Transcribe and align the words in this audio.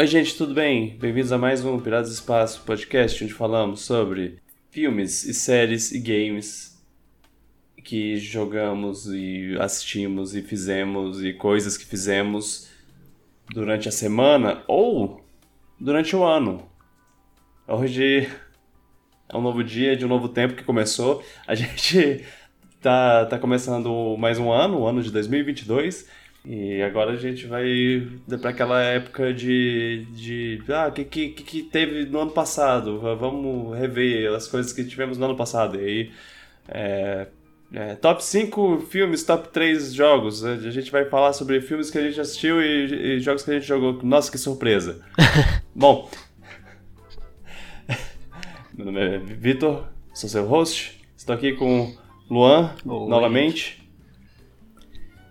Oi, 0.00 0.06
gente, 0.06 0.36
tudo 0.36 0.54
bem? 0.54 0.96
Bem-vindos 0.96 1.32
a 1.32 1.38
mais 1.38 1.64
um 1.64 1.80
Piratas 1.80 2.10
do 2.10 2.14
Espaço 2.14 2.62
podcast, 2.64 3.24
onde 3.24 3.34
falamos 3.34 3.80
sobre 3.80 4.38
filmes 4.70 5.24
e 5.24 5.34
séries 5.34 5.90
e 5.90 5.98
games 5.98 6.80
que 7.82 8.16
jogamos 8.16 9.08
e 9.08 9.56
assistimos 9.58 10.36
e 10.36 10.42
fizemos 10.42 11.24
e 11.24 11.32
coisas 11.32 11.76
que 11.76 11.84
fizemos 11.84 12.70
durante 13.50 13.88
a 13.88 13.90
semana 13.90 14.62
ou 14.68 15.20
durante 15.80 16.14
o 16.14 16.22
ano. 16.22 16.70
Hoje 17.66 18.30
é 19.28 19.36
um 19.36 19.42
novo 19.42 19.64
dia 19.64 19.96
de 19.96 20.04
um 20.04 20.08
novo 20.08 20.28
tempo 20.28 20.54
que 20.54 20.62
começou. 20.62 21.24
A 21.44 21.56
gente 21.58 22.24
tá, 22.80 23.26
tá 23.26 23.36
começando 23.36 24.16
mais 24.16 24.38
um 24.38 24.52
ano, 24.52 24.78
o 24.78 24.86
ano 24.86 25.02
de 25.02 25.10
2022. 25.10 26.08
E 26.50 26.82
agora 26.82 27.12
a 27.12 27.16
gente 27.16 27.46
vai 27.46 28.08
para 28.40 28.48
aquela 28.48 28.80
época 28.80 29.34
de. 29.34 30.06
de 30.12 30.62
ah, 30.72 30.88
o 30.88 30.92
que, 30.92 31.04
que, 31.04 31.28
que 31.28 31.62
teve 31.62 32.06
no 32.06 32.20
ano 32.20 32.30
passado? 32.30 32.98
Vamos 33.00 33.76
rever 33.76 34.32
as 34.32 34.48
coisas 34.48 34.72
que 34.72 34.82
tivemos 34.82 35.18
no 35.18 35.26
ano 35.26 35.36
passado. 35.36 35.78
E 35.78 35.84
aí. 35.84 36.10
É, 36.66 37.26
é, 37.70 37.94
top 37.96 38.24
5 38.24 38.78
filmes, 38.90 39.24
top 39.24 39.50
3 39.50 39.92
jogos. 39.92 40.42
A 40.42 40.56
gente 40.70 40.90
vai 40.90 41.04
falar 41.04 41.34
sobre 41.34 41.60
filmes 41.60 41.90
que 41.90 41.98
a 41.98 42.02
gente 42.02 42.18
assistiu 42.18 42.62
e, 42.62 43.16
e 43.16 43.20
jogos 43.20 43.42
que 43.42 43.50
a 43.50 43.54
gente 43.54 43.66
jogou. 43.66 44.02
Nossa, 44.02 44.32
que 44.32 44.38
surpresa! 44.38 45.04
Bom. 45.76 46.10
Meu 48.74 48.86
nome 48.86 49.00
é 49.00 49.18
Vitor, 49.18 49.84
sou 50.14 50.30
seu 50.30 50.46
host. 50.46 50.98
Estou 51.14 51.34
aqui 51.34 51.52
com 51.52 51.94
Luan 52.30 52.74
Oi. 52.86 53.08
novamente. 53.10 53.86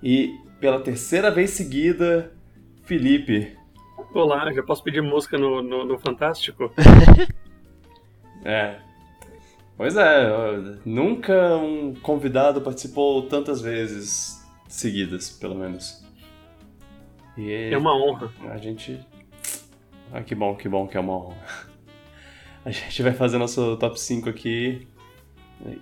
E 0.03 0.45
pela 0.59 0.79
terceira 0.79 1.29
vez 1.29 1.51
seguida, 1.51 2.31
Felipe. 2.83 3.55
Olá, 4.13 4.51
já 4.51 4.63
posso 4.63 4.83
pedir 4.83 5.01
música 5.01 5.37
no, 5.37 5.61
no, 5.61 5.85
no 5.85 5.99
Fantástico? 5.99 6.71
é. 8.43 8.79
Pois 9.75 9.95
é, 9.95 10.79
nunca 10.83 11.55
um 11.57 11.93
convidado 11.93 12.61
participou 12.61 13.27
tantas 13.27 13.61
vezes 13.61 14.43
seguidas, 14.67 15.29
pelo 15.29 15.53
menos. 15.53 16.03
E 17.37 17.51
é 17.71 17.77
uma 17.77 17.95
honra. 17.95 18.31
A 18.49 18.57
gente. 18.57 18.99
Ah, 20.11 20.23
que 20.23 20.33
bom, 20.33 20.55
que 20.55 20.67
bom 20.67 20.87
que 20.87 20.97
é 20.97 20.99
uma 20.99 21.13
honra. 21.13 21.37
A 22.65 22.71
gente 22.71 23.01
vai 23.01 23.13
fazer 23.13 23.37
nosso 23.37 23.77
top 23.77 23.97
5 23.97 24.27
aqui 24.27 24.85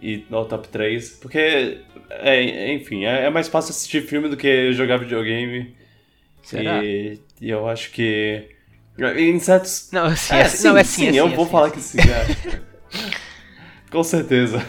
e 0.02 0.26
no 0.30 0.46
top 0.46 0.68
3, 0.70 1.20
porque, 1.22 1.82
é, 2.10 2.74
enfim, 2.74 3.06
é, 3.06 3.26
é, 3.26 3.30
mais 3.30 3.48
fácil 3.48 3.72
assistir 3.72 4.02
filme 4.02 4.30
do 4.30 4.38
que 4.38 4.72
jogar 4.72 4.98
videogame. 4.98 5.76
Será? 6.42 6.84
E, 6.84 7.20
e 7.42 7.50
eu 7.50 7.68
acho 7.68 7.92
que. 7.92 8.50
Em 9.18 9.40
certos. 9.40 9.90
Não, 9.92 10.06
assim, 10.06 10.36
é, 10.36 10.46
sim, 10.46 10.68
não, 10.68 10.78
é 10.78 10.84
sim, 10.84 11.12
sim, 11.12 11.18
eu 11.18 11.30
vou 11.30 11.46
falar 11.46 11.72
que 11.72 11.82
sim. 11.82 11.98
É. 12.00 12.62
Com 13.92 14.04
certeza. 14.04 14.66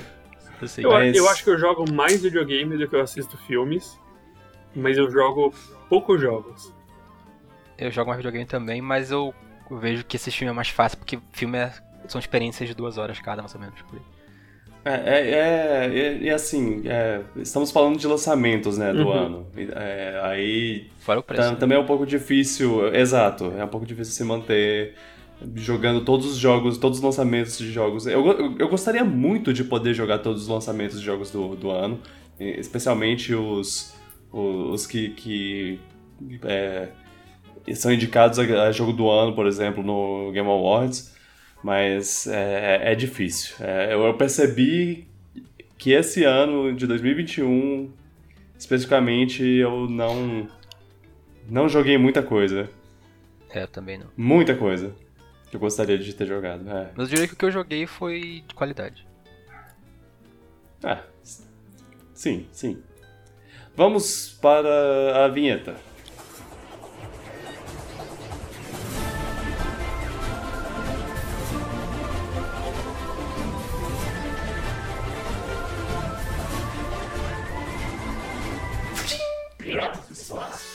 Eu, 0.78 0.90
mas... 0.90 1.16
eu 1.16 1.28
acho 1.28 1.44
que 1.44 1.50
eu 1.50 1.58
jogo 1.58 1.84
mais 1.92 2.22
videogame 2.22 2.76
do 2.76 2.88
que 2.88 2.96
eu 2.96 3.00
assisto 3.00 3.36
filmes, 3.46 3.98
mas 4.74 4.96
eu 4.96 5.10
jogo 5.10 5.54
poucos 5.88 6.20
jogos. 6.20 6.72
Eu 7.78 7.90
jogo 7.90 8.08
mais 8.08 8.18
videogame 8.18 8.46
também, 8.46 8.80
mas 8.80 9.10
eu 9.10 9.34
vejo 9.70 10.04
que 10.04 10.16
esse 10.16 10.30
filme 10.30 10.50
é 10.50 10.54
mais 10.54 10.70
fácil, 10.70 10.98
porque 10.98 11.18
filme 11.32 11.58
é, 11.58 11.72
são 12.08 12.18
experiências 12.18 12.68
de 12.68 12.74
duas 12.74 12.96
horas 12.96 13.20
cada, 13.20 13.42
mais 13.42 13.54
ou 13.54 13.60
menos. 13.60 13.80
Por 13.82 13.96
aí. 13.96 14.15
É, 14.86 14.92
é, 14.92 15.98
é, 15.98 16.28
é, 16.28 16.32
assim, 16.32 16.82
é, 16.86 17.20
estamos 17.38 17.72
falando 17.72 17.98
de 17.98 18.06
lançamentos, 18.06 18.78
né, 18.78 18.92
do 18.92 19.02
uhum. 19.02 19.12
ano. 19.12 19.46
É, 19.56 20.20
aí 20.22 20.86
Fora 21.00 21.18
o 21.18 21.22
preço. 21.24 21.50
Né? 21.50 21.56
Também 21.56 21.76
é 21.76 21.80
um 21.80 21.86
pouco 21.86 22.06
difícil, 22.06 22.94
exato, 22.94 23.52
é 23.58 23.64
um 23.64 23.68
pouco 23.68 23.84
difícil 23.84 24.14
se 24.14 24.22
manter 24.22 24.94
jogando 25.56 26.04
todos 26.04 26.26
os 26.26 26.36
jogos, 26.36 26.78
todos 26.78 26.98
os 26.98 27.04
lançamentos 27.04 27.58
de 27.58 27.72
jogos. 27.72 28.06
Eu, 28.06 28.24
eu, 28.28 28.56
eu 28.60 28.68
gostaria 28.68 29.04
muito 29.04 29.52
de 29.52 29.64
poder 29.64 29.92
jogar 29.92 30.20
todos 30.20 30.42
os 30.42 30.48
lançamentos 30.48 31.00
de 31.00 31.04
jogos 31.04 31.32
do, 31.32 31.56
do 31.56 31.68
ano, 31.68 31.98
especialmente 32.38 33.34
os, 33.34 33.92
os, 34.32 34.72
os 34.72 34.86
que, 34.86 35.10
que 35.10 35.80
é, 36.44 36.90
são 37.74 37.92
indicados 37.92 38.38
a, 38.38 38.42
a 38.42 38.70
jogo 38.70 38.92
do 38.92 39.10
ano, 39.10 39.34
por 39.34 39.48
exemplo, 39.48 39.82
no 39.82 40.30
Game 40.30 40.48
Awards 40.48 41.15
mas 41.66 42.28
é, 42.28 42.92
é 42.92 42.94
difícil. 42.94 43.56
É, 43.58 43.92
eu 43.92 44.14
percebi 44.14 45.08
que 45.76 45.90
esse 45.90 46.22
ano 46.22 46.72
de 46.72 46.86
2021, 46.86 47.90
especificamente, 48.56 49.42
eu 49.42 49.88
não 49.90 50.48
não 51.50 51.68
joguei 51.68 51.98
muita 51.98 52.22
coisa. 52.22 52.70
É, 53.50 53.64
eu 53.64 53.66
também 53.66 53.98
não. 53.98 54.06
Muita 54.16 54.54
coisa 54.54 54.94
que 55.50 55.56
eu 55.56 55.60
gostaria 55.60 55.98
de 55.98 56.14
ter 56.14 56.26
jogado. 56.26 56.70
É. 56.70 56.92
Mas 56.94 57.08
eu 57.08 57.14
diria 57.16 57.26
que 57.26 57.34
o 57.34 57.36
que 57.36 57.44
eu 57.44 57.50
joguei 57.50 57.84
foi 57.84 58.44
de 58.46 58.54
qualidade. 58.54 59.04
Ah, 60.84 61.02
sim, 62.14 62.46
sim. 62.52 62.80
Vamos 63.74 64.38
para 64.40 65.24
a 65.24 65.26
vinheta. 65.26 65.74
Yeah. 79.76 80.65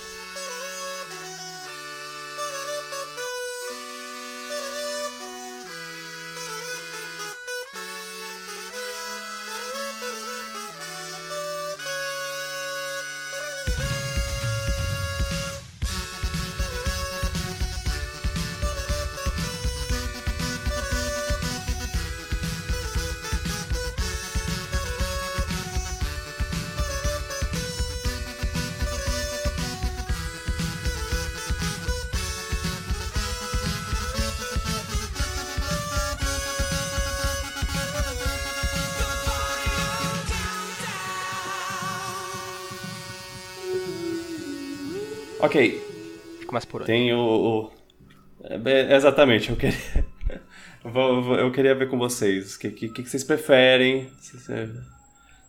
Ok. 45.52 45.84
Começa 46.48 46.66
por 46.66 46.82
onde? 46.82 46.88
Tem 46.88 47.14
o. 47.14 47.20
o... 47.20 47.72
É, 48.42 48.96
exatamente, 48.96 49.50
eu 49.50 49.58
queria. 49.58 49.78
eu 51.40 51.52
queria 51.52 51.76
ver 51.76 51.90
com 51.90 51.98
vocês. 51.98 52.56
O 52.56 52.60
que, 52.60 52.70
que, 52.70 52.88
que, 52.88 53.04
vocês 53.04 53.22
preferem? 53.22 54.10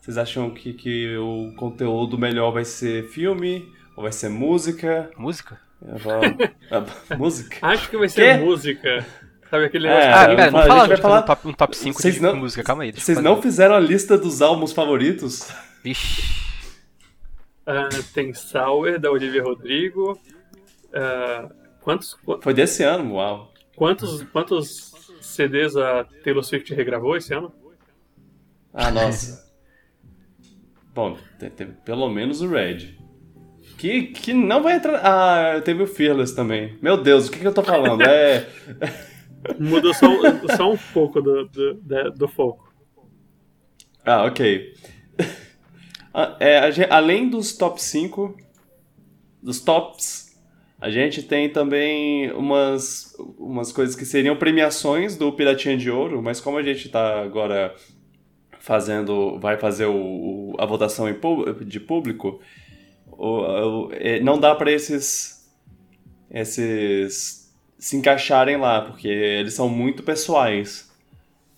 Vocês 0.00 0.18
acham 0.18 0.50
que, 0.50 0.72
que 0.72 1.16
o 1.16 1.54
conteúdo 1.56 2.18
melhor 2.18 2.50
vai 2.50 2.64
ser 2.64 3.10
filme? 3.10 3.72
Ou 3.96 4.02
vai 4.02 4.10
ser 4.10 4.28
música? 4.28 5.08
Música? 5.16 5.60
É, 5.80 7.14
música? 7.16 7.58
Acho 7.62 7.88
que 7.88 7.96
vai 7.96 8.08
ser 8.08 8.38
que? 8.38 8.44
música. 8.44 9.06
Sabe 9.48 9.66
aquele 9.66 9.86
negócio? 9.86 10.08
É, 10.08 10.12
ah, 10.12 10.26
pera, 10.26 10.50
não 10.50 10.62
fala, 10.62 10.74
a 10.74 10.78
gente 10.80 10.88
vai 10.88 10.96
falar 10.96 11.20
um 11.20 11.26
top, 11.26 11.48
um 11.48 11.52
top 11.52 11.76
5 11.76 12.10
de 12.10 12.20
não, 12.20 12.34
música, 12.34 12.64
calma 12.64 12.82
aí. 12.82 12.92
Vocês 12.92 13.20
não 13.20 13.40
fizeram 13.40 13.76
a 13.76 13.80
lista 13.80 14.18
dos 14.18 14.42
álbuns 14.42 14.72
favoritos? 14.72 15.48
Vixe. 15.84 16.51
Uh, 17.66 18.02
tem 18.12 18.34
Sour, 18.34 18.98
da 18.98 19.10
Olivia 19.10 19.42
Rodrigo. 19.42 20.18
Uh, 20.88 21.52
quantos, 21.80 22.16
Foi 22.40 22.52
desse 22.52 22.82
ano, 22.82 23.14
uau. 23.14 23.52
Quantos, 23.76 24.22
quantos 24.24 24.92
CDs 25.20 25.76
a 25.76 26.04
Taylor 26.24 26.42
Swift 26.42 26.74
regravou 26.74 27.16
esse 27.16 27.32
ano? 27.32 27.52
Ah, 28.72 28.90
nossa. 28.90 29.50
Bom, 30.94 31.16
teve 31.38 31.72
pelo 31.84 32.08
menos 32.08 32.42
o 32.42 32.48
Red. 32.48 32.96
Que, 33.78 34.08
que 34.08 34.32
não 34.32 34.62
vai 34.62 34.76
entrar. 34.76 35.00
Ah, 35.04 35.60
teve 35.60 35.82
o 35.82 35.86
Fearless 35.86 36.34
também. 36.34 36.78
Meu 36.82 36.96
Deus, 36.96 37.28
o 37.28 37.32
que, 37.32 37.38
que 37.40 37.46
eu 37.46 37.54
tô 37.54 37.62
falando? 37.62 38.02
É. 38.02 38.46
Mudou 39.58 39.92
só, 39.94 40.06
só 40.56 40.72
um 40.72 40.78
pouco 40.92 41.20
do, 41.20 41.48
do, 41.48 42.10
do 42.12 42.28
foco. 42.28 42.72
Ah, 44.04 44.24
ok. 44.24 44.74
É, 46.38 46.70
gente, 46.70 46.90
além 46.90 47.28
dos 47.28 47.56
top 47.56 47.82
5, 47.82 48.36
dos 49.42 49.60
tops, 49.60 50.36
a 50.80 50.90
gente 50.90 51.22
tem 51.22 51.48
também 51.48 52.30
umas, 52.32 53.14
umas 53.38 53.72
coisas 53.72 53.94
que 53.94 54.04
seriam 54.04 54.36
premiações 54.36 55.16
do 55.16 55.32
Piratinha 55.32 55.76
de 55.76 55.90
Ouro, 55.90 56.22
mas 56.22 56.40
como 56.40 56.58
a 56.58 56.62
gente 56.62 56.86
está 56.86 57.22
agora 57.22 57.74
fazendo, 58.58 59.38
vai 59.38 59.56
fazer 59.56 59.86
o, 59.86 59.94
o, 59.94 60.54
a 60.58 60.66
votação 60.66 61.08
em, 61.08 61.16
de 61.64 61.80
público, 61.80 62.40
o, 63.10 63.26
o, 63.26 63.88
é, 63.92 64.20
não 64.20 64.38
dá 64.38 64.54
para 64.54 64.70
esses, 64.70 65.50
esses 66.30 67.42
se 67.78 67.96
encaixarem 67.96 68.56
lá, 68.56 68.82
porque 68.82 69.08
eles 69.08 69.54
são 69.54 69.68
muito 69.68 70.02
pessoais. 70.04 70.90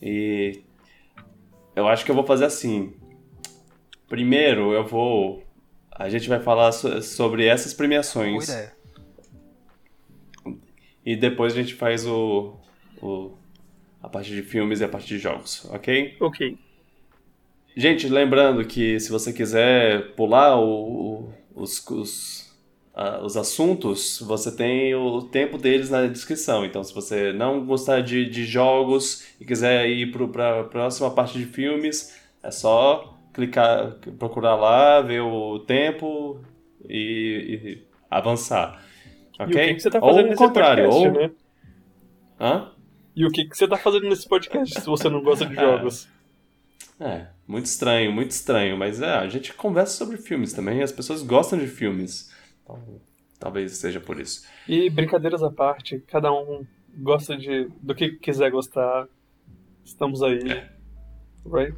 E 0.01 0.63
eu 1.77 1.87
acho 1.87 2.05
que 2.05 2.11
eu 2.11 2.15
vou 2.15 2.25
fazer 2.25 2.47
assim. 2.47 2.95
Primeiro, 4.09 4.73
eu 4.73 4.85
vou. 4.87 5.43
A 5.91 6.09
gente 6.09 6.29
vai 6.29 6.41
falar 6.41 6.73
so 6.73 7.03
sobre 7.03 7.47
essas 7.47 7.73
premiações. 7.73 8.47
Boa 8.47 8.59
ideia. 8.59 8.75
E 11.07 11.17
depois 11.17 11.53
a 11.53 11.57
gente 11.57 11.75
faz 11.75 12.07
o, 12.07 12.57
o 13.03 13.33
a 14.03 14.09
parte 14.09 14.31
de 14.31 14.43
filmes 14.43 14.81
e 14.81 14.85
a 14.85 14.89
parte 14.89 15.07
de 15.07 15.19
jogos, 15.19 15.65
ok? 15.71 16.17
Ok. 16.21 16.59
Gente, 17.77 18.09
lembrando 18.09 18.65
que 18.65 19.01
se 19.01 19.11
você 19.11 19.33
quiser 19.33 20.15
pular 20.15 20.57
o, 20.61 20.69
o, 20.69 21.35
os, 21.55 21.85
os, 21.89 22.57
os 23.23 23.37
assuntos, 23.37 24.21
você 24.21 24.55
tem 24.55 24.95
o 24.95 25.23
tempo 25.23 25.59
deles 25.59 25.91
na 25.91 26.07
descrição. 26.07 26.65
Então, 26.65 26.85
se 26.85 26.95
você 26.95 27.33
não 27.33 27.65
gostar 27.65 28.01
de, 28.01 28.29
de 28.29 28.45
jogos 28.45 29.27
e 29.41 29.45
quiser 29.45 29.89
ir 29.89 30.13
para 30.31 30.61
a 30.61 30.65
próxima 30.65 31.11
parte 31.11 31.39
de 31.39 31.47
filmes, 31.47 32.15
é 32.43 32.51
só 32.51 33.14
clicar, 33.35 33.97
procurar 34.19 34.55
lá, 34.55 35.03
ver 35.03 35.21
o 35.21 35.59
tempo 35.59 36.41
e, 36.89 37.59
e 37.79 37.89
avançar. 38.09 38.83
Ok? 39.39 39.47
E 39.47 39.65
o 39.65 39.69
que, 39.69 39.75
que 39.75 39.81
você 39.81 39.91
tá 39.91 40.01
fazendo 40.01 40.23
ou 40.23 40.31
nesse 40.31 40.37
contrário, 40.39 40.85
podcast, 40.89 41.09
ou... 41.09 41.21
né? 41.21 41.31
Hã? 42.41 42.71
E 43.17 43.27
o 43.27 43.31
que, 43.31 43.45
que 43.45 43.57
você 43.57 43.69
tá 43.69 43.77
fazendo 43.77 44.09
nesse 44.09 44.29
podcast 44.29 44.81
se 44.81 44.87
você 44.87 45.09
não 45.09 45.23
gosta 45.23 45.45
de 45.45 45.53
é. 45.59 45.61
jogos? 45.61 46.09
É, 47.01 47.27
muito 47.47 47.67
estranho, 47.67 48.13
muito 48.13 48.31
estranho. 48.31 48.77
Mas 48.77 49.03
é, 49.03 49.15
a 49.15 49.29
gente 49.29 49.53
conversa 49.53 49.97
sobre 49.97 50.17
filmes 50.17 50.53
também. 50.53 50.83
as 50.83 50.93
pessoas 50.93 51.23
gostam 51.23 51.59
de 51.59 51.67
filmes. 51.67 52.33
Então, 52.63 53.01
talvez 53.39 53.77
seja 53.77 54.01
por 54.01 54.21
isso. 54.21 54.47
E 54.69 54.89
brincadeiras 54.89 55.43
à 55.43 55.51
parte, 55.51 55.99
cada 56.07 56.33
um 56.33 56.65
gosta 56.97 57.37
de 57.37 57.69
do 57.83 57.95
que 57.95 58.11
quiser 58.11 58.51
gostar. 58.51 59.09
Estamos 59.85 60.23
aí. 60.23 60.39
Right? 61.45 61.77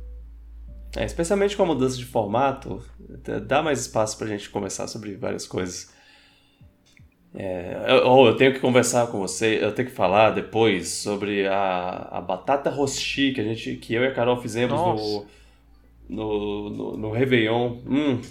É, 0.96 1.04
especialmente 1.04 1.54
com 1.56 1.62
a 1.62 1.66
mudança 1.66 1.96
de 1.98 2.06
formato, 2.06 2.82
dá 3.46 3.62
mais 3.62 3.80
espaço 3.80 4.16
pra 4.16 4.26
gente 4.26 4.48
conversar 4.48 4.88
sobre 4.88 5.14
várias 5.14 5.46
coisas. 5.46 5.94
É, 7.34 7.76
ou 8.04 8.24
eu, 8.24 8.32
eu 8.32 8.36
tenho 8.36 8.54
que 8.54 8.60
conversar 8.60 9.08
com 9.08 9.18
você, 9.18 9.62
eu 9.62 9.70
tenho 9.72 9.88
que 9.88 9.94
falar 9.94 10.30
depois 10.30 10.88
sobre 10.88 11.46
a, 11.46 12.08
a 12.12 12.20
batata 12.22 12.70
rosti 12.70 13.32
que, 13.32 13.42
a 13.42 13.44
gente, 13.44 13.76
que 13.76 13.92
eu 13.92 14.04
e 14.04 14.06
a 14.06 14.14
Carol 14.14 14.40
fizemos 14.40 14.80
no, 14.80 15.26
no, 16.08 16.70
no, 16.70 16.96
no 16.96 17.10
Réveillon. 17.10 17.76
Hum, 17.86 18.22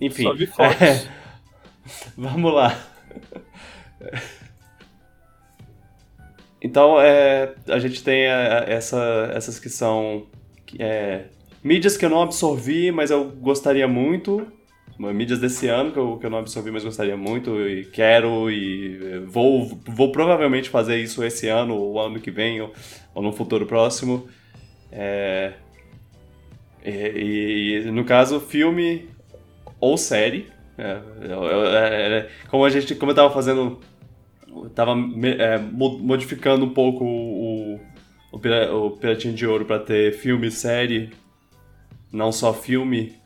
enfim. 0.00 0.22
Só 0.22 0.34
vi 0.34 0.46
fotos. 0.46 0.80
É, 0.80 1.08
vamos 2.16 2.54
lá. 2.54 2.80
Então, 6.62 7.00
é, 7.00 7.54
a 7.68 7.78
gente 7.80 8.04
tem 8.04 8.22
essa, 8.22 9.32
essas 9.34 9.58
que 9.58 9.68
são 9.68 10.26
é, 10.78 11.24
mídias 11.68 11.96
que 11.98 12.04
eu 12.04 12.10
não 12.10 12.22
absorvi, 12.22 12.90
mas 12.90 13.10
eu 13.10 13.24
gostaria 13.30 13.86
muito 13.86 14.46
mídias 14.98 15.38
desse 15.38 15.68
ano 15.68 15.92
que 15.92 15.98
eu, 15.98 16.16
que 16.18 16.26
eu 16.26 16.30
não 16.30 16.38
absorvi, 16.38 16.70
mas 16.72 16.82
gostaria 16.82 17.16
muito 17.16 17.60
e 17.60 17.84
quero 17.84 18.50
e 18.50 18.98
eh, 19.00 19.18
vou, 19.20 19.78
vou 19.86 20.10
provavelmente 20.10 20.68
fazer 20.68 20.96
isso 20.96 21.22
esse 21.22 21.46
ano 21.48 21.76
ou 21.76 22.00
ano 22.00 22.18
que 22.18 22.32
vem 22.32 22.60
ou, 22.60 22.72
ou 23.14 23.22
no 23.22 23.32
futuro 23.32 23.64
próximo. 23.64 24.26
É, 24.90 25.52
e, 26.84 27.84
e, 27.86 27.90
no 27.92 28.04
caso, 28.04 28.40
filme 28.40 29.08
ou 29.80 29.96
série. 29.96 30.48
É, 30.76 31.00
é, 31.22 32.18
é 32.18 32.28
como 32.48 32.64
a 32.64 32.70
gente, 32.70 32.94
como 32.96 33.12
eu 33.12 33.16
tava 33.16 33.32
fazendo, 33.32 33.78
tava 34.74 34.92
é, 34.92 35.58
modificando 35.58 36.64
um 36.64 36.70
pouco 36.70 37.04
o, 37.04 37.80
o, 38.32 38.86
o 38.86 38.90
Piratinho 38.90 39.34
de 39.34 39.46
Ouro 39.46 39.64
para 39.64 39.78
ter 39.78 40.12
filme, 40.14 40.50
série, 40.50 41.10
não 42.12 42.32
só 42.32 42.52
filme. 42.52 43.16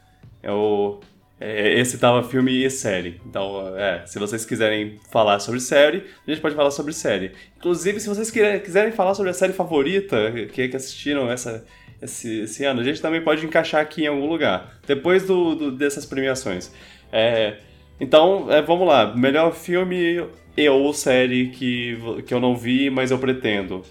Eu 0.42 1.00
é, 1.44 1.80
esse 1.80 1.98
tava 1.98 2.22
filme 2.22 2.64
e 2.64 2.70
série. 2.70 3.20
Então, 3.26 3.76
é, 3.76 4.06
se 4.06 4.16
vocês 4.16 4.44
quiserem 4.44 5.00
falar 5.10 5.40
sobre 5.40 5.58
série, 5.58 6.04
a 6.24 6.30
gente 6.30 6.40
pode 6.40 6.54
falar 6.54 6.70
sobre 6.70 6.92
série. 6.92 7.32
Inclusive, 7.56 7.98
se 7.98 8.08
vocês 8.08 8.30
quiserem 8.30 8.92
falar 8.92 9.12
sobre 9.14 9.32
a 9.32 9.34
série 9.34 9.52
favorita 9.52 10.30
que, 10.52 10.68
que 10.68 10.76
assistiram 10.76 11.28
essa, 11.28 11.64
esse, 12.00 12.42
esse 12.42 12.64
ano, 12.64 12.80
a 12.80 12.84
gente 12.84 13.02
também 13.02 13.20
pode 13.20 13.44
encaixar 13.44 13.80
aqui 13.80 14.04
em 14.04 14.06
algum 14.06 14.28
lugar. 14.28 14.78
Depois 14.86 15.26
do, 15.26 15.56
do 15.56 15.72
dessas 15.72 16.06
premiações. 16.06 16.70
É, 17.10 17.56
então, 17.98 18.46
é, 18.48 18.62
vamos 18.62 18.86
lá. 18.86 19.12
Melhor 19.12 19.52
filme 19.52 20.24
e 20.56 20.68
ou 20.68 20.94
série 20.94 21.48
que, 21.48 21.98
que 22.24 22.32
eu 22.32 22.38
não 22.38 22.56
vi, 22.56 22.88
mas 22.88 23.10
eu 23.10 23.18
pretendo. 23.18 23.82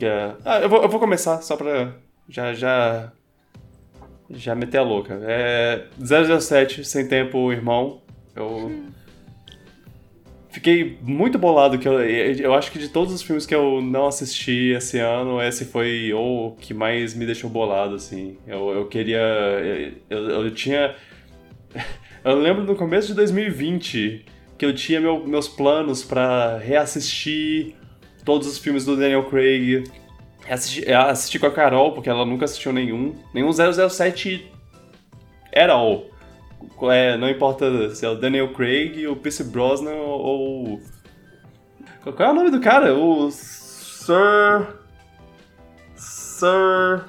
É, 0.00 0.32
ah, 0.46 0.60
eu 0.60 0.68
vou, 0.70 0.82
eu 0.82 0.88
vou 0.88 0.98
começar 0.98 1.42
só 1.42 1.56
pra 1.58 1.92
já, 2.26 2.54
já 2.54 3.12
já 4.32 4.54
meteu 4.54 4.82
a 4.82 4.84
louca. 4.84 5.20
É 5.22 5.86
007, 6.00 6.84
Sem 6.84 7.06
Tempo, 7.06 7.52
Irmão. 7.52 8.00
Eu 8.34 8.72
fiquei 10.50 10.98
muito 11.02 11.38
bolado 11.38 11.78
que 11.78 11.88
eu, 11.88 12.00
eu 12.00 12.54
acho 12.54 12.70
que 12.70 12.78
de 12.78 12.88
todos 12.88 13.12
os 13.12 13.22
filmes 13.22 13.46
que 13.46 13.54
eu 13.54 13.80
não 13.80 14.06
assisti 14.06 14.72
esse 14.76 14.98
ano, 14.98 15.40
esse 15.42 15.64
foi 15.64 16.12
o 16.12 16.54
que 16.60 16.72
mais 16.74 17.14
me 17.14 17.26
deixou 17.26 17.48
bolado, 17.48 17.94
assim. 17.94 18.36
Eu, 18.46 18.70
eu 18.70 18.86
queria... 18.86 19.20
Eu, 20.08 20.18
eu 20.28 20.50
tinha... 20.50 20.94
Eu 22.24 22.38
lembro 22.38 22.62
no 22.62 22.76
começo 22.76 23.08
de 23.08 23.14
2020 23.14 24.24
que 24.56 24.64
eu 24.64 24.72
tinha 24.72 25.00
meu, 25.00 25.26
meus 25.26 25.48
planos 25.48 26.04
para 26.04 26.56
reassistir 26.56 27.74
todos 28.24 28.46
os 28.46 28.58
filmes 28.58 28.84
do 28.84 28.96
Daniel 28.96 29.24
Craig, 29.24 29.82
Assisti, 30.48 30.88
é, 30.88 30.94
assisti 30.94 31.38
com 31.38 31.46
a 31.46 31.50
Carol, 31.50 31.92
porque 31.92 32.10
ela 32.10 32.26
nunca 32.26 32.44
assistiu 32.44 32.72
nenhum. 32.72 33.14
Nenhum 33.32 33.50
007 33.52 34.50
era 35.52 35.74
all. 35.74 36.10
É, 36.90 37.16
não 37.16 37.28
importa 37.28 37.94
se 37.94 38.04
é 38.04 38.08
o 38.08 38.14
Daniel 38.14 38.52
Craig, 38.52 39.06
o 39.06 39.16
Pierce 39.16 39.44
Brosnan 39.44 39.94
ou. 39.94 40.80
Qual 42.02 42.28
é 42.28 42.32
o 42.32 42.34
nome 42.34 42.50
do 42.50 42.60
cara? 42.60 42.94
O 42.94 43.30
Sir. 43.30 44.66
Sir. 45.94 47.04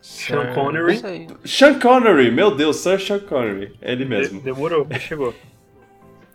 Sean 0.00 0.52
Connery. 0.52 1.00
Sean 1.44 1.78
Connery, 1.78 2.30
meu 2.30 2.54
Deus, 2.54 2.76
Sir 2.76 3.00
Sean 3.00 3.20
Connery. 3.20 3.72
É 3.80 3.92
ele 3.92 4.04
mesmo. 4.04 4.40
Demorou, 4.40 4.86
chegou. 4.98 5.34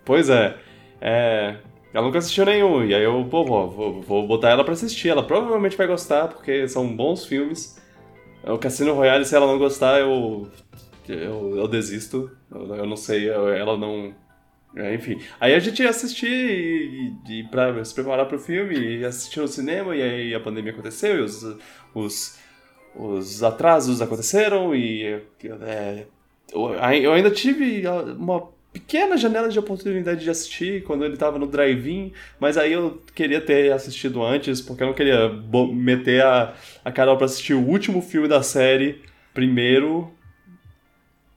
Pois 0.06 0.30
é. 0.30 0.56
É. 1.02 1.58
Ela 1.94 2.06
nunca 2.06 2.18
assistiu 2.18 2.44
nenhum, 2.44 2.84
e 2.84 2.96
aí 2.96 3.04
eu, 3.04 3.24
pô, 3.30 3.46
vou, 3.46 4.02
vou 4.02 4.28
botar 4.28 4.50
ela 4.50 4.64
pra 4.64 4.74
assistir. 4.74 5.10
Ela 5.10 5.22
provavelmente 5.22 5.78
vai 5.78 5.86
gostar, 5.86 6.28
porque 6.28 6.68
são 6.68 6.88
bons 6.96 7.26
filmes. 7.26 7.80
O 8.44 8.58
Cassino 8.58 8.94
Royale, 8.94 9.26
se 9.26 9.36
ela 9.36 9.46
não 9.46 9.60
gostar, 9.60 10.00
eu. 10.00 10.50
Eu, 11.08 11.58
eu 11.58 11.68
desisto. 11.68 12.32
Eu, 12.52 12.76
eu 12.76 12.86
não 12.88 12.98
sei, 12.98 13.30
eu, 13.30 13.48
ela 13.50 13.78
não. 13.78 14.14
É, 14.76 14.96
enfim. 14.96 15.22
Aí 15.40 15.54
a 15.54 15.60
gente 15.60 15.84
ia 15.84 15.90
assistir 15.90 16.28
e, 16.28 17.14
e 17.30 17.44
pra 17.44 17.86
se 17.86 17.94
preparar 17.94 18.26
pro 18.26 18.40
filme, 18.40 18.76
e 18.76 19.06
assistir 19.06 19.40
no 19.40 19.48
cinema, 19.48 19.96
e 19.96 20.02
aí 20.02 20.34
a 20.34 20.40
pandemia 20.40 20.72
aconteceu, 20.72 21.18
e 21.18 21.22
os, 21.22 21.44
os, 21.94 22.40
os 22.96 23.44
atrasos 23.44 24.02
aconteceram, 24.02 24.76
e. 24.76 25.22
É, 25.62 26.06
eu 26.52 27.14
ainda 27.14 27.32
tive 27.32 27.84
uma 28.18 28.53
pequena 28.74 29.16
janela 29.16 29.48
de 29.48 29.60
oportunidade 29.60 30.24
de 30.24 30.30
assistir 30.30 30.84
quando 30.84 31.06
ele 31.06 31.14
estava 31.14 31.38
no 31.38 31.46
drive-in, 31.46 32.12
mas 32.40 32.58
aí 32.58 32.74
eu 32.74 33.02
queria 33.14 33.40
ter 33.40 33.72
assistido 33.72 34.24
antes, 34.24 34.60
porque 34.60 34.82
eu 34.82 34.88
não 34.88 34.94
queria 34.96 35.30
meter 35.72 36.24
a, 36.24 36.56
a 36.84 36.92
Carol 36.92 37.16
para 37.16 37.28
assistir 37.28 37.54
o 37.54 37.66
último 37.66 38.02
filme 38.02 38.28
da 38.28 38.42
série 38.42 39.02
primeiro. 39.34 40.12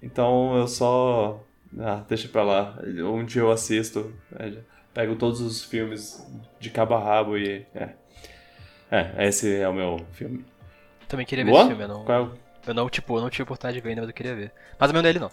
Então 0.02 0.56
eu 0.56 0.66
só. 0.66 1.44
Ah, 1.78 2.02
deixa 2.08 2.26
pra 2.28 2.42
lá. 2.42 2.78
Um 2.82 3.24
dia 3.24 3.42
eu 3.42 3.50
assisto. 3.50 4.12
É, 4.38 4.52
pego 4.94 5.14
todos 5.16 5.40
os 5.40 5.62
filmes 5.62 6.26
de 6.58 6.70
cabo 6.70 6.94
a 6.94 6.98
rabo 6.98 7.36
e. 7.36 7.66
É. 7.74 7.90
É, 8.90 9.26
esse 9.26 9.54
é 9.56 9.68
o 9.68 9.74
meu 9.74 10.00
filme. 10.12 10.44
Também 11.08 11.26
queria 11.26 11.44
ver 11.44 11.50
Boa? 11.50 11.62
esse 11.62 11.68
filme, 11.68 11.84
eu 11.84 11.88
não. 11.88 12.04
Qual? 12.04 12.32
É 12.66 12.70
eu 12.70 12.74
não, 12.74 12.88
tipo, 12.88 13.16
eu 13.16 13.20
não 13.20 13.30
tive 13.30 13.44
oportunidade 13.44 13.76
de 13.76 13.80
ver 13.80 13.90
ainda, 13.90 14.00
mas 14.02 14.08
eu 14.08 14.14
queria 14.14 14.34
ver. 14.34 14.52
Mas 14.78 14.90
o 14.90 14.92
meu 14.92 15.02
dele 15.02 15.18
não. 15.18 15.30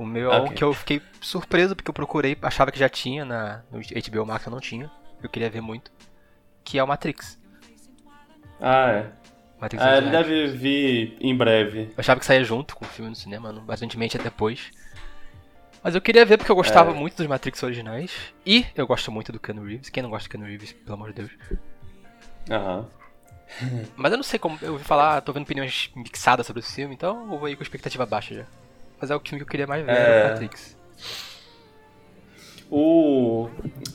O 0.00 0.06
meu 0.06 0.32
é 0.32 0.38
okay. 0.38 0.50
um 0.50 0.54
que 0.54 0.64
eu 0.64 0.72
fiquei 0.72 1.02
surpreso 1.20 1.76
porque 1.76 1.90
eu 1.90 1.92
procurei, 1.92 2.34
achava 2.40 2.72
que 2.72 2.78
já 2.78 2.88
tinha 2.88 3.22
na, 3.22 3.60
no 3.70 3.78
HBO 3.78 4.24
Max, 4.24 4.46
eu 4.46 4.50
não 4.50 4.58
tinha. 4.58 4.90
Eu 5.22 5.28
queria 5.28 5.50
ver 5.50 5.60
muito. 5.60 5.92
Que 6.64 6.78
é 6.78 6.82
o 6.82 6.86
Matrix. 6.86 7.38
Ah, 8.58 8.90
é. 8.92 9.12
Matrix 9.60 9.84
ah, 9.84 9.98
ele 9.98 10.08
deve 10.08 10.46
vir 10.46 11.18
em 11.20 11.36
breve. 11.36 11.88
Eu 11.90 11.94
achava 11.98 12.18
que 12.18 12.24
saía 12.24 12.42
junto 12.42 12.74
com 12.74 12.86
o 12.86 12.88
filme 12.88 13.10
no 13.10 13.14
cinema, 13.14 13.52
não, 13.52 13.62
bastante 13.62 13.98
é 14.16 14.18
depois. 14.18 14.70
Mas 15.84 15.94
eu 15.94 16.00
queria 16.00 16.24
ver 16.24 16.38
porque 16.38 16.50
eu 16.50 16.56
gostava 16.56 16.92
é. 16.92 16.94
muito 16.94 17.18
dos 17.18 17.26
Matrix 17.26 17.62
originais. 17.62 18.10
E 18.46 18.64
eu 18.74 18.86
gosto 18.86 19.12
muito 19.12 19.30
do 19.30 19.38
Keanu 19.38 19.66
Reeves. 19.66 19.90
Quem 19.90 20.02
não 20.02 20.08
gosta 20.08 20.26
do 20.26 20.32
Keanu 20.32 20.46
Reeves, 20.46 20.72
pelo 20.72 20.94
amor 20.94 21.12
de 21.12 21.16
Deus? 21.16 21.30
Aham. 22.50 22.88
Mas 23.96 24.12
eu 24.12 24.16
não 24.16 24.24
sei 24.24 24.38
como. 24.38 24.58
Eu 24.62 24.72
ouvi 24.72 24.84
falar, 24.84 25.20
tô 25.20 25.30
vendo 25.30 25.42
opiniões 25.42 25.90
mixadas 25.94 26.46
sobre 26.46 26.60
o 26.60 26.64
filme, 26.64 26.94
então 26.94 27.30
eu 27.30 27.38
vou 27.38 27.50
ir 27.50 27.56
com 27.56 27.62
expectativa 27.62 28.06
baixa 28.06 28.34
já. 28.34 28.59
Mas 29.00 29.10
é 29.10 29.16
o 29.16 29.20
filme 29.20 29.38
que 29.38 29.44
eu 29.44 29.50
queria 29.50 29.66
mais 29.66 29.84
ver, 29.84 29.92
é... 29.92 30.26
o 30.26 30.28
Matrix. 30.30 30.76
O, 32.70 33.48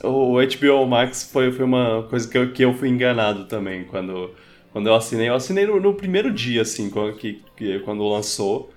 o 0.04 0.34
HBO 0.34 0.86
Max 0.86 1.30
foi, 1.32 1.50
foi 1.50 1.64
uma 1.64 2.02
coisa 2.10 2.28
que 2.28 2.36
eu, 2.36 2.52
que 2.52 2.62
eu 2.62 2.74
fui 2.74 2.90
enganado 2.90 3.46
também 3.46 3.84
quando, 3.84 4.34
quando 4.70 4.88
eu 4.88 4.94
assinei. 4.94 5.28
Eu 5.28 5.34
assinei 5.34 5.64
no, 5.64 5.80
no 5.80 5.94
primeiro 5.94 6.30
dia, 6.30 6.60
assim, 6.60 6.90
quando, 6.90 7.16
que, 7.16 7.42
quando 7.84 8.06
lançou. 8.06 8.70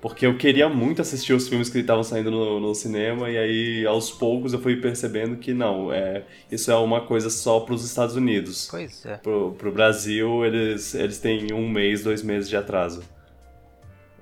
Porque 0.00 0.26
eu 0.26 0.36
queria 0.36 0.68
muito 0.68 1.00
assistir 1.00 1.32
os 1.32 1.48
filmes 1.48 1.70
que 1.70 1.78
estavam 1.78 2.04
saindo 2.04 2.30
no, 2.30 2.60
no, 2.60 2.74
cinema, 2.74 3.30
e 3.30 3.38
aí 3.38 3.86
aos 3.86 4.10
poucos 4.10 4.52
eu 4.52 4.60
fui 4.60 4.76
percebendo 4.76 5.36
que 5.38 5.54
não, 5.54 5.90
é, 5.90 6.24
isso 6.52 6.70
é 6.70 6.76
uma 6.76 7.00
coisa 7.00 7.30
só 7.30 7.60
para 7.60 7.74
os 7.74 7.82
Estados 7.82 8.14
Unidos. 8.14 8.68
Pois 8.70 9.06
é. 9.06 9.16
Pro, 9.16 9.52
pro 9.56 9.72
Brasil, 9.72 10.44
eles, 10.44 10.94
eles 10.94 11.18
têm 11.18 11.54
um 11.54 11.66
mês, 11.66 12.02
dois 12.02 12.22
meses 12.22 12.50
de 12.50 12.56
atraso. 12.56 13.02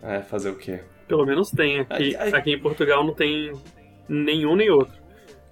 É, 0.01 0.21
fazer 0.21 0.51
o 0.51 0.57
quê? 0.57 0.83
Pelo 1.13 1.27
menos 1.27 1.51
tem. 1.51 1.81
Aqui, 1.81 2.17
ai, 2.17 2.33
ai. 2.33 2.33
aqui 2.33 2.53
em 2.53 2.59
Portugal 2.59 3.05
não 3.05 3.13
tem 3.13 3.53
nenhum 4.09 4.57
nem 4.57 4.71
outro. 4.71 4.95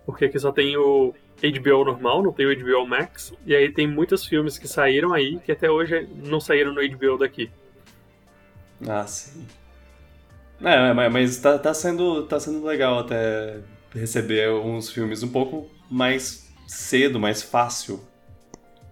Porque 0.06 0.24
aqui 0.24 0.38
só 0.38 0.50
tem 0.50 0.74
o 0.78 1.12
HBO 1.38 1.84
normal, 1.84 2.22
não 2.22 2.32
tem 2.32 2.46
o 2.46 2.58
HBO 2.58 2.86
Max. 2.86 3.34
E 3.44 3.54
aí 3.54 3.70
tem 3.70 3.86
muitos 3.86 4.24
filmes 4.24 4.56
que 4.56 4.66
saíram 4.66 5.12
aí 5.12 5.38
que 5.40 5.52
até 5.52 5.70
hoje 5.70 6.08
não 6.24 6.40
saíram 6.40 6.72
no 6.72 6.80
HBO 6.80 7.18
daqui. 7.18 7.50
Ah, 8.88 9.06
sim. 9.06 9.46
É, 10.62 11.10
mas 11.10 11.36
tá, 11.36 11.58
tá, 11.58 11.74
sendo, 11.74 12.22
tá 12.22 12.40
sendo 12.40 12.64
legal 12.64 13.00
até 13.00 13.58
receber 13.94 14.50
uns 14.50 14.88
filmes 14.90 15.22
um 15.22 15.28
pouco 15.28 15.70
mais 15.90 16.50
cedo, 16.66 17.20
mais 17.20 17.42
fácil. 17.42 18.00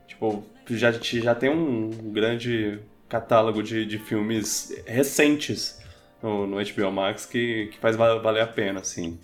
Tipo, 0.06 0.44
já, 0.68 0.92
já 0.92 1.34
tem 1.34 1.48
um 1.48 1.88
grande 2.12 2.78
catálogo 3.08 3.62
de, 3.62 3.86
de 3.86 3.98
filmes 3.98 4.82
recentes 4.86 5.77
no, 6.22 6.46
no 6.46 6.56
HBO 6.56 6.92
Max 6.92 7.26
que, 7.26 7.66
que 7.66 7.78
faz 7.78 7.96
valer 7.96 8.42
a 8.42 8.46
pena, 8.46 8.80
assim. 8.80 9.18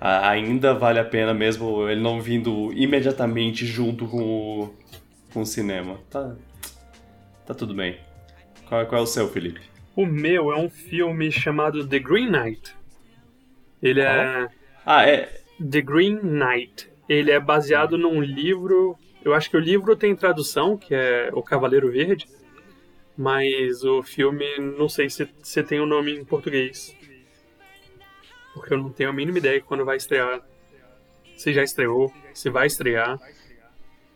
A, 0.00 0.30
ainda 0.30 0.74
vale 0.74 0.98
a 0.98 1.04
pena 1.04 1.34
mesmo 1.34 1.88
ele 1.88 2.00
não 2.00 2.20
vindo 2.20 2.72
imediatamente 2.72 3.66
junto 3.66 4.06
com 4.06 4.22
o, 4.62 4.74
com 5.32 5.40
o 5.42 5.46
cinema. 5.46 5.98
Tá, 6.08 6.36
tá 7.46 7.54
tudo 7.54 7.74
bem. 7.74 7.98
Qual, 8.68 8.84
qual 8.86 9.00
é 9.00 9.04
o 9.04 9.06
seu, 9.06 9.28
Felipe? 9.28 9.60
O 9.96 10.06
meu 10.06 10.52
é 10.52 10.56
um 10.56 10.70
filme 10.70 11.32
chamado 11.32 11.86
The 11.86 11.98
Green 11.98 12.30
Knight. 12.30 12.72
Ele 13.82 14.00
é. 14.00 14.48
Ah, 14.86 15.08
é. 15.08 15.40
The 15.58 15.80
Green 15.80 16.20
Knight. 16.22 16.88
Ele 17.08 17.30
é 17.30 17.40
baseado 17.40 17.98
num 17.98 18.20
livro. 18.20 18.96
Eu 19.24 19.34
acho 19.34 19.50
que 19.50 19.56
o 19.56 19.60
livro 19.60 19.96
tem 19.96 20.14
tradução, 20.14 20.76
que 20.76 20.94
é 20.94 21.30
O 21.32 21.42
Cavaleiro 21.42 21.90
Verde. 21.90 22.28
Mas 23.18 23.82
o 23.82 24.00
filme, 24.02 24.44
não 24.58 24.88
sei 24.88 25.10
se, 25.10 25.28
se 25.42 25.62
tem 25.64 25.80
o 25.80 25.82
um 25.82 25.86
nome 25.86 26.16
em 26.16 26.24
português. 26.24 26.96
Porque 28.54 28.72
eu 28.72 28.78
não 28.78 28.90
tenho 28.90 29.10
a 29.10 29.12
mínima 29.12 29.38
ideia 29.38 29.60
quando 29.60 29.84
vai 29.84 29.96
estrear. 29.96 30.40
Se 31.36 31.52
já 31.52 31.64
estreou, 31.64 32.14
se 32.32 32.48
vai 32.48 32.68
estrear. 32.68 33.18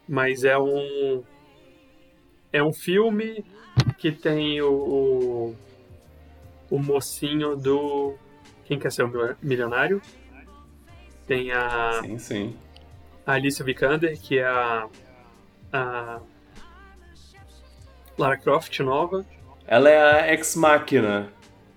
Mas 0.08 0.44
é 0.44 0.56
um. 0.56 1.24
É 2.52 2.62
um 2.62 2.72
filme 2.72 3.44
que 3.98 4.12
tem 4.12 4.60
o, 4.62 4.72
o 4.72 5.56
o 6.72 6.78
mocinho 6.78 7.54
do 7.54 8.14
Quem 8.64 8.78
Quer 8.78 8.90
Ser 8.90 9.04
o 9.04 9.36
Milionário. 9.42 10.00
Tem 11.26 11.52
a. 11.52 12.00
Sim, 12.02 12.18
sim. 12.18 12.56
A 13.26 13.32
Alicia 13.32 13.62
Vikander, 13.62 14.18
que 14.18 14.38
é 14.38 14.46
a. 14.46 14.88
a 15.70 16.20
Lara 18.18 18.36
Croft 18.36 18.78
nova. 18.80 19.24
Ela 19.66 19.88
é 19.88 20.20
a 20.20 20.32
ex-máquina. 20.32 21.32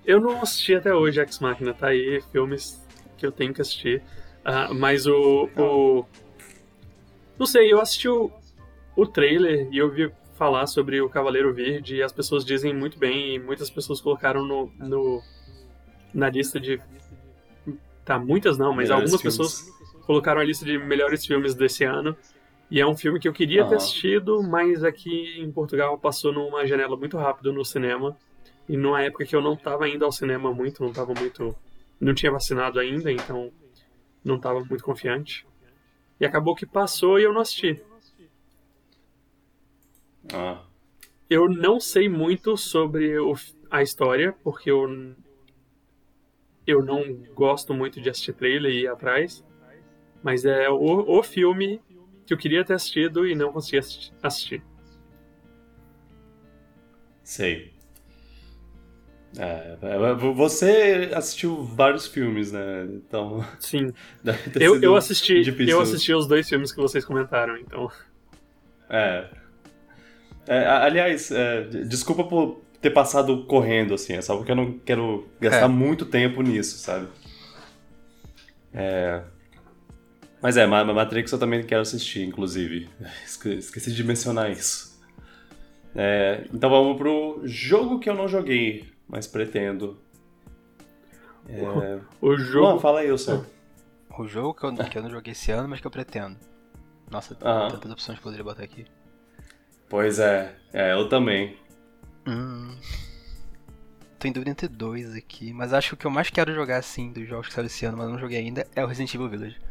Eu 0.05 0.19
não 0.19 0.41
assisti 0.41 0.75
até 0.75 0.93
hoje 0.93 1.19
Ex 1.19 1.39
Machina, 1.39 1.73
tá 1.73 1.87
aí, 1.87 2.21
filmes 2.31 2.83
que 3.17 3.25
eu 3.25 3.31
tenho 3.31 3.53
que 3.53 3.61
assistir. 3.61 4.01
Uh, 4.45 4.73
mas 4.73 5.07
o, 5.07 5.49
o. 5.57 6.05
Não 7.39 7.45
sei, 7.45 7.73
eu 7.73 7.81
assisti 7.81 8.07
o, 8.07 8.31
o 8.95 9.07
trailer 9.07 9.67
e 9.71 9.77
eu 9.77 9.89
vi 9.89 10.11
falar 10.35 10.67
sobre 10.67 11.01
o 11.01 11.09
Cavaleiro 11.09 11.53
Verde 11.53 11.95
e 11.95 12.03
as 12.03 12.11
pessoas 12.11 12.45
dizem 12.45 12.73
muito 12.73 12.99
bem 12.99 13.35
e 13.35 13.39
muitas 13.39 13.69
pessoas 13.69 13.99
colocaram 13.99 14.45
no, 14.45 14.71
no 14.77 15.21
na 16.13 16.29
lista 16.29 16.59
de 16.59 16.79
tá 18.03 18.19
muitas 18.19 18.57
não, 18.57 18.73
mas 18.73 18.89
melhores 18.89 19.13
algumas 19.13 19.21
filmes. 19.21 19.37
pessoas 19.37 20.03
colocaram 20.05 20.39
a 20.39 20.43
lista 20.43 20.63
de 20.63 20.77
melhores 20.77 21.25
filmes 21.25 21.55
desse 21.55 21.83
ano. 21.83 22.15
E 22.69 22.79
é 22.79 22.87
um 22.87 22.97
filme 22.97 23.19
que 23.19 23.27
eu 23.27 23.33
queria 23.33 23.65
ter 23.65 23.75
assistido, 23.75 24.41
mas 24.41 24.83
aqui 24.83 25.39
em 25.39 25.51
Portugal 25.51 25.97
passou 25.97 26.33
numa 26.33 26.65
janela 26.65 26.97
muito 26.97 27.17
rápido 27.17 27.53
no 27.53 27.63
cinema. 27.63 28.17
E 28.67 28.75
numa 28.75 29.01
época 29.03 29.25
que 29.25 29.35
eu 29.35 29.41
não 29.41 29.53
estava 29.53 29.87
indo 29.87 30.03
ao 30.03 30.11
cinema 30.11 30.51
muito, 30.51 30.81
não 30.81 30.89
estava 30.89 31.13
muito. 31.13 31.55
Não 31.99 32.13
tinha 32.13 32.31
vacinado 32.31 32.79
ainda, 32.79 33.11
então 33.11 33.51
não 34.23 34.37
estava 34.37 34.63
muito 34.63 34.83
confiante. 34.83 35.45
E 36.19 36.25
acabou 36.25 36.55
que 36.55 36.65
passou 36.65 37.19
e 37.19 37.23
eu 37.23 37.33
não 37.33 37.41
assisti. 37.41 37.79
Ah. 40.33 40.63
Eu 41.29 41.47
não 41.47 41.79
sei 41.79 42.09
muito 42.09 42.57
sobre 42.57 43.17
o, 43.19 43.35
a 43.69 43.83
história, 43.83 44.33
porque 44.43 44.71
eu, 44.71 45.15
eu 46.65 46.83
não 46.83 47.13
gosto 47.33 47.73
muito 47.73 48.01
de 48.01 48.09
assistir 48.09 48.33
trailer 48.33 48.71
e 48.71 48.81
ir 48.81 48.87
atrás. 48.87 49.45
Mas 50.23 50.43
é 50.43 50.67
o, 50.69 51.19
o 51.19 51.21
filme 51.21 51.79
que 52.25 52.33
eu 52.33 52.37
queria 52.37 52.63
ter 52.63 52.73
assistido 52.73 53.27
e 53.27 53.35
não 53.35 53.51
consegui 53.51 53.77
assistir. 54.21 54.63
Sei. 57.23 57.73
É, 59.37 59.77
é, 59.81 60.13
você 60.33 61.11
assistiu 61.13 61.63
vários 61.63 62.07
filmes, 62.07 62.51
né? 62.51 62.85
Então. 62.85 63.45
Sim. 63.59 63.91
Eu, 64.59 64.81
eu 64.81 64.95
assisti. 64.95 65.43
Eu 65.67 65.81
assisti 65.81 66.13
os 66.13 66.25
dois 66.25 66.47
filmes 66.47 66.71
que 66.71 66.79
vocês 66.79 67.03
comentaram, 67.03 67.57
então. 67.57 67.91
É. 68.89 69.27
É, 70.47 70.65
aliás, 70.67 71.31
é, 71.31 71.63
desculpa 71.63 72.23
por 72.23 72.61
ter 72.81 72.91
passado 72.91 73.45
correndo, 73.45 73.95
assim, 73.95 74.13
é 74.13 74.21
só 74.21 74.37
porque 74.37 74.51
eu 74.51 74.55
não 74.55 74.77
quero 74.79 75.27
gastar 75.41 75.65
é. 75.65 75.67
muito 75.67 76.05
tempo 76.05 76.41
nisso, 76.43 76.77
sabe? 76.77 77.07
É... 78.71 79.23
Mas 80.45 80.57
é, 80.57 80.67
Matrix 80.67 81.31
eu 81.31 81.39
também 81.39 81.63
quero 81.63 81.81
assistir, 81.81 82.21
inclusive. 82.21 82.87
Esqueci 83.35 83.91
de 83.91 84.03
mencionar 84.03 84.51
isso. 84.51 84.95
É, 85.95 86.45
então 86.53 86.69
vamos 86.69 86.99
pro 86.99 87.41
jogo 87.45 87.99
que 87.99 88.07
eu 88.07 88.13
não 88.13 88.27
joguei, 88.27 88.87
mas 89.07 89.25
pretendo. 89.25 89.97
É... 91.49 91.99
O 92.21 92.37
jogo. 92.37 92.67
Não, 92.67 92.79
fala 92.79 92.99
aí, 92.99 93.11
o 93.11 93.17
seu. 93.17 93.43
O 94.19 94.27
jogo 94.27 94.53
que 94.53 94.65
eu, 94.65 94.75
que 94.75 94.97
eu 94.99 95.01
não 95.01 95.09
joguei 95.09 95.31
esse 95.31 95.51
ano, 95.51 95.67
mas 95.67 95.81
que 95.81 95.87
eu 95.87 95.91
pretendo. 95.91 96.37
Nossa, 97.09 97.33
tem 97.33 97.47
tantas 97.71 97.91
opções 97.91 98.19
que 98.19 98.23
poderia 98.23 98.43
botar 98.43 98.65
aqui. 98.65 98.85
Pois 99.89 100.19
é, 100.19 100.55
é, 100.71 100.93
eu 100.93 101.09
também. 101.09 101.57
Hum. 102.27 102.77
Tô 104.19 104.27
em 104.27 104.31
dúvida 104.31 104.51
entre 104.51 104.67
dois 104.67 105.15
aqui, 105.15 105.51
mas 105.51 105.73
acho 105.73 105.89
que 105.89 105.93
o 105.95 105.97
que 105.97 106.05
eu 106.05 106.11
mais 106.11 106.29
quero 106.29 106.53
jogar 106.53 106.77
assim 106.77 107.11
dos 107.11 107.27
jogos 107.27 107.47
que 107.47 107.53
saíram 107.55 107.65
esse 107.65 107.83
ano, 107.83 107.97
mas 107.97 108.07
não 108.07 108.19
joguei 108.19 108.37
ainda, 108.37 108.67
é 108.75 108.83
o 108.83 108.87
Resident 108.87 109.11
Evil 109.15 109.27
Village. 109.27 109.64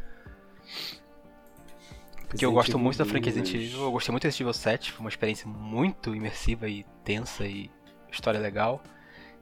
Porque 2.27 2.45
eu 2.45 2.51
gosto 2.51 2.77
muito 2.77 2.97
da 2.97 3.05
franquia 3.05 3.31
Resident 3.31 3.53
Evil, 3.53 3.83
eu 3.83 3.91
gostei 3.91 4.11
muito 4.11 4.23
do 4.23 4.25
Resident 4.25 4.41
Evil 4.41 4.53
7, 4.53 4.91
foi 4.91 4.99
uma 4.99 5.09
experiência 5.09 5.47
muito 5.47 6.13
imersiva 6.13 6.67
e 6.67 6.83
tensa 7.03 7.45
e 7.45 7.71
história 8.11 8.39
legal. 8.39 8.83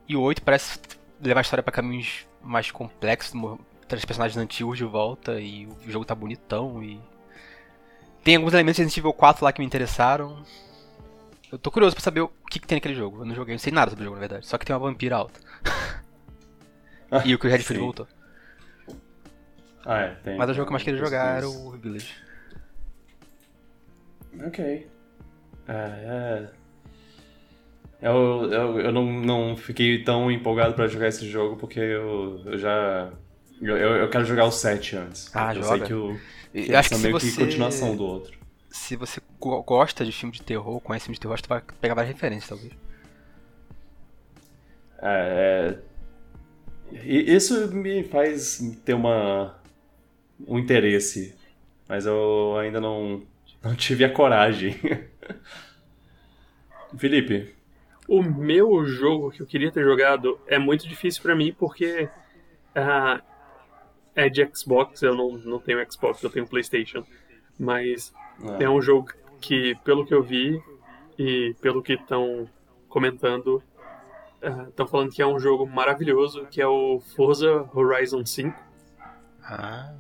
E 0.07 0.15
o 0.15 0.21
8 0.21 0.41
parece 0.43 0.79
levar 1.21 1.39
a 1.39 1.41
história 1.41 1.63
para 1.63 1.71
caminhos 1.71 2.27
mais 2.41 2.69
complexos, 2.69 3.33
trazer 3.87 4.05
personagens 4.05 4.37
antigos 4.37 4.77
de 4.77 4.83
volta 4.83 5.39
e 5.39 5.65
o 5.65 5.89
jogo 5.89 6.05
tá 6.05 6.13
bonitão 6.13 6.83
e 6.83 6.99
tem 8.23 8.35
alguns 8.35 8.53
elementos 8.53 8.77
de 8.77 8.83
Resident 8.83 8.97
Evil 8.97 9.13
4 9.13 9.43
lá 9.43 9.51
que 9.51 9.59
me 9.59 9.65
interessaram. 9.65 10.43
Eu 11.51 11.57
tô 11.57 11.69
curioso 11.69 11.95
pra 11.95 12.03
saber 12.03 12.21
o 12.21 12.29
que, 12.49 12.59
que 12.59 12.67
tem 12.67 12.77
naquele 12.77 12.95
jogo. 12.95 13.21
Eu 13.21 13.25
não 13.25 13.35
joguei, 13.35 13.53
não 13.53 13.59
sei 13.59 13.71
nada 13.71 13.91
sobre 13.91 14.03
o 14.03 14.05
jogo, 14.05 14.15
na 14.15 14.21
verdade. 14.21 14.47
Só 14.47 14.57
que 14.57 14.65
tem 14.65 14.75
uma 14.75 14.79
vampira 14.79 15.17
alta. 15.17 15.39
e 17.25 17.35
o 17.35 17.39
que 17.39 17.47
o 17.47 17.49
Redfield 17.49 17.83
voltou. 17.83 18.07
Ah, 19.85 19.99
é, 19.99 20.15
tem. 20.23 20.37
Mas 20.37 20.49
o 20.49 20.53
jogo 20.53 20.65
que 20.65 20.69
eu 20.69 20.73
mais 20.73 20.83
queria 20.83 20.99
jogar 20.99 21.37
era 21.37 21.47
o 21.47 21.71
Village. 21.71 22.13
Ok. 24.45 24.87
É, 25.67 25.73
é... 25.73 26.49
Eu, 28.01 28.51
eu, 28.51 28.79
eu 28.81 28.91
não, 28.91 29.05
não 29.05 29.55
fiquei 29.55 30.03
tão 30.03 30.29
empolgado 30.29 30.73
pra 30.73 30.87
jogar 30.87 31.07
esse 31.07 31.29
jogo 31.29 31.55
porque 31.55 31.79
eu, 31.79 32.41
eu 32.45 32.57
já. 32.57 33.09
Eu, 33.61 33.77
eu 33.77 34.09
quero 34.09 34.25
jogar 34.25 34.45
o 34.45 34.51
7 34.51 34.97
antes. 34.97 35.33
Ah, 35.33 35.55
eu 35.55 35.63
joga. 35.63 35.77
sei 35.77 35.87
que 35.87 35.93
o. 35.93 36.19
Eu 36.53 36.77
acho 36.77 36.89
que 36.89 36.97
meio 36.97 37.13
você... 37.13 37.31
que 37.31 37.37
continuação 37.37 37.95
do 37.95 38.03
outro. 38.03 38.37
Se 38.69 38.95
você 38.95 39.21
gosta 39.39 40.03
de 40.03 40.11
filme 40.11 40.33
de 40.33 40.41
terror, 40.41 40.81
conhece 40.81 41.05
filme 41.05 41.15
de 41.15 41.21
terror, 41.21 41.39
você 41.39 41.47
vai 41.47 41.61
pegar 41.79 41.93
várias 41.93 42.13
referências, 42.13 42.49
talvez. 42.49 42.73
É, 45.01 45.77
é... 46.91 47.03
Isso 47.05 47.73
me 47.73 48.03
faz 48.03 48.59
ter 48.83 48.93
uma 48.93 49.55
um 50.47 50.59
interesse, 50.59 51.35
mas 51.87 52.05
eu 52.05 52.57
ainda 52.57 52.79
não, 52.79 53.23
não 53.61 53.75
tive 53.75 54.03
a 54.03 54.09
coragem. 54.09 54.75
Felipe. 56.97 57.53
O 58.07 58.21
meu 58.21 58.85
jogo 58.85 59.31
que 59.31 59.41
eu 59.41 59.45
queria 59.45 59.71
ter 59.71 59.83
jogado 59.83 60.39
é 60.47 60.59
muito 60.59 60.87
difícil 60.87 61.21
para 61.21 61.35
mim 61.35 61.55
porque 61.57 62.09
uh, 62.75 63.21
é 64.15 64.29
de 64.29 64.47
Xbox, 64.53 65.01
eu 65.01 65.15
não, 65.15 65.37
não 65.37 65.59
tenho 65.59 65.79
Xbox, 65.91 66.21
eu 66.21 66.29
tenho 66.29 66.47
PlayStation. 66.47 67.05
Mas 67.57 68.13
é. 68.59 68.65
é 68.65 68.69
um 68.69 68.81
jogo 68.81 69.11
que, 69.39 69.75
pelo 69.83 70.05
que 70.05 70.13
eu 70.13 70.21
vi 70.21 70.61
e 71.17 71.55
pelo 71.61 71.81
que 71.81 71.93
estão 71.93 72.49
comentando, 72.89 73.63
estão 74.67 74.85
uh, 74.85 74.89
falando 74.89 75.11
que 75.11 75.21
é 75.21 75.27
um 75.27 75.39
jogo 75.39 75.65
maravilhoso, 75.65 76.45
que 76.47 76.61
é 76.61 76.67
o 76.67 76.99
Forza 77.15 77.69
Horizon 77.73 78.25
5. 78.25 78.59
Ah. 79.43 79.93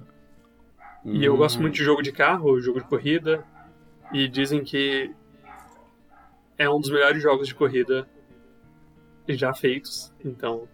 E 1.05 1.23
eu 1.23 1.35
gosto 1.35 1.61
muito 1.61 1.75
de 1.75 1.83
jogo 1.83 2.01
de 2.01 2.11
carro, 2.11 2.59
jogo 2.61 2.79
de 2.79 2.87
corrida, 2.87 3.43
e 4.11 4.27
dizem 4.27 4.63
que 4.63 5.11
é 6.57 6.69
um 6.69 6.79
dos 6.79 6.89
melhores 6.89 7.21
jogos 7.21 7.47
de 7.47 7.55
corrida 7.55 8.07
já 9.27 9.53
feitos, 9.53 10.13
então 10.23 10.67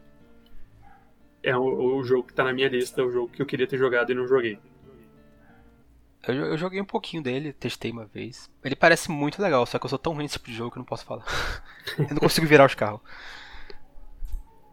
é 1.41 1.55
o, 1.55 1.97
o 1.97 2.03
jogo 2.03 2.27
que 2.27 2.33
tá 2.33 2.43
na 2.43 2.53
minha 2.53 2.67
lista, 2.67 3.01
é 3.01 3.03
o 3.03 3.11
jogo 3.11 3.29
que 3.29 3.41
eu 3.41 3.45
queria 3.45 3.67
ter 3.67 3.77
jogado 3.77 4.11
e 4.11 4.15
não 4.15 4.27
joguei. 4.27 4.59
Eu, 6.27 6.35
eu, 6.35 6.57
joguei 6.57 6.81
um 6.81 6.85
pouquinho 6.85 7.23
dele, 7.23 7.53
testei 7.53 7.91
uma 7.91 8.05
vez. 8.05 8.49
Ele 8.63 8.75
parece 8.75 9.09
muito 9.09 9.41
legal, 9.41 9.65
só 9.65 9.79
que 9.79 9.85
eu 9.85 9.89
sou 9.89 9.97
tão 9.97 10.13
ruim 10.13 10.23
nesse 10.23 10.33
tipo 10.33 10.49
de 10.49 10.55
jogo 10.55 10.71
que 10.71 10.77
eu 10.77 10.81
não 10.81 10.85
posso 10.85 11.05
falar. 11.05 11.23
eu 11.97 12.09
não 12.09 12.17
consigo 12.17 12.45
virar 12.45 12.65
os 12.65 12.75
carros. 12.75 12.99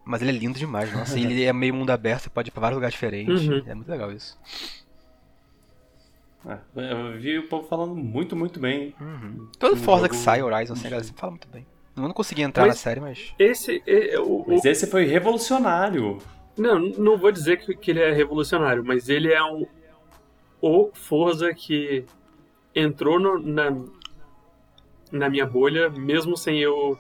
Mas 0.04 0.22
ele 0.22 0.30
é 0.30 0.34
lindo 0.34 0.58
demais, 0.58 0.92
nossa. 0.92 1.18
ele 1.18 1.44
é 1.44 1.52
meio 1.52 1.75
mundo 1.75 1.90
aberto, 1.90 2.22
você 2.22 2.30
pode 2.30 2.48
ir 2.48 2.52
pra 2.52 2.60
vários 2.60 2.76
lugares 2.76 2.94
diferentes. 2.94 3.46
Uhum. 3.46 3.62
É 3.66 3.75
muito 3.75 3.90
legal 3.90 4.12
isso. 4.12 4.38
É, 6.46 6.58
eu 6.92 7.18
vi 7.18 7.38
o 7.38 7.48
povo 7.48 7.66
falando 7.66 7.94
muito, 7.94 8.36
muito 8.36 8.60
bem. 8.60 8.94
Uhum. 9.00 9.48
Todo 9.58 9.76
Forza 9.76 10.02
jogo... 10.02 10.14
que 10.14 10.16
sai, 10.16 10.42
Horizon, 10.42 10.74
assim, 10.74 10.84
galera 10.84 11.04
sempre 11.04 11.20
fala 11.20 11.32
muito 11.32 11.48
bem. 11.48 11.66
Eu 11.96 12.02
não 12.02 12.12
consegui 12.12 12.42
entrar 12.42 12.66
mas 12.66 12.76
na 12.76 12.80
série, 12.80 13.00
mas. 13.00 13.34
Esse. 13.38 13.82
É, 13.86 14.18
o, 14.20 14.44
mas 14.46 14.64
esse 14.64 14.86
foi 14.86 15.04
revolucionário. 15.06 16.18
Não, 16.56 16.78
não 16.78 17.16
vou 17.16 17.32
dizer 17.32 17.58
que, 17.58 17.74
que 17.74 17.90
ele 17.90 18.00
é 18.00 18.12
revolucionário, 18.12 18.84
mas 18.84 19.08
ele 19.08 19.32
é 19.32 19.42
um. 19.42 19.66
O 20.60 20.90
Forza 20.94 21.52
que 21.52 22.04
entrou 22.74 23.18
no, 23.18 23.38
na, 23.38 23.76
na 25.10 25.28
minha 25.28 25.46
bolha, 25.46 25.88
mesmo 25.90 26.36
sem 26.36 26.60
eu 26.60 26.98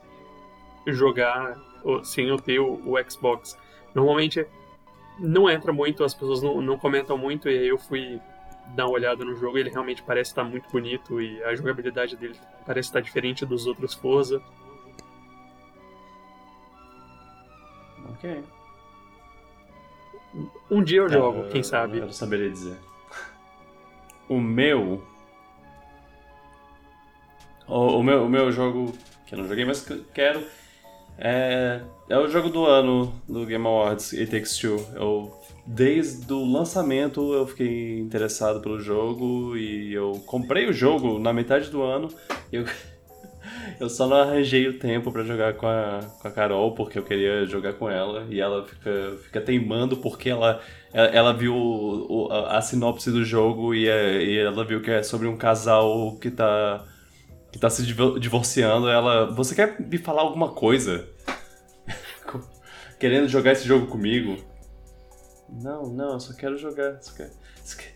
jogar, 0.86 1.56
sem 2.02 2.28
eu 2.28 2.36
ter 2.36 2.58
o, 2.58 2.80
o 2.84 3.10
Xbox. 3.10 3.56
Normalmente 3.94 4.46
não 5.18 5.48
entra 5.48 5.72
muito, 5.72 6.04
as 6.04 6.14
pessoas 6.14 6.42
não, 6.42 6.60
não 6.60 6.78
comentam 6.78 7.16
muito, 7.16 7.48
e 7.48 7.58
aí 7.58 7.68
eu 7.68 7.78
fui 7.78 8.20
dar 8.74 8.86
uma 8.86 8.94
olhada 8.94 9.24
no 9.24 9.34
jogo, 9.36 9.58
ele 9.58 9.70
realmente 9.70 10.02
parece 10.02 10.30
estar 10.30 10.44
muito 10.44 10.68
bonito 10.70 11.20
e 11.20 11.42
a 11.44 11.54
jogabilidade 11.54 12.16
dele 12.16 12.36
parece 12.66 12.88
estar 12.88 13.00
diferente 13.00 13.44
dos 13.46 13.66
outros 13.66 13.94
Forza. 13.94 14.42
Ok. 18.10 18.44
Um 20.70 20.82
dia 20.82 20.98
eu 20.98 21.08
jogo, 21.08 21.46
é, 21.46 21.48
quem 21.48 21.62
sabe. 21.62 21.98
Eu 21.98 22.12
saberia 22.12 22.50
dizer. 22.50 22.76
O 24.28 24.40
meu. 24.40 25.02
O, 27.66 27.98
o, 27.98 28.02
meu, 28.02 28.24
o 28.24 28.28
meu 28.28 28.52
jogo 28.52 28.92
que 29.26 29.34
eu 29.34 29.38
não 29.38 29.48
joguei, 29.48 29.64
mas 29.64 29.80
que 29.82 29.98
quero. 30.14 30.44
É, 31.18 31.80
é 32.08 32.18
o 32.18 32.28
jogo 32.28 32.50
do 32.50 32.66
ano 32.66 33.12
do 33.26 33.46
Game 33.46 33.66
Awards, 33.66 34.12
It 34.12 34.30
Takes 34.30 34.58
Two. 34.58 34.78
Eu 34.94 35.32
desde 35.66 36.32
o 36.32 36.44
lançamento 36.44 37.34
eu 37.34 37.46
fiquei 37.46 37.98
interessado 37.98 38.60
pelo 38.60 38.78
jogo 38.78 39.56
e 39.56 39.92
eu 39.92 40.22
comprei 40.24 40.66
o 40.68 40.72
jogo 40.72 41.18
na 41.18 41.32
metade 41.32 41.68
do 41.70 41.82
ano. 41.82 42.08
Eu, 42.52 42.64
eu 43.80 43.88
só 43.88 44.06
não 44.06 44.16
arranjei 44.16 44.68
o 44.68 44.78
tempo 44.78 45.10
para 45.10 45.24
jogar 45.24 45.54
com 45.54 45.66
a, 45.66 46.00
com 46.20 46.28
a 46.28 46.30
Carol 46.30 46.72
porque 46.74 46.98
eu 46.98 47.02
queria 47.02 47.44
jogar 47.46 47.72
com 47.72 47.90
ela 47.90 48.26
e 48.30 48.40
ela 48.40 48.64
fica, 48.64 49.16
fica 49.24 49.40
teimando 49.40 49.96
porque 49.96 50.30
ela, 50.30 50.60
ela 50.92 51.32
viu 51.32 51.54
o, 51.56 52.28
a, 52.30 52.58
a, 52.58 52.60
sinopse 52.60 53.10
do 53.10 53.24
jogo 53.24 53.74
e, 53.74 53.88
é, 53.88 54.22
e 54.22 54.38
ela 54.38 54.64
viu 54.64 54.80
que 54.80 54.90
é 54.90 55.02
sobre 55.02 55.26
um 55.26 55.36
casal 55.36 56.16
que 56.20 56.30
tá 56.30 56.84
que 57.50 57.58
tá 57.58 57.70
se 57.70 57.82
divorciando. 58.20 58.86
Ela, 58.86 59.32
você 59.32 59.54
quer 59.54 59.80
me 59.80 59.96
falar 59.96 60.20
alguma 60.22 60.50
coisa? 60.50 61.08
Querendo 63.00 63.28
jogar 63.28 63.52
esse 63.52 63.66
jogo 63.66 63.86
comigo? 63.86 64.36
Não, 65.48 65.86
não, 65.88 66.14
eu 66.14 66.20
só 66.20 66.34
quero 66.34 66.56
jogar. 66.56 67.02
Só 67.02 67.14
quero, 67.14 67.32
só 67.64 67.76
quero... 67.76 67.94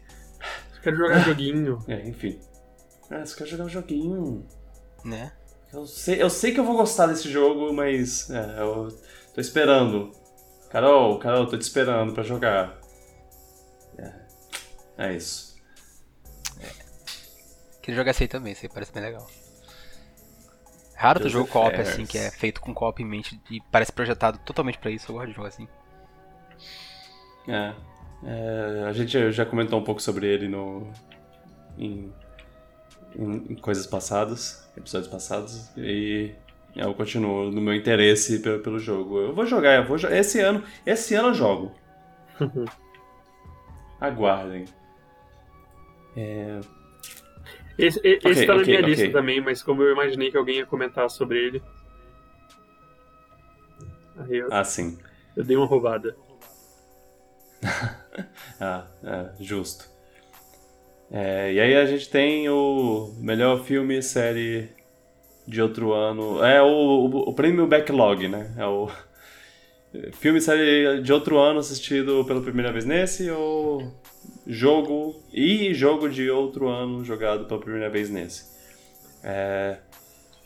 Só 0.73 0.81
quero 0.83 0.97
jogar 0.97 1.19
joguinho. 1.21 1.85
É, 1.89 2.09
enfim. 2.09 2.41
Ah, 3.11 3.25
só 3.27 3.37
quero 3.37 3.51
jogar 3.51 3.65
um 3.65 3.69
joguinho. 3.69 4.47
Né? 5.05 5.33
Eu 5.73 5.87
sei, 5.87 6.23
eu 6.23 6.29
sei 6.29 6.53
que 6.53 6.61
eu 6.61 6.65
vou 6.65 6.77
gostar 6.77 7.07
desse 7.07 7.31
jogo, 7.31 7.73
mas 7.73 8.29
é, 8.31 8.61
eu 8.61 8.89
tô 9.35 9.41
esperando. 9.41 10.13
Carol, 10.69 11.19
Carol, 11.19 11.47
tô 11.47 11.57
te 11.57 11.63
esperando 11.63 12.13
pra 12.13 12.23
jogar. 12.23 12.79
É, 13.99 14.13
é 14.99 15.17
isso. 15.17 15.57
É. 16.61 16.69
Queria 17.81 17.97
jogar 17.97 18.11
esse 18.11 18.25
aí 18.25 18.29
também, 18.29 18.53
esse 18.53 18.67
aí 18.67 18.73
parece 18.73 18.93
bem 18.93 19.03
legal. 19.03 19.27
Raro 20.95 21.25
o 21.25 21.29
jogo 21.31 21.49
co-op 21.49 21.75
assim, 21.77 22.05
que 22.05 22.19
é 22.19 22.31
feito 22.31 22.61
com 22.61 22.75
co-op 22.75 23.03
em 23.03 23.07
mente 23.07 23.41
e 23.51 23.59
parece 23.73 23.91
projetado 23.91 24.39
totalmente 24.41 24.79
pra 24.79 24.91
isso. 24.91 25.11
Eu 25.11 25.15
gosto 25.15 25.29
de 25.29 25.35
jogar 25.35 25.49
assim. 25.49 25.67
É, 27.49 27.73
é, 28.25 28.85
a 28.87 28.93
gente 28.93 29.33
já 29.33 29.47
comentou 29.47 29.79
um 29.79 29.85
pouco 29.85 30.01
sobre 30.01 30.27
ele 30.27 30.49
no 30.49 30.87
em, 31.79 32.13
em, 33.17 33.53
em, 33.53 33.55
coisas 33.57 33.87
passadas, 33.87 34.71
episódios 34.77 35.11
passados, 35.11 35.71
e 35.77 36.33
eu 36.77 36.95
continuo 36.95 37.51
no 37.51 37.61
meu 37.61 37.75
interesse 37.75 38.41
pelo, 38.41 38.61
pelo 38.61 38.79
jogo. 38.79 39.19
Eu 39.21 39.35
vou 39.35 39.47
jogar, 39.47 39.77
eu 39.77 39.85
vou 39.85 39.97
esse 39.97 40.41
ano, 40.41 40.63
esse 40.85 41.15
ano 41.15 41.29
eu 41.29 41.35
jogo. 41.35 41.73
Aguardem. 44.01 44.65
É... 46.17 46.61
Esse, 47.79 47.99
esse 48.05 48.29
okay, 48.29 48.47
tá 48.47 48.55
na 48.55 48.61
okay, 48.61 48.75
minha 48.75 48.81
okay. 48.81 48.95
lista 48.95 49.11
também, 49.11 49.41
mas 49.41 49.63
como 49.63 49.83
eu 49.83 49.93
imaginei 49.93 50.31
que 50.31 50.37
alguém 50.37 50.59
ia 50.59 50.67
comentar 50.67 51.09
sobre 51.09 51.39
ele. 51.39 51.63
Eu, 54.29 54.49
ah, 54.51 54.65
sim. 54.65 54.99
Eu 55.35 55.45
dei 55.45 55.57
uma 55.57 55.67
roubada. 55.67 56.15
ah, 58.61 58.87
é, 59.05 59.43
justo. 59.43 59.89
É, 61.11 61.53
e 61.53 61.61
aí 61.61 61.77
a 61.77 61.87
gente 61.87 62.09
tem 62.09 62.49
o 62.49 63.13
melhor 63.19 63.65
filme 63.65 64.01
série 64.03 64.69
de 65.47 65.61
outro 65.61 65.93
ano. 65.93 66.43
É 66.45 66.63
o, 66.63 66.67
o, 66.67 67.31
o 67.31 67.35
prêmio 67.35 67.67
Backlog, 67.67 68.29
né? 68.29 68.55
É 68.57 68.67
o 68.67 68.89
filme 70.15 70.41
série 70.41 71.03
de 71.03 71.13
outro 71.13 71.39
ano 71.39 71.59
assistido 71.59 72.25
pela 72.25 72.41
primeira 72.41 72.73
vez 72.73 72.85
nesse 72.85 73.31
ou 73.31 73.93
jogo 74.47 75.21
e 75.33 75.75
jogo 75.75 76.09
de 76.09 76.31
outro 76.31 76.69
ano 76.69 77.05
jogado 77.05 77.47
pela 77.47 77.61
primeira 77.61 77.91
vez 77.91 78.09
nesse. 78.09 78.49
É, 79.23 79.79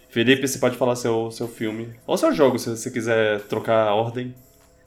Felipe, 0.08 0.46
você 0.46 0.58
pode 0.58 0.76
falar 0.76 0.96
seu, 0.96 1.30
seu 1.30 1.46
filme 1.46 1.92
ou 2.06 2.16
seu 2.16 2.32
jogo, 2.32 2.58
se 2.58 2.70
você 2.70 2.90
quiser 2.90 3.40
trocar 3.42 3.88
a 3.88 3.94
ordem. 3.94 4.34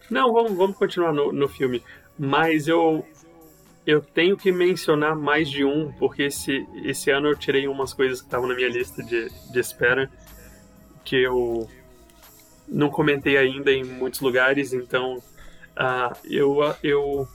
Não, 0.09 0.31
vamos, 0.33 0.53
vamos 0.53 0.77
continuar 0.77 1.13
no, 1.13 1.31
no 1.33 1.49
filme 1.49 1.83
mas 2.17 2.67
eu 2.67 3.05
eu 3.87 4.01
tenho 4.01 4.35
que 4.35 4.51
mencionar 4.51 5.15
mais 5.15 5.49
de 5.49 5.63
um, 5.63 5.93
porque 5.93 6.23
esse, 6.23 6.67
esse 6.83 7.09
ano 7.09 7.29
eu 7.29 7.37
tirei 7.37 7.69
umas 7.69 7.93
coisas 7.93 8.19
que 8.19 8.27
estavam 8.27 8.45
na 8.45 8.53
minha 8.53 8.67
lista 8.67 9.01
de, 9.01 9.29
de 9.49 9.59
espera, 9.59 10.11
que 11.05 11.15
eu 11.15 11.69
não 12.67 12.89
comentei 12.89 13.37
ainda 13.37 13.71
em 13.71 13.85
muitos 13.85 14.19
lugares, 14.19 14.73
então 14.73 15.19
uh, 15.77 16.13
eu, 16.25 16.57
eu, 16.83 17.27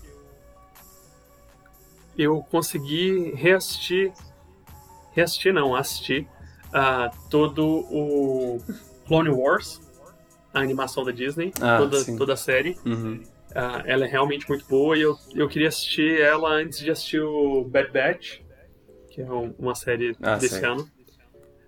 eu 2.18 2.42
consegui 2.50 3.32
reassistir, 3.34 4.12
reassistir 5.12 5.54
não, 5.54 5.74
assistir 5.74 6.28
uh, 6.68 7.16
todo 7.30 7.66
o 7.90 8.60
Clone 9.06 9.30
Wars, 9.30 9.80
a 10.52 10.60
animação 10.60 11.02
da 11.02 11.12
Disney, 11.12 11.50
ah, 11.62 11.78
toda, 11.78 12.04
toda 12.18 12.32
a 12.34 12.36
série. 12.36 12.76
Uhum. 12.84 13.22
Uh, 13.52 13.82
ela 13.84 14.06
é 14.06 14.08
realmente 14.08 14.48
muito 14.48 14.66
boa 14.66 14.96
e 14.96 15.02
eu, 15.02 15.14
eu 15.34 15.46
queria 15.46 15.68
assistir 15.68 16.20
ela 16.20 16.48
antes 16.50 16.78
de 16.78 16.90
assistir 16.90 17.20
o 17.20 17.64
Bad 17.64 17.90
Batch, 17.90 18.40
que 19.10 19.20
é 19.20 19.30
uma 19.58 19.74
série 19.74 20.16
ah, 20.22 20.36
desse 20.36 20.60
sei. 20.60 20.68
ano. 20.68 20.88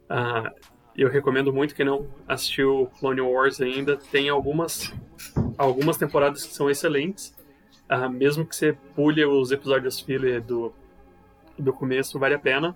Uh, 0.04 0.50
eu 0.96 1.10
recomendo 1.10 1.52
muito 1.52 1.74
que 1.74 1.84
não 1.84 2.08
assistiu 2.26 2.90
Clone 2.98 3.20
Wars 3.20 3.60
ainda. 3.60 3.96
Tem 3.96 4.30
algumas, 4.30 4.94
algumas 5.58 5.98
temporadas 5.98 6.44
que 6.44 6.54
são 6.54 6.70
excelentes. 6.70 7.34
Uh, 7.90 8.08
mesmo 8.08 8.46
que 8.46 8.56
você 8.56 8.72
pule 8.94 9.24
os 9.26 9.52
episódios 9.52 10.00
filler 10.00 10.40
do, 10.40 10.72
do 11.58 11.72
começo, 11.72 12.18
vale 12.18 12.34
a 12.34 12.38
pena. 12.38 12.74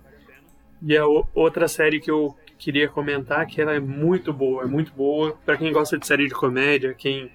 E 0.81 0.95
a 0.95 1.05
outra 1.33 1.67
série 1.67 1.99
que 1.99 2.11
eu 2.11 2.37
queria 2.57 2.87
comentar, 2.87 3.47
que 3.47 3.59
ela 3.59 3.73
é 3.73 3.79
muito 3.79 4.31
boa, 4.31 4.63
é 4.63 4.67
muito 4.67 4.93
boa. 4.93 5.35
para 5.45 5.57
quem 5.57 5.71
gosta 5.71 5.97
de 5.97 6.05
série 6.05 6.27
de 6.27 6.33
comédia, 6.33 6.93
quem 6.93 7.31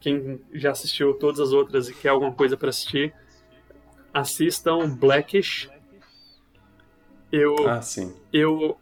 quem 0.00 0.40
já 0.52 0.70
assistiu 0.70 1.14
todas 1.14 1.40
as 1.40 1.52
outras 1.52 1.88
e 1.88 1.94
quer 1.94 2.10
alguma 2.10 2.32
coisa 2.32 2.56
para 2.56 2.68
assistir, 2.68 3.12
assistam 4.12 4.88
Blackish. 4.88 5.68
Eu, 7.30 7.68
ah, 7.68 7.82
sim. 7.82 8.14
eu 8.32 8.78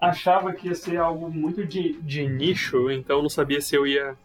achava 0.00 0.52
que 0.52 0.68
ia 0.68 0.74
ser 0.74 0.96
algo 0.96 1.30
muito 1.30 1.64
de, 1.64 1.94
de 2.00 2.26
nicho, 2.28 2.90
então 2.90 3.22
não 3.22 3.28
sabia 3.28 3.60
se 3.60 3.76
eu 3.76 3.86
ia 3.86 4.16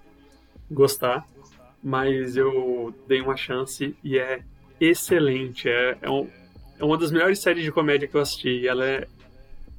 gostar, 0.69 1.25
mas 1.83 2.35
eu 2.35 2.93
dei 3.07 3.21
uma 3.21 3.35
chance 3.35 3.95
e 4.03 4.17
é 4.17 4.41
excelente. 4.79 5.69
É, 5.69 5.97
é, 6.01 6.09
um, 6.09 6.27
é, 6.79 6.83
uma 6.83 6.97
das 6.97 7.11
melhores 7.11 7.39
séries 7.39 7.63
de 7.63 7.71
comédia 7.71 8.07
que 8.07 8.15
eu 8.15 8.21
assisti. 8.21 8.67
Ela 8.67 8.85
é, 8.85 9.07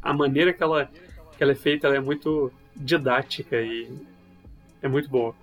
a 0.01 0.13
maneira 0.13 0.53
que 0.53 0.63
ela, 0.63 0.91
que 1.37 1.43
ela 1.43 1.53
é 1.53 1.57
feita 1.57 1.87
ela 1.87 1.97
é 1.97 2.01
muito 2.01 2.53
didática 2.77 3.61
e 3.61 3.91
é 4.81 4.89
muito 4.89 5.09
boa. 5.09 5.35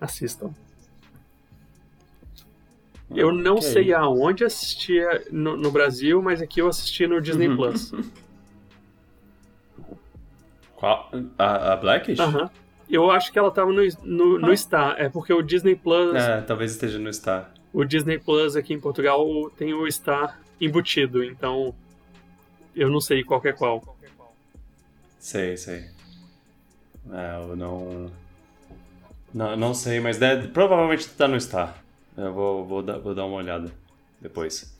Assistam. 0.00 0.52
Eu 3.14 3.32
não 3.32 3.56
okay. 3.56 3.68
sei 3.68 3.94
aonde 3.94 4.44
assistia 4.44 5.24
no, 5.30 5.56
no, 5.56 5.70
Brasil, 5.70 6.20
mas 6.20 6.42
aqui 6.42 6.60
eu 6.60 6.68
assisti 6.68 7.06
no 7.06 7.20
Disney 7.20 7.48
uhum. 7.48 7.56
Plus. 7.56 7.92
Qual? 10.74 11.10
A, 11.38 11.72
a 11.72 11.76
Blackish? 11.76 12.18
Aham. 12.18 12.42
Uhum. 12.42 12.50
Eu 12.88 13.10
acho 13.10 13.32
que 13.32 13.38
ela 13.38 13.50
tava 13.50 13.72
no, 13.72 13.82
no, 14.02 14.38
no, 14.38 14.56
Star. 14.56 14.94
É 14.98 15.08
porque 15.08 15.32
o 15.32 15.42
Disney 15.42 15.74
Plus. 15.74 16.14
É, 16.14 16.40
talvez 16.42 16.72
esteja 16.72 16.98
no 16.98 17.12
Star. 17.12 17.52
O 17.72 17.84
Disney 17.84 18.18
Plus 18.18 18.54
aqui 18.54 18.74
em 18.74 18.80
Portugal 18.80 19.26
tem 19.56 19.74
o 19.74 19.90
Star 19.90 20.40
embutido, 20.60 21.24
então. 21.24 21.74
Eu 22.74 22.90
não 22.90 23.00
sei 23.00 23.24
qual 23.24 23.40
é 23.44 23.52
qual. 23.52 23.96
Sei, 25.18 25.56
sei. 25.56 25.86
É, 27.10 27.36
eu 27.40 27.56
não. 27.56 28.10
Não, 29.32 29.56
não 29.56 29.74
sei, 29.74 30.00
mas 30.00 30.18
deve, 30.18 30.48
provavelmente 30.48 31.08
tá 31.08 31.28
no 31.28 31.40
Star. 31.40 31.82
Eu 32.16 32.32
vou, 32.32 32.64
vou, 32.64 32.82
dar, 32.82 32.98
vou 32.98 33.14
dar 33.14 33.26
uma 33.26 33.36
olhada 33.36 33.70
depois. 34.20 34.74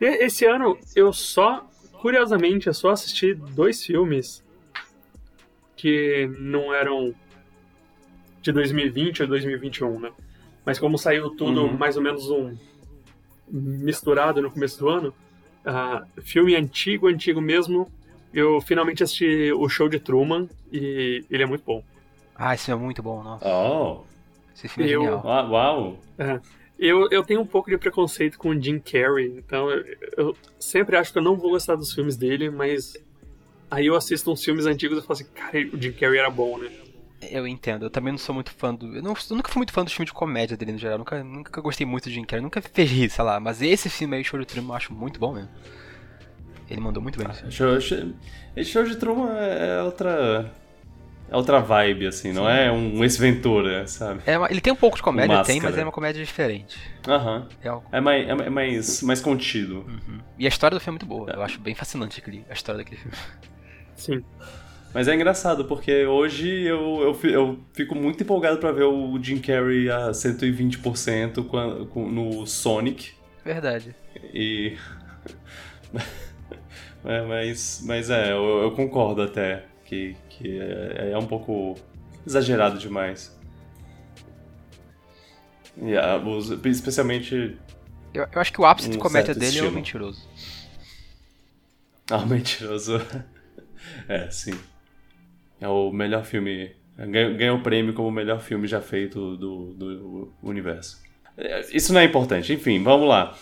Esse 0.00 0.46
ano 0.46 0.78
eu 0.94 1.12
só, 1.12 1.66
curiosamente, 1.92 2.66
eu 2.66 2.74
só 2.74 2.90
assisti 2.90 3.34
dois 3.34 3.84
filmes 3.84 4.42
que 5.76 6.30
não 6.38 6.74
eram 6.74 7.14
de 8.42 8.52
2020 8.52 9.22
ou 9.22 9.28
2021, 9.28 10.00
né? 10.00 10.12
Mas 10.64 10.78
como 10.78 10.98
saiu 10.98 11.30
tudo 11.30 11.62
uhum. 11.62 11.76
mais 11.76 11.96
ou 11.96 12.02
menos 12.02 12.30
um 12.30 12.56
misturado 13.50 14.40
no 14.40 14.50
começo 14.50 14.78
do 14.78 14.88
ano, 14.88 15.14
uh, 15.64 16.22
filme 16.22 16.54
antigo, 16.54 17.08
antigo 17.08 17.40
mesmo, 17.40 17.90
eu 18.32 18.60
finalmente 18.60 19.02
assisti 19.02 19.52
o 19.52 19.68
show 19.68 19.88
de 19.88 19.98
Truman 19.98 20.48
e 20.72 21.24
ele 21.30 21.42
é 21.42 21.46
muito 21.46 21.64
bom. 21.64 21.82
Ah, 22.40 22.54
esse 22.54 22.70
é 22.70 22.74
muito 22.74 23.02
bom, 23.02 23.22
nossa. 23.22 23.46
Oh! 23.46 24.00
Esse 24.54 24.66
filme 24.66 24.90
é 24.90 24.94
eu, 24.94 25.02
é 25.02 25.04
genial. 25.04 25.22
Ah, 25.24 25.48
uau! 25.48 25.98
É, 26.18 26.40
eu, 26.78 27.08
eu 27.10 27.22
tenho 27.22 27.40
um 27.40 27.46
pouco 27.46 27.70
de 27.70 27.76
preconceito 27.76 28.38
com 28.38 28.48
o 28.48 28.60
Jim 28.60 28.78
Carrey, 28.78 29.36
então 29.36 29.70
eu, 29.70 29.84
eu 30.16 30.36
sempre 30.58 30.96
acho 30.96 31.12
que 31.12 31.18
eu 31.18 31.22
não 31.22 31.36
vou 31.36 31.50
gostar 31.50 31.76
dos 31.76 31.92
filmes 31.92 32.16
dele, 32.16 32.50
mas 32.50 32.94
Aí 33.70 33.86
eu 33.86 33.94
assisto 33.94 34.30
uns 34.32 34.44
filmes 34.44 34.66
antigos 34.66 34.98
e 34.98 35.00
falo 35.00 35.12
assim, 35.12 35.26
cara, 35.32 35.58
o 35.72 35.80
Jim 35.80 35.92
Carrey 35.92 36.18
era 36.18 36.28
bom, 36.28 36.58
né? 36.58 36.68
Eu 37.30 37.46
entendo, 37.46 37.84
eu 37.84 37.90
também 37.90 38.12
não 38.12 38.18
sou 38.18 38.34
muito 38.34 38.50
fã 38.50 38.74
do. 38.74 38.96
Eu, 38.96 39.02
não, 39.02 39.12
eu 39.12 39.36
nunca 39.36 39.50
fui 39.50 39.60
muito 39.60 39.72
fã 39.72 39.84
dos 39.84 39.92
filmes 39.92 40.08
de 40.08 40.14
comédia 40.14 40.56
dele 40.56 40.72
no 40.72 40.78
geral. 40.78 40.98
Nunca, 40.98 41.22
nunca 41.22 41.60
gostei 41.60 41.86
muito 41.86 42.04
do 42.04 42.10
Jim 42.10 42.24
Carrey, 42.24 42.42
nunca 42.42 42.60
fez 42.62 42.90
rir, 42.90 43.10
sei 43.10 43.24
lá. 43.24 43.38
Mas 43.38 43.62
esse 43.62 43.88
filme 43.88 44.16
aí, 44.16 44.24
Show 44.24 44.40
de 44.40 44.46
Truman, 44.46 44.72
eu 44.72 44.76
acho 44.76 44.92
muito 44.92 45.20
bom 45.20 45.34
mesmo. 45.34 45.50
Ele 46.68 46.80
mandou 46.80 47.02
muito 47.02 47.18
bem. 47.18 47.28
Ah, 47.28 47.50
show, 47.50 47.76
esse 47.76 48.70
Show 48.70 48.84
de 48.84 48.96
Truman 48.96 49.30
é 49.36 49.82
outra. 49.82 50.50
É 51.30 51.36
outra 51.36 51.60
vibe, 51.60 52.08
assim, 52.08 52.30
Sim. 52.30 52.34
não 52.34 52.50
é 52.50 52.72
um 52.72 53.04
Ace 53.04 53.18
Ventura, 53.18 53.86
sabe? 53.86 54.20
É, 54.26 54.34
ele 54.50 54.60
tem 54.60 54.72
um 54.72 54.76
pouco 54.76 54.96
de 54.96 55.02
comédia, 55.02 55.42
tem, 55.44 55.60
mas 55.60 55.78
é 55.78 55.82
uma 55.84 55.92
comédia 55.92 56.24
diferente. 56.24 56.76
Aham. 57.06 57.46
É, 57.62 57.68
algo... 57.68 57.86
é, 57.92 58.00
mais, 58.00 58.28
é 58.28 58.50
mais, 58.50 59.02
mais 59.02 59.20
contido. 59.20 59.86
Uhum. 59.86 60.18
E 60.36 60.44
a 60.44 60.48
história 60.48 60.76
do 60.76 60.80
filme 60.80 60.98
é 60.98 61.04
muito 61.04 61.06
boa. 61.06 61.30
É. 61.30 61.36
Eu 61.36 61.42
acho 61.42 61.60
bem 61.60 61.74
fascinante 61.74 62.18
aquele, 62.18 62.44
a 62.50 62.52
história 62.52 62.78
daquele 62.78 63.00
filme. 63.00 63.16
Sim. 63.94 64.24
Mas 64.92 65.06
é 65.06 65.14
engraçado, 65.14 65.64
porque 65.66 66.04
hoje 66.04 66.62
eu, 66.62 67.16
eu, 67.22 67.30
eu 67.30 67.60
fico 67.72 67.94
muito 67.94 68.24
empolgado 68.24 68.58
para 68.58 68.72
ver 68.72 68.84
o 68.84 69.22
Jim 69.22 69.38
Carrey 69.38 69.88
a 69.88 70.10
120% 70.10 71.46
no 71.94 72.44
Sonic. 72.44 73.12
Verdade. 73.44 73.94
E. 74.34 74.76
é, 77.04 77.22
mas, 77.22 77.82
mas 77.84 78.10
é, 78.10 78.32
eu, 78.32 78.62
eu, 78.62 78.72
concordo 78.72 79.22
até 79.22 79.64
que, 79.84 80.16
que 80.40 80.58
é, 80.58 81.10
é, 81.12 81.18
um 81.18 81.26
pouco 81.26 81.76
exagerado 82.26 82.78
demais. 82.78 83.38
E, 85.76 85.94
uh, 85.94 86.68
especialmente. 86.68 87.56
Eu, 88.12 88.26
eu, 88.32 88.40
acho 88.40 88.52
que 88.52 88.60
o 88.60 88.64
ápice 88.64 88.88
um 88.88 88.92
de 88.92 88.98
comédia 88.98 89.34
dele 89.34 89.46
estilo. 89.46 89.66
é 89.66 89.70
o 89.70 89.72
mentiroso. 89.72 90.28
Ah, 92.10 92.18
o 92.18 92.26
mentiroso. 92.26 93.00
É, 94.06 94.30
sim. 94.30 94.52
É 95.58 95.66
o 95.66 95.90
melhor 95.90 96.22
filme. 96.24 96.76
Ganhou 96.96 97.58
o 97.58 97.62
prêmio 97.62 97.94
como 97.94 98.08
o 98.08 98.12
melhor 98.12 98.40
filme 98.40 98.68
já 98.68 98.80
feito 98.80 99.36
do, 99.36 99.72
do 99.72 100.32
universo. 100.42 101.02
É, 101.36 101.64
isso 101.72 101.92
não 101.92 102.00
é 102.00 102.04
importante. 102.04 102.52
Enfim, 102.52 102.82
vamos 102.82 103.08
lá. 103.08 103.36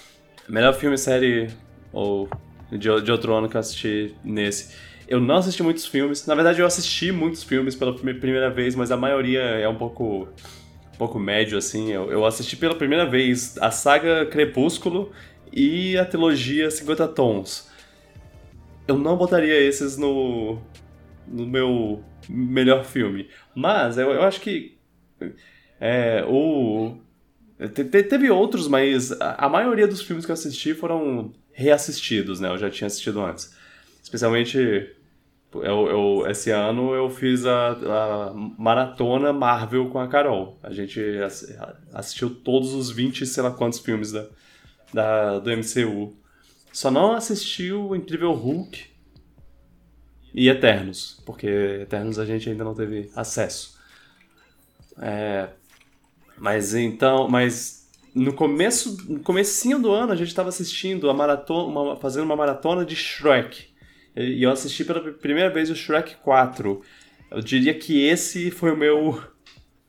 Melhor 0.48 0.72
filme, 0.74 0.96
série 0.96 1.50
ou 1.92 2.30
de, 2.70 2.78
de 2.78 3.11
outro 3.11 3.34
ano 3.34 3.48
que 3.48 3.56
eu 3.56 3.61
assisti 3.61 4.14
nesse. 4.22 4.74
Eu 5.09 5.21
não 5.21 5.37
assisti 5.37 5.62
muitos 5.62 5.87
filmes. 5.87 6.27
Na 6.27 6.35
verdade, 6.35 6.61
eu 6.61 6.66
assisti 6.66 7.11
muitos 7.11 7.42
filmes 7.42 7.75
pela 7.75 7.94
primeira 7.94 8.51
vez, 8.51 8.75
mas 8.75 8.92
a 8.92 8.97
maioria 8.97 9.40
é 9.40 9.68
um 9.68 9.77
pouco, 9.77 10.29
um 10.94 10.99
pouco 10.99 11.18
médio, 11.18 11.57
assim. 11.57 11.90
Eu, 11.90 12.12
eu 12.12 12.27
assisti 12.27 12.57
pela 12.57 12.75
primeira 12.75 13.07
vez 13.07 13.57
a 13.59 13.71
saga 13.71 14.27
Crepúsculo 14.27 15.11
e 15.53 15.97
a 15.97 16.05
trilogia 16.05 16.71
50 16.71 17.09
Tons 17.09 17.68
eu 18.88 18.99
não 18.99 19.16
botaria 19.16 19.61
esses 19.61 19.99
no, 19.99 20.59
no 21.27 21.47
meu 21.47 22.03
melhor 22.27 22.85
filme. 22.85 23.29
Mas 23.55 23.99
eu, 23.99 24.11
eu 24.11 24.23
acho 24.23 24.40
que 24.40 24.79
é, 25.79 26.25
o 26.27 26.97
te, 27.75 27.85
teve 27.85 28.31
outros, 28.31 28.66
mas 28.66 29.12
a, 29.21 29.47
a, 29.47 29.49
maioria 29.49 29.87
dos 29.87 30.01
filmes 30.01 30.25
que 30.25 30.33
eu 30.33 30.35
assisti 30.35 30.75
foram 30.75 31.33
reassistidos, 31.53 32.40
né? 32.40 32.49
Eu 32.49 32.57
já 32.57 32.71
tinha 32.71 32.87
assistido 32.87 33.21
antes. 33.21 33.55
Especialmente 34.03 34.97
eu, 35.54 35.87
eu, 35.88 36.30
esse 36.30 36.50
ano 36.50 36.94
eu 36.94 37.08
fiz 37.08 37.46
a, 37.46 37.70
a, 37.70 38.34
maratona 38.34 39.32
Marvel 39.32 39.88
com 39.88 39.98
a 39.98 40.08
Carol. 40.08 40.58
A 40.62 40.72
gente 40.72 41.00
assistiu 41.92 42.34
todos 42.34 42.74
os 42.74 42.90
20, 42.90 43.24
sei 43.24 43.42
lá 43.42 43.50
quantos 43.50 43.78
filmes 43.78 44.12
da, 44.12 44.26
da, 44.92 45.38
do 45.38 45.50
MCU. 45.50 46.16
Só 46.72 46.90
não 46.90 47.12
assisti 47.12 47.72
o 47.72 47.96
Incrível 47.96 48.32
Hulk 48.32 48.87
e 50.34 50.48
Eternos, 50.48 51.22
porque 51.24 51.46
Eternos 51.46 52.18
a 52.18 52.26
gente 52.26 52.48
ainda 52.48 52.62
não 52.62 52.74
teve 52.74 53.11
acesso. 53.16 53.78
É, 55.00 55.48
mas 56.37 56.74
então, 56.74 57.28
mas 57.28 57.88
no 58.14 58.32
começo, 58.32 58.96
no 59.11 59.20
comecinho 59.20 59.78
do 59.78 59.90
ano 59.90 60.12
a 60.12 60.16
gente 60.16 60.28
estava 60.28 60.48
assistindo 60.48 61.08
a 61.08 61.14
maratona, 61.14 61.80
uma, 61.80 61.96
fazendo 61.96 62.24
uma 62.24 62.37
maratona 62.37 62.84
de 62.84 62.94
Shrek. 62.94 63.68
E 64.18 64.42
eu 64.42 64.50
assisti 64.50 64.85
pela 64.85 65.00
primeira 65.12 65.48
vez 65.48 65.70
o 65.70 65.76
Shrek 65.76 66.16
4. 66.16 66.83
Eu 67.31 67.40
diria 67.40 67.74
que 67.74 68.04
esse 68.04 68.50
foi 68.50 68.72
o 68.72 68.76
meu 68.76 69.22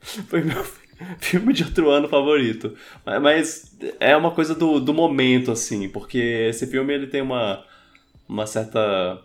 foi 0.00 0.42
o 0.42 0.46
meu 0.46 0.64
filme 1.18 1.52
de 1.52 1.64
outro 1.64 1.90
ano 1.90 2.08
favorito. 2.08 2.76
Mas 3.04 3.76
é 3.98 4.16
uma 4.16 4.30
coisa 4.30 4.54
do, 4.54 4.80
do 4.80 4.94
momento, 4.94 5.50
assim, 5.50 5.88
porque 5.88 6.18
esse 6.18 6.66
filme 6.66 6.94
ele 6.94 7.06
tem 7.06 7.22
uma, 7.22 7.64
uma 8.28 8.46
certa 8.46 9.22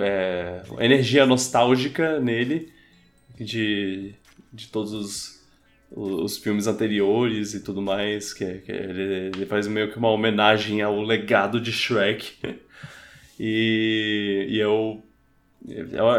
é, 0.00 0.62
energia 0.80 1.26
nostálgica 1.26 2.20
nele, 2.20 2.72
de, 3.38 4.14
de 4.52 4.68
todos 4.68 4.92
os, 4.92 5.46
os 5.90 6.38
filmes 6.38 6.66
anteriores 6.66 7.54
e 7.54 7.62
tudo 7.62 7.80
mais, 7.82 8.32
que, 8.32 8.58
que 8.58 8.72
ele, 8.72 9.30
ele, 9.34 9.46
faz 9.46 9.66
meio 9.66 9.90
que 9.90 9.98
uma 9.98 10.10
homenagem 10.10 10.82
ao 10.82 11.00
legado 11.02 11.60
de 11.60 11.72
Shrek. 11.72 12.34
e, 13.38 14.46
e 14.48 14.58
eu 14.58 15.02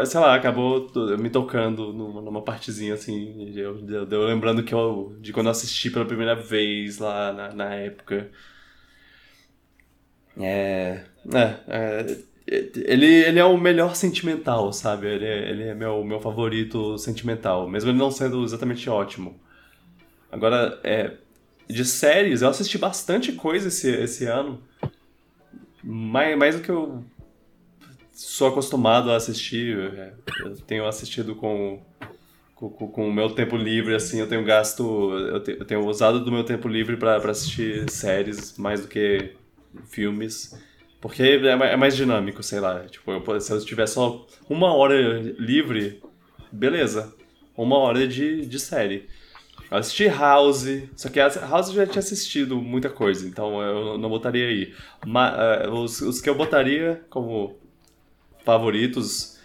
sei 0.06 0.20
lá, 0.20 0.34
acabou 0.34 0.90
me 1.18 1.30
tocando 1.30 1.92
numa, 1.92 2.20
numa 2.20 2.42
partezinha 2.42 2.94
assim, 2.94 3.52
eu, 3.56 3.78
eu, 3.88 4.08
eu, 4.08 4.26
lembrando 4.26 4.62
que 4.62 4.74
eu, 4.74 5.16
de 5.20 5.32
quando 5.32 5.46
eu 5.46 5.52
assisti 5.52 5.90
pela 5.90 6.04
primeira 6.04 6.34
vez 6.34 6.98
lá 6.98 7.32
na, 7.32 7.52
na 7.52 7.74
época. 7.74 8.30
É, 10.36 11.04
é, 11.32 11.56
é, 11.66 12.18
ele, 12.46 13.06
ele 13.06 13.38
é 13.38 13.44
o 13.44 13.56
melhor 13.56 13.96
sentimental, 13.96 14.72
sabe? 14.72 15.06
Ele 15.06 15.24
é, 15.24 15.50
ele 15.50 15.62
é 15.64 15.74
meu, 15.74 16.04
meu 16.04 16.20
favorito 16.20 16.98
sentimental, 16.98 17.68
mesmo 17.68 17.90
ele 17.90 17.98
não 17.98 18.10
sendo 18.10 18.44
exatamente 18.44 18.88
ótimo. 18.88 19.40
Agora, 20.30 20.78
é, 20.84 21.12
de 21.68 21.84
séries, 21.84 22.42
eu 22.42 22.48
assisti 22.48 22.78
bastante 22.78 23.32
coisa 23.32 23.68
esse, 23.68 23.90
esse 23.90 24.26
ano. 24.26 24.62
Mais, 25.90 26.36
mais 26.36 26.54
do 26.54 26.60
que 26.60 26.70
eu 26.70 27.02
sou 28.12 28.48
acostumado 28.48 29.10
a 29.10 29.16
assistir. 29.16 29.94
É, 29.94 30.12
eu 30.40 30.54
tenho 30.58 30.86
assistido 30.86 31.34
com, 31.34 31.80
com, 32.54 32.68
com 32.68 33.08
o 33.08 33.12
meu 33.12 33.30
tempo 33.30 33.56
livre, 33.56 33.94
assim, 33.94 34.20
eu 34.20 34.28
tenho 34.28 34.44
gasto. 34.44 34.84
Eu, 35.14 35.42
te, 35.42 35.52
eu 35.52 35.64
tenho 35.64 35.86
usado 35.86 36.22
do 36.22 36.30
meu 36.30 36.44
tempo 36.44 36.68
livre 36.68 36.98
para 36.98 37.16
assistir 37.30 37.90
séries 37.90 38.58
mais 38.58 38.82
do 38.82 38.88
que 38.88 39.32
filmes. 39.86 40.54
Porque 41.00 41.22
é, 41.22 41.52
é 41.52 41.76
mais 41.76 41.96
dinâmico, 41.96 42.42
sei 42.42 42.60
lá. 42.60 42.80
Tipo, 42.80 43.10
eu, 43.10 43.40
se 43.40 43.50
eu 43.50 43.64
tiver 43.64 43.86
só 43.86 44.26
uma 44.46 44.74
hora 44.74 44.94
livre, 45.38 46.02
beleza. 46.52 47.14
Uma 47.56 47.78
hora 47.78 48.06
de, 48.06 48.44
de 48.44 48.60
série. 48.60 49.08
Eu 49.70 49.78
assisti 49.78 50.08
House, 50.08 50.66
só 50.96 51.08
que 51.08 51.20
House 51.20 51.68
eu 51.68 51.74
já 51.74 51.86
tinha 51.86 51.98
assistido 51.98 52.56
muita 52.56 52.88
coisa, 52.88 53.26
então 53.26 53.60
eu 53.62 53.98
não 53.98 54.08
botaria 54.08 54.46
aí. 54.46 54.74
Mas, 55.06 55.34
uh, 55.68 55.72
os, 55.72 56.00
os 56.00 56.20
que 56.20 56.30
eu 56.30 56.34
botaria 56.34 57.02
como 57.10 57.58
favoritos 58.44 59.38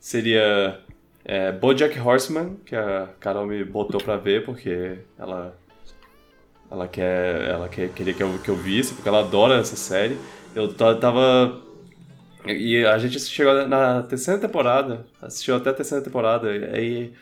seria 0.00 0.80
é, 1.24 1.52
Bojack 1.52 1.98
Horseman, 1.98 2.56
que 2.66 2.74
a 2.74 3.08
Carol 3.20 3.46
me 3.46 3.62
botou 3.64 4.00
pra 4.00 4.16
ver, 4.16 4.44
porque 4.44 4.98
ela 5.18 5.56
ela 6.70 6.88
quer 6.88 7.48
ela 7.48 7.68
quer, 7.68 7.90
queria 7.90 8.14
que 8.14 8.22
eu, 8.22 8.38
que 8.38 8.48
eu 8.48 8.56
visse, 8.56 8.94
porque 8.94 9.08
ela 9.08 9.20
adora 9.20 9.58
essa 9.60 9.76
série. 9.76 10.18
Eu 10.54 10.74
tava 10.74 11.62
e 12.46 12.84
a 12.84 12.98
gente 12.98 13.18
chegou 13.20 13.66
na 13.68 14.02
terceira 14.02 14.40
temporada, 14.40 15.06
assistiu 15.20 15.56
até 15.56 15.70
a 15.70 15.74
terceira 15.74 16.02
temporada, 16.02 16.50
e. 16.80 17.12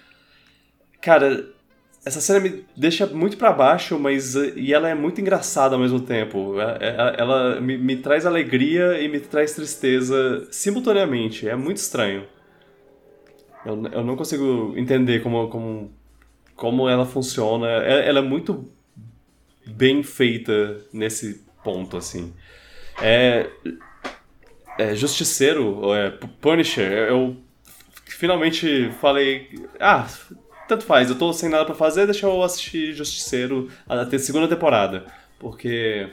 Cara, 1.00 1.44
essa 2.06 2.20
série 2.20 2.38
me 2.38 2.64
deixa 2.76 3.04
muito 3.04 3.36
para 3.36 3.50
baixo, 3.50 3.98
mas. 3.98 4.36
E 4.36 4.72
ela 4.72 4.88
é 4.88 4.94
muito 4.94 5.20
engraçada 5.20 5.74
ao 5.74 5.80
mesmo 5.80 5.98
tempo. 5.98 6.54
Ela, 6.60 6.78
é, 6.80 6.86
é, 6.86 7.14
ela 7.18 7.60
me, 7.60 7.76
me 7.76 7.96
traz 7.96 8.24
alegria 8.24 9.00
e 9.02 9.08
me 9.08 9.18
traz 9.18 9.54
tristeza 9.54 10.46
simultaneamente. 10.52 11.48
É 11.48 11.56
muito 11.56 11.78
estranho. 11.78 12.24
Eu, 13.64 13.84
eu 13.88 14.04
não 14.04 14.14
consigo 14.14 14.72
entender 14.76 15.20
como, 15.20 15.48
como, 15.48 15.92
como 16.54 16.88
ela 16.88 17.04
funciona. 17.04 17.66
Ela, 17.66 18.00
ela 18.02 18.18
é 18.20 18.22
muito 18.22 18.70
bem 19.66 20.04
feita 20.04 20.80
nesse 20.92 21.44
ponto, 21.64 21.96
assim. 21.96 22.32
É, 23.02 23.50
é, 24.78 24.94
Justiceiro, 24.94 25.92
é, 25.92 26.10
Punisher, 26.40 26.88
eu 27.08 27.36
finalmente 28.04 28.92
falei, 29.00 29.48
ah, 29.80 30.06
tanto 30.68 30.84
faz, 30.84 31.10
eu 31.10 31.16
tô 31.16 31.32
sem 31.32 31.48
nada 31.48 31.64
para 31.64 31.74
fazer, 31.74 32.06
deixa 32.06 32.26
eu 32.26 32.42
assistir 32.42 32.92
Justiceiro 32.92 33.68
até 33.88 34.18
segunda 34.18 34.48
temporada, 34.48 35.06
porque 35.38 36.08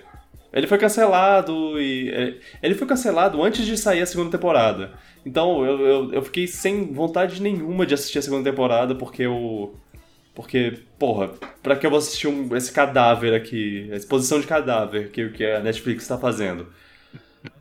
ele 0.52 0.68
foi 0.68 0.78
cancelado 0.78 1.80
e 1.82 2.10
é, 2.10 2.38
ele 2.62 2.76
foi 2.76 2.88
cancelado 2.88 3.42
antes 3.44 3.66
de 3.66 3.78
sair 3.78 4.02
a 4.02 4.06
segunda 4.06 4.32
temporada. 4.32 4.94
Então 5.26 5.66
eu, 5.66 5.80
eu, 5.80 6.14
eu 6.14 6.22
fiquei 6.22 6.48
sem 6.48 6.94
vontade 6.94 7.42
nenhuma 7.42 7.86
de 7.86 7.94
assistir 7.94 8.20
a 8.20 8.22
segunda 8.22 8.50
temporada 8.50 8.94
porque 8.96 9.24
eu 9.24 9.76
porque, 10.36 10.80
porra, 10.98 11.32
pra 11.62 11.76
que 11.76 11.86
eu 11.86 11.92
vou 11.92 12.00
assistir 12.00 12.28
um, 12.28 12.56
esse 12.56 12.72
cadáver 12.72 13.36
aqui, 13.36 13.88
a 13.92 13.96
exposição 13.96 14.40
de 14.40 14.48
cadáver 14.48 15.12
que, 15.12 15.30
que 15.30 15.46
a 15.46 15.60
Netflix 15.60 16.08
tá 16.08 16.18
fazendo? 16.18 16.68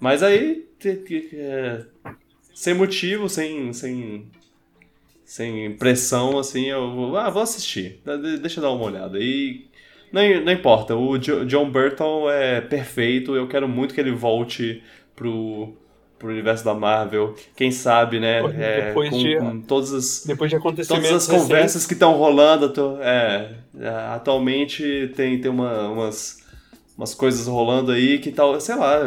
Mas 0.01 0.23
aí, 0.23 0.67
é, 1.35 1.85
sem 2.55 2.73
motivo, 2.73 3.29
sem, 3.29 3.73
sem, 3.75 4.31
sem 5.33 5.73
pressão, 5.77 6.39
assim, 6.39 6.67
eu 6.67 7.17
ah, 7.17 7.31
vou 7.31 7.43
assistir, 7.43 8.03
deixa 8.43 8.61
eu 8.61 8.65
dar 8.65 8.71
uma 8.71 8.85
olhada. 8.85 9.19
E 9.19 9.65
não, 10.13 10.23
não 10.45 10.53
importa, 10.53 10.95
o 10.95 11.17
John 11.17 11.71
Burton 11.71 12.31
é 12.31 12.61
perfeito, 12.61 13.35
eu 13.35 13.49
quero 13.49 13.67
muito 13.67 13.95
que 13.95 14.01
ele 14.03 14.11
volte 14.11 14.83
pro, 15.17 15.73
pro 16.19 16.29
universo 16.29 16.63
da 16.63 16.75
Marvel. 16.75 17.35
Quem 17.57 17.71
sabe, 17.71 18.21
né? 18.21 18.41
É, 18.59 18.93
com, 18.93 19.09
de, 19.09 19.39
com 19.39 19.63
todas 19.63 19.95
as, 19.95 20.23
depois 20.27 20.51
de 20.51 20.61
todas 20.61 21.11
as 21.11 21.27
conversas 21.27 21.87
que 21.87 21.95
estão 21.95 22.13
rolando. 22.13 22.69
Tô, 22.69 23.01
é, 23.01 23.53
é, 23.81 23.89
atualmente 23.89 25.15
tem, 25.17 25.41
tem 25.41 25.51
uma, 25.51 25.89
umas 25.89 26.42
umas 27.03 27.15
coisas 27.15 27.49
rolando 27.49 27.91
aí 27.91 28.21
que 28.21 28.31
tal, 28.31 28.61
sei 28.61 28.77
lá, 28.77 29.01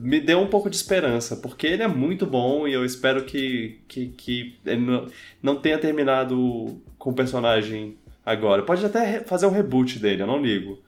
me 0.00 0.18
deu 0.20 0.40
um 0.40 0.46
pouco 0.46 0.70
de 0.70 0.76
esperança, 0.76 1.36
porque 1.36 1.66
ele 1.66 1.82
é 1.82 1.88
muito 1.88 2.24
bom 2.24 2.66
e 2.66 2.72
eu 2.72 2.82
espero 2.82 3.24
que, 3.24 3.78
que, 3.86 4.08
que 4.08 4.58
ele 4.64 4.80
não, 4.80 5.06
não 5.42 5.56
tenha 5.56 5.78
terminado 5.78 6.80
com 6.98 7.10
o 7.10 7.14
personagem 7.14 7.98
agora. 8.24 8.62
Pode 8.62 8.84
até 8.84 9.20
fazer 9.20 9.46
um 9.46 9.50
reboot 9.50 9.98
dele, 9.98 10.22
eu 10.22 10.26
não 10.26 10.40
ligo. 10.40 10.78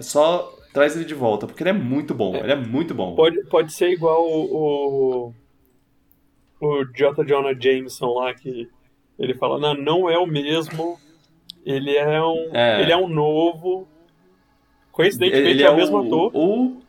Só 0.00 0.54
traz 0.74 0.94
ele 0.94 1.06
de 1.06 1.14
volta, 1.14 1.46
porque 1.46 1.62
ele 1.62 1.70
é 1.70 1.72
muito 1.72 2.14
bom, 2.14 2.34
é. 2.36 2.40
ele 2.40 2.52
é 2.52 2.56
muito 2.56 2.94
bom. 2.94 3.14
Pode, 3.14 3.42
pode 3.46 3.72
ser 3.72 3.88
igual 3.88 4.22
o, 4.28 5.32
o, 6.60 6.66
o 6.66 6.84
J. 6.94 7.24
Jonah 7.24 7.58
Jameson 7.58 8.12
lá, 8.12 8.34
que 8.34 8.68
ele 9.18 9.34
fala, 9.34 9.58
não, 9.58 9.74
não 9.74 10.10
é 10.10 10.18
o 10.18 10.26
mesmo, 10.26 10.98
ele 11.64 11.96
é 11.96 12.22
um, 12.22 12.50
é. 12.52 12.82
Ele 12.82 12.92
é 12.92 12.96
um 12.96 13.08
novo 13.08 13.88
Coincidentemente 14.98 15.48
ele 15.48 15.62
é, 15.62 15.66
é 15.66 15.70
o 15.70 15.76
mesmo 15.76 15.96
ator. 15.98 16.32
O 16.34 16.82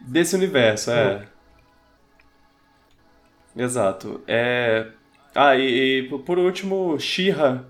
desse 0.00 0.34
universo, 0.34 0.90
é. 0.90 1.28
Exato. 3.54 4.22
É... 4.26 4.86
Ah, 5.34 5.54
e, 5.54 6.00
e 6.00 6.18
por 6.20 6.38
último, 6.38 6.98
Shira 6.98 7.66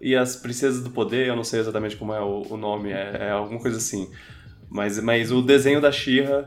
e 0.00 0.16
as 0.16 0.34
Princesas 0.34 0.82
do 0.82 0.90
Poder, 0.90 1.28
eu 1.28 1.36
não 1.36 1.44
sei 1.44 1.60
exatamente 1.60 1.94
como 1.94 2.12
é 2.12 2.20
o, 2.20 2.42
o 2.50 2.56
nome, 2.56 2.90
é, 2.90 3.16
é, 3.20 3.30
alguma 3.30 3.60
coisa 3.60 3.76
assim. 3.76 4.10
Mas, 4.68 4.98
mas 4.98 5.30
o 5.30 5.40
desenho 5.40 5.80
da 5.80 5.92
Shira 5.92 6.44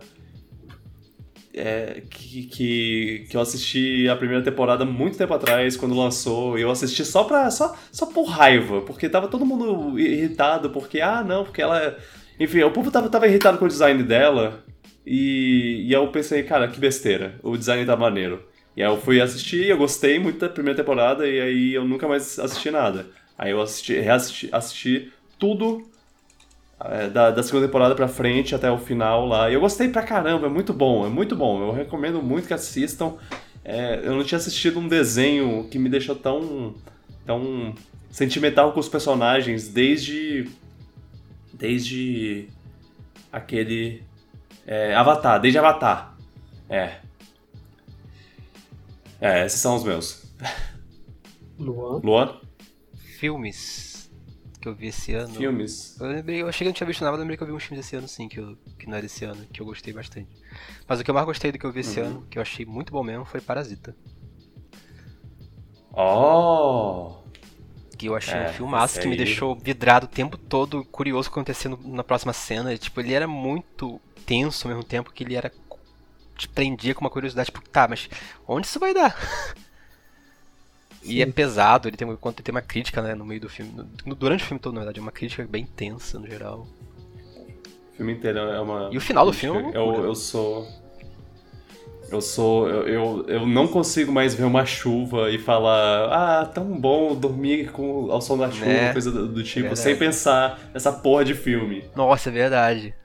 é, 1.53 2.03
que, 2.09 2.43
que, 2.43 3.25
que 3.29 3.37
eu 3.37 3.39
assisti 3.39 4.09
a 4.09 4.17
primeira 4.17 4.43
temporada 4.43 4.83
muito 4.83 5.17
tempo 5.17 5.33
atrás, 5.33 5.77
quando 5.77 5.95
lançou, 5.95 6.59
e 6.59 6.61
eu 6.63 6.69
assisti 6.69 7.05
só 7.05 7.23
pra. 7.23 7.49
só, 7.49 7.73
só 7.89 8.05
por 8.07 8.25
raiva, 8.25 8.81
porque 8.81 9.07
tava 9.07 9.29
todo 9.29 9.45
mundo 9.45 9.97
irritado, 9.97 10.71
porque, 10.71 10.99
ah, 10.99 11.23
não, 11.23 11.45
porque 11.45 11.61
ela 11.61 11.97
enfim, 12.39 12.61
o 12.63 12.71
povo 12.71 12.91
tava, 12.91 13.09
tava 13.09 13.27
irritado 13.27 13.57
com 13.57 13.65
o 13.65 13.69
design 13.69 14.03
dela. 14.03 14.63
E, 15.05 15.85
e 15.87 15.93
eu 15.93 16.07
pensei, 16.07 16.43
cara, 16.43 16.67
que 16.67 16.79
besteira. 16.79 17.35
O 17.43 17.55
design 17.55 17.85
tá 17.85 17.95
maneiro. 17.95 18.43
E 18.75 18.83
aí 18.83 18.89
eu 18.89 18.97
fui 18.97 19.21
assistir, 19.21 19.67
eu 19.67 19.77
gostei 19.77 20.19
muito 20.19 20.39
da 20.39 20.49
primeira 20.49 20.77
temporada, 20.77 21.25
e 21.27 21.39
aí 21.39 21.73
eu 21.73 21.85
nunca 21.85 22.07
mais 22.07 22.37
assisti 22.39 22.69
nada. 22.71 23.05
Aí 23.37 23.51
eu 23.51 23.61
assisti, 23.61 23.93
reassisti 23.93 24.49
assisti 24.51 25.13
tudo 25.39 25.87
é, 26.83 27.07
da, 27.07 27.31
da 27.31 27.41
segunda 27.43 27.67
temporada 27.67 27.95
pra 27.95 28.07
frente 28.07 28.53
até 28.53 28.69
o 28.69 28.77
final 28.77 29.25
lá. 29.25 29.49
E 29.49 29.53
eu 29.53 29.61
gostei 29.61 29.87
pra 29.87 30.03
caramba, 30.03 30.47
é 30.47 30.49
muito 30.49 30.73
bom, 30.73 31.05
é 31.05 31.09
muito 31.09 31.35
bom. 31.35 31.61
Eu 31.61 31.71
recomendo 31.71 32.21
muito 32.21 32.47
que 32.47 32.53
assistam. 32.53 33.13
É, 33.63 34.01
eu 34.03 34.15
não 34.15 34.23
tinha 34.23 34.37
assistido 34.37 34.79
um 34.79 34.87
desenho 34.87 35.67
que 35.71 35.79
me 35.79 35.89
deixou 35.89 36.15
tão, 36.15 36.75
tão 37.25 37.73
sentimental 38.11 38.73
com 38.73 38.79
os 38.79 38.89
personagens 38.89 39.69
desde 39.69 40.47
desde 41.57 42.49
aquele 43.31 44.03
é, 44.65 44.95
Avatar, 44.95 45.39
desde 45.39 45.57
Avatar. 45.57 46.15
É. 46.69 46.99
É, 49.19 49.45
esses 49.45 49.59
são 49.59 49.75
os 49.75 49.83
meus. 49.83 50.25
Luan? 51.57 52.01
Luan? 52.03 52.41
Filmes 53.17 54.11
que 54.59 54.67
eu 54.67 54.75
vi 54.75 54.87
esse 54.87 55.13
ano. 55.13 55.33
Filmes? 55.35 55.97
Eu, 55.99 56.07
lembrei, 56.07 56.41
eu 56.41 56.47
achei 56.49 56.65
que 56.65 56.69
não 56.69 56.73
tinha 56.73 56.87
visto 56.87 57.01
nada, 57.01 57.11
mas 57.11 57.19
lembrei 57.19 57.37
que 57.37 57.43
eu 57.43 57.47
vi 57.47 57.53
uns 57.53 57.63
filmes 57.63 57.85
esse 57.85 57.95
ano 57.95 58.07
sim, 58.07 58.27
que, 58.27 58.39
eu, 58.39 58.57
que 58.77 58.87
não 58.87 58.97
era 58.97 59.05
esse 59.05 59.23
ano, 59.23 59.45
que 59.45 59.61
eu 59.61 59.65
gostei 59.65 59.93
bastante. 59.93 60.29
Mas 60.87 60.99
o 60.99 61.03
que 61.03 61.09
eu 61.09 61.13
mais 61.13 61.25
gostei 61.25 61.51
do 61.51 61.59
que 61.59 61.65
eu 61.65 61.71
vi 61.71 61.81
esse 61.81 61.99
uhum. 61.99 62.07
ano, 62.07 62.27
que 62.29 62.37
eu 62.37 62.41
achei 62.41 62.65
muito 62.65 62.91
bom 62.91 63.03
mesmo, 63.03 63.25
foi 63.25 63.39
Parasita. 63.39 63.95
Oh! 65.93 67.24
Que 67.97 68.07
eu 68.07 68.15
achei 68.15 68.33
é, 68.33 68.49
um 68.49 68.53
filmaço 68.53 68.99
que 68.99 69.07
me 69.07 69.15
deixou 69.15 69.55
vidrado 69.55 70.05
o 70.05 70.09
tempo 70.09 70.37
todo, 70.37 70.83
curioso 70.85 71.29
o 71.29 71.31
que 71.31 71.39
acontecendo 71.39 71.79
na 71.83 72.03
próxima 72.03 72.33
cena. 72.33 72.73
E, 72.73 72.77
tipo, 72.77 72.99
ele 72.99 73.13
era 73.13 73.27
muito 73.27 74.01
tenso 74.25 74.67
ao 74.67 74.73
mesmo 74.73 74.83
tempo 74.83 75.11
que 75.11 75.23
ele 75.23 75.35
era. 75.35 75.51
te 76.37 76.47
prendia 76.47 76.93
com 76.93 77.01
uma 77.01 77.09
curiosidade, 77.09 77.45
tipo, 77.45 77.61
tá, 77.69 77.87
mas 77.87 78.09
onde 78.47 78.67
isso 78.67 78.79
vai 78.79 78.93
dar? 78.93 79.15
E 81.07 81.21
é 81.21 81.25
pesado, 81.27 81.87
ele 81.87 81.95
tem, 81.95 82.07
tem 82.07 82.51
uma 82.51 82.61
crítica 82.63 82.99
né, 82.99 83.13
no 83.13 83.23
meio 83.23 83.39
do 83.39 83.47
filme. 83.47 83.71
No, 84.03 84.15
durante 84.15 84.43
o 84.43 84.47
filme 84.47 84.59
todo, 84.59 84.73
na 84.73 84.79
verdade, 84.79 84.99
uma 84.99 85.11
crítica 85.11 85.45
bem 85.47 85.63
tensa 85.63 86.17
no 86.17 86.27
geral. 86.27 86.67
O 87.93 87.97
filme 87.97 88.13
inteiro 88.13 88.39
é 88.39 88.59
uma. 88.59 88.89
E 88.91 88.97
o 88.97 89.01
final 89.01 89.23
do 89.23 89.31
filme? 89.31 89.71
É 89.71 89.77
eu, 89.77 90.03
eu 90.03 90.15
sou. 90.15 90.67
Eu 92.15 92.21
sou. 92.21 92.69
Eu, 92.69 92.87
eu, 92.87 93.25
eu, 93.27 93.45
não 93.45 93.67
consigo 93.67 94.11
mais 94.11 94.33
ver 94.33 94.45
uma 94.45 94.65
chuva 94.65 95.29
e 95.29 95.37
falar, 95.37 96.07
ah, 96.11 96.45
tão 96.45 96.65
bom 96.79 97.13
dormir 97.13 97.71
com, 97.71 98.09
ao 98.09 98.21
som 98.21 98.37
da 98.37 98.49
chuva, 98.49 98.65
né? 98.65 98.93
coisa 98.93 99.11
do, 99.11 99.27
do 99.27 99.43
tipo, 99.43 99.73
é 99.73 99.75
sem 99.75 99.97
pensar 99.97 100.59
nessa 100.73 100.93
porra 100.93 101.25
de 101.25 101.33
filme. 101.33 101.89
Nossa, 101.93 102.29
é 102.29 102.31
verdade. 102.31 102.95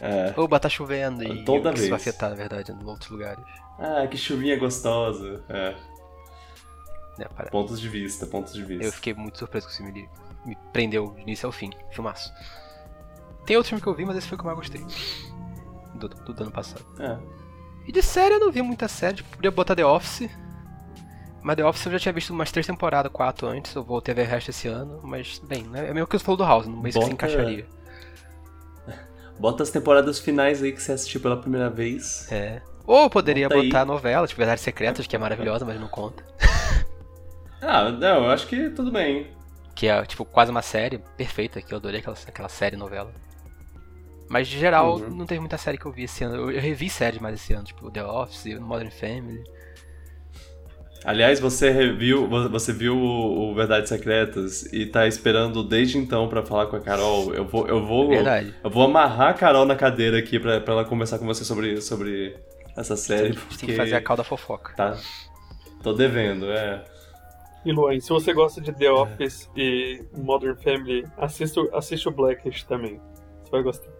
É. 0.00 0.32
Oba, 0.38 0.58
tá 0.58 0.68
chovendo 0.68 1.22
e 1.22 1.44
Toda 1.44 1.70
vez. 1.70 1.82
isso 1.82 1.90
vai 1.90 1.98
afetar, 1.98 2.30
na 2.30 2.36
verdade, 2.36 2.72
em 2.72 2.84
outros 2.84 3.10
lugares. 3.10 3.44
Ah, 3.78 4.06
que 4.06 4.16
chuvinha 4.16 4.58
gostosa. 4.58 5.42
É. 5.48 5.74
é 7.18 7.44
pontos 7.50 7.78
de 7.78 7.88
vista, 7.88 8.26
pontos 8.26 8.54
de 8.54 8.64
vista. 8.64 8.84
Eu 8.84 8.92
fiquei 8.92 9.12
muito 9.12 9.38
surpreso 9.38 9.66
com 9.66 9.72
esse 9.72 9.82
filme. 9.82 10.08
Me 10.46 10.56
prendeu 10.72 11.12
de 11.14 11.22
início 11.22 11.46
ao 11.46 11.52
fim. 11.52 11.70
Filmaço. 11.90 12.32
Tem 13.44 13.56
outro 13.56 13.68
filme 13.68 13.82
que 13.82 13.88
eu 13.88 13.94
vi, 13.94 14.04
mas 14.04 14.16
esse 14.16 14.28
foi 14.28 14.36
o 14.36 14.40
que 14.40 14.46
eu 14.46 14.54
mais 14.54 14.58
gostei. 14.58 14.84
Do, 15.94 16.08
do, 16.08 16.32
do 16.32 16.42
ano 16.42 16.52
passado. 16.52 16.84
É. 16.98 17.35
E 17.86 17.92
de 17.92 18.02
série 18.02 18.34
eu 18.34 18.40
não 18.40 18.50
vi 18.50 18.62
muita 18.62 18.88
série, 18.88 19.16
tipo, 19.16 19.36
podia 19.36 19.50
botar 19.50 19.74
The 19.76 19.86
Office. 19.86 20.28
Mas 21.42 21.56
The 21.56 21.64
Office 21.64 21.86
eu 21.86 21.92
já 21.92 21.98
tinha 22.00 22.12
visto 22.12 22.30
umas 22.30 22.50
três 22.50 22.66
temporadas, 22.66 23.12
quatro 23.12 23.46
antes, 23.46 23.74
eu 23.74 23.82
voltei 23.84 24.12
a 24.12 24.16
ver 24.16 24.26
o 24.26 24.30
resto 24.30 24.50
esse 24.50 24.66
ano, 24.66 25.00
mas, 25.04 25.38
bem, 25.38 25.62
né, 25.64 25.88
é 25.88 25.94
meio 25.94 26.06
que 26.06 26.18
você 26.18 26.24
falou 26.24 26.36
do 26.36 26.44
House, 26.44 26.66
não 26.66 26.82
sei 26.82 27.02
se 27.02 27.10
encaixaria. 27.12 27.66
Bota 29.38 29.62
as 29.62 29.70
temporadas 29.70 30.18
finais 30.18 30.62
aí 30.62 30.72
que 30.72 30.82
você 30.82 30.92
assistiu 30.92 31.20
pela 31.20 31.36
primeira 31.36 31.70
vez. 31.70 32.26
É. 32.32 32.60
Ou 32.84 33.08
poderia 33.08 33.48
Bota 33.48 33.62
botar 33.62 33.80
aí. 33.80 33.86
novela, 33.86 34.26
tipo 34.26 34.38
Verdades 34.38 34.64
Secretas, 34.64 35.06
que 35.06 35.14
é 35.14 35.18
maravilhosa, 35.18 35.64
mas 35.64 35.78
não 35.78 35.88
conta. 35.88 36.24
ah, 37.62 37.90
não, 37.90 38.24
eu 38.24 38.30
acho 38.30 38.46
que 38.48 38.70
tudo 38.70 38.90
bem. 38.90 39.30
que 39.74 39.86
é 39.88 40.04
tipo 40.04 40.24
quase 40.24 40.50
uma 40.50 40.62
série 40.62 40.98
perfeita, 41.16 41.60
que 41.62 41.72
eu 41.72 41.78
adorei 41.78 42.00
aquela, 42.00 42.16
aquela 42.26 42.48
série 42.48 42.76
novela. 42.76 43.12
Mas 44.28 44.48
de 44.48 44.58
geral, 44.58 44.96
uhum. 44.96 45.10
não 45.10 45.26
teve 45.26 45.40
muita 45.40 45.56
série 45.56 45.78
que 45.78 45.86
eu 45.86 45.92
vi 45.92 46.04
esse 46.04 46.24
ano. 46.24 46.50
Eu, 46.50 46.60
revi 46.60 46.90
séries 46.90 47.20
mais 47.20 47.36
esse 47.36 47.52
ano, 47.52 47.64
tipo 47.64 47.90
The 47.90 48.04
Office, 48.04 48.58
Modern 48.58 48.90
Family. 48.90 49.44
Aliás, 51.04 51.38
você 51.38 51.70
reviu, 51.70 52.28
você 52.50 52.72
viu 52.72 52.96
o, 52.96 53.54
Verdades 53.54 53.88
Secretas 53.88 54.64
e 54.72 54.86
tá 54.86 55.06
esperando 55.06 55.62
desde 55.62 55.98
então 55.98 56.28
para 56.28 56.44
falar 56.44 56.66
com 56.66 56.74
a 56.74 56.80
Carol. 56.80 57.32
Eu 57.32 57.46
vou, 57.46 57.68
eu 57.68 57.86
vou, 57.86 58.08
Verdade. 58.08 58.52
eu 58.64 58.68
vou 58.68 58.82
amarrar 58.82 59.28
a 59.28 59.34
Carol 59.34 59.64
na 59.64 59.76
cadeira 59.76 60.18
aqui 60.18 60.40
para 60.40 60.60
ela 60.66 60.84
conversar 60.84 61.20
com 61.20 61.26
você 61.26 61.44
sobre, 61.44 61.80
sobre 61.80 62.36
essa 62.76 62.96
série. 62.96 63.30
Tem, 63.30 63.38
porque... 63.38 63.56
tem 63.56 63.68
que 63.68 63.76
fazer 63.76 63.94
a 63.94 64.00
calda 64.00 64.24
fofoca. 64.24 64.74
Tá. 64.74 64.98
Tô 65.80 65.92
devendo, 65.92 66.50
é. 66.50 66.84
E 67.64 67.72
Luan, 67.72 67.98
se 68.00 68.08
você 68.08 68.32
gosta 68.32 68.60
de 68.60 68.72
The 68.72 68.90
Office 68.90 69.48
é. 69.56 69.60
e 69.60 70.04
Modern 70.16 70.56
Family, 70.56 71.04
assista, 71.16 71.60
assista 71.72 72.08
o 72.08 72.12
Blackish 72.12 72.64
também. 72.64 73.00
Você 73.44 73.50
vai 73.50 73.62
gostar. 73.62 73.95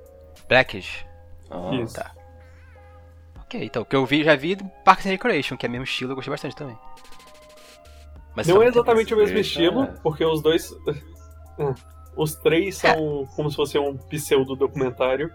Blackish? 0.48 1.06
Oh, 1.50 1.72
Isso. 1.74 1.94
Tá. 1.94 2.12
Ok, 3.40 3.64
então, 3.64 3.82
o 3.82 3.84
que 3.84 3.94
eu 3.94 4.04
vi, 4.04 4.24
já 4.24 4.34
vi 4.34 4.56
Parks 4.84 5.06
and 5.06 5.10
Recreation, 5.10 5.56
que 5.56 5.66
é 5.66 5.68
mesmo 5.68 5.84
estilo, 5.84 6.12
eu 6.12 6.16
gostei 6.16 6.32
bastante 6.32 6.56
também. 6.56 6.76
Mas 8.34 8.46
não 8.48 8.62
é 8.62 8.66
exatamente 8.66 9.14
o 9.14 9.16
mesmo 9.16 9.38
estilo, 9.38 9.84
é. 9.84 9.86
porque 10.02 10.24
os 10.24 10.42
dois. 10.42 10.72
É, 11.58 11.74
os 12.16 12.34
três 12.34 12.76
são 12.76 13.22
é. 13.22 13.36
como 13.36 13.50
se 13.50 13.56
fosse 13.56 13.78
um 13.78 13.96
pseudo-documentário. 13.96 15.32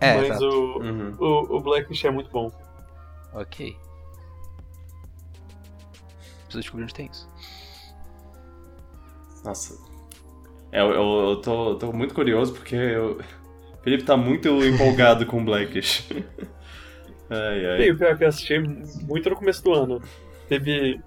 É, 0.00 0.28
mas 0.28 0.42
o, 0.42 0.78
uhum. 0.78 1.16
o, 1.18 1.56
o 1.56 1.60
Blackish 1.60 2.04
é 2.04 2.10
muito 2.10 2.30
bom. 2.30 2.50
Ok. 3.32 3.76
Preciso 6.44 6.60
descobrir 6.60 6.84
onde 6.84 6.94
tem 6.94 7.06
isso. 7.06 7.28
Nossa. 9.44 9.78
É, 10.72 10.80
eu, 10.80 10.90
eu, 10.90 11.30
eu 11.30 11.36
tô, 11.40 11.76
tô, 11.76 11.92
muito 11.92 12.14
curioso 12.14 12.52
porque 12.54 12.96
o 12.96 13.18
Felipe 13.84 14.02
tá 14.02 14.16
muito 14.16 14.48
empolgado 14.64 15.26
com 15.26 15.44
Blackish. 15.44 16.08
ai, 17.28 17.66
ai. 17.66 17.82
E 17.82 17.90
o 17.92 17.98
pior 17.98 18.16
que 18.16 18.24
eu 18.24 18.28
assisti 18.28 18.58
muito 18.58 19.28
no 19.28 19.36
começo 19.36 19.62
do 19.62 19.74
ano. 19.74 20.02
Teve 20.48 20.98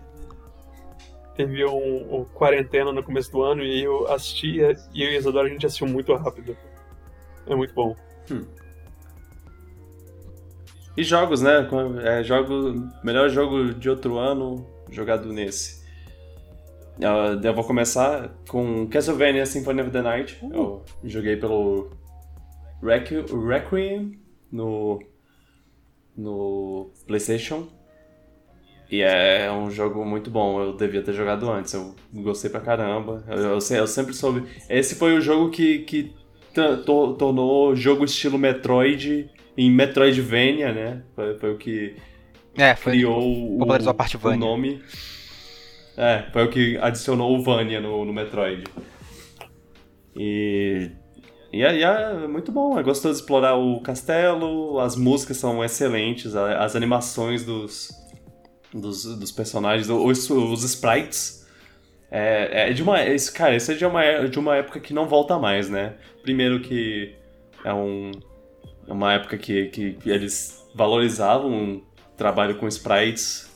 teve 1.36 1.66
um, 1.66 2.20
um, 2.20 2.26
quarentena 2.26 2.92
no 2.92 3.04
começo 3.04 3.32
do 3.32 3.44
ano 3.44 3.64
e 3.64 3.84
eu 3.84 4.12
assistia 4.12 4.76
e 4.94 5.04
eu 5.04 5.12
e 5.12 5.16
a 5.16 5.20
Isadora 5.20 5.48
a 5.48 5.50
gente 5.50 5.66
assistiu 5.66 5.88
muito 5.88 6.14
rápido. 6.14 6.56
É 7.48 7.56
muito 7.56 7.74
bom. 7.74 7.96
Hum. 8.32 8.46
E 10.96 11.04
jogos, 11.04 11.42
né? 11.42 11.68
É, 12.04 12.24
jogo, 12.24 12.90
melhor 13.04 13.30
jogo 13.30 13.74
de 13.74 13.90
outro 13.90 14.18
ano 14.18 14.68
jogado 14.92 15.32
nesse. 15.34 15.86
Eu 17.44 17.54
vou 17.54 17.64
começar 17.64 18.32
com 18.48 18.88
Castlevania 18.88 19.46
Symphony 19.46 19.82
of 19.82 19.92
the 19.92 20.02
Night. 20.02 20.38
Uh. 20.44 20.54
Eu 20.54 20.84
joguei 21.04 21.38
pelo 21.38 21.92
Requiem 22.82 24.20
no, 24.52 25.02
no 26.16 26.92
PlayStation. 27.06 27.68
E 28.90 29.02
é 29.02 29.52
um 29.52 29.70
jogo 29.70 30.06
muito 30.06 30.32
bom, 30.32 30.62
eu 30.62 30.74
devia 30.78 31.02
ter 31.02 31.14
jogado 31.14 31.52
antes, 31.52 31.74
eu 31.74 31.94
gostei 32.14 32.50
pra 32.50 32.62
caramba. 32.62 33.24
Eu, 33.28 33.38
eu, 33.38 33.60
eu 33.60 33.88
sempre 33.88 34.14
soube. 34.14 34.48
Esse 34.70 34.96
foi 34.96 35.18
o 35.18 35.22
jogo 35.22 35.50
que, 35.50 35.80
que 35.80 36.14
to, 36.54 37.14
tornou 37.16 37.76
jogo 37.76 38.06
estilo 38.06 38.38
Metroid 38.38 39.30
em 39.58 39.70
Metroidvania, 39.70 40.72
né? 40.72 41.04
Foi, 41.16 41.38
foi 41.38 41.54
o 41.54 41.58
que 41.58 41.98
é, 42.58 42.76
foi 42.76 42.94
criou 42.94 43.58
popularizou 43.60 43.92
o, 43.92 43.92
a 43.92 43.94
parte 43.94 44.18
o 44.18 44.36
nome. 44.36 44.82
É, 45.96 46.26
foi 46.32 46.44
o 46.44 46.50
que 46.50 46.78
adicionou 46.78 47.38
o 47.38 47.44
Vania 47.44 47.80
no, 47.80 48.04
no 48.04 48.12
Metroid. 48.12 48.64
E. 50.16 50.92
E 51.52 51.64
é, 51.64 51.82
é, 51.82 52.28
muito 52.28 52.52
bom, 52.52 52.78
é 52.78 52.84
gostoso 52.84 53.20
explorar 53.20 53.56
o 53.56 53.80
castelo, 53.80 54.80
as 54.80 54.96
músicas 54.96 55.38
são 55.38 55.64
excelentes, 55.64 56.36
as 56.36 56.76
animações 56.76 57.46
dos, 57.46 57.90
dos, 58.74 59.04
dos 59.18 59.32
personagens, 59.32 59.90
os, 59.90 60.30
os 60.30 60.64
sprites. 60.64 61.48
É, 62.10 62.70
é 62.70 62.74
de 62.74 62.82
uma. 62.82 63.04
Esse, 63.04 63.32
cara, 63.32 63.56
isso 63.56 63.72
é 63.72 63.76
de 63.76 63.86
uma, 63.86 64.28
de 64.28 64.40
uma 64.40 64.56
época 64.56 64.80
que 64.80 64.94
não 64.94 65.08
volta 65.08 65.38
mais, 65.38 65.70
né? 65.70 65.96
Primeiro 66.22 66.62
que 66.62 67.16
é 67.64 67.74
um, 67.74 68.12
é 68.88 68.94
uma 68.94 69.14
época 69.14 69.38
que, 69.38 69.66
que 69.68 69.98
eles 70.06 70.66
valorizavam 70.74 71.76
o 71.76 71.82
trabalho 72.16 72.56
com 72.56 72.68
sprites 72.68 73.50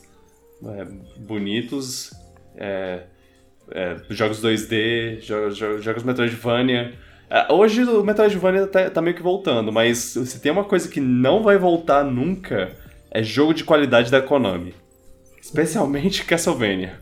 é, 0.66 0.86
bonitos, 1.20 2.12
é, 2.56 3.04
é, 3.72 3.98
jogos 4.10 4.42
2D, 4.42 5.22
jogos, 5.22 5.58
jogos 5.84 6.04
Metroidvania. 6.04 6.94
É, 7.32 7.50
hoje 7.50 7.86
o 7.86 8.04
Metroidvania 8.04 8.68
tá, 8.68 8.90
tá 8.90 9.02
meio 9.02 9.16
que 9.16 9.24
voltando, 9.24 9.72
mas 9.72 10.00
se 10.00 10.42
tem 10.42 10.52
uma 10.52 10.66
coisa 10.66 10.90
que 10.90 11.00
não 11.00 11.42
vai 11.42 11.58
voltar 11.58 12.04
nunca, 12.04 12.76
é 13.10 13.24
jogo 13.24 13.54
de 13.54 13.64
qualidade 13.64 14.12
da 14.12 14.22
Konami. 14.22 14.76
Especialmente 15.42 16.26
Castlevania. 16.28 17.00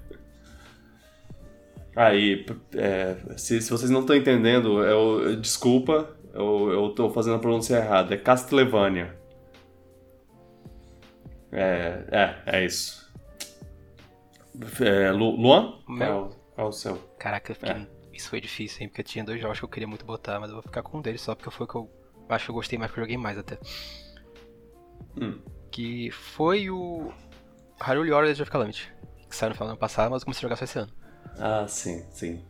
Aí, 1.96 2.46
é, 2.76 3.16
se, 3.38 3.60
se 3.60 3.72
vocês 3.72 3.90
não 3.90 4.02
estão 4.02 4.16
entendendo, 4.16 4.84
eu, 4.84 5.36
desculpa, 5.36 6.16
eu, 6.32 6.70
eu 6.70 6.90
tô 6.90 7.10
fazendo 7.10 7.38
a 7.38 7.40
pronúncia 7.40 7.78
errada. 7.78 8.14
É 8.14 8.18
Castlevania. 8.18 9.18
É, 11.52 12.04
é, 12.12 12.36
é 12.46 12.66
isso. 12.66 13.12
É, 14.80 15.12
Lu, 15.12 15.32
Luan? 15.32 15.80
Meu. 15.90 16.30
Qual, 16.54 16.68
é 16.68 16.70
o 16.70 16.72
seu? 16.72 16.98
Caraca, 17.18 17.56
fiquei... 17.56 17.72
é. 17.72 17.99
Isso 18.20 18.30
foi 18.30 18.42
difícil, 18.42 18.84
hein? 18.84 18.90
Porque 18.90 19.02
eu 19.02 19.06
tinha 19.06 19.24
dois 19.24 19.42
jogos 19.42 19.60
que 19.60 19.66
eu 19.66 19.70
queria 19.70 19.88
muito 19.88 20.06
botar, 20.06 20.40
mas 20.40 20.50
eu 20.50 20.56
vou 20.56 20.64
ficar 20.64 20.84
com 20.84 20.98
um 20.98 21.02
deles 21.02 21.22
só 21.22 21.34
porque 21.34 21.50
foi 21.50 21.66
o 21.66 21.68
que 21.68 21.76
eu 21.76 21.90
acho 22.30 22.46
que 22.46 22.52
eu 22.52 22.56
gostei 22.56 22.78
mais, 22.78 22.92
que 22.92 23.00
eu 23.00 23.04
joguei 23.04 23.18
mais 23.18 23.38
até. 23.38 23.58
Hum. 25.20 25.40
Que 25.72 26.12
foi 26.12 26.70
o 26.70 27.12
Hyrule 27.82 28.12
Warriors 28.12 28.40
of 28.40 28.52
Calamity, 28.52 28.94
que 29.28 29.36
saiu 29.36 29.50
no 29.50 29.56
final 29.56 29.70
do 29.70 29.72
ano 29.72 29.80
passado, 29.80 30.12
mas 30.12 30.22
eu 30.22 30.26
comecei 30.26 30.42
a 30.42 30.44
jogar 30.44 30.56
só 30.58 30.66
esse 30.66 30.80
ano. 30.80 30.92
Ah, 31.38 31.66
sim, 31.68 32.06
sim. 32.12 32.46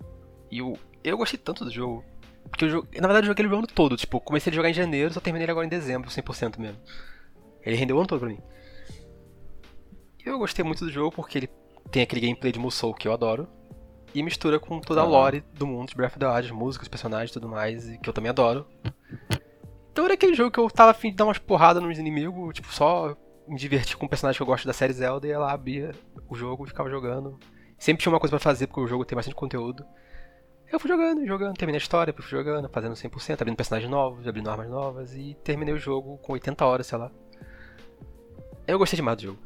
E 0.51 0.61
o, 0.61 0.75
eu 1.03 1.17
gostei 1.17 1.37
tanto 1.37 1.63
do 1.63 1.71
jogo, 1.71 2.03
porque 2.49 2.65
eu, 2.65 2.87
na 2.99 3.07
verdade 3.07 3.25
eu 3.25 3.31
joguei 3.31 3.45
ele 3.45 3.53
o 3.53 3.57
ano 3.57 3.67
todo, 3.67 3.95
tipo, 3.95 4.19
comecei 4.19 4.51
a 4.51 4.55
jogar 4.55 4.69
em 4.69 4.73
janeiro, 4.73 5.13
só 5.13 5.19
terminei 5.19 5.45
ele 5.45 5.51
agora 5.51 5.65
em 5.65 5.69
dezembro, 5.69 6.09
100% 6.09 6.57
mesmo. 6.57 6.81
Ele 7.61 7.75
rendeu 7.75 7.95
o 7.95 7.99
ano 7.99 8.07
todo 8.07 8.19
pra 8.19 8.29
mim. 8.29 8.39
Eu 10.25 10.37
gostei 10.39 10.65
muito 10.65 10.83
do 10.83 10.91
jogo 10.91 11.11
porque 11.11 11.37
ele 11.37 11.49
tem 11.91 12.03
aquele 12.03 12.21
gameplay 12.21 12.51
de 12.51 12.59
Musou 12.59 12.93
que 12.93 13.07
eu 13.07 13.13
adoro, 13.13 13.47
e 14.13 14.23
mistura 14.23 14.59
com 14.59 14.79
toda 14.79 15.01
a 15.01 15.03
lore 15.03 15.43
do 15.53 15.67
mundo 15.67 15.89
de 15.89 15.95
Breath 15.95 16.11
of 16.11 16.19
the 16.19 16.27
Wild, 16.27 16.53
músicas, 16.53 16.87
personagens 16.87 17.31
e 17.31 17.33
tudo 17.33 17.47
mais, 17.47 17.85
que 17.97 18.09
eu 18.09 18.13
também 18.13 18.29
adoro. 18.29 18.65
Então 19.91 20.05
era 20.05 20.13
aquele 20.13 20.33
jogo 20.33 20.51
que 20.51 20.59
eu 20.59 20.69
tava 20.69 20.91
afim 20.91 21.09
de 21.09 21.15
dar 21.15 21.25
umas 21.25 21.37
porradas 21.37 21.81
nos 21.83 21.97
inimigos, 21.97 22.53
tipo, 22.53 22.73
só 22.73 23.15
me 23.47 23.57
divertir 23.57 23.97
com 23.97 24.05
um 24.05 24.09
personagem 24.09 24.37
que 24.37 24.41
eu 24.41 24.47
gosto 24.47 24.65
da 24.65 24.73
série 24.73 24.93
Zelda 24.93 25.27
e 25.27 25.31
ela 25.31 25.51
abria 25.51 25.91
o 26.27 26.35
jogo 26.35 26.65
e 26.65 26.67
ficava 26.67 26.89
jogando. 26.89 27.39
Sempre 27.77 28.03
tinha 28.03 28.13
uma 28.13 28.19
coisa 28.19 28.31
para 28.31 28.39
fazer 28.39 28.67
porque 28.67 28.81
o 28.81 28.87
jogo 28.87 29.05
tem 29.05 29.15
bastante 29.15 29.35
conteúdo. 29.35 29.85
Eu 30.71 30.79
fui 30.79 30.87
jogando, 30.87 31.25
jogando, 31.25 31.55
terminei 31.55 31.77
a 31.77 31.81
história, 31.81 32.13
fui 32.13 32.23
jogando, 32.23 32.69
fazendo 32.69 32.93
100%, 32.93 33.41
abrindo 33.41 33.55
personagens 33.55 33.89
novos, 33.89 34.27
abrindo 34.27 34.49
armas 34.49 34.69
novas 34.69 35.15
e 35.15 35.35
terminei 35.43 35.73
o 35.73 35.79
jogo 35.79 36.17
com 36.19 36.33
80 36.33 36.63
horas, 36.63 36.87
sei 36.87 36.97
lá. 36.97 37.11
Eu 38.67 38.77
gostei 38.77 38.97
demais 38.97 39.17
do 39.17 39.23
jogo. 39.23 39.39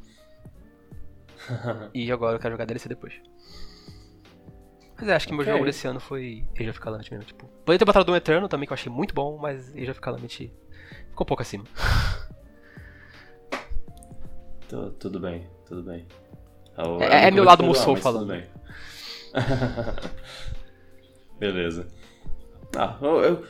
e 1.93 2.11
agora 2.11 2.35
eu 2.35 2.39
quero 2.39 2.53
jogar 2.53 2.65
DLC 2.65 2.89
depois. 2.89 3.13
Mas 5.03 5.09
é, 5.09 5.15
acho 5.15 5.27
que 5.27 5.33
meu 5.33 5.41
okay. 5.41 5.51
jogo 5.51 5.65
desse 5.65 5.85
ano 5.85 5.99
foi 5.99 6.45
Age 6.57 6.69
of 6.69 6.79
Calamity 6.79 7.11
mesmo, 7.11 7.25
tipo. 7.25 7.45
Poderia 7.65 7.77
ter 7.77 7.83
botado 7.83 8.05
Doom 8.05 8.15
Eterno 8.15 8.47
também, 8.47 8.65
que 8.65 8.71
eu 8.71 8.75
achei 8.75 8.89
muito 8.89 9.13
bom, 9.13 9.37
mas 9.37 9.75
Age 9.75 9.91
of 9.91 9.99
Calamity 9.99 10.49
ficou 11.09 11.25
um 11.25 11.27
pouco 11.27 11.41
acima. 11.41 11.65
tudo 14.97 15.19
bem, 15.19 15.45
tudo 15.67 15.83
bem. 15.83 16.07
é, 17.01 17.27
é 17.27 17.31
meu 17.31 17.43
lado 17.43 17.65
Musou 17.65 17.97
falando. 17.97 18.27
Tudo 18.27 18.31
bem. 18.31 18.45
Beleza. 21.37 21.85
Ah, 22.77 22.97
eu, 23.01 23.23
eu, 23.23 23.45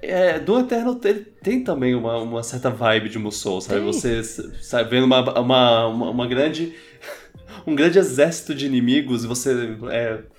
é, 0.00 0.38
do 0.38 0.58
Eterno 0.58 0.94
tem, 0.94 1.24
tem 1.42 1.62
também 1.62 1.94
uma, 1.94 2.16
uma 2.16 2.42
certa 2.42 2.70
vibe 2.70 3.10
de 3.10 3.18
Musou, 3.18 3.60
sabe? 3.60 3.80
Tem. 3.80 3.92
Você 3.92 4.24
sabe, 4.24 4.88
vendo 4.88 5.04
uma, 5.04 5.38
uma, 5.38 5.86
uma, 5.86 6.10
uma, 6.10 6.26
grande. 6.26 6.74
um 7.66 7.74
grande 7.74 7.98
exército 7.98 8.54
de 8.54 8.64
inimigos 8.64 9.22
e 9.22 9.26
você 9.26 9.76
é, 9.90 10.31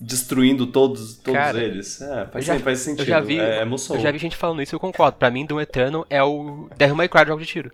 destruindo 0.00 0.66
todos, 0.66 1.16
todos 1.16 1.38
Cara, 1.38 1.62
eles. 1.62 2.00
É, 2.00 2.26
faz, 2.26 2.44
já, 2.44 2.58
faz 2.60 2.78
sentido. 2.80 3.02
Eu 3.02 3.06
já, 3.06 3.20
vi, 3.20 3.38
é, 3.38 3.62
é 3.62 3.64
eu 3.64 4.00
já 4.00 4.10
vi 4.10 4.18
gente 4.18 4.36
falando 4.36 4.62
isso 4.62 4.74
e 4.74 4.76
eu 4.76 4.80
concordo. 4.80 5.16
Pra 5.16 5.30
mim, 5.30 5.44
do 5.44 5.60
Eterno 5.60 6.06
é 6.08 6.22
o 6.22 6.68
Devil 6.76 6.96
May 6.96 7.08
Cry 7.08 7.26
jogo 7.26 7.40
de 7.40 7.46
tiro. 7.46 7.72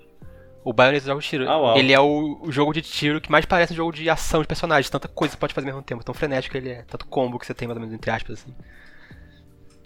O 0.64 0.72
Bayonetta 0.72 1.07
jogo 1.07 1.20
de 1.20 1.29
tiro. 1.29 1.51
Ah, 1.51 1.79
ele 1.79 1.93
é 1.93 2.01
o, 2.01 2.41
o, 2.43 2.51
jogo 2.51 2.72
de 2.72 2.81
tiro 2.81 3.20
que 3.20 3.31
mais 3.31 3.45
parece 3.45 3.75
um 3.75 3.77
jogo 3.77 3.93
de 3.93 4.09
ação 4.09 4.41
de 4.41 4.49
personagens. 4.49 4.89
Tanta 4.89 5.09
coisa 5.09 5.33
você 5.33 5.39
pode 5.39 5.53
fazer 5.53 5.68
ao 5.68 5.75
mesmo 5.75 5.85
tempo. 5.85 6.03
Tão 6.03 6.14
frenético 6.14 6.57
ele 6.57 6.70
é. 6.70 6.83
Tanto 6.83 7.07
combo 7.07 7.39
que 7.39 7.47
você 7.47 7.53
tem, 7.53 7.68
mais 7.68 7.77
ou 7.77 7.81
menos, 7.81 7.95
entre 7.95 8.11
aspas, 8.11 8.41
assim. 8.41 8.55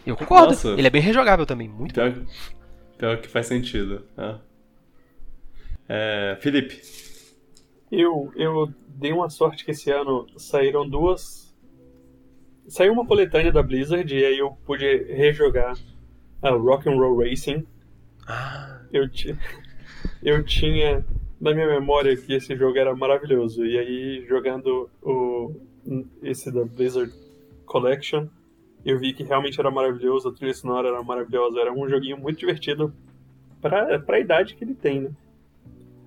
Eu 0.07 0.17
concordo. 0.17 0.51
Nossa. 0.53 0.69
Ele 0.69 0.87
é 0.87 0.91
bem 0.91 1.03
rejogável 1.03 1.45
também. 1.45 1.69
Muito 1.69 1.95
pior, 1.95 2.13
bom. 2.13 2.25
Pior 2.97 3.17
que 3.19 3.29
faz 3.29 3.47
sentido. 3.47 4.05
É. 4.17 4.35
É, 5.89 6.39
Felipe. 6.41 6.81
Eu, 7.91 8.31
eu 8.37 8.73
dei 8.87 9.13
uma 9.13 9.31
sorte 9.31 9.65
que 9.65 9.73
esse 9.73 9.91
ano 9.91 10.27
saíram 10.37 10.89
duas 10.89 11.48
saiu 12.69 12.93
uma 12.93 13.07
coletânea 13.07 13.51
da 13.51 13.63
Blizzard 13.63 14.15
e 14.15 14.25
aí 14.25 14.39
eu 14.39 14.51
pude 14.65 14.85
rejogar 15.05 15.75
a 16.43 16.51
Rock 16.51 16.89
and 16.89 16.97
Roll 16.97 17.19
Racing. 17.19 17.67
Ah. 18.27 18.83
Eu, 18.93 19.09
eu 20.23 20.45
tinha 20.45 21.05
na 21.41 21.55
minha 21.55 21.67
memória 21.67 22.17
que 22.17 22.35
esse 22.35 22.55
jogo 22.57 22.79
era 22.79 22.95
maravilhoso. 22.95 23.65
E 23.65 23.79
aí, 23.79 24.27
jogando 24.29 24.89
o, 25.03 25.55
esse 26.23 26.53
da 26.53 26.65
Blizzard 26.65 27.13
Collection, 27.65 28.27
eu 28.85 28.99
vi 28.99 29.13
que 29.13 29.23
realmente 29.23 29.59
era 29.59 29.71
maravilhoso, 29.71 30.29
a 30.29 30.33
trilha 30.33 30.55
sonora 30.55 30.89
era 30.89 31.03
maravilhosa, 31.03 31.61
era 31.61 31.73
um 31.73 31.89
joguinho 31.89 32.19
muito 32.19 32.39
divertido 32.39 32.93
para 33.61 34.03
a 34.07 34.21
idade 34.21 34.55
que 34.55 34.65
ele 34.65 34.75
tem, 34.75 35.01
né? 35.01 35.11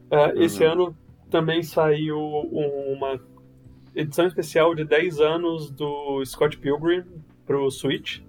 Uh, 0.10 0.36
uhum. 0.36 0.42
Esse 0.44 0.64
ano 0.64 0.96
também 1.30 1.64
saiu 1.64 2.20
uma 2.20 3.20
edição 3.96 4.26
especial 4.26 4.74
de 4.74 4.84
10 4.84 5.20
anos 5.20 5.70
do 5.72 6.24
Scott 6.26 6.58
Pilgrim 6.58 7.04
pro 7.46 7.70
Switch. 7.70 8.22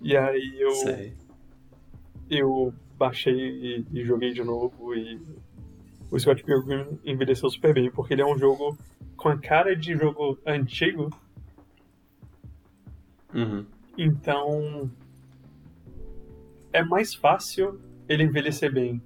E 0.00 0.16
aí 0.16 0.56
eu 0.58 0.70
Sei. 0.70 1.12
eu 2.30 2.74
baixei 2.96 3.34
e, 3.34 3.86
e, 3.92 4.04
joguei 4.04 4.32
de 4.32 4.42
novo 4.42 4.94
e 4.94 5.20
o 6.10 6.18
Scott 6.18 6.42
Pilgrim 6.42 6.98
envelheceu 7.04 7.50
super 7.50 7.74
bem, 7.74 7.90
porque 7.90 8.14
ele 8.14 8.22
é 8.22 8.26
um 8.26 8.38
jogo 8.38 8.78
com 9.16 9.28
a 9.28 9.38
cara 9.38 9.74
de 9.76 9.94
jogo 9.96 10.38
antigo. 10.46 11.10
Uhum. 13.34 13.66
Então 13.96 14.90
é 16.72 16.82
mais 16.82 17.14
fácil 17.14 17.80
ele 18.08 18.22
envelhecer 18.22 18.72
bem. 18.72 19.02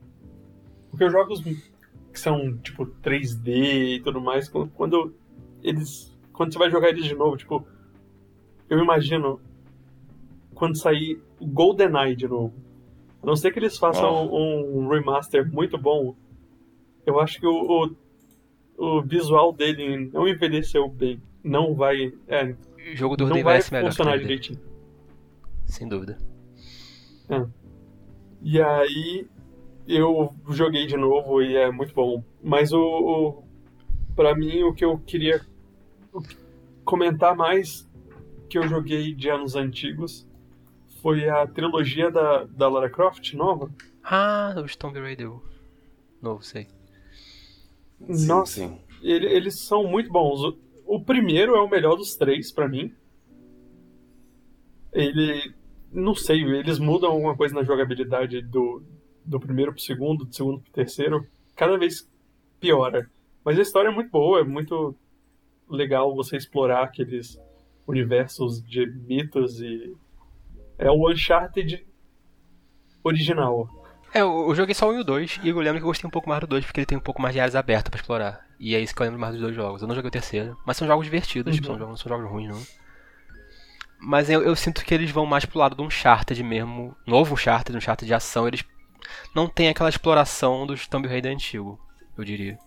Porque 0.90 1.04
os 1.04 1.12
jogos 1.12 1.42
que 1.42 2.20
são 2.20 2.56
tipo 2.58 2.86
3D 2.86 3.96
e 3.96 4.00
tudo 4.00 4.20
mais, 4.20 4.48
quando 4.48 5.14
eles. 5.62 6.12
Quando 6.32 6.52
você 6.52 6.58
vai 6.58 6.70
jogar 6.70 6.88
eles 6.88 7.04
de 7.04 7.14
novo, 7.14 7.36
tipo. 7.36 7.66
Eu 8.68 8.78
imagino 8.78 9.40
quando 10.54 10.78
sair 10.78 11.20
o 11.38 11.46
GoldenEye 11.46 12.16
de 12.16 12.28
novo. 12.28 12.54
A 13.22 13.26
não 13.26 13.36
ser 13.36 13.52
que 13.52 13.58
eles 13.58 13.76
façam 13.76 14.28
oh. 14.28 14.78
um 14.80 14.88
remaster 14.88 15.50
muito 15.50 15.78
bom, 15.78 16.14
eu 17.06 17.20
acho 17.20 17.38
que 17.38 17.46
o, 17.46 17.50
o, 18.78 18.96
o, 18.98 19.02
visual 19.02 19.52
dele 19.52 20.10
não 20.12 20.26
envelheceu 20.26 20.88
bem. 20.88 21.20
Não 21.42 21.74
vai. 21.74 22.12
É, 22.28 22.54
o 22.92 22.96
jogo 22.96 23.16
do 23.16 23.26
não 23.26 23.42
vai 23.42 23.60
funcionar 23.60 24.18
direitinho. 24.18 24.58
Sem 25.66 25.88
dúvida. 25.88 26.18
É. 27.28 27.44
E 28.42 28.60
aí 28.60 29.26
eu 29.86 30.34
joguei 30.50 30.86
de 30.86 30.96
novo 30.96 31.42
e 31.42 31.56
é 31.56 31.70
muito 31.70 31.94
bom. 31.94 32.22
Mas 32.42 32.72
o, 32.72 32.80
o 32.80 33.42
para 34.14 34.34
mim 34.34 34.62
o 34.62 34.74
que 34.74 34.84
eu 34.84 34.98
queria 34.98 35.40
comentar 36.84 37.34
mais 37.36 37.88
que 38.48 38.58
eu 38.58 38.68
joguei 38.68 39.14
de 39.14 39.28
anos 39.28 39.54
antigos 39.56 40.26
foi 41.00 41.28
a 41.28 41.46
trilogia 41.46 42.10
da, 42.10 42.44
da 42.44 42.68
Lara 42.68 42.90
Croft 42.90 43.34
nova. 43.34 43.70
Ah, 44.04 44.54
o 44.56 44.76
Tomb 44.76 45.00
Raider 45.00 45.30
novo, 46.22 46.42
sei. 46.42 46.68
Nossa, 47.98 48.60
sim. 48.60 48.78
Ele, 49.02 49.26
eles 49.26 49.58
são 49.58 49.84
muito 49.84 50.10
bons. 50.10 50.40
O, 50.40 50.58
o 50.86 51.04
primeiro 51.04 51.56
é 51.56 51.60
o 51.60 51.68
melhor 51.68 51.96
dos 51.96 52.14
três 52.14 52.52
para 52.52 52.68
mim. 52.68 52.94
Ele, 54.92 55.52
não 55.90 56.14
sei, 56.14 56.42
eles 56.42 56.78
mudam 56.78 57.10
alguma 57.10 57.36
coisa 57.36 57.54
na 57.54 57.64
jogabilidade 57.64 58.42
do, 58.42 58.82
do 59.24 59.40
primeiro 59.40 59.72
pro 59.72 59.82
segundo, 59.82 60.24
do 60.24 60.34
segundo 60.34 60.60
pro 60.60 60.72
terceiro. 60.72 61.26
Cada 61.56 61.76
vez 61.76 62.08
piora. 62.60 63.10
Mas 63.44 63.58
a 63.58 63.62
história 63.62 63.88
é 63.88 63.92
muito 63.92 64.10
boa, 64.10 64.40
é 64.40 64.44
muito 64.44 64.94
legal 65.76 66.14
você 66.14 66.36
explorar 66.36 66.84
aqueles 66.84 67.38
universos 67.86 68.62
de 68.62 68.86
mitos 68.86 69.60
e. 69.60 69.94
É 70.78 70.90
o 70.90 71.10
Uncharted 71.10 71.86
original. 73.04 73.68
É, 74.14 74.20
eu 74.20 74.54
joguei 74.54 74.74
só 74.74 74.88
o 74.88 74.92
1 74.92 74.96
e 74.96 75.00
o 75.00 75.04
2, 75.04 75.40
e 75.42 75.48
eu 75.48 75.58
lembro 75.58 75.78
que 75.78 75.84
eu 75.84 75.88
gostei 75.88 76.06
um 76.06 76.10
pouco 76.10 76.28
mais 76.28 76.40
do 76.40 76.46
2, 76.46 76.64
porque 76.64 76.80
ele 76.80 76.86
tem 76.86 76.98
um 76.98 77.02
pouco 77.02 77.22
mais 77.22 77.34
de 77.34 77.40
áreas 77.40 77.56
abertas 77.56 77.88
pra 77.88 77.98
explorar. 77.98 78.46
E 78.60 78.74
é 78.74 78.80
isso 78.80 78.94
que 78.94 79.00
eu 79.00 79.04
lembro 79.04 79.18
mais 79.18 79.32
dos 79.32 79.42
dois 79.42 79.54
jogos. 79.54 79.80
Eu 79.80 79.88
não 79.88 79.94
joguei 79.94 80.08
o 80.08 80.12
terceiro, 80.12 80.56
mas 80.66 80.76
são 80.76 80.86
jogos 80.86 81.04
divertidos, 81.04 81.56
uhum. 81.56 81.64
são, 81.64 81.78
jogos, 81.78 82.00
são 82.00 82.08
jogos 82.08 82.30
ruins, 82.30 82.48
não. 82.48 82.62
Mas 83.98 84.28
eu, 84.28 84.42
eu, 84.42 84.54
sinto 84.54 84.84
que 84.84 84.92
eles 84.92 85.10
vão 85.10 85.24
mais 85.24 85.44
pro 85.44 85.58
lado 85.58 85.74
do 85.74 85.82
Uncharted 85.82 86.42
mesmo. 86.42 86.94
Novo 87.06 87.34
Uncharted, 87.34 87.76
Uncharted 87.76 88.06
de 88.06 88.14
ação, 88.14 88.46
eles 88.46 88.64
não 89.34 89.48
tem 89.48 89.68
aquela 89.68 89.88
exploração 89.88 90.66
dos 90.66 90.86
Tomb 90.86 91.08
Raider 91.08 91.32
antigo, 91.32 91.80
eu 92.16 92.24
diria. 92.24 92.58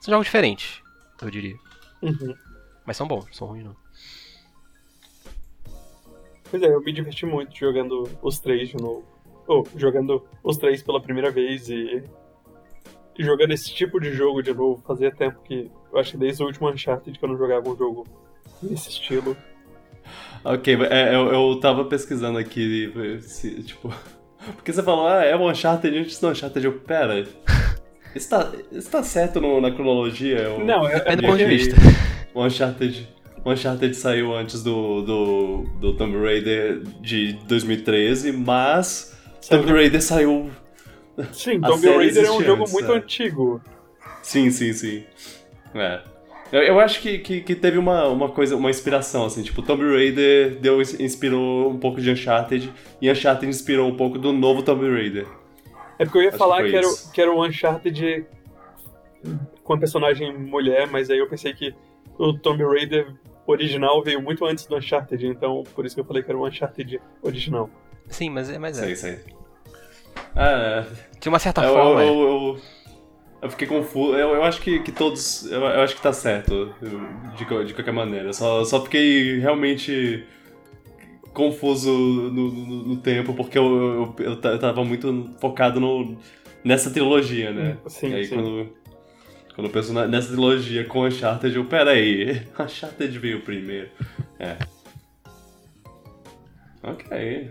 São 0.00 0.12
jogos 0.12 0.26
diferentes, 0.26 0.80
eu 1.20 1.30
diria. 1.30 1.56
Uhum. 2.02 2.34
Mas 2.86 2.96
são 2.96 3.06
bons, 3.06 3.26
são 3.32 3.48
ruins 3.48 3.64
não. 3.64 3.76
Pois 6.50 6.62
é, 6.62 6.66
eu 6.66 6.80
me 6.80 6.92
diverti 6.92 7.26
muito 7.26 7.56
jogando 7.56 8.08
os 8.22 8.38
três 8.38 8.70
de 8.70 8.76
novo. 8.76 9.04
Ou, 9.46 9.66
oh, 9.66 9.78
jogando 9.78 10.24
os 10.42 10.56
três 10.56 10.82
pela 10.82 11.00
primeira 11.00 11.30
vez 11.30 11.68
e... 11.68 12.02
e 13.18 13.24
jogando 13.24 13.52
esse 13.52 13.72
tipo 13.74 14.00
de 14.00 14.12
jogo 14.12 14.42
de 14.42 14.54
novo. 14.54 14.82
Fazia 14.86 15.10
tempo 15.10 15.40
que. 15.42 15.70
Eu 15.92 15.98
acho 15.98 16.12
que 16.12 16.16
desde 16.18 16.42
o 16.42 16.46
último 16.46 16.70
Uncharted 16.70 17.18
que 17.18 17.24
eu 17.24 17.28
não 17.28 17.36
jogava 17.36 17.68
um 17.68 17.76
jogo 17.76 18.06
nesse 18.62 18.88
estilo. 18.88 19.36
Ok, 20.44 20.74
é, 20.90 21.14
eu, 21.14 21.32
eu 21.32 21.60
tava 21.60 21.84
pesquisando 21.84 22.38
aqui, 22.38 23.20
se, 23.20 23.62
tipo. 23.62 23.92
Porque 24.56 24.72
você 24.72 24.82
falou, 24.82 25.06
ah, 25.06 25.24
é 25.24 25.36
o 25.36 25.50
Uncharted 25.50 25.98
antes 25.98 26.18
do 26.18 26.28
Uncharted. 26.28 26.64
Eu, 26.64 26.80
pera. 26.80 27.26
Está, 28.14 28.52
está 28.72 29.02
certo 29.02 29.40
no, 29.40 29.60
na 29.60 29.70
cronologia? 29.70 30.38
Eu, 30.38 30.64
não, 30.64 30.88
é, 30.88 31.02
é 31.04 31.16
do 31.16 31.22
ponto 31.22 31.36
de 31.36 31.44
vista. 31.44 31.76
O 32.34 32.44
Uncharted, 32.44 33.08
o 33.44 33.50
Uncharted 33.50 33.94
saiu 33.94 34.34
antes 34.34 34.62
do, 34.62 35.02
do, 35.02 35.62
do 35.80 35.92
Tomb 35.94 36.16
Raider 36.16 36.80
de 37.00 37.34
2013, 37.46 38.32
mas 38.32 39.16
Sim. 39.40 39.56
Tomb 39.56 39.72
Raider 39.72 40.02
saiu. 40.02 40.50
Sim, 41.32 41.60
Tomb 41.60 41.86
Raider 41.86 42.24
é 42.24 42.30
um 42.30 42.42
jogo 42.42 42.62
antes, 42.62 42.72
muito 42.72 42.92
é. 42.92 42.96
antigo. 42.96 43.62
Sim, 44.22 44.50
sim, 44.50 44.72
sim. 44.72 45.04
É. 45.74 46.00
Eu, 46.50 46.62
eu 46.62 46.80
acho 46.80 47.00
que, 47.00 47.18
que, 47.18 47.40
que, 47.40 47.54
teve 47.54 47.76
uma, 47.76 48.06
uma 48.08 48.28
coisa, 48.28 48.56
uma 48.56 48.70
inspiração, 48.70 49.26
assim, 49.26 49.42
tipo, 49.42 49.62
Tomb 49.62 49.84
Raider 49.84 50.56
deu, 50.60 50.80
inspirou 50.80 51.70
um 51.70 51.78
pouco 51.78 52.00
de 52.00 52.10
Uncharted 52.10 52.72
e 53.00 53.10
Uncharted 53.10 53.48
inspirou 53.48 53.88
um 53.88 53.96
pouco 53.96 54.18
do 54.18 54.32
novo 54.32 54.62
Tomb 54.62 54.88
Raider. 54.88 55.26
É 55.98 56.04
porque 56.04 56.18
eu 56.18 56.22
ia 56.22 56.28
acho 56.28 56.38
falar 56.38 56.62
que, 56.62 56.70
que, 56.70 56.76
era, 56.76 56.86
que 57.12 57.20
era 57.20 57.32
o 57.32 57.44
Uncharted 57.44 58.26
com 59.64 59.72
a 59.74 59.78
personagem 59.78 60.36
mulher, 60.36 60.86
mas 60.86 61.10
aí 61.10 61.18
eu 61.18 61.28
pensei 61.28 61.52
que 61.52 61.74
o 62.16 62.32
Tomb 62.32 62.64
Raider 62.64 63.14
original 63.46 64.02
veio 64.02 64.22
muito 64.22 64.44
antes 64.44 64.66
do 64.66 64.76
Uncharted, 64.76 65.26
então 65.26 65.64
por 65.74 65.84
isso 65.84 65.94
que 65.94 66.00
eu 66.00 66.04
falei 66.04 66.22
que 66.22 66.30
era 66.30 66.38
o 66.38 66.46
Uncharted 66.46 67.00
original. 67.22 67.68
Sim, 68.06 68.30
mas 68.30 68.50
é. 68.50 68.58
Mas 68.58 68.78
é. 68.78 68.84
Sei, 68.84 68.96
sei. 68.96 69.20
Ah, 70.34 70.86
é. 70.86 71.18
De 71.18 71.28
uma 71.28 71.38
certa 71.38 71.62
eu, 71.64 71.72
forma. 71.72 72.02
Eu, 72.02 72.20
eu, 72.20 72.60
eu, 73.42 73.50
fiquei 73.50 73.66
confuso. 73.66 74.14
Eu, 74.14 74.34
eu 74.34 74.42
acho 74.44 74.60
que, 74.60 74.80
que 74.80 74.92
todos. 74.92 75.50
Eu, 75.50 75.60
eu 75.60 75.80
acho 75.80 75.96
que 75.96 76.02
tá 76.02 76.12
certo, 76.12 76.74
de, 77.36 77.64
de 77.64 77.74
qualquer 77.74 77.92
maneira. 77.92 78.32
Só, 78.32 78.64
só 78.64 78.82
fiquei 78.82 79.38
realmente 79.40 80.26
confuso 81.32 81.90
no, 81.90 82.30
no, 82.30 82.84
no, 82.88 82.96
tempo, 82.96 83.34
porque 83.34 83.58
eu, 83.58 84.14
eu, 84.18 84.24
eu, 84.24 84.58
tava 84.58 84.84
muito 84.84 85.30
focado 85.40 85.80
no, 85.80 86.16
nessa 86.64 86.90
trilogia, 86.90 87.52
né? 87.52 87.76
Sim, 87.86 88.10
e 88.10 88.14
aí 88.14 88.24
sim. 88.24 88.34
quando. 88.34 88.78
Quando 89.54 89.66
eu 89.66 89.72
penso 89.72 89.92
nessa 89.92 90.28
trilogia 90.28 90.84
com 90.84 91.04
Uncharted, 91.04 91.56
eu, 91.56 91.64
pera 91.64 91.90
aí, 91.90 92.42
Uncharted 92.58 93.18
veio 93.18 93.40
primeiro. 93.40 93.88
É. 94.38 94.56
Ok. 96.82 97.50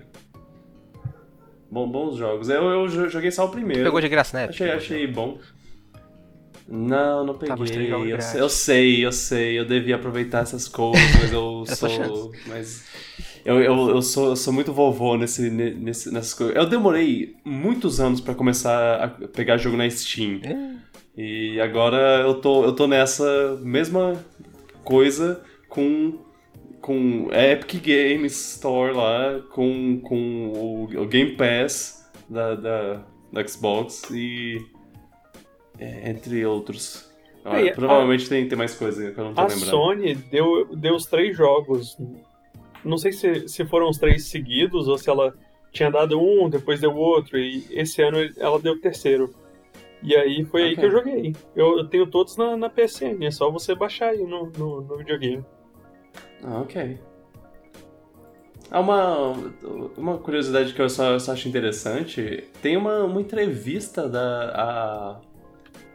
Bom, 1.69 1.89
bons 1.89 2.15
jogos. 2.15 2.47
Eu, 2.47 2.63
eu 2.63 3.09
joguei 3.09 3.29
só 3.29 3.45
o 3.45 3.49
primeiro. 3.49 3.83
Pegou 3.83 3.99
de 3.99 4.07
graça, 4.07 4.37
né? 4.37 4.45
Achei, 4.49 4.71
achei 4.71 5.05
bom. 5.05 5.37
Não, 6.67 7.25
não 7.25 7.37
peguei. 7.37 7.55
Tá, 7.89 7.97
eu, 7.97 8.19
eu, 8.35 8.49
sei, 8.49 9.05
eu 9.05 9.11
sei, 9.11 9.57
eu 9.57 9.65
devia 9.65 9.95
aproveitar 9.95 10.43
essas 10.43 10.67
coisas, 10.67 11.15
mas 11.21 11.31
eu 11.31 11.65
sou. 11.75 12.31
Mas 12.45 12.85
eu, 13.47 13.61
eu, 13.61 13.89
eu, 13.91 14.01
sou, 14.01 14.31
eu 14.31 14.35
sou 14.35 14.51
muito 14.51 14.73
vovô 14.73 15.15
nesse, 15.15 15.49
nesse, 15.49 16.11
nessas 16.11 16.33
coisas. 16.33 16.53
Eu 16.53 16.65
demorei 16.65 17.37
muitos 17.45 17.97
anos 18.01 18.19
para 18.19 18.35
começar 18.35 19.01
a 19.01 19.07
pegar 19.07 19.55
jogo 19.55 19.77
na 19.77 19.89
Steam. 19.89 20.41
É. 20.43 20.75
E 21.15 21.61
agora 21.61 22.23
eu 22.23 22.41
tô, 22.41 22.65
eu 22.65 22.73
tô 22.73 22.87
nessa 22.87 23.57
mesma 23.63 24.21
coisa 24.83 25.41
com 25.69 26.19
com 26.81 27.29
Epic 27.33 27.83
Games 27.85 28.55
Store 28.55 28.93
lá, 28.93 29.41
com, 29.51 29.99
com 30.01 30.47
o, 30.49 30.83
o 31.01 31.05
Game 31.05 31.35
Pass 31.35 32.09
da, 32.29 32.55
da, 32.55 33.03
da 33.31 33.47
Xbox 33.47 34.09
e 34.11 34.57
é, 35.79 36.09
entre 36.09 36.45
outros. 36.45 37.09
Ah, 37.43 37.61
e, 37.61 37.73
provavelmente 37.73 38.25
a, 38.25 38.29
tem, 38.29 38.47
tem 38.47 38.57
mais 38.57 38.75
coisa 38.75 39.11
que 39.11 39.19
eu 39.19 39.23
não 39.23 39.33
tô 39.33 39.41
a 39.41 39.47
lembrando. 39.47 39.63
A 39.63 39.69
Sony 39.69 40.15
deu, 40.15 40.75
deu 40.75 40.95
os 40.95 41.05
três 41.05 41.35
jogos. 41.35 41.97
Não 42.87 42.97
sei 42.97 43.11
se, 43.11 43.47
se 43.47 43.65
foram 43.65 43.89
os 43.89 43.97
três 43.97 44.25
seguidos 44.25 44.87
ou 44.87 44.97
se 44.97 45.09
ela 45.09 45.33
tinha 45.71 45.91
dado 45.91 46.19
um, 46.19 46.49
depois 46.49 46.79
deu 46.79 46.95
outro, 46.95 47.37
e 47.37 47.65
esse 47.71 48.01
ano 48.01 48.17
ela 48.37 48.59
deu 48.59 48.73
o 48.73 48.81
terceiro. 48.81 49.33
E 50.01 50.15
aí 50.15 50.45
foi 50.45 50.61
okay. 50.61 50.69
aí 50.69 50.75
que 50.75 50.85
eu 50.85 50.91
joguei. 50.91 51.35
Eu, 51.55 51.77
eu 51.79 51.87
tenho 51.87 52.07
todos 52.07 52.37
na, 52.37 52.55
na 52.55 52.69
PSN, 52.69 53.23
é 53.23 53.31
só 53.31 53.49
você 53.51 53.75
baixar 53.75 54.09
aí 54.09 54.23
no, 54.23 54.51
no, 54.57 54.81
no 54.81 54.97
videogame. 54.97 55.43
Ah, 56.43 56.61
ok. 56.61 56.99
Há 58.69 58.79
uma, 58.79 59.33
uma 59.95 60.17
curiosidade 60.17 60.73
que 60.73 60.81
eu 60.81 60.89
só, 60.89 61.11
eu 61.11 61.19
só 61.19 61.31
acho 61.31 61.47
interessante. 61.47 62.43
Tem 62.61 62.75
uma, 62.75 63.05
uma 63.05 63.21
entrevista 63.21 64.09
da 64.09 64.51
a, 64.53 65.21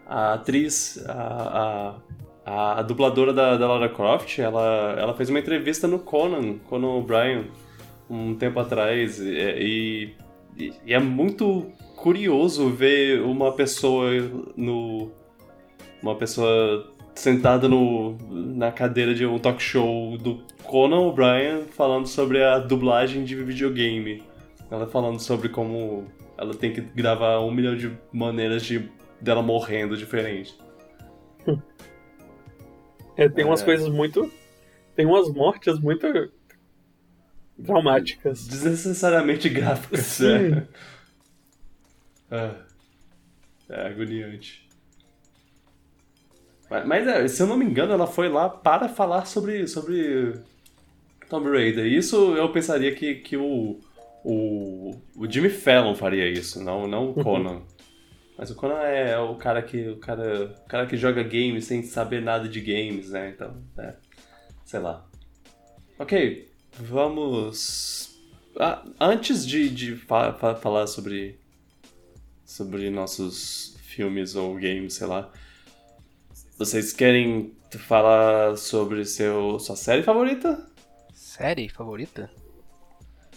a 0.06 0.34
atriz, 0.34 1.04
a, 1.06 1.12
a, 1.12 1.96
a 2.44 2.82
dubladora 2.82 3.32
da, 3.32 3.56
da 3.56 3.68
Lara 3.68 3.88
Croft, 3.88 4.38
ela, 4.38 4.96
ela 4.98 5.14
fez 5.14 5.30
uma 5.30 5.38
entrevista 5.38 5.86
no 5.86 5.98
Conan, 5.98 6.58
Conan 6.68 6.88
O'Brien, 6.88 7.46
um 8.10 8.34
tempo 8.34 8.58
atrás. 8.58 9.20
E, 9.20 10.14
e, 10.56 10.72
e 10.84 10.92
é 10.92 10.98
muito 10.98 11.70
curioso 11.96 12.68
ver 12.70 13.22
uma 13.22 13.52
pessoa 13.52 14.10
no. 14.56 15.10
Uma 16.02 16.16
pessoa 16.16 16.92
sentada 17.14 17.68
no, 17.68 18.16
na 18.28 18.72
cadeira 18.72 19.14
de 19.14 19.24
um 19.24 19.38
talk 19.38 19.62
show 19.62 20.16
do 20.18 20.42
Conan 20.64 21.00
O'Brien 21.00 21.64
falando 21.70 22.06
sobre 22.06 22.42
a 22.42 22.58
dublagem 22.58 23.24
de 23.24 23.36
videogame. 23.36 24.22
Ela 24.68 24.86
falando 24.86 25.20
sobre 25.20 25.48
como 25.48 26.06
ela 26.36 26.54
tem 26.54 26.72
que 26.72 26.80
gravar 26.80 27.38
um 27.40 27.52
milhão 27.52 27.76
de 27.76 27.92
maneiras 28.12 28.64
de 28.64 28.90
dela 29.20 29.42
morrendo 29.42 29.96
diferente. 29.96 30.58
É, 33.16 33.28
tem 33.28 33.44
umas 33.44 33.62
é... 33.62 33.64
coisas 33.64 33.88
muito. 33.88 34.30
Tem 34.94 35.06
umas 35.06 35.32
mortes 35.32 35.78
muito 35.78 36.06
traumáticas. 37.64 38.46
Desnecessariamente 38.46 39.48
gráficas, 39.48 40.00
Sim. 40.00 40.64
é. 42.30 42.36
é. 42.36 42.72
É 43.68 43.86
agoniante. 43.86 44.68
Mas, 46.68 46.86
mas 46.86 47.06
é, 47.06 47.28
se 47.28 47.42
eu 47.42 47.46
não 47.46 47.56
me 47.56 47.64
engano, 47.64 47.92
ela 47.92 48.06
foi 48.06 48.28
lá 48.28 48.48
para 48.48 48.88
falar 48.88 49.24
sobre, 49.24 49.66
sobre 49.66 50.34
Tomb 51.28 51.50
Raider. 51.50 51.86
Isso 51.86 52.34
eu 52.34 52.50
pensaria 52.52 52.94
que, 52.94 53.14
que 53.16 53.36
o, 53.36 53.80
o, 54.24 54.94
o 55.16 55.30
Jimmy 55.30 55.48
Fallon 55.48 55.94
faria 55.94 56.28
isso, 56.28 56.62
não, 56.62 56.86
não 56.86 57.10
o 57.10 57.14
Conan. 57.14 57.62
Mas 58.42 58.50
o 58.50 58.56
Conan 58.56 58.80
é 58.80 59.16
o 59.16 59.36
cara 59.36 59.62
que 59.62 59.88
o 59.88 59.98
cara, 59.98 60.46
o 60.64 60.68
cara 60.68 60.84
que 60.84 60.96
joga 60.96 61.22
games 61.22 61.64
sem 61.66 61.80
saber 61.84 62.20
nada 62.20 62.48
de 62.48 62.60
games, 62.60 63.10
né? 63.10 63.28
Então, 63.30 63.62
é, 63.78 63.94
sei 64.64 64.80
lá. 64.80 65.08
Ok, 65.96 66.50
vamos. 66.72 68.18
Ah, 68.58 68.84
antes 69.00 69.46
de, 69.46 69.70
de 69.70 69.94
fa 69.94 70.32
fa 70.32 70.56
falar 70.56 70.88
sobre 70.88 71.38
sobre 72.44 72.90
nossos 72.90 73.76
filmes 73.78 74.34
ou 74.34 74.54
games, 74.54 74.94
sei 74.94 75.06
lá. 75.06 75.30
Vocês 76.58 76.92
querem 76.92 77.54
falar 77.78 78.56
sobre 78.56 79.04
seu, 79.04 79.60
sua 79.60 79.76
série 79.76 80.02
favorita? 80.02 80.68
Série 81.14 81.68
favorita? 81.68 82.28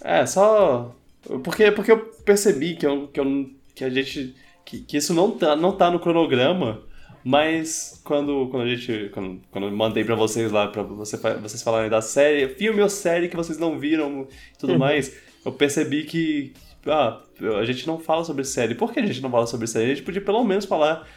É, 0.02 0.26
só. 0.26 0.96
Porque, 1.44 1.72
porque 1.72 1.92
eu 1.92 2.08
percebi 2.26 2.76
que, 2.76 2.88
eu, 2.88 3.08
que, 3.10 3.20
eu, 3.20 3.52
que 3.76 3.84
a 3.84 3.90
gente. 3.92 4.44
Que, 4.66 4.80
que 4.80 4.98
isso 4.98 5.14
não 5.14 5.32
tá, 5.32 5.56
não 5.56 5.72
tá 5.72 5.92
no 5.92 6.00
cronograma, 6.00 6.82
mas 7.24 8.02
quando, 8.04 8.48
quando 8.50 8.64
a 8.64 8.76
gente. 8.76 9.10
Quando, 9.14 9.42
quando 9.52 9.68
eu 9.68 9.72
mandei 9.72 10.04
pra 10.04 10.16
vocês 10.16 10.52
lá, 10.52 10.68
pra 10.68 10.84
você, 10.84 11.18
vocês 11.18 11.62
falarem 11.62 11.90
da 11.90 12.02
série, 12.02 12.50
filme 12.50 12.82
ou 12.82 12.90
série 12.90 13.30
que 13.30 13.36
vocês 13.36 13.58
não 13.58 13.80
viram 13.80 14.28
e 14.54 14.58
tudo 14.58 14.74
uhum. 14.74 14.80
mais, 14.80 15.16
eu 15.46 15.52
percebi 15.52 16.04
que. 16.04 16.54
Ah, 16.88 17.22
a 17.60 17.66
gente 17.66 17.88
não 17.88 18.00
fala 18.00 18.24
sobre 18.24 18.44
série. 18.44 18.76
Por 18.76 18.92
que 18.92 19.00
a 19.00 19.06
gente 19.06 19.22
não 19.22 19.32
fala 19.32 19.48
sobre 19.48 19.68
série? 19.68 19.86
A 19.86 19.96
gente 19.96 20.04
podia 20.04 20.22
pelo 20.22 20.44
menos 20.44 20.66
falar 20.66 21.08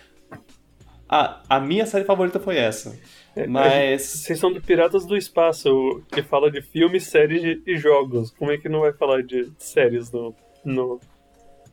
ah, 1.09 1.43
a 1.49 1.59
minha 1.59 1.87
série 1.87 2.05
favorita 2.05 2.39
foi 2.39 2.59
essa. 2.59 2.99
É, 3.35 3.47
mas. 3.47 4.03
Vocês 4.03 4.39
são 4.39 4.53
do 4.53 4.61
Piratas 4.61 5.07
do 5.07 5.17
Espaço, 5.17 6.03
que 6.13 6.23
fala 6.23 6.51
de 6.51 6.61
filmes, 6.61 7.05
séries 7.05 7.63
e 7.67 7.77
jogos. 7.77 8.31
Como 8.31 8.51
é 8.51 8.59
que 8.59 8.69
não 8.69 8.81
vai 8.81 8.93
falar 8.93 9.23
de 9.23 9.51
séries 9.57 10.13
no, 10.13 10.35
no 10.63 11.01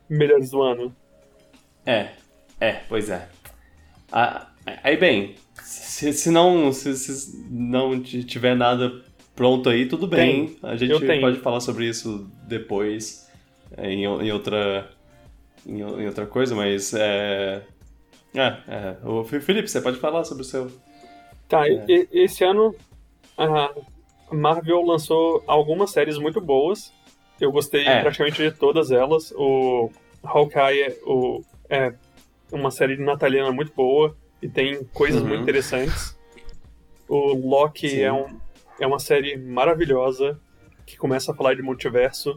Melhores 0.08 0.50
do 0.50 0.62
Ano? 0.62 0.96
É, 1.86 2.08
é, 2.60 2.72
pois 2.88 3.08
é. 3.08 3.28
Ah, 4.10 4.48
aí, 4.82 4.96
bem, 4.96 5.36
se, 5.62 6.12
se 6.12 6.30
não 6.30 6.72
se, 6.72 6.96
se, 6.96 7.46
não 7.48 8.02
tiver 8.02 8.56
nada 8.56 9.02
pronto 9.34 9.68
aí, 9.68 9.86
tudo 9.86 10.06
bem. 10.06 10.48
Tem. 10.48 10.58
A 10.62 10.76
gente 10.76 11.20
pode 11.20 11.38
falar 11.38 11.60
sobre 11.60 11.86
isso 11.86 12.28
depois, 12.46 13.30
em, 13.78 14.04
em 14.04 14.32
outra. 14.32 14.90
Em, 15.64 15.80
em 15.80 16.06
outra 16.06 16.26
coisa, 16.26 16.54
mas 16.54 16.92
é, 16.94 17.62
é, 18.34 18.56
é. 18.68 18.96
O 19.04 19.24
Felipe, 19.24 19.68
você 19.68 19.80
pode 19.80 19.98
falar 19.98 20.24
sobre 20.24 20.42
o 20.42 20.46
seu. 20.46 20.70
Tá, 21.48 21.68
é. 21.68 21.84
e, 21.88 22.08
esse 22.12 22.44
ano 22.44 22.74
a 23.36 23.70
Marvel 24.32 24.82
lançou 24.82 25.42
algumas 25.46 25.90
séries 25.90 26.18
muito 26.18 26.40
boas. 26.40 26.92
Eu 27.40 27.52
gostei 27.52 27.86
é. 27.86 28.00
praticamente 28.00 28.42
de 28.42 28.50
todas 28.52 28.90
elas. 28.90 29.32
O 29.36 29.90
Hawkeye 30.24 30.82
é, 30.82 30.98
o, 31.04 31.42
é 31.68 31.94
uma 32.52 32.70
série 32.70 32.96
nataliana 32.96 33.52
muito 33.52 33.72
boa 33.74 34.16
e 34.40 34.48
tem 34.48 34.84
coisas 34.92 35.22
uhum. 35.22 35.28
muito 35.28 35.42
interessantes. 35.42 36.16
O 37.08 37.34
Loki 37.34 38.00
é, 38.00 38.12
um, 38.12 38.26
é 38.80 38.86
uma 38.86 38.98
série 38.98 39.36
maravilhosa 39.36 40.40
que 40.84 40.96
começa 40.96 41.32
a 41.32 41.34
falar 41.34 41.54
de 41.54 41.62
multiverso. 41.62 42.36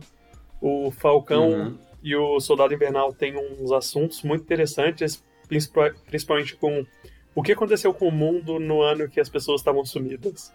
O 0.61 0.91
Falcão 0.91 1.49
uhum. 1.49 1.77
e 2.03 2.15
o 2.15 2.39
Soldado 2.39 2.73
Invernal 2.73 3.13
têm 3.13 3.35
uns 3.37 3.71
assuntos 3.71 4.23
muito 4.23 4.43
interessantes, 4.43 5.23
principalmente 5.47 6.55
com 6.55 6.85
o 7.33 7.43
que 7.43 7.51
aconteceu 7.51 7.93
com 7.93 8.07
o 8.07 8.11
mundo 8.11 8.59
no 8.59 8.81
ano 8.81 9.07
que 9.07 9.19
as 9.19 9.29
pessoas 9.29 9.61
estavam 9.61 9.85
sumidas. 9.85 10.51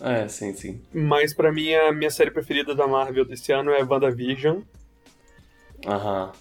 É, 0.00 0.26
sim, 0.26 0.52
sim. 0.54 0.82
Mas 0.92 1.32
para 1.32 1.52
mim 1.52 1.72
a 1.74 1.92
minha 1.92 2.10
série 2.10 2.30
preferida 2.30 2.74
da 2.74 2.86
Marvel 2.86 3.24
desse 3.24 3.52
ano 3.52 3.70
é 3.70 3.82
WandaVision. 3.82 4.60
Aham. 5.86 6.32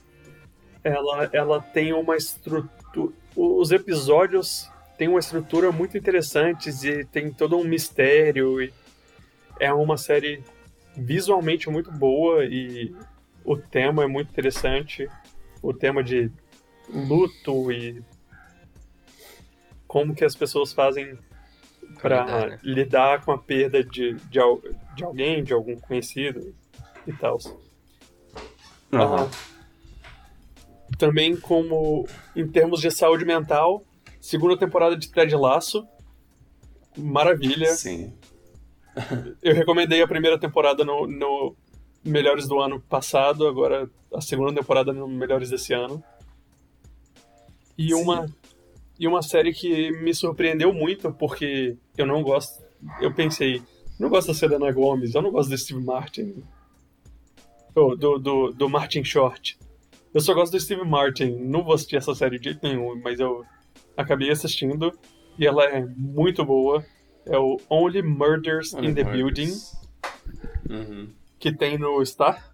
Ela, 0.83 1.29
ela 1.31 1.61
tem 1.61 1.93
uma 1.93 2.15
estrutura. 2.15 3.13
Os 3.35 3.71
episódios 3.71 4.69
têm 4.97 5.07
uma 5.07 5.19
estrutura 5.19 5.71
muito 5.71 5.97
interessante 5.97 6.69
e 6.69 7.05
tem 7.05 7.31
todo 7.31 7.57
um 7.57 7.63
mistério. 7.63 8.61
E 8.61 8.73
é 9.59 9.73
uma 9.73 9.97
série 9.97 10.43
visualmente 10.95 11.69
muito 11.69 11.91
boa 11.91 12.45
e 12.45 12.95
o 13.43 13.57
tema 13.57 14.03
é 14.03 14.07
muito 14.07 14.29
interessante. 14.29 15.09
O 15.61 15.73
tema 15.73 16.03
de 16.03 16.31
luto 16.89 17.71
e 17.71 18.03
como 19.87 20.13
que 20.13 20.25
as 20.25 20.35
pessoas 20.35 20.73
fazem 20.73 21.17
para 22.01 22.25
né? 22.25 22.59
lidar 22.63 23.23
com 23.23 23.31
a 23.31 23.37
perda 23.37 23.83
de, 23.83 24.13
de, 24.13 24.39
de, 24.95 25.03
alguém, 25.03 25.43
de 25.43 25.53
algum 25.53 25.79
conhecido 25.79 26.53
e 27.05 27.13
tal. 27.13 27.37
Uhum. 28.91 29.29
Também 30.97 31.35
como 31.35 32.07
em 32.35 32.47
termos 32.47 32.81
de 32.81 32.91
saúde 32.91 33.25
mental, 33.25 33.83
segunda 34.19 34.57
temporada 34.57 34.95
de 34.95 35.09
Ted 35.09 35.35
Laço, 35.35 35.87
maravilha. 36.97 37.73
Sim. 37.73 38.13
Eu 39.41 39.55
recomendei 39.55 40.01
a 40.01 40.07
primeira 40.07 40.39
temporada 40.39 40.83
no, 40.83 41.07
no 41.07 41.55
Melhores 42.03 42.47
do 42.47 42.59
ano 42.59 42.81
passado, 42.81 43.47
agora 43.47 43.89
a 44.13 44.21
segunda 44.21 44.53
temporada 44.53 44.91
no 44.91 45.07
Melhores 45.07 45.49
desse 45.49 45.73
ano. 45.73 46.03
E 47.77 47.93
uma, 47.93 48.27
e 48.99 49.07
uma 49.07 49.21
série 49.21 49.53
que 49.53 49.91
me 49.91 50.13
surpreendeu 50.13 50.73
muito, 50.73 51.11
porque 51.11 51.75
eu 51.97 52.05
não 52.05 52.21
gosto. 52.21 52.61
Eu 53.01 53.13
pensei, 53.13 53.61
não 53.99 54.09
gosto 54.09 54.27
da 54.27 54.33
Selena 54.33 54.71
Gomes, 54.71 55.15
eu 55.15 55.21
não 55.21 55.31
gosto 55.31 55.49
do 55.49 55.57
Steve 55.57 55.83
Martin. 55.83 56.43
Oh, 57.75 57.95
do, 57.95 58.19
do, 58.19 58.51
do 58.51 58.69
Martin 58.69 59.03
Short. 59.03 59.57
Eu 60.13 60.21
só 60.21 60.33
gosto 60.33 60.51
do 60.51 60.59
Steve 60.59 60.83
Martin. 60.83 61.37
Não 61.39 61.63
vou 61.63 61.73
assistir 61.73 61.97
essa 61.97 62.13
série 62.13 62.37
de 62.37 62.45
jeito 62.45 62.59
nenhum, 62.61 63.01
mas 63.01 63.19
eu 63.19 63.43
acabei 63.97 64.29
assistindo 64.29 64.97
e 65.37 65.45
ela 65.45 65.63
é 65.65 65.85
muito 65.97 66.45
boa. 66.45 66.85
É 67.25 67.37
o 67.37 67.59
Only 67.69 68.01
Murders 68.01 68.73
Only 68.73 68.89
in 68.89 68.93
the 68.93 69.03
Murders. 69.03 69.17
Building, 69.17 69.53
uhum. 70.69 71.09
que 71.39 71.51
tem 71.51 71.77
no 71.77 72.05
Star. 72.05 72.53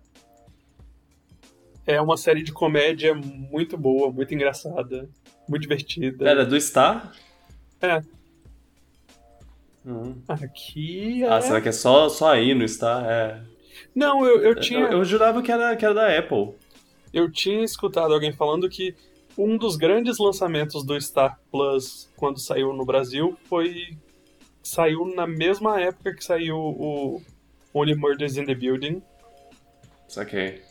É 1.86 2.00
uma 2.00 2.18
série 2.18 2.44
de 2.44 2.52
comédia 2.52 3.16
muito 3.16 3.76
boa, 3.76 4.12
muito 4.12 4.34
engraçada, 4.34 5.10
muito 5.48 5.64
divertida. 5.64 6.30
Era 6.30 6.46
do 6.46 6.60
Star? 6.62 7.12
É. 7.82 8.04
Uhum. 9.84 10.22
Aqui 10.28 11.24
é... 11.24 11.30
Ah, 11.30 11.42
será 11.42 11.60
que 11.60 11.70
é 11.70 11.72
só, 11.72 12.08
só 12.10 12.32
aí 12.32 12.54
no 12.54 12.68
Star? 12.68 13.04
É. 13.06 13.42
Não, 13.96 14.24
eu, 14.24 14.42
eu 14.42 14.56
tinha. 14.56 14.82
Eu, 14.82 15.00
eu, 15.00 15.06
jurava 15.06 15.42
que 15.42 15.52
era, 15.52 15.76
que 15.76 15.84
era 15.84 15.94
da 15.96 16.18
Apple. 16.18 16.54
Eu 17.14 17.32
tinha 17.32 17.64
escutado 17.64 18.14
alguém 18.14 18.32
falando 18.32 18.70
que 18.70 18.96
um 19.38 19.58
dos 19.58 19.76
grandes 19.76 20.18
lançamentos 20.18 20.84
do 20.84 21.00
Star 21.00 21.40
Plus 21.52 22.10
quando 22.16 22.40
saiu 22.40 22.74
no 22.74 22.86
Brasil 22.86 23.38
foi. 23.46 23.98
Saiu 24.62 25.06
na 25.16 25.26
mesma 25.26 25.80
época 25.80 26.14
que 26.14 26.24
saiu 26.24 26.58
o 26.58 27.22
Only 27.74 27.96
Murders 27.96 28.38
in 28.38 28.46
the 28.46 28.54
Building. 28.54 29.02
Saquei. 30.08 30.62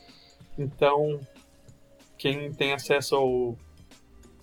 Então, 0.56 1.18
quem 2.16 2.52
tem 2.52 2.72
acesso 2.72 3.16
ao 3.16 3.56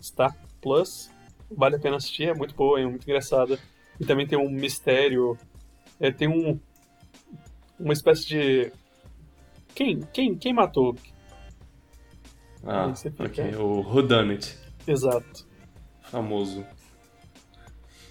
Star 0.01 0.35
Plus, 0.61 1.09
vale 1.49 1.75
a 1.75 1.79
pena 1.79 1.97
assistir, 1.97 2.29
é 2.29 2.33
muito 2.33 2.55
boa, 2.55 2.81
é 2.81 2.85
muito 2.85 3.03
engraçada. 3.03 3.59
E 3.99 4.05
também 4.05 4.27
tem 4.27 4.37
um 4.37 4.49
mistério 4.49 5.37
é, 5.99 6.11
tem 6.11 6.27
um 6.27 6.59
uma 7.79 7.93
espécie 7.93 8.27
de 8.27 8.71
quem 9.73 10.01
quem 10.13 10.35
quem 10.35 10.53
matou? 10.53 10.95
Ah, 12.65 12.91
ok. 13.19 13.55
O 13.57 13.81
Whodunit. 13.81 14.57
Exato. 14.87 15.45
Famoso. 16.03 16.65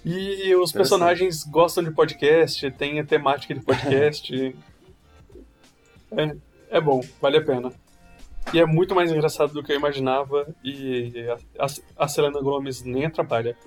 E 0.03 0.55
os 0.55 0.71
personagens 0.71 1.43
gostam 1.43 1.83
de 1.83 1.91
podcast, 1.91 2.69
tem 2.71 2.99
a 2.99 3.03
temática 3.03 3.53
de 3.55 3.61
podcast. 3.61 4.33
é, 6.15 6.35
é 6.69 6.81
bom, 6.81 7.01
vale 7.19 7.37
a 7.37 7.43
pena. 7.43 7.71
E 8.53 8.59
é 8.59 8.65
muito 8.65 8.93
mais 8.93 9.11
engraçado 9.11 9.51
do 9.51 9.63
que 9.63 9.71
eu 9.71 9.75
imaginava 9.75 10.47
e 10.63 11.25
a, 11.57 11.65
a 12.03 12.07
Selena 12.07 12.39
Gomez 12.39 12.83
nem 12.83 13.05
atrapalha. 13.05 13.57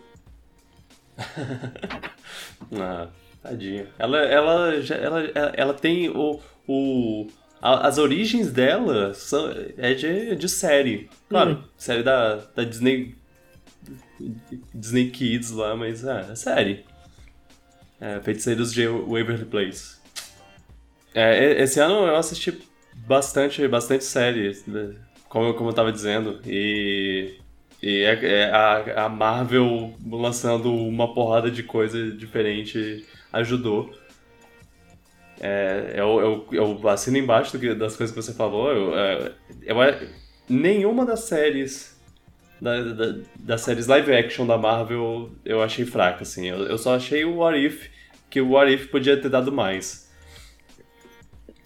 ah, 2.80 3.08
tadinha. 3.42 3.88
Ela, 3.98 4.18
ela, 4.18 4.74
ela, 4.74 5.20
ela, 5.24 5.52
ela 5.56 5.74
tem 5.74 6.08
o, 6.08 6.38
o, 6.68 7.26
as 7.60 7.98
origens 7.98 8.52
dela 8.52 9.12
são, 9.14 9.52
é 9.76 9.94
de, 9.94 10.36
de 10.36 10.48
série. 10.48 11.08
Claro, 11.28 11.52
hum. 11.52 11.62
série 11.76 12.02
da, 12.02 12.36
da 12.54 12.64
Disney. 12.64 13.16
Disney 14.74 15.10
Kids 15.10 15.50
lá, 15.50 15.76
mas 15.76 16.04
é, 16.04 16.26
é 16.30 16.34
série. 16.34 16.84
É, 18.00 18.20
Feiticeiros 18.20 18.72
de 18.72 18.86
Waverly 18.86 19.44
Place. 19.44 19.98
É, 21.14 21.62
esse 21.62 21.80
ano 21.80 22.06
eu 22.06 22.16
assisti 22.16 22.56
bastante, 23.06 23.66
bastante 23.66 24.04
série, 24.04 24.56
né, 24.66 24.94
como, 25.28 25.54
como 25.54 25.70
eu 25.70 25.74
tava 25.74 25.92
dizendo. 25.92 26.40
E, 26.46 27.38
e 27.82 28.02
é, 28.02 28.24
é 28.24 28.50
a, 28.50 29.04
a, 29.04 29.08
Marvel 29.08 29.94
lançando 30.10 30.72
uma 30.72 31.12
porrada 31.12 31.50
de 31.50 31.62
coisa 31.62 32.10
diferente 32.12 33.04
ajudou. 33.32 33.92
É, 35.40 35.94
eu, 35.94 36.46
eu, 36.52 36.80
eu 36.80 36.88
assino 36.88 37.16
embaixo 37.16 37.52
do 37.52 37.60
que, 37.60 37.74
das 37.74 37.96
coisas 37.96 38.14
que 38.14 38.22
você 38.22 38.32
falou. 38.32 38.70
Eu, 38.72 38.98
é, 38.98 39.32
eu, 39.62 39.76
eu 39.76 40.08
nenhuma 40.48 41.04
das 41.04 41.20
séries. 41.20 41.96
Da, 42.60 42.82
da, 42.82 43.14
das 43.38 43.60
séries 43.60 43.86
live 43.86 44.12
action 44.12 44.44
da 44.44 44.58
Marvel 44.58 45.30
eu 45.44 45.62
achei 45.62 45.84
fraca, 45.84 46.22
assim. 46.22 46.48
Eu, 46.48 46.64
eu 46.66 46.76
só 46.76 46.96
achei 46.96 47.24
o 47.24 47.36
What 47.36 47.56
If, 47.56 47.88
que 48.28 48.40
o 48.40 48.50
What 48.50 48.72
If 48.72 48.90
podia 48.90 49.20
ter 49.20 49.28
dado 49.28 49.52
mais. 49.52 50.12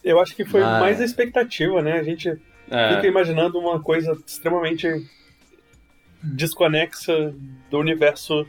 Eu 0.04 0.20
acho 0.20 0.36
que 0.36 0.44
foi 0.44 0.62
ah, 0.62 0.80
mais 0.80 1.00
a 1.00 1.04
expectativa, 1.04 1.80
né? 1.80 1.92
A 1.92 2.02
gente 2.02 2.28
é. 2.70 2.94
fica 2.96 3.06
imaginando 3.06 3.58
uma 3.58 3.80
coisa 3.80 4.18
extremamente 4.26 4.86
desconexa 6.22 7.34
do 7.70 7.78
universo 7.78 8.46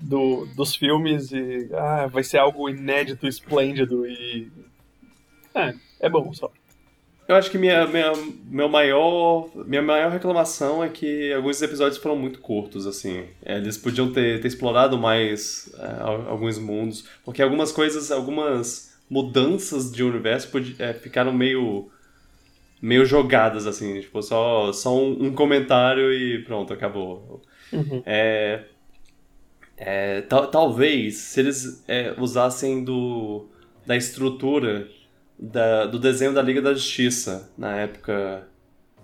do, 0.00 0.46
dos 0.54 0.74
filmes 0.74 1.32
e 1.32 1.68
ah, 1.74 2.06
vai 2.06 2.22
ser 2.22 2.38
algo 2.38 2.68
inédito, 2.68 3.26
esplêndido 3.26 4.06
e. 4.06 4.50
É, 5.54 5.74
é 6.00 6.08
bom 6.08 6.32
só. 6.32 6.50
Eu 7.26 7.36
acho 7.36 7.50
que 7.50 7.58
minha, 7.58 7.86
minha, 7.86 8.12
meu 8.46 8.70
maior, 8.70 9.50
minha 9.66 9.82
maior 9.82 10.10
reclamação 10.10 10.82
é 10.82 10.88
que 10.88 11.30
alguns 11.34 11.60
episódios 11.60 12.00
foram 12.00 12.16
muito 12.16 12.40
curtos, 12.40 12.86
assim. 12.86 13.26
É, 13.44 13.58
eles 13.58 13.76
podiam 13.76 14.10
ter, 14.10 14.40
ter 14.40 14.48
explorado 14.48 14.96
mais 14.96 15.70
é, 15.78 16.00
alguns 16.00 16.58
mundos, 16.58 17.04
porque 17.24 17.42
algumas 17.42 17.70
coisas, 17.70 18.10
algumas 18.10 18.98
mudanças 19.10 19.92
de 19.92 20.02
universo 20.02 20.50
é, 20.78 20.92
ficaram 20.94 21.32
meio 21.32 21.90
meio 22.80 23.04
jogadas 23.04 23.66
assim 23.66 24.00
tipo 24.00 24.22
só 24.22 24.72
só 24.72 24.96
um, 24.96 25.24
um 25.24 25.32
comentário 25.32 26.12
e 26.12 26.44
pronto 26.44 26.72
acabou 26.72 27.42
uhum. 27.72 28.02
é, 28.06 28.64
é, 29.78 30.22
talvez 30.22 31.16
se 31.16 31.40
eles 31.40 31.84
é, 31.86 32.14
usassem 32.18 32.84
do 32.84 33.46
da 33.86 33.96
estrutura 33.96 34.88
da, 35.38 35.86
do 35.86 35.98
desenho 35.98 36.34
da 36.34 36.42
Liga 36.42 36.60
da 36.60 36.74
Justiça 36.74 37.50
na 37.56 37.76
época 37.76 38.46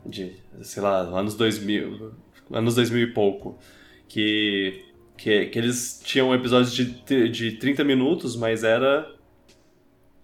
de 0.04 0.32
sei 0.62 0.82
lá 0.82 1.00
anos 1.00 1.34
2000 1.36 2.12
anos 2.50 2.74
2000 2.74 3.02
e 3.02 3.12
pouco 3.12 3.58
que 4.08 4.84
que, 5.16 5.46
que 5.46 5.58
eles 5.58 6.02
tinham 6.04 6.34
episódios 6.34 6.74
de, 6.74 7.28
de 7.28 7.52
30 7.52 7.84
minutos 7.84 8.36
mas 8.36 8.64
era 8.64 9.14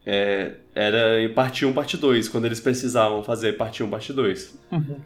é, 0.05 0.57
era 0.74 1.28
parte 1.34 1.64
1, 1.64 1.72
parte 1.72 1.96
2, 1.96 2.28
quando 2.28 2.46
eles 2.46 2.61
precisavam 2.61 3.22
fazer 3.22 3.57
parte 3.57 3.82
1, 3.82 3.90
parte 3.90 4.12
2. 4.12 4.59
Uhum. 4.72 4.96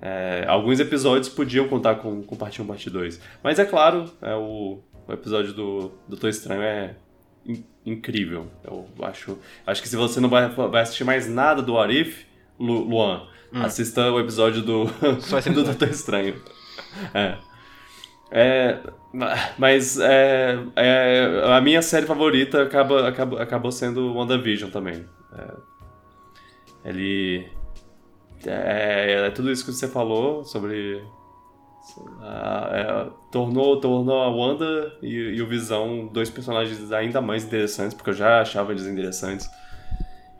É, 0.00 0.44
alguns 0.46 0.78
episódios 0.78 1.28
podiam 1.28 1.68
contar 1.68 1.96
com, 1.96 2.22
com 2.22 2.36
parte 2.36 2.62
1, 2.62 2.66
parte 2.66 2.88
2. 2.88 3.20
Mas 3.42 3.58
é 3.58 3.64
claro, 3.64 4.10
é, 4.22 4.34
o, 4.34 4.80
o 5.06 5.12
episódio 5.12 5.52
do 5.52 5.92
Doutor 6.08 6.30
Estranho 6.30 6.62
é 6.62 6.94
in, 7.44 7.64
incrível. 7.84 8.46
Eu 8.64 8.86
acho, 9.02 9.38
acho 9.66 9.82
que 9.82 9.88
se 9.88 9.96
você 9.96 10.20
não 10.20 10.28
vai, 10.28 10.48
vai 10.48 10.82
assistir 10.82 11.04
mais 11.04 11.28
nada 11.28 11.62
do 11.62 11.78
Arif, 11.78 12.26
Lu, 12.58 12.84
Luan, 12.84 13.26
hum. 13.52 13.62
assista 13.62 14.10
o 14.12 14.20
episódio 14.20 14.62
do, 14.62 14.84
do 15.54 15.64
Doutor 15.64 15.88
Estranho. 15.88 16.40
É. 17.12 17.38
É, 18.30 18.78
mas 19.56 19.98
é, 19.98 20.58
é, 20.76 21.42
a 21.56 21.60
minha 21.62 21.80
série 21.80 22.04
favorita 22.04 22.62
acaba, 22.62 23.08
acaba, 23.08 23.42
acabou 23.42 23.72
sendo 23.72 24.14
WandaVision 24.14 24.70
também. 24.70 25.06
É, 25.32 25.54
ele. 26.84 27.48
É, 28.46 29.26
é, 29.26 29.30
tudo 29.30 29.50
isso 29.50 29.64
que 29.64 29.72
você 29.72 29.88
falou 29.88 30.44
sobre. 30.44 31.02
É, 32.22 33.10
tornou, 33.32 33.80
tornou 33.80 34.22
a 34.22 34.28
Wanda 34.28 34.96
e, 35.02 35.08
e, 35.08 35.42
o 35.42 35.46
Visão 35.46 36.06
dois 36.06 36.28
personagens 36.28 36.92
ainda 36.92 37.20
mais 37.20 37.44
interessantes, 37.44 37.94
porque 37.94 38.10
eu 38.10 38.14
já 38.14 38.40
achava 38.42 38.72
eles 38.72 38.86
interessantes. 38.86 39.48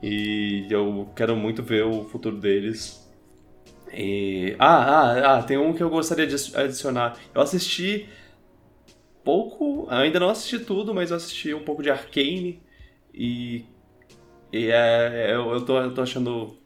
E 0.03 0.66
eu 0.70 1.09
quero 1.16 1.34
muito 1.34 1.62
ver 1.62 1.84
o 1.84 2.05
futuro 2.05 2.36
deles. 2.36 3.05
E... 3.92 4.55
Ah, 4.59 4.84
ah, 4.84 5.38
ah, 5.38 5.42
tem 5.42 5.57
um 5.57 5.72
que 5.72 5.82
eu 5.82 5.90
gostaria 5.90 6.26
de 6.26 6.34
adicionar. 6.57 7.16
Eu 7.34 7.40
assisti 7.40 8.09
pouco, 9.24 9.86
ainda 9.90 10.20
não 10.20 10.28
assisti 10.28 10.59
tudo, 10.59 10.94
mas 10.94 11.11
eu 11.11 11.16
assisti 11.16 11.53
um 11.53 11.64
pouco 11.64 11.82
de 11.82 11.90
Arcane 11.90 12.62
e, 13.12 13.64
e 14.53 14.70
é, 14.70 15.34
eu, 15.34 15.51
eu, 15.51 15.61
tô, 15.64 15.78
eu 15.78 15.94
tô 15.94 16.03
achando 16.03 16.57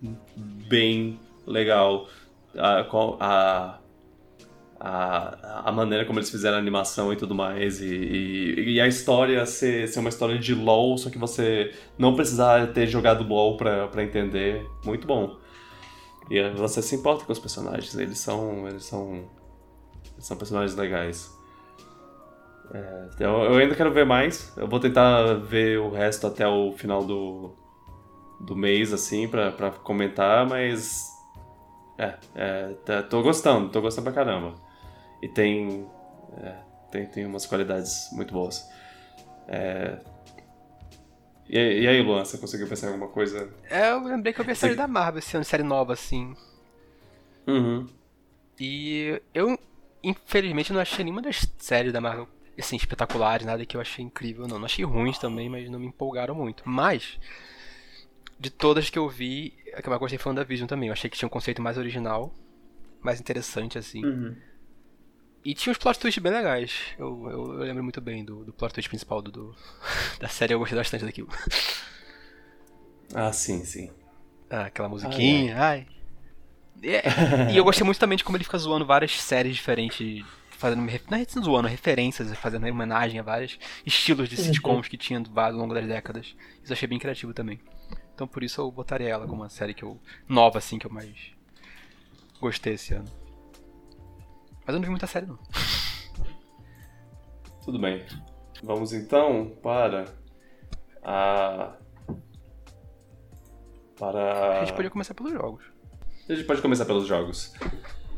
bem 0.68 1.18
legal 1.47 2.09
a, 2.57 2.87
a, 3.20 3.78
a, 4.78 5.68
a 5.68 5.72
maneira 5.72 6.05
como 6.05 6.18
eles 6.18 6.30
fizeram 6.30 6.57
a 6.57 6.61
animação 6.61 7.12
e 7.12 7.16
tudo 7.16 7.35
mais, 7.35 7.80
e, 7.80 7.87
e, 7.87 8.74
e, 8.74 8.80
a 8.80 8.87
história 8.87 9.45
ser, 9.47 9.89
ser 9.89 10.01
uma 10.01 10.09
história 10.09 10.39
de 10.39 10.55
LoL, 10.55 10.99
só 10.99 11.11
que 11.11 11.18
você 11.18 11.72
não 11.99 12.14
precisar 12.14 12.68
ter 12.68 12.87
jogado 12.87 13.24
LoL 13.24 13.57
pra, 13.57 13.89
pra 13.89 14.03
entender. 14.03 14.66
Muito 14.85 15.07
bom. 15.07 15.39
E 16.30 16.49
você 16.51 16.80
se 16.80 16.95
importa 16.95 17.24
com 17.24 17.33
os 17.33 17.39
personagens, 17.39 17.95
eles 17.97 18.18
são. 18.18 18.68
Eles 18.68 18.85
são. 18.85 19.28
Eles 20.14 20.26
são 20.26 20.37
personagens 20.37 20.76
legais. 20.76 21.30
É, 22.72 23.09
eu, 23.20 23.30
eu, 23.30 23.55
ainda 23.57 23.74
quero 23.74 23.93
ver 23.93 24.07
mais. 24.07 24.53
Eu 24.57 24.66
vou 24.66 24.80
tentar 24.80 25.35
ver 25.35 25.78
o 25.78 25.91
resto 25.91 26.26
até 26.26 26.47
o 26.47 26.72
final 26.72 27.05
do, 27.05 27.55
do 28.43 28.57
mês, 28.57 28.93
assim, 28.93 29.28
pra, 29.28 29.53
pra 29.53 29.70
comentar, 29.70 30.47
mas. 30.47 31.11
É, 31.99 32.18
é 32.34 32.74
tá, 32.84 33.03
tô 33.03 33.22
gostando, 33.22 33.70
tô 33.70 33.80
gostando 33.80 34.05
pra 34.05 34.12
caramba. 34.12 34.55
E 35.22 35.28
tem. 35.28 35.86
É, 36.38 36.55
tem, 36.90 37.07
tem 37.07 37.26
umas 37.26 37.47
qualidades 37.47 38.09
muito 38.12 38.32
boas. 38.32 38.68
É, 39.49 39.99
e, 41.53 41.82
e 41.82 41.86
aí, 41.86 42.01
Luan, 42.01 42.24
você 42.24 42.38
conseguiu 42.38 42.66
pensar 42.66 42.86
em 42.86 42.93
alguma 42.93 43.09
coisa? 43.09 43.53
É, 43.68 43.90
eu 43.90 44.03
lembrei 44.03 44.32
que 44.32 44.40
eu 44.40 44.45
vi 44.45 44.53
a 44.53 44.55
série 44.55 44.74
da 44.74 44.88
Marvel 44.88 45.18
esse 45.18 45.36
ano, 45.36 45.45
série 45.45 45.62
nova, 45.62 45.93
assim. 45.93 46.34
Uhum. 47.47 47.86
E 48.59 49.20
eu, 49.34 49.59
infelizmente, 50.03 50.72
não 50.72 50.80
achei 50.80 51.05
nenhuma 51.05 51.20
das 51.20 51.47
séries 51.59 51.93
da 51.93 52.01
Marvel, 52.01 52.26
assim, 52.59 52.76
espetaculares, 52.76 53.45
nada 53.45 53.66
que 53.66 53.76
eu 53.76 53.82
achei 53.82 54.03
incrível, 54.03 54.49
não. 54.49 54.59
Não 54.59 54.64
achei 54.64 54.82
ruins 54.82 55.18
também, 55.18 55.51
mas 55.51 55.68
não 55.68 55.78
me 55.78 55.88
empolgaram 55.88 56.34
muito. 56.34 56.62
Mas, 56.64 57.18
de 58.43 58.51
todas 58.51 58.90
que 58.90 58.99
eu 58.99 59.09
vi, 59.09 59.55
a 59.72 59.80
que 59.80 59.86
eu 59.86 59.90
mais 59.90 60.01
gostei 60.01 60.18
foi 60.18 60.45
Vision 60.45 60.66
também. 60.66 60.88
Eu 60.88 60.93
achei 60.93 61.09
que 61.09 61.16
tinha 61.16 61.28
um 61.28 61.30
conceito 61.30 61.62
mais 61.62 61.78
original, 61.78 62.34
mais 63.01 63.20
interessante, 63.20 63.78
assim. 63.78 64.05
Uhum. 64.05 64.36
E 65.45 65.55
tinha 65.55 65.70
uns 65.70 65.78
plot 65.78 66.01
twists 66.01 66.20
bem 66.20 66.32
legais. 66.32 66.72
Eu, 66.99 67.28
eu, 67.30 67.53
eu, 67.53 67.59
lembro 67.61 67.84
muito 67.84 68.01
bem 68.01 68.24
do, 68.24 68.45
do 68.45 68.53
plot 68.53 68.74
twist 68.74 68.88
principal 68.88 69.22
do, 69.22 69.30
do, 69.30 69.57
da 70.18 70.28
série, 70.28 70.55
eu 70.55 70.59
gostei 70.59 70.76
bastante 70.76 71.05
daquilo. 71.05 71.28
Ah, 73.14 73.32
sim, 73.32 73.64
sim. 73.64 73.93
Ah, 74.51 74.64
aquela 74.64 74.88
musiquinha, 74.88 75.57
ai. 75.57 75.86
ai. 76.82 76.90
É, 76.95 77.53
e 77.53 77.57
eu 77.57 77.62
gostei 77.62 77.84
muito 77.84 78.01
também 78.01 78.18
de 78.18 78.24
como 78.24 78.36
ele 78.36 78.43
fica 78.43 78.59
zoando 78.59 78.84
várias 78.84 79.20
séries 79.20 79.55
diferentes, 79.55 80.24
fazendo. 80.51 80.82
Não 80.82 81.16
é 81.16 81.24
zoando, 81.45 81.68
referências, 81.68 82.36
fazendo 82.38 82.66
homenagem 82.66 83.20
a 83.20 83.22
vários 83.22 83.57
estilos 83.86 84.28
de 84.28 84.36
sitcoms 84.36 84.88
que 84.88 84.97
tinha 84.97 85.22
ao 85.32 85.53
longo 85.53 85.74
das 85.74 85.86
décadas. 85.86 86.34
Isso 86.61 86.72
eu 86.72 86.74
achei 86.74 86.88
bem 86.88 86.99
criativo 86.99 87.32
também. 87.32 87.61
Então 88.15 88.27
por 88.27 88.43
isso 88.43 88.61
eu 88.61 88.71
botaria 88.71 89.09
ela 89.09 89.27
como 89.27 89.43
uma 89.43 89.49
série 89.49 89.75
que 89.75 89.83
eu. 89.83 89.99
nova, 90.29 90.59
assim, 90.59 90.79
que 90.79 90.87
eu 90.87 90.91
mais 90.91 91.33
gostei 92.41 92.75
esse 92.75 92.95
ano. 92.95 93.09
Mas 94.65 94.69
eu 94.69 94.75
não 94.75 94.83
vi 94.83 94.91
muita 94.91 95.07
série, 95.07 95.27
não. 95.27 95.39
Tudo 97.65 97.79
bem. 97.79 98.05
Vamos 98.63 98.93
então 98.93 99.57
para 99.63 100.05
a. 101.03 101.77
Para. 103.99 104.61
A 104.61 104.65
gente 104.65 104.75
podia 104.75 104.91
começar 104.91 105.15
pelos 105.15 105.33
jogos. 105.33 105.65
A 106.29 106.35
gente 106.35 106.47
pode 106.47 106.63
começar 106.63 106.85
pelos 106.85 107.07
jogos. 107.07 107.53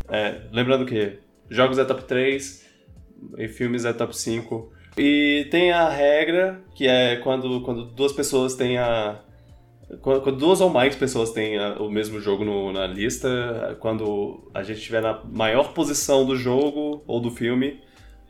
É, 0.09 0.47
lembrando 0.53 0.85
que 0.85 1.19
jogos 1.49 1.79
é 1.79 1.85
top 1.85 2.05
3 2.05 2.65
e 3.39 3.49
filmes 3.49 3.85
é 3.85 3.93
top 3.93 4.17
5. 4.17 4.73
E 4.97 5.49
tem 5.51 5.73
a 5.73 5.89
regra 5.89 6.63
que 6.75 6.87
é 6.87 7.17
quando, 7.17 7.63
quando 7.63 7.87
duas 7.87 8.13
pessoas 8.13 8.55
têm 8.55 8.79
a. 8.79 9.21
Quando, 10.01 10.33
duas 10.33 10.61
ou 10.61 10.71
mais 10.71 10.95
pessoas 10.95 11.33
têm 11.33 11.59
a, 11.59 11.75
o 11.75 11.91
mesmo 11.91 12.21
jogo 12.21 12.45
no, 12.45 12.73
na 12.73 12.87
lista, 12.87 13.77
quando 13.81 14.51
a 14.55 14.63
gente 14.63 14.79
estiver 14.79 15.03
na 15.03 15.21
maior 15.25 15.73
posição 15.73 16.25
do 16.25 16.37
jogo 16.37 17.03
ou 17.07 17.21
do 17.21 17.31
filme, 17.31 17.81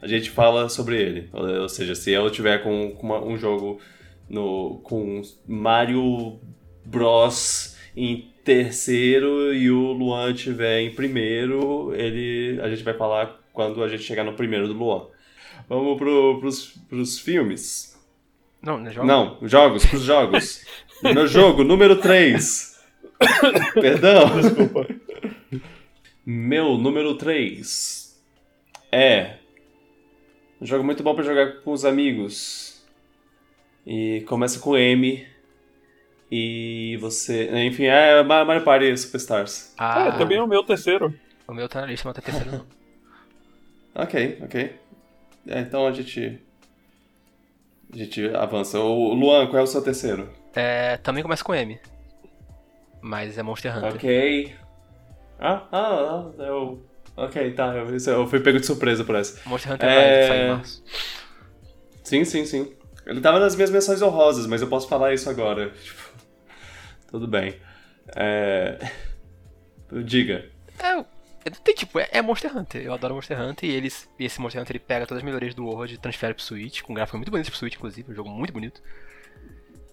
a 0.00 0.06
gente 0.06 0.30
fala 0.30 0.68
sobre 0.68 1.00
ele. 1.00 1.30
Ou, 1.32 1.68
seja, 1.68 1.94
se 1.94 2.10
eu 2.10 2.30
tiver 2.30 2.62
com, 2.62 2.90
com 2.92 3.06
uma, 3.06 3.24
um 3.24 3.36
jogo 3.38 3.80
no, 4.28 4.80
com 4.82 5.22
Mario 5.46 6.38
Bros 6.84 7.76
em 7.96 8.30
terceiro 8.44 9.54
e 9.54 9.70
o 9.70 9.92
Luan 9.92 10.32
estiver 10.32 10.80
em 10.80 10.94
primeiro, 10.94 11.94
ele, 11.94 12.60
a 12.60 12.68
gente 12.68 12.82
vai 12.82 12.94
falar 12.94 13.40
quando 13.52 13.82
a 13.82 13.88
gente 13.88 14.02
chegar 14.02 14.24
no 14.24 14.34
primeiro 14.34 14.68
do 14.68 14.74
Luan. 14.74 15.06
Vamos 15.68 15.96
pro, 15.96 16.38
pros, 16.40 16.74
pros 16.88 17.18
filmes. 17.18 17.98
Não, 18.60 18.78
não 18.78 18.88
é 18.88 18.92
jogos. 18.92 19.08
Não, 19.08 19.38
jogos, 19.42 19.86
pros 19.86 20.02
jogos. 20.02 20.63
Meu 21.02 21.26
jogo, 21.26 21.64
número 21.64 21.96
3. 21.96 22.80
Perdão. 23.74 24.40
Desculpa. 24.40 24.86
Meu 26.24 26.78
número 26.78 27.14
3 27.16 28.04
é 28.90 29.36
um 30.60 30.66
jogo 30.66 30.84
muito 30.84 31.02
bom 31.02 31.14
para 31.14 31.24
jogar 31.24 31.60
com 31.62 31.72
os 31.72 31.84
amigos. 31.84 32.82
E 33.86 34.24
começa 34.26 34.58
com 34.58 34.76
M. 34.76 35.26
E 36.30 36.96
você. 37.00 37.50
Enfim, 37.66 37.84
é 37.84 38.22
Mario 38.22 38.64
Party 38.64 38.96
Superstars. 38.96 39.74
Ah, 39.76 40.06
é, 40.06 40.18
também 40.18 40.38
é 40.38 40.42
o 40.42 40.46
meu 40.46 40.62
terceiro. 40.64 41.14
O 41.46 41.52
meu 41.52 41.68
tá 41.68 41.82
na 41.82 41.86
lista, 41.88 42.08
mas 42.08 42.16
tá 42.16 42.22
terceiro 42.22 42.50
não. 42.50 42.66
ok, 44.02 44.38
ok. 44.42 44.72
É, 45.46 45.60
então 45.60 45.86
a 45.86 45.92
gente. 45.92 46.40
A 47.92 47.96
gente 47.96 48.26
avança. 48.34 48.78
O 48.80 49.12
Luan, 49.12 49.46
qual 49.46 49.60
é 49.60 49.62
o 49.62 49.66
seu 49.66 49.82
terceiro? 49.82 50.28
É, 50.54 50.96
também 50.98 51.22
começa 51.22 51.44
com 51.44 51.54
M. 51.54 51.78
Mas 53.00 53.36
é 53.36 53.42
Monster 53.42 53.76
Hunter. 53.76 53.94
Ok. 53.94 54.54
Ah, 55.38 55.66
ah, 55.70 56.30
ah 56.38 56.42
eu. 56.42 56.86
Ok, 57.16 57.52
tá. 57.52 57.74
Eu, 57.74 57.88
eu 57.88 58.26
fui 58.26 58.40
pego 58.40 58.58
de 58.58 58.66
surpresa 58.66 59.04
por 59.04 59.14
essa. 59.14 59.48
Monster 59.48 59.72
Hunter 59.72 59.88
é... 59.88 60.28
sai 60.28 60.44
em 60.44 60.48
março. 60.50 60.84
Sim, 62.02 62.24
sim, 62.24 62.44
sim. 62.44 62.72
Ele 63.06 63.20
tava 63.20 63.38
nas 63.38 63.54
minhas 63.54 63.70
menções 63.70 64.00
honrosas, 64.00 64.46
mas 64.46 64.62
eu 64.62 64.68
posso 64.68 64.88
falar 64.88 65.12
isso 65.12 65.28
agora. 65.28 65.70
Tipo, 65.70 66.02
tudo 67.10 67.28
bem. 67.28 67.56
É... 68.16 68.78
Diga. 70.04 70.50
É, 71.44 71.50
tem, 71.50 71.74
tipo, 71.74 71.98
é, 71.98 72.08
é, 72.10 72.22
Monster 72.22 72.56
Hunter. 72.56 72.82
Eu 72.82 72.94
adoro 72.94 73.14
Monster 73.14 73.38
Hunter 73.40 73.68
e 73.68 73.72
eles, 73.72 74.08
esse 74.18 74.40
Monster 74.40 74.62
Hunter 74.62 74.76
ele 74.76 74.84
pega 74.84 75.06
todas 75.06 75.22
as 75.22 75.24
melhorias 75.24 75.54
do 75.54 75.66
World 75.66 75.94
e 75.94 75.98
transfere 75.98 76.32
pro 76.32 76.42
Switch, 76.42 76.82
com 76.82 76.92
um 76.92 76.96
gráfico 76.96 77.18
muito 77.18 77.30
bonito 77.30 77.50
pro 77.50 77.58
Switch, 77.58 77.74
inclusive, 77.74 78.10
um 78.10 78.14
jogo 78.14 78.30
muito 78.30 78.52
bonito. 78.52 78.82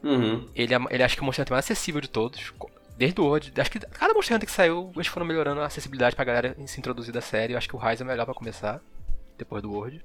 Uhum. 0.04 0.50
Ele, 0.56 0.74
é, 0.74 0.80
ele 0.90 1.04
acha 1.04 1.16
que 1.16 1.22
é 1.22 1.24
o 1.24 1.26
Monster 1.26 1.44
Hunter 1.44 1.54
mais 1.54 1.66
acessível 1.66 2.02
de 2.02 2.10
todos. 2.10 2.54
Desde 2.98 3.20
o 3.20 3.26
World, 3.26 3.54
acho 3.60 3.72
que 3.72 3.80
cada 3.80 4.14
Monster 4.14 4.36
Hunter 4.36 4.48
que 4.48 4.54
saiu, 4.54 4.92
eles 4.96 5.08
foram 5.08 5.26
melhorando 5.26 5.62
a 5.62 5.66
acessibilidade 5.66 6.16
pra 6.16 6.26
galera 6.26 6.56
se 6.66 6.80
introduzir 6.80 7.14
da 7.14 7.22
série. 7.22 7.54
Eu 7.54 7.58
acho 7.58 7.68
que 7.68 7.76
o 7.76 7.80
Rise 7.80 8.04
é 8.04 8.06
melhor 8.06 8.26
pra 8.26 8.34
começar, 8.34 8.82
depois 9.38 9.62
do 9.62 9.72
World. 9.72 10.04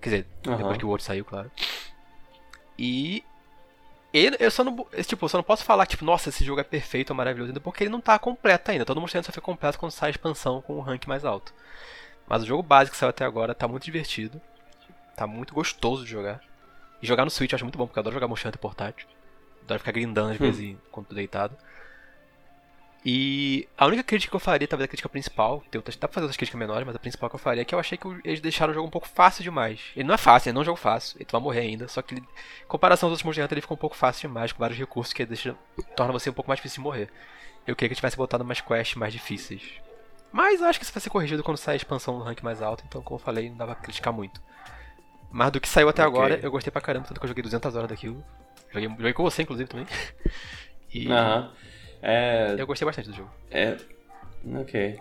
Quer 0.00 0.08
dizer, 0.10 0.26
uhum. 0.46 0.56
depois 0.56 0.78
que 0.78 0.84
o 0.84 0.88
World 0.88 1.04
saiu, 1.04 1.24
claro. 1.24 1.50
E 2.78 3.24
ele, 4.12 4.36
eu 4.40 4.50
só 4.50 4.64
não, 4.64 4.86
tipo, 5.06 5.24
eu 5.24 5.28
só 5.28 5.36
não 5.38 5.44
posso 5.44 5.64
falar, 5.64 5.84
tipo, 5.86 6.04
nossa, 6.04 6.28
esse 6.30 6.44
jogo 6.44 6.60
é 6.60 6.64
perfeito, 6.64 7.12
é 7.12 7.16
maravilhoso 7.16 7.50
ainda, 7.50 7.60
porque 7.60 7.84
ele 7.84 7.90
não 7.90 8.00
tá 8.00 8.18
completo 8.18 8.70
ainda. 8.70 8.84
Todo 8.84 9.00
Monster 9.00 9.18
Hunter 9.18 9.26
só 9.26 9.32
foi 9.32 9.42
completo 9.42 9.78
quando 9.78 9.92
sai 9.92 10.08
a 10.08 10.10
expansão 10.10 10.62
com 10.62 10.76
o 10.76 10.80
rank 10.80 11.06
mais 11.06 11.24
alto. 11.24 11.52
Mas 12.26 12.42
o 12.42 12.46
jogo 12.46 12.62
básico 12.62 12.92
que 12.92 12.98
saiu 12.98 13.10
até 13.10 13.24
agora 13.24 13.54
tá 13.54 13.66
muito 13.66 13.84
divertido. 13.84 14.40
Tá 15.16 15.26
muito 15.26 15.54
gostoso 15.54 16.04
de 16.04 16.10
jogar. 16.10 16.40
E 17.02 17.06
jogar 17.06 17.24
no 17.24 17.30
Switch 17.30 17.52
eu 17.52 17.56
acho 17.56 17.64
muito 17.64 17.78
bom, 17.78 17.86
porque 17.86 17.98
eu 17.98 18.02
adoro 18.02 18.14
jogar 18.14 18.28
Monster 18.28 18.48
Hunter 18.48 18.60
portátil. 18.60 19.06
Adoro 19.68 19.80
ficar 19.80 19.92
grindando 19.92 20.30
às 20.30 20.40
hum. 20.40 20.44
vezes 20.44 20.76
quando 20.90 21.06
tô 21.06 21.14
deitado. 21.14 21.54
E 23.04 23.68
a 23.76 23.86
única 23.86 24.02
crítica 24.02 24.30
que 24.30 24.36
eu 24.36 24.40
faria, 24.40 24.66
talvez 24.66 24.86
a 24.86 24.88
crítica 24.88 25.08
principal, 25.08 25.62
tem 25.70 25.78
outras, 25.78 25.96
dá 25.96 26.08
pra 26.08 26.14
fazer 26.14 26.24
outras 26.24 26.36
críticas 26.36 26.58
menores, 26.58 26.84
mas 26.84 26.96
a 26.96 26.98
principal 26.98 27.30
que 27.30 27.36
eu 27.36 27.38
faria 27.38 27.62
é 27.62 27.64
que 27.64 27.74
eu 27.74 27.78
achei 27.78 27.96
que 27.96 28.06
eles 28.24 28.40
deixaram 28.40 28.72
o 28.72 28.74
jogo 28.74 28.88
um 28.88 28.90
pouco 28.90 29.08
fácil 29.08 29.44
demais. 29.44 29.80
Ele 29.94 30.06
não 30.06 30.14
é 30.14 30.18
fácil, 30.18 30.48
ele 30.48 30.54
não 30.54 30.60
é 30.60 30.62
um 30.62 30.64
jogo 30.64 30.78
fácil, 30.78 31.16
ele 31.18 31.28
vai 31.30 31.40
morrer 31.40 31.60
ainda, 31.60 31.86
só 31.86 32.02
que 32.02 32.14
ele, 32.14 32.20
em 32.20 32.66
comparação 32.66 33.06
aos 33.06 33.12
outros 33.12 33.24
Monster 33.24 33.44
Hunter 33.44 33.54
ele 33.54 33.62
ficou 33.62 33.76
um 33.76 33.80
pouco 33.80 33.96
fácil 33.96 34.28
demais, 34.28 34.52
com 34.52 34.58
vários 34.58 34.78
recursos 34.78 35.12
que 35.12 35.24
deixa, 35.24 35.54
torna 35.96 36.12
você 36.12 36.28
um 36.28 36.32
pouco 36.32 36.50
mais 36.50 36.58
difícil 36.58 36.82
de 36.82 36.84
morrer. 36.84 37.08
Eu 37.66 37.76
queria 37.76 37.88
que 37.88 37.94
tivesse 37.94 38.16
botado 38.16 38.42
umas 38.42 38.60
quests 38.60 38.96
mais 38.96 39.12
difíceis. 39.12 39.62
Mas 40.32 40.60
eu 40.60 40.66
acho 40.66 40.78
que 40.78 40.84
isso 40.84 40.92
vai 40.92 41.00
ser 41.00 41.10
corrigido 41.10 41.42
quando 41.42 41.56
sair 41.56 41.74
a 41.74 41.76
expansão 41.76 42.18
no 42.18 42.24
rank 42.24 42.42
mais 42.42 42.60
alto, 42.60 42.84
então 42.86 43.00
como 43.00 43.18
eu 43.18 43.24
falei, 43.24 43.48
não 43.48 43.56
dá 43.56 43.64
pra 43.64 43.74
criticar 43.76 44.12
muito. 44.12 44.42
Mas 45.30 45.50
do 45.52 45.60
que 45.60 45.68
saiu 45.68 45.88
até 45.88 46.04
okay. 46.04 46.18
agora, 46.18 46.40
eu 46.42 46.50
gostei 46.50 46.70
pra 46.70 46.80
caramba, 46.80 47.06
tanto 47.06 47.20
que 47.20 47.24
eu 47.24 47.28
joguei 47.28 47.42
200 47.42 47.76
horas 47.76 47.88
daquilo. 47.88 48.24
Joguei, 48.72 48.88
joguei 48.88 49.12
com 49.12 49.22
você, 49.22 49.42
inclusive, 49.42 49.68
também. 49.68 49.86
E... 50.90 51.06
Aham. 51.06 51.52
É... 52.00 52.54
Eu 52.56 52.66
gostei 52.66 52.86
bastante 52.86 53.10
do 53.10 53.16
jogo. 53.16 53.30
É. 53.50 53.76
Ok. 54.54 54.98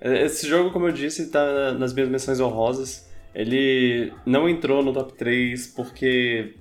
É, 0.00 0.22
esse 0.24 0.48
jogo, 0.48 0.70
como 0.70 0.86
eu 0.86 0.92
disse, 0.92 1.30
tá 1.30 1.72
nas 1.72 1.92
minhas 1.92 2.08
menções 2.08 2.40
honrosas. 2.40 3.08
Ele 3.34 4.12
não 4.24 4.48
entrou 4.48 4.82
no 4.82 4.92
top 4.92 5.12
3 5.14 5.68
porque. 5.68 6.54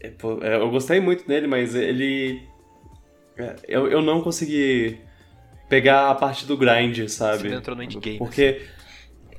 É, 0.00 0.08
é, 0.08 0.54
eu 0.56 0.70
gostei 0.70 1.00
muito 1.00 1.26
dele, 1.26 1.46
mas 1.46 1.74
ele. 1.74 2.42
Eu, 3.66 3.88
eu 3.88 4.02
não 4.02 4.20
consegui 4.20 4.98
pegar 5.68 6.10
a 6.10 6.14
parte 6.14 6.46
do 6.46 6.56
grind, 6.56 7.08
sabe? 7.08 7.48
Você 7.48 7.54
entrou 7.54 7.76
no 7.76 7.82
endgame. 7.82 8.18
Porque 8.18 8.62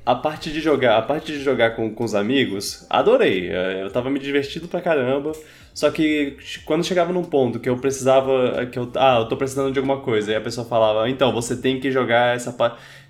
a 0.06 0.14
parte 0.14 0.52
de 0.52 0.60
jogar, 0.60 0.98
a 0.98 1.02
parte 1.02 1.32
de 1.32 1.40
jogar 1.40 1.74
com, 1.74 1.94
com 1.94 2.04
os 2.04 2.14
amigos, 2.14 2.86
adorei. 2.90 3.50
Eu 3.80 3.90
tava 3.90 4.10
me 4.10 4.18
divertindo 4.18 4.68
pra 4.68 4.82
caramba. 4.82 5.32
Só 5.72 5.90
que 5.90 6.36
quando 6.64 6.84
chegava 6.84 7.12
num 7.12 7.24
ponto 7.24 7.58
que 7.58 7.68
eu 7.68 7.76
precisava. 7.78 8.66
que 8.66 8.78
eu, 8.78 8.90
Ah, 8.96 9.18
eu 9.20 9.28
tô 9.28 9.36
precisando 9.36 9.72
de 9.72 9.78
alguma 9.78 10.00
coisa. 10.00 10.32
E 10.32 10.36
a 10.36 10.40
pessoa 10.40 10.66
falava, 10.66 11.08
então, 11.08 11.32
você 11.32 11.56
tem 11.56 11.80
que 11.80 11.90
jogar 11.90 12.36
essa 12.36 12.54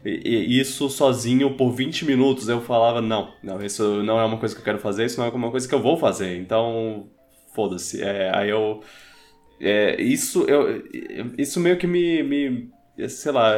isso 0.04 0.88
sozinho 0.88 1.56
por 1.56 1.72
20 1.72 2.04
minutos. 2.04 2.48
Eu 2.48 2.60
falava, 2.60 3.00
não, 3.00 3.34
não, 3.42 3.62
isso 3.62 4.02
não 4.02 4.20
é 4.20 4.24
uma 4.24 4.38
coisa 4.38 4.54
que 4.54 4.60
eu 4.60 4.64
quero 4.64 4.78
fazer, 4.78 5.06
isso 5.06 5.18
não 5.18 5.26
é 5.26 5.30
uma 5.30 5.50
coisa 5.50 5.68
que 5.68 5.74
eu 5.74 5.82
vou 5.82 5.96
fazer. 5.96 6.36
Então, 6.38 7.08
foda-se. 7.54 8.02
É, 8.02 8.30
aí 8.34 8.50
eu. 8.50 8.80
É, 9.60 10.00
isso, 10.00 10.44
eu, 10.44 10.84
isso 11.36 11.58
meio 11.60 11.76
que 11.76 11.86
me, 11.86 12.22
me. 12.22 12.70
Sei 13.08 13.32
lá 13.32 13.52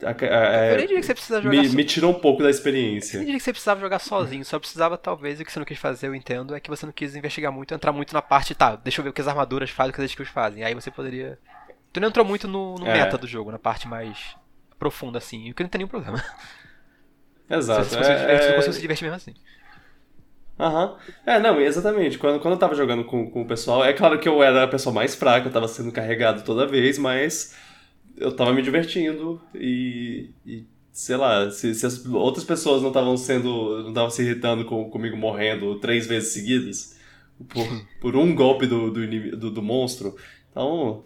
é, 0.00 0.72
eu 0.72 0.76
nem 0.76 0.86
diria 0.86 1.00
que 1.00 1.06
você 1.06 1.14
precisa 1.14 1.42
jogar 1.42 1.56
me, 1.56 1.68
so... 1.68 1.76
me 1.76 1.84
tirou 1.84 2.12
um 2.12 2.20
pouco 2.20 2.42
da 2.42 2.50
experiência. 2.50 3.16
Eu 3.16 3.18
nem 3.18 3.26
diria 3.26 3.38
que 3.38 3.44
você 3.44 3.52
precisava 3.52 3.80
jogar 3.80 3.98
sozinho, 3.98 4.44
só 4.44 4.58
precisava, 4.58 4.96
talvez, 4.96 5.40
o 5.40 5.44
que 5.44 5.52
você 5.52 5.58
não 5.58 5.66
quis 5.66 5.78
fazer, 5.78 6.06
eu 6.06 6.14
entendo, 6.14 6.54
é 6.54 6.60
que 6.60 6.70
você 6.70 6.86
não 6.86 6.92
quis 6.92 7.16
investigar 7.16 7.50
muito, 7.50 7.74
entrar 7.74 7.92
muito 7.92 8.12
na 8.14 8.22
parte, 8.22 8.54
tá, 8.54 8.76
deixa 8.76 9.00
eu 9.00 9.02
ver 9.02 9.10
o 9.10 9.12
que 9.12 9.20
as 9.20 9.28
armaduras 9.28 9.70
fazem, 9.70 9.90
o 9.90 9.94
que 9.94 10.00
as 10.00 10.10
skills 10.10 10.30
fazem. 10.30 10.62
Aí 10.62 10.74
você 10.74 10.90
poderia. 10.90 11.38
Tu 11.92 12.00
não 12.00 12.08
entrou 12.08 12.24
muito 12.24 12.46
no, 12.46 12.76
no 12.76 12.86
é. 12.86 12.92
meta 12.92 13.18
do 13.18 13.26
jogo, 13.26 13.50
na 13.50 13.58
parte 13.58 13.88
mais 13.88 14.36
profunda, 14.78 15.18
assim, 15.18 15.50
o 15.50 15.54
que 15.54 15.62
não 15.62 15.70
tem 15.70 15.80
nenhum 15.80 15.88
problema. 15.88 16.22
Exato. 17.50 17.84
Você, 17.84 17.96
é, 17.96 18.42
se 18.42 18.56
você 18.56 18.72
se 18.72 18.80
divertir 18.80 19.04
mesmo 19.04 19.16
assim. 19.16 19.34
Aham. 20.60 20.92
Uhum. 20.92 20.96
É, 21.24 21.38
não, 21.38 21.60
exatamente. 21.60 22.18
Quando, 22.18 22.40
quando 22.40 22.54
eu 22.54 22.58
tava 22.58 22.74
jogando 22.74 23.04
com, 23.04 23.30
com 23.30 23.42
o 23.42 23.46
pessoal, 23.46 23.84
é 23.84 23.92
claro 23.92 24.18
que 24.18 24.28
eu 24.28 24.42
era 24.42 24.64
a 24.64 24.68
pessoa 24.68 24.92
mais 24.92 25.14
fraca, 25.14 25.48
eu 25.48 25.52
tava 25.52 25.68
sendo 25.68 25.92
carregado 25.92 26.44
toda 26.44 26.66
vez, 26.66 26.98
mas 26.98 27.56
eu 28.20 28.34
tava 28.34 28.52
me 28.52 28.62
divertindo 28.62 29.40
e, 29.54 30.30
e 30.46 30.64
sei 30.92 31.16
lá, 31.16 31.50
se, 31.50 31.74
se, 31.74 31.86
as 31.86 32.04
outras 32.06 32.44
pessoas 32.44 32.82
não 32.82 32.88
estavam 32.88 33.16
sendo, 33.16 33.82
não 33.82 33.88
estavam 33.90 34.10
se 34.10 34.22
irritando 34.22 34.64
com, 34.64 34.90
comigo 34.90 35.16
morrendo 35.16 35.78
três 35.78 36.06
vezes 36.06 36.32
seguidas 36.32 36.98
por, 37.48 37.66
por 38.00 38.16
um 38.16 38.34
golpe 38.34 38.66
do, 38.66 38.90
do, 38.90 39.36
do, 39.36 39.50
do 39.50 39.62
monstro, 39.62 40.16
então, 40.50 41.04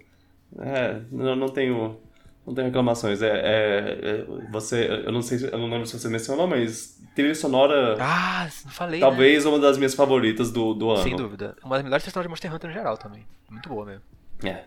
é, 0.58 1.00
não, 1.10 1.36
não 1.36 1.48
tenho, 1.48 2.00
não 2.46 2.54
tenho 2.54 2.66
reclamações. 2.66 3.20
É, 3.20 3.28
é, 3.28 4.00
é, 4.02 4.26
você, 4.50 5.02
eu 5.04 5.12
não 5.12 5.20
sei, 5.20 5.38
eu 5.44 5.58
não 5.58 5.68
lembro 5.68 5.86
se 5.86 5.98
você 5.98 6.08
mencionou, 6.08 6.46
mas 6.46 6.98
trilha 7.14 7.34
sonora. 7.34 7.96
Ah, 8.00 8.48
não 8.64 8.70
falei. 8.70 9.00
Talvez 9.00 9.44
né? 9.44 9.50
uma 9.50 9.58
das 9.58 9.76
minhas 9.76 9.94
favoritas 9.94 10.50
do, 10.50 10.74
do 10.74 10.90
ano. 10.90 11.02
Sem 11.02 11.16
dúvida. 11.16 11.56
Uma 11.62 11.76
das 11.76 11.84
melhores 11.84 12.04
trilhas 12.04 12.22
de 12.22 12.28
Monster 12.28 12.54
Hunter 12.54 12.70
no 12.70 12.74
geral 12.74 12.96
também. 12.96 13.26
Muito 13.50 13.68
boa 13.68 13.84
mesmo. 13.84 14.02
É. 14.42 14.64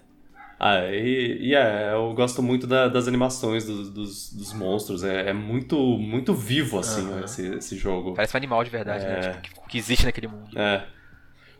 Ah, 0.59 0.85
e, 0.89 1.49
e 1.49 1.55
é, 1.55 1.91
eu 1.93 2.13
gosto 2.13 2.41
muito 2.41 2.65
da, 2.65 2.87
das 2.87 3.07
animações 3.07 3.65
dos, 3.65 3.89
dos, 3.89 4.33
dos 4.33 4.53
monstros. 4.53 5.03
É, 5.03 5.29
é, 5.29 5.33
muito, 5.33 5.77
muito 5.97 6.33
vivo, 6.33 6.79
assim, 6.79 7.01
uhum. 7.01 7.23
esse, 7.23 7.55
esse 7.55 7.75
jogo. 7.75 8.13
Parece 8.13 8.35
um 8.35 8.37
animal 8.37 8.63
de 8.63 8.69
verdade, 8.69 9.05
né? 9.05 9.19
é... 9.19 9.21
né? 9.21 9.39
Tipo, 9.41 9.67
que 9.67 9.77
existe 9.77 10.05
naquele 10.05 10.27
mundo. 10.27 10.57
É. 10.57 10.83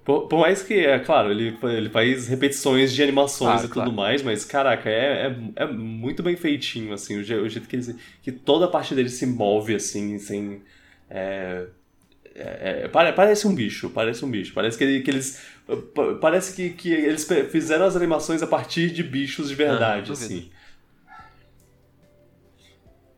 Por, 0.03 0.27
por, 0.27 0.39
mais 0.39 0.61
que, 0.61 0.73
é 0.73 0.99
claro, 0.99 1.31
ele, 1.31 1.57
ele 1.63 1.89
faz 1.89 2.27
repetições 2.27 2.93
de 2.93 3.01
animações 3.01 3.61
claro, 3.61 3.65
e 3.65 3.69
tudo 3.69 3.73
claro. 3.73 3.91
mais, 3.91 4.21
mas, 4.21 4.45
caraca, 4.45 4.87
é, 4.87 5.27
é, 5.27 5.63
é, 5.63 5.65
muito 5.65 6.21
bem 6.21 6.35
feitinho, 6.35 6.93
assim, 6.93 7.17
o, 7.17 7.23
jeito 7.23 7.67
que, 7.67 7.75
ele, 7.75 7.95
que 8.21 8.31
toda 8.31 8.65
a 8.65 8.67
parte 8.67 8.93
dele 8.93 9.09
se 9.09 9.25
move, 9.25 9.73
assim, 9.73 10.19
sem... 10.19 10.61
É, 11.09 11.65
é, 12.35 12.81
é, 12.83 13.11
parece 13.13 13.47
um 13.47 13.55
bicho, 13.55 13.89
parece 13.89 14.25
um 14.25 14.29
bicho. 14.29 14.53
Parece 14.53 14.77
que, 14.77 14.83
ele, 14.83 15.01
que 15.01 15.09
eles. 15.09 15.41
Parece 16.21 16.55
que, 16.55 16.69
que 16.71 16.93
eles 16.93 17.27
fizeram 17.51 17.85
as 17.85 17.95
animações 17.95 18.43
a 18.43 18.47
partir 18.47 18.91
de 18.91 19.01
bichos 19.01 19.49
de 19.49 19.55
verdade, 19.55 20.11
ah, 20.11 20.13
assim. 20.13 20.51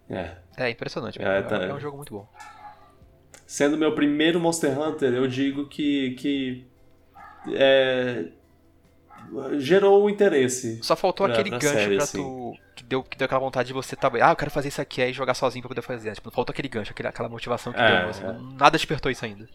É. 0.10 0.38
É 0.56 0.70
impressionante. 0.70 1.22
É, 1.22 1.42
tá... 1.42 1.58
é 1.58 1.74
um 1.74 1.80
jogo 1.80 1.98
muito 1.98 2.14
bom. 2.14 2.28
Sendo 3.46 3.78
meu 3.78 3.94
primeiro 3.94 4.40
Monster 4.40 4.78
Hunter, 4.80 5.14
eu 5.14 5.28
digo 5.28 5.68
que. 5.68 6.12
que 6.12 6.66
é, 7.54 8.26
gerou 9.58 10.06
um 10.06 10.10
interesse. 10.10 10.80
Só 10.84 10.96
faltou 10.96 11.26
pra, 11.28 11.34
aquele 11.34 11.50
pra 11.50 11.60
gancho 11.60 11.74
série, 11.74 11.96
pra 11.96 12.04
assim. 12.04 12.18
tu. 12.18 12.54
Que 12.76 12.84
deu, 12.84 13.04
que 13.04 13.18
deu 13.18 13.26
aquela 13.26 13.40
vontade 13.40 13.68
de 13.68 13.74
você 13.74 13.96
tá. 13.96 14.12
Ah, 14.22 14.32
eu 14.32 14.36
quero 14.36 14.52
fazer 14.52 14.70
isso 14.70 14.82
aqui 14.82 15.02
aí 15.02 15.14
jogar 15.14 15.34
sozinho 15.34 15.62
pra 15.62 15.70
poder 15.70 15.82
fazer. 15.82 16.14
Tipo, 16.14 16.32
faltou 16.32 16.54
aquele 16.54 16.68
gancho, 16.68 16.92
aquele, 16.92 17.08
aquela 17.08 17.30
motivação 17.30 17.74
que 17.74 17.80
é, 17.80 18.02
deu. 18.02 18.10
Assim, 18.10 18.24
é. 18.26 18.38
Nada 18.58 18.72
despertou 18.72 19.12
isso 19.12 19.26
ainda. 19.26 19.48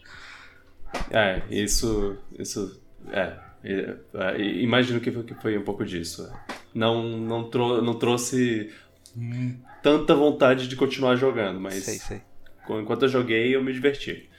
É, 1.11 1.41
isso. 1.49 2.17
Isso. 2.37 2.82
É. 3.11 3.37
é 3.63 4.41
imagino 4.41 4.99
que 4.99 5.11
foi, 5.11 5.23
que 5.23 5.33
foi 5.35 5.57
um 5.57 5.63
pouco 5.63 5.85
disso. 5.85 6.31
Não, 6.73 7.03
não, 7.03 7.49
trou 7.49 7.81
não 7.81 7.93
trouxe 7.93 8.71
tanta 9.81 10.15
vontade 10.15 10.67
de 10.67 10.75
continuar 10.75 11.15
jogando, 11.15 11.59
mas. 11.59 11.75
Sei, 11.75 11.97
sei. 11.97 12.21
Enquanto 12.69 13.03
eu 13.03 13.09
joguei, 13.09 13.55
eu 13.55 13.63
me 13.63 13.73
diverti. 13.73 14.29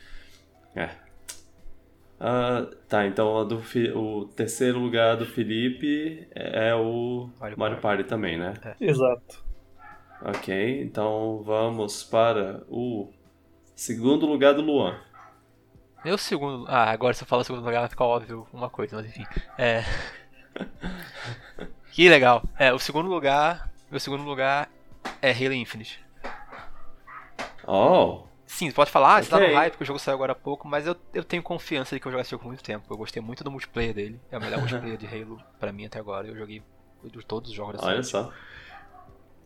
É. 0.75 0.91
Uh, 2.15 2.75
tá, 2.89 3.07
então 3.07 3.47
do, 3.47 3.63
o 3.95 4.25
terceiro 4.27 4.79
lugar 4.79 5.17
do 5.17 5.27
Felipe 5.27 6.27
é 6.35 6.75
o 6.75 7.29
Mario, 7.39 7.59
Mario 7.59 7.77
Party. 7.77 7.83
Party 7.99 8.05
também, 8.05 8.39
né? 8.39 8.55
É. 8.65 8.77
Exato. 8.81 9.45
Ok, 10.23 10.83
então 10.83 11.43
vamos 11.45 12.03
para 12.03 12.63
o 12.69 13.13
segundo 13.75 14.25
lugar 14.25 14.55
do 14.55 14.63
Luan. 14.63 14.99
Meu 16.05 16.19
segundo. 16.19 16.67
Ah, 16.69 16.91
agora 16.91 17.15
se 17.15 17.23
eu 17.23 17.27
falar 17.27 17.45
segundo 17.45 17.65
lugar 17.65 17.81
vai 17.81 17.89
ficar 17.89 18.05
óbvio 18.05 18.47
uma 18.53 18.69
coisa, 18.69 18.97
mas 18.97 19.07
enfim. 19.07 19.25
É. 19.57 19.83
que 21.93 22.09
legal. 22.09 22.43
É, 22.59 22.73
o 22.73 22.79
segundo 22.79 23.09
lugar. 23.09 23.71
Meu 23.91 23.99
segundo 23.99 24.23
lugar 24.23 24.69
é 25.23 25.31
Halo 25.31 25.55
Infinite. 25.55 26.05
Oh! 27.67 28.25
Sim, 28.47 28.69
você 28.69 28.75
pode 28.75 28.91
falar, 28.91 29.17
ah, 29.17 29.23
você 29.23 29.31
tá 29.31 29.41
no 29.41 29.53
hype 29.53 29.73
porque 29.73 29.85
o 29.85 29.87
jogo 29.87 29.99
saiu 29.99 30.15
agora 30.15 30.33
há 30.33 30.35
pouco, 30.37 30.69
mas 30.69 30.87
eu, 30.87 30.95
eu 31.13 31.25
tenho 31.25 31.43
confiança 31.43 31.97
de 31.97 32.01
que 32.01 32.07
eu 32.07 32.13
joguei 32.13 32.23
esse 32.23 32.31
jogo 32.31 32.43
por 32.43 32.49
muito 32.49 32.63
tempo. 32.63 32.87
Eu 32.93 32.97
gostei 32.97 33.23
muito 33.23 33.43
do 33.43 33.51
multiplayer 33.51 33.95
dele. 33.95 34.21
É 34.31 34.37
o 34.37 34.41
melhor 34.41 34.59
multiplayer 34.63 34.99
de 34.99 35.07
Halo 35.07 35.43
pra 35.59 35.73
mim 35.73 35.87
até 35.87 35.99
agora. 35.99 36.27
Eu 36.27 36.37
joguei 36.37 36.63
de 37.03 37.25
todos 37.25 37.51
os 37.51 37.57
jogos 37.57 37.75
dessa 37.77 37.87
Olha 37.87 38.03
só. 38.03 38.33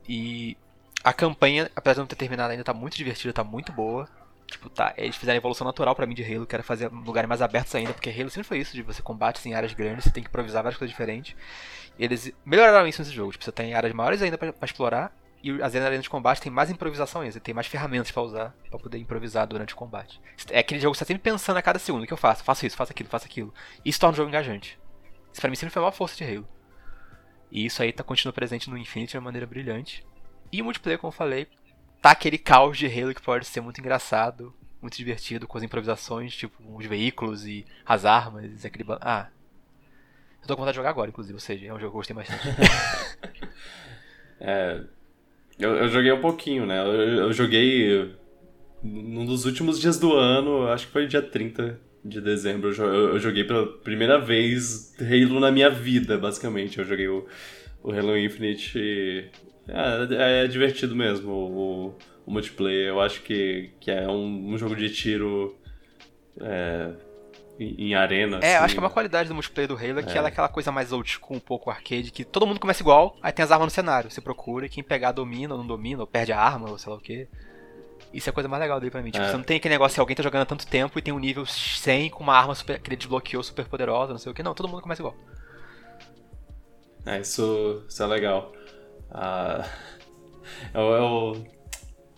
E 0.09 0.57
a 1.05 1.13
campanha, 1.13 1.71
apesar 1.77 1.95
de 1.95 2.01
não 2.01 2.07
ter 2.07 2.17
terminado 2.17 2.51
ainda, 2.51 2.65
tá 2.65 2.75
muito 2.75 2.97
divertida, 2.97 3.33
tá 3.33 3.45
muito 3.45 3.73
boa. 3.73 4.09
Tipo, 4.49 4.71
tá, 4.71 4.95
eles 4.97 5.15
fizeram 5.15 5.37
a 5.37 5.37
evolução 5.37 5.67
natural 5.67 5.95
para 5.95 6.07
mim 6.07 6.15
de 6.15 6.25
Halo, 6.25 6.47
que 6.47 6.55
era 6.55 6.63
fazer 6.63 6.89
lugares 6.91 7.29
mais 7.29 7.43
abertos 7.43 7.75
ainda, 7.75 7.93
porque 7.93 8.09
Halo 8.09 8.31
sempre 8.31 8.49
foi 8.49 8.59
isso, 8.59 8.75
de 8.75 8.83
você 8.83 9.03
combate 9.03 9.47
em 9.47 9.53
áreas 9.53 9.75
grandes, 9.75 10.05
você 10.05 10.11
tem 10.11 10.23
que 10.23 10.29
improvisar 10.29 10.63
várias 10.63 10.79
coisas 10.79 10.91
diferentes. 10.91 11.37
Eles 11.99 12.33
melhoraram 12.47 12.87
isso 12.89 13.03
nesse 13.03 13.13
jogo, 13.13 13.33
tipo, 13.33 13.45
você 13.45 13.53
tem 13.53 13.75
áreas 13.75 13.93
maiores 13.93 14.23
ainda 14.23 14.39
para 14.39 14.55
explorar, 14.63 15.15
e 15.43 15.63
as 15.63 15.75
arenas 15.75 16.03
de 16.03 16.11
combate 16.11 16.41
tem 16.41 16.51
mais 16.51 16.71
improvisação 16.71 17.21
ainda, 17.21 17.39
tem 17.39 17.55
mais 17.55 17.67
ferramentas 17.67 18.11
para 18.11 18.23
usar 18.23 18.55
para 18.71 18.79
poder 18.79 18.99
improvisar 18.99 19.47
durante 19.47 19.75
o 19.75 19.77
combate. 19.77 20.21
É 20.51 20.59
aquele 20.59 20.81
jogo 20.81 20.93
que 20.93 20.99
você 20.99 21.05
tá 21.05 21.09
sempre 21.09 21.23
pensando 21.23 21.57
a 21.59 21.63
cada 21.63 21.79
segundo: 21.79 22.03
o 22.03 22.07
que 22.07 22.13
eu 22.13 22.17
faço? 22.17 22.43
Faço 22.43 22.67
isso, 22.67 22.77
faço 22.77 22.91
aquilo, 22.91 23.09
faço 23.09 23.27
aquilo. 23.27 23.55
Isso 23.85 24.01
torna 24.01 24.15
o 24.15 24.17
jogo 24.17 24.29
engajante. 24.29 24.79
Isso 25.33 25.41
pra 25.41 25.49
mim 25.49 25.57
sempre 25.57 25.73
foi 25.73 25.83
uma 25.83 25.93
força 25.93 26.17
de 26.17 26.25
Halo. 26.25 26.49
E 27.53 27.65
isso 27.65 27.83
aí 27.83 27.93
tá 27.93 28.03
continuando 28.03 28.35
presente 28.35 28.69
no 28.69 28.77
Infinity 28.77 29.13
de 29.13 29.19
uma 29.19 29.25
maneira 29.25 29.47
brilhante. 29.47 30.05
E 30.51 30.61
o 30.61 30.65
multiplayer, 30.65 30.99
como 30.99 31.13
eu 31.13 31.17
falei, 31.17 31.47
tá 32.01 32.11
aquele 32.11 32.39
caos 32.39 32.79
de 32.79 32.87
Halo 32.87 33.15
que 33.15 33.23
pode 33.23 33.47
ser 33.47 33.61
muito 33.61 33.81
engraçado, 33.81 34.55
muito 34.81 34.97
divertido, 34.97 35.47
com 35.47 35.59
as 35.59 35.65
improvisações, 35.65 36.35
tipo 36.35 36.57
os 36.77 36.87
veículos 36.87 37.47
e 37.47 37.67
as 37.85 38.05
armas, 38.05 38.65
aquele. 38.65 38.85
Ah. 39.01 39.29
Eu 40.41 40.49
tô 40.49 40.55
com 40.55 40.63
vontade 40.63 40.75
de 40.75 40.77
jogar 40.77 40.91
agora, 40.91 41.11
inclusive, 41.11 41.35
ou 41.35 41.41
seja, 41.41 41.67
é 41.67 41.75
um 41.75 41.81
jogo 41.81 41.91
que 41.91 42.11
eu 42.11 42.15
gostei 42.15 42.17
bastante. 42.17 42.43
é 44.41 44.81
eu, 45.59 45.75
eu 45.75 45.89
joguei 45.89 46.13
um 46.13 46.21
pouquinho, 46.21 46.65
né? 46.65 46.81
Eu, 46.81 46.93
eu 46.93 47.33
joguei 47.33 48.15
num 48.83 49.27
dos 49.27 49.45
últimos 49.45 49.81
dias 49.81 49.99
do 49.99 50.13
ano, 50.13 50.69
acho 50.69 50.87
que 50.87 50.93
foi 50.93 51.07
dia 51.07 51.21
30 51.21 51.81
de 52.05 52.21
dezembro, 52.21 52.71
eu, 52.71 53.19
joguei 53.19 53.43
pela 53.43 53.67
primeira 53.67 54.21
vez 54.21 54.95
Halo 55.01 55.41
na 55.41 55.51
minha 55.51 55.69
vida, 55.69 56.17
basicamente. 56.17 56.79
Eu 56.79 56.85
joguei 56.85 57.09
o, 57.09 57.27
o 57.83 57.91
Halo 57.91 58.17
Infinite. 58.17 59.31
É, 59.69 60.45
é 60.45 60.47
divertido 60.49 60.97
mesmo 60.97 61.31
o, 61.31 61.95
o, 62.27 62.31
multiplayer. 62.31 62.89
Eu 62.89 63.01
acho 63.01 63.23
que, 63.23 63.71
que 63.81 63.91
é 63.91 64.09
um, 64.09 64.53
um 64.53 64.59
jogo 64.59 64.75
de 64.75 64.91
tiro. 64.91 65.57
É, 66.41 66.91
em, 67.61 67.95
arena. 67.95 68.39
É, 68.39 68.55
assim. 68.55 68.65
acho 68.65 68.75
que 68.75 68.79
é 68.79 68.83
uma 68.83 68.91
qualidade 68.91 69.29
do 69.29 69.35
multiplayer 69.35 69.69
do 69.69 69.75
Halo 69.75 69.99
é 69.99 70.03
que 70.03 70.17
ela 70.17 70.29
é 70.29 70.31
aquela 70.31 70.49
coisa 70.49 70.71
mais 70.71 70.93
old 70.93 71.11
school, 71.11 71.37
um 71.37 71.41
pouco 71.41 71.71
arcade, 71.71 72.11
que 72.11 72.25
todo 72.25 72.47
mundo 72.47 72.61
começa 72.61 72.83
igual, 72.83 73.17
aí 73.21 73.33
tem 73.33 73.45
as 73.45 73.51
armas 73.51 73.67
no 73.67 73.71
cenário. 73.71 74.11
Você 74.11 74.21
procura 74.21 74.67
e 74.67 74.69
quem 74.69 74.83
pegar 74.83 75.13
domina 75.13 75.55
ou 75.55 75.59
não 75.59 75.67
domina, 75.67 76.01
ou 76.01 76.07
perde 76.07 76.33
a 76.33 76.41
arma, 76.41 76.71
ou 76.71 76.79
sei 76.79 76.91
lá 76.91 76.97
o 76.97 77.01
que. 77.01 77.29
Isso 78.13 78.29
é 78.29 78.31
a 78.31 78.33
coisa 78.33 78.49
mais 78.49 78.63
legal 78.63 78.79
dele 78.79 78.91
pra 78.91 79.03
mim. 79.03 79.11
Tipo, 79.11 79.25
é. 79.25 79.31
você 79.31 79.37
não 79.37 79.45
tem 79.45 79.57
aquele 79.57 79.75
negócio 79.75 79.97
que 79.97 80.01
alguém 80.01 80.17
tá 80.17 80.23
jogando 80.23 80.43
há 80.43 80.47
tanto 80.47 80.67
tempo 80.67 80.99
e 80.99 81.03
tem 81.03 81.13
um 81.13 81.19
nível 81.19 81.45
100 81.45 82.11
com 82.11 82.23
uma 82.23 82.37
arma 82.37 82.55
super, 82.55 82.81
que 82.81 82.89
ele 82.89 82.97
desbloqueou 82.97 83.43
super 83.43 83.67
poderosa, 83.67 84.13
não 84.13 84.19
sei 84.19 84.31
o 84.31 84.35
que. 84.35 84.43
Não, 84.43 84.55
todo 84.55 84.69
mundo 84.69 84.81
começa 84.81 85.03
igual. 85.03 85.17
É, 87.05 87.21
isso, 87.21 87.85
isso 87.89 88.03
é 88.03 88.07
legal. 88.07 88.53
Ah, 89.11 89.69
eu, 90.75 90.83
eu, 90.83 91.47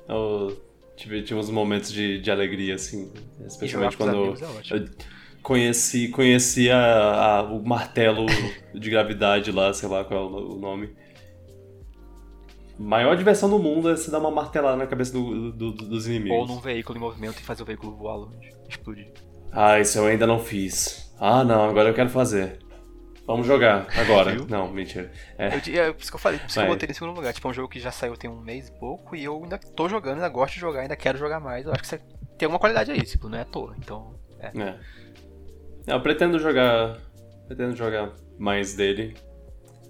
eu 0.08 0.62
tive, 0.96 1.22
tive 1.22 1.38
uns 1.38 1.50
momentos 1.50 1.92
de, 1.92 2.20
de 2.20 2.30
alegria, 2.30 2.74
assim. 2.74 3.12
Especialmente 3.46 3.96
quando. 3.96 4.34
É 4.70 4.76
eu, 4.76 4.88
conheci, 5.42 6.08
conheci 6.08 6.70
a, 6.70 7.38
a, 7.38 7.42
o 7.42 7.62
martelo 7.64 8.26
de 8.74 8.90
gravidade 8.90 9.50
lá, 9.50 9.72
sei 9.72 9.88
lá 9.88 10.04
qual 10.04 10.20
é 10.20 10.40
o 10.42 10.56
nome. 10.56 10.94
Maior 12.78 13.14
diversão 13.14 13.50
do 13.50 13.58
mundo 13.58 13.90
é 13.90 13.96
você 13.96 14.10
dar 14.10 14.18
uma 14.18 14.30
martelada 14.30 14.76
na 14.76 14.86
cabeça 14.86 15.12
do, 15.12 15.52
do, 15.52 15.72
dos 15.72 16.06
inimigos. 16.06 16.38
Ou 16.38 16.46
num 16.46 16.60
veículo 16.60 16.96
em 16.96 17.00
movimento 17.00 17.38
e 17.38 17.42
fazer 17.42 17.62
o 17.62 17.66
veículo 17.66 17.94
voar 17.94 18.16
longe, 18.16 18.50
explodir. 18.68 19.08
Ah, 19.52 19.78
isso 19.78 19.98
eu 19.98 20.06
ainda 20.06 20.26
não 20.26 20.38
fiz. 20.38 21.12
Ah, 21.18 21.44
não, 21.44 21.64
agora 21.68 21.90
eu 21.90 21.94
quero 21.94 22.08
fazer. 22.08 22.58
Vamos 23.30 23.46
jogar 23.46 23.86
agora. 23.96 24.34
não, 24.48 24.68
mentira. 24.72 25.12
É. 25.38 25.48
Eu, 25.48 25.84
é 25.84 25.92
por 25.92 26.02
isso 26.02 26.10
que 26.10 26.16
eu 26.16 26.20
falei, 26.20 26.38
por 26.40 26.46
isso 26.46 26.58
que 26.58 26.64
eu 26.64 26.68
botei 26.68 26.88
em 26.88 26.92
segundo 26.92 27.14
lugar. 27.14 27.32
Tipo, 27.32 27.46
é 27.46 27.50
um 27.52 27.54
jogo 27.54 27.68
que 27.68 27.78
já 27.78 27.92
saiu 27.92 28.16
tem 28.16 28.28
um 28.28 28.40
mês 28.40 28.68
e 28.68 28.72
pouco 28.72 29.14
e 29.14 29.22
eu 29.22 29.40
ainda 29.40 29.56
tô 29.56 29.88
jogando, 29.88 30.14
ainda 30.14 30.28
gosto 30.28 30.54
de 30.54 30.60
jogar, 30.60 30.80
ainda 30.80 30.96
quero 30.96 31.16
jogar 31.16 31.38
mais. 31.38 31.64
Eu 31.64 31.72
acho 31.72 31.82
que 31.82 31.86
você 31.86 31.98
tem 32.36 32.46
alguma 32.46 32.58
qualidade 32.58 32.90
aí, 32.90 33.00
tipo, 33.02 33.28
não 33.28 33.38
é 33.38 33.42
à 33.42 33.44
toa. 33.44 33.76
Então, 33.78 34.14
é. 34.40 34.50
é. 34.60 34.74
Eu 35.86 36.00
pretendo 36.00 36.40
jogar. 36.40 36.98
Pretendo 37.46 37.76
jogar 37.76 38.12
mais 38.36 38.74
dele. 38.74 39.16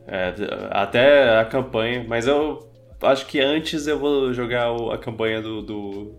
É, 0.06 0.34
até 0.70 1.38
a 1.38 1.44
campanha, 1.44 2.04
mas 2.06 2.26
eu 2.26 2.70
acho 3.02 3.24
que 3.26 3.40
antes 3.40 3.86
eu 3.86 3.98
vou 3.98 4.34
jogar 4.34 4.68
a 4.92 4.98
campanha 4.98 5.40
do, 5.40 5.62
do, 5.62 6.14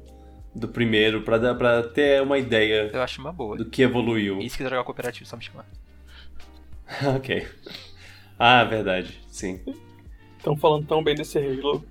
do 0.56 0.68
primeiro 0.68 1.22
pra, 1.22 1.54
pra 1.54 1.84
ter 1.84 2.22
uma 2.22 2.40
ideia. 2.40 2.90
Eu 2.92 3.02
acho 3.02 3.22
uma 3.22 3.32
boa. 3.32 3.58
Do 3.58 3.66
que 3.66 3.84
evoluiu. 3.84 4.40
E 4.40 4.50
se 4.50 4.58
quiser 4.58 4.70
jogar 4.70 4.84
cooperativo, 4.84 5.28
só 5.28 5.38
me 5.38 5.44
chamar. 5.44 5.66
ok. 7.16 7.48
Ah, 8.38 8.64
verdade, 8.64 9.20
sim. 9.28 9.60
Estão 10.38 10.56
falando 10.58 10.88
tão 10.88 11.04
bem 11.04 11.16
desse 11.16 11.38
Halo. 11.38 11.84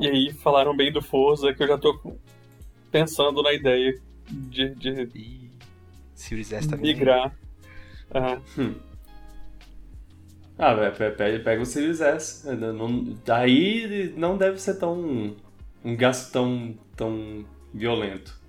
E 0.00 0.08
aí 0.08 0.32
falaram 0.32 0.76
bem 0.76 0.90
do 0.90 1.00
Forza 1.00 1.52
que 1.54 1.62
eu 1.62 1.68
já 1.68 1.78
tô 1.78 2.16
pensando 2.90 3.42
na 3.42 3.52
ideia 3.52 3.94
de, 4.28 4.74
de 4.74 5.50
Series 6.14 6.52
S 6.52 6.68
também. 6.68 6.92
Migrar. 6.92 7.36
Uhum. 8.14 8.64
Hum. 8.64 8.74
Ah, 10.58 10.74
pega, 10.90 11.40
pega 11.40 11.62
o 11.62 11.66
Series 11.66 12.00
S. 12.00 12.46
Não, 12.56 13.16
aí 13.28 14.12
não 14.16 14.36
deve 14.36 14.60
ser 14.60 14.74
tão. 14.78 15.34
um 15.84 15.96
gasto 15.96 16.32
tão, 16.32 16.78
tão 16.96 17.44
violento. 17.72 18.40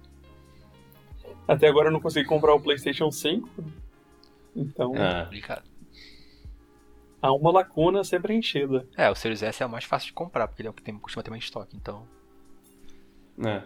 Até 1.48 1.68
agora 1.68 1.88
eu 1.88 1.92
não 1.92 2.00
consegui 2.00 2.28
comprar 2.28 2.54
o 2.54 2.60
PlayStation 2.60 3.12
5. 3.12 3.50
Então. 4.56 4.94
Ah. 4.98 5.24
Complicado. 5.24 5.64
Há 7.22 7.34
uma 7.34 7.52
lacuna 7.52 8.02
a 8.02 8.04
ser 8.04 8.22
preenchida. 8.22 8.86
É, 8.98 9.10
o 9.10 9.16
Series 9.16 9.42
S 9.42 9.64
é 9.64 9.66
o 9.66 9.70
mais 9.70 9.86
fácil 9.86 10.08
de 10.08 10.14
comprar, 10.14 10.48
porque 10.48 10.62
ele 10.62 10.68
é 10.68 10.72
o 10.72 10.74
que 10.74 10.84
tem, 10.84 10.98
costuma 11.00 11.24
ter 11.24 11.30
mais 11.30 11.44
estoque, 11.44 11.76
então. 11.76 12.06
É. 13.42 13.64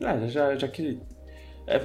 É, 0.00 0.28
já, 0.28 0.56
já 0.56 0.66
que 0.66 1.00
é, 1.66 1.78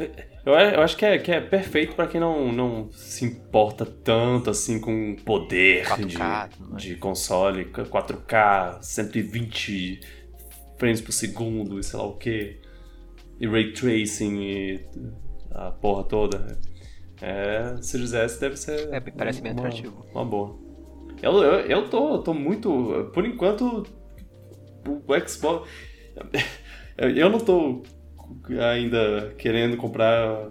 eu, 0.46 0.54
eu, 0.54 0.82
acho 0.82 0.98
que 0.98 1.06
é, 1.06 1.18
que 1.18 1.32
é 1.32 1.40
perfeito 1.40 1.96
para 1.96 2.08
quem 2.08 2.20
não, 2.20 2.52
não 2.52 2.92
se 2.92 3.24
importa 3.24 3.86
tanto 3.86 4.50
assim 4.50 4.80
com 4.80 5.16
poder 5.24 5.86
4K, 5.86 6.50
de, 6.76 6.90
de 6.90 6.96
console, 6.96 7.66
4K, 7.66 8.82
120 8.82 10.00
frames 10.78 11.02
por 11.02 11.12
segundo 11.14 11.80
e 11.80 11.84
sei 11.84 11.98
lá 11.98 12.06
o 12.06 12.18
que, 12.18 12.60
e 13.40 13.48
ray 13.48 13.72
tracing 13.72 14.42
e 14.42 14.86
a 15.52 15.72
porra 15.72 16.04
toda. 16.04 16.60
É, 17.22 17.78
Series 17.82 18.14
S 18.14 18.40
deve 18.40 18.58
ser. 18.58 18.94
É, 18.94 19.00
parece 19.00 19.42
bem 19.42 19.52
atrativo. 19.52 20.06
Uma 20.14 20.26
boa. 20.26 20.58
Eu, 21.22 21.44
eu, 21.44 21.60
eu 21.62 21.90
tô, 21.90 22.20
tô 22.20 22.34
muito. 22.34 23.10
Por 23.14 23.26
enquanto, 23.26 23.86
o 24.86 25.28
Xbox. 25.28 25.70
Eu 26.98 27.30
não 27.30 27.40
tô 27.40 27.82
ainda 28.60 29.34
querendo 29.38 29.78
comprar 29.78 30.50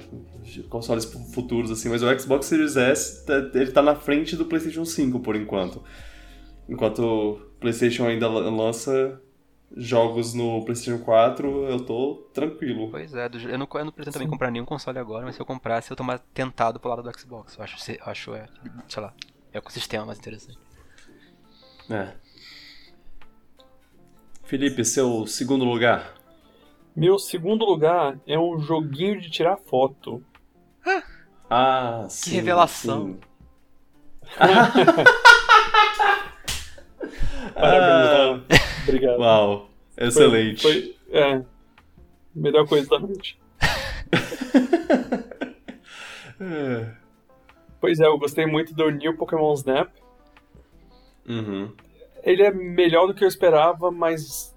consoles 0.69 1.05
futuros, 1.35 1.71
assim, 1.71 1.91
mas 1.91 2.03
o 2.03 2.19
Xbox 2.19 2.47
Series 2.47 2.77
S, 2.77 3.27
tá, 3.27 3.35
ele 3.55 3.71
tá 3.71 3.83
na 3.83 3.95
frente 3.95 4.35
do 4.35 4.47
PlayStation 4.47 4.85
5 4.85 5.21
por 5.21 5.37
enquanto. 5.37 5.83
Enquanto 6.69 7.01
o 7.01 7.35
PlayStation 7.61 8.07
ainda 8.07 8.29
lança 8.29 9.21
jogos 9.77 10.35
no 10.35 10.65
PlayStation 10.65 11.03
4, 11.05 11.65
eu 11.65 11.85
tô 11.85 12.29
tranquilo. 12.33 12.91
Pois 12.91 13.15
é, 13.15 13.27
eu 13.27 13.59
não, 13.59 13.69
eu 13.75 13.85
não 13.85 13.93
pretendo 13.93 14.13
também 14.13 14.29
comprar 14.29 14.51
nenhum 14.51 14.65
console 14.65 14.99
agora, 14.99 15.25
mas 15.25 15.35
se 15.35 15.43
eu 15.43 15.47
comprasse, 15.47 15.91
eu 15.91 15.97
tô 15.97 16.03
mais 16.03 16.21
tentado 16.33 16.81
pro 16.81 16.91
lado 16.91 17.03
do 17.03 17.19
Xbox. 17.19 17.57
Eu 17.57 17.65
acho, 17.65 17.77
acho 18.03 18.35
é, 18.35 18.47
sei 18.89 19.03
lá, 19.03 19.13
é 19.53 19.59
o 19.59 19.61
ecossistema 19.61 20.07
mais 20.07 20.19
interessante. 20.19 20.59
É. 21.91 22.13
Felipe, 24.45 24.85
seu 24.85 25.27
segundo 25.27 25.65
lugar? 25.65 26.15
Meu 26.97 27.19
segundo 27.19 27.65
lugar 27.65 28.19
é 28.27 28.39
um 28.39 28.59
joguinho 28.59 29.21
de 29.21 29.31
tirar 29.31 29.57
foto. 29.57 30.25
Ah, 31.51 32.05
que 32.07 32.13
sim, 32.13 32.31
revelação. 32.33 33.07
Sim. 33.07 33.21
Parabéns, 37.55 38.43
ah, 38.51 38.68
Obrigado. 38.89 39.21
Uau, 39.21 39.71
excelente. 39.97 40.63
Foi, 40.63 40.97
foi 41.11 41.19
é, 41.19 41.45
melhor 42.35 42.67
coisa 42.67 42.89
da 42.89 42.99
noite. 42.99 43.39
é. 46.41 46.99
Pois 47.81 48.01
é, 48.01 48.07
eu 48.07 48.19
gostei 48.19 48.45
muito 48.45 48.75
do 48.75 48.91
New 48.91 49.17
Pokémon 49.17 49.55
Snap. 49.55 49.89
Uhum. 51.29 51.73
Ele 52.25 52.43
é 52.43 52.51
melhor 52.51 53.07
do 53.07 53.15
que 53.15 53.23
eu 53.23 53.29
esperava, 53.29 53.91
mas 53.91 54.53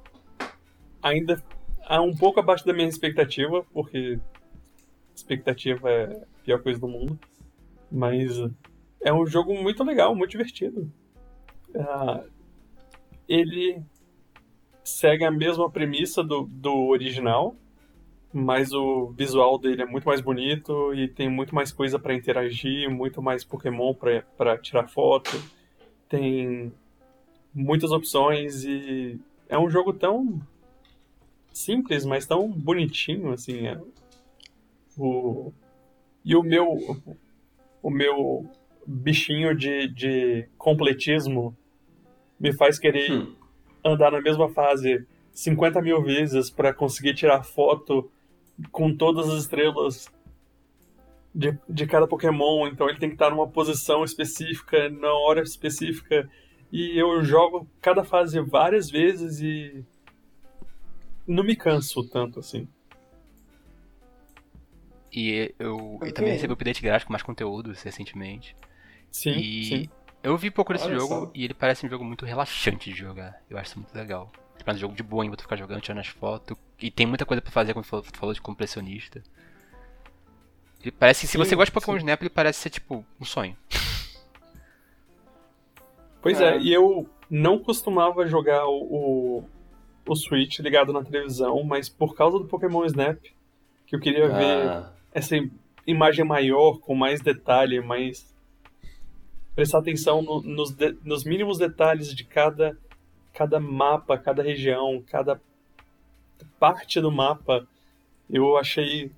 ainda 1.03 1.41
é 1.87 1.99
um 1.99 2.15
pouco 2.15 2.39
abaixo 2.39 2.65
da 2.65 2.73
minha 2.73 2.87
expectativa, 2.87 3.63
porque 3.71 4.19
expectativa 5.13 5.87
é 5.87 6.05
a 6.05 6.43
pior 6.43 6.63
coisa 6.63 6.79
do 6.79 6.87
mundo. 6.87 7.19
Mas 7.91 8.37
é 9.01 9.13
um 9.13 9.27
jogo 9.27 9.53
muito 9.53 9.83
legal, 9.83 10.15
muito 10.15 10.31
divertido. 10.31 10.91
Uh, 11.75 12.27
ele 13.27 13.83
segue 14.91 15.23
a 15.23 15.31
mesma 15.31 15.69
premissa 15.69 16.23
do, 16.23 16.43
do 16.43 16.87
original, 16.87 17.55
mas 18.33 18.71
o 18.71 19.07
visual 19.07 19.57
dele 19.57 19.81
é 19.81 19.85
muito 19.85 20.05
mais 20.05 20.21
bonito 20.21 20.93
e 20.93 21.07
tem 21.07 21.29
muito 21.29 21.53
mais 21.53 21.71
coisa 21.71 21.99
para 21.99 22.13
interagir, 22.13 22.89
muito 22.89 23.21
mais 23.21 23.43
Pokémon 23.43 23.93
para 23.93 24.57
tirar 24.57 24.87
foto. 24.87 25.31
Tem 26.07 26.71
muitas 27.53 27.91
opções 27.91 28.63
e 28.63 29.19
é 29.49 29.57
um 29.59 29.69
jogo 29.69 29.93
tão 29.93 30.41
simples, 31.51 32.05
mas 32.05 32.25
tão 32.25 32.49
bonitinho, 32.49 33.31
assim. 33.31 33.67
É. 33.67 33.79
O... 34.97 35.51
E 36.23 36.35
o 36.35 36.43
meu, 36.43 36.77
o 37.81 37.89
meu 37.89 38.45
bichinho 38.85 39.55
de, 39.55 39.87
de 39.87 40.47
completismo 40.57 41.55
me 42.39 42.53
faz 42.53 42.79
querer 42.79 43.11
hum. 43.11 43.40
Andar 43.83 44.11
na 44.11 44.21
mesma 44.21 44.49
fase 44.49 45.05
50 45.33 45.81
mil 45.81 46.01
vezes 46.03 46.49
para 46.49 46.73
conseguir 46.73 47.13
tirar 47.13 47.43
foto 47.43 48.11
com 48.71 48.95
todas 48.95 49.29
as 49.29 49.41
estrelas 49.41 50.11
de, 51.33 51.57
de 51.67 51.87
cada 51.87 52.07
Pokémon. 52.07 52.67
Então 52.67 52.89
ele 52.89 52.99
tem 52.99 53.09
que 53.09 53.15
estar 53.15 53.29
numa 53.29 53.47
posição 53.47 54.03
específica, 54.03 54.89
na 54.89 55.11
hora 55.13 55.41
específica. 55.41 56.29
E 56.71 56.97
eu 56.97 57.23
jogo 57.23 57.67
cada 57.81 58.03
fase 58.03 58.39
várias 58.39 58.89
vezes 58.89 59.41
e 59.41 59.83
não 61.27 61.43
me 61.43 61.55
canso 61.55 62.07
tanto 62.07 62.39
assim. 62.39 62.67
E 65.11 65.53
eu 65.59 65.95
okay. 65.95 66.11
também 66.13 66.33
recebi 66.33 66.51
o 66.51 66.55
update 66.55 66.81
gráfico 66.81 67.07
com 67.07 67.13
mais 67.13 67.23
conteúdo 67.23 67.73
recentemente. 67.83 68.55
Sim, 69.11 69.31
e 69.31 69.65
sim. 69.65 69.89
Eu 70.23 70.37
vi 70.37 70.51
pouco 70.51 70.73
desse 70.73 70.85
Olha 70.85 70.99
jogo 70.99 71.25
só. 71.25 71.31
e 71.33 71.43
ele 71.43 71.53
parece 71.53 71.85
um 71.85 71.89
jogo 71.89 72.03
muito 72.03 72.25
relaxante 72.25 72.91
de 72.91 72.95
jogar. 72.97 73.41
Eu 73.49 73.57
acho 73.57 73.71
isso 73.71 73.79
muito 73.79 73.93
legal. 73.95 74.31
Tipo, 74.57 74.69
é 74.69 74.73
um 74.73 74.77
jogo 74.77 74.95
de 74.95 75.03
boa, 75.03 75.35
tu 75.35 75.41
ficar 75.41 75.55
jogando, 75.55 75.81
tirando 75.81 75.99
as 75.99 76.07
fotos. 76.07 76.55
E 76.79 76.91
tem 76.91 77.07
muita 77.07 77.25
coisa 77.25 77.41
pra 77.41 77.51
fazer, 77.51 77.73
como 77.73 77.83
tu 77.83 78.17
falou, 78.17 78.33
de 78.33 78.41
compressionista. 78.41 79.23
Ele 80.81 80.91
parece 80.91 81.21
que 81.21 81.27
se 81.27 81.33
sim, 81.33 81.37
você 81.37 81.55
gosta 81.55 81.71
de 81.71 81.73
Pokémon 81.73 81.97
sim. 81.97 81.99
Snap, 81.99 82.21
ele 82.21 82.29
parece 82.29 82.59
ser 82.59 82.69
tipo 82.69 83.05
um 83.19 83.25
sonho. 83.25 83.55
Pois 86.21 86.39
é, 86.39 86.55
é 86.55 86.59
e 86.59 86.71
eu 86.71 87.09
não 87.29 87.57
costumava 87.57 88.27
jogar 88.27 88.67
o, 88.67 89.43
o 90.07 90.15
Switch 90.15 90.59
ligado 90.59 90.93
na 90.93 91.03
televisão, 91.03 91.63
mas 91.63 91.89
por 91.89 92.15
causa 92.15 92.37
do 92.37 92.45
Pokémon 92.45 92.85
Snap, 92.85 93.19
que 93.87 93.95
eu 93.95 93.99
queria 93.99 94.25
ah. 94.25 94.37
ver 94.37 94.85
essa 95.13 95.35
imagem 95.85 96.25
maior, 96.25 96.79
com 96.79 96.95
mais 96.95 97.21
detalhe, 97.21 97.81
mais. 97.81 98.31
Prestar 99.55 99.79
atenção 99.79 100.21
no, 100.21 100.41
nos, 100.41 100.71
de, 100.71 100.95
nos 101.03 101.23
mínimos 101.23 101.57
detalhes 101.57 102.13
de 102.13 102.23
cada, 102.23 102.77
cada 103.33 103.59
mapa, 103.59 104.17
cada 104.17 104.41
região, 104.41 105.03
cada 105.07 105.41
parte 106.59 106.99
do 106.99 107.11
mapa. 107.11 107.67
Eu 108.29 108.57
achei. 108.57 109.11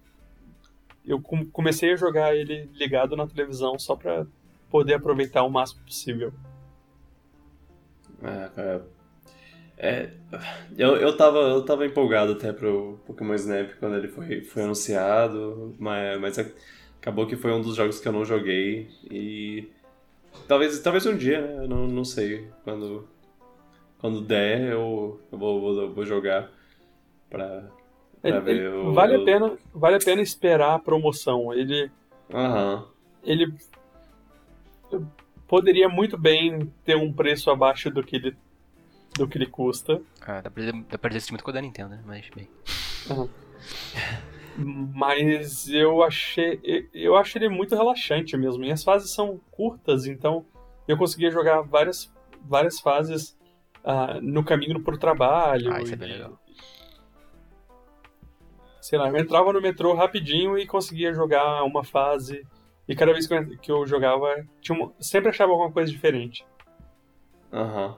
Eu 1.06 1.22
comecei 1.22 1.94
a 1.94 1.98
jogar 1.98 2.36
ele 2.36 2.70
ligado 2.74 3.16
na 3.16 3.28
televisão 3.28 3.78
só 3.78 3.96
pra 3.96 4.26
poder 4.70 4.96
aproveitar 4.96 5.44
o 5.44 5.50
máximo 5.50 5.84
possível. 5.84 6.34
É, 8.22 8.62
é 8.62 8.82
é, 9.78 10.12
eu, 10.78 10.96
eu, 10.96 11.18
tava, 11.18 11.40
eu 11.40 11.66
tava 11.66 11.86
empolgado 11.86 12.34
até 12.34 12.54
pro 12.54 13.00
Pokémon 13.06 13.34
Snap 13.36 13.72
quando 13.80 13.98
ele 13.98 14.08
foi, 14.08 14.42
foi 14.42 14.64
anunciado, 14.64 15.76
mas, 15.80 16.20
mas 16.22 16.54
acabou 17.02 17.28
que 17.28 17.36
foi 17.36 17.52
um 17.52 17.62
dos 17.62 17.76
jogos 17.76 18.00
que 18.00 18.08
eu 18.08 18.14
não 18.14 18.24
joguei 18.24 18.88
e 19.12 19.68
talvez, 20.48 20.80
talvez 20.80 21.06
um 21.06 21.16
dia, 21.16 21.42
né? 21.42 21.64
Eu 21.64 21.68
não, 21.68 21.88
não 21.88 22.06
sei. 22.06 22.50
Quando, 22.64 23.08
quando 24.00 24.22
der, 24.22 24.72
eu, 24.72 25.20
eu 25.32 25.38
vou, 25.38 25.62
vou, 25.62 25.94
vou 25.94 26.06
jogar 26.06 26.52
pra, 27.30 27.70
pra 28.22 28.30
ele, 28.30 28.40
ver. 28.42 28.74
o, 28.74 28.94
vale, 28.94 29.16
a 29.16 29.24
pena, 29.24 29.58
vale 29.74 29.96
a 29.96 30.00
pena 30.00 30.22
esperar 30.22 30.76
a 30.76 30.80
promoção. 30.80 31.54
Ele. 31.54 31.92
Uhum. 32.32 32.86
Ele 33.24 33.54
poderia 35.48 35.88
muito 35.88 36.18
bem 36.18 36.72
ter 36.84 36.96
um 36.96 37.12
preço 37.12 37.50
abaixo 37.50 37.90
do 37.90 38.04
que 38.04 38.16
ele 38.16 38.36
do 39.16 39.28
que 39.28 39.38
ele 39.38 39.46
custa. 39.46 40.02
Ah, 40.22 40.42
dá 40.42 40.50
pra, 40.50 40.64
dá 40.90 40.98
pra 40.98 41.10
dizer 41.10 41.32
muito 41.32 41.44
com 41.44 41.52
o 41.52 41.54
da 41.54 41.62
Nintendo, 41.62 41.90
né? 41.90 42.04
Mas 42.06 42.28
bem. 42.36 42.50
Uhum. 43.10 43.30
Mas 44.56 45.68
eu 45.70 46.04
achei. 46.04 46.60
Eu 46.94 47.16
acho 47.16 47.38
ele 47.38 47.50
muito 47.50 47.76
relaxante 47.76 48.38
mesmo. 48.38 48.64
E 48.64 48.72
as 48.72 48.84
fases 48.84 49.14
são 49.14 49.40
curtas, 49.52 50.06
então 50.06 50.46
eu 50.88 50.98
conseguia 50.98 51.32
jogar 51.32 51.62
várias, 51.62 52.14
várias 52.42 52.80
fases 52.80 53.38
uh, 53.84 54.22
no 54.22 54.44
caminho 54.44 54.82
pro 54.82 54.98
trabalho. 54.98 55.74
Ah, 55.74 55.82
isso 55.82 55.94
é 55.94 55.98
bem 55.98 56.12
legal. 56.12 56.40
Sei 58.82 59.00
lá, 59.00 59.08
eu 59.08 59.18
entrava 59.18 59.54
no 59.54 59.62
metrô 59.62 59.94
rapidinho 59.94 60.58
e 60.58 60.68
conseguia 60.68 61.14
jogar 61.14 61.64
uma 61.64 61.84
fase. 61.84 62.46
E 62.88 62.94
cada 62.96 63.14
vez 63.14 63.26
que 63.28 63.72
eu 63.72 63.88
jogava, 63.88 64.46
tinha 64.60 64.78
uma, 64.78 64.92
sempre 65.00 65.30
achava 65.30 65.52
alguma 65.52 65.72
coisa 65.72 65.90
diferente. 65.90 66.46
Aham. 67.52 67.98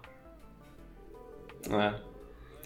Uhum. 1.68 1.82
É. 1.82 2.15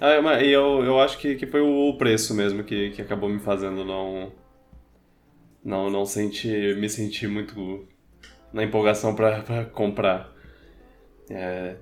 Ah, 0.01 0.21
mas 0.21 0.47
eu, 0.47 0.83
eu 0.83 0.99
acho 0.99 1.17
que, 1.17 1.35
que 1.35 1.45
foi 1.45 1.61
o 1.61 1.93
preço 1.97 2.33
mesmo 2.33 2.63
que, 2.63 2.91
que 2.91 3.01
acabou 3.01 3.29
me 3.29 3.39
fazendo 3.39 3.83
não. 3.83 4.31
Não, 5.63 5.89
não 5.89 6.05
sentir, 6.05 6.77
me 6.77 6.89
sentir 6.89 7.27
muito 7.27 7.85
na 8.53 8.63
empolgação 8.63 9.13
pra 9.15 9.65
comprar. 9.65 10.33
É, 11.29 11.75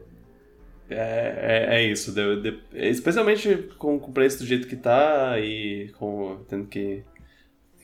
é, 0.89 1.67
é, 1.69 1.75
é 1.77 1.83
isso. 1.83 2.13
De, 2.13 2.41
de, 2.41 2.59
especialmente 2.73 3.55
com, 3.77 3.99
com 3.99 4.09
o 4.11 4.13
preço 4.13 4.39
do 4.39 4.45
jeito 4.45 4.67
que 4.67 4.75
tá 4.75 5.39
e 5.39 5.89
com 5.97 6.43
tendo 6.49 6.67
que, 6.67 7.03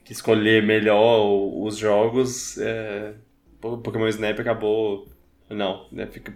que 0.04 0.14
escolher 0.14 0.64
melhor 0.64 1.26
os 1.64 1.78
jogos, 1.78 2.58
é, 2.58 3.14
Pokémon 3.62 4.08
Snap 4.08 4.40
acabou. 4.40 5.08
Não, 5.50 5.88
né, 5.92 6.08
fica, 6.08 6.34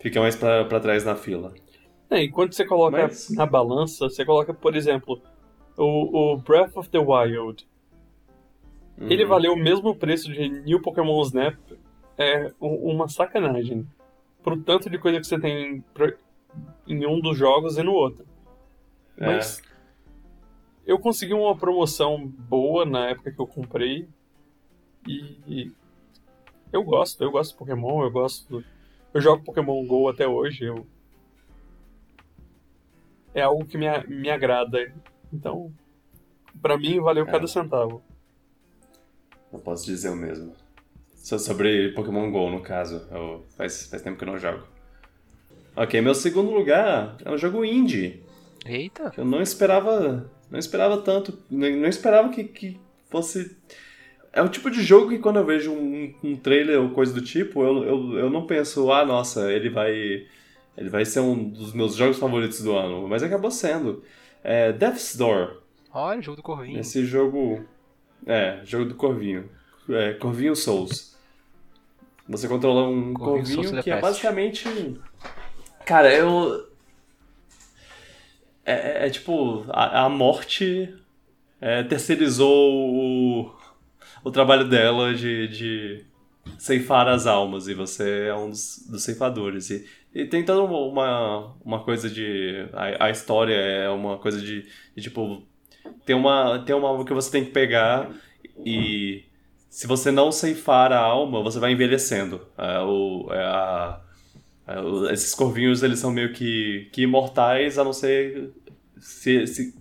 fica 0.00 0.20
mais 0.20 0.36
pra 0.36 0.80
trás 0.80 1.04
na 1.04 1.16
fila. 1.16 1.54
É, 2.08 2.22
enquanto 2.22 2.54
você 2.54 2.64
coloca 2.64 3.02
Mas... 3.02 3.30
na 3.30 3.46
balança, 3.46 4.08
você 4.08 4.24
coloca, 4.24 4.54
por 4.54 4.76
exemplo, 4.76 5.20
o, 5.76 6.34
o 6.34 6.36
Breath 6.36 6.76
of 6.76 6.88
the 6.88 6.98
Wild. 6.98 7.66
Uhum. 8.98 9.10
Ele 9.10 9.24
valeu 9.24 9.52
o 9.52 9.58
mesmo 9.58 9.94
preço 9.94 10.32
de 10.32 10.48
New 10.48 10.80
Pokémon 10.80 11.20
Snap. 11.22 11.56
É 12.16 12.52
uma 12.60 13.08
sacanagem. 13.08 13.86
Pro 14.42 14.56
tanto 14.58 14.88
de 14.88 14.98
coisa 14.98 15.20
que 15.20 15.26
você 15.26 15.38
tem 15.38 15.84
em 16.86 17.06
um 17.06 17.20
dos 17.20 17.36
jogos 17.36 17.76
e 17.76 17.82
no 17.82 17.92
outro. 17.92 18.24
É. 19.18 19.26
Mas 19.26 19.62
eu 20.86 20.98
consegui 20.98 21.34
uma 21.34 21.56
promoção 21.56 22.26
boa 22.26 22.84
na 22.86 23.10
época 23.10 23.32
que 23.32 23.40
eu 23.40 23.46
comprei. 23.46 24.08
E, 25.06 25.36
e 25.46 25.72
eu 26.72 26.82
gosto, 26.82 27.22
eu 27.22 27.30
gosto 27.30 27.52
de 27.52 27.58
Pokémon, 27.58 28.02
eu 28.02 28.10
gosto. 28.10 28.64
Eu 29.12 29.20
jogo 29.20 29.44
Pokémon 29.44 29.84
GO 29.84 30.08
até 30.08 30.26
hoje. 30.26 30.64
Eu 30.64 30.86
é 33.36 33.42
algo 33.42 33.64
que 33.64 33.78
me, 33.78 33.86
me 34.08 34.30
agrada. 34.30 34.92
Então, 35.32 35.72
Pra 36.60 36.76
mim, 36.76 37.00
valeu 37.00 37.24
é. 37.26 37.30
cada 37.30 37.46
centavo. 37.46 38.02
Não 39.52 39.60
posso 39.60 39.86
dizer 39.86 40.10
o 40.10 40.16
mesmo. 40.16 40.54
Só 41.14 41.38
sobre 41.38 41.92
Pokémon 41.92 42.30
GO, 42.30 42.50
no 42.50 42.60
caso. 42.60 43.06
Eu, 43.10 43.44
faz, 43.56 43.86
faz 43.86 44.02
tempo 44.02 44.16
que 44.16 44.24
eu 44.24 44.32
não 44.32 44.38
jogo. 44.38 44.66
Ok, 45.74 46.00
meu 46.00 46.14
segundo 46.14 46.50
lugar 46.50 47.16
é 47.24 47.30
um 47.30 47.36
jogo 47.36 47.64
indie. 47.64 48.22
Eita! 48.64 49.12
eu 49.16 49.24
não 49.24 49.42
esperava. 49.42 50.30
Não 50.50 50.58
esperava 50.58 50.98
tanto. 50.98 51.38
Não, 51.50 51.70
não 51.70 51.88
esperava 51.88 52.28
que, 52.30 52.44
que 52.44 52.80
fosse. 53.08 53.56
É 54.32 54.42
o 54.42 54.48
tipo 54.48 54.70
de 54.70 54.82
jogo 54.82 55.08
que 55.08 55.18
quando 55.18 55.38
eu 55.38 55.44
vejo 55.44 55.72
um, 55.72 56.14
um 56.22 56.36
trailer 56.36 56.80
ou 56.80 56.90
coisa 56.90 57.12
do 57.12 57.22
tipo, 57.22 57.62
eu, 57.62 57.84
eu, 57.84 58.18
eu 58.18 58.30
não 58.30 58.46
penso, 58.46 58.92
ah, 58.92 59.04
nossa, 59.04 59.52
ele 59.52 59.70
vai. 59.70 60.26
Ele 60.76 60.90
vai 60.90 61.04
ser 61.04 61.20
um 61.20 61.48
dos 61.48 61.72
meus 61.72 61.94
jogos 61.94 62.18
favoritos 62.18 62.62
do 62.62 62.76
ano. 62.76 63.08
Mas 63.08 63.22
acabou 63.22 63.50
sendo. 63.50 64.02
É 64.44 64.72
Death's 64.72 65.16
Door. 65.16 65.62
Olha, 65.92 66.20
jogo 66.20 66.36
do 66.36 66.42
Corvinho. 66.42 66.78
Esse 66.78 67.04
jogo. 67.04 67.64
É, 68.26 68.60
jogo 68.64 68.84
do 68.84 68.94
Corvinho. 68.94 69.48
É, 69.88 70.12
Corvinho 70.14 70.54
Souls. 70.54 71.16
Você 72.28 72.48
controla 72.48 72.88
um 72.88 73.14
Corvinho, 73.14 73.56
corvinho 73.56 73.82
que 73.82 73.90
é 73.90 74.00
basicamente. 74.00 74.68
Cara, 75.84 76.12
eu. 76.12 76.68
É, 78.64 79.04
é, 79.04 79.06
é 79.06 79.10
tipo, 79.10 79.64
a, 79.68 80.04
a 80.04 80.08
morte 80.08 80.92
é, 81.60 81.84
terceirizou 81.84 82.50
o, 82.50 83.54
o 84.24 84.30
trabalho 84.32 84.68
dela 84.68 85.14
de, 85.14 85.46
de 85.48 86.04
ceifar 86.58 87.08
as 87.08 87.26
almas, 87.26 87.68
e 87.68 87.74
você 87.74 88.26
é 88.26 88.34
um 88.34 88.50
dos, 88.50 88.84
dos 88.88 89.04
ceifadores. 89.04 89.70
E, 89.70 89.86
e 90.16 90.24
tem 90.24 90.42
toda 90.42 90.62
uma, 90.62 91.54
uma 91.62 91.84
coisa 91.84 92.08
de. 92.08 92.66
A, 92.72 93.04
a 93.04 93.10
história 93.10 93.52
é 93.52 93.90
uma 93.90 94.16
coisa 94.16 94.40
de, 94.40 94.66
de, 94.94 95.02
tipo. 95.02 95.42
Tem 96.06 96.16
uma, 96.16 96.58
tem 96.60 96.74
uma 96.74 97.04
que 97.04 97.12
você 97.12 97.30
tem 97.30 97.44
que 97.44 97.50
pegar 97.50 98.10
e. 98.64 99.24
Se 99.68 99.86
você 99.86 100.10
não 100.10 100.32
ceifar 100.32 100.90
a 100.90 100.98
alma, 100.98 101.42
você 101.42 101.58
vai 101.58 101.72
envelhecendo. 101.72 102.40
É, 102.56 102.78
o, 102.80 103.28
é 103.30 103.44
a, 103.44 104.00
é, 104.66 105.12
esses 105.12 105.34
corvinhos 105.34 105.82
eles 105.82 105.98
são 105.98 106.10
meio 106.10 106.32
que, 106.32 106.88
que 106.92 107.02
imortais, 107.02 107.78
a 107.78 107.84
não 107.84 107.92
ser 107.92 108.52
se, 108.98 109.46
se, 109.46 109.74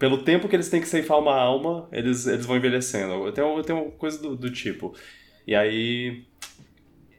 pelo 0.00 0.24
tempo 0.24 0.48
que 0.48 0.56
eles 0.56 0.68
têm 0.68 0.80
que 0.80 0.88
ceifar 0.88 1.16
uma 1.16 1.36
alma, 1.36 1.88
eles, 1.92 2.26
eles 2.26 2.44
vão 2.44 2.56
envelhecendo. 2.56 3.30
Tem, 3.30 3.62
tem 3.62 3.76
uma 3.76 3.92
coisa 3.92 4.20
do, 4.20 4.34
do 4.34 4.50
tipo. 4.50 4.92
E 5.46 5.54
aí. 5.54 6.26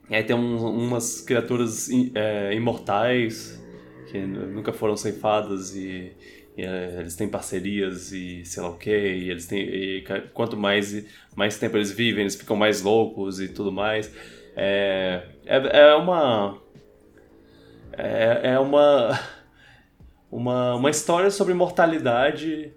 Aí 0.09 0.23
tem 0.23 0.35
um, 0.35 0.57
umas 0.57 1.21
criaturas 1.21 1.89
é, 2.15 2.53
imortais 2.53 3.61
que 4.09 4.19
nunca 4.19 4.73
foram 4.73 4.97
ceifadas 4.97 5.75
e, 5.75 6.11
e 6.57 6.63
é, 6.63 6.97
eles 6.99 7.15
têm 7.15 7.27
parcerias 7.27 8.11
e 8.11 8.43
sei 8.43 8.63
lá 8.63 8.69
o 8.69 8.77
que. 8.77 8.89
E 8.89 9.29
eles 9.29 9.45
têm. 9.45 9.61
E 9.61 10.03
quanto 10.33 10.57
mais, 10.57 11.05
mais 11.35 11.59
tempo 11.59 11.77
eles 11.77 11.91
vivem, 11.91 12.21
eles 12.21 12.35
ficam 12.35 12.55
mais 12.55 12.81
loucos 12.81 13.39
e 13.39 13.47
tudo 13.47 13.71
mais. 13.71 14.13
É, 14.55 15.23
é, 15.45 15.79
é 15.91 15.95
uma. 15.95 16.59
É, 17.93 18.53
é 18.53 18.59
uma 18.59 19.19
uma, 20.31 20.75
uma 20.75 20.89
história 20.89 21.29
sobre 21.29 21.53
mortalidade 21.53 22.71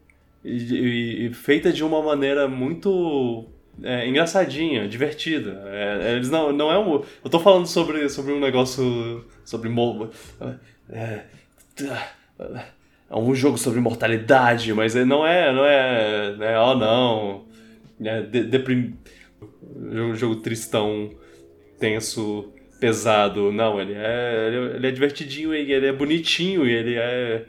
e, 0.44 0.56
e, 0.56 1.26
e 1.26 1.34
feita 1.34 1.72
de 1.72 1.84
uma 1.84 2.02
maneira 2.02 2.48
muito 2.48 3.46
é, 3.82 4.06
engraçadinha, 4.08 4.88
divertida. 4.88 5.62
É, 5.66 6.14
eles 6.14 6.30
não, 6.30 6.52
não 6.52 6.70
é 6.70 6.78
um. 6.78 7.02
Eu 7.24 7.30
tô 7.30 7.38
falando 7.38 7.66
sobre, 7.66 8.08
sobre 8.08 8.32
um 8.32 8.40
negócio. 8.40 9.24
sobre. 9.44 9.70
É, 10.90 11.22
é 13.10 13.16
um 13.16 13.34
jogo 13.34 13.56
sobre 13.58 13.80
mortalidade, 13.80 14.72
mas 14.74 14.94
não 14.94 15.26
é. 15.26 15.52
Não 15.52 15.64
é. 15.64 16.36
é 16.40 16.58
oh 16.58 16.74
não. 16.74 17.44
É 18.04 18.20
deprim, 18.22 18.94
jogo, 20.14 20.36
tristão, 20.36 21.10
tenso 21.78 22.52
pesado. 22.80 23.52
Não, 23.52 23.80
ele 23.80 23.94
é, 23.94 24.74
ele 24.74 24.86
é 24.86 24.90
divertidinho, 24.90 25.54
ele 25.54 25.86
é 25.86 25.92
bonitinho, 25.92 26.66
ele 26.66 26.96
é. 26.96 27.46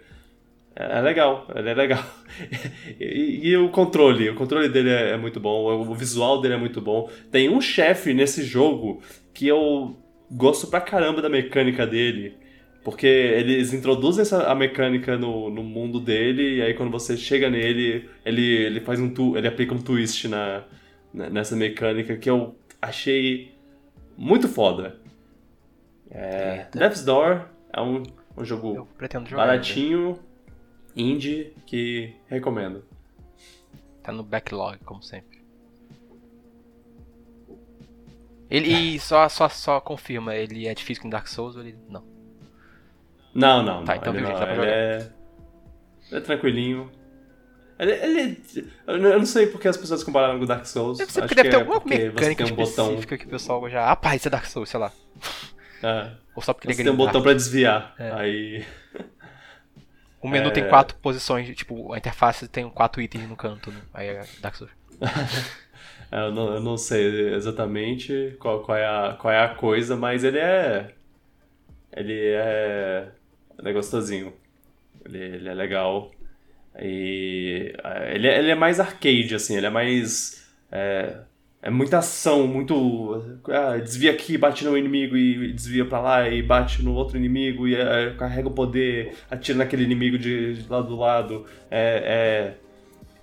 É 0.76 1.02
legal, 1.02 1.48
ele 1.56 1.70
é 1.70 1.74
legal. 1.74 2.04
e, 3.00 3.50
e, 3.50 3.58
o 3.58 3.70
controle, 3.70 4.30
o 4.30 4.36
controle 4.36 4.68
dele 4.70 4.90
é, 4.90 5.12
é, 5.12 5.18
muito 5.18 5.40
bom, 5.40 5.88
o 5.88 5.94
visual 5.94 6.42
dele 6.42 6.56
é 6.56 6.58
muito 6.58 6.82
bom. 6.82 7.10
Tem 7.32 7.48
um 7.48 7.62
chefe 7.62 8.14
nesse 8.14 8.44
jogo 8.44 9.02
que 9.34 9.48
eu 9.48 9.96
gosto 10.32 10.68
pra 10.68 10.82
caramba 10.82 11.22
da 11.22 11.30
mecânica 11.30 11.86
dele. 11.86 12.38
Porque 12.84 13.08
eles 13.08 13.72
introduzem 13.72 14.24
essa, 14.24 14.52
a 14.52 14.56
mecânica 14.56 15.16
no, 15.18 15.50
no 15.50 15.64
mundo 15.64 16.00
dele, 16.00 16.58
e 16.58 16.62
aí 16.62 16.74
quando 16.74 16.92
você 16.92 17.16
chega 17.16 17.50
nele, 17.50 18.10
ele, 18.26 18.42
ele 18.42 18.80
faz 18.82 19.00
um 19.00 19.10
tu, 19.10 19.38
ele 19.38 19.48
aplica 19.48 19.74
um 19.74 19.82
twist 19.82 20.28
na, 20.28 20.64
nessa 21.14 21.56
mecânica 21.56 22.18
que 22.18 22.30
eu 22.30 22.56
achei 22.82 23.54
muito 24.18 24.50
foda. 24.50 24.98
É, 26.12 26.68
Death's 26.74 27.06
Door 27.06 27.46
é 27.72 27.80
um, 27.80 28.04
um 28.38 28.44
jogo 28.44 28.88
baratinho, 29.32 30.20
indie, 30.96 31.54
que 31.66 32.16
recomendo. 32.28 32.84
Tá 34.02 34.12
no 34.12 34.24
backlog, 34.24 34.80
como 34.84 35.02
sempre. 35.02 35.44
Ele 38.50 39.00
só, 39.00 39.28
só, 39.30 39.50
só 39.50 39.80
confirma, 39.80 40.36
ele 40.36 40.68
é 40.68 40.76
difícil 40.76 41.02
com 41.02 41.10
Dark 41.10 41.28
Souls 41.28 41.56
ou 41.56 41.64
ele. 41.64 41.78
Não. 41.90 42.04
Não, 43.34 43.64
não. 43.64 43.84
Tá, 43.84 43.96
não, 43.96 44.02
então 44.02 44.14
ele, 44.14 44.22
não, 44.22 44.44
ele 44.44 44.70
é... 44.70 45.12
ele 46.10 46.18
é 46.18 46.22
tranquilinho. 46.22 46.92
Ele, 47.80 47.92
ele, 47.92 48.44
eu 48.86 49.18
não 49.18 49.26
sei 49.26 49.48
porque 49.48 49.68
as 49.68 49.76
pessoas 49.76 50.04
compararam 50.04 50.38
com 50.38 50.46
Dark 50.46 50.66
Souls. 50.66 51.00
Deve 51.00 51.12
ser 51.12 51.22
porque 51.22 51.36
deve 51.36 51.50
ter 51.50 51.56
é 51.56 51.60
alguma 51.60 51.82
mecânica 51.84 52.44
um 52.44 52.48
específica 52.48 53.16
botão... 53.16 53.18
que 53.18 53.26
o 53.26 53.30
pessoal 53.30 53.70
já. 53.70 53.90
Ah, 53.90 53.96
pá, 53.96 54.16
isso 54.16 54.28
é 54.28 54.32
Dark 54.32 54.46
Souls, 54.46 54.70
sei 54.70 54.80
lá. 54.80 54.92
É. 55.82 56.12
Ou 56.36 56.42
só 56.42 56.54
porque 56.54 56.72
Você 56.72 56.84
tem 56.84 56.92
um 56.92 56.96
botão 56.96 57.22
para 57.22 57.34
desviar. 57.34 57.96
É. 57.98 58.12
Aí. 58.12 58.66
O 60.24 60.30
menu 60.30 60.48
é... 60.48 60.52
tem 60.52 60.70
quatro 60.70 60.98
posições, 60.98 61.54
tipo, 61.56 61.92
a 61.92 61.98
interface 61.98 62.48
tem 62.48 62.70
quatro 62.70 63.02
itens 63.02 63.28
no 63.28 63.36
canto, 63.36 63.70
né? 63.70 63.82
aí 63.94 64.08
é 64.08 64.26
Dark 64.42 64.56
Souls. 64.56 64.72
É, 66.12 66.28
eu, 66.28 66.32
não, 66.32 66.54
eu, 66.54 66.62
não, 66.62 66.78
sei 66.78 67.34
exatamente 67.34 68.36
qual, 68.40 68.62
qual, 68.62 68.78
é 68.78 68.86
a, 68.86 69.18
qual 69.20 69.34
é 69.34 69.44
a 69.44 69.56
coisa, 69.56 69.96
mas 69.96 70.24
ele 70.24 70.38
é. 70.38 70.94
Ele 71.92 72.14
é. 72.36 73.08
Ele 73.58 73.70
é 73.70 73.74
gostosinho. 73.74 74.32
Ele, 75.04 75.18
ele 75.18 75.50
é 75.50 75.54
legal. 75.56 76.12
E. 76.80 77.74
Ele, 78.12 78.28
é, 78.28 78.38
ele 78.38 78.52
é 78.52 78.56
mais 78.56 78.80
arcade, 78.80 79.34
assim, 79.34 79.58
ele 79.58 79.66
é 79.66 79.72
mais. 79.72 80.48
É, 80.72 81.18
é 81.64 81.70
muita 81.70 82.00
ação, 82.00 82.46
muito. 82.46 83.40
Ah, 83.48 83.78
desvia 83.78 84.12
aqui, 84.12 84.38
bate 84.38 84.66
no 84.66 84.78
inimigo 84.78 85.16
e 85.16 85.54
desvia 85.54 85.86
para 85.86 86.02
lá 86.02 86.30
e 86.30 86.44
bate 86.44 86.84
no 86.84 86.94
outro 86.94 87.18
inimigo 87.18 87.66
e 87.66 87.74
é, 87.74 88.14
carrega 88.16 88.50
o 88.50 88.52
poder, 88.52 89.16
atira 89.32 89.60
naquele 89.60 89.86
inimigo 89.86 90.18
de, 90.18 90.56
de 90.62 90.70
lado 90.70 90.90
do 90.90 90.98
lado. 90.98 91.46
É, 91.72 92.58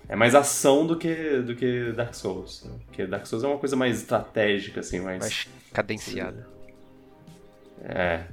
é, 0.08 0.12
é, 0.12 0.16
mais 0.16 0.34
ação 0.34 0.86
do 0.86 0.96
que, 0.96 1.14
do 1.42 1.54
que 1.54 1.92
Dark 1.92 2.14
Souls. 2.14 2.66
Porque 2.86 3.06
Dark 3.06 3.26
Souls 3.26 3.44
é 3.44 3.46
uma 3.46 3.58
coisa 3.58 3.76
mais 3.76 4.00
estratégica, 4.00 4.80
assim, 4.80 5.00
mais. 5.00 5.18
Mais 5.18 5.48
cadenciada. 5.70 6.48
É. 7.84 8.24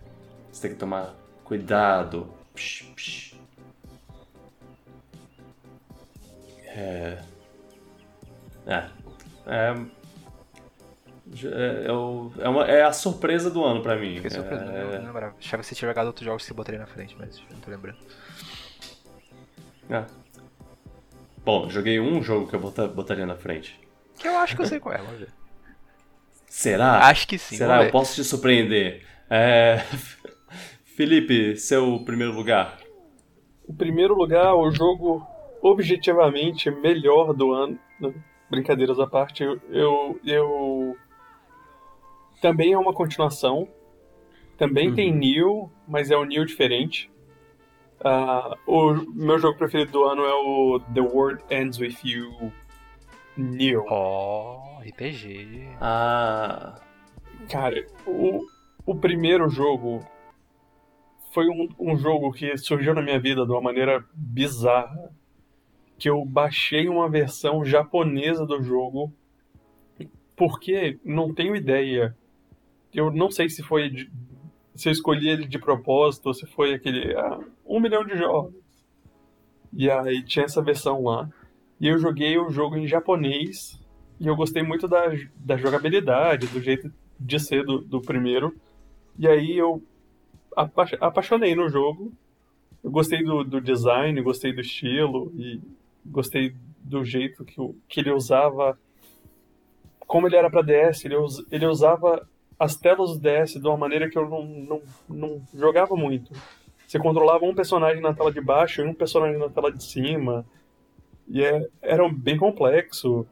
Você 0.49 0.61
tem 0.61 0.71
que 0.71 0.77
tomar 0.77 1.13
cuidado. 1.43 2.33
Psh, 2.55 2.85
psh. 2.95 3.35
É. 6.65 7.17
É. 8.65 8.85
É, 9.49 9.73
é, 11.43 11.85
é, 11.85 11.87
é, 11.87 12.49
uma, 12.49 12.65
é 12.65 12.83
a 12.83 12.93
surpresa 12.93 13.49
do 13.49 13.63
ano 13.63 13.81
pra 13.81 13.95
mim. 13.95 14.15
Fiquei 14.15 14.29
surpreso, 14.29 14.63
é... 14.63 14.65
não, 14.65 14.91
não 14.99 15.07
lembrava. 15.07 15.35
Achava 15.37 15.61
que 15.61 15.67
você 15.67 15.75
tinha 15.75 15.89
jogado 15.89 16.07
outros 16.07 16.25
jogos 16.25 16.43
que 16.43 16.47
você 16.47 16.53
botaria 16.53 16.79
na 16.79 16.87
frente, 16.87 17.15
mas 17.17 17.41
não 17.51 17.59
tô 17.59 17.69
lembrando. 17.69 17.97
É. 19.89 20.05
Bom, 21.43 21.69
joguei 21.69 21.99
um 21.99 22.21
jogo 22.21 22.47
que 22.47 22.55
eu 22.55 22.59
botaria 22.59 23.25
na 23.25 23.35
frente. 23.35 23.79
Que 24.17 24.27
eu 24.27 24.37
acho 24.37 24.55
que 24.55 24.61
eu 24.61 24.65
sei 24.65 24.79
qual 24.79 24.95
é, 24.95 24.97
vamos 24.97 25.19
ver. 25.19 25.29
Será? 26.47 27.05
Acho 27.07 27.27
que 27.27 27.37
sim. 27.37 27.57
Será? 27.57 27.83
Eu 27.83 27.91
posso 27.91 28.15
te 28.15 28.23
surpreender. 28.23 29.05
É... 29.29 29.83
Felipe, 30.95 31.55
seu 31.57 31.99
primeiro 32.03 32.33
lugar. 32.33 32.79
O 33.67 33.73
primeiro 33.73 34.15
lugar, 34.15 34.55
o 34.55 34.71
jogo 34.71 35.25
objetivamente 35.61 36.71
melhor 36.71 37.33
do 37.33 37.53
ano. 37.53 37.79
Brincadeiras 38.49 38.99
à 38.99 39.05
parte, 39.05 39.43
eu, 39.43 39.59
eu, 39.69 40.19
eu 40.25 40.97
também 42.41 42.73
é 42.73 42.77
uma 42.77 42.93
continuação. 42.93 43.67
Também 44.57 44.89
uhum. 44.89 44.95
tem 44.95 45.13
New, 45.13 45.71
mas 45.87 46.11
é 46.11 46.17
um 46.17 46.25
New 46.25 46.45
diferente. 46.45 47.11
Uh, 47.99 48.55
o 48.67 48.93
meu 49.13 49.39
jogo 49.39 49.57
preferido 49.57 49.91
do 49.91 50.03
ano 50.03 50.23
é 50.23 50.33
o 50.33 50.79
The 50.93 51.01
World 51.01 51.43
Ends 51.49 51.79
With 51.79 51.97
You 52.03 52.51
New. 53.35 53.85
Oh, 53.89 54.79
RPG. 54.81 55.67
Ah. 55.81 56.79
Cara, 57.49 57.85
o, 58.05 58.45
o 58.85 58.95
primeiro 58.95 59.49
jogo 59.49 60.05
foi 61.31 61.47
um, 61.47 61.69
um 61.79 61.97
jogo 61.97 62.31
que 62.31 62.57
surgiu 62.57 62.93
na 62.93 63.01
minha 63.01 63.19
vida 63.19 63.45
de 63.45 63.51
uma 63.51 63.61
maneira 63.61 64.03
bizarra. 64.13 65.11
que 65.97 66.09
eu 66.09 66.23
baixei 66.25 66.87
uma 66.87 67.09
versão 67.09 67.65
japonesa 67.65 68.45
do 68.45 68.61
jogo, 68.61 69.11
porque 70.35 70.99
não 71.03 71.33
tenho 71.33 71.55
ideia. 71.55 72.15
Eu 72.93 73.11
não 73.11 73.29
sei 73.29 73.49
se 73.49 73.61
foi 73.61 73.89
de, 73.89 74.09
se 74.75 74.87
eu 74.89 74.91
escolhi 74.91 75.29
ele 75.29 75.45
de 75.45 75.59
propósito 75.59 76.27
ou 76.27 76.33
se 76.33 76.45
foi 76.45 76.73
aquele 76.73 77.15
ah, 77.15 77.39
um 77.65 77.79
milhão 77.79 78.05
de 78.05 78.17
jogos. 78.17 78.53
E 79.73 79.89
aí 79.89 80.23
tinha 80.23 80.45
essa 80.45 80.61
versão 80.61 81.03
lá. 81.03 81.29
E 81.79 81.87
eu 81.87 81.99
joguei 81.99 82.37
o 82.37 82.49
jogo 82.49 82.77
em 82.77 82.87
japonês 82.87 83.79
e 84.19 84.27
eu 84.27 84.35
gostei 84.35 84.63
muito 84.63 84.87
da, 84.87 85.05
da 85.35 85.57
jogabilidade, 85.57 86.47
do 86.47 86.61
jeito 86.61 86.91
de 87.19 87.39
ser 87.39 87.63
do, 87.63 87.79
do 87.79 88.01
primeiro. 88.01 88.55
E 89.17 89.27
aí 89.27 89.57
eu 89.57 89.83
apa 90.55 90.85
apaixonei 90.99 91.55
no 91.55 91.69
jogo. 91.69 92.11
Eu 92.83 92.91
gostei 92.91 93.23
do, 93.23 93.43
do 93.43 93.59
design, 93.59 94.21
gostei 94.21 94.53
do 94.53 94.61
estilo 94.61 95.31
e 95.35 95.59
gostei 96.05 96.55
do 96.79 97.03
jeito 97.03 97.43
que, 97.43 97.55
que 97.87 97.99
ele 97.99 98.11
usava. 98.11 98.77
Como 99.99 100.27
ele 100.27 100.37
era 100.37 100.49
para 100.49 100.61
DS, 100.61 101.03
ele, 101.03 101.17
us, 101.17 101.45
ele 101.51 101.65
usava 101.65 102.27
as 102.59 102.75
telas 102.75 103.17
do 103.17 103.19
DS 103.19 103.53
de 103.53 103.67
uma 103.67 103.77
maneira 103.77 104.09
que 104.09 104.17
eu 104.17 104.27
não, 104.27 104.43
não, 104.45 104.81
não 105.07 105.41
jogava 105.53 105.95
muito. 105.95 106.33
Você 106.87 106.97
controlava 106.97 107.45
um 107.45 107.53
personagem 107.53 108.01
na 108.01 108.13
tela 108.13 108.31
de 108.31 108.41
baixo 108.41 108.81
e 108.81 108.85
um 108.85 108.93
personagem 108.93 109.37
na 109.37 109.49
tela 109.49 109.71
de 109.71 109.83
cima. 109.83 110.45
E 111.27 111.43
é, 111.43 111.67
era 111.81 112.07
bem 112.09 112.37
complexo. 112.37 113.27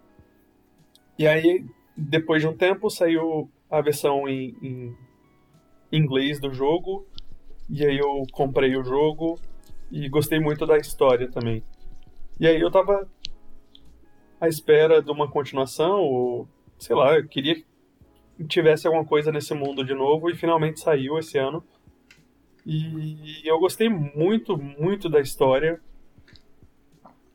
E 1.18 1.26
aí, 1.26 1.66
depois 1.96 2.42
de 2.42 2.48
um 2.48 2.56
tempo, 2.56 2.90
saiu 2.90 3.50
a 3.70 3.82
versão 3.82 4.28
em, 4.28 4.56
em 4.62 4.98
inglês 5.92 6.40
do 6.40 6.54
jogo. 6.54 7.08
E 7.70 7.86
aí 7.86 7.98
eu 7.98 8.24
comprei 8.32 8.76
o 8.76 8.84
jogo 8.84 9.40
e 9.90 10.08
gostei 10.10 10.40
muito 10.40 10.66
da 10.66 10.78
história 10.78 11.32
também. 11.32 11.64
E 12.40 12.46
aí 12.46 12.60
eu 12.60 12.70
tava 12.70 13.10
à 14.40 14.48
espera 14.48 15.02
de 15.02 15.10
uma 15.10 15.30
continuação, 15.30 16.02
ou 16.02 16.48
sei 16.78 16.96
lá, 16.96 17.16
eu 17.16 17.28
queria 17.28 17.56
que 17.56 17.66
tivesse 18.48 18.88
alguma 18.88 19.06
coisa 19.06 19.32
nesse 19.32 19.53
mundo 19.53 19.84
de 19.84 19.94
novo 19.94 20.30
e 20.30 20.36
finalmente 20.36 20.80
saiu 20.80 21.18
esse 21.18 21.38
ano. 21.38 21.64
E 22.66 23.41
eu 23.44 23.60
gostei 23.60 23.88
muito, 23.88 24.57
muito 24.57 25.07
da 25.07 25.22
história. 25.22 25.80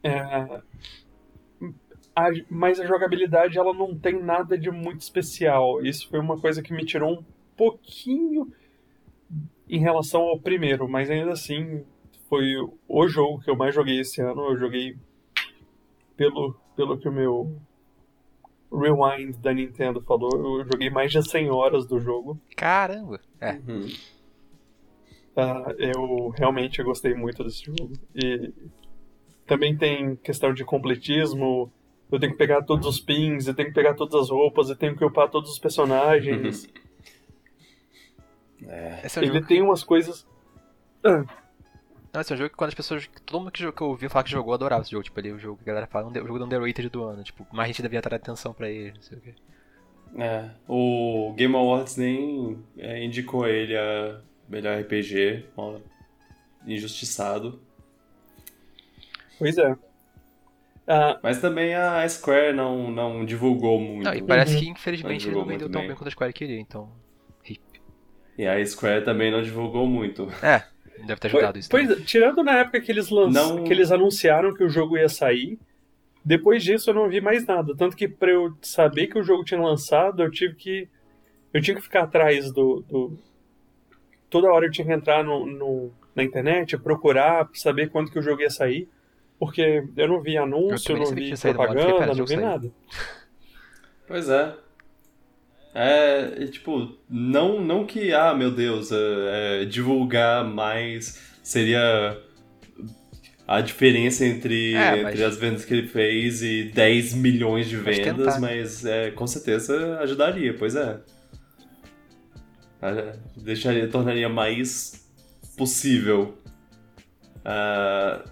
É, 0.02 0.18
a, 2.14 2.30
mas 2.48 2.80
a 2.80 2.86
jogabilidade 2.86 3.58
ela 3.58 3.72
não 3.72 3.96
tem 3.96 4.20
nada 4.20 4.58
de 4.58 4.70
muito 4.70 5.00
especial. 5.00 5.84
Isso 5.84 6.08
foi 6.08 6.18
uma 6.18 6.38
coisa 6.38 6.62
que 6.62 6.72
me 6.72 6.84
tirou 6.84 7.20
um 7.20 7.24
pouquinho 7.56 8.52
em 9.68 9.78
relação 9.78 10.22
ao 10.22 10.40
primeiro, 10.40 10.88
mas 10.88 11.10
ainda 11.10 11.32
assim 11.32 11.84
foi 12.28 12.56
o 12.88 13.08
jogo 13.08 13.40
que 13.40 13.50
eu 13.50 13.56
mais 13.56 13.74
joguei 13.74 14.00
esse 14.00 14.20
ano. 14.20 14.50
Eu 14.50 14.56
joguei 14.58 14.96
pelo, 16.16 16.54
pelo 16.76 16.98
que 16.98 17.08
o 17.08 17.12
meu 17.12 17.56
Rewind 18.72 19.36
da 19.38 19.52
Nintendo 19.52 20.00
falou, 20.00 20.60
eu 20.60 20.64
joguei 20.64 20.90
mais 20.90 21.10
de 21.10 21.22
100 21.22 21.50
horas 21.50 21.86
do 21.86 21.98
jogo. 21.98 22.40
Caramba! 22.56 23.20
É. 23.40 23.52
Uhum. 23.52 23.88
Uh, 25.36 25.72
eu 25.78 26.28
realmente 26.30 26.82
gostei 26.82 27.14
muito 27.14 27.42
desse 27.42 27.64
jogo. 27.64 27.92
E 28.14 28.52
também 29.46 29.76
tem 29.76 30.16
questão 30.16 30.52
de 30.52 30.64
completismo. 30.64 31.72
Eu 32.10 32.18
tenho 32.18 32.32
que 32.32 32.38
pegar 32.38 32.62
todos 32.62 32.86
os 32.86 33.00
pins, 33.00 33.46
eu 33.46 33.54
tenho 33.54 33.68
que 33.68 33.74
pegar 33.74 33.94
todas 33.94 34.14
as 34.14 34.30
roupas, 34.30 34.68
eu 34.68 34.76
tenho 34.76 34.96
que 34.96 35.04
upar 35.04 35.28
todos 35.28 35.50
os 35.50 35.58
personagens. 35.58 36.68
É. 38.66 39.02
é 39.04 39.24
Ele 39.24 39.42
tem 39.42 39.62
umas 39.62 39.82
coisas. 39.82 40.26
Ah. 41.04 41.24
Não, 42.12 42.20
esse 42.20 42.32
é 42.32 42.34
um 42.34 42.38
jogo 42.38 42.50
que 42.50 42.56
quando 42.56 42.68
as 42.68 42.74
pessoas. 42.74 43.08
Todo 43.24 43.40
mundo 43.40 43.52
que, 43.52 43.64
eu 43.64 43.88
ouvi 43.88 44.08
falar 44.08 44.24
que 44.24 44.30
jogou 44.30 44.52
adorava 44.52 44.82
esse 44.82 44.90
jogo. 44.90 45.04
Tipo, 45.04 45.20
ali 45.20 45.32
o 45.32 45.38
jogo 45.38 45.56
que 45.56 45.62
a 45.62 45.66
galera 45.66 45.86
fala, 45.86 46.08
o 46.08 46.14
jogo 46.14 46.38
do 46.38 46.44
underrated 46.44 46.88
do 46.88 47.04
ano. 47.04 47.22
Tipo, 47.22 47.46
mais 47.52 47.68
gente 47.68 47.82
devia 47.82 48.00
estar 48.00 48.14
atenção 48.14 48.52
pra 48.52 48.68
ele, 48.68 48.92
não 48.92 49.02
sei 49.02 49.18
o 49.18 49.20
quê. 49.20 49.34
É, 50.18 50.50
o 50.66 51.32
Game 51.36 51.54
Awards 51.54 51.96
nem 51.96 52.58
é, 52.76 53.04
indicou 53.04 53.46
ele 53.46 53.76
a 53.76 54.20
melhor 54.48 54.80
RPG, 54.80 55.46
ó, 55.56 55.78
injustiçado. 56.66 57.60
Pois 59.38 59.56
é. 59.56 59.72
Uh, 59.72 61.16
Mas 61.22 61.40
também 61.40 61.74
a 61.76 62.08
Square 62.08 62.52
não, 62.52 62.90
não 62.90 63.24
divulgou 63.24 63.80
muito. 63.80 64.04
Não, 64.04 64.14
e 64.14 64.22
parece 64.22 64.58
que 64.58 64.68
infelizmente 64.68 65.26
não 65.26 65.32
ele 65.32 65.40
não 65.40 65.46
vendeu 65.46 65.70
tão 65.70 65.82
bem 65.82 65.94
quanto 65.94 66.08
a 66.08 66.10
Square 66.10 66.32
queria, 66.32 66.58
então. 66.58 66.90
E 68.36 68.46
a 68.46 68.64
Square 68.64 69.04
também 69.04 69.30
não 69.30 69.42
divulgou 69.42 69.86
muito. 69.86 70.26
É, 70.42 70.64
deve 71.06 71.20
ter 71.20 71.28
ajudado 71.28 71.58
isso. 71.58 71.68
Pois, 71.68 71.88
também. 71.88 72.04
tirando 72.04 72.42
na 72.42 72.58
época 72.58 72.80
que 72.80 72.90
eles, 72.90 73.10
lanç... 73.10 73.34
não... 73.34 73.64
que 73.64 73.72
eles 73.72 73.90
anunciaram 73.90 74.54
que 74.54 74.64
o 74.64 74.68
jogo 74.68 74.96
ia 74.96 75.08
sair, 75.08 75.58
depois 76.24 76.62
disso 76.62 76.90
eu 76.90 76.94
não 76.94 77.08
vi 77.08 77.20
mais 77.20 77.46
nada. 77.46 77.74
Tanto 77.76 77.96
que 77.96 78.06
pra 78.06 78.30
eu 78.30 78.54
saber 78.62 79.06
que 79.06 79.18
o 79.18 79.22
jogo 79.22 79.44
tinha 79.44 79.60
lançado, 79.60 80.22
eu 80.22 80.30
tive 80.30 80.54
que. 80.54 80.88
Eu 81.52 81.60
tinha 81.60 81.74
que 81.74 81.82
ficar 81.82 82.02
atrás 82.02 82.52
do. 82.52 82.84
do... 82.88 83.18
Toda 84.28 84.52
hora 84.52 84.66
eu 84.66 84.70
tinha 84.70 84.86
que 84.86 84.92
entrar 84.92 85.24
no, 85.24 85.44
no, 85.44 85.90
na 86.14 86.22
internet, 86.22 86.78
procurar, 86.78 87.48
saber 87.54 87.90
quando 87.90 88.10
que 88.10 88.18
o 88.18 88.22
jogo 88.22 88.42
ia 88.42 88.50
sair. 88.50 88.88
Porque 89.38 89.82
eu 89.96 90.06
não 90.06 90.20
vi 90.20 90.36
anúncio, 90.36 90.92
eu 90.92 90.98
não 90.98 91.06
vi 91.06 91.32
propaganda, 91.36 92.14
não 92.14 92.26
vi 92.26 92.36
nada. 92.36 92.70
Pois 94.06 94.28
é. 94.28 94.54
É, 95.74 96.46
tipo, 96.46 96.96
não, 97.08 97.60
não 97.60 97.86
que, 97.86 98.12
ah, 98.12 98.34
meu 98.34 98.50
Deus, 98.50 98.90
é, 98.90 99.62
é, 99.62 99.64
divulgar 99.64 100.44
mais 100.44 101.20
seria 101.42 102.18
a 103.46 103.60
diferença 103.60 104.24
entre, 104.24 104.74
é, 104.74 105.00
entre 105.00 105.24
as 105.24 105.36
vendas 105.36 105.64
que 105.64 105.74
ele 105.74 105.86
fez 105.86 106.42
e 106.42 106.64
10 106.64 107.14
milhões 107.14 107.68
de 107.68 107.76
vendas, 107.76 108.38
mas 108.38 108.84
é, 108.84 109.10
com 109.10 109.26
certeza 109.26 109.98
ajudaria, 110.00 110.54
pois 110.54 110.74
é. 110.74 110.98
Deixaria, 113.36 113.88
tornaria 113.88 114.28
mais 114.28 115.06
possível. 115.56 116.38
Uh, 117.40 118.28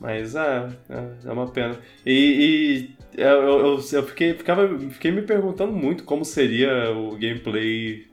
mas 0.00 0.34
é, 0.34 0.68
é, 0.88 1.28
é, 1.28 1.32
uma 1.32 1.50
pena. 1.50 1.78
E, 2.04 2.12
e 2.12 3.03
eu, 3.16 3.28
eu, 3.28 3.80
eu, 3.92 4.02
fiquei, 4.06 4.34
ficava, 4.34 4.78
fiquei 4.90 5.10
me 5.10 5.22
perguntando 5.22 5.72
muito 5.72 6.04
como 6.04 6.24
seria 6.24 6.90
o 6.90 7.12
gameplay. 7.16 8.06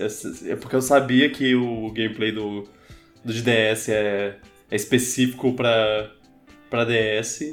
É, 0.00 0.52
é 0.52 0.56
porque 0.56 0.76
eu 0.76 0.82
sabia 0.82 1.30
que 1.30 1.54
o 1.54 1.92
gameplay 1.92 2.32
do, 2.32 2.64
do 3.24 3.32
DS 3.32 3.88
é, 3.88 4.36
é 4.70 4.76
específico 4.76 5.52
para 5.54 6.10
para 6.70 6.84
DS. 6.84 7.50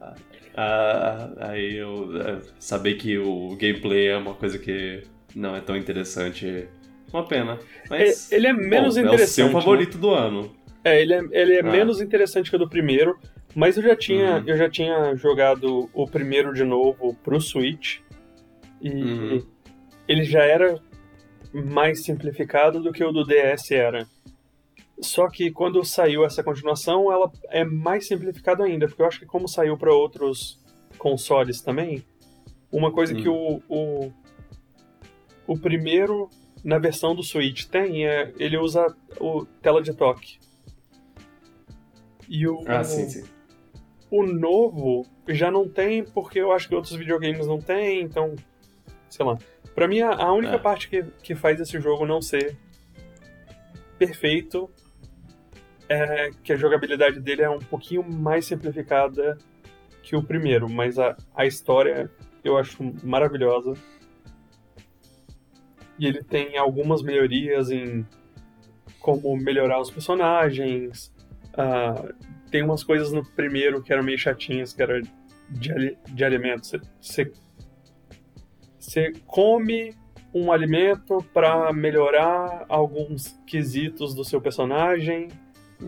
ah, 0.56 1.30
aí 1.38 1.76
eu 1.76 2.20
é, 2.20 2.38
saber 2.58 2.94
que 2.94 3.18
o 3.18 3.56
gameplay 3.56 4.08
é 4.08 4.16
uma 4.16 4.34
coisa 4.34 4.58
que 4.58 5.02
não 5.34 5.54
é 5.56 5.60
tão 5.60 5.76
interessante. 5.76 6.68
Uma 7.12 7.26
pena. 7.26 7.58
Mas, 7.88 8.30
ele 8.30 8.46
é 8.46 8.52
menos 8.52 8.94
bom, 8.94 9.00
interessante. 9.00 9.40
É 9.40 9.44
o 9.44 9.50
seu 9.50 9.60
favorito 9.60 9.94
né? 9.94 10.00
do 10.00 10.10
ano. 10.10 10.56
É, 10.84 11.00
ele 11.00 11.14
é, 11.14 11.20
ele 11.32 11.54
é 11.54 11.60
ah. 11.60 11.64
menos 11.64 12.00
interessante 12.00 12.48
que 12.48 12.56
o 12.56 12.58
do 12.58 12.68
primeiro, 12.68 13.18
mas 13.54 13.76
eu 13.76 13.82
já 13.82 13.96
tinha, 13.96 14.36
uhum. 14.36 14.44
eu 14.46 14.56
já 14.56 14.70
tinha 14.70 15.14
jogado 15.16 15.90
o 15.92 16.06
primeiro 16.06 16.52
de 16.54 16.64
novo 16.64 17.14
pro 17.22 17.40
Switch 17.40 17.98
e 18.80 18.90
uhum. 18.90 19.46
ele 20.06 20.24
já 20.24 20.42
era 20.42 20.80
mais 21.52 22.04
simplificado 22.04 22.80
do 22.80 22.92
que 22.92 23.04
o 23.04 23.12
do 23.12 23.24
DS 23.24 23.70
era. 23.72 24.06
Só 25.00 25.28
que 25.28 25.50
quando 25.50 25.82
saiu 25.84 26.24
essa 26.24 26.44
continuação, 26.44 27.10
ela 27.10 27.30
é 27.48 27.64
mais 27.64 28.06
simplificada 28.06 28.64
ainda, 28.64 28.86
porque 28.86 29.02
eu 29.02 29.06
acho 29.06 29.18
que 29.18 29.26
como 29.26 29.48
saiu 29.48 29.76
para 29.76 29.92
outros 29.92 30.62
consoles 30.98 31.60
também, 31.60 32.04
uma 32.70 32.92
coisa 32.92 33.14
uhum. 33.14 33.22
que 33.22 33.28
o, 33.28 33.62
o, 33.68 34.12
o 35.46 35.58
primeiro 35.58 36.28
na 36.62 36.78
versão 36.78 37.14
do 37.14 37.22
Switch 37.22 37.64
tem 37.64 38.06
é 38.06 38.32
ele 38.38 38.58
usa 38.58 38.94
o 39.18 39.44
tela 39.62 39.82
de 39.82 39.94
toque. 39.94 40.38
E 42.28 42.46
o, 42.46 42.62
ah, 42.66 42.84
sim, 42.84 43.08
sim. 43.08 43.24
O 44.10 44.24
novo 44.24 45.06
já 45.28 45.50
não 45.50 45.68
tem, 45.68 46.04
porque 46.04 46.40
eu 46.40 46.52
acho 46.52 46.68
que 46.68 46.74
outros 46.74 46.94
videogames 46.94 47.46
não 47.46 47.60
tem, 47.60 48.02
então. 48.02 48.34
Sei 49.08 49.24
lá. 49.24 49.38
Pra 49.74 49.88
mim, 49.88 50.00
a, 50.00 50.32
única 50.32 50.56
é. 50.56 50.58
parte 50.58 50.88
que, 50.88 51.02
que 51.22 51.34
faz 51.34 51.60
esse 51.60 51.80
jogo 51.80 52.06
não 52.06 52.20
ser 52.20 52.56
perfeito 53.98 54.70
é 55.88 56.30
que 56.42 56.52
a 56.52 56.56
jogabilidade 56.56 57.20
dele 57.20 57.42
é 57.42 57.50
um 57.50 57.58
pouquinho 57.58 58.02
mais 58.02 58.46
simplificada 58.46 59.36
que 60.02 60.14
o 60.16 60.22
primeiro, 60.22 60.68
mas 60.68 60.98
a, 60.98 61.16
a 61.34 61.46
história 61.46 62.10
eu 62.42 62.56
acho 62.56 62.92
maravilhosa. 63.02 63.74
E 65.98 66.06
ele 66.06 66.22
tem 66.22 66.56
algumas 66.56 67.02
melhorias 67.02 67.70
em 67.70 68.06
como 69.00 69.36
melhorar 69.36 69.80
os 69.80 69.90
personagens, 69.90 71.12
Uh, 71.50 72.14
tem 72.50 72.62
umas 72.62 72.82
coisas 72.82 73.12
no 73.12 73.24
primeiro 73.24 73.82
que 73.82 73.92
eram 73.92 74.02
meio 74.02 74.18
chatinhas, 74.18 74.72
que 74.72 74.82
era 74.82 75.00
de, 75.48 75.96
de 76.08 76.24
alimentos. 76.24 76.72
Você, 77.00 77.32
você 78.78 79.12
come 79.26 79.94
um 80.34 80.52
alimento 80.52 81.18
para 81.32 81.72
melhorar 81.72 82.64
alguns 82.68 83.38
quesitos 83.46 84.14
do 84.14 84.24
seu 84.24 84.40
personagem, 84.40 85.28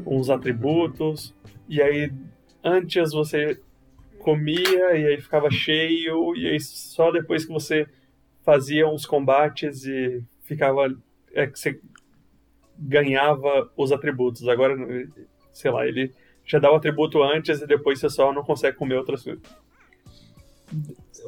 uns 0.06 0.30
atributos, 0.30 1.34
e 1.68 1.80
aí 1.80 2.12
antes 2.62 3.12
você 3.12 3.60
comia 4.18 4.96
e 4.96 5.06
aí 5.06 5.20
ficava 5.20 5.50
cheio, 5.50 6.34
e 6.36 6.48
aí 6.48 6.60
só 6.60 7.10
depois 7.10 7.44
que 7.44 7.52
você 7.52 7.86
fazia 8.44 8.88
uns 8.88 9.06
combates 9.06 9.84
e 9.84 10.22
ficava. 10.42 10.94
É 11.34 11.46
que 11.46 11.58
você 11.58 11.80
ganhava 12.78 13.70
os 13.76 13.92
atributos. 13.92 14.48
Agora, 14.48 14.76
sei 15.52 15.70
lá, 15.70 15.86
ele 15.86 16.12
já 16.44 16.58
dá 16.58 16.70
o 16.70 16.76
atributo 16.76 17.22
antes 17.22 17.60
e 17.60 17.66
depois 17.66 18.00
você 18.00 18.10
só 18.10 18.32
não 18.32 18.42
consegue 18.42 18.76
comer 18.76 18.96
outras 18.96 19.22
coisas. 19.22 19.42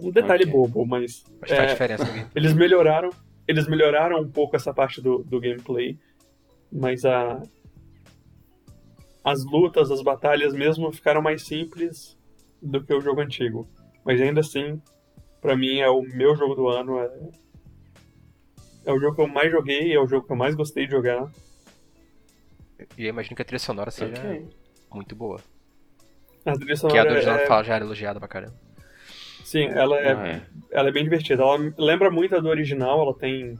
Um 0.00 0.10
detalhe 0.10 0.44
okay. 0.44 0.52
bobo, 0.52 0.86
mas. 0.86 1.24
Mas 1.40 1.50
é, 1.50 1.56
faz 1.56 1.70
diferença 1.70 2.04
aqui. 2.08 2.26
Eles 2.34 2.52
melhoraram. 2.54 3.10
Eles 3.46 3.68
melhoraram 3.68 4.20
um 4.20 4.30
pouco 4.30 4.56
essa 4.56 4.72
parte 4.72 5.00
do, 5.00 5.18
do 5.18 5.40
gameplay. 5.40 5.98
Mas 6.72 7.04
a. 7.04 7.42
As 9.22 9.44
lutas, 9.44 9.90
as 9.90 10.02
batalhas 10.02 10.52
mesmo 10.52 10.92
ficaram 10.92 11.22
mais 11.22 11.46
simples 11.46 12.18
do 12.60 12.82
que 12.82 12.92
o 12.92 13.00
jogo 13.00 13.20
antigo. 13.20 13.66
Mas 14.04 14.20
ainda 14.20 14.40
assim, 14.40 14.80
para 15.40 15.56
mim 15.56 15.78
é 15.78 15.88
o 15.88 16.02
meu 16.02 16.36
jogo 16.36 16.54
do 16.54 16.68
ano. 16.68 16.98
É, 16.98 17.10
é 18.86 18.92
o 18.92 19.00
jogo 19.00 19.16
que 19.16 19.22
eu 19.22 19.28
mais 19.28 19.50
joguei, 19.50 19.94
é 19.94 20.00
o 20.00 20.06
jogo 20.06 20.26
que 20.26 20.32
eu 20.32 20.36
mais 20.36 20.54
gostei 20.54 20.84
de 20.84 20.92
jogar. 20.92 21.30
E 22.98 23.04
eu 23.04 23.08
imagino 23.08 23.36
que 23.36 23.42
a 23.42 23.44
trilha 23.44 23.58
sonora 23.58 23.90
seja 23.90 24.12
okay. 24.12 24.46
Muito 24.94 25.14
boa. 25.14 25.40
A 26.44 26.52
trilha 26.52 26.76
sonora 26.76 27.02
que 27.02 27.06
a 27.06 27.10
do 27.10 27.14
original 27.14 27.38
é... 27.38 27.46
fala 27.46 27.64
já 27.64 27.74
era 27.74 27.84
elogiada 27.84 28.18
pra 28.18 28.28
caramba. 28.28 28.54
Sim, 29.44 29.66
ela 29.66 29.96
é, 29.98 30.12
ah, 30.12 30.26
é, 30.26 30.42
ela 30.70 30.88
é 30.88 30.92
bem 30.92 31.04
divertida. 31.04 31.42
Ela 31.42 31.72
lembra 31.78 32.10
muito 32.10 32.34
a 32.34 32.40
do 32.40 32.48
original, 32.48 33.02
ela 33.02 33.14
tem 33.14 33.58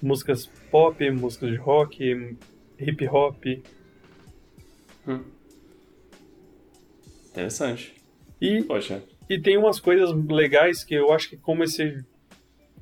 músicas 0.00 0.46
pop, 0.70 1.10
músicas 1.10 1.50
de 1.50 1.56
rock, 1.56 2.36
hip 2.78 3.08
hop. 3.08 3.44
Hum. 5.06 5.24
Interessante. 7.30 7.94
E, 8.40 8.62
Poxa. 8.62 9.02
e 9.28 9.38
tem 9.38 9.56
umas 9.56 9.80
coisas 9.80 10.10
legais 10.26 10.84
que 10.84 10.94
eu 10.94 11.12
acho 11.12 11.30
que 11.30 11.36
como 11.36 11.64
esse. 11.64 12.04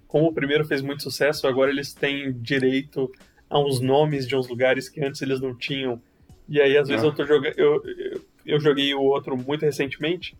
Como 0.06 0.26
o 0.26 0.32
primeiro 0.32 0.64
fez 0.66 0.82
muito 0.82 1.02
sucesso, 1.02 1.46
agora 1.46 1.70
eles 1.70 1.94
têm 1.94 2.32
direito 2.32 3.10
a 3.48 3.58
uns 3.58 3.80
nomes 3.80 4.28
de 4.28 4.36
uns 4.36 4.46
lugares 4.46 4.88
que 4.88 5.02
antes 5.02 5.22
eles 5.22 5.40
não 5.40 5.56
tinham. 5.56 6.02
E 6.52 6.60
aí, 6.60 6.76
às 6.76 6.86
vezes, 6.86 7.02
ah. 7.02 7.06
eu 7.06 7.14
tô 7.14 7.24
jogando. 7.24 7.58
Eu, 7.58 7.82
eu, 7.82 8.20
eu, 8.44 8.60
joguei 8.60 8.94
o 8.94 9.00
outro 9.00 9.34
muito 9.38 9.64
recentemente. 9.64 10.36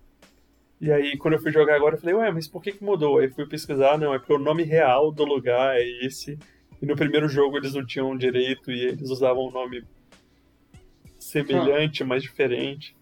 E 0.78 0.92
aí, 0.92 1.16
quando 1.16 1.34
eu 1.34 1.40
fui 1.40 1.50
jogar 1.50 1.74
agora, 1.74 1.94
eu 1.94 2.00
falei, 2.00 2.14
ué, 2.14 2.30
mas 2.30 2.46
por 2.46 2.62
que, 2.62 2.72
que 2.72 2.84
mudou? 2.84 3.18
Aí 3.18 3.30
fui 3.30 3.46
pesquisar, 3.46 3.96
não, 3.96 4.12
é 4.12 4.18
porque 4.18 4.34
o 4.34 4.38
nome 4.38 4.62
real 4.62 5.10
do 5.10 5.24
lugar 5.24 5.74
é 5.74 5.82
esse. 6.04 6.38
E 6.82 6.84
no 6.84 6.94
primeiro 6.94 7.28
jogo 7.28 7.56
eles 7.56 7.72
não 7.72 7.86
tinham 7.86 8.14
direito 8.14 8.70
e 8.70 8.88
eles 8.88 9.08
usavam 9.08 9.46
um 9.46 9.50
nome 9.50 9.84
semelhante, 11.18 12.02
ah. 12.02 12.06
mas 12.06 12.22
diferente. 12.22 12.94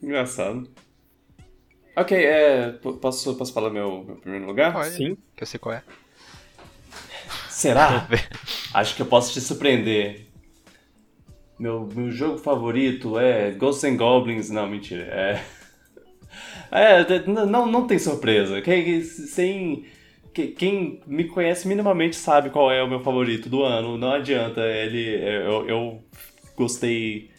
Engraçado. 0.00 0.70
Ok, 1.96 2.16
é, 2.16 2.70
posso, 3.00 3.36
posso 3.36 3.52
falar 3.52 3.70
meu, 3.70 4.04
meu 4.04 4.16
primeiro 4.18 4.46
lugar? 4.46 4.72
Pode. 4.72 4.90
Sim. 4.90 5.16
Que 5.34 5.42
eu 5.42 5.46
sei 5.48 5.58
qual 5.58 5.74
é. 5.74 5.82
Será? 7.50 8.06
Acho 8.72 8.94
que 8.94 9.02
eu 9.02 9.06
posso 9.06 9.32
te 9.32 9.40
surpreender. 9.40 10.31
Meu, 11.62 11.88
meu 11.94 12.10
jogo 12.10 12.38
favorito 12.38 13.16
é 13.16 13.52
Ghosts 13.52 13.84
and 13.84 13.96
Goblins. 13.96 14.50
Não, 14.50 14.68
mentira. 14.68 15.04
É. 15.04 15.44
É, 16.74 17.04
não, 17.26 17.66
não 17.66 17.86
tem 17.86 17.98
surpresa. 17.98 18.62
Quem, 18.62 19.02
sem, 19.02 19.84
quem 20.32 21.02
me 21.06 21.24
conhece 21.24 21.68
minimamente 21.68 22.16
sabe 22.16 22.48
qual 22.48 22.72
é 22.72 22.82
o 22.82 22.88
meu 22.88 23.00
favorito 23.00 23.50
do 23.50 23.62
ano. 23.62 23.98
Não 23.98 24.10
adianta. 24.10 24.62
Ele, 24.62 25.22
eu, 25.22 25.68
eu 25.68 26.04
gostei 26.56 27.30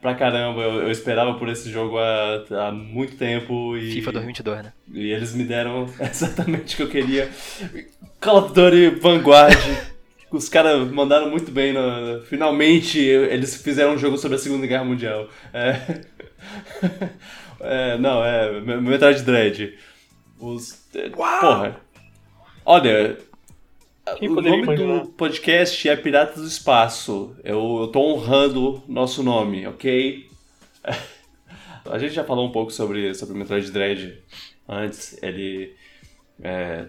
pra 0.00 0.16
caramba. 0.16 0.60
Eu, 0.60 0.82
eu, 0.82 0.90
esperava 0.90 1.38
por 1.38 1.48
esse 1.48 1.70
jogo 1.70 1.98
há, 1.98 2.44
há 2.66 2.72
muito 2.72 3.16
tempo. 3.16 3.76
E, 3.76 3.92
FIFA 3.92 4.12
2022, 4.12 4.64
né? 4.64 4.72
E 4.92 5.12
eles 5.12 5.32
me 5.36 5.44
deram 5.44 5.86
exatamente 6.02 6.74
o 6.74 6.76
que 6.78 6.82
eu 6.82 6.88
queria. 6.88 7.30
Call 8.20 8.38
of 8.38 8.52
Duty 8.52 8.98
Vanguard. 9.00 9.91
Os 10.32 10.48
caras 10.48 10.90
mandaram 10.90 11.30
muito 11.30 11.50
bem. 11.50 11.72
No, 11.72 12.22
finalmente 12.22 12.98
eles 12.98 13.62
fizeram 13.62 13.94
um 13.94 13.98
jogo 13.98 14.16
sobre 14.16 14.36
a 14.36 14.40
Segunda 14.40 14.66
Guerra 14.66 14.84
Mundial. 14.84 15.28
É, 15.52 16.00
é, 17.60 17.98
não, 17.98 18.24
é 18.24 18.60
Metroid 18.60 19.22
Dread. 19.22 19.78
Os. 20.40 20.88
Uau! 21.16 21.40
Porra. 21.40 21.80
Olha, 22.64 23.18
quem 24.18 24.28
o 24.28 24.34
nome 24.34 24.62
imaginar? 24.62 25.00
do 25.00 25.08
podcast 25.10 25.88
é 25.88 25.96
Piratas 25.96 26.42
do 26.42 26.48
Espaço. 26.48 27.36
Eu, 27.44 27.78
eu 27.82 27.88
tô 27.88 28.00
honrando 28.00 28.82
nosso 28.88 29.22
nome, 29.22 29.66
ok? 29.66 30.28
A 31.84 31.98
gente 31.98 32.14
já 32.14 32.24
falou 32.24 32.46
um 32.46 32.52
pouco 32.52 32.70
sobre, 32.72 33.14
sobre 33.14 33.36
Metroid 33.36 33.70
Dread 33.70 34.22
antes. 34.68 35.20
Ele. 35.22 35.74
É, 36.42 36.86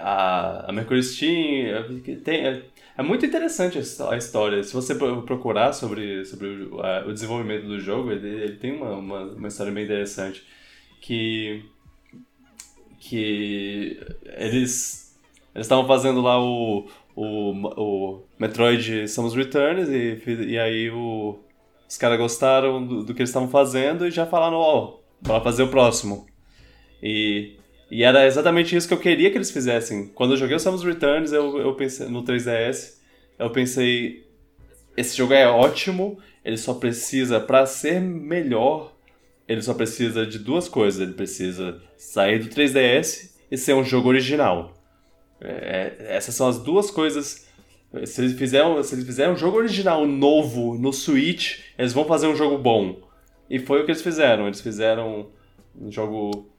a, 0.00 0.66
a 0.68 0.72
Mercury 0.72 1.02
Steam 1.02 2.00
tem, 2.24 2.46
é, 2.46 2.62
é, 2.96 3.02
muito 3.02 3.26
interessante 3.26 3.78
a 3.78 4.16
história. 4.16 4.62
Se 4.62 4.72
você 4.72 4.94
procurar 4.94 5.72
sobre, 5.72 6.24
sobre 6.24 6.64
o, 6.64 6.80
a, 6.80 7.06
o 7.06 7.12
desenvolvimento 7.12 7.66
do 7.66 7.80
jogo, 7.80 8.10
ele, 8.12 8.28
ele 8.28 8.56
tem 8.56 8.72
uma, 8.72 8.92
uma, 8.92 9.22
uma 9.22 9.48
história 9.48 9.72
bem 9.72 9.84
interessante. 9.84 10.44
Que. 11.00 11.64
Que 12.98 14.00
eles 14.36 15.06
eles 15.56 15.64
estavam 15.64 15.86
fazendo 15.86 16.20
lá 16.20 16.38
o, 16.38 16.86
o, 17.14 17.52
o 17.80 18.22
Metroid 18.38 19.08
Samus 19.08 19.34
Returns 19.34 19.88
e, 19.88 20.22
e 20.48 20.58
aí 20.58 20.90
o, 20.90 21.38
os 21.88 21.96
caras 21.96 22.18
gostaram 22.18 22.86
do, 22.86 23.02
do, 23.02 23.14
que 23.14 23.22
eles 23.22 23.30
estavam 23.30 23.48
fazendo 23.48 24.06
e 24.06 24.10
já 24.10 24.26
falaram, 24.26 24.58
ó, 24.58 24.84
oh, 24.84 25.26
bora 25.26 25.42
fazer 25.42 25.62
o 25.62 25.68
próximo. 25.68 26.26
E, 27.02 27.56
e 27.90 28.02
era 28.02 28.26
exatamente 28.26 28.74
isso 28.74 28.88
que 28.88 28.94
eu 28.94 28.98
queria 28.98 29.30
que 29.30 29.36
eles 29.36 29.50
fizessem. 29.50 30.08
Quando 30.08 30.32
eu 30.32 30.36
joguei 30.36 30.56
o 30.56 30.60
Samus 30.60 30.82
Returns, 30.82 31.32
eu, 31.32 31.58
eu 31.58 31.74
pensei, 31.74 32.08
no 32.08 32.24
3DS, 32.24 32.94
eu 33.38 33.50
pensei, 33.50 34.26
esse 34.96 35.16
jogo 35.16 35.32
é 35.32 35.46
ótimo, 35.46 36.18
ele 36.44 36.56
só 36.56 36.74
precisa, 36.74 37.38
para 37.38 37.64
ser 37.66 38.00
melhor, 38.00 38.96
ele 39.48 39.62
só 39.62 39.74
precisa 39.74 40.26
de 40.26 40.38
duas 40.38 40.68
coisas. 40.68 41.00
Ele 41.00 41.12
precisa 41.12 41.80
sair 41.96 42.40
do 42.40 42.48
3DS 42.48 43.30
e 43.50 43.56
ser 43.56 43.74
um 43.74 43.84
jogo 43.84 44.08
original. 44.08 44.74
É, 45.40 45.94
essas 46.08 46.34
são 46.34 46.48
as 46.48 46.58
duas 46.58 46.90
coisas. 46.90 47.46
Se 48.04 48.20
eles, 48.20 48.36
fizerem, 48.36 48.82
se 48.82 48.94
eles 48.94 49.06
fizerem 49.06 49.32
um 49.32 49.36
jogo 49.36 49.56
original 49.56 50.06
novo 50.06 50.76
no 50.76 50.92
Switch, 50.92 51.60
eles 51.78 51.92
vão 51.92 52.04
fazer 52.04 52.26
um 52.26 52.34
jogo 52.34 52.58
bom. 52.58 53.00
E 53.48 53.58
foi 53.58 53.80
o 53.80 53.84
que 53.84 53.92
eles 53.92 54.02
fizeram. 54.02 54.46
Eles 54.46 54.60
fizeram 54.60 55.28
um 55.80 55.90
jogo 55.90 56.50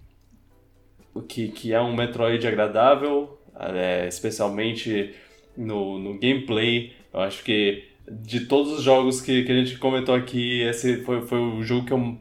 que, 1.23 1.49
que 1.49 1.73
é 1.73 1.81
um 1.81 1.95
Metroid 1.95 2.45
agradável, 2.47 3.37
é, 3.59 4.07
especialmente 4.07 5.13
no, 5.55 5.97
no 5.99 6.19
gameplay. 6.19 6.93
Eu 7.13 7.21
acho 7.21 7.43
que 7.43 7.83
de 8.09 8.41
todos 8.41 8.71
os 8.71 8.83
jogos 8.83 9.21
que, 9.21 9.43
que 9.43 9.51
a 9.51 9.55
gente 9.55 9.77
comentou 9.77 10.15
aqui, 10.15 10.61
esse 10.61 11.03
foi, 11.03 11.21
foi 11.21 11.39
o 11.39 11.63
jogo 11.63 11.85
que 11.85 11.93
eu 11.93 12.17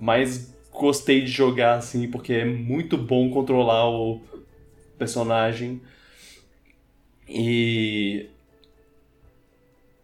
mais 0.00 0.54
gostei 0.72 1.20
de 1.20 1.30
jogar, 1.30 1.74
assim, 1.74 2.10
porque 2.10 2.32
é 2.32 2.44
muito 2.44 2.96
bom 2.96 3.30
controlar 3.30 3.88
o, 3.88 4.20
personagem. 5.00 5.80
E. 7.26 8.28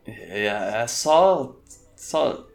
É, 0.06 0.46
é 0.82 0.86
só. 0.86 1.54
Só. 1.94 2.46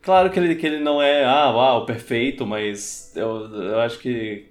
Claro 0.00 0.30
que 0.30 0.38
ele, 0.38 0.56
que 0.56 0.66
ele 0.66 0.80
não 0.80 1.00
é, 1.00 1.24
ah, 1.24 1.50
uau, 1.50 1.86
perfeito, 1.86 2.46
mas 2.46 3.12
eu, 3.14 3.46
eu 3.52 3.80
acho 3.80 3.98
que. 3.98 4.48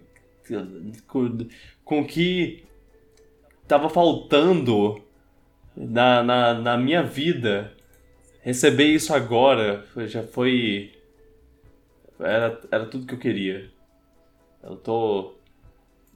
Com, 1.08 1.38
com 1.84 2.06
que 2.06 2.64
tava 3.68 3.90
faltando 3.90 5.02
na, 5.76 6.24
na, 6.24 6.54
na 6.54 6.78
minha 6.78 7.02
vida, 7.02 7.74
receber 8.42 8.86
isso 8.86 9.14
agora 9.14 9.86
já 10.08 10.24
foi. 10.24 10.94
Era, 12.20 12.60
era 12.72 12.86
tudo 12.86 13.06
que 13.06 13.16
eu 13.16 13.20
queria. 13.20 13.72
Eu 14.62 14.76
tô 14.76 15.36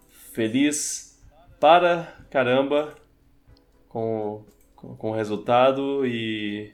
feliz 0.10 1.20
para 1.60 2.14
caramba 2.30 2.94
com, 3.88 4.44
com, 4.76 4.96
com 4.96 5.12
o 5.12 5.16
resultado 5.16 6.06
e 6.06 6.74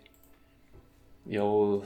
eu 1.28 1.84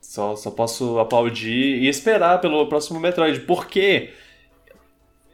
só, 0.00 0.36
só 0.36 0.50
posso 0.50 0.98
aplaudir 0.98 1.82
e 1.82 1.88
esperar 1.88 2.40
pelo 2.40 2.66
próximo 2.68 3.00
Metroid, 3.00 3.40
porque 3.40 4.10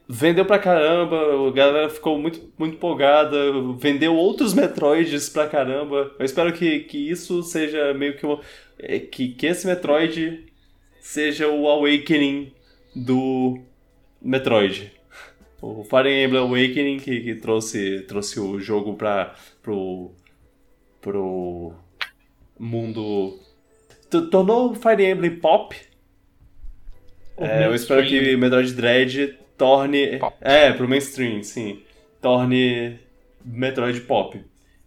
vendeu 0.08 0.46
pra 0.46 0.58
caramba, 0.58 1.48
a 1.48 1.50
galera 1.50 1.90
ficou 1.90 2.18
muito, 2.18 2.40
muito 2.56 2.76
empolgada, 2.76 3.36
vendeu 3.78 4.14
outros 4.16 4.54
Metroids 4.54 5.28
pra 5.28 5.46
caramba. 5.46 6.14
Eu 6.18 6.24
espero 6.24 6.52
que, 6.52 6.80
que 6.80 7.10
isso 7.10 7.42
seja 7.42 7.92
meio 7.92 8.16
que, 8.16 8.24
um, 8.24 8.40
é, 8.78 8.98
que 8.98 9.28
que 9.28 9.46
esse 9.46 9.66
Metroid 9.66 10.46
seja 11.00 11.46
o 11.48 11.68
Awakening 11.68 12.52
do 12.96 13.58
Metroid. 14.22 14.92
O 15.60 15.84
Fire 15.84 16.08
Emblem 16.08 16.40
Awakening 16.42 16.98
que, 16.98 17.20
que 17.20 17.34
trouxe, 17.34 18.00
trouxe 18.02 18.40
o 18.40 18.58
jogo 18.60 18.94
para 18.94 19.34
pro, 19.60 20.12
pro 21.00 21.74
mundo 22.58 23.38
tornou 24.30 24.74
Fire 24.74 25.04
Emblem 25.04 25.36
pop. 25.36 25.76
É, 27.36 27.66
eu 27.66 27.74
espero 27.74 28.04
que 28.06 28.36
Metroid 28.36 28.72
Dread 28.72 29.38
torne. 29.58 30.18
Pop. 30.18 30.36
É, 30.40 30.72
pro 30.72 30.88
mainstream, 30.88 31.42
sim. 31.42 31.82
Torne 32.22 32.98
Metroid 33.44 34.00
pop. 34.02 34.40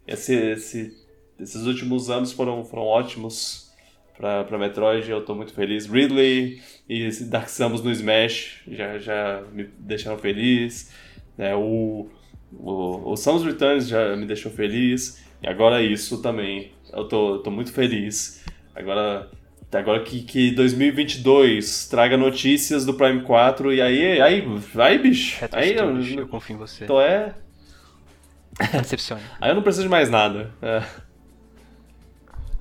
Esse, 0.07 0.34
esse, 0.34 0.98
esses 1.39 1.65
últimos 1.65 2.10
anos 2.10 2.31
foram, 2.31 2.65
foram 2.65 2.84
ótimos 2.84 3.72
pra, 4.18 4.43
pra 4.43 4.57
Metroid, 4.57 5.10
eu 5.10 5.23
tô 5.23 5.35
muito 5.35 5.53
feliz. 5.53 5.85
Ridley 5.85 6.61
e 6.88 7.10
Dark 7.26 7.49
Samus 7.49 7.84
no 7.84 7.91
Smash 7.91 8.61
já, 8.68 8.98
já 8.98 9.43
me 9.52 9.64
deixaram 9.77 10.18
feliz. 10.18 10.93
É, 11.38 11.56
o, 11.56 12.10
o, 12.53 13.11
o 13.11 13.15
Samus 13.15 13.43
Returns 13.43 13.88
já 13.88 14.15
me 14.15 14.26
deixou 14.26 14.52
feliz. 14.52 15.23
E 15.41 15.48
agora 15.48 15.81
isso 15.81 16.22
também. 16.22 16.72
Eu 16.93 17.07
tô, 17.07 17.39
tô 17.39 17.49
muito 17.49 17.72
feliz. 17.73 18.43
Agora 18.76 19.30
Agora 19.73 20.03
que, 20.03 20.22
que 20.23 20.52
2022 20.52 21.88
traga 21.88 22.18
notícias 22.18 22.85
do 22.85 22.93
Prime 22.93 23.22
4 23.22 23.73
e 23.73 23.81
aí, 23.81 24.22
aí, 24.22 24.41
vai, 24.41 24.98
bicho. 24.98 25.43
aí 25.52 25.76
eu, 25.76 25.98
eu 26.02 26.27
confio 26.27 26.56
em 26.56 26.60
você. 26.60 26.84
Então 26.84 26.99
é. 26.99 27.34
Decepcione. 28.73 29.22
aí 29.39 29.52
eu 29.52 29.56
não 29.56 29.61
preciso 29.61 29.84
de 29.84 29.89
mais 29.89 30.10
nada. 30.10 30.52
É. 30.61 30.84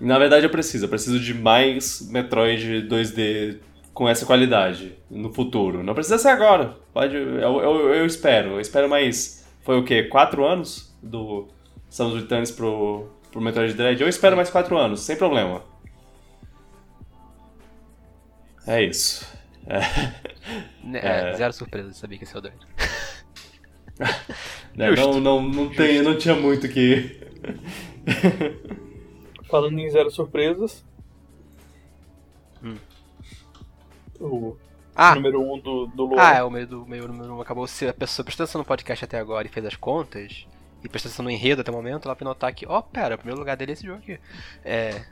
Na 0.01 0.19
verdade 0.19 0.47
eu 0.47 0.51
preciso, 0.51 0.85
eu 0.85 0.89
preciso 0.89 1.19
de 1.19 1.35
mais 1.35 2.09
Metroid 2.11 2.87
2D 2.89 3.59
com 3.93 4.09
essa 4.09 4.24
qualidade 4.24 4.95
no 5.11 5.32
futuro. 5.32 5.82
Não 5.82 5.95
precisa 5.95 6.16
ser 6.16 6.28
agora. 6.28 6.77
Pode, 6.93 7.16
eu, 7.16 7.61
eu, 7.61 7.95
eu 7.95 8.07
espero. 8.07 8.53
Eu 8.53 8.61
espero 8.61 8.89
mais. 8.89 9.47
Foi 9.62 9.78
o 9.78 9.85
quê? 9.85 10.05
Quatro 10.05 10.45
anos 10.45 10.97
do 11.03 11.49
Samus 11.89 12.15
Returns 12.15 12.51
pro, 12.51 13.11
pro 13.31 13.41
Metroid 13.41 13.74
Dread? 13.74 14.01
Eu 14.01 14.09
espero 14.09 14.37
mais 14.37 14.49
quatro 14.49 14.78
anos, 14.78 15.01
sem 15.01 15.16
problema. 15.16 15.69
É 18.66 18.82
isso. 18.82 19.27
É. 20.93 20.97
É, 20.97 21.31
é... 21.31 21.35
Zero 21.35 21.53
surpresa, 21.53 21.93
sabia 21.93 22.19
que 22.19 22.24
esse 22.24 22.35
é 22.35 22.39
o 22.39 22.41
Dread. 22.41 22.59
É, 24.78 24.97
não, 24.97 25.20
não, 25.20 25.43
não, 25.43 25.69
tem, 25.69 26.01
não 26.01 26.16
tinha 26.16 26.35
muito 26.35 26.66
que. 26.69 27.20
Falando 29.51 29.78
em 29.78 29.91
zero 29.91 30.11
surpresas. 30.11 30.82
Hum. 32.62 32.77
O 34.19 34.57
ah. 34.95 35.15
número 35.15 35.41
1 35.41 35.53
um 35.53 35.59
do, 35.59 35.87
do 35.89 36.07
Luan. 36.07 36.16
Ah, 36.19 36.37
é, 36.37 36.43
o 36.43 36.51
meio 36.51 36.66
do 36.66 36.87
meio 36.87 37.07
número 37.09 37.32
1 37.32 37.37
um 37.37 37.41
acabou 37.41 37.66
se 37.66 37.89
a 37.89 37.93
pessoa 37.93 38.24
prestou 38.24 38.45
atenção 38.45 38.61
no 38.61 38.65
podcast 38.65 39.05
até 39.05 39.19
agora 39.19 39.47
e 39.47 39.51
fez 39.51 39.66
as 39.66 39.77
contas. 39.77 40.47
E 40.82 40.89
prestou 40.89 41.11
atenção 41.11 41.24
no 41.24 41.31
enredo 41.31 41.61
até 41.61 41.70
o 41.70 41.74
momento, 41.74 42.07
ela 42.07 42.15
vai 42.15 42.24
notar 42.24 42.55
que, 42.55 42.66
ó, 42.66 42.78
oh, 42.78 42.82
pera, 42.82 43.15
o 43.16 43.19
primeiro 43.19 43.39
lugar 43.39 43.57
dele 43.57 43.73
é 43.73 43.74
esse 43.74 43.85
jogo 43.85 43.99
aqui. 43.99 44.19
É. 44.65 45.05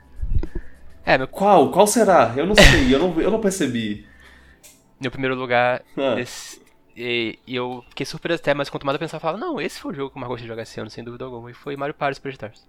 É, 1.09 1.17
meu... 1.17 1.27
Qual? 1.27 1.71
Qual 1.71 1.87
será? 1.87 2.35
Eu 2.37 2.45
não 2.45 2.53
sei, 2.53 2.93
eu 2.93 2.99
não, 2.99 3.19
eu 3.19 3.31
não 3.31 3.41
percebi. 3.41 4.05
Meu 5.01 5.09
primeiro 5.09 5.33
lugar. 5.33 5.81
Ah. 5.97 6.13
Desse, 6.13 6.61
e, 6.95 7.39
e, 7.47 7.55
eu 7.55 7.83
fiquei 7.89 8.05
surpreso 8.05 8.41
até, 8.41 8.53
mas 8.53 8.69
quanto 8.69 8.85
mais 8.85 8.93
eu 8.93 8.99
pensava, 8.99 9.17
eu 9.17 9.21
falava, 9.21 9.39
não, 9.39 9.59
esse 9.59 9.79
foi 9.79 9.93
o 9.93 9.95
jogo 9.95 10.11
que 10.11 10.17
eu 10.17 10.19
mais 10.19 10.29
gostei 10.29 10.43
de 10.43 10.49
jogar 10.49 10.63
esse 10.63 10.79
ano, 10.79 10.89
sem 10.89 11.03
dúvida 11.03 11.25
alguma. 11.25 11.49
E 11.49 11.53
foi 11.53 11.75
Mario 11.75 11.95
Party 11.95 12.15
Super 12.17 12.33
Stars. 12.33 12.67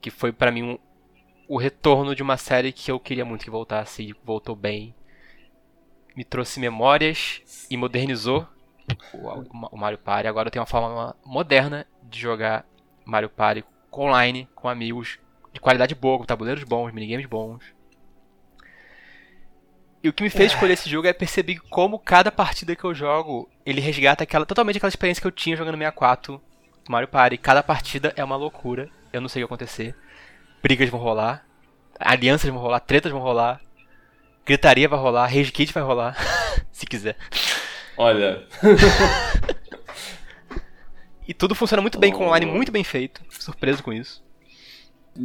Que 0.00 0.10
foi 0.10 0.30
para 0.30 0.52
mim 0.52 0.62
um, 0.62 0.78
o 1.48 1.56
retorno 1.56 2.14
de 2.14 2.22
uma 2.22 2.36
série 2.36 2.70
que 2.70 2.92
eu 2.92 3.00
queria 3.00 3.24
muito 3.24 3.44
que 3.44 3.50
voltasse 3.50 4.02
e 4.02 4.14
voltou 4.22 4.54
bem. 4.54 4.94
Me 6.14 6.22
trouxe 6.22 6.60
memórias 6.60 7.66
e 7.68 7.76
modernizou 7.76 8.46
o, 9.14 9.74
o 9.74 9.76
Mario 9.76 9.98
Party. 9.98 10.28
Agora 10.28 10.46
eu 10.46 10.52
tenho 10.52 10.60
uma 10.60 10.66
forma 10.66 11.16
moderna 11.24 11.86
de 12.02 12.20
jogar 12.20 12.64
Mario 13.04 13.30
Party 13.30 13.64
online, 13.92 14.48
com 14.54 14.68
amigos, 14.68 15.18
de 15.52 15.60
qualidade 15.60 15.94
boa, 15.94 16.18
com 16.18 16.24
tabuleiros 16.24 16.64
bons, 16.64 16.92
minigames 16.92 17.26
bons. 17.26 17.62
E 20.02 20.08
o 20.08 20.12
que 20.12 20.22
me 20.22 20.30
fez 20.30 20.50
é. 20.50 20.54
escolher 20.54 20.72
esse 20.72 20.90
jogo 20.90 21.06
é 21.06 21.12
perceber 21.12 21.60
como 21.70 21.98
cada 21.98 22.32
partida 22.32 22.74
que 22.74 22.84
eu 22.84 22.94
jogo, 22.94 23.48
ele 23.64 23.80
resgata 23.80 24.24
aquela, 24.24 24.44
totalmente 24.44 24.76
aquela 24.76 24.88
experiência 24.88 25.20
que 25.20 25.26
eu 25.26 25.32
tinha 25.32 25.56
jogando 25.56 25.76
64 25.76 26.42
Mario 26.88 27.08
Party. 27.08 27.38
Cada 27.38 27.62
partida 27.62 28.12
é 28.16 28.24
uma 28.24 28.34
loucura, 28.34 28.88
eu 29.12 29.20
não 29.20 29.28
sei 29.28 29.42
o 29.42 29.46
que 29.46 29.50
vai 29.50 29.56
acontecer. 29.56 29.94
Brigas 30.60 30.88
vão 30.88 30.98
rolar, 30.98 31.46
alianças 31.98 32.50
vão 32.50 32.60
rolar, 32.60 32.80
tretas 32.80 33.12
vão 33.12 33.20
rolar, 33.20 33.60
gritaria 34.44 34.88
vai 34.88 34.98
rolar, 34.98 35.26
rage 35.26 35.52
kit 35.52 35.72
vai 35.72 35.82
rolar, 35.82 36.16
se 36.72 36.86
quiser. 36.86 37.16
Olha. 37.96 38.44
e 41.28 41.34
tudo 41.34 41.54
funciona 41.54 41.80
muito 41.80 41.98
bem 41.98 42.12
com 42.12 42.26
online, 42.26 42.46
muito 42.46 42.72
bem 42.72 42.82
feito. 42.82 43.22
Surpreso 43.30 43.82
com 43.82 43.92
isso. 43.92 44.22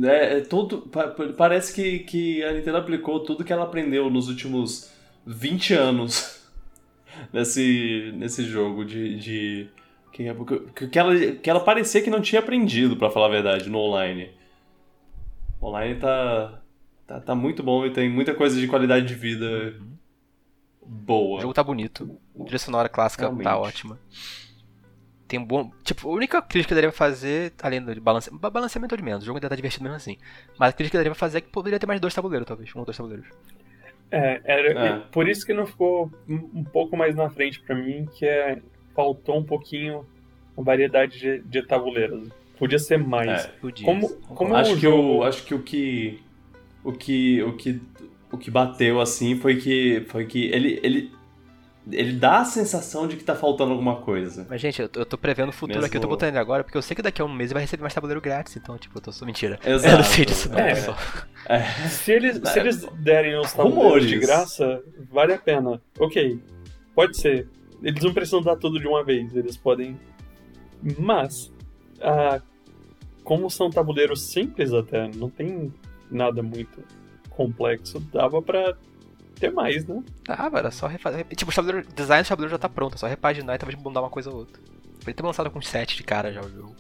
É, 0.04 0.38
é 0.38 0.42
todo, 0.42 0.90
parece 1.38 1.74
que, 1.74 2.00
que 2.00 2.44
a 2.44 2.52
Nintendo 2.52 2.78
aplicou 2.78 3.22
tudo 3.22 3.44
que 3.44 3.54
ela 3.54 3.64
aprendeu 3.64 4.10
nos 4.10 4.28
últimos 4.28 4.92
20 5.26 5.74
anos 5.74 6.46
nesse, 7.32 8.12
nesse 8.16 8.44
jogo 8.44 8.84
de. 8.84 9.18
de 9.18 9.70
que, 10.12 10.24
que, 10.88 11.00
ela, 11.00 11.16
que 11.16 11.50
ela 11.50 11.60
parecia 11.60 12.02
que 12.02 12.10
não 12.10 12.22
tinha 12.22 12.40
aprendido, 12.40 12.98
para 12.98 13.12
falar 13.12 13.28
a 13.28 13.32
verdade, 13.32 13.70
no 13.70 13.78
online. 13.78 14.32
O 15.62 15.68
online 15.68 16.00
tá, 16.00 16.60
tá, 17.06 17.20
tá 17.20 17.36
muito 17.36 17.62
bom 17.62 17.86
e 17.86 17.92
tem 17.92 18.10
muita 18.10 18.34
coisa 18.34 18.60
de 18.60 18.68
qualidade 18.68 19.06
de 19.06 19.14
vida 19.14 19.76
boa. 20.84 21.38
O 21.38 21.42
jogo 21.42 21.54
tá 21.54 21.64
bonito. 21.64 22.20
A 22.40 22.44
trilha 22.44 22.60
sonora 22.60 22.90
clássica 22.90 23.24
tá 23.24 23.28
Realmente. 23.28 23.44
tá 23.46 23.58
ótima 23.58 24.00
tem 25.28 25.40
um 25.40 25.46
bom. 25.46 25.72
Tipo, 25.84 26.10
a 26.10 26.14
única 26.14 26.42
crítica 26.42 26.70
que 26.70 26.74
eu 26.74 26.78
daria 26.78 26.92
fazer, 26.92 27.54
além 27.62 27.82
do 27.82 28.00
balance, 28.02 28.30
balanceamento 28.32 28.96
de 28.96 29.04
menos, 29.04 29.24
o 29.24 29.26
jogo 29.26 29.38
ainda 29.38 29.50
tá 29.50 29.56
divertido 29.56 29.84
mesmo 29.84 29.98
assim. 29.98 30.18
Mas 30.58 30.70
a 30.70 30.74
crítica 30.74 30.92
que 30.92 30.98
eu 30.98 31.04
daria 31.04 31.16
fazer 31.16 31.40
é 31.40 31.42
que 31.42 31.50
poderia 31.50 31.80
ter 31.80 31.86
mais 31.86 32.00
dois 32.00 32.14
tabuleiros, 32.14 32.48
talvez. 32.48 32.74
Um 32.76 32.80
ou 32.80 32.86
dois 32.86 32.96
tabuleiros. 32.96 33.28
É, 34.10 34.42
era, 34.46 34.88
é. 34.88 35.00
por 35.12 35.28
isso 35.28 35.46
que 35.46 35.54
não 35.54 35.66
ficou 35.66 36.10
um 36.30 36.64
pouco 36.64 36.96
mais 36.96 37.14
na 37.14 37.30
frente 37.30 37.60
para 37.60 37.76
mim, 37.76 38.08
que 38.18 38.26
é. 38.26 38.60
Faltou 38.96 39.38
um 39.38 39.44
pouquinho 39.44 40.08
a 40.58 40.62
variedade 40.64 41.20
de, 41.20 41.40
de 41.40 41.62
tabuleiros. 41.62 42.30
Podia 42.58 42.80
ser 42.80 42.98
mais. 42.98 43.46
É, 43.46 43.48
podia. 43.62 43.86
Como, 43.86 44.10
como 44.22 44.56
acho, 44.56 44.74
que 44.74 44.82
jogo... 44.82 45.18
o, 45.20 45.24
acho 45.24 45.46
que 45.46 45.54
o 45.54 45.62
que. 45.62 46.20
O 46.84 46.92
que. 46.94 47.44
O 47.44 47.54
que. 47.54 47.82
O 48.32 48.38
que 48.38 48.50
bateu 48.50 49.00
assim 49.00 49.36
foi 49.36 49.58
que. 49.58 50.04
Foi 50.08 50.26
que 50.26 50.48
ele, 50.48 50.80
ele 50.82 51.12
ele 51.92 52.14
dá 52.14 52.40
a 52.40 52.46
sensação 52.46 53.08
de 53.08 53.16
que 53.16 53.24
tá 53.24 53.36
faltando 53.36 53.72
alguma 53.72 53.98
coisa. 53.98 54.46
Mas, 54.50 54.60
gente, 54.60 54.82
eu 54.82 54.90
tô, 54.90 55.00
eu 55.00 55.06
tô 55.06 55.18
prevendo 55.18 55.50
o 55.50 55.54
futuro 55.54 55.80
Mesmo... 55.80 55.88
aqui, 55.88 55.98
eu 55.98 56.02
tô 56.02 56.08
botando 56.08 56.30
ele 56.30 56.38
agora, 56.38 56.64
porque 56.64 56.78
eu 56.78 56.82
sei 56.82 56.96
que 56.96 57.02
daqui 57.02 57.22
a 57.22 57.26
um 57.26 57.34
mês 57.34 57.50
ele 57.50 57.56
vai 57.56 57.64
receber 57.64 57.82
mais 57.82 57.94
tabuleiro 57.94 58.22
grátis, 58.22 58.56
então, 58.56 58.78
tipo, 58.78 58.98
eu 58.98 59.02
tô 59.02 59.12
só 59.12 59.26
mentira. 59.26 59.60
Exato. 59.66 59.94
Eu 59.94 59.98
não 59.98 60.04
sei 60.04 60.26
disso, 60.26 60.50
não, 60.50 60.60
é. 60.60 60.74
É. 61.48 61.62
Se, 61.88 62.12
eles, 62.12 62.42
se 62.44 62.60
eles 62.60 62.86
derem 63.00 63.40
os 63.40 63.54
tabuleiros 63.54 64.08
de 64.08 64.18
graça, 64.20 64.84
vale 65.12 65.34
a 65.34 65.38
pena. 65.38 65.82
Ok, 66.00 66.42
pode 66.94 67.18
ser. 67.18 67.48
Eles 67.82 68.04
não 68.04 68.14
precisam 68.14 68.42
dar 68.42 68.56
tudo 68.56 68.80
de 68.80 68.88
uma 68.88 69.04
vez, 69.04 69.36
eles 69.36 69.56
podem. 69.56 69.98
Mas, 71.00 71.54
ah, 72.02 72.42
como 73.24 73.50
são 73.50 73.70
tabuleiros 73.70 74.24
simples 74.24 74.74
até, 74.74 75.10
não 75.16 75.30
tem 75.30 75.74
nada 76.10 76.42
muito 76.42 76.84
complexo, 77.30 78.00
dava 78.12 78.42
pra 78.42 78.76
ter 79.40 79.52
mais, 79.52 79.86
né? 79.86 80.04
Ah, 80.28 80.50
era 80.54 80.72
só 80.72 80.88
refazer. 80.88 81.26
Tipo, 81.36 81.52
o 81.52 81.56
tabuleiro, 81.56 81.88
design 81.96 82.24
do 82.24 82.28
tabuleiro 82.28 82.52
já 82.52 82.58
tá 82.58 82.70
pronto, 82.70 82.96
é 82.96 82.98
só 82.98 83.08
repaginar 83.08 83.56
e 83.56 83.60
talvez 83.60 83.82
mudar 83.82 84.02
uma 84.02 84.10
coisa 84.10 84.30
ou 84.30 84.38
outra. 84.38 84.62
Podia 85.00 85.14
ter 85.14 85.24
lançado 85.24 85.50
com 85.50 85.62
7 85.62 85.96
de 85.96 86.04
cara 86.04 86.34
já 86.34 86.42
o 86.42 86.50
jogo. 86.50 86.76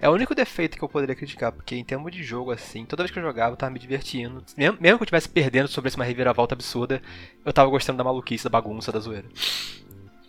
É 0.00 0.08
o 0.08 0.12
único 0.12 0.34
defeito 0.34 0.76
que 0.76 0.82
eu 0.82 0.88
poderia 0.88 1.14
criticar, 1.14 1.52
porque 1.52 1.76
em 1.76 1.84
termos 1.84 2.10
de 2.10 2.24
jogo, 2.24 2.50
assim, 2.50 2.84
toda 2.84 3.04
vez 3.04 3.12
que 3.12 3.20
eu 3.20 3.22
jogava 3.22 3.52
eu 3.52 3.56
tava 3.56 3.72
me 3.72 3.78
divertindo. 3.78 4.44
Mesmo, 4.56 4.76
mesmo 4.80 4.98
que 4.98 5.02
eu 5.02 5.04
estivesse 5.04 5.28
perdendo 5.28 5.68
sobre 5.68 5.88
essa 5.88 6.02
reviravolta 6.02 6.56
absurda, 6.56 7.00
eu 7.44 7.52
tava 7.52 7.70
gostando 7.70 7.98
da 7.98 8.04
maluquice, 8.04 8.42
da 8.42 8.50
bagunça, 8.50 8.90
da 8.90 8.98
zoeira. 8.98 9.28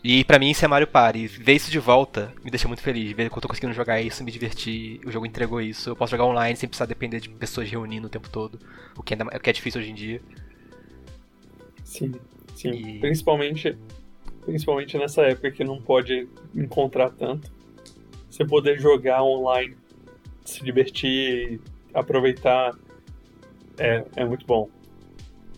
E 0.03 0.23
pra 0.25 0.37
mim 0.37 0.51
isso 0.51 0.65
é 0.65 0.67
Mario 0.67 0.87
Party. 0.87 1.25
Ver 1.27 1.53
isso 1.53 1.71
de 1.71 1.79
volta 1.79 2.33
me 2.43 2.51
deixa 2.51 2.67
muito 2.67 2.83
feliz. 2.83 3.13
Ver 3.13 3.29
que 3.29 3.37
eu 3.37 3.41
tô 3.41 3.47
conseguindo 3.47 3.73
jogar 3.73 4.01
isso, 4.01 4.23
me 4.23 4.31
divertir. 4.31 4.99
O 5.05 5.11
jogo 5.11 5.25
entregou 5.25 5.61
isso. 5.61 5.89
Eu 5.89 5.95
posso 5.95 6.11
jogar 6.11 6.25
online 6.25 6.57
sem 6.57 6.67
precisar 6.67 6.85
depender 6.85 7.21
de 7.21 7.29
pessoas 7.29 7.69
reunindo 7.71 8.07
o 8.07 8.09
tempo 8.09 8.29
todo. 8.29 8.59
O 8.97 9.01
que, 9.01 9.13
ainda, 9.13 9.25
o 9.25 9.39
que 9.39 9.49
é 9.49 9.53
difícil 9.53 9.79
hoje 9.79 9.91
em 9.91 9.95
dia. 9.95 10.21
Sim, 11.93 12.11
sim. 12.55 12.71
E... 12.71 12.99
Principalmente, 12.99 13.77
principalmente 14.41 14.97
nessa 14.97 15.21
época 15.21 15.51
que 15.51 15.63
não 15.63 15.79
pode 15.79 16.27
encontrar 16.55 17.11
tanto. 17.11 17.51
Você 18.29 18.43
poder 18.43 18.79
jogar 18.79 19.21
online, 19.23 19.77
se 20.43 20.63
divertir, 20.63 21.61
aproveitar, 21.93 22.75
é, 23.77 24.03
é 24.15 24.25
muito 24.25 24.43
bom. 24.43 24.67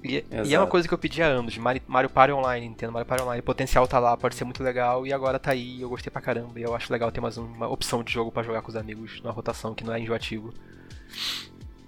E, 0.03 0.24
e, 0.45 0.53
é 0.53 0.60
uma 0.60 0.68
coisa 0.68 0.88
que 0.88 0.94
eu 0.94 0.98
pedi 0.98 1.24
há 1.24 1.28
anos, 1.28 1.57
Mario, 1.57 1.82
Mario 1.88 2.10
Party 2.10 2.34
Online, 2.34 2.68
Nintendo 2.68 2.91
Mario 2.91 3.07
Party 3.07 3.24
Online, 3.24 3.40
o 3.40 3.44
potencial 3.44 3.88
tá 3.88 3.98
lá, 3.98 4.16
pode 4.16 4.36
ser 4.36 4.44
muito 4.44 4.62
legal, 4.62 5.07
e 5.07 5.14
agora 5.14 5.40
tá 5.40 5.52
aí, 5.52 5.82
eu 5.82 5.90
gostei 5.90 6.12
pra 6.12 6.22
caramba, 6.22 6.60
e 6.60 6.64
eu 6.64 6.76
acho 6.76 6.91
legal 6.91 7.12
ter 7.12 7.22
mais 7.22 7.38
uma 7.38 7.68
opção 7.68 8.03
de 8.03 8.12
jogo 8.12 8.32
para 8.32 8.44
jogar 8.44 8.62
com 8.62 8.70
os 8.70 8.76
amigos, 8.76 9.20
numa 9.22 9.32
rotação 9.32 9.74
que 9.74 9.84
não 9.84 9.94
é 9.94 9.99
enjoativo. 9.99 10.53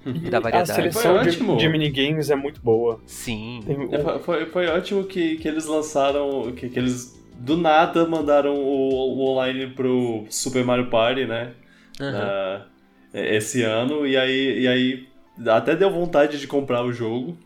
E 0.07 0.29
da 0.29 0.39
variedade. 0.39 0.71
A 0.71 0.75
seleção 0.75 1.21
de, 1.21 1.57
de, 1.57 1.69
minigames 1.69 2.29
é 2.29 2.35
muito 2.35 2.61
boa. 2.61 3.01
Sim. 3.05 3.61
Tem, 3.65 3.75
é, 3.91 4.19
foi, 4.19 4.45
foi 4.45 4.67
ótimo 4.67 5.03
que, 5.03 5.37
que 5.37 5.47
eles 5.47 5.65
lançaram, 5.65 6.51
que, 6.53 6.69
que 6.69 6.79
eles 6.79 7.17
do 7.37 7.57
nada 7.57 8.05
mandaram 8.05 8.55
o, 8.55 8.89
o 8.89 9.31
online 9.31 9.67
pro 9.67 10.25
Super 10.29 10.63
Mario 10.63 10.89
Party, 10.89 11.25
né? 11.25 11.53
Uhum. 11.99 12.07
Uh, 12.07 12.77
esse 13.13 13.63
ano, 13.63 14.05
e 14.05 14.15
aí, 14.17 14.61
e 14.61 14.67
aí 14.67 15.07
até 15.47 15.75
deu 15.75 15.91
vontade 15.91 16.39
de 16.39 16.47
comprar 16.47 16.83
o 16.83 16.91
jogo. 16.91 17.37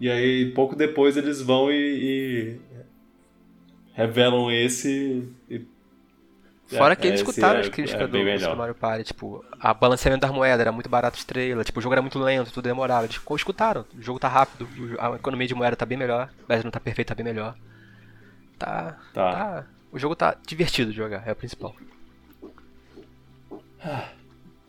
E 0.00 0.10
aí, 0.10 0.50
pouco 0.52 0.74
depois, 0.74 1.16
eles 1.16 1.40
vão 1.40 1.70
e, 1.70 1.76
e 1.76 2.60
revelam 3.94 4.50
esse. 4.50 5.28
Fora 6.76 6.96
que 6.96 7.06
eles 7.06 7.20
escutaram 7.20 7.60
as 7.60 7.68
críticas 7.68 8.02
é 8.02 8.06
do, 8.06 8.48
do 8.48 8.56
Mario 8.56 8.74
Party, 8.74 9.04
tipo, 9.04 9.44
a 9.60 9.72
balanceamento 9.74 10.22
das 10.22 10.30
moedas 10.30 10.60
era 10.60 10.72
muito 10.72 10.88
barato 10.88 11.18
estrela, 11.18 11.64
tipo, 11.64 11.78
o 11.78 11.82
jogo 11.82 11.94
era 11.94 12.02
muito 12.02 12.18
lento, 12.18 12.52
tudo 12.52 12.64
demorava. 12.64 13.04
Eles 13.04 13.20
escutaram, 13.36 13.84
o 13.96 14.02
jogo 14.02 14.18
tá 14.18 14.28
rápido, 14.28 14.68
a 14.98 15.14
economia 15.16 15.46
de 15.46 15.54
moeda 15.54 15.76
tá 15.76 15.86
bem 15.86 15.98
melhor, 15.98 16.30
mas 16.48 16.64
não 16.64 16.70
tá 16.70 16.80
perfeito, 16.80 17.08
tá 17.08 17.14
bem 17.14 17.24
melhor. 17.24 17.54
Tá, 18.58 18.96
tá. 19.12 19.32
tá. 19.32 19.66
O 19.90 19.98
jogo 19.98 20.16
tá 20.16 20.36
divertido 20.46 20.90
de 20.90 20.96
jogar, 20.96 21.22
é 21.26 21.32
o 21.32 21.36
principal. 21.36 21.74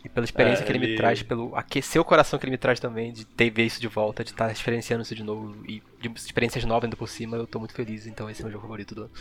E 0.03 0.09
pela 0.09 0.25
experiência 0.25 0.63
é, 0.63 0.65
que 0.65 0.71
ele, 0.71 0.79
ele, 0.79 0.91
me 0.91 0.97
traz, 0.97 1.23
pelo 1.23 1.55
aquecer 1.55 2.01
o 2.01 2.03
coração 2.03 2.37
que 2.37 2.45
ele 2.45 2.51
me 2.51 2.57
traz 2.57 2.79
também, 2.79 3.13
de 3.13 3.23
ter 3.23 3.49
ver 3.49 3.63
isso 3.63 3.79
de 3.79 3.87
volta, 3.87 4.23
de 4.23 4.31
estar 4.31 4.47
tá 4.47 4.51
experienciando 4.51 5.03
isso 5.03 5.15
de 5.15 5.23
novo 5.23 5.55
e 5.65 5.81
de 6.01 6.09
experiências 6.15 6.65
novas 6.65 6.85
ainda 6.85 6.97
por 6.97 7.07
cima, 7.07 7.37
eu 7.37 7.47
tô 7.47 7.57
muito 7.57 7.73
feliz, 7.73 8.05
então 8.05 8.29
esse 8.29 8.41
é 8.41 8.43
o 8.43 8.47
meu 8.47 8.53
jogo 8.53 8.63
favorito 8.63 8.93
do 8.93 9.03
ano. 9.03 9.11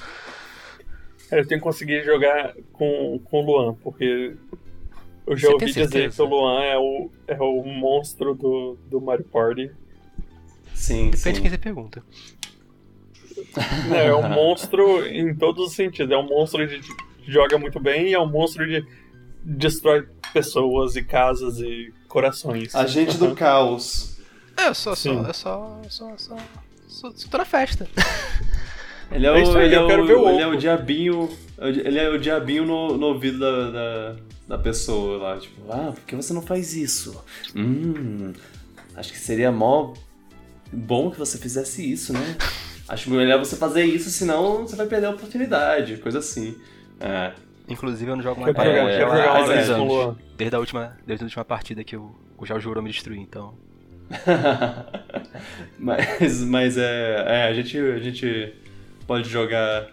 É, 1.32 1.40
eu 1.40 1.46
tenho 1.46 1.60
que 1.60 1.64
conseguir 1.64 2.04
jogar 2.04 2.54
com, 2.74 3.18
com 3.24 3.42
o 3.42 3.46
Luan, 3.46 3.74
porque 3.76 4.36
eu 5.26 5.36
já 5.36 5.48
Você 5.48 5.54
ouvi 5.54 5.66
dizer 5.72 6.12
que 6.12 6.22
o 6.22 6.24
Luan 6.26 6.62
é 6.62 6.78
o, 6.78 7.10
é 7.26 7.40
o 7.40 7.64
monstro 7.64 8.34
do, 8.34 8.76
do 8.90 9.00
Mario 9.00 9.24
Party. 9.24 9.70
Sim, 10.74 11.10
Depende 11.10 11.18
sim. 11.18 11.32
de 11.32 11.40
quem 11.40 11.50
você 11.50 11.58
pergunta. 11.58 12.02
Não, 13.88 13.96
é 13.96 14.14
um 14.14 14.28
monstro 14.28 15.06
em 15.06 15.34
todos 15.34 15.68
os 15.68 15.74
sentidos. 15.74 16.12
É 16.12 16.18
um 16.18 16.28
monstro 16.28 16.66
de 16.66 16.80
joga 17.26 17.56
muito 17.56 17.80
bem 17.80 18.08
e 18.08 18.14
é 18.14 18.20
um 18.20 18.28
monstro 18.28 18.66
de 18.66 18.86
destrói 19.42 20.06
pessoas 20.34 20.96
e 20.96 21.02
casas 21.02 21.58
e 21.60 21.94
corações. 22.08 22.74
Agente 22.74 23.16
do 23.16 23.34
caos. 23.34 24.20
É, 24.54 24.68
eu 24.68 24.74
sou, 24.74 24.94
só, 24.94 25.10
eu 25.10 25.32
só, 25.32 25.80
só, 25.88 26.16
só, 26.18 26.36
sou, 26.86 27.12
sou 27.12 27.30
toda 27.30 27.46
festa. 27.46 27.88
Ele 29.12 29.26
é 29.26 29.30
o, 29.30 29.36
é 29.36 29.64
ele, 29.64 29.74
é 29.74 29.80
o, 29.80 29.86
o 29.86 30.28
ele 30.30 30.42
é 30.42 30.46
o 30.46 30.56
diabinho, 30.56 31.28
ele 31.58 31.98
é 31.98 32.08
o 32.08 32.18
diabinho 32.18 32.64
no, 32.64 32.96
no 32.96 33.06
ouvido 33.06 33.38
da, 33.38 33.70
da, 33.70 34.16
da, 34.48 34.58
pessoa 34.58 35.18
lá, 35.18 35.38
tipo, 35.38 35.60
ah, 35.70 35.92
por 35.92 36.02
que 36.04 36.16
você 36.16 36.32
não 36.32 36.42
faz 36.42 36.74
isso? 36.74 37.22
Hum, 37.54 38.32
acho 38.96 39.12
que 39.12 39.18
seria 39.18 39.52
mó 39.52 39.92
bom 40.72 41.10
que 41.10 41.18
você 41.18 41.36
fizesse 41.38 41.90
isso, 41.90 42.12
né? 42.12 42.36
Acho 42.88 43.10
melhor 43.10 43.38
você 43.38 43.56
fazer 43.56 43.84
isso, 43.84 44.10
senão 44.10 44.66
você 44.66 44.76
vai 44.76 44.86
perder 44.86 45.06
a 45.06 45.10
oportunidade, 45.10 45.96
coisa 45.98 46.18
assim. 46.18 46.56
É. 46.98 47.32
Inclusive 47.68 48.10
eu 48.10 48.16
não 48.16 48.22
jogo 48.22 48.40
mais 48.40 48.54
Party 48.54 48.70
é, 48.70 49.02
há 49.02 49.44
dois 49.44 49.70
anos. 49.70 50.16
Desde 50.36 50.56
a 50.56 50.58
última, 50.58 50.96
desde 51.06 51.24
a 51.24 51.26
última 51.26 51.44
partida 51.44 51.84
que 51.84 51.96
o, 51.96 52.14
o 52.36 52.44
Jal 52.44 52.60
jurou 52.60 52.82
me 52.82 52.90
destruir, 52.90 53.20
então. 53.20 53.54
mas 55.78 56.42
mas 56.42 56.76
é, 56.76 57.24
é, 57.26 57.42
a, 57.44 57.54
gente, 57.54 57.78
a 57.78 57.98
gente 57.98 58.54
pode 59.06 59.28
jogar 59.28 59.88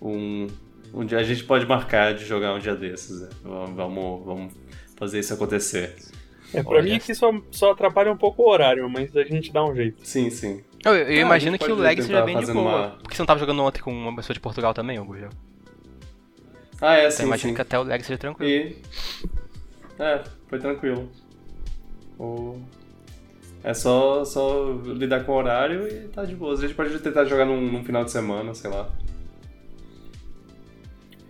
um, 0.00 0.46
um 0.92 1.04
dia. 1.04 1.18
A 1.18 1.22
gente 1.22 1.44
pode 1.44 1.66
marcar 1.66 2.14
de 2.14 2.24
jogar 2.24 2.54
um 2.54 2.58
dia 2.58 2.74
desses. 2.74 3.20
Né? 3.20 3.28
Vamos, 3.42 4.24
vamos 4.24 4.54
fazer 4.96 5.20
isso 5.20 5.34
acontecer. 5.34 5.94
É, 6.52 6.62
pra 6.62 6.78
Olha. 6.78 6.82
mim 6.92 6.98
que 6.98 7.14
só, 7.14 7.30
só 7.50 7.72
atrapalha 7.72 8.10
um 8.10 8.16
pouco 8.16 8.42
o 8.42 8.48
horário, 8.48 8.88
mas 8.88 9.14
a 9.16 9.24
gente 9.24 9.52
dá 9.52 9.64
um 9.64 9.74
jeito. 9.74 10.06
Sim, 10.06 10.30
sim. 10.30 10.64
Eu, 10.84 10.94
eu 10.94 11.18
ah, 11.18 11.26
imagino 11.26 11.58
que 11.58 11.70
o 11.70 11.74
lag 11.74 12.00
seja 12.00 12.22
bem 12.22 12.38
de 12.38 12.46
boa. 12.52 12.62
Uma... 12.62 12.90
Porque 13.02 13.14
você 13.14 13.22
não 13.22 13.26
tava 13.26 13.40
jogando 13.40 13.62
ontem 13.62 13.82
com 13.82 13.92
uma 13.92 14.14
pessoa 14.16 14.34
de 14.34 14.40
Portugal 14.40 14.72
também, 14.72 14.96
Augusto? 14.96 15.28
Ah, 16.80 16.94
é, 16.94 17.00
então, 17.00 17.10
sim, 17.10 17.22
imagino 17.24 17.50
sim. 17.50 17.54
que 17.54 17.60
até 17.60 17.78
o 17.78 17.82
lag 17.82 18.02
seja 18.02 18.18
tranquilo. 18.18 18.50
E... 18.50 18.76
É, 19.98 20.22
foi 20.48 20.58
tranquilo. 20.58 21.10
O... 22.18 22.60
É 23.62 23.74
só, 23.74 24.24
só 24.24 24.72
lidar 24.86 25.24
com 25.24 25.32
o 25.32 25.36
horário 25.36 25.88
e 25.88 26.08
tá 26.08 26.24
de 26.24 26.34
boa. 26.34 26.54
A 26.54 26.56
gente 26.56 26.74
pode 26.74 26.96
tentar 27.00 27.24
jogar 27.24 27.44
num, 27.44 27.60
num 27.60 27.84
final 27.84 28.04
de 28.04 28.10
semana, 28.10 28.54
sei 28.54 28.70
lá. 28.70 28.88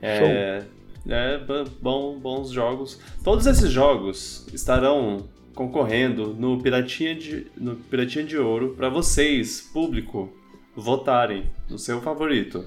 É, 0.00 0.62
é 1.09 1.40
bom, 1.80 2.18
bons 2.18 2.50
jogos. 2.50 3.00
Todos 3.24 3.46
esses 3.46 3.70
jogos 3.70 4.46
estarão 4.52 5.28
concorrendo 5.55 6.34
no 6.34 6.62
Piratinha 6.62 7.14
de, 7.14 7.46
no 7.56 7.74
Piratinha 7.74 8.24
de 8.24 8.38
Ouro 8.38 8.74
para 8.76 8.88
vocês, 8.88 9.60
público, 9.72 10.32
votarem 10.76 11.50
no 11.68 11.78
seu 11.78 12.00
favorito. 12.00 12.64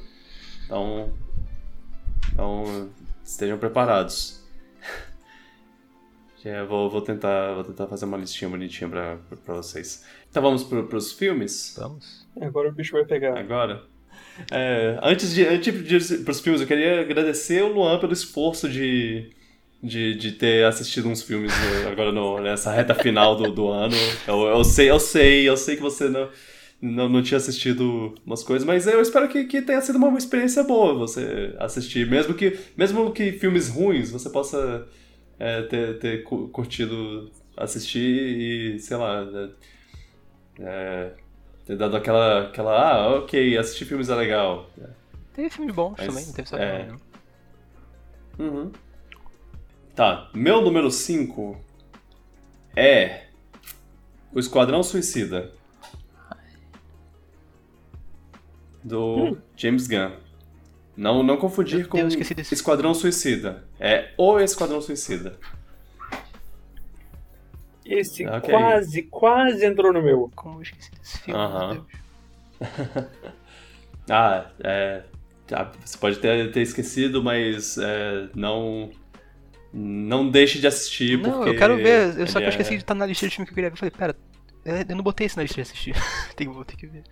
Então, 0.66 1.14
então 2.34 2.90
estejam 3.24 3.58
preparados. 3.58 4.41
É, 6.44 6.64
vou, 6.64 6.90
vou, 6.90 7.02
tentar, 7.02 7.54
vou 7.54 7.64
tentar 7.64 7.88
fazer 7.88 8.06
uma 8.06 8.18
listinha 8.18 8.50
bonitinha 8.50 8.90
pra, 8.90 9.18
pra 9.46 9.56
vocês. 9.56 10.04
Então 10.30 10.42
vamos 10.42 10.64
pro, 10.64 10.88
pros 10.88 11.12
filmes? 11.12 11.76
Vamos. 11.78 12.28
Agora 12.40 12.70
o 12.70 12.72
bicho 12.72 12.94
vai 12.94 13.06
pegar. 13.06 13.38
Agora? 13.38 13.84
É, 14.50 15.00
antes 15.04 15.34
de, 15.34 15.46
antes 15.46 15.84
de 15.84 16.16
ir 16.16 16.24
pros 16.24 16.40
filmes, 16.40 16.62
eu 16.62 16.68
queria 16.68 17.02
agradecer 17.02 17.62
o 17.62 17.72
Luan 17.72 18.00
pelo 18.00 18.14
esforço 18.14 18.68
de, 18.68 19.30
de, 19.84 20.16
de 20.16 20.32
ter 20.32 20.66
assistido 20.66 21.10
uns 21.10 21.22
filmes 21.22 21.52
agora 21.92 22.12
no, 22.12 22.40
nessa 22.40 22.72
reta 22.72 22.96
final 22.96 23.36
do, 23.36 23.52
do 23.52 23.68
ano. 23.68 23.96
Eu, 24.28 24.48
eu 24.48 24.64
sei, 24.64 24.90
eu 24.90 25.00
sei, 25.00 25.48
eu 25.48 25.58
sei 25.58 25.76
que 25.76 25.82
você 25.82 26.10
não 26.10 26.30
não, 26.82 27.08
não 27.08 27.22
tinha 27.22 27.38
assistido 27.38 28.16
umas 28.26 28.42
coisas, 28.42 28.66
mas 28.66 28.88
eu 28.88 29.02
espero 29.02 29.28
que, 29.28 29.44
que 29.44 29.62
tenha 29.62 29.80
sido 29.82 29.98
uma 29.98 30.18
experiência 30.18 30.64
boa 30.64 30.96
você 30.96 31.54
assistir. 31.60 32.10
Mesmo 32.10 32.34
que, 32.34 32.58
mesmo 32.76 33.12
que 33.12 33.34
filmes 33.34 33.70
ruins 33.70 34.10
você 34.10 34.30
possa 34.30 34.88
é, 35.42 35.64
ter, 35.64 35.98
ter 35.98 36.24
curtido 36.24 37.32
assistir 37.58 38.76
e, 38.76 38.80
sei 38.80 38.96
lá, 38.96 39.24
é, 39.24 39.50
é, 40.60 41.14
ter 41.66 41.76
dado 41.76 41.98
aquela, 41.98 42.44
aquela. 42.44 42.80
Ah, 42.80 43.16
ok, 43.16 43.58
assistir 43.58 43.86
filmes 43.86 44.10
é 44.10 44.16
legal. 44.16 44.70
Teve 45.34 45.50
filmes 45.50 45.74
bons 45.74 45.96
mas, 45.98 46.06
também, 46.06 46.26
não 46.28 46.34
teve 46.34 46.48
só 46.48 46.58
é... 46.58 46.88
não. 46.88 47.02
Uhum. 48.38 48.72
Tá, 49.96 50.30
meu 50.32 50.62
número 50.62 50.92
5 50.92 51.60
é. 52.76 53.24
O 54.32 54.40
Esquadrão 54.40 54.84
Suicida. 54.84 55.52
do 58.84 59.16
hum. 59.16 59.38
James 59.58 59.88
Gunn. 59.88 60.12
Não, 61.02 61.24
não 61.24 61.36
confundir 61.36 61.88
com 61.88 61.98
Esquadrão 62.52 62.94
Suicida. 62.94 63.64
É 63.80 64.12
o 64.16 64.40
Esquadrão 64.40 64.80
Suicida. 64.80 65.36
Esse 67.84 68.28
okay. 68.28 68.54
quase, 68.54 69.02
quase 69.02 69.66
entrou 69.66 69.92
no 69.92 70.00
meu. 70.04 70.32
Como 70.36 70.60
eu 70.60 70.62
esqueci 70.62 70.92
desse 70.92 71.18
filme, 71.22 71.40
uh 71.40 71.84
-huh. 72.62 73.08
ah, 74.12 74.52
é. 74.64 75.02
Tá, 75.48 75.72
você 75.84 75.98
pode 75.98 76.20
ter, 76.20 76.52
ter 76.52 76.62
esquecido, 76.62 77.24
mas 77.24 77.80
é, 77.80 78.30
não. 78.36 78.92
Não 79.74 80.30
deixe 80.30 80.60
de 80.60 80.68
assistir. 80.68 81.18
Não, 81.18 81.48
eu 81.48 81.58
quero 81.58 81.78
ver. 81.78 82.20
Eu 82.20 82.28
só 82.28 82.38
que 82.38 82.46
eu 82.46 82.50
esqueci 82.50 82.74
é... 82.74 82.78
de 82.78 82.84
estar 82.84 82.94
na 82.94 83.08
lista 83.08 83.28
de 83.28 83.34
filme 83.34 83.48
que 83.48 83.54
eu 83.54 83.56
queria 83.56 83.72
ver. 83.72 83.74
Eu 83.74 83.80
falei, 83.80 83.92
pera, 83.92 84.86
eu 84.88 84.96
não 84.96 85.04
botei 85.04 85.26
esse 85.26 85.36
na 85.36 85.42
lista 85.42 85.56
de 85.56 85.62
assistir. 85.62 85.96
Tem, 86.38 86.48
vou 86.48 86.64
ter 86.64 86.76
que 86.76 86.86
ver. 86.86 87.04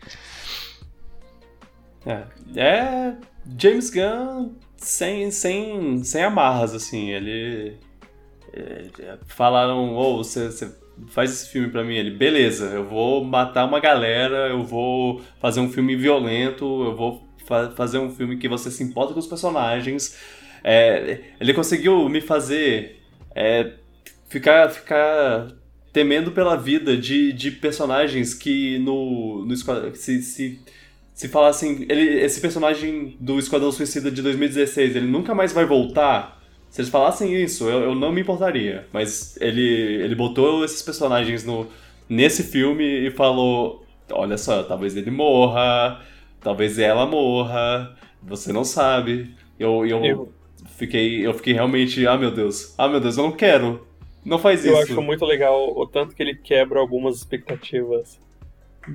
É, 2.06 2.24
é 2.56 3.16
James 3.58 3.90
Gunn 3.90 4.54
sem, 4.78 5.30
sem, 5.32 6.04
sem 6.04 6.24
amarras, 6.24 6.74
assim. 6.74 7.10
Ele. 7.10 7.78
É, 8.54 9.18
falaram, 9.28 9.94
ou 9.94 10.20
oh, 10.20 10.24
você, 10.24 10.48
você 10.48 10.76
faz 11.08 11.32
esse 11.32 11.50
filme 11.50 11.70
pra 11.70 11.84
mim. 11.84 11.96
Ele, 11.96 12.12
beleza, 12.12 12.66
eu 12.68 12.88
vou 12.88 13.24
matar 13.24 13.66
uma 13.66 13.80
galera, 13.80 14.50
eu 14.50 14.64
vou 14.64 15.22
fazer 15.40 15.60
um 15.60 15.72
filme 15.72 15.96
violento, 15.96 16.66
eu 16.84 16.96
vou 16.96 17.28
fa 17.46 17.72
fazer 17.72 18.00
um 18.00 18.12
filme 18.12 18.38
que 18.38 18.48
você 18.48 18.70
se 18.72 18.84
importa 18.84 19.14
com 19.14 19.20
os 19.20 19.28
personagens. 19.28 20.18
É, 20.64 21.22
ele 21.40 21.54
conseguiu 21.54 22.10
me 22.10 22.22
fazer 22.22 23.02
é, 23.36 23.74
ficar, 24.28 24.70
ficar 24.70 25.48
temendo 25.94 26.32
pela 26.32 26.56
vida 26.56 26.98
de, 26.98 27.34
de 27.34 27.52
personagens 27.52 28.34
que 28.34 28.78
no, 28.80 29.46
no 29.46 29.56
se, 29.96 30.22
se 30.22 30.60
se 31.20 31.28
falassem, 31.28 31.86
ele, 31.90 32.22
esse 32.22 32.40
personagem 32.40 33.18
do 33.20 33.38
Esquadrão 33.38 33.74
Suicida 33.74 34.10
de 34.10 34.22
2016, 34.22 34.96
ele 34.96 35.06
nunca 35.06 35.36
mais 35.36 35.52
vai 35.52 35.66
voltar, 35.66 36.42
se 36.70 36.80
eles 36.80 36.90
falassem 36.90 37.36
isso, 37.36 37.70
eu, 37.70 37.82
eu 37.82 37.94
não 37.94 38.10
me 38.10 38.22
importaria. 38.22 38.88
Mas 38.94 39.36
ele, 39.42 39.62
ele 40.02 40.16
botou 40.16 40.64
esses 40.64 40.82
personagens 40.82 41.44
no, 41.44 41.68
nesse 42.08 42.42
filme 42.42 42.86
e 42.86 43.12
falou: 43.12 43.86
olha 44.10 44.38
só, 44.38 44.64
talvez 44.64 44.96
ele 44.96 45.12
morra, 45.12 46.02
talvez 46.40 46.80
ela 46.80 47.06
morra, 47.06 47.98
você 48.24 48.54
não 48.54 48.64
sabe. 48.64 49.36
Eu, 49.60 49.86
eu, 49.86 50.06
eu, 50.06 50.34
fiquei, 50.78 51.28
eu 51.28 51.34
fiquei 51.34 51.52
realmente, 51.52 52.08
ah 52.08 52.18
meu 52.18 52.32
Deus, 52.32 52.74
ah 52.78 52.88
meu 52.88 53.02
Deus, 53.02 53.18
eu 53.18 53.26
não 53.26 53.34
quero. 53.34 53.86
Não 54.24 54.40
faz 54.40 54.64
eu 54.64 54.72
isso. 54.72 54.82
Eu 54.84 54.84
acho 54.94 55.02
muito 55.02 55.26
legal 55.26 55.78
o 55.78 55.86
tanto 55.86 56.16
que 56.16 56.24
ele 56.24 56.36
quebra 56.36 56.80
algumas 56.80 57.18
expectativas. 57.18 58.18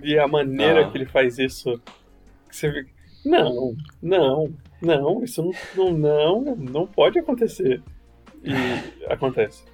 E 0.03 0.19
a 0.19 0.27
maneira 0.27 0.87
ah. 0.87 0.91
que 0.91 0.97
ele 0.97 1.05
faz 1.05 1.39
isso 1.39 1.79
você 2.55 2.73
fica, 2.73 2.91
não, 3.25 3.75
não, 4.03 4.55
não, 4.81 5.25
isso 5.25 5.51
não, 5.77 5.93
não, 5.93 6.57
não, 6.57 6.87
pode 6.87 7.19
acontecer. 7.19 7.83
E 8.43 8.53
acontece. 9.11 9.65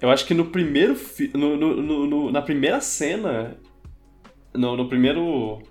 eu 0.00 0.10
acho 0.10 0.26
que 0.26 0.34
no 0.34 0.46
primeiro. 0.46 0.96
No, 1.34 1.56
no, 1.56 2.06
no, 2.06 2.32
na 2.32 2.42
primeira 2.42 2.80
cena. 2.80 3.56
No, 4.52 4.76
no 4.76 4.88
primeiro. 4.88 5.62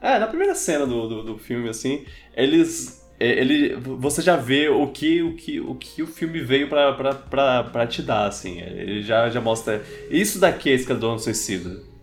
É, 0.00 0.18
na 0.18 0.26
primeira 0.26 0.54
cena 0.54 0.86
do, 0.86 1.08
do, 1.08 1.22
do 1.22 1.38
filme, 1.38 1.68
assim, 1.68 2.04
eles 2.36 3.04
é, 3.18 3.28
ele 3.40 3.74
você 3.76 4.20
já 4.20 4.36
vê 4.36 4.68
o 4.68 4.88
que 4.88 5.22
o 5.22 5.34
que 5.34 5.60
o, 5.60 5.74
que 5.74 6.02
o 6.02 6.06
filme 6.06 6.40
veio 6.40 6.68
pra, 6.68 6.92
pra, 6.92 7.14
pra, 7.14 7.64
pra 7.64 7.86
te 7.86 8.02
dar, 8.02 8.26
assim. 8.26 8.60
Ele 8.60 9.02
já, 9.02 9.28
já 9.30 9.40
mostra. 9.40 9.82
Isso 10.10 10.38
daqui 10.40 10.70
é 10.70 10.74
Esquadrão 10.74 11.18
Suicida. 11.18 11.93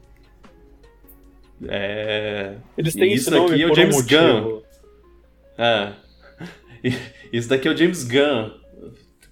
É. 1.67 2.55
Eles 2.77 2.93
têm 2.93 3.13
isso 3.13 3.29
daqui 3.29 3.61
é 3.61 3.65
o 3.65 3.75
James 3.75 3.97
um 3.97 4.07
Gunn. 4.07 4.61
É. 5.57 5.93
Isso 7.31 7.47
daqui 7.47 7.67
é 7.67 7.71
o 7.71 7.77
James 7.77 8.03
Gunn 8.03 8.51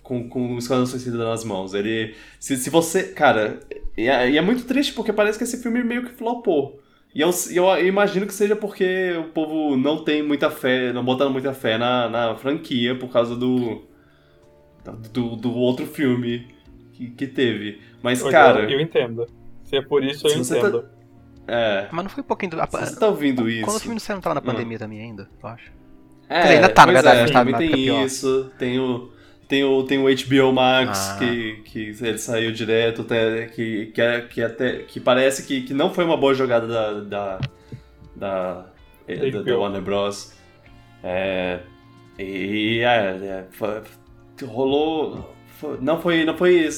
com, 0.09 0.27
com 0.27 0.55
o 0.55 0.57
Esquadrão 0.57 0.85
Suicida 0.87 1.17
nas 1.17 1.43
mãos. 1.43 1.73
Ele. 1.73 2.15
Se, 2.39 2.57
se 2.57 2.69
você. 2.69 3.03
Cara, 3.03 3.59
e 3.95 4.07
é, 4.07 4.31
e 4.31 4.37
é 4.37 4.41
muito 4.41 4.65
triste 4.65 4.93
porque 4.93 5.13
parece 5.13 5.37
que 5.37 5.43
esse 5.43 5.61
filme 5.61 5.83
meio 5.83 6.03
que 6.03 6.11
flopou. 6.11 6.79
E 7.13 7.21
eu, 7.21 7.31
eu, 7.51 7.87
imagino 7.87 8.27
que 8.27 8.33
seja 8.33 8.55
porque 8.55 9.13
o 9.17 9.25
povo 9.25 9.75
não 9.75 10.03
tem 10.03 10.21
muita 10.21 10.49
fé, 10.51 10.93
não 10.93 11.03
botaram 11.03 11.31
muita 11.31 11.53
fé 11.53 11.77
na, 11.77 12.07
na 12.07 12.35
franquia 12.35 12.95
por 12.95 13.11
causa 13.11 13.35
do, 13.35 13.83
do, 15.11 15.35
do 15.35 15.53
outro 15.55 15.87
filme 15.87 16.47
que, 16.93 17.09
que 17.09 17.27
teve. 17.27 17.79
Mas, 18.01 18.21
cara. 18.23 18.63
Eu, 18.63 18.71
eu, 18.71 18.79
entendo. 18.79 19.27
Se 19.63 19.75
é 19.75 19.81
por 19.81 20.03
isso, 20.03 20.27
eu 20.27 20.33
tá 20.33 20.39
entendo. 20.39 20.81
Tá... 20.83 20.98
É. 21.49 21.87
Mas 21.91 22.03
não 22.03 22.09
foi 22.09 22.21
um 22.21 22.27
pouquinho 22.27 22.51
do. 22.51 22.57
Se 22.57 22.85
você 22.85 22.99
tá 22.99 23.07
ouvindo 23.07 23.49
isso. 23.49 23.65
Quando 23.65 23.77
o 23.77 23.79
filme 23.79 23.99
não 24.07 24.21
tava 24.21 24.35
na 24.35 24.41
pandemia 24.41 24.75
hum. 24.75 24.79
também 24.79 25.01
ainda, 25.01 25.27
eu 25.41 25.49
acho. 25.49 25.71
É, 26.29 26.41
ainda 26.41 26.69
tá, 26.69 26.85
na 26.85 26.93
verdade, 26.93 27.17
é, 27.17 27.21
mas 27.23 27.31
tá, 27.31 27.57
tem 27.57 28.05
isso, 28.05 28.51
tem 28.59 28.79
o. 28.79 29.11
Tem 29.47 29.63
o, 29.63 29.81
tem 29.81 29.97
o 29.97 30.03
HBO 30.03 30.53
Max, 30.53 31.09
ah. 31.09 31.17
que, 31.17 31.63
que 31.65 31.79
ele 32.01 32.19
saiu 32.19 32.51
direto, 32.51 33.01
até, 33.01 33.47
que, 33.47 33.87
que, 33.87 33.99
é, 33.99 34.21
que, 34.21 34.43
até, 34.43 34.73
que 34.83 34.99
parece 34.99 35.41
que, 35.41 35.61
que 35.61 35.73
não 35.73 35.91
foi 35.91 36.05
uma 36.05 36.15
boa 36.15 36.35
jogada 36.35 36.67
da, 36.67 36.91
da, 36.91 37.39
da, 38.15 38.65
da, 39.07 39.41
da 39.41 39.57
Warner 39.57 39.81
Bros. 39.81 40.33
É, 41.03 41.61
e 42.19 42.81
é, 42.81 43.17
é 43.23 43.45
foi, 43.49 43.81
rolou. 44.45 45.33
Foi, 45.59 45.79
não 45.81 45.99
foi. 45.99 46.25
Não 46.25 46.37
foi. 46.37 46.69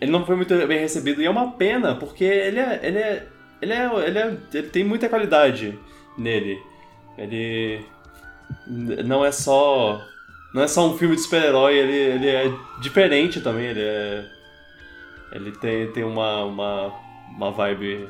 Ele 0.00 0.12
não 0.12 0.24
foi 0.24 0.36
muito 0.36 0.54
bem 0.68 0.78
recebido. 0.78 1.20
E 1.20 1.26
é 1.26 1.30
uma 1.30 1.52
pena, 1.52 1.96
porque 1.96 2.24
ele 2.24 2.60
é. 2.60 2.80
Ele 2.80 2.98
é. 2.98 3.26
Ele, 3.60 3.72
é, 3.72 4.06
ele, 4.06 4.18
é, 4.18 4.36
ele 4.54 4.68
tem 4.68 4.84
muita 4.84 5.08
qualidade 5.08 5.78
nele. 6.16 6.60
Ele. 7.18 7.84
Não 8.66 9.24
é 9.24 9.30
só 9.30 10.00
não 10.52 10.62
é 10.62 10.68
só 10.68 10.88
um 10.88 10.98
filme 10.98 11.14
de 11.14 11.22
super-herói, 11.22 11.76
ele, 11.76 11.92
ele 11.92 12.28
é 12.28 12.52
diferente 12.80 13.40
também, 13.40 13.66
ele 13.66 13.82
é. 13.82 14.24
Ele 15.32 15.52
tem, 15.52 15.86
tem 15.92 16.02
uma, 16.02 16.44
uma, 16.44 16.92
uma 17.36 17.52
vibe. 17.52 18.08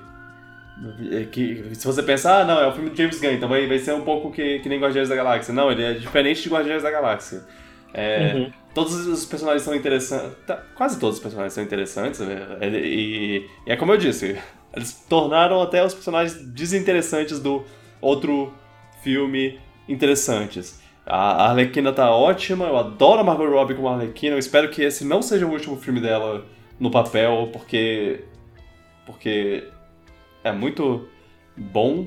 Que, 1.30 1.74
se 1.74 1.86
você 1.86 2.02
pensar, 2.02 2.40
ah, 2.40 2.44
não, 2.44 2.58
é 2.58 2.66
um 2.66 2.72
filme 2.72 2.88
de 2.88 2.96
James 2.96 3.20
Gunn, 3.20 3.32
então 3.32 3.48
vai, 3.48 3.66
vai 3.66 3.78
ser 3.78 3.92
um 3.92 4.00
pouco 4.00 4.32
que, 4.32 4.60
que 4.60 4.68
nem 4.70 4.80
Guardiões 4.80 5.10
da 5.10 5.14
Galáxia. 5.14 5.52
Não, 5.52 5.70
ele 5.70 5.82
é 5.82 5.92
diferente 5.92 6.42
de 6.42 6.48
Guardiões 6.48 6.82
da 6.82 6.90
Galáxia. 6.90 7.42
É, 7.92 8.32
uhum. 8.34 8.52
Todos 8.72 8.94
os 9.06 9.26
personagens 9.26 9.62
são 9.62 9.74
interessantes. 9.74 10.38
Tá, 10.46 10.56
quase 10.74 10.98
todos 10.98 11.16
os 11.16 11.22
personagens 11.22 11.52
são 11.52 11.62
interessantes. 11.62 12.20
Né? 12.20 12.40
E, 12.62 13.46
e 13.66 13.70
é 13.70 13.76
como 13.76 13.92
eu 13.92 13.98
disse, 13.98 14.38
eles 14.74 15.04
tornaram 15.08 15.60
até 15.60 15.84
os 15.84 15.94
personagens 15.94 16.40
desinteressantes 16.52 17.40
do 17.40 17.64
outro 18.00 18.52
filme 19.02 19.58
interessantes. 19.88 20.80
A 21.04 21.48
Arlequina 21.48 21.92
tá 21.92 22.10
ótima, 22.10 22.66
eu 22.66 22.76
adoro 22.76 23.20
a 23.20 23.24
Margot 23.24 23.48
Robbie 23.48 23.74
como 23.74 23.88
Arlequina, 23.88 24.36
eu 24.36 24.38
espero 24.38 24.70
que 24.70 24.82
esse 24.82 25.04
não 25.04 25.22
seja 25.22 25.46
o 25.46 25.50
último 25.50 25.76
filme 25.76 26.00
dela 26.00 26.46
no 26.78 26.90
papel, 26.90 27.48
porque. 27.52 28.24
porque 29.04 29.64
é 30.44 30.52
muito 30.52 31.08
bom. 31.56 32.06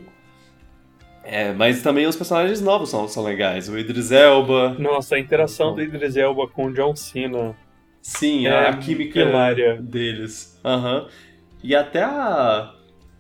É, 1.26 1.54
mas 1.54 1.82
também 1.82 2.06
os 2.06 2.16
personagens 2.16 2.60
novos 2.60 2.90
são, 2.90 3.08
são 3.08 3.24
legais. 3.24 3.70
O 3.70 3.78
Idris 3.78 4.12
Elba. 4.12 4.76
Nossa, 4.78 5.16
a 5.16 5.20
interação 5.20 5.74
do 5.74 5.82
Idris 5.82 6.18
Elba 6.18 6.48
com 6.48 6.66
o 6.66 6.74
John 6.74 6.96
Cena. 6.96 7.56
Sim, 8.02 8.48
é 8.48 8.68
a 8.68 8.76
química 8.76 9.22
hilária. 9.22 9.82
deles. 9.82 10.60
Uhum. 10.66 11.08
E 11.64 11.76
até 11.76 12.04
a. 12.04 12.76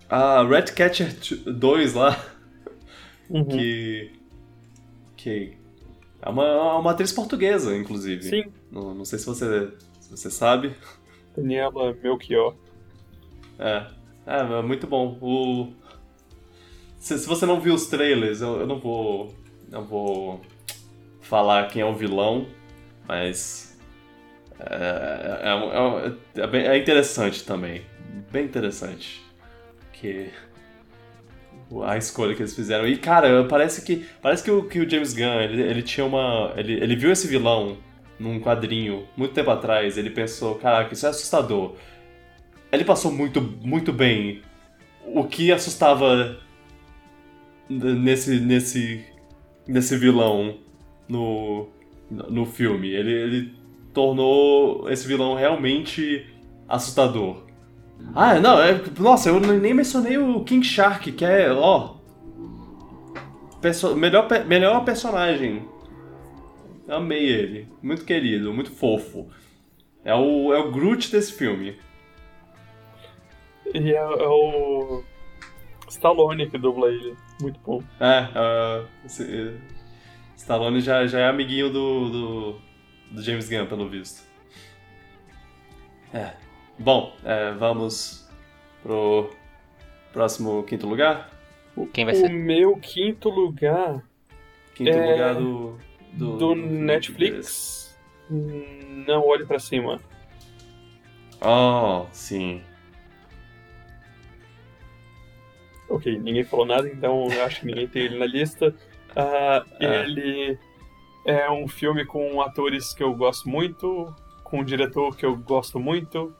A 0.09 0.45
Catcher 0.75 1.15
2 1.45 1.93
lá. 1.93 2.23
Uhum. 3.29 3.45
Que. 3.45 4.11
Que 5.15 5.57
é 6.21 6.29
uma, 6.29 6.77
uma 6.77 6.91
atriz 6.91 7.11
portuguesa, 7.11 7.75
inclusive. 7.75 8.23
Sim. 8.23 8.43
Não, 8.71 8.93
não 8.93 9.05
sei 9.05 9.17
se 9.17 9.25
você, 9.25 9.71
se 9.99 10.11
você 10.11 10.29
sabe. 10.29 10.75
Daniela 11.35 11.93
Melchior. 12.01 12.55
É. 13.57 13.87
É, 14.25 14.39
é 14.39 14.61
muito 14.61 14.87
bom. 14.87 15.17
O... 15.21 15.73
Se, 16.97 17.17
se 17.17 17.27
você 17.27 17.45
não 17.45 17.59
viu 17.59 17.73
os 17.73 17.87
trailers, 17.87 18.41
eu, 18.41 18.61
eu 18.61 18.67
não 18.67 18.79
vou. 18.79 19.33
Não 19.69 19.83
vou 19.83 20.41
falar 21.19 21.67
quem 21.67 21.81
é 21.81 21.85
o 21.85 21.95
vilão, 21.95 22.47
mas. 23.07 23.77
É, 24.59 25.43
é, 25.43 26.41
é, 26.41 26.57
é, 26.57 26.75
é 26.75 26.77
interessante 26.77 27.43
também. 27.43 27.81
Bem 28.31 28.45
interessante. 28.45 29.21
Que 29.91 30.29
a 31.85 31.97
escolha 31.97 32.35
que 32.35 32.41
eles 32.41 32.55
fizeram. 32.55 32.87
E, 32.87 32.97
cara, 32.97 33.45
parece 33.45 33.83
que 33.83 34.05
parece 34.21 34.43
que 34.43 34.51
o, 34.51 34.67
que 34.67 34.79
o 34.79 34.89
James 34.89 35.13
Gunn, 35.13 35.41
ele, 35.41 35.61
ele 35.61 35.81
tinha 35.81 36.05
uma... 36.05 36.53
Ele, 36.55 36.73
ele 36.73 36.95
viu 36.95 37.11
esse 37.11 37.27
vilão 37.27 37.77
num 38.19 38.39
quadrinho 38.39 39.07
muito 39.17 39.33
tempo 39.33 39.49
atrás, 39.49 39.97
ele 39.97 40.09
pensou, 40.09 40.55
caraca, 40.55 40.93
isso 40.93 41.05
é 41.05 41.09
assustador. 41.09 41.75
Ele 42.71 42.83
passou 42.83 43.11
muito, 43.11 43.41
muito 43.41 43.91
bem 43.91 44.41
o 45.05 45.23
que 45.25 45.51
assustava 45.51 46.39
nesse, 47.69 48.39
nesse, 48.39 49.05
nesse 49.67 49.97
vilão 49.97 50.57
no, 51.07 51.67
no 52.09 52.45
filme. 52.45 52.89
Ele, 52.89 53.11
ele 53.11 53.53
tornou 53.93 54.89
esse 54.89 55.07
vilão 55.07 55.35
realmente 55.35 56.25
assustador. 56.67 57.43
Ah, 58.15 58.39
não, 58.39 58.61
é, 58.61 58.79
nossa, 58.99 59.29
eu 59.29 59.39
nem 59.39 59.73
mencionei 59.73 60.17
o 60.17 60.43
King 60.43 60.65
Shark, 60.65 61.11
que 61.11 61.25
é, 61.25 61.51
ó. 61.51 61.95
Perso 63.61 63.95
melhor, 63.95 64.27
melhor 64.45 64.83
personagem. 64.83 65.67
Amei 66.87 67.25
ele. 67.25 67.67
Muito 67.81 68.05
querido, 68.05 68.53
muito 68.53 68.71
fofo. 68.71 69.29
É 70.03 70.13
o, 70.13 70.53
é 70.53 70.59
o 70.59 70.71
Groot 70.71 71.11
desse 71.11 71.33
filme. 71.33 71.79
E 73.73 73.91
é, 73.91 73.95
é 73.95 74.27
o. 74.27 75.03
Stallone 75.87 76.49
que 76.49 76.57
dubla 76.57 76.89
ele. 76.89 77.15
Muito 77.41 77.59
bom. 77.61 77.81
É, 77.99 78.27
uh, 78.33 79.59
Stallone 80.35 80.81
já, 80.81 81.07
já 81.07 81.19
é 81.19 81.27
amiguinho 81.27 81.71
do, 81.71 82.09
do, 82.09 82.61
do 83.11 83.21
James 83.21 83.49
Gunn, 83.49 83.65
pelo 83.65 83.87
visto. 83.87 84.23
É, 86.13 86.33
Bom, 86.77 87.15
é, 87.23 87.51
vamos 87.51 88.27
pro 88.81 89.29
próximo 90.11 90.63
quinto 90.63 90.87
lugar. 90.87 91.29
Quem 91.91 92.05
vai 92.05 92.15
ser? 92.15 92.29
O 92.29 92.33
meu 92.33 92.77
quinto 92.77 93.29
lugar. 93.29 94.03
Quinto 94.75 94.91
é... 94.91 95.11
lugar 95.11 95.35
do. 95.35 95.77
Do, 96.13 96.37
do 96.37 96.55
Netflix. 96.55 97.97
Não 98.29 99.25
olhe 99.27 99.45
para 99.45 99.57
cima. 99.57 99.99
Oh, 101.41 102.05
sim. 102.11 102.61
Ok, 105.89 106.17
ninguém 106.19 106.43
falou 106.43 106.65
nada, 106.65 106.87
então 106.87 107.27
acho 107.45 107.61
que 107.61 107.65
ninguém 107.65 107.87
tem 107.87 108.03
ele 108.03 108.17
na 108.17 108.25
lista. 108.25 108.69
Uh, 109.11 109.65
é. 109.83 110.03
Ele 110.03 110.59
é 111.25 111.49
um 111.49 111.67
filme 111.67 112.05
com 112.05 112.41
atores 112.41 112.93
que 112.93 113.03
eu 113.03 113.13
gosto 113.13 113.49
muito, 113.49 114.13
com 114.43 114.59
um 114.59 114.63
diretor 114.63 115.15
que 115.17 115.25
eu 115.25 115.35
gosto 115.35 115.79
muito, 115.79 116.33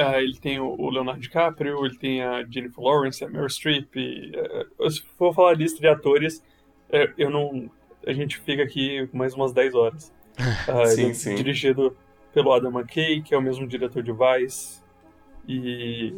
Uh, 0.00 0.20
ele 0.20 0.36
tem 0.38 0.58
o 0.58 0.88
Leonardo 0.88 1.20
DiCaprio, 1.20 1.84
ele 1.84 1.98
tem 1.98 2.22
a 2.22 2.42
Jennifer 2.44 2.82
Lawrence, 2.82 3.22
a 3.22 3.28
Meryl 3.28 3.48
Streep. 3.50 3.94
E, 3.96 4.32
uh, 4.78 4.90
se 4.90 5.02
for 5.18 5.34
falar 5.34 5.52
lista 5.52 5.78
de 5.78 5.88
atores, 5.88 6.38
uh, 6.88 7.12
eu 7.18 7.28
não. 7.28 7.70
A 8.06 8.12
gente 8.12 8.38
fica 8.38 8.62
aqui 8.62 9.08
mais 9.12 9.34
umas 9.34 9.52
10 9.52 9.74
horas. 9.74 10.12
sim, 10.94 11.10
é 11.10 11.14
sim. 11.14 11.34
Dirigido 11.34 11.94
pelo 12.32 12.52
Adam 12.52 12.70
McKay, 12.70 13.20
que 13.20 13.34
é 13.34 13.38
o 13.38 13.42
mesmo 13.42 13.66
diretor 13.66 14.02
de 14.02 14.12
Vice. 14.12 14.80
E. 15.46 16.14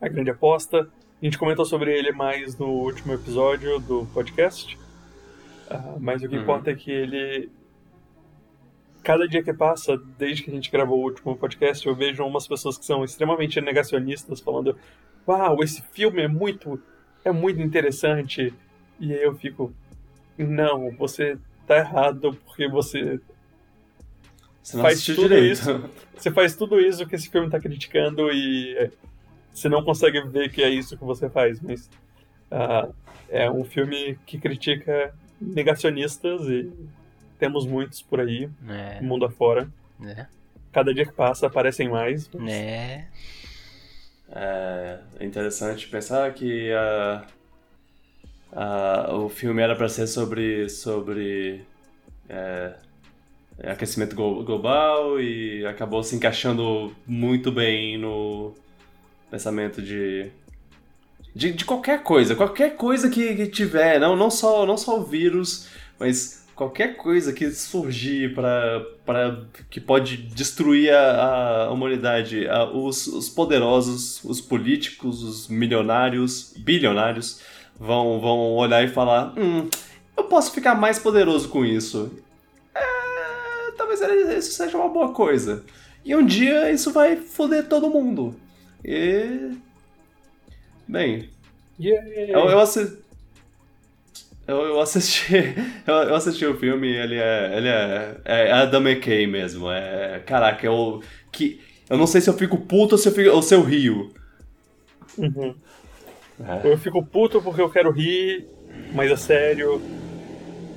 A 0.00 0.08
Grande 0.08 0.30
Aposta. 0.30 0.88
A 1.20 1.24
gente 1.24 1.36
comentou 1.36 1.64
sobre 1.64 1.98
ele 1.98 2.12
mais 2.12 2.56
no 2.56 2.68
último 2.68 3.12
episódio 3.14 3.80
do 3.80 4.06
podcast. 4.14 4.78
mas 5.98 6.22
o 6.22 6.28
que 6.28 6.36
uhum. 6.36 6.42
importa 6.42 6.70
é 6.70 6.74
que 6.76 6.92
ele 6.92 7.50
cada 9.08 9.26
dia 9.26 9.42
que 9.42 9.54
passa, 9.54 9.98
desde 10.18 10.42
que 10.42 10.50
a 10.50 10.52
gente 10.52 10.70
gravou 10.70 11.00
o 11.00 11.04
último 11.04 11.34
podcast, 11.34 11.86
eu 11.86 11.94
vejo 11.94 12.22
umas 12.26 12.46
pessoas 12.46 12.76
que 12.76 12.84
são 12.84 13.02
extremamente 13.02 13.58
negacionistas 13.58 14.38
falando: 14.38 14.76
"Uau, 15.26 15.64
esse 15.64 15.80
filme 15.94 16.20
é 16.20 16.28
muito 16.28 16.78
é 17.24 17.32
muito 17.32 17.58
interessante". 17.58 18.52
E 19.00 19.14
aí 19.14 19.22
eu 19.22 19.34
fico: 19.34 19.72
"Não, 20.36 20.90
você 20.90 21.38
tá 21.66 21.78
errado 21.78 22.36
porque 22.44 22.68
você 22.68 23.18
você 24.62 24.76
faz 24.76 25.02
tudo 25.02 25.22
direito. 25.22 25.52
isso. 25.52 25.90
Você 26.14 26.30
faz 26.30 26.54
tudo 26.54 26.78
isso 26.78 27.06
que 27.06 27.14
esse 27.14 27.30
filme 27.30 27.48
tá 27.48 27.58
criticando 27.58 28.30
e 28.30 28.90
você 29.54 29.70
não 29.70 29.82
consegue 29.82 30.20
ver 30.20 30.50
que 30.50 30.62
é 30.62 30.68
isso 30.68 30.98
que 30.98 31.04
você 31.04 31.30
faz, 31.30 31.62
mas 31.62 31.88
uh, 32.52 32.94
é 33.30 33.50
um 33.50 33.64
filme 33.64 34.18
que 34.26 34.36
critica 34.36 35.14
negacionistas 35.40 36.42
e 36.42 36.70
temos 37.38 37.66
muitos 37.66 38.02
por 38.02 38.20
aí, 38.20 38.48
é. 38.68 39.00
mundo 39.00 39.24
afora. 39.24 39.68
É. 40.04 40.26
Cada 40.72 40.92
dia 40.92 41.06
que 41.06 41.12
passa 41.12 41.46
aparecem 41.46 41.88
mais. 41.88 42.28
Mas... 42.34 42.50
É. 42.50 43.08
É 44.30 44.98
interessante 45.20 45.88
pensar 45.88 46.32
que 46.34 46.70
a, 46.72 47.26
a, 48.52 49.14
o 49.14 49.28
filme 49.28 49.62
era 49.62 49.74
para 49.74 49.88
ser 49.88 50.06
sobre, 50.06 50.68
sobre 50.68 51.64
é, 52.28 52.74
aquecimento 53.64 54.14
global 54.14 55.20
e 55.20 55.64
acabou 55.66 56.02
se 56.02 56.14
encaixando 56.14 56.94
muito 57.06 57.50
bem 57.50 57.96
no 57.96 58.54
pensamento 59.30 59.80
de, 59.80 60.30
de, 61.34 61.52
de 61.52 61.64
qualquer 61.64 62.02
coisa, 62.02 62.34
qualquer 62.34 62.76
coisa 62.76 63.08
que, 63.08 63.34
que 63.34 63.46
tiver, 63.46 63.98
não, 63.98 64.14
não, 64.14 64.30
só, 64.30 64.66
não 64.66 64.76
só 64.76 65.00
o 65.00 65.04
vírus, 65.04 65.68
mas 65.98 66.46
qualquer 66.58 66.96
coisa 66.96 67.32
que 67.32 67.52
surgir 67.52 68.34
para 68.34 69.44
que 69.70 69.80
pode 69.80 70.16
destruir 70.16 70.92
a, 70.92 71.66
a 71.66 71.70
humanidade, 71.70 72.48
a, 72.48 72.64
os, 72.64 73.06
os, 73.06 73.28
poderosos, 73.28 74.22
os 74.24 74.40
políticos, 74.40 75.22
os 75.22 75.46
milionários, 75.46 76.52
bilionários 76.58 77.40
vão, 77.78 78.20
vão 78.20 78.56
olhar 78.56 78.82
e 78.82 78.88
falar: 78.88 79.32
hum, 79.38 79.70
eu 80.16 80.24
posso 80.24 80.50
ficar 80.52 80.74
mais 80.74 80.98
poderoso 80.98 81.48
com 81.48 81.64
isso. 81.64 82.10
É, 82.74 83.70
talvez 83.76 84.00
isso 84.36 84.56
seja 84.56 84.76
uma 84.76 84.88
boa 84.88 85.12
coisa. 85.12 85.64
E 86.04 86.16
um 86.16 86.26
dia 86.26 86.72
isso 86.72 86.90
vai 86.90 87.14
foder 87.14 87.68
todo 87.68 87.88
mundo. 87.88 88.34
E. 88.84 89.52
Bem. 90.88 91.30
Yeah. 91.78 92.08
Eu, 92.32 92.48
eu, 92.48 92.58
eu, 94.48 94.56
eu 94.56 94.80
assisti. 94.80 95.54
Eu, 95.86 95.94
eu, 95.94 96.14
assisti 96.14 96.44
o 96.44 96.56
filme 96.56 96.88
ele 96.88 97.16
é. 97.16 97.56
Ele 97.56 97.68
é. 97.68 98.20
É 98.24 98.52
Adam 98.52 98.80
McKay 98.80 99.26
mesmo. 99.26 99.70
É. 99.70 100.20
Caraca, 100.20 100.66
eu. 100.66 101.02
Que, 101.30 101.60
eu 101.88 101.96
não 101.96 102.06
sei 102.06 102.20
se 102.20 102.28
eu 102.28 102.34
fico 102.34 102.58
puto 102.58 102.94
ou 102.94 102.98
se 102.98 103.08
eu, 103.08 103.12
fico, 103.12 103.30
ou 103.30 103.42
se 103.42 103.54
eu 103.54 103.62
rio. 103.62 104.12
Uhum. 105.16 105.54
É. 106.46 106.72
Eu 106.72 106.78
fico 106.78 107.04
puto 107.04 107.42
porque 107.42 107.60
eu 107.60 107.70
quero 107.70 107.90
rir, 107.90 108.48
mas 108.92 109.10
é 109.10 109.16
sério, 109.16 109.82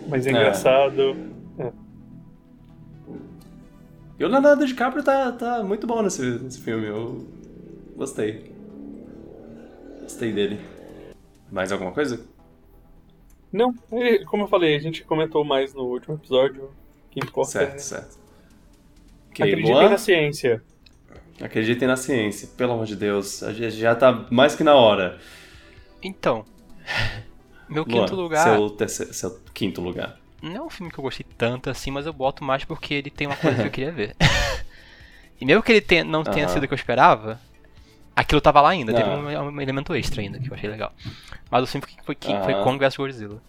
mas 0.07 0.26
é, 0.26 0.30
é. 0.30 0.34
engraçado. 0.34 1.15
É. 1.60 1.72
E 4.19 4.23
o 4.23 4.27
Leonardo 4.27 4.65
DiCaprio 4.65 5.03
tá, 5.03 5.31
tá 5.31 5.64
muito 5.64 5.88
bom 5.88 6.02
nesse, 6.02 6.22
nesse 6.22 6.60
filme. 6.61 6.88
Eu 6.88 7.27
gostei. 7.95 8.53
Gostei 10.02 10.31
dele. 10.31 10.60
Mais 11.52 11.72
alguma 11.72 11.91
coisa? 11.91 12.31
Não, 13.52 13.73
como 14.28 14.44
eu 14.44 14.48
falei, 14.48 14.76
a 14.76 14.80
gente 14.80 15.03
comentou 15.03 15.44
mais 15.44 15.73
no 15.73 15.84
último 15.84 16.15
episódio. 16.15 16.72
Que 17.10 17.19
importa 17.19 17.52
certo, 17.52 17.76
é... 17.76 17.80
certo. 17.80 18.19
Okay, 19.32 19.49
Acreditem 19.49 19.73
Luan? 19.73 19.90
na 19.90 19.98
ciência. 19.98 20.64
Acreditem 21.41 21.88
na 21.88 21.98
ciência, 21.98 22.48
pelo 22.56 22.73
amor 22.73 22.86
de 22.86 22.95
Deus. 22.95 23.44
A 23.44 23.52
gente 23.52 23.76
já 23.76 23.95
tá 23.95 24.26
mais 24.30 24.56
que 24.56 24.64
na 24.64 24.76
hora. 24.76 25.19
Então, 26.02 26.45
meu 27.68 27.84
Luan, 27.84 28.06
quinto 28.06 28.15
lugar. 28.15 28.44
Seu, 28.44 28.69
terceiro, 28.69 29.14
seu 29.14 29.40
quinto 29.53 29.82
lugar. 29.82 30.18
Não 30.41 30.56
é 30.56 30.61
um 30.61 30.69
filme 30.69 30.91
que 30.91 30.99
eu 30.99 31.03
gostei 31.03 31.26
tanto 31.38 31.69
assim, 31.69 31.91
mas 31.91 32.06
eu 32.06 32.14
boto 32.14 32.44
mais 32.44 32.64
porque 32.64 32.94
ele 32.94 33.10
tem 33.10 33.28
uma 33.28 33.36
coisa 33.36 33.61
que 33.61 33.68
eu 33.68 33.72
queria 33.72 33.91
ver. 33.91 34.15
e 35.40 35.45
mesmo 35.45 35.61
que 35.61 35.72
ele 35.72 35.82
tenha, 35.82 36.03
não 36.03 36.23
tenha 36.23 36.48
sido 36.48 36.64
o 36.64 36.68
que 36.68 36.73
eu 36.73 36.78
esperava, 36.78 37.40
aquilo 38.15 38.41
tava 38.41 38.61
lá 38.61 38.69
ainda, 38.69 38.93
teve 38.93 39.09
um, 39.09 39.49
um, 39.49 39.61
elemento 39.61 39.93
extra 39.95 40.21
ainda 40.21 40.39
que 40.39 40.49
eu 40.49 40.53
achei 40.53 40.69
legal. 40.69 40.93
Mas 41.49 41.63
o 41.63 41.67
filme 41.67 41.85
foi, 42.03 42.15
foi, 42.15 42.43
foi 42.43 42.63
Kong 42.63 42.77
vs 42.77 42.97
Godzilla. 42.97 43.41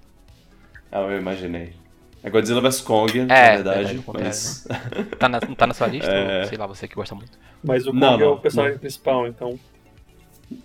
Ah, 0.90 1.00
eu 1.00 1.18
imaginei. 1.18 1.74
É 2.22 2.30
Godzilla 2.30 2.60
vs 2.60 2.80
Kong, 2.80 3.18
é, 3.18 3.24
na 3.24 3.34
verdade. 3.34 3.94
verdade 3.96 4.04
mas... 4.22 4.66
Né? 4.68 5.06
tá, 5.18 5.28
na, 5.28 5.40
tá 5.40 5.66
na 5.66 5.74
sua 5.74 5.86
lista? 5.88 6.10
É... 6.12 6.40
Ou, 6.42 6.46
sei 6.46 6.58
lá, 6.58 6.66
você 6.66 6.86
que 6.86 6.94
gosta 6.94 7.14
muito. 7.14 7.32
Mas 7.62 7.86
o 7.86 7.90
Kong 7.90 8.00
não, 8.00 8.18
não, 8.18 8.26
é 8.26 8.28
o 8.28 8.36
personagem 8.36 8.74
não. 8.74 8.80
principal, 8.80 9.26
então. 9.26 9.58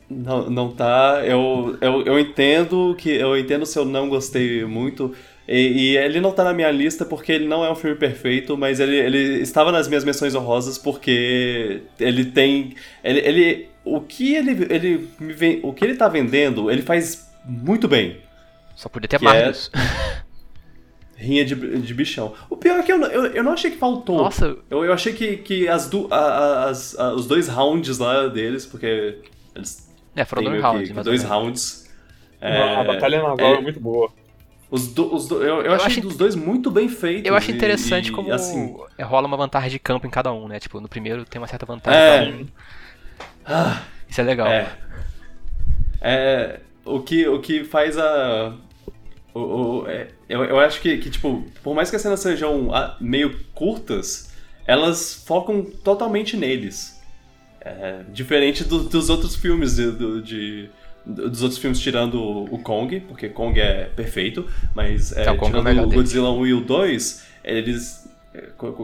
Não, 0.09 0.49
não 0.49 0.71
tá. 0.71 1.21
Eu, 1.25 1.77
eu, 1.81 2.03
eu 2.03 2.19
entendo 2.19 2.95
que. 2.97 3.09
Eu 3.09 3.37
entendo 3.37 3.65
se 3.65 3.79
eu 3.79 3.85
não 3.85 4.09
gostei 4.09 4.65
muito. 4.65 5.15
E, 5.47 5.93
e, 5.93 5.97
ele 5.97 6.19
não 6.19 6.31
tá 6.31 6.43
na 6.43 6.53
minha 6.53 6.69
lista 6.69 7.05
porque 7.05 7.31
ele 7.31 7.47
não 7.47 7.63
é 7.63 7.71
um 7.71 7.75
filme 7.75 7.95
perfeito, 7.95 8.57
mas 8.57 8.81
ele, 8.81 8.97
ele 8.97 9.41
estava 9.41 9.71
nas 9.71 9.87
minhas 9.87 10.03
menções 10.03 10.35
honrosas 10.35 10.77
porque 10.77 11.83
ele 11.97 12.25
tem. 12.25 12.75
Ele, 13.01 13.19
ele, 13.19 13.69
o 13.85 14.01
que 14.01 14.35
ele, 14.35 14.67
ele 14.69 15.09
me 15.17 15.31
vem, 15.31 15.61
o 15.63 15.71
que 15.71 15.85
ele 15.85 15.95
tá 15.95 16.09
vendendo, 16.09 16.69
ele 16.69 16.81
faz 16.81 17.31
muito 17.45 17.87
bem. 17.87 18.17
Só 18.75 18.89
podia 18.89 19.07
ter 19.07 19.21
mais. 19.21 19.71
É... 19.73 20.17
Rinha 21.15 21.43
de, 21.43 21.55
de 21.55 21.93
bichão. 21.95 22.33
O 22.47 22.55
pior 22.55 22.77
é 22.79 22.83
que 22.83 22.91
eu, 22.93 23.01
eu, 23.01 23.25
eu 23.27 23.43
não 23.43 23.53
achei 23.53 23.71
que 23.71 23.77
faltou. 23.77 24.17
Nossa. 24.17 24.55
Eu, 24.69 24.85
eu 24.85 24.93
achei 24.93 25.13
que, 25.13 25.37
que 25.37 25.67
as, 25.67 25.89
du, 25.89 26.07
a, 26.11 26.65
as 26.65 26.99
a, 26.99 27.13
os 27.13 27.25
dois 27.25 27.47
rounds 27.47 27.97
lá 27.97 28.27
deles, 28.27 28.67
porque 28.67 29.17
eles. 29.55 29.91
É, 30.15 30.25
foram 30.25 30.43
dois 30.43 30.61
rounds. 30.61 30.91
Que, 30.91 31.03
dois 31.03 31.23
rounds. 31.23 31.89
É, 32.39 32.75
a 32.75 32.83
batalha 32.83 33.23
naval 33.23 33.55
é, 33.55 33.57
é 33.57 33.61
muito 33.61 33.79
boa. 33.79 34.11
Os, 34.69 34.87
do, 34.87 35.15
os 35.15 35.27
do, 35.27 35.41
eu, 35.41 35.57
eu, 35.57 35.61
eu 35.61 35.73
achei 35.73 35.87
acho, 35.87 36.01
dos 36.01 36.17
dois 36.17 36.35
muito 36.35 36.69
bem 36.69 36.89
feitos. 36.89 37.25
Eu 37.25 37.35
acho 37.35 37.51
interessante 37.51 38.09
e, 38.09 38.11
como 38.11 38.33
assim, 38.33 38.75
rola 38.99 39.25
uma 39.25 39.37
vantagem 39.37 39.69
de 39.69 39.79
campo 39.79 40.05
em 40.05 40.09
cada 40.09 40.31
um, 40.33 40.47
né? 40.47 40.59
Tipo, 40.59 40.81
no 40.81 40.89
primeiro 40.89 41.23
tem 41.23 41.39
uma 41.39 41.47
certa 41.47 41.65
vantagem 41.65 42.01
é, 42.01 42.35
um. 42.35 42.47
Ah, 43.45 43.81
Isso 44.09 44.19
é 44.19 44.23
legal. 44.25 44.47
É. 44.47 44.69
é 46.01 46.59
o, 46.83 46.99
que, 46.99 47.25
o 47.27 47.39
que 47.39 47.63
faz 47.63 47.97
a. 47.97 48.53
O, 49.33 49.39
o, 49.39 49.87
é, 49.87 50.09
eu, 50.27 50.43
eu 50.43 50.59
acho 50.59 50.81
que, 50.81 50.97
que, 50.97 51.09
tipo, 51.09 51.45
por 51.63 51.73
mais 51.73 51.89
que 51.89 51.95
as 51.95 52.01
cenas 52.01 52.19
sejam 52.19 52.73
ah, 52.73 52.97
meio 52.99 53.39
curtas, 53.53 54.33
elas 54.65 55.23
focam 55.25 55.63
totalmente 55.63 56.35
neles. 56.35 57.01
É, 57.61 58.03
diferente 58.11 58.63
do, 58.63 58.83
dos 58.83 59.09
outros 59.09 59.35
filmes 59.35 59.75
de, 59.75 60.21
de, 60.21 60.69
dos 61.07 61.41
outros 61.41 61.59
filmes 61.59 61.79
tirando 61.79 62.19
o 62.19 62.59
Kong, 62.59 62.99
porque 63.01 63.29
Kong 63.29 63.59
é 63.59 63.85
perfeito, 63.85 64.45
mas 64.75 65.11
é, 65.11 65.23
é 65.23 65.37
tirando 65.37 65.83
o 65.83 65.89
Godzilla 65.89 66.31
1 66.31 66.47
e 66.47 66.53
o 66.53 66.61
2, 66.61 67.23
eles 67.43 68.07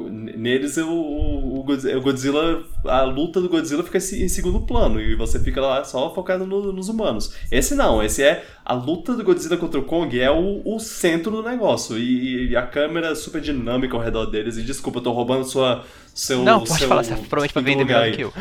Neles 0.10 0.78
o, 0.78 0.90
o, 0.90 1.60
o, 1.60 2.02
Godzilla, 2.02 2.64
a 2.86 3.04
luta 3.04 3.40
do 3.40 3.50
Godzilla 3.50 3.84
fica 3.84 3.98
em 3.98 4.28
segundo 4.28 4.62
plano 4.62 5.00
e 5.00 5.16
você 5.16 5.40
fica 5.40 5.62
lá 5.62 5.84
só 5.84 6.14
focado 6.14 6.46
no, 6.46 6.72
nos 6.72 6.90
humanos. 6.90 7.36
Esse 7.52 7.76
não, 7.76 8.02
esse 8.02 8.24
é 8.24 8.46
a 8.66 8.74
luta 8.74 9.14
do 9.14 9.24
Godzilla 9.24 9.58
contra 9.58 9.80
o 9.80 9.84
Kong 9.84 10.20
é 10.20 10.32
o, 10.32 10.62
o 10.66 10.80
centro 10.80 11.32
do 11.32 11.44
negócio 11.44 12.00
e, 12.00 12.50
e, 12.50 12.56
a 12.56 12.66
câmera 12.66 13.10
é 13.10 13.16
super 13.16 13.40
dinâmica 13.40 13.96
ao 13.96 14.02
redor 14.02 14.26
deles. 14.26 14.58
E 14.58 14.64
desculpa, 14.64 14.98
eu 15.00 15.04
tô 15.04 15.12
roubando 15.12 15.44
sua 15.46 15.84
seu 16.16 16.44
Não, 16.44 16.60
pode 16.60 16.80
seu, 16.80 16.88
falar, 16.88 17.04
você 17.04 17.16
promete 17.16 17.54
pra 17.54 17.62
vender 17.62 17.84
melhor 17.84 18.12
que 18.12 18.22
eu. 18.22 18.34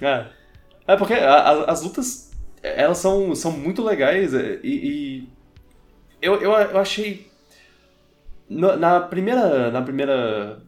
É, 0.00 0.24
é 0.88 0.96
porque 0.96 1.14
a, 1.14 1.34
a, 1.34 1.64
as 1.70 1.82
lutas 1.82 2.31
elas 2.62 2.98
são, 2.98 3.34
são 3.34 3.52
muito 3.52 3.82
legais 3.82 4.32
e, 4.32 4.60
e 4.62 5.28
eu, 6.20 6.34
eu, 6.40 6.52
eu 6.52 6.78
achei 6.78 7.32
na 8.52 9.00
primeira. 9.00 9.70
Na 9.70 9.82
primeira. 9.82 10.62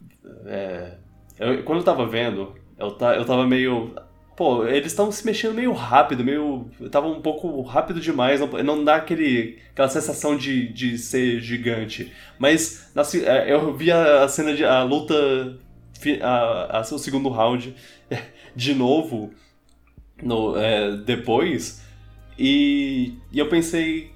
É, 0.46 0.94
eu, 1.38 1.62
quando 1.64 1.78
eu 1.80 1.84
tava 1.84 2.06
vendo, 2.06 2.54
eu, 2.78 2.90
tá, 2.92 3.14
eu 3.14 3.24
tava 3.24 3.46
meio. 3.46 3.94
Pô, 4.36 4.66
eles 4.66 4.86
estavam 4.86 5.12
se 5.12 5.24
mexendo 5.24 5.54
meio 5.54 5.72
rápido, 5.72 6.24
meio. 6.24 6.68
Tava 6.90 7.06
um 7.06 7.20
pouco 7.20 7.60
rápido 7.62 8.00
demais, 8.00 8.40
não, 8.40 8.48
não 8.48 8.84
dá 8.84 8.96
aquele, 8.96 9.58
aquela 9.70 9.88
sensação 9.88 10.36
de, 10.36 10.72
de 10.72 10.98
ser 10.98 11.40
gigante. 11.40 12.12
Mas 12.38 12.90
na, 12.94 13.02
é, 13.24 13.52
eu 13.52 13.74
vi 13.76 13.90
a, 13.92 14.24
a 14.24 14.28
cena 14.28 14.54
de. 14.54 14.64
a 14.64 14.82
luta. 14.82 15.58
A, 16.20 16.78
a, 16.78 16.80
o 16.80 16.98
segundo 16.98 17.30
round 17.30 17.74
de 18.54 18.74
novo 18.74 19.32
no, 20.22 20.56
é, 20.56 20.96
depois. 20.96 21.84
E, 22.39 23.15
e 23.32 23.39
eu 23.39 23.48
pensei, 23.48 24.15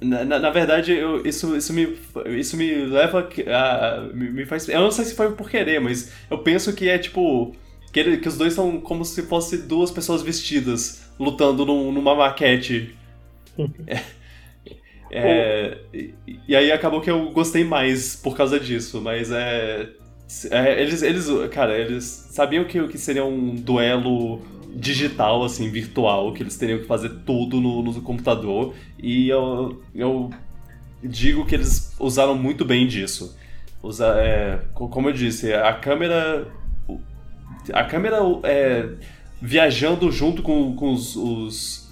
na, 0.00 0.24
na, 0.24 0.38
na, 0.38 0.50
verdade, 0.50 0.92
eu, 0.92 1.26
isso, 1.26 1.56
isso, 1.56 1.72
me, 1.72 1.98
isso 2.38 2.56
me 2.56 2.86
leva 2.86 3.28
a. 3.48 4.00
Me, 4.14 4.30
me, 4.30 4.46
faz. 4.46 4.68
Eu 4.68 4.80
não 4.80 4.90
sei 4.90 5.04
se 5.04 5.14
foi 5.14 5.32
por 5.32 5.50
querer, 5.50 5.80
mas 5.80 6.12
eu 6.30 6.38
penso 6.38 6.72
que 6.72 6.88
é 6.88 6.98
tipo. 6.98 7.54
Que, 7.92 8.00
ele, 8.00 8.16
que 8.18 8.28
os 8.28 8.36
dois 8.36 8.52
são 8.52 8.80
como 8.80 9.04
se 9.04 9.22
fossem 9.22 9.60
duas 9.60 9.90
pessoas 9.90 10.22
vestidas 10.22 11.10
lutando 11.18 11.66
num, 11.66 11.90
numa 11.90 12.14
maquete. 12.14 12.94
é, 13.88 14.00
é, 15.10 15.78
e, 15.92 16.14
e, 16.46 16.54
aí 16.54 16.70
acabou 16.70 17.00
que 17.00 17.10
eu 17.10 17.30
gostei 17.30 17.64
mais 17.64 18.14
por 18.14 18.36
causa 18.36 18.60
disso, 18.60 19.00
mas 19.00 19.32
é. 19.32 19.88
é 20.50 20.80
eles, 20.80 21.02
eles. 21.02 21.26
Cara, 21.50 21.76
eles 21.76 22.04
sabiam 22.30 22.64
que, 22.64 22.86
que 22.86 22.98
seria 22.98 23.24
um 23.24 23.56
duelo 23.56 24.42
digital, 24.74 25.44
assim, 25.44 25.70
virtual, 25.70 26.32
que 26.32 26.42
eles 26.42 26.56
teriam 26.56 26.78
que 26.78 26.86
fazer 26.86 27.10
tudo 27.24 27.60
no, 27.60 27.82
no 27.82 28.00
computador. 28.02 28.74
E 28.98 29.28
eu, 29.28 29.82
eu 29.94 30.30
digo 31.02 31.44
que 31.46 31.54
eles 31.54 31.94
usaram 31.98 32.34
muito 32.34 32.64
bem 32.64 32.86
disso. 32.86 33.36
Usa, 33.82 34.06
é, 34.18 34.60
como 34.74 35.08
eu 35.08 35.12
disse, 35.12 35.52
a 35.52 35.72
câmera. 35.72 36.48
A 37.72 37.84
câmera 37.84 38.18
é, 38.44 38.88
viajando 39.40 40.10
junto 40.10 40.42
com, 40.42 40.74
com 40.74 40.92
os, 40.92 41.16
os, 41.16 41.90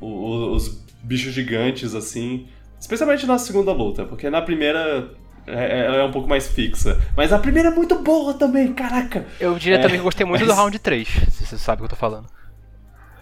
os, 0.00 0.68
os 0.68 0.84
bichos 1.02 1.32
gigantes, 1.32 1.94
assim. 1.94 2.46
Especialmente 2.80 3.26
na 3.26 3.38
segunda 3.38 3.72
luta, 3.72 4.04
porque 4.04 4.30
na 4.30 4.40
primeira 4.40 5.10
é, 5.48 5.86
ela 5.86 5.96
é 5.96 6.04
um 6.04 6.10
pouco 6.10 6.28
mais 6.28 6.48
fixa. 6.48 7.00
Mas 7.16 7.32
a 7.32 7.38
primeira 7.38 7.68
é 7.68 7.72
muito 7.72 7.98
boa 8.00 8.34
também, 8.34 8.72
caraca! 8.72 9.24
Eu 9.40 9.58
diria 9.58 9.78
é, 9.78 9.82
também 9.82 9.98
que 9.98 10.04
gostei 10.04 10.26
muito 10.26 10.40
mas... 10.40 10.48
do 10.48 10.54
round 10.54 10.78
3, 10.78 11.08
se 11.08 11.46
você 11.46 11.58
sabe 11.58 11.80
o 11.80 11.86
que 11.86 11.92
eu 11.92 11.96
tô 11.96 11.96
falando. 11.96 12.26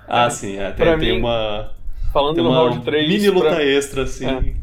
Ah, 0.09 0.31
sim, 0.31 0.59
é, 0.59 0.71
tem, 0.73 0.99
tem 0.99 1.19
uma. 1.19 1.73
Falando 2.13 2.37
tem 2.37 2.45
no 2.45 2.51
uma 2.51 2.59
round 2.59 2.85
3. 2.85 3.09
Mini 3.09 3.29
luta 3.29 3.51
pra... 3.51 3.65
extra, 3.65 4.03
assim. 4.05 4.27
É. 4.27 4.55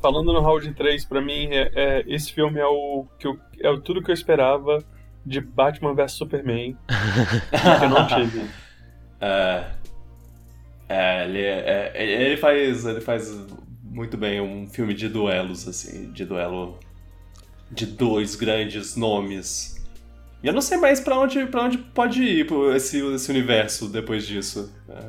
Falando 0.00 0.32
no 0.32 0.40
round 0.40 0.72
3, 0.72 1.04
pra 1.04 1.20
mim, 1.20 1.48
é, 1.50 1.70
é, 1.74 2.04
esse 2.06 2.32
filme 2.32 2.60
é 2.60 2.66
o, 2.66 3.06
que 3.18 3.26
eu, 3.26 3.38
é 3.60 3.76
tudo 3.80 4.02
que 4.02 4.10
eu 4.10 4.14
esperava 4.14 4.82
de 5.24 5.40
Batman 5.40 5.94
vs 5.94 6.12
Superman. 6.12 6.76
que 6.88 7.84
eu 7.84 7.88
não 7.88 8.06
tive. 8.06 8.48
É. 9.20 9.64
É, 10.88 11.24
ele, 11.24 11.42
é, 11.42 11.92
é, 11.94 12.22
ele 12.22 12.36
faz. 12.36 12.86
Ele 12.86 13.00
faz 13.00 13.46
muito 13.96 14.18
bem 14.18 14.42
um 14.42 14.68
filme 14.68 14.92
de 14.92 15.08
duelos, 15.08 15.66
assim, 15.66 16.12
de 16.12 16.26
duelo 16.26 16.78
de 17.70 17.86
dois 17.86 18.36
grandes 18.36 18.94
nomes. 18.94 19.82
E 20.42 20.46
eu 20.46 20.52
não 20.52 20.60
sei 20.60 20.76
mais 20.76 21.00
para 21.00 21.18
onde, 21.18 21.46
pra 21.46 21.62
onde 21.62 21.78
pode 21.78 22.22
ir 22.22 22.46
esse, 22.74 23.02
esse 23.14 23.30
universo 23.30 23.88
depois 23.88 24.26
disso. 24.26 24.70
É. 24.86 25.08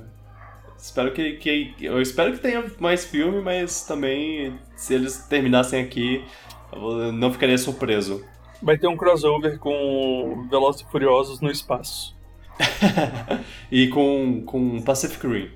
Espero 0.78 1.12
que, 1.12 1.34
que. 1.34 1.76
Eu 1.82 2.02
espero 2.02 2.32
que 2.32 2.40
tenha 2.40 2.64
mais 2.80 3.04
filme, 3.04 3.42
mas 3.42 3.84
também, 3.84 4.58
se 4.78 4.94
eles 4.94 5.18
terminassem 5.28 5.84
aqui, 5.84 6.24
eu 6.72 7.12
não 7.12 7.34
ficaria 7.34 7.58
surpreso. 7.58 8.24
Vai 8.64 8.78
ter 8.78 8.88
um 8.88 8.96
crossover 8.96 9.60
com 9.60 10.48
Velozes 10.50 10.82
e 10.82 10.90
Furiosos 10.90 11.42
no 11.42 11.52
espaço. 11.52 12.16
e 13.70 13.90
com, 13.90 14.44
com 14.46 14.82
Pacific 14.82 15.28
Rim. 15.28 15.52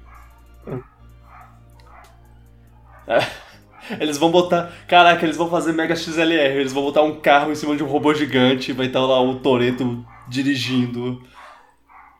Eles 3.99 4.17
vão 4.17 4.31
botar. 4.31 4.71
Caraca, 4.88 5.25
eles 5.25 5.35
vão 5.35 5.49
fazer 5.49 5.73
Mega 5.73 5.95
XLR. 5.95 6.59
Eles 6.59 6.71
vão 6.71 6.83
botar 6.83 7.01
um 7.01 7.19
carro 7.19 7.51
em 7.51 7.55
cima 7.55 7.75
de 7.75 7.83
um 7.83 7.88
robô 7.88 8.13
gigante. 8.13 8.71
Vai 8.71 8.85
estar 8.85 9.01
lá 9.01 9.21
o 9.21 9.39
Toreto 9.39 10.05
dirigindo. 10.29 11.21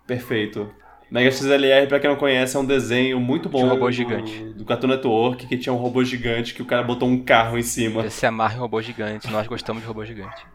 Perfeito. 0.06 0.70
Mega 1.10 1.30
XLR, 1.30 1.88
pra 1.88 2.00
quem 2.00 2.10
não 2.10 2.18
conhece, 2.18 2.56
é 2.56 2.60
um 2.60 2.66
desenho 2.66 3.20
muito 3.20 3.50
bom. 3.50 3.60
De 3.60 3.66
um 3.66 3.70
robô 3.70 3.92
gigante. 3.92 4.44
Do 4.56 4.64
Cartoon 4.66 4.88
Network, 4.88 5.46
que 5.46 5.58
tinha 5.58 5.74
um 5.74 5.78
robô 5.78 6.04
gigante 6.04 6.54
que 6.54 6.62
o 6.62 6.66
cara 6.66 6.84
botou 6.84 7.08
um 7.08 7.22
carro 7.22 7.58
em 7.58 7.64
cima. 7.64 8.02
Você 8.04 8.26
amarra 8.26 8.56
em 8.56 8.60
robô 8.60 8.82
gigante. 8.82 9.30
Nós 9.30 9.46
gostamos 9.46 9.82
de 9.82 9.88
robô 9.88 10.06
gigante. 10.06 10.46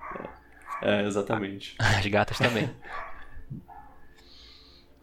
É, 0.82 1.02
exatamente. 1.02 1.74
As 1.78 2.06
gatas 2.06 2.38
também. 2.38 2.68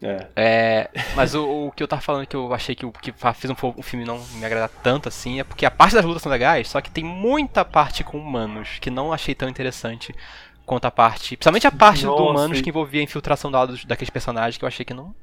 É. 0.04 0.26
é 0.36 0.90
mas 1.16 1.34
o, 1.34 1.68
o, 1.68 1.72
que 1.72 1.82
eu 1.82 1.88
tava 1.88 2.02
falando 2.02 2.26
que 2.26 2.36
eu 2.36 2.52
achei 2.52 2.74
que, 2.74 2.86
que 3.00 3.12
fez 3.34 3.50
um, 3.50 3.56
um, 3.78 3.82
filme 3.82 4.04
não 4.04 4.22
me 4.34 4.44
agradar 4.44 4.68
tanto 4.82 5.08
assim 5.08 5.40
é 5.40 5.44
porque 5.44 5.64
a 5.64 5.70
parte 5.70 5.94
das 5.94 6.04
lutas 6.04 6.20
são 6.20 6.30
legais, 6.30 6.68
só 6.68 6.80
que 6.82 6.90
tem 6.90 7.02
muita 7.02 7.64
parte 7.64 8.04
com 8.04 8.18
humanos 8.18 8.78
que 8.80 8.90
não 8.90 9.14
achei 9.14 9.34
tão 9.34 9.48
interessante 9.48 10.14
quanto 10.66 10.84
a 10.84 10.90
parte. 10.90 11.36
Principalmente 11.36 11.66
a 11.66 11.72
parte 11.72 12.04
Nossa, 12.04 12.22
do 12.22 12.28
humanos 12.28 12.60
que 12.60 12.68
envolvia 12.68 13.00
a 13.00 13.04
infiltração 13.04 13.50
dados 13.50 13.84
daqueles 13.86 14.10
personagens 14.10 14.58
que 14.58 14.64
eu 14.64 14.68
achei 14.68 14.84
que 14.84 14.92
não. 14.92 15.14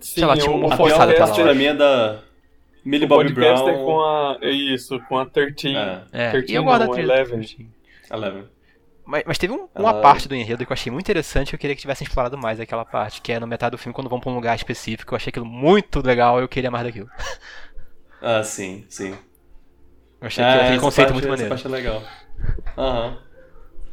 Sim, 0.00 0.20
sei 0.20 0.24
lá, 0.24 0.36
tinha 0.36 0.50
uma 0.50 0.76
forçada 0.76 1.12
pra 1.14 1.54
mim 1.54 1.64
é 1.64 1.74
da. 1.74 2.20
Millie 2.82 3.06
Bobby 3.06 3.30
Brown. 3.30 3.68
É 3.68 3.72
com 3.74 4.00
a. 4.00 4.38
É 4.40 4.50
isso, 4.50 4.98
com 5.00 5.18
a 5.18 5.26
13. 5.26 5.76
É, 5.76 6.02
é. 6.12 6.30
13 6.30 6.52
e 6.52 6.56
eu 6.56 6.64
gosto 6.64 6.86
da 6.86 6.88
13. 6.88 7.34
11. 7.34 7.68
Mas, 9.10 9.24
mas 9.26 9.38
teve 9.38 9.52
um, 9.52 9.68
uma 9.74 9.90
Ela... 9.90 10.00
parte 10.00 10.28
do 10.28 10.36
enredo 10.36 10.64
que 10.64 10.70
eu 10.70 10.74
achei 10.74 10.90
muito 10.90 11.04
interessante 11.04 11.52
eu 11.52 11.58
queria 11.58 11.74
que 11.74 11.82
tivessem 11.82 12.06
explorado 12.06 12.38
mais 12.38 12.60
aquela 12.60 12.84
parte, 12.84 13.20
que 13.20 13.32
é 13.32 13.40
no 13.40 13.46
metade 13.46 13.72
do 13.72 13.78
filme, 13.78 13.92
quando 13.92 14.08
vão 14.08 14.20
pra 14.20 14.30
um 14.30 14.36
lugar 14.36 14.54
específico. 14.54 15.12
Eu 15.12 15.16
achei 15.16 15.30
aquilo 15.30 15.44
muito 15.44 16.00
legal 16.00 16.40
eu 16.40 16.48
queria 16.48 16.70
mais 16.70 16.84
daquilo. 16.84 17.10
Ah, 18.22 18.44
sim, 18.44 18.84
sim. 18.86 19.12
Eu 20.20 20.26
achei 20.26 20.44
é, 20.44 20.66
aquele 20.66 20.78
conceito 20.78 21.08
parte, 21.08 21.14
muito 21.14 21.28
maneiro. 21.30 21.54
Essa 21.54 21.62
parte 21.62 21.66
é 21.66 21.70
legal. 21.70 22.02
Aham. 22.76 23.18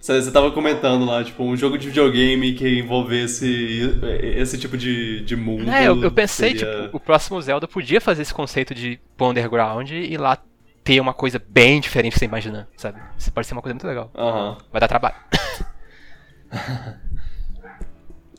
Você, 0.01 0.21
você 0.21 0.31
tava 0.31 0.51
comentando 0.51 1.05
lá, 1.05 1.23
tipo, 1.23 1.45
um 1.45 1.55
jogo 1.55 1.77
de 1.77 1.87
videogame 1.87 2.53
que 2.53 2.77
envolvesse 2.77 3.97
esse 4.35 4.57
tipo 4.57 4.77
de, 4.77 5.21
de 5.21 5.37
mundo. 5.37 5.71
É, 5.71 5.87
eu, 5.87 6.03
eu 6.03 6.11
pensei, 6.11 6.57
seria... 6.57 6.83
tipo, 6.83 6.97
o 6.97 6.99
próximo 6.99 7.41
Zelda 7.41 7.69
podia 7.69 8.01
fazer 8.01 8.23
esse 8.23 8.33
conceito 8.33 8.75
de 8.75 8.99
underground 9.17 9.91
e 9.91 10.17
lá 10.17 10.37
ter 10.87 11.01
uma 11.01 11.13
coisa 11.13 11.41
bem 11.49 11.81
diferente 11.81 12.13
que 12.13 12.19
você 12.19 12.25
imagina, 12.25 12.65
sabe? 12.77 13.01
Isso 13.17 13.29
pode 13.33 13.45
ser 13.45 13.53
uma 13.53 13.61
coisa 13.61 13.73
muito 13.73 13.85
legal. 13.85 14.09
Uhum. 14.15 14.57
Vai 14.71 14.79
dar 14.79 14.87
trabalho. 14.87 15.15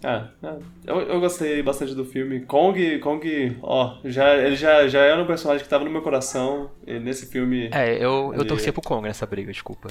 Ah, 0.03 0.29
eu, 0.87 1.01
eu 1.03 1.20
gostei 1.20 1.62
bastante 1.62 1.95
do 1.95 2.07
filme. 2.07 2.41
Kong, 2.41 3.01
Kong, 3.01 3.59
ó, 3.62 3.99
já, 4.03 4.35
ele 4.35 4.57
já, 4.57 4.89
já 4.89 5.01
era 5.01 5.23
um 5.23 5.27
personagem 5.27 5.62
que 5.62 5.69
tava 5.69 5.85
no 5.85 5.91
meu 5.91 6.01
coração. 6.01 6.70
E 6.87 6.99
nesse 6.99 7.27
filme. 7.27 7.69
É, 7.70 8.03
eu, 8.03 8.33
ele... 8.33 8.41
eu 8.41 8.47
torcia 8.47 8.73
pro 8.73 8.81
Kong 8.81 9.07
nessa 9.07 9.27
briga, 9.27 9.53
desculpa. 9.53 9.89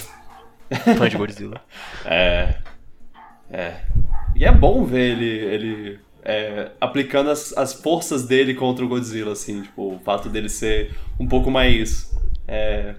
Fã 0.98 1.08
de 1.08 1.16
Godzilla. 1.16 1.62
é. 2.06 2.56
É. 3.52 3.82
E 4.36 4.46
é 4.46 4.52
bom 4.52 4.84
ver 4.84 5.12
ele, 5.12 5.28
ele 5.28 6.00
é, 6.24 6.72
aplicando 6.82 7.30
as, 7.30 7.56
as 7.56 7.74
forças 7.74 8.26
dele 8.26 8.56
contra 8.56 8.84
o 8.84 8.88
Godzilla, 8.88 9.34
assim, 9.34 9.62
tipo, 9.62 9.94
o 9.94 10.00
fato 10.00 10.28
dele 10.28 10.50
ser 10.50 10.96
um 11.20 11.28
pouco 11.28 11.52
mais 11.52 12.17
é, 12.48 12.96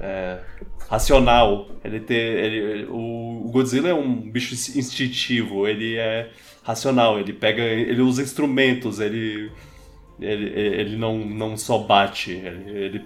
é, 0.00 0.40
racional. 0.88 1.68
Ele 1.84 2.00
ter, 2.00 2.14
ele, 2.14 2.86
o, 2.90 3.48
Godzilla 3.52 3.88
é 3.88 3.94
um 3.94 4.30
bicho 4.30 4.54
instintivo, 4.54 5.66
ele 5.66 5.96
é 5.96 6.30
racional, 6.62 7.18
ele 7.18 7.32
pega, 7.32 7.62
ele 7.62 8.00
usa 8.00 8.22
instrumentos, 8.22 9.00
ele 9.00 9.50
ele, 10.20 10.48
ele 10.56 10.96
não, 10.96 11.18
não 11.18 11.56
só 11.56 11.78
bate, 11.78 12.30
ele, 12.30 12.70
ele 12.70 13.04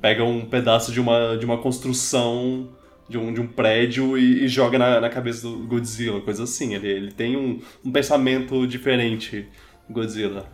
pega 0.00 0.22
um 0.24 0.44
pedaço 0.44 0.92
de 0.92 1.00
uma, 1.00 1.36
de 1.36 1.44
uma 1.44 1.58
construção 1.58 2.68
de 3.10 3.18
um, 3.18 3.34
de 3.34 3.40
um 3.40 3.46
prédio 3.48 4.16
e, 4.16 4.44
e 4.44 4.48
joga 4.48 4.78
na, 4.78 5.00
na, 5.00 5.10
cabeça 5.10 5.42
do 5.42 5.66
Godzilla, 5.66 6.20
coisa 6.20 6.44
assim. 6.44 6.76
Ele, 6.76 6.88
ele 6.88 7.12
tem 7.12 7.36
um, 7.36 7.60
um 7.84 7.90
pensamento 7.90 8.64
diferente, 8.68 9.48
Godzilla. 9.90 10.46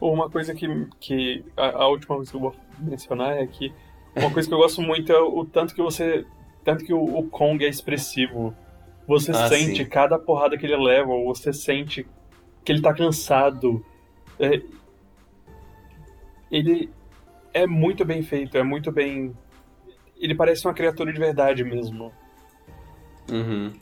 Uma 0.00 0.30
coisa 0.30 0.54
que, 0.54 0.66
que 0.98 1.44
a, 1.54 1.82
a, 1.82 1.88
última 1.88 2.16
coisa 2.16 2.30
que 2.30 2.36
eu 2.36 2.54
mencionar 2.78 3.36
é 3.38 3.46
que 3.46 3.72
uma 4.16 4.30
coisa 4.30 4.48
que 4.48 4.54
eu 4.54 4.58
gosto 4.58 4.80
muito 4.80 5.12
é 5.12 5.20
o 5.20 5.44
tanto 5.44 5.74
que 5.74 5.82
você. 5.82 6.24
Tanto 6.62 6.84
que 6.84 6.94
o, 6.94 7.02
o 7.02 7.28
Kong 7.28 7.64
é 7.64 7.68
expressivo. 7.68 8.54
Você 9.06 9.32
ah, 9.32 9.48
sente 9.48 9.84
sim. 9.84 9.88
cada 9.88 10.18
porrada 10.18 10.56
que 10.56 10.64
ele 10.64 10.76
leva, 10.76 11.12
você 11.24 11.52
sente 11.52 12.06
que 12.64 12.72
ele 12.72 12.80
tá 12.80 12.94
cansado. 12.94 13.84
É, 14.38 14.62
ele 16.50 16.90
é 17.52 17.66
muito 17.66 18.04
bem 18.04 18.22
feito, 18.22 18.56
é 18.56 18.62
muito 18.62 18.90
bem. 18.90 19.36
Ele 20.16 20.34
parece 20.34 20.66
uma 20.66 20.72
criatura 20.72 21.12
de 21.12 21.18
verdade 21.18 21.64
mesmo. 21.64 22.12
Uhum. 23.30 23.72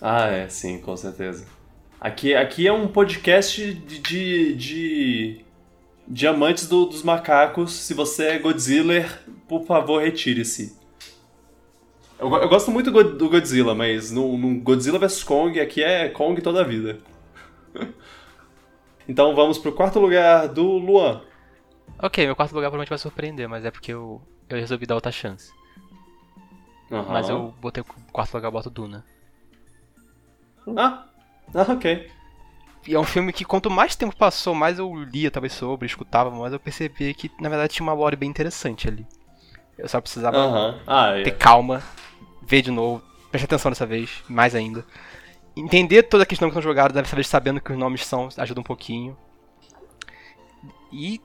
Ah, 0.00 0.28
é, 0.28 0.48
sim, 0.48 0.80
com 0.80 0.96
certeza. 0.96 1.46
Aqui, 2.00 2.34
aqui 2.34 2.66
é 2.66 2.72
um 2.72 2.88
podcast 2.88 3.74
de, 3.74 3.98
de, 3.98 4.54
de 4.54 5.43
Diamantes 6.06 6.68
do, 6.68 6.86
dos 6.86 7.02
macacos, 7.02 7.72
se 7.72 7.94
você 7.94 8.24
é 8.28 8.38
Godzilla, 8.38 9.06
por 9.48 9.64
favor, 9.64 10.02
retire-se. 10.02 10.78
Eu, 12.18 12.32
eu, 12.32 12.48
gosto 12.48 12.70
muito 12.70 12.90
do 12.90 13.28
Godzilla, 13.28 13.74
mas 13.74 14.10
no, 14.10 14.36
no, 14.38 14.60
Godzilla 14.60 14.98
vs 14.98 15.24
Kong, 15.24 15.58
aqui 15.58 15.82
é 15.82 16.08
Kong 16.08 16.40
toda 16.40 16.60
a 16.60 16.64
vida. 16.64 17.00
então 19.08 19.34
vamos 19.34 19.58
pro 19.58 19.72
quarto 19.72 19.98
lugar 19.98 20.48
do 20.48 20.64
Luan. 20.78 21.22
Ok, 21.98 22.24
meu 22.24 22.36
quarto 22.36 22.52
lugar 22.52 22.68
provavelmente 22.68 22.90
vai 22.90 22.98
surpreender, 22.98 23.48
mas 23.48 23.64
é 23.64 23.70
porque 23.70 23.92
eu, 23.92 24.20
eu 24.48 24.58
resolvi 24.58 24.86
dar 24.86 24.94
outra 24.94 25.10
chance. 25.12 25.52
Uhum. 26.90 27.04
Mas 27.08 27.28
eu 27.28 27.54
botei 27.60 27.82
o 27.82 27.86
quarto 28.12 28.34
lugar, 28.34 28.48
eu 28.48 28.52
boto 28.52 28.70
Duna. 28.70 29.04
Ah, 30.76 31.06
ah 31.54 31.72
ok. 31.72 32.10
E 32.86 32.94
é 32.94 32.98
um 32.98 33.04
filme 33.04 33.32
que 33.32 33.44
quanto 33.44 33.70
mais 33.70 33.96
tempo 33.96 34.14
passou, 34.14 34.54
mais 34.54 34.78
eu 34.78 34.94
lia 34.94 35.30
talvez 35.30 35.54
sobre, 35.54 35.86
escutava, 35.86 36.30
mais 36.30 36.52
eu 36.52 36.60
percebi 36.60 37.14
que 37.14 37.30
na 37.40 37.48
verdade 37.48 37.72
tinha 37.72 37.86
uma 37.86 37.94
lore 37.94 38.16
bem 38.16 38.28
interessante 38.28 38.88
ali. 38.88 39.06
Eu 39.78 39.88
só 39.88 40.00
precisava 40.00 40.80
ah, 40.86 41.14
ter 41.24 41.30
é. 41.30 41.32
calma, 41.32 41.82
ver 42.42 42.62
de 42.62 42.70
novo, 42.70 43.02
prestar 43.30 43.46
atenção 43.46 43.70
dessa 43.70 43.86
vez, 43.86 44.22
mais 44.28 44.54
ainda. 44.54 44.84
Entender 45.56 46.04
todos 46.04 46.22
aqueles 46.22 46.40
nomes 46.40 46.52
que 46.52 46.58
estão 46.58 46.70
jogados, 46.70 46.94
dessa 46.94 47.14
vez 47.14 47.26
sabendo 47.26 47.60
que 47.60 47.72
os 47.72 47.78
nomes 47.78 48.04
são, 48.04 48.28
ajuda 48.36 48.60
um 48.60 48.64
pouquinho. 48.64 49.16
E 50.92 51.20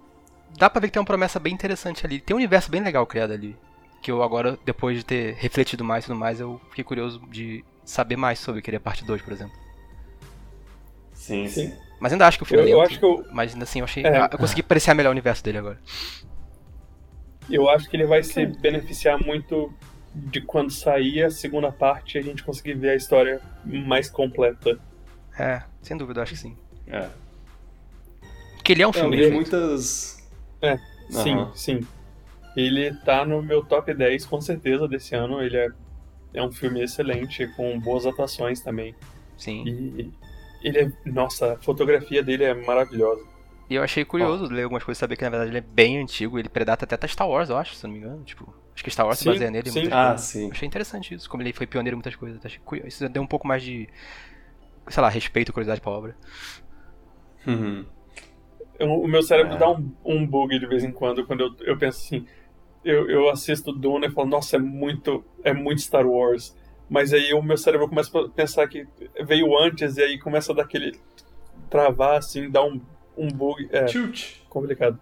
dá 0.57 0.69
pra 0.69 0.79
ver 0.79 0.87
que 0.87 0.93
tem 0.93 0.99
uma 0.99 1.05
promessa 1.05 1.39
bem 1.39 1.53
interessante 1.53 2.05
ali. 2.05 2.19
Tem 2.19 2.35
um 2.35 2.37
universo 2.37 2.71
bem 2.71 2.81
legal 2.81 3.05
criado 3.05 3.33
ali. 3.33 3.55
Que 4.01 4.11
eu 4.11 4.23
agora, 4.23 4.57
depois 4.65 4.97
de 4.97 5.03
ter 5.03 5.35
refletido 5.35 5.83
mais 5.83 6.05
e 6.05 6.07
tudo 6.07 6.17
mais, 6.17 6.39
eu 6.39 6.59
fiquei 6.69 6.83
curioso 6.83 7.21
de 7.29 7.63
saber 7.83 8.15
mais 8.15 8.39
sobre. 8.39 8.61
Queria 8.61 8.79
parte 8.79 9.03
2, 9.03 9.21
por 9.21 9.33
exemplo. 9.33 9.68
Sim, 11.29 11.47
sim. 11.47 11.73
Mas 11.99 12.11
ainda 12.11 12.27
acho 12.27 12.39
que 12.39 12.43
o 12.43 12.45
filme 12.45 12.63
eu, 12.63 12.67
é 12.67 12.73
eu 12.73 12.81
acho 12.81 12.97
que 12.97 13.05
eu... 13.05 13.23
Mas 13.31 13.53
ainda 13.53 13.63
assim, 13.63 13.79
eu 13.79 13.85
achei. 13.85 14.03
É. 14.03 14.25
Eu 14.31 14.37
consegui 14.39 14.61
apreciar 14.61 14.95
melhor 14.95 15.09
o 15.09 15.11
universo 15.11 15.43
dele 15.43 15.59
agora. 15.59 15.79
Eu 17.47 17.69
acho 17.69 17.87
que 17.87 17.95
ele 17.95 18.07
vai 18.07 18.23
se 18.23 18.47
beneficiar 18.47 19.23
muito 19.23 19.71
de 20.15 20.41
quando 20.41 20.71
sair 20.71 21.23
a 21.23 21.29
segunda 21.29 21.71
parte 21.71 22.17
a 22.17 22.21
gente 22.21 22.43
conseguir 22.43 22.73
ver 22.73 22.89
a 22.89 22.95
história 22.95 23.39
mais 23.63 24.09
completa. 24.09 24.79
É, 25.37 25.61
sem 25.83 25.95
dúvida, 25.95 26.23
acho 26.23 26.33
que 26.33 26.39
sim. 26.39 26.57
É. 26.87 27.07
Porque 28.55 28.71
ele 28.73 28.81
é 28.81 28.87
um 28.87 28.93
filme. 28.93 29.17
Tem 29.17 29.31
muitas. 29.31 30.27
É, 30.63 30.73
uhum. 30.73 30.79
sim, 31.11 31.47
sim. 31.53 31.87
Ele 32.57 32.91
tá 33.05 33.23
no 33.23 33.43
meu 33.43 33.63
top 33.63 33.93
10 33.93 34.25
com 34.25 34.41
certeza 34.41 34.87
desse 34.87 35.13
ano. 35.13 35.43
Ele 35.43 35.57
é, 35.57 35.67
é 36.33 36.41
um 36.41 36.51
filme 36.51 36.81
excelente, 36.81 37.45
com 37.55 37.79
boas 37.79 38.07
atuações 38.07 38.61
também. 38.61 38.95
Sim. 39.37 39.63
E 39.67 40.11
ele 40.61 40.79
é. 40.79 40.91
Nossa, 41.05 41.53
a 41.53 41.57
fotografia 41.57 42.23
dele 42.23 42.43
é 42.43 42.53
maravilhosa. 42.53 43.25
E 43.69 43.75
eu 43.75 43.83
achei 43.83 44.03
curioso 44.03 44.45
oh. 44.45 44.47
ler 44.47 44.63
algumas 44.63 44.83
coisas 44.83 44.97
saber 44.97 45.15
que 45.15 45.23
na 45.23 45.29
verdade 45.29 45.51
ele 45.51 45.59
é 45.59 45.61
bem 45.61 45.99
antigo, 45.99 46.39
ele 46.39 46.49
predata 46.49 46.85
até 46.85 47.07
Star 47.07 47.29
Wars, 47.29 47.49
eu 47.49 47.57
acho, 47.57 47.75
se 47.75 47.83
não 47.85 47.93
me 47.93 47.99
engano. 47.99 48.23
Tipo, 48.23 48.51
acho 48.73 48.83
que 48.83 48.89
Star 48.89 49.05
Wars 49.05 49.19
sim, 49.19 49.23
se 49.23 49.29
baseia 49.29 49.51
nele. 49.51 49.69
Sim. 49.69 49.89
Ah, 49.91 50.17
sim. 50.17 50.49
Achei 50.51 50.67
interessante 50.67 51.13
isso, 51.13 51.29
como 51.29 51.43
ele 51.43 51.53
foi 51.53 51.67
pioneiro 51.67 51.93
em 51.93 51.99
muitas 51.99 52.15
coisas. 52.15 52.43
Achei 52.43 52.59
curioso. 52.65 52.87
Isso 52.87 53.07
deu 53.07 53.21
um 53.21 53.27
pouco 53.27 53.47
mais 53.47 53.61
de, 53.61 53.87
sei 54.87 55.03
lá, 55.03 55.09
respeito 55.09 55.49
e 55.49 55.53
curiosidade 55.53 55.81
pra 55.81 55.91
obra. 55.91 56.17
Uhum. 57.45 57.85
o 58.81 59.07
meu 59.07 59.21
cérebro 59.23 59.53
é. 59.53 59.57
dá 59.57 59.69
um, 59.69 59.91
um 60.03 60.27
bug 60.27 60.59
de 60.59 60.67
vez 60.67 60.83
em 60.83 60.91
quando, 60.91 61.25
quando 61.25 61.41
eu, 61.41 61.55
eu 61.61 61.77
penso 61.77 61.99
assim. 61.99 62.25
Eu, 62.83 63.09
eu 63.09 63.29
assisto 63.29 63.71
Duna 63.71 64.07
e 64.07 64.11
falo, 64.11 64.29
nossa, 64.29 64.55
é 64.55 64.59
muito, 64.59 65.23
é 65.43 65.53
muito 65.53 65.81
Star 65.81 66.07
Wars. 66.07 66.55
Mas 66.89 67.13
aí 67.13 67.33
o 67.33 67.41
meu 67.41 67.57
cérebro 67.57 67.87
começa 67.87 68.19
a 68.19 68.29
pensar 68.29 68.67
que 68.67 68.87
veio 69.25 69.57
antes 69.57 69.97
e 69.97 70.01
aí 70.01 70.19
começa 70.19 70.51
a 70.51 70.55
dar 70.55 70.63
aquele 70.63 70.99
travar, 71.69 72.17
assim, 72.17 72.49
dar 72.49 72.63
um 72.63 72.81
um 73.19 73.27
bug. 73.27 73.67
É, 73.71 73.85
Chute. 73.87 74.41
complicado. 74.49 74.97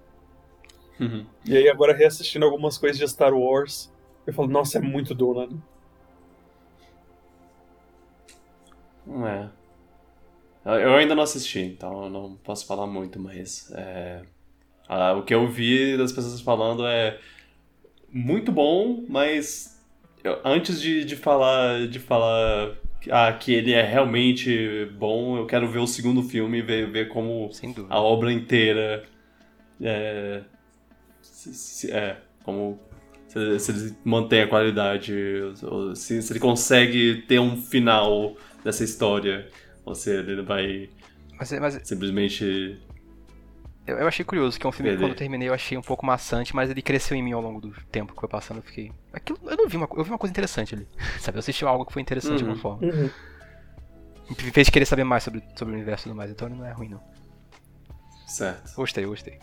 Uhum. 1.00 1.26
E 1.46 1.56
aí 1.56 1.70
agora 1.70 1.94
reassistindo 1.94 2.44
algumas 2.44 2.78
coisas 2.78 2.98
de 2.98 3.08
Star 3.08 3.34
Wars, 3.34 3.94
eu 4.26 4.34
falo, 4.34 4.48
nossa, 4.48 4.80
é 4.80 4.82
muito 4.82 5.14
Duna. 5.14 5.48
É. 9.26 9.50
Eu 10.66 10.96
ainda 10.96 11.16
não 11.16 11.24
assisti, 11.24 11.60
então 11.60 12.06
eu 12.06 12.10
não 12.10 12.36
posso 12.38 12.66
falar 12.66 12.88
muito, 12.88 13.18
mas 13.18 13.72
é... 13.74 14.22
ah, 14.90 15.14
o 15.14 15.24
que 15.24 15.34
eu 15.34 15.48
vi 15.48 15.96
das 15.96 16.12
pessoas 16.12 16.42
falando 16.42 16.86
é 16.86 17.18
muito 18.12 18.52
bom, 18.52 19.06
mas 19.08 19.77
antes 20.44 20.82
de, 20.82 21.04
de 21.06 21.16
falar 21.16 21.88
de 21.88 22.00
falar 22.00 22.76
ah, 23.12 23.32
que 23.34 23.54
ele 23.54 23.74
é 23.74 23.82
realmente 23.82 24.86
bom, 24.98 25.38
eu 25.38 25.46
quero 25.46 25.68
ver 25.68 25.80
o 25.80 25.88
segundo 25.88 26.24
filme 26.24 26.60
e 26.60 26.62
ver, 26.62 26.90
ver 26.90 27.08
como 27.08 27.50
a 27.90 28.02
obra 28.02 28.32
inteira 28.32 29.04
é, 29.82 30.42
se, 31.22 31.54
se, 31.54 31.92
é 31.92 32.18
como 32.44 32.80
se, 33.28 33.60
se, 33.60 33.72
ele 33.72 33.96
mantém 34.04 34.42
a 34.42 34.48
qualidade, 34.48 35.14
se, 35.96 36.22
se 36.22 36.34
ele 36.34 36.40
consegue 36.40 37.24
ter 37.28 37.40
um 37.40 37.58
final 37.58 38.36
dessa 38.64 38.84
história, 38.84 39.48
ou 39.86 39.94
se 39.94 40.10
ele 40.12 40.42
vai 40.42 40.90
mas, 41.40 41.52
mas... 41.60 41.80
simplesmente 41.84 42.78
eu, 43.88 43.98
eu 43.98 44.08
achei 44.08 44.26
curioso, 44.26 44.60
que 44.60 44.66
é 44.66 44.70
um 44.70 44.72
filme 44.72 44.92
que 44.92 44.98
quando 44.98 45.12
eu 45.12 45.16
terminei 45.16 45.48
eu 45.48 45.54
achei 45.54 45.78
um 45.78 45.82
pouco 45.82 46.06
maçante, 46.06 46.54
mas 46.54 46.70
ele 46.70 46.82
cresceu 46.82 47.16
em 47.16 47.24
mim 47.24 47.32
ao 47.32 47.42
longo 47.42 47.62
do 47.62 47.72
tempo 47.86 48.14
que 48.14 48.20
foi 48.20 48.28
passando. 48.28 48.58
Eu 48.58 48.64
fiquei. 48.64 48.92
Aquilo, 49.14 49.40
eu 49.46 49.56
não 49.56 49.68
vi 49.68 49.78
uma, 49.78 49.88
eu 49.96 50.04
vi 50.04 50.10
uma 50.12 50.18
coisa 50.18 50.32
interessante 50.32 50.76
ali. 50.76 50.88
Sabe? 51.20 51.38
Eu 51.38 51.40
assisti 51.40 51.64
algo 51.66 51.86
que 51.86 51.94
foi 51.94 52.02
interessante 52.02 52.32
uhum. 52.32 52.38
de 52.38 52.44
alguma 52.44 52.62
forma. 52.62 52.86
Uhum. 52.86 53.10
Me 54.30 54.52
fez 54.52 54.70
querer 54.70 54.86
saber 54.86 55.06
mais 55.06 55.24
sobre, 55.24 55.42
sobre 55.56 55.74
o 55.74 55.78
universo 55.78 56.04
e 56.04 56.06
tudo 56.10 56.18
mais, 56.18 56.30
então 56.30 56.50
não 56.50 56.66
é 56.66 56.72
ruim 56.74 56.90
não. 56.90 57.02
Certo. 58.28 58.76
Gostei, 58.76 59.06
gostei. 59.06 59.40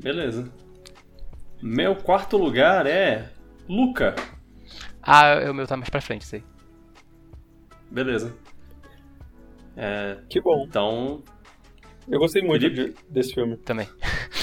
Beleza. 0.00 0.50
Meu 1.62 1.94
quarto 1.94 2.36
lugar 2.36 2.86
é. 2.86 3.30
Luca. 3.68 4.16
Ah, 5.00 5.48
o 5.48 5.54
meu 5.54 5.66
tá 5.66 5.76
mais 5.76 5.88
pra 5.88 6.00
frente, 6.00 6.24
sei. 6.24 6.42
Beleza. 7.88 8.34
É, 9.82 10.18
que 10.28 10.42
bom. 10.42 10.66
Então. 10.68 11.22
Eu 12.06 12.18
gostei 12.18 12.42
muito 12.42 12.68
de, 12.68 12.94
desse 13.08 13.32
filme. 13.32 13.56
Também. 13.56 13.88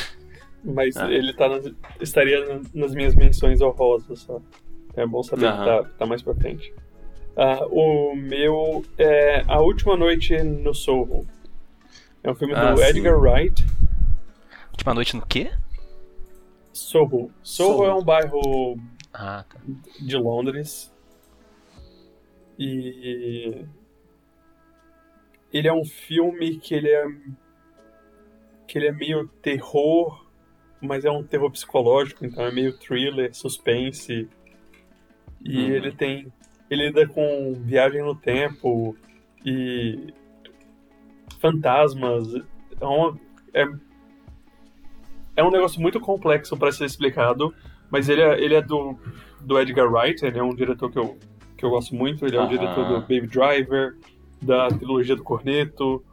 Mas 0.65 0.97
ah. 0.97 1.11
ele 1.11 1.31
tá 1.33 1.47
nas, 1.47 1.71
estaria 2.01 2.59
nas 2.73 2.95
minhas 2.95 3.13
menções 3.13 3.61
honrosas 3.61 4.19
só. 4.19 4.41
É 4.95 5.05
bom 5.05 5.21
saber 5.21 5.51
que 5.51 5.57
tá, 5.57 5.83
tá 5.83 6.05
mais 6.07 6.23
pra 6.23 6.33
frente. 6.33 6.73
Uh, 7.35 7.65
o 7.69 8.15
meu 8.15 8.83
é 8.97 9.43
A 9.47 9.61
Última 9.61 9.95
Noite 9.95 10.41
no 10.41 10.73
Soho. 10.73 11.27
É 12.23 12.31
um 12.31 12.35
filme 12.35 12.55
ah, 12.55 12.71
do 12.71 12.79
sim. 12.79 12.85
Edgar 12.85 13.19
Wright. 13.19 13.63
Última 14.71 14.95
Noite 14.95 15.15
no 15.15 15.23
quê? 15.23 15.51
Soho. 16.73 17.31
Soho, 17.43 17.77
Soho. 17.77 17.85
é 17.85 17.93
um 17.93 18.03
bairro 18.03 18.79
ah, 19.13 19.45
tá. 19.47 19.59
de 19.99 20.17
Londres. 20.17 20.91
E 22.57 23.65
ele 25.51 25.67
é 25.67 25.73
um 25.73 25.85
filme 25.85 26.57
que 26.57 26.73
ele 26.73 26.89
é 26.89 27.05
que 28.67 28.77
ele 28.77 28.87
é 28.87 28.91
meio 28.91 29.27
terror, 29.41 30.27
mas 30.81 31.05
é 31.05 31.11
um 31.11 31.23
terror 31.23 31.49
psicológico, 31.49 32.25
então 32.25 32.45
é 32.45 32.51
meio 32.51 32.77
thriller, 32.77 33.33
suspense. 33.33 34.27
E 35.43 35.57
uhum. 35.57 35.69
ele 35.71 35.91
tem 35.91 36.31
ele 36.69 36.87
lida 36.87 37.07
com 37.07 37.53
viagem 37.63 38.03
no 38.03 38.15
tempo 38.15 38.95
e 39.45 40.13
fantasmas. 41.39 42.27
É, 42.79 42.85
uma, 42.85 43.17
é, 43.53 43.67
é 45.37 45.43
um 45.43 45.51
negócio 45.51 45.79
muito 45.81 45.99
complexo 45.99 46.57
para 46.57 46.71
ser 46.71 46.85
explicado, 46.85 47.53
mas 47.89 48.09
ele 48.09 48.21
é, 48.21 48.39
ele 48.41 48.55
é 48.55 48.61
do, 48.61 48.97
do 49.39 49.59
Edgar 49.59 49.91
Wright, 49.91 50.25
ele 50.25 50.39
é 50.39 50.43
um 50.43 50.53
diretor 50.53 50.91
que 50.91 50.99
eu, 50.99 51.17
que 51.55 51.63
eu 51.63 51.69
gosto 51.69 51.95
muito, 51.95 52.25
ele 52.25 52.35
é 52.35 52.41
o 52.41 52.47
diretor 52.47 52.85
do 52.85 53.01
Baby 53.01 53.27
Driver, 53.27 53.95
da 54.41 54.67
trilogia 54.69 55.15
do 55.15 55.23
Corneto. 55.23 56.03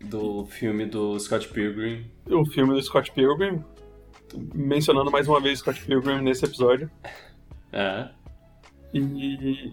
Do 0.00 0.46
filme 0.46 0.86
do 0.86 1.18
Scott 1.18 1.48
Pilgrim. 1.48 2.04
O 2.26 2.44
filme 2.44 2.74
do 2.74 2.82
Scott 2.82 3.10
Pilgrim. 3.12 3.62
Mencionando 4.54 5.10
mais 5.10 5.26
uma 5.26 5.40
vez 5.40 5.58
Scott 5.58 5.84
Pilgrim 5.84 6.20
nesse 6.20 6.44
episódio. 6.44 6.90
É. 7.72 8.08
E 8.94 9.72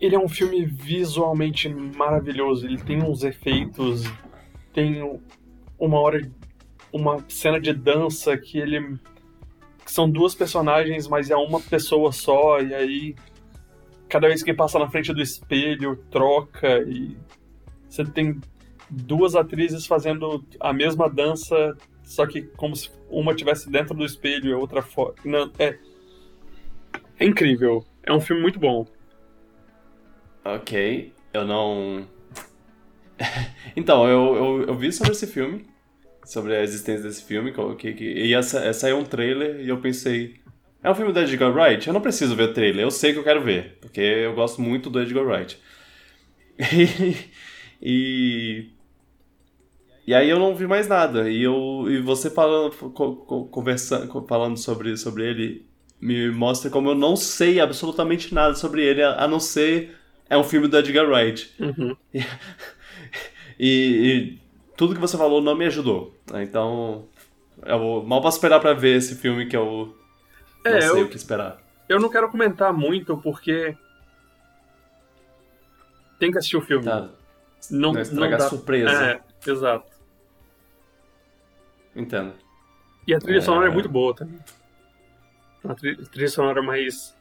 ele 0.00 0.14
é 0.14 0.18
um 0.18 0.28
filme 0.28 0.64
visualmente 0.64 1.68
maravilhoso. 1.68 2.66
Ele 2.66 2.78
tem 2.78 3.02
uns 3.02 3.22
efeitos, 3.22 4.04
tem 4.72 5.20
uma 5.78 6.00
hora, 6.00 6.20
uma 6.92 7.24
cena 7.28 7.60
de 7.60 7.72
dança 7.72 8.36
que 8.36 8.58
ele 8.58 8.98
que 9.84 9.92
são 9.92 10.08
duas 10.08 10.34
personagens, 10.34 11.06
mas 11.06 11.30
é 11.30 11.36
uma 11.36 11.60
pessoa 11.60 12.10
só 12.10 12.60
e 12.60 12.74
aí 12.74 13.16
cada 14.14 14.28
vez 14.28 14.44
que 14.44 14.54
passa 14.54 14.78
na 14.78 14.88
frente 14.88 15.12
do 15.12 15.20
espelho, 15.20 15.96
troca 16.08 16.84
e 16.86 17.16
você 17.90 18.04
tem 18.04 18.40
duas 18.88 19.34
atrizes 19.34 19.86
fazendo 19.86 20.44
a 20.60 20.72
mesma 20.72 21.10
dança, 21.10 21.76
só 22.04 22.24
que 22.24 22.42
como 22.42 22.76
se 22.76 22.92
uma 23.10 23.32
estivesse 23.32 23.68
dentro 23.68 23.92
do 23.92 24.04
espelho 24.04 24.50
e 24.50 24.52
a 24.52 24.56
outra 24.56 24.82
fora. 24.82 25.14
É, 25.58 25.76
é 27.18 27.26
incrível. 27.26 27.84
É 28.04 28.12
um 28.12 28.20
filme 28.20 28.40
muito 28.40 28.56
bom. 28.56 28.86
Ok, 30.44 31.12
eu 31.32 31.44
não. 31.44 32.06
então, 33.74 34.06
eu, 34.06 34.36
eu, 34.36 34.62
eu, 34.68 34.74
vi 34.76 34.92
sobre 34.92 35.10
esse 35.10 35.26
filme, 35.26 35.66
sobre 36.24 36.54
a 36.54 36.62
existência 36.62 37.02
desse 37.02 37.24
filme, 37.24 37.52
que, 37.76 37.92
que 37.94 38.04
ia 38.04 38.40
sair 38.44 38.92
um 38.92 39.02
trailer 39.02 39.60
e 39.60 39.68
eu 39.68 39.80
pensei, 39.80 40.40
é 40.84 40.90
um 40.90 40.94
filme 40.94 41.12
do 41.12 41.18
Edgar 41.18 41.50
Wright? 41.50 41.88
Eu 41.88 41.94
não 41.94 42.00
preciso 42.02 42.36
ver 42.36 42.50
o 42.50 42.52
trailer, 42.52 42.82
eu 42.82 42.90
sei 42.90 43.14
que 43.14 43.18
eu 43.18 43.24
quero 43.24 43.40
ver, 43.40 43.78
porque 43.80 44.00
eu 44.00 44.34
gosto 44.34 44.60
muito 44.60 44.90
do 44.90 45.00
Edgar 45.00 45.24
Wright. 45.24 45.58
e, 47.80 48.68
e 50.06 50.14
aí 50.14 50.28
eu 50.28 50.38
não 50.38 50.54
vi 50.54 50.66
mais 50.66 50.86
nada. 50.86 51.30
E, 51.30 51.42
eu, 51.42 51.86
e 51.88 52.02
você 52.02 52.28
falando, 52.28 52.70
conversando, 53.50 54.26
falando 54.28 54.58
sobre, 54.58 54.94
sobre 54.98 55.26
ele 55.26 55.66
me 55.98 56.30
mostra 56.30 56.70
como 56.70 56.90
eu 56.90 56.94
não 56.94 57.16
sei 57.16 57.60
absolutamente 57.60 58.34
nada 58.34 58.54
sobre 58.54 58.84
ele, 58.84 59.02
a 59.02 59.26
não 59.26 59.40
ser 59.40 59.96
é 60.28 60.36
um 60.36 60.44
filme 60.44 60.68
do 60.68 60.76
Edgar 60.76 61.08
Wright. 61.08 61.50
Uhum. 61.58 61.96
E, 62.12 62.18
e, 63.58 63.66
e, 63.66 64.38
tudo 64.76 64.94
que 64.94 65.00
você 65.00 65.16
falou 65.16 65.40
não 65.40 65.56
me 65.56 65.64
ajudou. 65.64 66.14
Então, 66.34 67.06
eu 67.64 68.04
mal 68.06 68.20
posso 68.20 68.36
esperar 68.36 68.60
para 68.60 68.74
ver 68.74 68.98
esse 68.98 69.14
filme 69.14 69.46
que 69.46 69.56
eu 69.56 69.96
é, 70.64 70.72
não 70.72 70.80
sei 70.80 71.02
eu, 71.02 71.04
o 71.04 71.08
que 71.08 71.16
esperar. 71.16 71.58
Eu 71.88 72.00
não 72.00 72.08
quero 72.08 72.30
comentar 72.30 72.72
muito 72.72 73.16
porque 73.18 73.76
tem 76.18 76.30
que 76.30 76.38
assistir 76.38 76.56
o 76.56 76.62
filme. 76.62 76.84
Tá. 76.84 77.10
Não, 77.70 77.92
não 77.92 78.00
estragar 78.00 78.38
não 78.38 78.38
dá... 78.38 78.48
surpresa. 78.48 79.04
É, 79.04 79.50
exato. 79.50 79.92
Entendo. 81.94 82.34
E 83.06 83.14
a 83.14 83.18
trilha 83.18 83.38
é... 83.38 83.40
sonora 83.42 83.68
é 83.68 83.70
muito 83.70 83.88
boa 83.88 84.14
também. 84.14 84.38
A 85.68 85.74
trilha 85.74 86.28
sonora 86.28 86.62
mais 86.62 87.16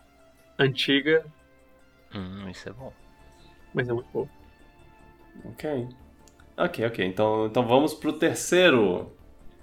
antiga. 0.58 1.26
Hum, 2.14 2.50
isso 2.50 2.70
é 2.70 2.74
bom. 2.74 2.94
Mas 3.74 3.88
é 3.88 3.94
muito 3.94 4.10
boa. 4.10 4.30
Ok. 5.46 5.90
Ok, 6.58 6.86
ok. 6.86 7.06
Então, 7.06 7.48
então 7.48 7.66
vamos 7.66 7.94
pro 7.94 8.14
terceiro. 8.14 9.12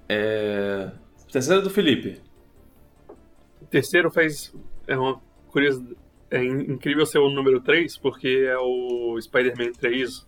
É... 0.08 0.90
Terceiro 1.30 1.62
do 1.62 1.70
Felipe. 1.70 2.20
Terceiro 3.70 4.10
faz. 4.10 4.54
É 4.86 4.96
uma 4.96 5.20
curiosidade. 5.48 5.96
É 6.30 6.44
incrível 6.44 7.04
ser 7.04 7.18
o 7.18 7.28
número 7.28 7.60
3, 7.60 7.96
porque 7.96 8.46
é 8.46 8.56
o 8.56 9.20
Spider-Man 9.20 9.72
3. 9.72 10.26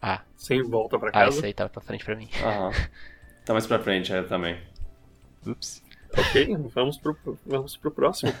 Ah. 0.00 0.22
Sem 0.34 0.62
volta 0.62 0.98
pra 0.98 1.10
casa. 1.10 1.26
Ah, 1.26 1.28
isso 1.28 1.44
aí 1.44 1.52
tá 1.52 1.68
pra 1.68 1.82
frente 1.82 2.04
pra 2.04 2.16
mim. 2.16 2.28
Aham. 2.42 2.70
Tá 3.44 3.52
mais 3.52 3.66
pra 3.66 3.78
frente, 3.78 4.12
é, 4.12 4.22
também. 4.22 4.58
Ups. 5.46 5.82
Ok, 6.16 6.56
vamos 6.74 6.98
pro, 6.98 7.16
vamos 7.44 7.76
pro 7.76 7.90
próximo. 7.90 8.32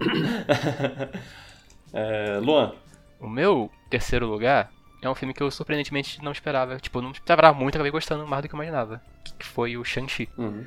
é, 1.92 2.38
Luan. 2.38 2.74
O 3.20 3.28
meu 3.28 3.70
terceiro 3.90 4.26
lugar 4.26 4.72
é 5.02 5.08
um 5.08 5.14
filme 5.14 5.34
que 5.34 5.42
eu 5.42 5.50
surpreendentemente 5.50 6.22
não 6.22 6.32
esperava. 6.32 6.78
Tipo, 6.78 7.02
não 7.02 7.10
esperava 7.10 7.56
muito, 7.56 7.74
acabei 7.74 7.90
gostando 7.90 8.26
mais 8.26 8.42
do 8.42 8.48
que 8.48 8.54
eu 8.54 8.58
imaginava. 8.58 9.02
Que 9.38 9.46
foi 9.46 9.76
o 9.76 9.84
Shang-Chi. 9.84 10.28
Uhum. 10.38 10.64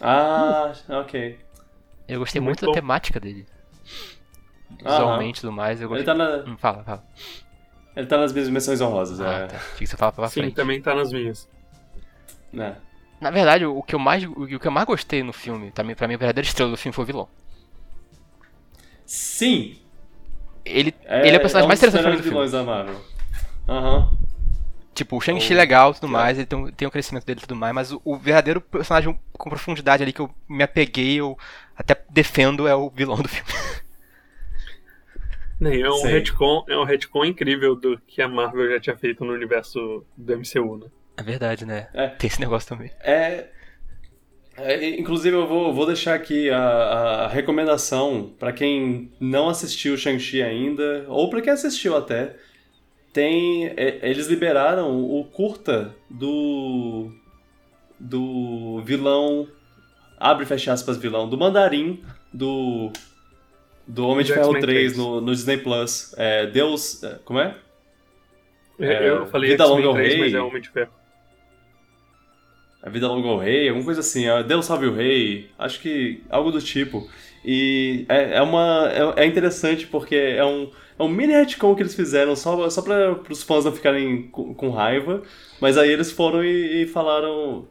Ah, 0.00 0.72
ok. 0.88 1.38
Eu 2.08 2.20
gostei 2.20 2.40
muito, 2.40 2.64
muito 2.64 2.74
da 2.74 2.80
temática 2.80 3.18
dele. 3.18 3.46
Visualmente 4.82 5.38
e 5.38 5.40
tudo 5.40 5.52
mais. 5.52 5.80
Eu 5.80 5.88
gostei... 5.88 6.06
Ele 6.06 6.06
tá 6.06 6.14
na... 6.14 6.50
Hum, 6.50 6.56
fala, 6.56 6.84
fala. 6.84 7.04
Ele 7.96 8.06
tá 8.06 8.18
nas 8.18 8.32
minhas 8.32 8.48
menções 8.48 8.80
honrosas, 8.80 9.20
ah, 9.20 9.32
é. 9.32 9.46
Tá. 9.46 9.58
que 9.76 9.86
você 9.86 9.96
fala 9.96 10.12
pra 10.12 10.28
Sim, 10.28 10.40
frente. 10.40 10.54
também 10.54 10.82
tá 10.82 10.94
nas 10.94 11.10
minhas. 11.10 11.48
É. 12.54 12.74
Na 13.20 13.30
verdade, 13.30 13.64
o 13.64 13.82
que 13.82 13.94
eu 13.94 13.98
mais, 13.98 14.22
o 14.24 14.58
que 14.58 14.66
eu 14.66 14.70
mais 14.70 14.86
gostei 14.86 15.22
no 15.22 15.32
filme, 15.32 15.70
pra 15.70 15.82
mim, 15.82 15.94
pra 15.94 16.06
mim 16.06 16.14
a 16.14 16.18
verdadeira 16.18 16.46
estrela 16.46 16.70
do 16.70 16.76
filme 16.76 16.94
foi 16.94 17.04
o 17.04 17.06
vilão. 17.06 17.28
Sim! 19.06 19.78
Ele 20.64 20.94
é, 21.04 21.26
ele 21.26 21.36
é 21.36 21.38
o 21.38 21.40
personagem 21.40 21.62
é 21.62 21.64
um 21.64 21.68
mais 21.68 21.80
interessante 21.80 22.16
do 22.16 22.22
filme. 22.22 22.50
da 22.50 22.62
Marvel. 22.62 23.00
Aham. 23.68 23.96
Uhum. 23.98 24.26
Tipo, 24.92 25.16
o 25.16 25.20
Shang-Chi 25.20 25.52
é 25.52 25.56
legal 25.56 25.90
e 25.90 25.94
tudo 25.94 26.08
mais, 26.08 26.38
ele 26.38 26.46
tem, 26.46 26.58
um, 26.58 26.70
tem 26.72 26.88
um 26.88 26.90
crescimento 26.90 27.26
dele 27.26 27.38
e 27.38 27.42
tudo 27.42 27.54
mais, 27.54 27.74
mas 27.74 27.92
o, 27.92 28.00
o, 28.02 28.16
verdadeiro 28.16 28.62
personagem 28.62 29.18
com 29.30 29.50
profundidade 29.50 30.02
ali 30.02 30.10
que 30.10 30.20
eu 30.20 30.30
me 30.48 30.64
apeguei, 30.64 31.20
eu 31.20 31.36
até 31.76 31.96
defendo, 32.10 32.66
é 32.66 32.74
o 32.74 32.90
vilão 32.90 33.20
do 33.20 33.28
filme. 33.28 33.50
É 35.60 35.90
um, 35.90 36.02
retcon, 36.02 36.64
é 36.68 36.76
um 36.76 36.84
retcon 36.84 37.24
incrível 37.24 37.74
do 37.74 37.98
que 38.06 38.20
a 38.20 38.28
Marvel 38.28 38.70
já 38.72 38.80
tinha 38.80 38.96
feito 38.96 39.24
no 39.24 39.32
universo 39.32 40.04
do 40.14 40.36
MCU, 40.36 40.76
né? 40.76 40.86
É 41.16 41.22
verdade, 41.22 41.64
né? 41.64 41.88
É. 41.94 42.08
Tem 42.08 42.28
esse 42.28 42.40
negócio 42.40 42.68
também. 42.68 42.90
É. 43.00 43.46
é 44.58 45.00
inclusive, 45.00 45.34
eu 45.34 45.46
vou, 45.46 45.72
vou 45.72 45.86
deixar 45.86 46.14
aqui 46.14 46.50
a, 46.50 46.58
a 46.58 47.28
recomendação 47.28 48.34
para 48.38 48.52
quem 48.52 49.10
não 49.18 49.48
assistiu 49.48 49.96
Shang-Chi 49.96 50.42
ainda, 50.42 51.06
ou 51.08 51.30
para 51.30 51.40
quem 51.40 51.52
assistiu 51.52 51.96
até. 51.96 52.36
Tem. 53.14 53.68
É, 53.78 53.98
eles 54.02 54.26
liberaram 54.26 55.00
o 55.02 55.24
curta 55.24 55.94
do. 56.10 57.10
Do 57.98 58.82
vilão. 58.84 59.48
Abre 60.18 60.44
e 60.44 60.46
fecha 60.46 60.72
aspas, 60.72 60.96
vilão. 60.96 61.28
Do 61.28 61.36
Mandarim, 61.36 62.02
do. 62.32 62.90
Do 63.86 64.08
Homem 64.08 64.24
de 64.24 64.32
Ferro 64.32 64.52
3, 64.52 64.62
3 64.64 64.96
no, 64.96 65.20
no 65.20 65.32
Disney 65.32 65.58
Plus. 65.58 66.12
É, 66.16 66.46
Deus. 66.46 67.02
É, 67.04 67.18
como 67.24 67.38
é? 67.38 67.56
é 68.80 69.08
eu 69.08 69.26
falei 69.26 69.50
Vida 69.50 69.66
Longa 69.66 69.86
ao 69.86 69.94
Rei. 69.94 70.18
Mas 70.18 70.34
é 70.34 70.40
Homem 70.40 70.60
de 70.60 70.68
Ferro. 70.70 70.90
A 72.82 72.88
Vida 72.88 73.08
Longa 73.08 73.28
ao 73.28 73.38
Rei, 73.38 73.68
alguma 73.68 73.84
coisa 73.84 74.00
assim. 74.00 74.28
É, 74.28 74.42
Deus 74.42 74.66
Salve 74.66 74.86
o 74.86 74.94
Rei. 74.94 75.50
Acho 75.58 75.80
que 75.80 76.22
algo 76.28 76.50
do 76.50 76.60
tipo. 76.60 77.08
E 77.44 78.04
é, 78.08 78.38
é 78.38 78.42
uma. 78.42 78.90
É, 79.16 79.22
é 79.22 79.26
interessante 79.26 79.86
porque 79.86 80.16
é 80.16 80.44
um. 80.44 80.70
É 80.98 81.02
um 81.02 81.08
mini 81.08 81.32
retcon 81.32 81.74
que 81.74 81.82
eles 81.82 81.94
fizeram 81.94 82.34
só, 82.34 82.68
só 82.70 82.82
para 82.82 83.20
os 83.30 83.42
fãs 83.42 83.64
não 83.64 83.72
ficarem 83.72 84.28
com, 84.28 84.54
com, 84.54 84.70
raiva. 84.70 85.22
Mas 85.60 85.76
aí 85.76 85.92
eles 85.92 86.10
foram 86.10 86.44
e, 86.44 86.82
e 86.82 86.86
falaram. 86.86 87.68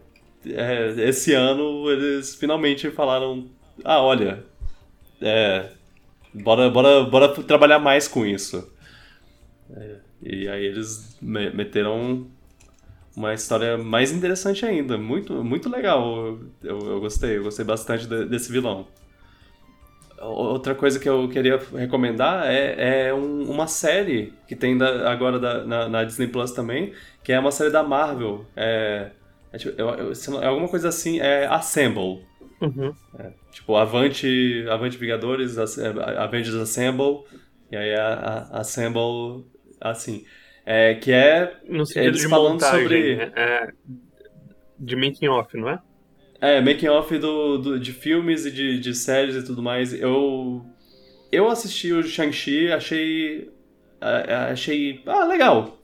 É, 0.47 0.93
esse 1.09 1.33
ano 1.33 1.89
eles 1.89 2.35
finalmente 2.35 2.89
falaram: 2.91 3.47
Ah, 3.83 4.01
olha. 4.01 4.43
É, 5.21 5.69
bora, 6.33 6.69
bora, 6.69 7.03
bora 7.03 7.29
trabalhar 7.29 7.79
mais 7.79 8.07
com 8.07 8.25
isso. 8.25 8.71
É, 9.75 9.95
e 10.21 10.47
aí 10.47 10.65
eles 10.65 11.17
meteram 11.21 12.27
uma 13.15 13.33
história 13.33 13.77
mais 13.77 14.11
interessante 14.11 14.65
ainda. 14.65 14.97
Muito, 14.97 15.43
muito 15.43 15.69
legal. 15.69 16.37
Eu, 16.61 16.79
eu 16.79 16.99
gostei, 16.99 17.37
eu 17.37 17.43
gostei 17.43 17.65
bastante 17.65 18.07
de, 18.07 18.25
desse 18.25 18.51
vilão. 18.51 18.87
Outra 20.19 20.73
coisa 20.73 20.99
que 20.99 21.07
eu 21.07 21.27
queria 21.29 21.59
recomendar 21.73 22.47
é, 22.47 23.07
é 23.07 23.13
um, 23.13 23.43
uma 23.49 23.67
série 23.67 24.33
que 24.47 24.55
tem 24.55 24.77
da, 24.77 25.11
agora 25.11 25.37
da, 25.39 25.63
na, 25.63 25.89
na, 25.89 26.03
Disney 26.03 26.27
Plus 26.27 26.51
também, 26.51 26.93
que 27.23 27.31
é 27.31 27.39
uma 27.39 27.51
série 27.51 27.69
da 27.69 27.83
Marvel. 27.83 28.45
É, 28.55 29.11
é, 29.55 30.13
tipo, 30.13 30.39
é 30.41 30.45
alguma 30.47 30.67
coisa 30.67 30.89
assim, 30.89 31.19
é 31.19 31.45
Assemble. 31.45 32.25
Uhum. 32.61 32.93
É, 33.17 33.31
tipo, 33.51 33.75
Avante, 33.75 34.65
Avante 34.69 34.97
Vingadores, 34.97 35.57
é, 35.57 35.87
Avengers 36.17 36.55
Assemble, 36.55 37.23
e 37.71 37.75
aí 37.75 37.95
a, 37.95 38.47
a 38.51 38.59
Assemble, 38.59 39.45
assim. 39.79 40.25
É, 40.65 40.95
que 40.95 41.11
é 41.11 41.57
no 41.69 41.85
sentido 41.85 42.07
eles 42.07 42.21
de 42.21 42.27
falando 42.27 42.53
montagem, 42.53 42.81
sobre. 42.81 43.15
Né? 43.17 43.31
É, 43.35 43.67
de 44.79 44.95
making 44.95 45.27
off, 45.27 45.55
não 45.55 45.69
é? 45.69 45.79
É, 46.41 46.59
making 46.59 46.87
off 46.87 47.17
do, 47.17 47.57
do, 47.57 47.79
de 47.79 47.93
filmes 47.93 48.45
e 48.45 48.51
de, 48.51 48.79
de 48.79 48.93
séries 48.93 49.35
e 49.35 49.45
tudo 49.45 49.61
mais. 49.61 49.93
Eu. 49.93 50.65
Eu 51.31 51.49
assisti 51.49 51.93
o 51.93 52.03
Shang-Chi, 52.03 52.71
achei. 52.71 53.51
Achei. 54.51 55.01
Ah, 55.05 55.25
legal. 55.25 55.79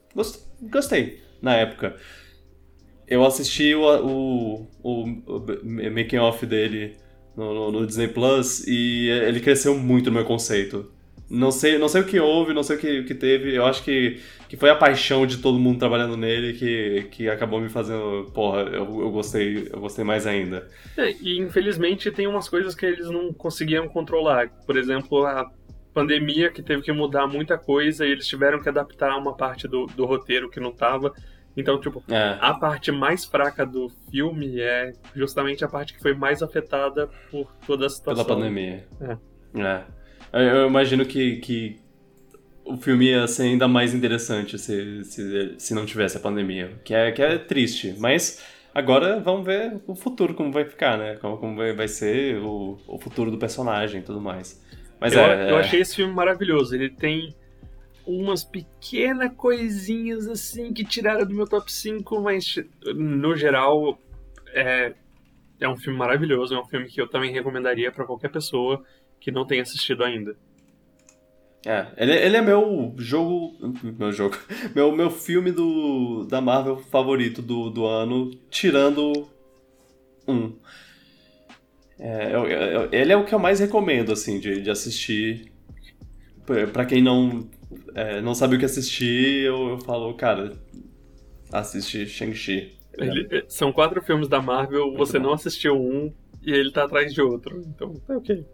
Gostei 0.62 1.22
na 1.40 1.56
época. 1.56 1.96
Eu 3.12 3.26
assisti 3.26 3.74
o, 3.74 3.84
o, 3.84 4.68
o, 4.82 5.06
making 5.90 6.16
off 6.16 6.46
dele 6.46 6.96
no, 7.36 7.52
no, 7.52 7.72
no, 7.72 7.86
Disney 7.86 8.08
Plus 8.08 8.66
e 8.66 9.10
ele 9.10 9.38
cresceu 9.38 9.76
muito 9.76 10.06
no 10.06 10.16
meu 10.16 10.24
conceito. 10.24 10.90
Não 11.28 11.50
sei, 11.50 11.76
não 11.76 11.88
sei 11.88 12.00
o 12.00 12.06
que 12.06 12.18
houve, 12.18 12.54
não 12.54 12.62
sei 12.62 12.76
o 12.76 12.78
que, 12.78 13.02
que 13.02 13.14
teve. 13.14 13.54
Eu 13.54 13.66
acho 13.66 13.84
que, 13.84 14.18
que 14.48 14.56
foi 14.56 14.70
a 14.70 14.74
paixão 14.74 15.26
de 15.26 15.38
todo 15.38 15.58
mundo 15.58 15.78
trabalhando 15.78 16.16
nele 16.16 16.54
que, 16.54 17.08
que 17.10 17.28
acabou 17.28 17.60
me 17.60 17.68
fazendo. 17.68 18.30
Porra, 18.32 18.62
eu, 18.62 19.02
eu 19.02 19.10
gostei, 19.10 19.68
eu 19.70 19.80
gostei 19.80 20.04
mais 20.04 20.26
ainda. 20.26 20.66
É, 20.96 21.14
e 21.20 21.38
infelizmente 21.38 22.10
tem 22.10 22.26
umas 22.26 22.48
coisas 22.48 22.74
que 22.74 22.86
eles 22.86 23.10
não 23.10 23.30
conseguiam 23.30 23.88
controlar. 23.88 24.48
Por 24.66 24.78
exemplo, 24.78 25.26
a 25.26 25.50
pandemia 25.92 26.50
que 26.50 26.62
teve 26.62 26.80
que 26.80 26.92
mudar 26.92 27.26
muita 27.26 27.58
coisa 27.58 28.06
e 28.06 28.10
eles 28.10 28.26
tiveram 28.26 28.58
que 28.58 28.70
adaptar 28.70 29.14
uma 29.18 29.36
parte 29.36 29.68
do, 29.68 29.84
do 29.84 30.06
roteiro 30.06 30.48
que 30.48 30.58
não 30.58 30.72
tava. 30.72 31.12
Então, 31.56 31.78
tipo, 31.80 32.02
é. 32.08 32.38
a 32.40 32.54
parte 32.54 32.90
mais 32.90 33.24
fraca 33.24 33.66
do 33.66 33.90
filme 34.10 34.60
é 34.60 34.92
justamente 35.14 35.64
a 35.64 35.68
parte 35.68 35.92
que 35.94 36.00
foi 36.00 36.14
mais 36.14 36.42
afetada 36.42 37.08
por 37.30 37.52
toda 37.66 37.86
a 37.86 37.90
situação. 37.90 38.24
Pela 38.24 38.36
pandemia. 38.36 38.86
É. 39.00 39.60
é. 39.60 39.84
Eu 40.32 40.66
imagino 40.66 41.04
que, 41.04 41.36
que 41.36 41.78
o 42.64 42.76
filme 42.76 43.10
ia 43.10 43.26
ser 43.26 43.42
ainda 43.42 43.68
mais 43.68 43.92
interessante 43.92 44.58
se, 44.58 45.04
se, 45.04 45.54
se 45.58 45.74
não 45.74 45.84
tivesse 45.84 46.16
a 46.16 46.20
pandemia. 46.20 46.80
Que 46.84 46.94
é, 46.94 47.12
que 47.12 47.22
é 47.22 47.36
triste. 47.36 47.94
Mas 47.98 48.42
agora 48.74 49.20
vamos 49.20 49.44
ver 49.44 49.78
o 49.86 49.94
futuro, 49.94 50.34
como 50.34 50.50
vai 50.50 50.64
ficar, 50.64 50.96
né? 50.96 51.16
Como, 51.16 51.36
como 51.36 51.56
vai, 51.56 51.74
vai 51.74 51.88
ser 51.88 52.38
o, 52.38 52.78
o 52.86 52.98
futuro 52.98 53.30
do 53.30 53.36
personagem 53.36 54.00
e 54.00 54.04
tudo 54.04 54.20
mais. 54.22 54.62
Mas 54.98 55.12
eu, 55.12 55.20
é, 55.20 55.50
eu 55.50 55.56
é... 55.58 55.60
achei 55.60 55.80
esse 55.80 55.96
filme 55.96 56.14
maravilhoso. 56.14 56.74
Ele 56.74 56.88
tem 56.88 57.34
umas 58.06 58.44
pequenas 58.44 59.32
coisinhas 59.36 60.26
assim 60.26 60.72
que 60.72 60.84
tiraram 60.84 61.26
do 61.26 61.34
meu 61.34 61.46
top 61.46 61.72
5, 61.72 62.20
mas 62.20 62.56
no 62.94 63.36
geral 63.36 63.98
é, 64.52 64.94
é 65.60 65.68
um 65.68 65.76
filme 65.76 65.98
maravilhoso, 65.98 66.54
é 66.54 66.60
um 66.60 66.66
filme 66.66 66.88
que 66.88 67.00
eu 67.00 67.08
também 67.08 67.32
recomendaria 67.32 67.92
para 67.92 68.04
qualquer 68.04 68.30
pessoa 68.30 68.84
que 69.20 69.30
não 69.30 69.46
tenha 69.46 69.62
assistido 69.62 70.02
ainda. 70.02 70.36
É, 71.64 71.86
ele, 71.96 72.12
ele 72.12 72.36
é 72.36 72.42
meu 72.42 72.92
jogo. 72.98 73.56
Meu 73.96 74.10
jogo. 74.10 74.36
Meu, 74.74 74.90
meu 74.90 75.10
filme 75.10 75.52
do, 75.52 76.24
da 76.24 76.40
Marvel 76.40 76.78
favorito 76.78 77.40
do, 77.40 77.70
do 77.70 77.86
ano, 77.86 78.30
tirando 78.50 79.28
um. 80.26 80.56
É, 82.00 82.34
eu, 82.34 82.46
eu, 82.46 82.88
ele 82.90 83.12
é 83.12 83.16
o 83.16 83.24
que 83.24 83.32
eu 83.32 83.38
mais 83.38 83.60
recomendo, 83.60 84.10
assim, 84.10 84.40
de, 84.40 84.60
de 84.60 84.70
assistir. 84.70 85.52
Pra 86.72 86.84
quem 86.84 87.00
não 87.00 87.48
é, 87.94 88.20
não 88.20 88.34
sabe 88.34 88.56
o 88.56 88.58
que 88.58 88.64
assistir, 88.64 89.44
eu, 89.44 89.70
eu 89.70 89.78
falo, 89.80 90.14
cara, 90.14 90.52
assiste 91.52 92.06
Shang-Chi. 92.06 92.78
É, 92.98 93.44
são 93.48 93.72
quatro 93.72 94.02
filmes 94.02 94.28
da 94.28 94.40
Marvel, 94.40 94.86
muito 94.86 94.98
você 94.98 95.18
bom. 95.18 95.26
não 95.26 95.32
assistiu 95.34 95.74
um 95.74 96.12
e 96.42 96.52
ele 96.52 96.70
tá 96.72 96.84
atrás 96.84 97.12
de 97.12 97.20
outro. 97.20 97.62
Então, 97.66 97.94
tá 97.94 98.16
ok. 98.16 98.46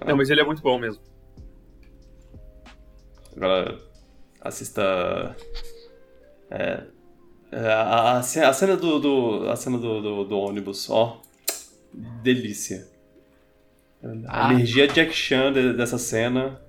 Ah. 0.00 0.06
Não, 0.06 0.16
mas 0.16 0.30
ele 0.30 0.40
é 0.40 0.44
muito 0.44 0.62
bom 0.62 0.78
mesmo. 0.78 1.02
Agora, 3.36 3.78
assista. 4.40 5.36
É, 6.50 6.84
é 7.50 7.66
a, 7.66 8.18
a, 8.18 8.22
cena 8.22 8.76
do, 8.76 8.98
do, 8.98 9.50
a 9.50 9.56
cena 9.56 9.76
do, 9.76 10.00
do, 10.00 10.24
do 10.24 10.38
ônibus, 10.38 10.88
ó. 10.88 11.20
Delícia. 12.22 12.88
A 14.26 14.48
ah. 14.48 14.54
energia 14.54 14.86
Jack 14.86 15.12
Chan 15.12 15.52
dessa 15.52 15.98
cena 15.98 16.63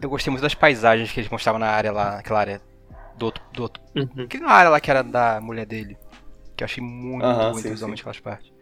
eu 0.00 0.08
gostei 0.08 0.30
muito 0.30 0.42
das 0.42 0.54
paisagens 0.54 1.10
que 1.10 1.20
eles 1.20 1.30
mostravam 1.30 1.58
na 1.58 1.68
área 1.68 1.92
lá, 1.92 2.16
naquela 2.16 2.40
área 2.40 2.60
do 3.16 3.26
outro. 3.26 3.44
Do 3.52 3.62
outro 3.62 3.82
uhum. 3.94 4.24
Aquela 4.24 4.52
área 4.52 4.70
lá 4.70 4.80
que 4.80 4.90
era 4.90 5.02
da 5.02 5.40
mulher 5.40 5.66
dele. 5.66 5.96
Que 6.56 6.64
eu 6.64 6.66
achei 6.66 6.82
muito 6.82 7.24
uhum, 7.24 7.50
bonito 7.50 7.68
visualmente 7.68 8.02
aquelas 8.02 8.20
partes. 8.20 8.52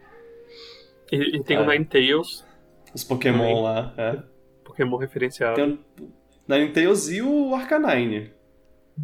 E, 1.11 1.37
e 1.37 1.43
tem 1.43 1.57
é. 1.57 1.59
o 1.59 1.65
Nine 1.65 1.85
Tails. 1.85 2.45
Os 2.93 3.03
Pokémon 3.03 3.39
Também. 3.39 3.61
lá, 3.61 3.93
é. 3.97 4.23
Pokémon 4.63 4.97
referenciado. 4.97 5.55
Tem 5.55 5.79
o 5.99 6.13
Ninetales 6.47 7.09
e 7.09 7.21
o 7.21 7.55
Arcanine. 7.55 8.31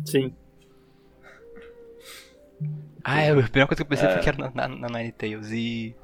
Sim. 0.06 0.36
Ah, 3.04 3.22
é, 3.22 3.32
a 3.32 3.34
primeira 3.34 3.68
coisa 3.68 3.76
que 3.76 3.82
eu 3.82 3.86
pensei 3.86 4.08
é. 4.08 4.12
foi 4.14 4.22
que 4.22 4.30
era 4.30 4.38
na, 4.38 4.68
na, 4.68 4.68
na 4.68 4.88
Ninetales. 4.90 5.52
E. 5.52 5.96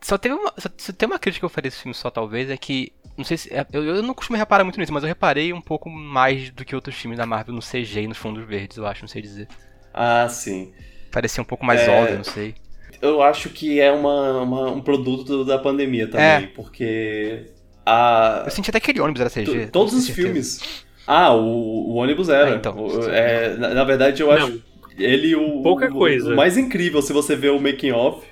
Só 0.00 0.16
teve 0.16 0.34
uma. 0.34 0.52
Só, 0.56 0.68
só 0.76 0.92
tem 0.92 1.06
uma 1.06 1.18
crítica 1.18 1.40
que 1.40 1.44
eu 1.44 1.50
faria 1.50 1.70
desse 1.70 1.82
filme 1.82 1.94
só, 1.94 2.10
talvez, 2.10 2.48
é 2.50 2.56
que. 2.56 2.92
Não 3.16 3.24
sei 3.24 3.36
se. 3.36 3.52
É, 3.52 3.66
eu, 3.72 3.84
eu 3.84 4.02
não 4.02 4.14
costumo 4.14 4.36
reparar 4.36 4.64
muito 4.64 4.78
nisso, 4.78 4.92
mas 4.92 5.02
eu 5.02 5.08
reparei 5.08 5.52
um 5.52 5.60
pouco 5.60 5.88
mais 5.88 6.50
do 6.50 6.64
que 6.64 6.74
outros 6.74 6.96
filmes 6.96 7.18
da 7.18 7.26
Marvel 7.26 7.54
no 7.54 7.60
CG 7.60 8.02
e 8.02 8.08
nos 8.08 8.18
fundos 8.18 8.46
verdes, 8.46 8.76
eu 8.76 8.86
acho, 8.86 9.02
não 9.02 9.08
sei 9.08 9.22
dizer. 9.22 9.48
Ah, 9.92 10.28
sim. 10.28 10.72
Parecia 11.12 11.42
um 11.42 11.46
pouco 11.46 11.64
mais 11.64 11.80
é... 11.82 11.90
óbvio, 11.90 12.16
não 12.16 12.24
sei. 12.24 12.54
Eu 13.00 13.22
acho 13.22 13.50
que 13.50 13.80
é 13.80 13.92
uma, 13.92 14.42
uma 14.42 14.70
um 14.70 14.80
produto 14.80 15.44
da 15.44 15.58
pandemia 15.58 16.08
também, 16.08 16.26
é. 16.26 16.46
porque. 16.54 17.50
A... 17.86 18.42
Eu 18.46 18.50
senti 18.50 18.70
até 18.70 18.80
que 18.80 18.90
aquele 18.90 19.04
ônibus 19.04 19.20
era 19.20 19.30
CG. 19.30 19.66
Todos 19.66 19.94
os 19.94 20.08
filmes. 20.08 20.84
Ah, 21.06 21.34
o, 21.34 21.90
o 21.90 21.94
ônibus 21.96 22.28
era. 22.28 22.52
Ah, 22.52 22.56
então. 22.56 22.76
O, 22.78 23.10
é, 23.10 23.56
na, 23.56 23.74
na, 23.74 23.84
verdade, 23.84 24.22
eu 24.22 24.30
acho. 24.30 24.48
Não 24.48 24.74
ele 24.98 25.34
o, 25.34 25.62
Pouca 25.62 25.90
coisa. 25.90 26.32
o 26.32 26.36
mais 26.36 26.56
incrível, 26.56 27.02
se 27.02 27.12
você 27.12 27.34
ver 27.34 27.50
o 27.50 27.60
making 27.60 27.92
off, 27.92 28.26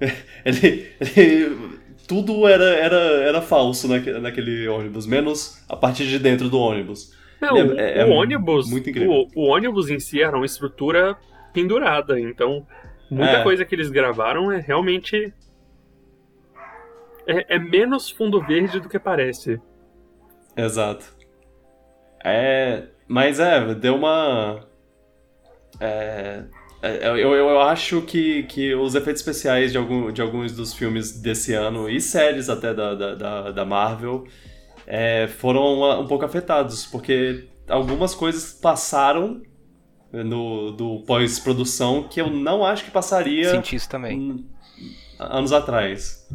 ele, 0.44 0.90
ele, 1.16 1.56
tudo 2.12 2.46
era, 2.46 2.64
era, 2.76 2.96
era 2.96 3.40
falso 3.40 3.88
naque, 3.88 4.10
naquele 4.12 4.68
ônibus, 4.68 5.06
menos 5.06 5.64
a 5.66 5.74
parte 5.74 6.06
de 6.06 6.18
dentro 6.18 6.50
do 6.50 6.58
ônibus. 6.58 7.16
Não, 7.40 7.56
é, 7.56 8.00
é, 8.00 8.04
o, 8.04 8.12
é 8.12 8.14
ônibus, 8.14 8.70
muito 8.70 8.90
incrível. 8.90 9.26
O, 9.34 9.40
o, 9.40 9.46
ônibus 9.48 9.88
em 9.88 9.98
si 9.98 10.22
era 10.22 10.36
uma 10.36 10.44
estrutura 10.44 11.16
pendurada, 11.54 12.20
então 12.20 12.66
muita 13.10 13.38
é. 13.38 13.42
coisa 13.42 13.64
que 13.64 13.74
eles 13.74 13.88
gravaram 13.88 14.52
é 14.52 14.60
realmente 14.60 15.32
é, 17.26 17.56
é 17.56 17.58
menos 17.58 18.10
fundo 18.10 18.42
verde 18.42 18.78
do 18.78 18.90
que 18.90 18.98
parece. 18.98 19.58
Exato. 20.54 21.06
É, 22.22 22.88
mas 23.08 23.40
é, 23.40 23.74
deu 23.74 23.96
uma 23.96 24.66
é, 25.80 26.44
eu, 26.82 27.16
eu, 27.16 27.34
eu, 27.34 27.60
acho 27.60 28.02
que, 28.02 28.42
que 28.44 28.74
os 28.74 28.94
efeitos 28.94 29.20
especiais 29.20 29.72
de, 29.72 29.78
algum, 29.78 30.10
de 30.12 30.20
alguns 30.20 30.52
dos 30.52 30.74
filmes 30.74 31.20
desse 31.20 31.54
ano, 31.54 31.88
e 31.88 32.00
séries 32.00 32.48
até 32.48 32.74
da, 32.74 32.94
da, 32.94 33.50
da 33.50 33.64
Marvel, 33.64 34.24
é, 34.86 35.28
foram 35.28 36.00
um 36.00 36.06
pouco 36.06 36.24
afetados, 36.24 36.86
porque 36.86 37.48
algumas 37.68 38.14
coisas 38.14 38.52
passaram 38.52 39.42
no 40.12 40.72
do 40.72 41.02
pós-produção 41.06 42.02
que 42.02 42.20
eu 42.20 42.28
não 42.28 42.64
acho 42.64 42.84
que 42.84 42.90
passaria. 42.90 43.50
Senti 43.50 43.76
isso 43.76 43.88
também. 43.88 44.44
Anos 45.18 45.52
atrás. 45.52 46.28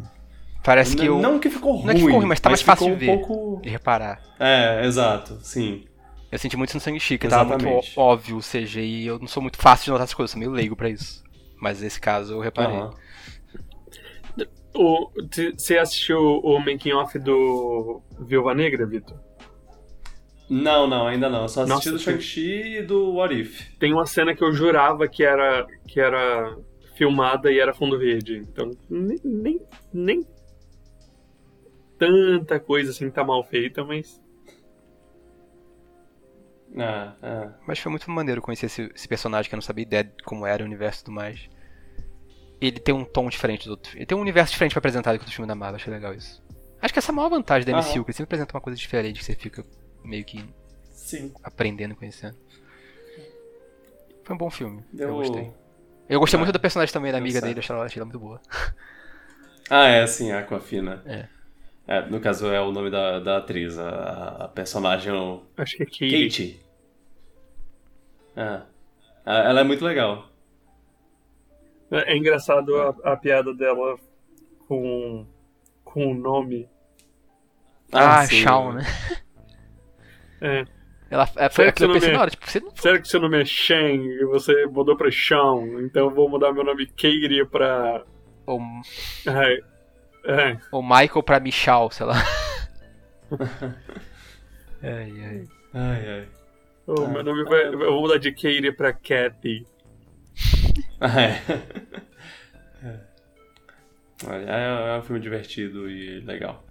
Parece 0.64 0.96
que 0.96 1.08
Não, 1.08 1.20
não 1.20 1.38
que 1.38 1.48
ficou 1.48 1.76
ruim. 1.76 1.84
Não 1.84 1.90
é 1.90 1.94
que 1.94 2.00
ficou 2.00 2.16
ruim, 2.16 2.26
mas 2.26 2.40
tá 2.40 2.50
mais 2.50 2.62
fácil 2.62 2.88
de 2.88 2.94
ver. 2.94 3.10
Um 3.10 3.18
pouco... 3.18 3.62
De 3.62 3.68
reparar. 3.68 4.20
É, 4.38 4.84
exato, 4.84 5.38
sim. 5.42 5.84
Eu 6.30 6.38
senti 6.38 6.56
muito 6.56 6.74
no 6.74 6.80
Sangue 6.80 7.00
Chique, 7.00 7.26
tava 7.26 7.56
muito 7.56 7.88
óbvio 7.96 8.36
o 8.36 8.40
CG 8.40 8.80
e 8.80 9.06
eu 9.06 9.18
não 9.18 9.26
sou 9.26 9.42
muito 9.42 9.56
fácil 9.56 9.86
de 9.86 9.90
notar 9.92 10.04
essas 10.04 10.14
coisas, 10.14 10.32
sou 10.32 10.38
meio 10.38 10.52
leigo 10.52 10.76
pra 10.76 10.90
isso. 10.90 11.24
Mas 11.60 11.80
nesse 11.80 12.00
caso 12.00 12.34
eu 12.34 12.40
reparei. 12.40 12.76
Uhum. 14.74 15.10
você 15.56 15.78
assistiu 15.78 16.18
o 16.18 16.58
making 16.58 16.92
off 16.92 17.18
do 17.18 18.02
Viúva 18.20 18.54
Negra, 18.54 18.86
Vitor? 18.86 19.18
Não, 20.50 20.86
não, 20.86 21.06
ainda 21.06 21.28
não. 21.28 21.42
Eu 21.42 21.48
só 21.48 21.62
assisti 21.62 21.90
Nossa, 21.90 21.92
do 21.92 21.98
Shang-Chi 21.98 22.78
e 22.78 22.82
do 22.82 23.14
What 23.14 23.38
If. 23.38 23.76
Tem 23.78 23.92
uma 23.92 24.06
cena 24.06 24.34
que 24.34 24.42
eu 24.42 24.52
jurava 24.52 25.06
que 25.06 25.22
era, 25.22 25.66
que 25.86 26.00
era 26.00 26.56
filmada 26.94 27.52
e 27.52 27.58
era 27.58 27.74
fundo 27.74 27.98
verde. 27.98 28.38
Então, 28.38 28.70
nem, 28.88 29.18
nem, 29.22 29.60
nem 29.92 30.26
tanta 31.98 32.58
coisa 32.58 32.92
assim 32.92 33.10
tá 33.10 33.24
mal 33.24 33.44
feita, 33.44 33.84
mas 33.84 34.20
é, 36.82 37.12
é. 37.22 37.50
Mas 37.66 37.78
foi 37.78 37.90
muito 37.90 38.10
maneiro 38.10 38.40
conhecer 38.40 38.66
esse, 38.66 38.90
esse, 38.94 39.08
personagem 39.08 39.48
que 39.48 39.54
eu 39.54 39.56
não 39.56 39.62
sabia 39.62 39.82
ideia 39.82 40.04
de 40.04 40.22
como 40.24 40.46
era 40.46 40.62
o 40.62 40.66
universo 40.66 41.00
e 41.00 41.04
tudo 41.04 41.14
mais. 41.14 41.48
Ele 42.60 42.78
tem 42.78 42.94
um 42.94 43.04
tom 43.04 43.28
diferente 43.28 43.66
do 43.66 43.72
outro. 43.72 43.96
Ele 43.96 44.06
tem 44.06 44.16
um 44.16 44.20
universo 44.20 44.52
diferente 44.52 44.72
pra 44.72 44.78
apresentar 44.78 45.12
do 45.12 45.18
que 45.18 45.26
o 45.26 45.30
filme 45.30 45.46
da 45.46 45.54
Marvel, 45.54 45.76
achei 45.76 45.92
legal 45.92 46.14
isso. 46.14 46.42
Acho 46.80 46.92
que 46.92 46.98
essa 46.98 47.10
é 47.10 47.12
a 47.12 47.16
maior 47.16 47.28
vantagem 47.28 47.70
da 47.70 47.76
MCU, 47.76 48.04
que 48.04 48.10
ele 48.10 48.12
sempre 48.12 48.24
apresenta 48.24 48.54
uma 48.54 48.60
coisa 48.60 48.76
diferente 48.76 49.18
que 49.18 49.24
você 49.24 49.34
fica 49.34 49.64
meio 50.04 50.24
que 50.24 50.44
Sim. 50.92 51.32
aprendendo 51.42 51.92
e 51.92 51.96
conhecendo. 51.96 52.36
Foi 54.24 54.34
um 54.34 54.38
bom 54.38 54.50
filme, 54.50 54.84
eu, 54.96 55.08
eu 55.08 55.14
gostei. 55.14 55.52
Eu 56.08 56.20
gostei 56.20 56.36
ah, 56.36 56.40
muito 56.40 56.52
da 56.52 56.58
personagem 56.58 56.92
também, 56.92 57.10
da 57.10 57.18
amiga 57.18 57.40
dele, 57.40 57.58
achei 57.58 57.74
ela, 57.74 57.84
achei 57.84 58.00
ela 58.00 58.06
muito 58.06 58.20
boa. 58.20 58.40
Ah, 59.70 59.86
é, 59.86 60.06
sim, 60.06 60.32
a 60.32 60.38
Aquafina. 60.38 61.02
É. 61.04 61.26
É, 61.86 62.02
no 62.06 62.20
caso 62.20 62.46
é 62.48 62.60
o 62.60 62.70
nome 62.70 62.90
da, 62.90 63.18
da 63.18 63.38
atriz, 63.38 63.78
a, 63.78 64.44
a 64.44 64.48
personagem. 64.48 65.10
Acho 65.56 65.76
que 65.76 65.82
é 65.82 65.86
Katie. 65.86 66.28
Katie. 66.28 66.67
É. 68.38 68.62
Ela 69.26 69.60
é 69.60 69.64
muito 69.64 69.84
legal. 69.84 70.28
É, 71.90 72.12
é 72.12 72.16
engraçado 72.16 72.74
a, 72.76 73.12
a, 73.12 73.16
piada 73.16 73.52
dela 73.52 73.98
com, 74.68 75.26
com 75.84 76.12
o 76.12 76.14
nome. 76.14 76.68
Ah, 77.92 78.20
ah 78.20 78.26
Shawn, 78.26 78.74
né? 78.74 78.82
É. 80.40 80.64
Ela, 81.10 81.28
é, 81.36 81.48
foi 81.48 81.66
aquilo 81.66 81.98
que 81.98 82.06
eu 82.06 82.20
hora, 82.20 82.30
tipo, 82.30 82.48
você 82.48 82.60
não... 82.60 82.70
Será 82.76 83.00
que 83.00 83.08
seu 83.08 83.18
nome 83.18 83.40
é 83.40 83.44
Shen 83.44 84.04
e 84.04 84.24
você 84.26 84.66
mudou 84.66 84.96
pra 84.96 85.10
Shawn? 85.10 85.80
Então 85.80 86.04
eu 86.04 86.14
vou 86.14 86.28
mudar 86.28 86.52
meu 86.52 86.62
nome 86.62 86.86
Katie 86.86 87.44
pra... 87.46 88.04
Ou... 88.46 88.60
É. 89.26 89.60
É. 90.24 90.58
Ou 90.70 90.82
Michael 90.82 91.22
pra 91.24 91.40
Michal, 91.40 91.90
sei 91.90 92.06
lá. 92.06 92.14
ai, 94.82 95.12
ai. 95.24 95.44
Ai, 95.74 96.08
ai. 96.08 96.37
Oh, 96.90 97.02
ah, 97.02 97.08
meu 97.08 97.22
nome 97.22 97.44
vai. 97.44 97.66
Eu 97.66 97.78
vou 97.78 98.00
mudar 98.00 98.16
de 98.16 98.32
Katie 98.32 98.72
pra 98.72 98.92
Kathy. 98.92 99.66
Ah, 101.00 101.22
é. 101.22 101.42
é. 102.82 103.00
Olha, 104.26 104.50
é, 104.50 104.96
é 104.96 104.98
um 104.98 105.02
filme 105.02 105.20
divertido 105.20 105.88
e 105.88 106.18
legal. 106.20 106.64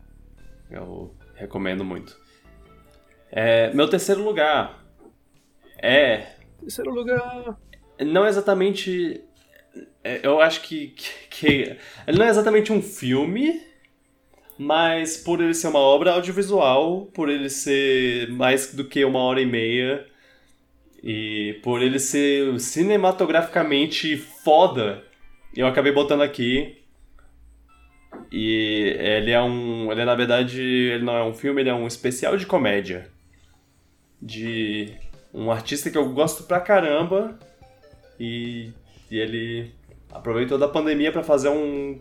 Eu 0.69 1.15
recomendo 1.35 1.85
muito. 1.85 2.17
É, 3.31 3.73
meu 3.73 3.89
terceiro 3.89 4.21
lugar 4.21 4.83
é. 5.77 6.33
Terceiro 6.59 6.91
lugar. 6.91 7.57
Não 7.99 8.25
exatamente 8.25 9.23
é, 10.03 10.21
eu 10.23 10.39
acho 10.39 10.61
que, 10.61 10.87
que, 10.87 11.27
que, 11.29 11.77
ele 12.07 12.17
não 12.17 12.25
é 12.25 12.29
exatamente 12.29 12.71
um 12.71 12.81
filme, 12.81 13.61
mas 14.57 15.17
por 15.17 15.39
ele 15.39 15.53
ser 15.53 15.67
uma 15.67 15.79
obra 15.79 16.13
audiovisual, 16.13 17.05
por 17.13 17.29
ele 17.29 17.49
ser 17.49 18.29
mais 18.31 18.73
do 18.73 18.83
que 18.83 19.05
uma 19.05 19.19
hora 19.19 19.39
e 19.39 19.45
meia, 19.45 20.05
e 21.03 21.59
por 21.63 21.81
ele 21.81 21.99
ser 21.99 22.59
cinematograficamente 22.59 24.17
foda, 24.17 25.03
eu 25.55 25.67
acabei 25.67 25.91
botando 25.91 26.21
aqui. 26.21 26.77
E 28.31 28.95
ele 28.99 29.31
é 29.31 29.41
um. 29.41 29.91
Ele 29.91 30.01
é, 30.01 30.05
na 30.05 30.15
verdade, 30.15 30.61
ele 30.61 31.03
não 31.03 31.15
é 31.15 31.23
um 31.23 31.33
filme, 31.33 31.61
ele 31.61 31.69
é 31.69 31.73
um 31.73 31.87
especial 31.87 32.35
de 32.35 32.45
comédia. 32.45 33.09
De 34.21 34.93
um 35.33 35.51
artista 35.51 35.89
que 35.89 35.97
eu 35.97 36.09
gosto 36.09 36.43
pra 36.43 36.59
caramba. 36.59 37.37
E, 38.19 38.71
e 39.11 39.19
ele 39.19 39.71
aproveitou 40.11 40.57
da 40.57 40.67
pandemia 40.67 41.11
para 41.11 41.23
fazer 41.23 41.49
um, 41.49 41.99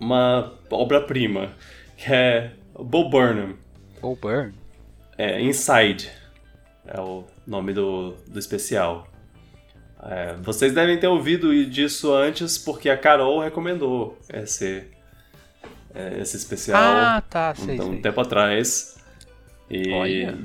uma 0.00 0.52
obra-prima, 0.70 1.52
que 1.96 2.12
é 2.12 2.52
Bo 2.74 3.08
Burnham. 3.08 3.54
Bo 4.00 4.16
Burnham? 4.16 4.54
É, 5.18 5.40
Inside 5.40 6.10
é 6.86 6.98
o 7.00 7.24
nome 7.46 7.72
do, 7.72 8.16
do 8.26 8.38
especial. 8.38 9.06
É, 10.02 10.34
vocês 10.40 10.72
devem 10.72 10.98
ter 10.98 11.08
ouvido 11.08 11.66
disso 11.66 12.12
antes 12.14 12.56
porque 12.56 12.88
a 12.88 12.96
Carol 12.96 13.38
recomendou 13.40 14.18
esse, 14.32 14.84
é, 15.94 16.18
esse 16.20 16.38
especial 16.38 16.80
ah, 16.82 17.22
tá, 17.28 17.54
sei, 17.54 17.78
um, 17.78 17.90
um 17.90 18.00
tempo 18.00 18.18
atrás. 18.20 18.98
E, 19.70 19.90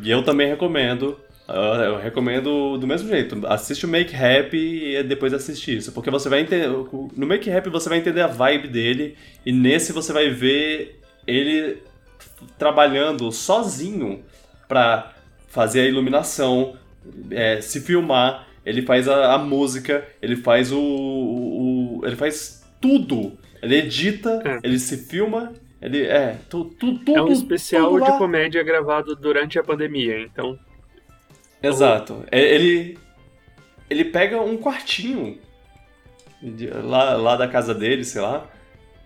e, 0.03 0.11
eu 0.11 0.23
também 0.23 0.48
recomendo. 0.48 1.19
Eu 1.47 1.97
recomendo 1.97 2.77
do 2.77 2.88
mesmo 2.88 3.07
jeito. 3.07 3.45
Assiste 3.45 3.85
o 3.85 3.89
Make 3.89 4.15
Happy 4.15 4.95
e 4.95 5.03
depois 5.03 5.31
assiste 5.31 5.77
isso. 5.77 5.91
Porque 5.91 6.09
você 6.09 6.27
vai 6.27 6.41
entender. 6.41 6.67
No 6.67 7.27
Make 7.27 7.51
Happy 7.51 7.69
você 7.69 7.88
vai 7.88 7.99
entender 7.99 8.22
a 8.22 8.27
vibe 8.27 8.67
dele. 8.67 9.15
E 9.45 9.51
nesse 9.51 9.93
você 9.93 10.11
vai 10.11 10.30
ver 10.30 10.99
ele 11.27 11.84
trabalhando 12.57 13.31
sozinho 13.31 14.23
para 14.67 15.13
fazer 15.47 15.81
a 15.81 15.85
iluminação, 15.85 16.76
é, 17.30 17.61
se 17.61 17.80
filmar. 17.81 18.47
Ele 18.65 18.81
faz 18.81 19.07
a, 19.07 19.35
a 19.35 19.38
música, 19.38 20.03
ele 20.19 20.35
faz 20.35 20.72
o, 20.72 20.80
o, 20.80 22.01
Ele 22.03 22.15
faz 22.15 22.65
tudo. 22.81 23.38
Ele 23.61 23.76
edita, 23.76 24.41
é. 24.43 24.59
ele 24.63 24.80
se 24.80 24.97
filma. 24.97 25.53
Ele 25.80 26.03
é. 26.03 26.38
Tu, 26.49 26.65
tu, 26.65 26.97
tudo, 26.97 27.15
é 27.15 27.22
um 27.22 27.31
especial 27.31 27.99
de 27.99 28.17
comédia 28.17 28.63
gravado 28.63 29.15
durante 29.15 29.59
a 29.59 29.63
pandemia, 29.63 30.19
então 30.19 30.57
Exato. 31.68 32.24
É, 32.32 32.40
ele, 32.40 32.98
ele 33.90 34.06
pega 34.06 34.42
um 34.42 34.58
quartinho 34.58 35.40
lá, 36.84 37.16
lá 37.16 37.36
da 37.36 37.48
casa 37.48 37.74
dele, 37.74 38.04
sei 38.04 38.22
lá, 38.22 38.48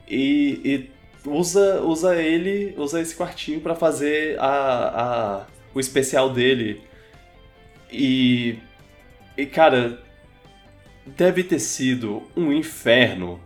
e, 0.08 0.62
e 0.64 1.30
usa, 1.30 1.82
usa 1.82 2.22
ele, 2.22 2.74
usa 2.78 3.00
esse 3.02 3.16
quartinho 3.16 3.62
para 3.62 3.76
fazer 3.76 4.38
a, 4.40 5.42
a, 5.42 5.46
o 5.74 5.80
especial 5.80 6.32
dele. 6.32 6.82
E, 7.92 8.58
e, 9.38 9.46
cara, 9.46 10.00
deve 11.06 11.44
ter 11.44 11.60
sido 11.60 12.24
um 12.36 12.52
inferno 12.52 13.40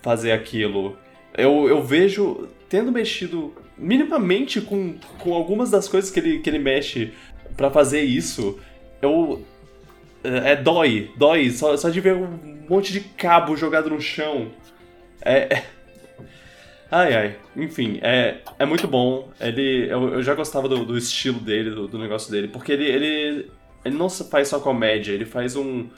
fazer 0.00 0.32
aquilo. 0.32 0.98
Eu, 1.36 1.68
eu 1.68 1.82
vejo, 1.82 2.48
tendo 2.68 2.90
mexido 2.90 3.54
minimamente 3.76 4.60
com, 4.60 4.96
com 5.18 5.34
algumas 5.34 5.70
das 5.70 5.88
coisas 5.88 6.10
que 6.10 6.20
ele, 6.20 6.38
que 6.40 6.50
ele 6.50 6.58
mexe 6.58 7.12
para 7.56 7.70
fazer 7.70 8.02
isso, 8.02 8.58
eu. 9.00 9.44
É, 10.24 10.52
é, 10.52 10.56
dói, 10.56 11.10
dói. 11.16 11.50
Só, 11.50 11.76
só 11.76 11.88
de 11.88 12.00
ver 12.00 12.14
um 12.14 12.64
monte 12.68 12.92
de 12.92 13.00
cabo 13.00 13.56
jogado 13.56 13.90
no 13.90 14.00
chão. 14.00 14.48
É. 15.20 15.54
é 15.54 15.64
ai, 16.90 17.14
ai. 17.14 17.36
Enfim, 17.56 17.98
é, 18.02 18.38
é 18.58 18.64
muito 18.64 18.86
bom. 18.86 19.30
Ele, 19.40 19.88
eu, 19.90 20.14
eu 20.14 20.22
já 20.22 20.34
gostava 20.34 20.68
do, 20.68 20.84
do 20.84 20.96
estilo 20.96 21.40
dele, 21.40 21.70
do, 21.70 21.88
do, 21.88 21.98
negócio 21.98 22.30
dele, 22.30 22.48
porque 22.48 22.72
ele, 22.72 22.84
ele, 22.84 23.50
ele 23.84 23.96
não 23.96 24.08
faz 24.08 24.48
só 24.48 24.60
comédia, 24.60 25.12
ele 25.12 25.24
faz 25.24 25.56
um. 25.56 25.88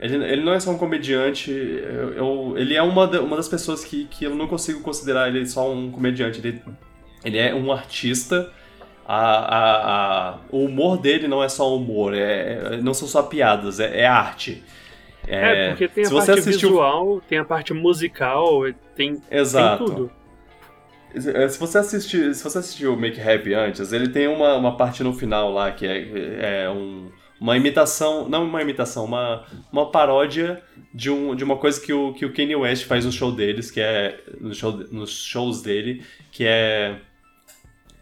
Ele, 0.00 0.16
ele 0.24 0.42
não 0.42 0.52
é 0.52 0.58
só 0.58 0.72
um 0.72 0.78
comediante, 0.78 1.52
eu, 1.52 2.12
eu, 2.14 2.54
ele 2.56 2.74
é 2.74 2.82
uma, 2.82 3.08
uma 3.20 3.36
das 3.36 3.48
pessoas 3.48 3.84
que, 3.84 4.06
que 4.06 4.24
eu 4.24 4.34
não 4.34 4.48
consigo 4.48 4.80
considerar 4.80 5.28
ele 5.28 5.46
só 5.46 5.70
um 5.72 5.92
comediante. 5.92 6.40
Ele, 6.40 6.60
ele 7.24 7.38
é 7.38 7.54
um 7.54 7.70
artista. 7.70 8.52
A, 9.06 9.18
a, 9.18 10.28
a, 10.30 10.38
o 10.50 10.64
humor 10.64 10.98
dele 10.98 11.26
não 11.26 11.42
é 11.42 11.48
só 11.48 11.74
humor, 11.74 12.14
é, 12.14 12.80
não 12.80 12.94
são 12.94 13.08
só 13.08 13.22
piadas, 13.22 13.80
é, 13.80 14.00
é 14.00 14.06
arte. 14.06 14.62
É, 15.26 15.66
é, 15.66 15.68
porque 15.70 15.88
tem 15.88 16.06
a 16.06 16.10
parte 16.10 16.30
assistiu... 16.30 16.68
visual, 16.70 17.20
tem 17.28 17.38
a 17.38 17.44
parte 17.44 17.72
musical, 17.72 18.62
tem, 18.94 19.20
Exato. 19.30 19.84
tem 19.84 19.94
tudo. 19.94 20.10
É, 21.14 21.46
se 21.48 21.58
você 21.58 21.78
assistir, 21.78 22.34
se 22.34 22.42
você 22.42 22.58
assistiu 22.58 22.94
o 22.94 22.96
Make 22.96 23.20
Happy 23.20 23.52
antes, 23.54 23.92
ele 23.92 24.08
tem 24.08 24.28
uma, 24.28 24.56
uma 24.56 24.76
parte 24.76 25.02
no 25.02 25.12
final 25.12 25.52
lá 25.52 25.70
que 25.70 25.86
é, 25.86 26.64
é 26.64 26.70
um, 26.70 27.10
uma 27.38 27.56
imitação, 27.56 28.28
não 28.28 28.44
uma 28.44 28.62
imitação, 28.62 29.04
uma, 29.04 29.44
uma 29.70 29.90
paródia 29.90 30.62
de, 30.92 31.10
um, 31.10 31.34
de 31.34 31.44
uma 31.44 31.56
coisa 31.56 31.80
que 31.80 31.92
o, 31.92 32.14
que 32.14 32.24
o 32.24 32.32
Kanye 32.32 32.56
West 32.56 32.86
faz 32.86 33.04
no 33.04 33.12
show 33.12 33.30
deles, 33.30 33.70
que 33.70 33.80
é 33.80 34.18
no 34.40 34.54
show, 34.54 34.72
nos 34.90 35.24
shows 35.24 35.60
dele, 35.60 36.02
que 36.30 36.44
é 36.46 36.96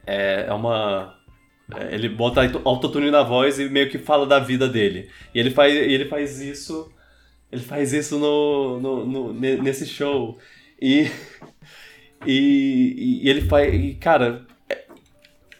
é, 0.06 0.46
é 0.48 0.52
uma 0.52 1.20
é, 1.76 1.94
ele 1.94 2.08
bota 2.08 2.40
autotune 2.64 3.10
na 3.10 3.22
voz 3.22 3.58
e 3.58 3.68
meio 3.68 3.88
que 3.88 3.98
fala 3.98 4.26
da 4.26 4.38
vida 4.38 4.68
dele. 4.68 5.08
E 5.34 5.38
ele 5.38 5.50
faz, 5.50 5.74
ele 5.74 6.04
faz 6.06 6.40
isso. 6.40 6.90
Ele 7.50 7.62
faz 7.62 7.92
isso 7.92 8.18
no, 8.18 8.80
no, 8.80 9.06
no 9.06 9.32
nesse 9.32 9.86
show. 9.86 10.38
E, 10.80 11.10
e, 12.26 13.22
e, 13.24 13.28
ele 13.28 13.42
faz. 13.42 13.72
E, 13.72 13.94
cara, 13.94 14.46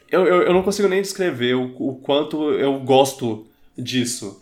eu, 0.09 0.25
eu, 0.25 0.41
eu, 0.43 0.53
não 0.53 0.63
consigo 0.63 0.87
nem 0.87 1.01
descrever 1.01 1.55
o, 1.55 1.75
o 1.77 1.95
quanto 1.95 2.51
eu 2.53 2.79
gosto 2.79 3.47
disso. 3.77 4.41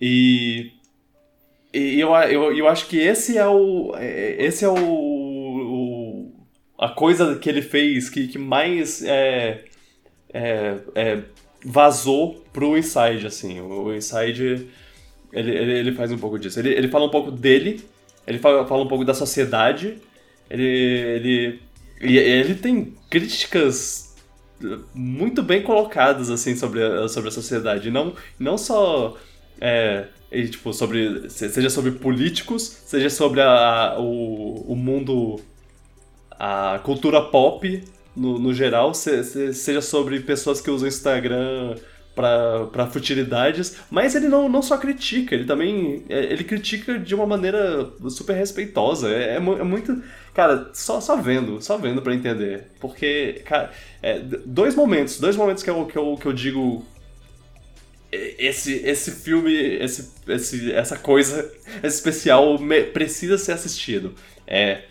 E, 0.00 0.72
e 1.72 2.00
eu, 2.00 2.14
eu, 2.14 2.56
eu 2.56 2.68
acho 2.68 2.86
que 2.86 2.98
esse 2.98 3.36
é 3.36 3.46
o. 3.46 3.94
É, 3.96 4.36
esse 4.38 4.64
é 4.64 4.68
o 4.68 5.37
a 6.78 6.88
coisa 6.88 7.36
que 7.36 7.48
ele 7.48 7.60
fez 7.60 8.08
que, 8.08 8.28
que 8.28 8.38
mais 8.38 9.02
é, 9.02 9.64
é, 10.32 10.76
é, 10.94 11.22
vazou 11.64 12.44
pro 12.52 12.78
Inside, 12.78 13.26
assim. 13.26 13.60
O, 13.60 13.92
Inside, 13.92 14.68
ele, 15.32 15.50
ele, 15.50 15.72
ele, 15.78 15.92
faz 15.92 16.12
um 16.12 16.18
pouco 16.18 16.38
disso. 16.38 16.60
Ele, 16.60 16.70
ele 16.70 16.88
fala 16.88 17.06
um 17.06 17.10
pouco 17.10 17.32
dele, 17.32 17.84
ele 18.26 18.38
fala, 18.38 18.64
fala 18.66 18.84
um 18.84 18.88
pouco 18.88 19.04
da 19.04 19.12
sociedade, 19.12 19.98
ele, 20.48 20.62
ele, 20.64 21.60
ele 22.00 22.54
tem 22.54 22.94
críticas 23.10 24.16
muito 24.94 25.42
bem 25.42 25.62
colocadas, 25.62 26.30
assim, 26.30 26.54
sobre 26.54 26.82
a, 26.82 27.08
sobre 27.08 27.28
a 27.28 27.32
sociedade. 27.32 27.90
Não, 27.90 28.14
não 28.38 28.56
só... 28.56 29.16
É, 29.60 30.06
e, 30.30 30.46
tipo, 30.46 30.72
sobre, 30.72 31.28
seja 31.30 31.70
sobre 31.70 31.90
políticos, 31.90 32.62
seja 32.62 33.08
sobre 33.08 33.40
a, 33.40 33.96
o, 33.98 34.72
o 34.72 34.76
mundo 34.76 35.40
a 36.38 36.80
cultura 36.82 37.20
pop 37.20 37.82
no, 38.14 38.38
no 38.38 38.54
geral, 38.54 38.94
se, 38.94 39.24
se, 39.24 39.54
seja 39.54 39.80
sobre 39.80 40.20
pessoas 40.20 40.60
que 40.60 40.70
usam 40.70 40.88
Instagram 40.88 41.76
para 42.14 42.88
futilidades, 42.90 43.76
mas 43.88 44.16
ele 44.16 44.26
não, 44.26 44.48
não 44.48 44.60
só 44.60 44.76
critica, 44.76 45.36
ele 45.36 45.44
também 45.44 46.04
é, 46.08 46.24
ele 46.24 46.42
critica 46.42 46.98
de 46.98 47.14
uma 47.14 47.26
maneira 47.26 47.88
super 48.10 48.34
respeitosa. 48.34 49.08
É, 49.08 49.34
é, 49.34 49.36
é 49.36 49.38
muito. 49.38 50.02
Cara, 50.34 50.70
só, 50.74 51.00
só 51.00 51.16
vendo, 51.16 51.62
só 51.62 51.76
vendo 51.76 52.02
para 52.02 52.14
entender. 52.14 52.66
Porque, 52.80 53.42
cara, 53.44 53.70
é, 54.02 54.20
dois 54.44 54.74
momentos, 54.74 55.20
dois 55.20 55.36
momentos 55.36 55.62
que 55.62 55.70
eu, 55.70 55.86
que 55.86 55.96
eu, 55.96 56.16
que 56.16 56.26
eu 56.26 56.32
digo. 56.32 56.84
Esse, 58.10 58.72
esse 58.86 59.10
filme, 59.12 59.52
esse, 59.52 60.10
esse, 60.26 60.72
essa 60.72 60.96
coisa, 60.96 61.52
esse 61.82 61.96
especial 61.98 62.58
precisa 62.92 63.36
ser 63.36 63.52
assistido. 63.52 64.14
É 64.46 64.87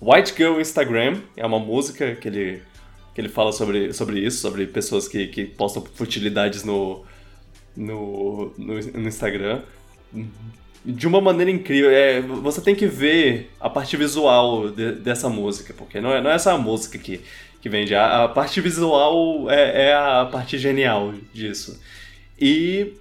White 0.00 0.34
Girl 0.36 0.60
Instagram 0.60 1.20
é 1.36 1.46
uma 1.46 1.58
música 1.58 2.14
que 2.14 2.28
ele, 2.28 2.62
que 3.14 3.20
ele 3.20 3.28
fala 3.28 3.52
sobre, 3.52 3.92
sobre 3.92 4.20
isso, 4.20 4.38
sobre 4.38 4.66
pessoas 4.66 5.08
que, 5.08 5.26
que 5.28 5.44
postam 5.44 5.82
futilidades 5.94 6.64
no, 6.64 7.04
no, 7.74 8.52
no, 8.58 8.74
no 8.74 9.08
Instagram. 9.08 9.62
De 10.84 11.06
uma 11.06 11.20
maneira 11.20 11.50
incrível. 11.50 11.90
É, 11.90 12.20
você 12.20 12.60
tem 12.60 12.74
que 12.74 12.86
ver 12.86 13.50
a 13.58 13.70
parte 13.70 13.96
visual 13.96 14.68
de, 14.70 14.92
dessa 14.92 15.28
música, 15.28 15.72
porque 15.72 16.00
não 16.00 16.12
é, 16.12 16.20
não 16.20 16.30
é 16.30 16.38
só 16.38 16.54
a 16.54 16.58
música 16.58 16.98
que, 16.98 17.22
que 17.60 17.68
vende. 17.68 17.94
A, 17.94 18.24
a 18.24 18.28
parte 18.28 18.60
visual 18.60 19.50
é, 19.50 19.88
é, 19.88 19.94
a 19.94 20.28
parte 20.30 20.58
genial 20.58 21.14
disso. 21.32 21.80
E 22.38 22.92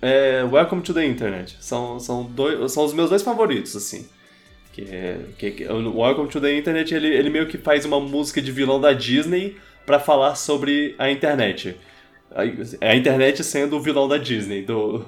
é, 0.00 0.42
Welcome 0.44 0.80
to 0.80 0.94
the 0.94 1.04
Internet. 1.04 1.56
São, 1.60 2.00
são, 2.00 2.24
dois, 2.24 2.72
são 2.72 2.84
os 2.84 2.94
meus 2.94 3.10
dois 3.10 3.22
favoritos, 3.22 3.76
assim. 3.76 4.06
Que 4.78 4.94
é, 4.94 5.18
que, 5.36 5.50
que, 5.50 5.64
o 5.64 5.98
Welcome 5.98 6.28
to 6.28 6.40
the 6.40 6.56
Internet, 6.56 6.94
ele, 6.94 7.08
ele 7.08 7.30
meio 7.30 7.48
que 7.48 7.58
faz 7.58 7.84
uma 7.84 7.98
música 7.98 8.40
de 8.40 8.52
vilão 8.52 8.80
da 8.80 8.92
Disney 8.92 9.56
para 9.84 9.98
falar 9.98 10.36
sobre 10.36 10.94
a 10.98 11.10
internet. 11.10 11.74
A, 12.30 12.42
a, 12.86 12.94
internet 12.94 13.42
sendo 13.42 13.76
o 13.76 13.80
vilão 13.80 14.06
da 14.06 14.18
Disney, 14.18 14.62
do, 14.62 15.04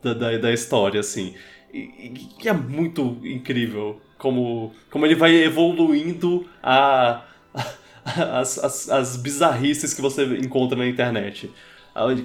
da, 0.00 0.14
da, 0.14 0.38
da 0.38 0.52
história, 0.52 1.00
assim. 1.00 1.34
E, 1.74 2.10
que 2.38 2.48
é 2.48 2.52
muito 2.52 3.18
incrível 3.24 4.00
como, 4.18 4.72
como 4.88 5.04
ele 5.04 5.16
vai 5.16 5.34
evoluindo 5.34 6.48
a, 6.62 7.24
a 7.52 8.38
as, 8.38 8.56
as, 8.56 8.88
as 8.88 9.16
bizarrices 9.16 9.92
que 9.94 10.00
você 10.00 10.22
encontra 10.36 10.78
na 10.78 10.86
internet. 10.86 11.50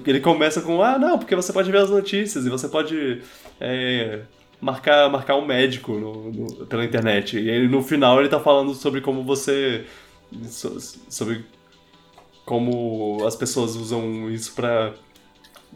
Ele 0.06 0.20
começa 0.20 0.60
com, 0.60 0.80
ah, 0.80 0.96
não, 0.96 1.18
porque 1.18 1.34
você 1.34 1.52
pode 1.52 1.72
ver 1.72 1.78
as 1.78 1.90
notícias 1.90 2.46
e 2.46 2.50
você 2.50 2.68
pode 2.68 3.20
é, 3.60 4.20
marcar, 4.62 5.10
marcar 5.10 5.36
um 5.36 5.44
médico 5.44 5.92
no, 5.92 6.30
no, 6.30 6.66
pela 6.66 6.84
internet. 6.84 7.38
E 7.38 7.50
aí, 7.50 7.68
no 7.68 7.82
final 7.82 8.20
ele 8.20 8.28
tá 8.28 8.38
falando 8.38 8.72
sobre 8.74 9.00
como 9.00 9.24
você. 9.24 9.84
sobre 11.08 11.44
como 12.46 13.24
as 13.26 13.34
pessoas 13.34 13.74
usam 13.74 14.30
isso 14.30 14.54
pra. 14.54 14.94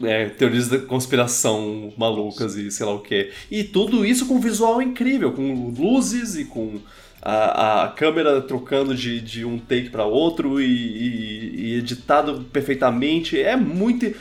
É, 0.03 0.29
teorias 0.29 0.67
da 0.67 0.77
conspiração 0.77 1.91
malucas 1.97 2.55
e 2.55 2.71
sei 2.71 2.85
lá 2.85 2.93
o 2.93 2.99
que. 2.99 3.31
E 3.49 3.63
tudo 3.63 4.05
isso 4.05 4.27
com 4.27 4.39
visual 4.39 4.79
incrível, 4.79 5.33
com 5.33 5.73
luzes 5.75 6.35
e 6.35 6.45
com 6.45 6.79
a, 7.19 7.85
a 7.85 7.87
câmera 7.89 8.39
trocando 8.41 8.93
de, 8.93 9.19
de 9.19 9.43
um 9.43 9.57
take 9.57 9.89
para 9.89 10.05
outro 10.05 10.61
e, 10.61 10.65
e, 10.65 11.55
e, 11.55 11.75
editado 11.79 12.45
perfeitamente. 12.53 13.41
É 13.41 13.55
muito. 13.55 14.15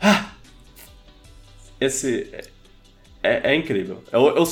Ah! 0.00 0.32
Esse 1.80 2.28
é, 3.26 3.52
é 3.52 3.54
incrível. 3.54 4.02
Eu, 4.12 4.36
eu, 4.36 4.44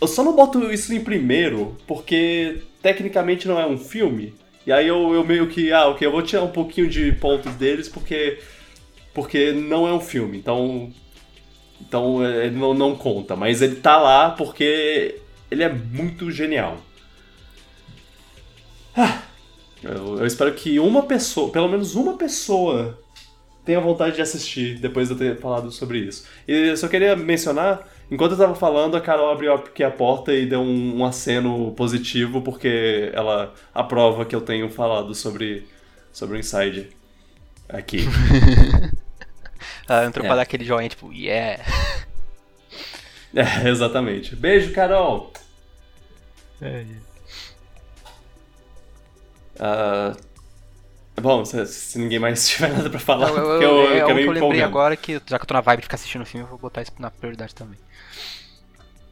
eu 0.00 0.06
só 0.08 0.22
não 0.22 0.34
boto 0.34 0.70
isso 0.72 0.92
em 0.94 1.00
primeiro 1.00 1.76
porque 1.86 2.62
tecnicamente 2.82 3.46
não 3.48 3.58
é 3.58 3.66
um 3.66 3.78
filme. 3.78 4.34
E 4.66 4.72
aí 4.72 4.86
eu, 4.86 5.14
eu 5.14 5.24
meio 5.24 5.48
que, 5.48 5.72
ah, 5.72 5.88
ok, 5.88 6.06
eu 6.06 6.12
vou 6.12 6.22
tirar 6.22 6.42
um 6.42 6.50
pouquinho 6.50 6.88
de 6.88 7.12
pontos 7.12 7.54
deles 7.54 7.88
porque 7.88 8.38
porque 9.14 9.52
não 9.52 9.88
é 9.88 9.92
um 9.92 10.00
filme. 10.00 10.38
Então 10.38 10.92
então 11.80 12.24
é, 12.24 12.46
ele 12.46 12.56
não, 12.56 12.74
não 12.74 12.94
conta, 12.94 13.34
mas 13.36 13.62
ele 13.62 13.76
tá 13.76 13.96
lá 13.98 14.30
porque 14.30 15.20
ele 15.50 15.62
é 15.62 15.72
muito 15.72 16.30
genial. 16.30 16.78
Ah, 18.96 19.22
eu, 19.82 20.18
eu 20.18 20.26
espero 20.26 20.52
que 20.54 20.78
uma 20.78 21.02
pessoa, 21.04 21.50
pelo 21.50 21.68
menos 21.68 21.94
uma 21.94 22.16
pessoa 22.16 22.98
tenha 23.68 23.80
vontade 23.82 24.16
de 24.16 24.22
assistir 24.22 24.78
depois 24.78 25.08
de 25.08 25.14
eu 25.14 25.18
ter 25.18 25.38
falado 25.38 25.70
sobre 25.70 25.98
isso. 25.98 26.26
E 26.48 26.68
eu 26.70 26.76
só 26.78 26.88
queria 26.88 27.14
mencionar, 27.14 27.86
enquanto 28.10 28.32
eu 28.32 28.38
tava 28.38 28.54
falando, 28.54 28.96
a 28.96 29.00
Carol 29.00 29.30
abriu 29.30 29.52
aqui 29.52 29.84
a 29.84 29.90
porta 29.90 30.32
e 30.32 30.46
deu 30.46 30.60
um, 30.60 31.00
um 31.00 31.04
aceno 31.04 31.70
positivo 31.72 32.40
porque 32.40 33.10
ela 33.12 33.52
aprova 33.74 34.24
que 34.24 34.34
eu 34.34 34.40
tenho 34.40 34.70
falado 34.70 35.14
sobre, 35.14 35.68
sobre 36.10 36.38
o 36.38 36.40
Inside 36.40 36.88
aqui. 37.68 38.06
ela 39.86 40.06
entrou 40.06 40.24
é. 40.24 40.28
pra 40.28 40.36
dar 40.36 40.42
aquele 40.42 40.64
joinha, 40.64 40.88
tipo, 40.88 41.12
yeah. 41.12 41.62
É, 43.36 43.68
exatamente. 43.68 44.34
Beijo, 44.34 44.72
Carol! 44.72 45.30
É. 46.62 46.86
Uh, 49.60 50.27
bom, 51.20 51.44
se, 51.44 51.66
se, 51.66 51.98
ninguém 51.98 52.18
mais 52.18 52.46
tiver 52.48 52.72
nada 52.72 52.90
pra 52.90 52.98
falar, 52.98 53.28
eu, 53.30 53.36
eu, 53.36 53.62
eu, 53.62 53.62
eu, 53.62 54.08
é, 54.08 54.24
eu 54.24 54.30
lembrei 54.32 54.62
agora 54.62 54.96
que, 54.96 55.20
já 55.26 55.38
que 55.38 55.44
eu 55.44 55.46
tô 55.46 55.54
na 55.54 55.60
vibe 55.60 55.80
de 55.80 55.84
ficar 55.84 55.96
assistindo 55.96 56.22
o 56.22 56.26
filme, 56.26 56.44
eu 56.44 56.50
vou 56.50 56.58
botar 56.58 56.82
isso 56.82 56.92
na 56.98 57.10
prioridade 57.10 57.54
também. 57.54 57.78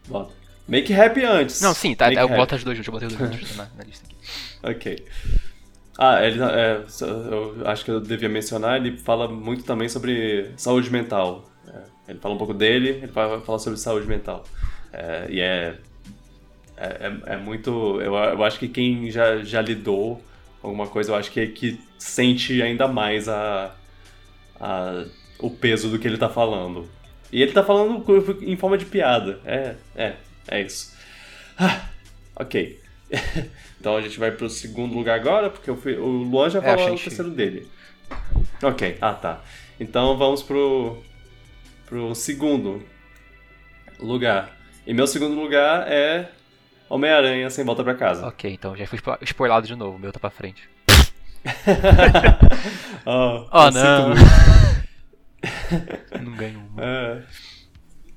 Bota. 0.08 0.32
Make 0.68 0.92
Happy 0.92 1.24
antes. 1.24 1.60
Não, 1.60 1.72
sim, 1.72 1.94
tá, 1.94 2.12
eu 2.12 2.28
boto 2.28 2.54
as 2.54 2.64
duas 2.64 2.76
juntas, 2.76 2.88
eu 2.88 2.92
botei 2.92 3.08
os 3.08 3.14
dois 3.14 3.40
juntos 3.40 3.56
na, 3.56 3.68
na 3.76 3.84
lista 3.84 4.04
aqui. 4.06 4.16
Ok. 4.76 5.06
Ah, 5.98 6.22
ele, 6.26 6.42
é, 6.42 6.82
eu 7.00 7.66
acho 7.66 7.84
que 7.84 7.90
eu 7.90 8.00
devia 8.00 8.28
mencionar, 8.28 8.76
ele 8.76 8.98
fala 8.98 9.28
muito 9.28 9.64
também 9.64 9.88
sobre 9.88 10.50
saúde 10.56 10.90
mental. 10.90 11.48
É, 11.66 12.10
ele 12.10 12.18
fala 12.18 12.34
um 12.34 12.38
pouco 12.38 12.52
dele, 12.52 13.00
ele 13.02 13.08
fala 13.08 13.58
sobre 13.58 13.78
saúde 13.78 14.06
mental. 14.06 14.44
É, 14.92 15.26
e 15.30 15.40
é, 15.40 15.76
é, 16.76 16.86
é, 16.86 17.34
é, 17.34 17.36
muito. 17.36 18.00
Eu, 18.00 18.14
eu 18.14 18.44
acho 18.44 18.58
que 18.58 18.68
quem 18.68 19.10
já, 19.10 19.38
já 19.38 19.62
lidou 19.62 20.22
com 20.60 20.68
alguma 20.68 20.86
coisa, 20.86 21.12
eu 21.12 21.16
acho 21.16 21.30
que, 21.30 21.46
que 21.46 21.80
sente 21.98 22.60
ainda 22.62 22.88
mais 22.88 23.28
a, 23.28 23.74
a, 24.60 25.04
o 25.38 25.50
peso 25.50 25.88
do 25.90 25.98
que 25.98 26.06
ele 26.06 26.18
tá 26.18 26.28
falando. 26.28 26.88
E 27.32 27.42
ele 27.42 27.52
tá 27.52 27.62
falando 27.62 28.04
em 28.42 28.56
forma 28.56 28.78
de 28.78 28.84
piada. 28.84 29.40
É, 29.44 29.74
é, 29.94 30.14
é 30.48 30.60
isso. 30.62 30.94
Ah, 31.58 31.88
ok. 32.36 32.80
então 33.80 33.96
a 33.96 34.00
gente 34.00 34.18
vai 34.18 34.30
pro 34.30 34.48
segundo 34.48 34.94
lugar 34.94 35.18
agora, 35.18 35.50
porque 35.50 35.70
o, 35.70 35.78
o 36.00 36.22
Luan 36.24 36.50
já 36.50 36.58
é, 36.58 36.62
falou 36.62 36.88
é, 36.88 36.92
o 36.92 36.98
terceiro 36.98 37.30
dele. 37.30 37.68
Ok, 38.62 38.96
ah 39.00 39.14
tá. 39.14 39.40
Então 39.78 40.16
vamos 40.16 40.42
pro, 40.42 41.02
pro 41.86 42.14
segundo 42.14 42.82
lugar. 43.98 44.56
E 44.86 44.94
meu 44.94 45.06
segundo 45.06 45.34
lugar 45.34 45.90
é 45.90 46.30
Homem-Aranha 46.88 47.50
sem 47.50 47.64
volta 47.64 47.82
pra 47.82 47.94
casa. 47.94 48.26
Ok, 48.26 48.50
então 48.50 48.76
já 48.76 48.86
fui 48.86 48.98
spoilado 49.22 49.66
de 49.66 49.74
novo, 49.74 49.96
o 49.96 49.98
meu 49.98 50.12
tá 50.12 50.20
pra 50.20 50.30
frente. 50.30 50.68
oh, 53.06 53.46
oh 53.50 53.70
não. 53.70 54.14
não 56.22 56.36
ganho 56.36 56.60
uma. 56.70 56.84
É. 56.84 57.22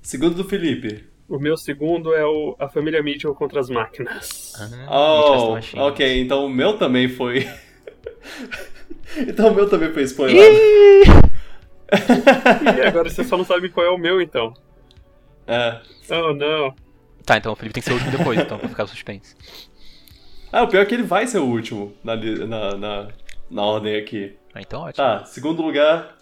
Segundo 0.01 0.35
do 0.35 0.43
Felipe. 0.43 1.07
O 1.27 1.37
meu 1.37 1.55
segundo 1.55 2.15
é 2.15 2.25
o 2.25 2.55
A 2.57 2.67
Família 2.67 3.03
Mitchell 3.03 3.35
contra 3.35 3.59
as 3.59 3.69
Máquinas. 3.69 4.53
Ah, 4.87 5.59
oh, 5.75 5.87
ok, 5.87 6.21
então 6.21 6.45
o 6.45 6.49
meu 6.49 6.77
também 6.77 7.07
foi. 7.07 7.47
então 9.15 9.51
o 9.51 9.55
meu 9.55 9.69
também 9.69 9.93
foi 9.93 10.03
spoiler. 10.03 10.51
e 12.75 12.81
agora 12.81 13.09
você 13.09 13.23
só 13.23 13.37
não 13.37 13.45
sabe 13.45 13.69
qual 13.69 13.85
é 13.85 13.91
o 13.91 13.97
meu, 13.97 14.19
então. 14.19 14.53
É. 15.45 15.79
Oh, 16.09 16.33
não. 16.33 16.73
Tá, 17.23 17.37
então 17.37 17.53
o 17.53 17.55
Felipe 17.55 17.75
tem 17.75 17.83
que 17.83 17.89
ser 17.89 17.93
o 17.93 17.97
último 17.97 18.17
depois, 18.17 18.39
então, 18.39 18.57
pra 18.57 18.69
ficar 18.69 18.87
suspense. 18.87 19.35
Ah, 20.51 20.63
o 20.63 20.67
pior 20.67 20.81
é 20.81 20.85
que 20.85 20.95
ele 20.95 21.03
vai 21.03 21.27
ser 21.27 21.39
o 21.39 21.45
último 21.45 21.93
na, 22.03 22.15
na, 22.15 22.75
na, 22.75 23.07
na 23.49 23.63
ordem 23.63 23.95
aqui. 23.95 24.37
Ah, 24.53 24.61
então 24.61 24.81
ótimo. 24.81 25.05
Tá, 25.05 25.25
segundo 25.25 25.61
lugar, 25.61 26.17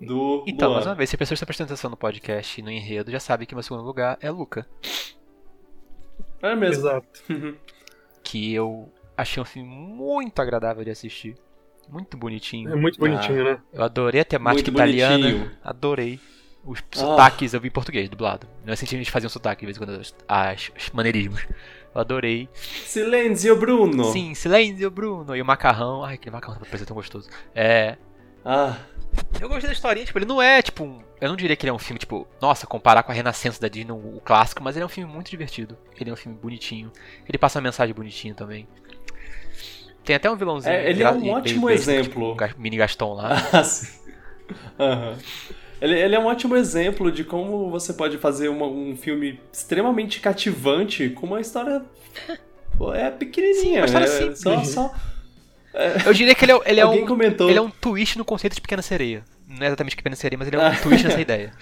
do. 0.00 0.44
Então, 0.46 0.68
Luan. 0.68 0.76
mais 0.76 0.86
uma 0.86 0.94
vez, 0.94 1.10
se 1.10 1.16
a 1.16 1.18
pessoa 1.18 1.34
está 1.34 1.46
prestando 1.46 1.68
atenção 1.68 1.90
no 1.90 1.96
podcast 1.96 2.60
e 2.60 2.64
no 2.64 2.70
enredo, 2.70 3.10
já 3.10 3.20
sabe 3.20 3.46
que 3.46 3.54
meu 3.54 3.62
segundo 3.62 3.84
lugar 3.84 4.18
é 4.20 4.30
Luca. 4.30 4.66
É 6.42 6.54
mesmo. 6.54 6.86
Exato. 6.86 7.06
que 8.22 8.52
eu 8.54 8.90
achei 9.16 9.42
um 9.42 9.46
filme 9.46 9.68
muito 9.68 10.40
agradável 10.40 10.84
de 10.84 10.90
assistir. 10.90 11.36
Muito 11.88 12.16
bonitinho. 12.16 12.72
É 12.72 12.76
muito 12.76 12.98
bonitinho, 12.98 13.40
ah, 13.40 13.52
né? 13.52 13.62
Eu 13.72 13.82
adorei 13.82 14.20
a 14.20 14.24
temática 14.24 14.70
muito 14.70 14.78
italiana. 14.78 15.18
Bonitinho. 15.18 15.50
Adorei. 15.62 16.20
Os 16.64 16.78
ah. 16.78 16.96
sotaques 16.96 17.52
eu 17.52 17.60
vi 17.60 17.68
em 17.68 17.72
português, 17.72 18.08
dublado. 18.08 18.46
Não 18.64 18.70
é 18.70 18.74
assim 18.74 18.86
que 18.86 18.94
a 18.94 18.98
gente 18.98 19.10
fazia 19.10 19.26
um 19.26 19.30
sotaque 19.30 19.60
de 19.60 19.66
vez 19.66 19.76
em 19.76 19.80
quando, 19.80 20.00
as, 20.00 20.14
as 20.28 20.90
maneirismos. 20.92 21.46
Eu 21.94 22.00
adorei. 22.00 22.48
Silêncio, 22.54 23.56
Bruno! 23.58 24.04
Sim, 24.12 24.34
Silêncio, 24.34 24.90
Bruno! 24.90 25.34
E 25.34 25.42
o 25.42 25.44
macarrão. 25.44 26.04
Ai, 26.04 26.14
aquele 26.14 26.34
macarrão 26.34 26.58
parecia 26.58 26.86
tão 26.86 26.94
gostoso. 26.94 27.28
É. 27.54 27.96
Ah. 28.44 28.76
Eu 29.40 29.48
gostei 29.48 29.68
da 29.68 29.72
historinha, 29.72 30.06
tipo, 30.06 30.18
ele 30.18 30.26
não 30.26 30.40
é, 30.40 30.62
tipo, 30.62 30.84
um, 30.84 31.02
eu 31.20 31.28
não 31.28 31.36
diria 31.36 31.56
que 31.56 31.64
ele 31.64 31.70
é 31.70 31.72
um 31.72 31.78
filme, 31.78 31.98
tipo, 31.98 32.26
nossa, 32.40 32.66
comparar 32.66 33.02
com 33.02 33.10
a 33.10 33.14
Renascença 33.14 33.60
da 33.60 33.68
Disney, 33.68 33.92
o 33.92 34.20
clássico, 34.24 34.62
mas 34.62 34.76
ele 34.76 34.84
é 34.84 34.86
um 34.86 34.88
filme 34.90 35.12
muito 35.12 35.30
divertido. 35.30 35.76
Ele 36.00 36.10
é 36.10 36.12
um 36.12 36.16
filme 36.16 36.38
bonitinho. 36.38 36.92
Ele 37.28 37.36
passa 37.36 37.58
uma 37.58 37.64
mensagem 37.64 37.94
bonitinha 37.94 38.34
também. 38.34 38.68
Tem 40.04 40.16
até 40.16 40.30
um 40.30 40.36
vilãozinho. 40.36 40.72
É, 40.72 40.88
ele 40.88 41.02
é 41.02 41.10
um 41.10 41.28
ótimo 41.30 41.66
bem, 41.66 41.74
exemplo. 41.74 42.36
Tipo, 42.36 42.60
mini 42.60 42.76
Gaston 42.76 43.14
lá. 43.14 43.30
Ah, 43.52 43.64
sim. 43.64 44.00
Uhum. 44.78 45.16
Ele, 45.80 45.98
ele, 45.98 46.14
é 46.14 46.18
um 46.18 46.26
ótimo 46.26 46.56
exemplo 46.56 47.10
de 47.10 47.24
como 47.24 47.70
você 47.70 47.92
pode 47.92 48.18
fazer 48.18 48.48
uma, 48.48 48.66
um 48.66 48.96
filme 48.96 49.40
extremamente 49.52 50.20
cativante 50.20 51.08
com 51.10 51.26
uma 51.26 51.40
história. 51.40 51.82
é 52.94 53.10
pequenininha. 53.10 53.62
Sim, 53.62 53.76
uma 53.78 53.86
história 53.86 54.04
é, 54.04 54.08
simples. 54.08 54.40
Só, 54.40 54.64
só, 54.64 54.94
é. 55.74 56.08
Eu 56.08 56.12
diria 56.12 56.34
que 56.34 56.44
ele 56.44 56.52
é, 56.52 56.60
ele 56.66 56.80
é 56.80 56.86
um, 56.86 57.06
comentou... 57.06 57.48
ele 57.48 57.58
é 57.58 57.62
um 57.62 57.70
twist 57.70 58.18
no 58.18 58.24
conceito 58.24 58.54
de 58.54 58.60
Pequena 58.60 58.82
Sereia. 58.82 59.24
Não 59.48 59.64
é 59.64 59.66
exatamente 59.66 59.96
Pequena 59.96 60.16
Sereia, 60.16 60.38
mas 60.38 60.48
ele 60.48 60.56
é 60.56 60.68
um 60.68 60.76
twist 60.82 61.06
nessa 61.06 61.20
ideia. 61.20 61.52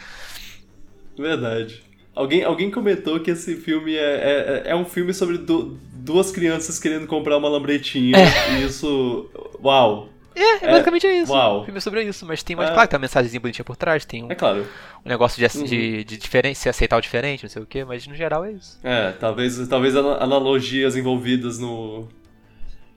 Verdade. 1.17 1.83
Alguém, 2.15 2.43
alguém 2.43 2.71
comentou 2.71 3.21
que 3.21 3.31
esse 3.31 3.57
filme 3.57 3.95
é, 3.95 4.63
é, 4.67 4.71
é 4.71 4.77
um 4.77 4.85
filme 4.85 5.15
sobre 5.15 5.39
du 5.39 5.79
duas 5.93 6.31
crianças 6.31 6.79
querendo 6.79 7.07
comprar 7.07 7.37
uma 7.37 7.49
lambretinha. 7.49 8.17
É. 8.17 8.55
E 8.55 8.65
isso. 8.65 9.31
Uau! 9.63 10.09
É, 10.39 10.65
é 10.65 10.71
basicamente 10.71 11.07
é 11.07 11.23
isso. 11.23 11.33
Uau. 11.33 11.61
O 11.61 11.65
filme 11.65 11.79
é 11.79 11.81
sobre 11.81 12.03
isso, 12.05 12.25
mas 12.27 12.43
tem 12.43 12.55
mais. 12.57 12.71
É. 12.71 12.73
Claro, 12.73 12.89
tem 12.89 12.97
uma 12.97 13.03
mensagem 13.03 13.41
bonitinha 13.41 13.65
por 13.65 13.77
trás, 13.77 14.05
tem 14.05 14.25
um, 14.25 14.31
é 14.31 14.35
claro. 14.35 14.67
um 15.05 15.09
negócio 15.09 15.37
de, 15.37 15.59
uhum. 15.59 15.65
de, 15.65 16.05
de 16.05 16.17
diferença, 16.17 16.71
aceitar 16.71 16.97
o 16.97 17.01
diferente, 17.01 17.43
não 17.43 17.51
sei 17.51 17.63
o 17.63 17.67
que, 17.67 17.85
mas 17.85 18.07
no 18.07 18.15
geral 18.15 18.45
é 18.45 18.53
isso. 18.53 18.79
É, 18.83 19.13
talvez, 19.13 19.67
talvez 19.69 19.97
analogias 19.97 20.97
envolvidas 20.97 21.59
no, 21.59 22.09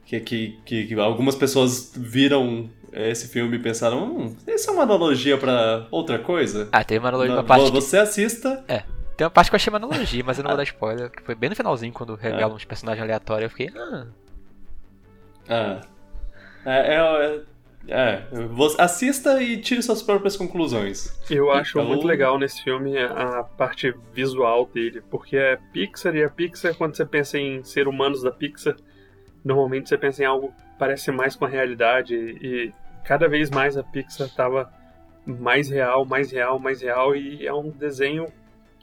que, 0.06 0.20
que, 0.20 0.60
que, 0.66 0.88
que 0.88 1.00
algumas 1.00 1.36
pessoas 1.36 1.94
viram 1.96 2.70
esse 2.92 3.30
filme 3.30 3.56
e 3.56 3.60
pensaram, 3.60 4.04
hum, 4.04 4.36
isso 4.46 4.70
é 4.70 4.74
uma 4.74 4.84
analogia 4.84 5.38
para 5.38 5.88
outra 5.90 6.20
coisa? 6.20 6.68
Ah, 6.72 6.84
tem 6.84 6.98
uma 6.98 7.08
analogia 7.08 7.36
pra 7.36 7.44
parte. 7.44 7.72
Você 7.72 7.98
que... 7.98 8.04
assista. 8.04 8.64
É. 8.68 8.84
Tem 9.16 9.26
uma 9.26 9.32
parte 9.32 9.50
que 9.50 9.56
eu 9.56 9.58
achei 9.58 9.72
uma 9.72 9.78
analogia, 9.78 10.24
mas 10.26 10.38
eu 10.38 10.44
não 10.44 10.50
vou 10.50 10.58
dar 10.60 10.64
spoiler, 10.64 11.10
que 11.10 11.22
foi 11.22 11.36
bem 11.36 11.50
no 11.50 11.56
finalzinho, 11.56 11.94
quando 11.94 12.16
revelam 12.16 12.52
é. 12.52 12.54
uns 12.56 12.66
personagens 12.66 13.02
aleatórios, 13.02 13.50
eu 13.52 13.58
fiquei. 13.58 13.72
Ah. 13.80 14.06
Ah. 15.48 15.82
É, 16.66 16.96
é, 16.96 17.42
é, 17.88 18.24
assista 18.78 19.42
e 19.42 19.58
tire 19.58 19.82
suas 19.82 20.02
próprias 20.02 20.38
conclusões. 20.38 21.20
Eu 21.30 21.52
acho 21.52 21.80
então... 21.80 21.90
muito 21.90 22.06
legal 22.06 22.38
nesse 22.38 22.64
filme 22.64 22.98
a 22.98 23.44
parte 23.44 23.94
visual 24.14 24.70
dele, 24.72 25.02
porque 25.10 25.38
é 25.38 25.58
Pixar 25.74 26.16
e 26.16 26.24
a 26.24 26.30
Pixar, 26.30 26.76
quando 26.76 26.96
você 26.96 27.06
pensa 27.06 27.38
em 27.38 27.64
ser 27.64 27.88
humanos 27.88 28.22
da 28.22 28.32
Pixar, 28.32 28.76
normalmente 29.44 29.90
você 29.90 29.98
pensa 29.98 30.24
em 30.24 30.26
algo 30.26 30.50
que 30.50 30.64
parece 30.78 31.12
mais 31.12 31.36
com 31.36 31.46
a 31.46 31.50
realidade 31.50 32.16
e 32.16 32.74
cada 33.04 33.28
vez 33.28 33.50
mais 33.50 33.78
a 33.78 33.84
Pixar 33.84 34.28
estava 34.28 34.72
mais 35.26 35.70
real, 35.70 36.06
mais 36.06 36.32
real, 36.32 36.60
mais 36.60 36.82
real 36.82 37.16
e 37.16 37.46
é 37.46 37.54
um 37.54 37.70
desenho 37.70 38.28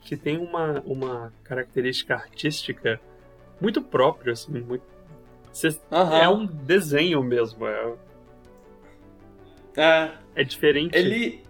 que 0.03 0.17
tem 0.17 0.39
uma, 0.39 0.83
uma 0.87 1.33
característica 1.45 2.15
artística 2.15 3.01
muito 3.61 3.83
própria, 3.83 4.33
assim, 4.33 4.61
muito... 4.61 4.85
Uhum. 5.91 6.17
É 6.17 6.29
um 6.29 6.47
desenho 6.47 7.23
mesmo, 7.23 7.67
é... 7.67 7.95
É, 9.77 10.11
é 10.35 10.45
diferente. 10.45 10.97
Ele, 10.97 11.41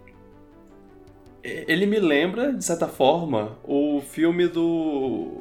ele 1.43 1.87
me 1.87 1.99
lembra, 1.99 2.53
de 2.53 2.63
certa 2.63 2.87
forma, 2.87 3.57
o 3.65 4.03
filme 4.03 4.47
do. 4.47 4.63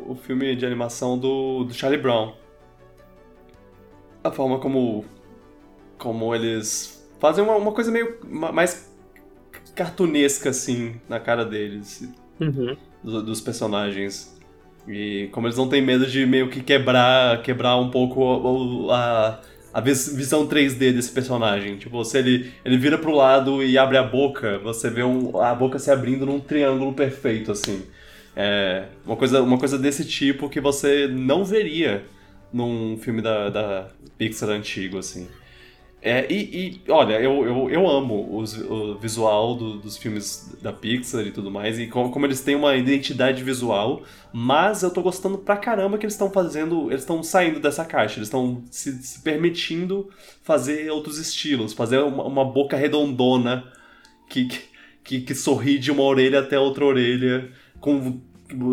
o 0.07 0.17
filme 0.21 0.55
de 0.55 0.65
animação 0.65 1.17
do, 1.17 1.65
do 1.65 1.73
Charlie 1.73 2.01
Brown 2.01 2.33
a 4.27 4.31
forma 4.31 4.59
como 4.59 5.05
como 5.97 6.33
eles 6.35 7.09
fazem 7.19 7.43
uma, 7.43 7.55
uma 7.55 7.71
coisa 7.71 7.91
meio 7.91 8.19
mais 8.23 8.95
cartunesca 9.75 10.49
assim 10.49 10.99
na 11.09 11.19
cara 11.19 11.43
deles 11.43 12.07
uhum. 12.39 12.77
dos, 13.03 13.41
personagens 13.41 14.36
e 14.87 15.29
como 15.31 15.47
eles 15.47 15.57
não 15.57 15.67
têm 15.67 15.81
medo 15.81 16.05
de 16.05 16.25
meio 16.25 16.49
que 16.49 16.61
quebrar 16.61 17.41
quebrar 17.41 17.77
um 17.77 17.89
pouco 17.89 18.89
a, 18.91 19.39
a 19.73 19.81
visão 19.81 20.47
3D 20.47 20.93
desse 20.93 21.11
personagem 21.11 21.77
tipo 21.77 22.03
se 22.03 22.17
ele 22.17 22.51
ele 22.63 22.77
vira 22.77 22.97
pro 22.97 23.15
lado 23.15 23.63
e 23.63 23.77
abre 23.77 23.97
a 23.97 24.03
boca 24.03 24.59
você 24.59 24.89
vê 24.89 25.03
um, 25.03 25.39
a 25.41 25.53
boca 25.53 25.77
se 25.79 25.91
abrindo 25.91 26.25
num 26.25 26.39
triângulo 26.39 26.93
perfeito 26.93 27.51
assim 27.51 27.83
é 28.35 28.85
uma 29.05 29.15
coisa 29.15 29.41
uma 29.41 29.57
coisa 29.57 29.77
desse 29.77 30.05
tipo 30.05 30.49
que 30.49 30.61
você 30.61 31.07
não 31.07 31.43
veria 31.43 32.05
num 32.51 32.97
filme 32.97 33.21
da, 33.21 33.49
da 33.49 33.87
Pixar 34.17 34.49
antigo, 34.49 34.97
assim. 34.97 35.27
É, 35.99 36.31
e, 36.31 36.79
e, 36.87 36.91
olha, 36.91 37.19
eu, 37.19 37.43
eu, 37.43 37.69
eu 37.71 37.89
amo 37.89 38.37
os, 38.37 38.55
o 38.55 38.99
visual 38.99 39.55
do, 39.55 39.79
dos 39.79 39.97
filmes 39.97 40.55
da 40.61 40.71
Pixar 40.71 41.25
e 41.25 41.31
tudo 41.31 41.49
mais, 41.49 41.79
e 41.79 41.87
como, 41.87 42.11
como, 42.11 42.25
eles 42.25 42.41
têm 42.41 42.55
uma 42.55 42.75
identidade 42.75 43.43
visual, 43.43 44.03
mas 44.31 44.83
eu 44.83 44.91
tô 44.91 45.01
gostando 45.01 45.39
pra 45.39 45.57
caramba 45.57 45.97
que 45.97 46.05
eles 46.05 46.13
estão 46.13 46.29
fazendo, 46.29 46.91
eles 46.91 47.01
estão 47.01 47.23
saindo 47.23 47.59
dessa 47.59 47.83
caixa, 47.83 48.19
eles 48.19 48.27
estão 48.27 48.63
se, 48.69 48.93
se, 49.01 49.21
permitindo 49.21 50.07
fazer 50.43 50.91
outros 50.91 51.17
estilos, 51.17 51.73
fazer 51.73 51.97
uma, 51.97 52.23
uma 52.25 52.45
boca 52.45 52.77
redondona 52.77 53.63
que, 54.29 54.47
que, 55.03 55.21
que 55.21 55.33
sorri 55.33 55.79
de 55.79 55.91
uma 55.91 56.03
orelha 56.03 56.41
até 56.41 56.59
outra 56.59 56.85
orelha, 56.85 57.51
com 57.79 58.21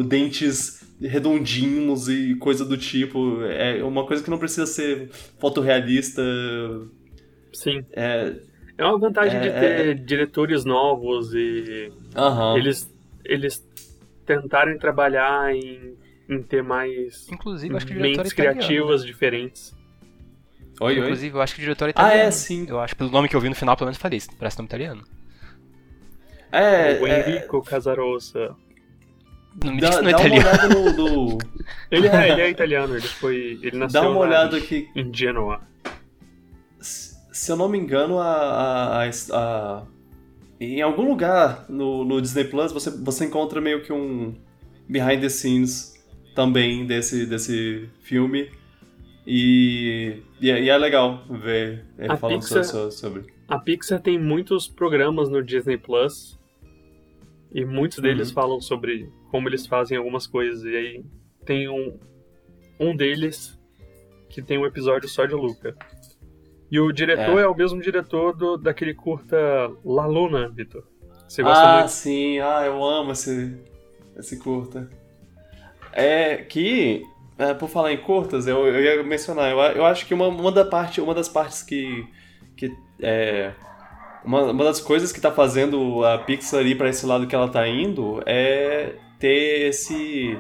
dentes 0.06 0.84
redondinhos 1.00 2.08
e 2.08 2.34
coisa 2.36 2.64
do 2.64 2.76
tipo. 2.76 3.42
É 3.44 3.82
uma 3.82 4.06
coisa 4.06 4.22
que 4.22 4.30
não 4.30 4.38
precisa 4.38 4.66
ser 4.66 5.10
fotorrealista. 5.38 6.22
Sim. 7.54 7.84
É, 7.92 8.34
é 8.76 8.84
uma 8.84 8.98
vantagem 8.98 9.38
é, 9.38 9.40
de 9.40 9.50
ter 9.50 9.88
é... 9.88 9.94
diretores 9.94 10.64
novos 10.64 11.32
e 11.34 11.90
uhum. 12.16 12.58
eles, 12.58 12.92
eles 13.24 13.64
tentarem 14.26 14.76
trabalhar 14.78 15.54
em, 15.54 15.96
em 16.28 16.42
ter 16.42 16.62
mais 16.62 17.28
Inclusive, 17.30 17.76
acho 17.76 17.86
que 17.86 17.94
mentes 17.94 18.32
criativas 18.32 19.04
diferentes. 19.04 19.74
Oi, 20.80 20.98
Inclusive, 20.98 21.32
oi? 21.32 21.38
eu 21.38 21.42
acho 21.42 21.54
que 21.54 21.60
o 21.60 21.62
diretor 21.62 21.86
é 21.86 21.90
italiano. 21.90 22.22
Ah, 22.22 22.26
é, 22.26 22.30
sim. 22.32 22.66
Eu 22.68 22.80
acho, 22.80 22.96
pelo 22.96 23.10
nome 23.10 23.28
que 23.28 23.36
eu 23.36 23.40
vi 23.40 23.48
no 23.48 23.54
final, 23.54 23.76
pelo 23.76 23.86
menos 23.86 23.98
falei, 23.98 24.20
parece 24.38 24.58
nome 24.58 24.66
italiano. 24.66 25.04
É, 26.50 27.00
o 27.00 27.06
Enrico 27.06 27.62
é... 27.64 27.70
Casarosa. 27.70 28.56
Não 29.64 29.72
me 29.72 29.80
dá, 29.80 30.02
não 30.02 30.08
é 30.08 30.12
dá 30.12 30.18
italiano. 30.18 30.40
uma 30.40 30.50
olhada 30.50 30.68
no... 30.68 30.92
no... 30.92 31.38
ele, 31.92 32.08
é, 32.08 32.32
ele 32.32 32.42
é 32.42 32.50
italiano, 32.50 32.96
ele 32.96 33.06
foi... 33.06 33.58
Ele 33.62 33.76
nasceu 33.76 34.02
dá 34.02 34.10
uma 34.10 34.20
olhada 34.20 34.56
aqui. 34.56 34.88
em 34.96 35.14
Genoa. 35.14 35.60
Se 37.44 37.52
eu 37.52 37.56
não 37.56 37.68
me 37.68 37.76
engano, 37.76 38.18
a, 38.18 39.04
a, 39.04 39.10
a 39.32 39.86
em 40.58 40.80
algum 40.80 41.06
lugar 41.06 41.66
no, 41.68 42.02
no, 42.02 42.18
Disney 42.22 42.44
Plus 42.44 42.72
você, 42.72 42.88
você 42.88 43.26
encontra 43.26 43.60
meio 43.60 43.82
que 43.82 43.92
um 43.92 44.34
behind 44.88 45.20
the 45.20 45.28
scenes 45.28 45.92
também 46.34 46.86
desse, 46.86 47.26
desse 47.26 47.86
filme. 48.00 48.50
E, 49.26 50.22
e, 50.40 50.50
é, 50.50 50.62
e 50.62 50.70
é 50.70 50.78
legal 50.78 51.22
ver 51.28 51.84
ele 51.98 52.12
a 52.12 52.16
falando 52.16 52.40
Pixar, 52.40 52.90
sobre. 52.90 53.26
A 53.46 53.58
Pixar 53.58 54.00
tem 54.00 54.18
muitos 54.18 54.66
programas 54.66 55.28
no 55.28 55.42
Disney 55.42 55.76
Plus. 55.76 56.40
E 57.52 57.62
muitos 57.62 57.98
deles 57.98 58.28
uhum. 58.28 58.34
falam 58.34 58.60
sobre 58.62 59.12
como 59.30 59.50
eles 59.50 59.66
fazem 59.66 59.98
algumas 59.98 60.26
coisas. 60.26 60.64
E 60.64 60.74
aí 60.74 61.04
tem 61.44 61.68
um, 61.68 61.98
um 62.80 62.96
deles 62.96 63.60
que 64.30 64.40
tem 64.40 64.56
um 64.56 64.64
episódio 64.64 65.10
só 65.10 65.26
de 65.26 65.34
Luca. 65.34 65.76
E 66.70 66.80
o 66.80 66.92
diretor 66.92 67.38
é, 67.38 67.42
é 67.42 67.46
o 67.46 67.54
mesmo 67.54 67.80
diretor 67.80 68.34
do, 68.34 68.56
daquele 68.56 68.94
curta 68.94 69.36
La 69.84 70.06
Luna, 70.06 70.48
Vitor. 70.48 70.84
Você 71.28 71.42
gosta 71.42 71.62
ah, 71.62 71.78
muito? 71.78 71.90
sim. 71.90 72.38
Ah, 72.40 72.62
eu 72.64 72.82
amo 72.84 73.12
esse, 73.12 73.56
esse 74.16 74.38
curta. 74.38 74.88
É 75.92 76.38
que, 76.38 77.02
é, 77.38 77.54
por 77.54 77.68
falar 77.68 77.92
em 77.92 77.98
curtas, 77.98 78.46
eu, 78.46 78.66
eu 78.66 78.80
ia 78.80 79.02
mencionar, 79.02 79.50
eu, 79.50 79.58
eu 79.58 79.84
acho 79.84 80.06
que 80.06 80.14
uma, 80.14 80.28
uma, 80.28 80.50
da 80.50 80.64
parte, 80.64 81.00
uma 81.00 81.14
das 81.14 81.28
partes 81.28 81.62
que, 81.62 82.04
que 82.56 82.72
é, 83.00 83.52
uma, 84.24 84.42
uma 84.50 84.64
das 84.64 84.80
coisas 84.80 85.12
que 85.12 85.20
tá 85.20 85.30
fazendo 85.30 86.04
a 86.04 86.18
Pixar 86.18 86.66
ir 86.66 86.76
para 86.76 86.88
esse 86.88 87.06
lado 87.06 87.26
que 87.26 87.34
ela 87.34 87.48
tá 87.48 87.66
indo 87.68 88.22
é 88.26 88.94
ter 89.18 89.68
esse 89.68 90.38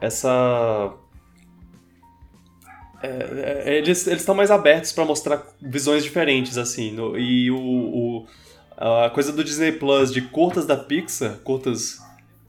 essa 0.00 0.94
é, 3.06 3.62
é, 3.66 3.78
eles 3.78 4.06
estão 4.06 4.34
mais 4.34 4.50
abertos 4.50 4.92
para 4.92 5.04
mostrar 5.04 5.46
visões 5.60 6.02
diferentes, 6.02 6.58
assim. 6.58 6.92
No, 6.92 7.18
e 7.18 7.50
o, 7.50 7.58
o, 7.58 8.26
a 8.76 9.10
coisa 9.10 9.32
do 9.32 9.44
Disney 9.44 9.72
Plus 9.72 10.12
de 10.12 10.20
curtas 10.22 10.66
da 10.66 10.76
Pixar, 10.76 11.38
curtas. 11.38 11.98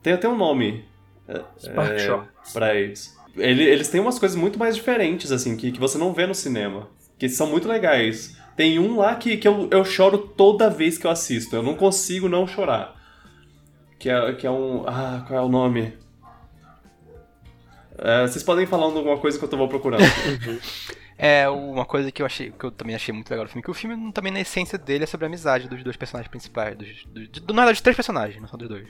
Tem 0.01 0.13
até 0.13 0.27
um 0.27 0.37
nome 0.37 0.85
é, 1.27 1.37
é 1.37 2.19
para 2.53 2.75
eles. 2.75 3.15
Ele, 3.35 3.63
eles 3.63 3.89
têm 3.89 4.01
umas 4.01 4.17
coisas 4.17 4.37
muito 4.37 4.57
mais 4.57 4.75
diferentes, 4.75 5.31
assim, 5.31 5.55
que, 5.55 5.71
que 5.71 5.79
você 5.79 5.97
não 5.97 6.13
vê 6.13 6.25
no 6.25 6.33
cinema. 6.33 6.89
Que 7.19 7.29
são 7.29 7.47
muito 7.47 7.67
legais. 7.67 8.37
Tem 8.55 8.79
um 8.79 8.97
lá 8.97 9.15
que, 9.15 9.37
que 9.37 9.47
eu, 9.47 9.67
eu 9.69 9.85
choro 9.85 10.17
toda 10.17 10.69
vez 10.69 10.97
que 10.97 11.05
eu 11.05 11.11
assisto. 11.11 11.55
Eu 11.55 11.61
não 11.61 11.75
consigo 11.75 12.27
não 12.27 12.47
chorar. 12.47 12.95
Que 13.99 14.09
é, 14.09 14.33
que 14.33 14.47
é 14.47 14.51
um. 14.51 14.83
Ah, 14.87 15.23
qual 15.27 15.39
é 15.39 15.43
o 15.43 15.49
nome? 15.49 15.93
É, 17.97 18.27
vocês 18.27 18.43
podem 18.43 18.65
falar 18.65 18.85
alguma 18.85 19.17
coisa 19.17 19.37
que 19.37 19.43
eu 19.43 19.57
vou 19.57 19.67
procurando. 19.67 20.03
é, 21.17 21.49
uma 21.49 21.85
coisa 21.85 22.11
que 22.11 22.21
eu 22.21 22.25
achei, 22.25 22.51
que 22.51 22.63
eu 22.63 22.71
também 22.71 22.95
achei 22.95 23.13
muito 23.13 23.29
legal 23.29 23.45
do 23.45 23.49
filme, 23.49 23.63
que 23.63 23.71
o 23.71 23.73
filme 23.73 24.11
também 24.11 24.31
na 24.31 24.39
essência 24.39 24.77
dele 24.77 25.03
é 25.03 25.07
sobre 25.07 25.25
a 25.25 25.27
amizade 25.27 25.67
dos 25.67 25.83
dois 25.83 25.97
personagens 25.97 26.29
principais, 26.29 26.77
dos, 26.77 27.05
dos, 27.05 27.29
do, 27.29 27.53
na 27.53 27.61
verdade, 27.61 27.75
dos 27.75 27.81
três 27.81 27.95
personagens, 27.95 28.39
não 28.39 28.47
são 28.47 28.57
dos 28.57 28.69
dois. 28.69 28.87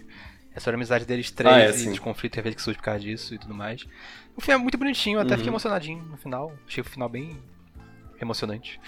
É 0.53 0.59
sobre 0.59 0.75
a 0.75 0.77
amizade 0.79 1.05
deles 1.05 1.31
três 1.31 1.55
ah, 1.55 1.59
é, 1.59 1.87
e 1.87 1.89
os 1.89 1.99
conflitos 1.99 2.43
e 2.43 2.55
que 2.55 2.61
surge 2.61 2.79
por 2.79 2.85
causa 2.85 2.99
disso 2.99 3.33
e 3.33 3.37
tudo 3.37 3.53
mais. 3.53 3.87
O 4.35 4.41
filme 4.41 4.59
é 4.59 4.61
muito 4.61 4.77
bonitinho, 4.77 5.19
até 5.19 5.31
uhum. 5.31 5.37
fiquei 5.37 5.51
emocionadinho 5.51 6.03
no 6.03 6.17
final. 6.17 6.51
Achei 6.67 6.81
o 6.81 6.85
final 6.85 7.07
bem 7.07 7.37
emocionante. 8.19 8.79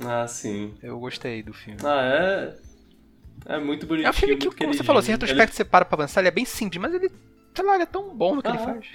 Ah, 0.00 0.26
sim. 0.26 0.74
Eu 0.82 0.98
gostei 0.98 1.42
do 1.42 1.52
filme. 1.52 1.78
Ah, 1.84 2.02
é. 2.02 3.54
É 3.54 3.58
muito 3.58 3.86
bonitinho. 3.86 4.08
É 4.08 4.10
um 4.10 4.14
filme 4.14 4.36
que, 4.36 4.50
como 4.50 4.74
você 4.74 4.82
falou, 4.82 5.00
assim, 5.00 5.12
retrospecto 5.12 5.52
ele... 5.52 5.56
você 5.56 5.64
para 5.64 5.84
pra 5.84 5.96
avançar, 5.96 6.20
ele 6.20 6.28
é 6.28 6.32
bem 6.32 6.44
simples, 6.44 6.80
mas 6.80 6.92
ele 6.92 7.10
sei 7.56 7.64
lá, 7.64 7.74
ele 7.74 7.82
é 7.84 7.86
tão 7.86 8.14
bom 8.14 8.36
no 8.36 8.42
que 8.42 8.48
ah. 8.48 8.54
ele 8.54 8.64
faz. 8.64 8.86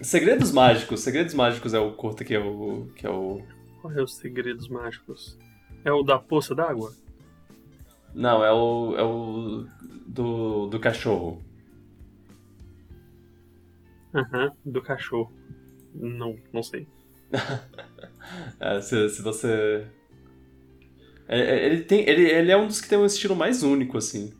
Segredos 0.00 0.50
Mágicos. 0.50 1.00
Segredos 1.00 1.34
Mágicos 1.34 1.74
é 1.74 1.78
o 1.78 1.92
curta 1.92 2.24
que 2.24 2.34
é 2.34 2.38
o. 2.38 2.86
Que 2.96 3.06
é 3.06 3.10
o... 3.10 3.42
Qual 3.80 3.92
é 3.92 4.02
os 4.02 4.16
Segredos 4.16 4.68
Mágicos? 4.68 5.38
É 5.84 5.92
o 5.92 6.02
da 6.02 6.18
poça 6.18 6.54
d'água? 6.54 6.92
Não, 8.14 8.44
é 8.44 8.52
o. 8.52 8.96
É 8.96 9.02
o. 9.02 9.66
Do, 10.06 10.66
do 10.66 10.80
cachorro. 10.80 11.42
Aham, 14.14 14.46
uhum, 14.46 14.72
do 14.72 14.82
cachorro. 14.82 15.32
Não, 15.94 16.36
não 16.52 16.62
sei. 16.62 16.86
é, 18.60 18.80
se, 18.80 19.08
se 19.08 19.22
você. 19.22 19.86
É, 21.26 21.40
é, 21.40 21.66
ele, 21.66 21.82
tem, 21.82 22.08
ele, 22.08 22.22
ele 22.22 22.50
é 22.50 22.56
um 22.56 22.66
dos 22.66 22.80
que 22.80 22.88
tem 22.88 22.98
um 22.98 23.06
estilo 23.06 23.34
mais 23.34 23.62
único, 23.62 23.96
assim. 23.96 24.34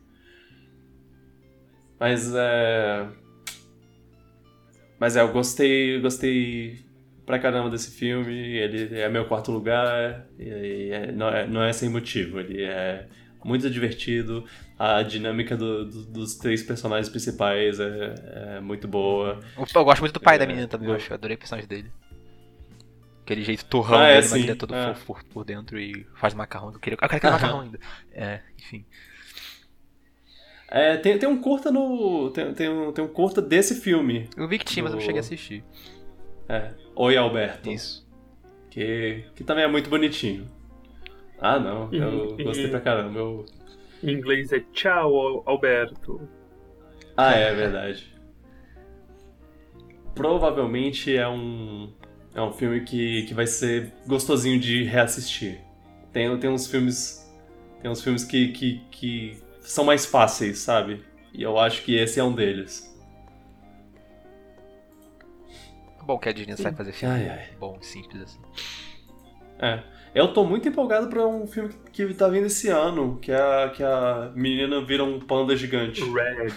Mas 2.03 2.35
é. 2.35 3.07
Mas 4.99 5.15
é, 5.15 5.21
eu 5.21 5.31
gostei, 5.31 6.01
gostei 6.01 6.83
pra 7.25 7.39
caramba 7.39 7.69
desse 7.69 7.91
filme. 7.91 8.57
Ele 8.57 8.99
é 8.99 9.07
meu 9.07 9.23
quarto 9.23 9.53
lugar. 9.53 10.27
E 10.37 10.89
é, 10.91 11.13
não, 11.13 11.29
é, 11.29 11.47
não 11.47 11.63
é 11.63 11.71
sem 11.71 11.87
motivo. 11.87 12.41
Ele 12.41 12.61
é 12.61 13.07
muito 13.41 13.69
divertido. 13.69 14.43
A 14.77 15.01
dinâmica 15.01 15.55
do, 15.55 15.85
do, 15.85 16.05
dos 16.07 16.35
três 16.35 16.61
personagens 16.61 17.07
principais 17.07 17.79
é, 17.79 18.15
é, 18.57 18.59
muito 18.59 18.85
boa. 18.85 19.39
Eu 19.73 19.85
gosto 19.85 20.01
muito 20.01 20.13
do 20.13 20.19
pai 20.19 20.35
é, 20.35 20.39
da 20.39 20.45
menina 20.45 20.67
também, 20.67 20.89
eu 20.89 20.95
acho. 20.95 21.13
Adorei 21.13 21.37
o 21.37 21.39
personagem 21.39 21.69
dele. 21.69 21.89
Aquele 23.21 23.45
jeito 23.45 23.63
torrão 23.63 23.99
ah, 23.99 24.07
é, 24.07 24.15
dele, 24.15 24.27
mas 24.29 24.41
ele 24.41 24.51
é 24.51 24.55
todo 24.55 24.75
é. 24.75 24.93
fofo 24.93 25.23
por, 25.23 25.33
por, 25.33 25.45
dentro 25.45 25.79
e 25.79 26.05
faz 26.15 26.33
macarrão. 26.33 26.73
Eu 26.73 26.79
queria, 26.81 26.99
eu 27.01 27.07
quero 27.07 27.31
macarrão 27.31 27.61
ainda. 27.61 27.79
É, 28.11 28.41
enfim. 28.59 28.85
É, 30.73 30.97
tem, 30.97 31.19
tem 31.19 31.29
um 31.29 31.39
curta 31.39 31.71
no. 31.71 32.31
Tem, 32.31 32.51
tem, 32.51 32.67
um, 32.67 32.91
tem 32.91 33.05
um 33.05 33.07
curta 33.07 33.39
desse 33.39 33.75
filme. 33.75 34.27
Eu 34.35 34.47
vi 34.47 34.57
que 34.57 34.65
tinha, 34.65 34.81
do... 34.81 34.85
mas 34.85 34.93
eu 34.93 34.97
não 34.97 35.05
cheguei 35.05 35.19
a 35.19 35.21
assistir. 35.21 35.63
É. 36.49 36.71
Oi, 36.95 37.15
Alberto. 37.15 37.69
Isso. 37.69 38.03
Que, 38.71 39.23
que 39.35 39.43
também 39.43 39.63
é 39.63 39.67
muito 39.67 39.87
bonitinho. 39.87 40.49
Ah, 41.39 41.59
não. 41.59 41.93
Eu 41.93 42.35
gostei 42.37 42.69
pra 42.69 42.81
caramba. 42.81 43.19
Eu... 43.19 43.45
Em 44.01 44.13
inglês 44.13 44.51
é 44.51 44.61
Tchau, 44.73 45.43
Alberto. 45.45 46.27
Ah, 47.15 47.33
é 47.33 47.53
verdade. 47.53 48.11
Provavelmente 50.15 51.15
é 51.15 51.29
um. 51.29 51.93
É 52.33 52.41
um 52.41 52.51
filme 52.51 52.81
que, 52.81 53.27
que 53.27 53.33
vai 53.35 53.45
ser 53.45 53.93
gostosinho 54.07 54.59
de 54.59 54.83
reassistir. 54.85 55.59
Tem, 56.11 56.35
tem 56.39 56.49
uns 56.49 56.65
filmes. 56.65 57.31
Tem 57.79 57.91
uns 57.91 58.01
filmes 58.01 58.23
que, 58.23 58.47
que, 58.47 58.81
que 58.89 59.42
são 59.63 59.83
mais 59.83 60.05
fáceis, 60.05 60.59
sabe? 60.59 61.03
E 61.33 61.41
eu 61.41 61.57
acho 61.57 61.83
que 61.83 61.95
esse 61.95 62.19
é 62.19 62.23
um 62.23 62.33
deles. 62.33 62.93
Bom 66.03 66.19
que 66.19 66.29
a 66.29 66.33
Disney 66.33 66.57
sai 66.57 66.73
fazer 66.73 66.91
filme 66.91 67.15
ai, 67.15 67.29
ai. 67.29 67.49
bom, 67.57 67.81
simples 67.81 68.21
assim. 68.23 68.39
É. 69.57 69.81
Eu 70.13 70.31
tô 70.31 70.43
muito 70.43 70.67
empolgado 70.67 71.07
pra 71.07 71.25
um 71.25 71.47
filme 71.47 71.73
que 71.91 72.13
tá 72.13 72.27
vindo 72.27 72.45
esse 72.45 72.69
ano, 72.69 73.17
que 73.19 73.31
é 73.31 73.35
a, 73.41 73.69
que 73.69 73.81
a 73.81 74.31
menina 74.35 74.83
vira 74.83 75.03
um 75.03 75.19
panda 75.19 75.55
gigante. 75.55 76.03
Red. 76.03 76.53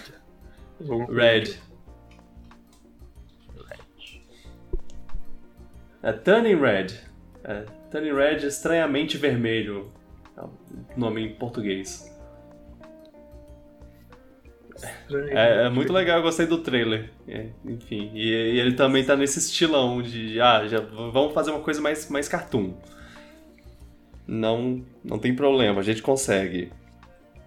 Red. 1.09 1.57
É 6.03 6.13
Turning 6.13 6.57
Red. 6.57 6.87
É, 7.45 7.65
Turning 7.91 8.13
Red 8.13 8.47
estranhamente 8.47 9.17
vermelho. 9.17 9.91
É 10.37 10.43
o 10.43 10.51
nome 10.97 11.23
em 11.23 11.35
português. 11.35 12.16
É, 15.31 15.67
é, 15.67 15.69
muito 15.69 15.93
legal, 15.93 16.19
eu 16.19 16.23
gostei 16.23 16.47
do 16.47 16.59
trailer. 16.59 17.11
É, 17.27 17.47
enfim, 17.65 18.11
e, 18.15 18.29
e, 18.29 18.61
ele 18.61 18.75
também 18.75 19.05
tá 19.05 19.17
nesse 19.17 19.39
estilão 19.39 20.03
de, 20.03 20.41
ah, 20.41 20.67
já 20.67 20.81
vamos 20.81 21.33
fazer 21.33 21.51
uma 21.51 21.61
coisa 21.61 21.81
mais, 21.81 22.09
mais 22.11 22.29
cartoon. 22.29 22.75
Não, 24.27 24.83
não 25.05 25.19
tem 25.19 25.35
problema, 25.35 25.81
a 25.81 25.85
gente 25.85 26.03
consegue. 26.03 26.73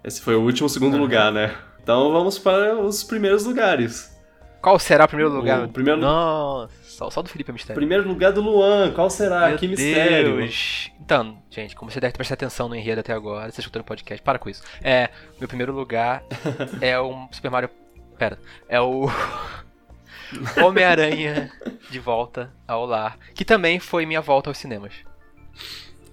Esse 0.02 0.20
foi 0.20 0.34
o 0.34 0.40
último 0.40 0.68
segundo 0.68 0.94
uhum. 0.94 1.00
lugar, 1.00 1.30
né? 1.30 1.54
Então 1.82 2.12
vamos 2.12 2.38
para 2.38 2.78
os 2.80 3.04
primeiros 3.04 3.44
lugares. 3.44 4.16
Qual 4.60 4.78
será 4.78 5.04
o 5.04 5.08
primeiro 5.08 5.32
lugar? 5.32 5.64
O 5.64 5.68
primeiro... 5.68 6.00
Nossa, 6.00 6.72
só, 7.00 7.08
só 7.08 7.22
do 7.22 7.30
Felipe 7.30 7.50
é 7.50 7.52
mistério. 7.54 7.80
Primeiro 7.80 8.06
lugar 8.06 8.30
do 8.30 8.42
Luan, 8.42 8.92
qual 8.92 9.08
será? 9.08 9.48
Meu 9.48 9.56
que 9.58 9.66
mistério. 9.66 10.36
Deus. 10.36 10.90
Então, 11.00 11.42
gente, 11.48 11.74
como 11.74 11.90
você 11.90 11.98
deve 11.98 12.12
ter 12.12 12.18
prestado 12.18 12.36
atenção 12.36 12.68
no 12.68 12.76
enredo 12.76 13.00
até 13.00 13.14
agora, 13.14 13.50
você 13.50 13.60
escutando 13.62 13.80
o 13.80 13.86
podcast, 13.86 14.22
para 14.22 14.38
com 14.38 14.50
isso. 14.50 14.62
É, 14.82 15.08
meu 15.38 15.48
primeiro 15.48 15.72
lugar 15.72 16.22
é 16.82 17.00
um 17.00 17.26
Super 17.32 17.50
Mario 17.50 17.70
Pera. 18.18 18.38
É 18.68 18.78
o. 18.78 19.08
Homem-Aranha 20.62 21.50
de 21.90 21.98
volta 21.98 22.52
ao 22.68 22.84
lar. 22.84 23.18
Que 23.34 23.46
também 23.46 23.80
foi 23.80 24.04
minha 24.04 24.20
volta 24.20 24.50
aos 24.50 24.58
cinemas. 24.58 24.92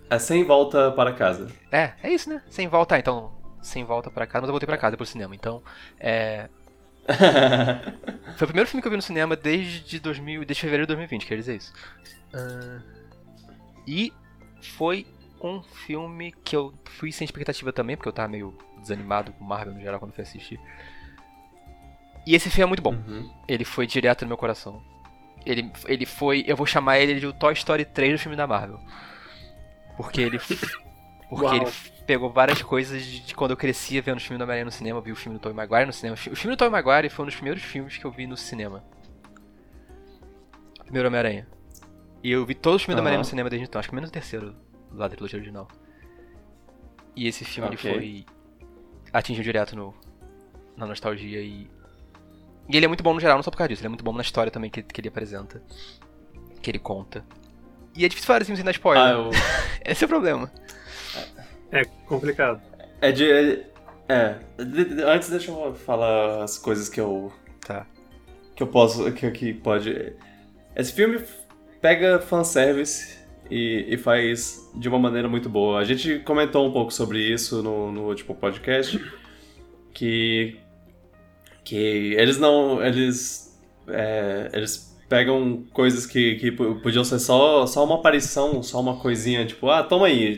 É 0.09 0.17
sem 0.17 0.45
volta 0.45 0.89
para 0.91 1.11
casa. 1.11 1.51
É, 1.69 1.91
é 2.01 2.09
isso, 2.09 2.29
né? 2.29 2.41
Sem 2.49 2.67
volta, 2.69 2.97
então. 2.97 3.35
Sem 3.61 3.83
volta 3.83 4.09
para 4.09 4.25
casa, 4.25 4.43
mas 4.43 4.47
eu 4.47 4.53
voltei 4.53 4.65
para 4.65 4.77
casa 4.77 4.95
pro 4.95 5.05
cinema. 5.05 5.35
Então, 5.35 5.61
é. 5.99 6.47
foi 8.37 8.45
o 8.45 8.47
primeiro 8.47 8.69
filme 8.69 8.81
que 8.81 8.87
eu 8.87 8.91
vi 8.91 8.97
no 8.97 9.01
cinema 9.01 9.35
desde 9.35 9.99
2000, 9.99 10.45
desde 10.45 10.61
fevereiro 10.61 10.85
de 10.85 10.95
2020, 10.95 11.25
quer 11.25 11.35
dizer 11.37 11.55
isso. 11.55 11.73
Uh, 12.33 12.81
e 13.87 14.13
foi 14.61 15.07
um 15.41 15.61
filme 15.61 16.33
que 16.43 16.55
eu 16.55 16.73
fui 16.85 17.11
sem 17.11 17.25
expectativa 17.25 17.71
também, 17.71 17.95
porque 17.95 18.09
eu 18.09 18.13
tava 18.13 18.27
meio 18.27 18.57
desanimado 18.81 19.31
com 19.33 19.43
Marvel 19.43 19.73
no 19.73 19.81
geral 19.81 19.99
quando 19.99 20.13
fui 20.13 20.23
assistir. 20.23 20.59
E 22.25 22.35
esse 22.35 22.49
filme 22.49 22.63
é 22.63 22.67
muito 22.67 22.83
bom. 22.83 22.93
Uhum. 22.93 23.31
Ele 23.47 23.63
foi 23.63 23.87
direto 23.87 24.23
no 24.23 24.27
meu 24.27 24.37
coração. 24.37 24.83
Ele, 25.45 25.71
ele 25.85 26.05
foi. 26.05 26.43
Eu 26.45 26.57
vou 26.57 26.65
chamar 26.65 26.99
ele 26.99 27.19
de 27.19 27.25
o 27.25 27.31
Toy 27.31 27.53
Story 27.53 27.85
3 27.85 28.13
do 28.13 28.19
filme 28.19 28.35
da 28.35 28.45
Marvel. 28.45 28.79
Porque 29.95 30.21
ele. 30.21 30.37
Porque 31.29 31.45
Uau. 31.45 31.55
ele 31.55 31.65
pegou 32.07 32.31
várias 32.31 32.61
coisas 32.61 33.03
de, 33.03 33.19
de, 33.19 33.35
quando 33.35 33.51
eu 33.51 33.57
crescia 33.57 34.01
vendo 34.01 34.17
os 34.17 34.23
filmes 34.23 34.39
do 34.39 34.43
Homem-Aranha 34.43 34.65
no 34.65 34.71
cinema, 34.71 35.01
vi 35.01 35.11
o 35.11 35.15
filme 35.15 35.37
do 35.37 35.41
Tobey 35.41 35.55
Maguire 35.55 35.85
no 35.85 35.93
cinema. 35.93 36.15
O 36.15 36.17
filme 36.35 36.55
do 36.55 36.57
Tobey 36.57 36.71
Maguire 36.71 37.09
foi 37.09 37.23
um 37.23 37.27
dos 37.27 37.35
primeiros 37.35 37.61
filmes 37.61 37.97
que 37.97 38.05
eu 38.05 38.11
vi 38.11 38.25
no 38.25 38.37
cinema. 38.37 38.83
Primeiro 40.85 41.09
Homem-Aranha. 41.09 41.45
E 42.23 42.31
eu 42.31 42.45
vi 42.45 42.55
todos 42.55 42.77
os 42.77 42.83
filmes 42.83 42.93
uhum. 42.93 42.95
do 42.95 43.01
Homem-Aranha 43.01 43.19
no 43.19 43.25
cinema 43.25 43.49
desde 43.49 43.67
então, 43.67 43.77
acho 43.77 43.89
que 43.89 43.93
menos 43.93 44.09
o 44.09 44.13
terceiro 44.13 44.55
lá 44.91 45.07
da 45.07 45.15
trilogia 45.15 45.37
original. 45.37 45.67
E 47.13 47.27
esse 47.27 47.43
filme 47.43 47.75
okay. 47.75 47.91
ele 47.91 48.25
foi. 48.25 48.69
atingiu 49.11 49.43
direto 49.43 49.75
no, 49.75 49.93
na 50.77 50.85
nostalgia 50.85 51.41
e. 51.41 51.69
E 52.69 52.75
ele 52.75 52.85
é 52.85 52.87
muito 52.87 53.03
bom 53.03 53.13
no 53.13 53.19
geral, 53.19 53.37
não 53.37 53.43
só 53.43 53.51
por 53.51 53.57
causa 53.57 53.69
disso, 53.69 53.81
ele 53.81 53.87
é 53.87 53.89
muito 53.89 54.03
bom 54.03 54.13
na 54.13 54.21
história 54.21 54.51
também 54.51 54.69
que, 54.69 54.81
que 54.81 55.01
ele 55.01 55.09
apresenta. 55.09 55.61
Que 56.61 56.71
ele 56.71 56.79
conta. 56.79 57.25
E 57.95 58.05
é 58.05 58.09
difícil 58.09 58.27
falar 58.27 58.41
assim 58.41 58.55
sem 58.55 58.63
dar 58.63 58.71
spoiler. 58.71 59.03
Ah, 59.03 59.11
eu... 59.11 59.29
Esse 59.85 60.03
é 60.03 60.05
o 60.05 60.09
problema. 60.09 60.51
É 61.71 61.85
complicado. 62.05 62.61
É 63.01 63.11
de. 63.11 63.29
É, 63.29 63.65
é. 64.09 64.35
Antes 65.05 65.29
deixa 65.29 65.51
eu 65.51 65.73
falar 65.73 66.43
as 66.43 66.57
coisas 66.57 66.89
que 66.89 66.99
eu. 66.99 67.31
Tá. 67.65 67.85
Que 68.55 68.63
eu 68.63 68.67
posso. 68.67 69.11
Que, 69.11 69.29
que 69.31 69.53
pode. 69.53 70.13
Esse 70.75 70.93
filme 70.93 71.21
pega 71.81 72.19
fanservice 72.19 73.17
e, 73.49 73.85
e 73.89 73.97
faz 73.97 74.69
de 74.75 74.87
uma 74.87 74.99
maneira 74.99 75.27
muito 75.27 75.49
boa. 75.49 75.79
A 75.79 75.83
gente 75.83 76.19
comentou 76.19 76.67
um 76.67 76.71
pouco 76.71 76.91
sobre 76.91 77.19
isso 77.19 77.61
no, 77.61 77.91
no 77.91 78.07
último 78.07 78.35
podcast. 78.35 78.99
Que. 79.93 80.59
Que 81.63 82.15
eles 82.15 82.37
não. 82.37 82.83
Eles. 82.83 83.59
É, 83.89 84.49
eles 84.53 84.86
pegam 85.07 85.63
coisas 85.73 86.05
que, 86.05 86.35
que 86.35 86.51
podiam 86.51 87.03
ser 87.03 87.19
só, 87.19 87.65
só 87.65 87.83
uma 87.85 87.95
aparição, 87.95 88.61
só 88.61 88.79
uma 88.79 88.97
coisinha, 88.97 89.45
tipo, 89.45 89.69
ah, 89.69 89.83
toma 89.83 90.07
aí, 90.07 90.37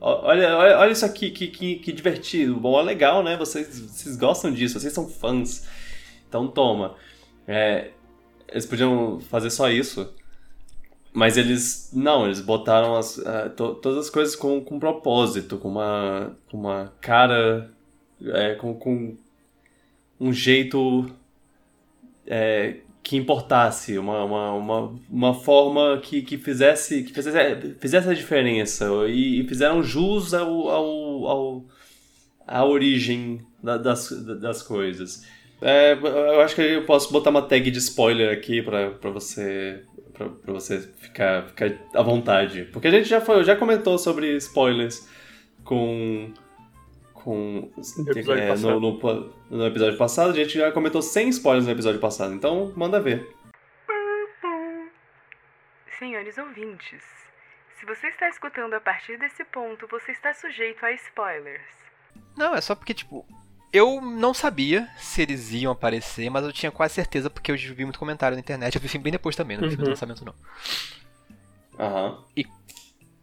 olha, 0.00 0.56
olha, 0.56 0.78
olha 0.78 0.92
isso 0.92 1.04
aqui, 1.04 1.30
que, 1.30 1.48
que, 1.48 1.76
que 1.76 1.92
divertido, 1.92 2.56
bom, 2.56 2.78
é 2.80 2.82
legal, 2.82 3.22
né? 3.22 3.36
Vocês, 3.36 3.78
vocês 3.78 4.16
gostam 4.16 4.52
disso, 4.52 4.80
vocês 4.80 4.92
são 4.92 5.06
fãs, 5.08 5.66
então 6.28 6.48
toma. 6.48 6.94
É, 7.46 7.90
eles 8.48 8.64
podiam 8.64 9.20
fazer 9.20 9.50
só 9.50 9.70
isso, 9.70 10.12
mas 11.12 11.36
eles, 11.36 11.90
não, 11.92 12.24
eles 12.24 12.40
botaram 12.40 12.96
as, 12.96 13.18
uh, 13.18 13.50
to, 13.54 13.74
todas 13.74 14.06
as 14.06 14.10
coisas 14.10 14.34
com, 14.34 14.62
com 14.62 14.78
propósito, 14.78 15.58
com 15.58 15.68
uma, 15.68 16.36
com 16.50 16.56
uma 16.56 16.92
cara, 17.02 17.70
é, 18.24 18.54
com, 18.54 18.74
com 18.74 19.16
um 20.18 20.32
jeito 20.32 21.10
é, 22.26 22.76
que 23.02 23.16
importasse, 23.16 23.98
uma, 23.98 24.24
uma, 24.24 24.52
uma, 24.52 25.00
uma 25.10 25.34
forma 25.34 25.98
que, 26.02 26.22
que, 26.22 26.36
fizesse, 26.36 27.02
que 27.02 27.12
fizesse, 27.12 27.74
fizesse 27.80 28.08
a 28.08 28.14
diferença 28.14 28.86
e, 29.08 29.40
e 29.40 29.48
fizeram 29.48 29.82
jus 29.82 30.34
ao, 30.34 30.68
ao, 30.68 31.26
ao, 31.26 31.64
à 32.46 32.64
origem 32.64 33.40
da, 33.62 33.78
das, 33.78 34.10
das 34.40 34.62
coisas. 34.62 35.26
É, 35.62 35.92
eu 35.92 36.40
acho 36.40 36.54
que 36.54 36.62
eu 36.62 36.84
posso 36.84 37.12
botar 37.12 37.30
uma 37.30 37.42
tag 37.42 37.70
de 37.70 37.78
spoiler 37.78 38.32
aqui 38.32 38.62
para 38.62 39.10
você 39.10 39.82
para 40.12 40.52
você 40.52 40.80
ficar, 40.98 41.46
ficar 41.46 41.72
à 41.94 42.02
vontade. 42.02 42.68
Porque 42.72 42.88
a 42.88 42.90
gente 42.90 43.08
já, 43.08 43.20
foi, 43.20 43.42
já 43.42 43.56
comentou 43.56 43.96
sobre 43.98 44.36
spoilers 44.36 45.08
com 45.64 46.30
com 47.22 47.70
no, 47.96 48.32
é, 48.32 48.56
no, 48.56 48.80
no, 48.80 49.32
no, 49.50 49.66
episódio 49.66 49.98
passado. 49.98 50.30
A 50.30 50.34
gente 50.34 50.58
já 50.58 50.72
comentou 50.72 51.02
100 51.02 51.28
spoilers 51.30 51.66
no 51.66 51.72
episódio 51.72 52.00
passado, 52.00 52.34
então 52.34 52.72
manda 52.76 53.00
ver. 53.00 53.34
Senhores 55.98 56.38
ouvintes, 56.38 57.02
se 57.78 57.86
você 57.86 58.06
está 58.08 58.28
escutando 58.28 58.74
a 58.74 58.80
partir 58.80 59.18
desse 59.18 59.44
ponto, 59.44 59.86
você 59.86 60.12
está 60.12 60.32
sujeito 60.32 60.84
a 60.84 60.92
spoilers. 60.92 61.62
Não, 62.36 62.54
é 62.54 62.60
só 62.60 62.74
porque, 62.74 62.94
tipo, 62.94 63.26
eu 63.72 64.00
não 64.00 64.34
sabia 64.34 64.88
se 64.96 65.22
eles 65.22 65.52
iam 65.52 65.72
aparecer, 65.72 66.28
mas 66.30 66.44
eu 66.44 66.52
tinha 66.52 66.72
quase 66.72 66.94
certeza 66.94 67.30
porque 67.30 67.52
eu 67.52 67.56
vi 67.56 67.84
muito 67.84 67.98
comentário 67.98 68.34
na 68.34 68.40
internet. 68.40 68.74
Eu 68.74 68.80
vi 68.80 68.88
filme 68.88 69.04
bem 69.04 69.12
depois 69.12 69.36
também, 69.36 69.56
não 69.56 69.68
vi 69.68 69.76
uhum. 69.76 69.84
do 69.84 69.90
lançamento 69.90 70.24
não. 70.24 70.34
Aham. 71.78 72.10
Uhum. 72.10 72.24
E 72.36 72.46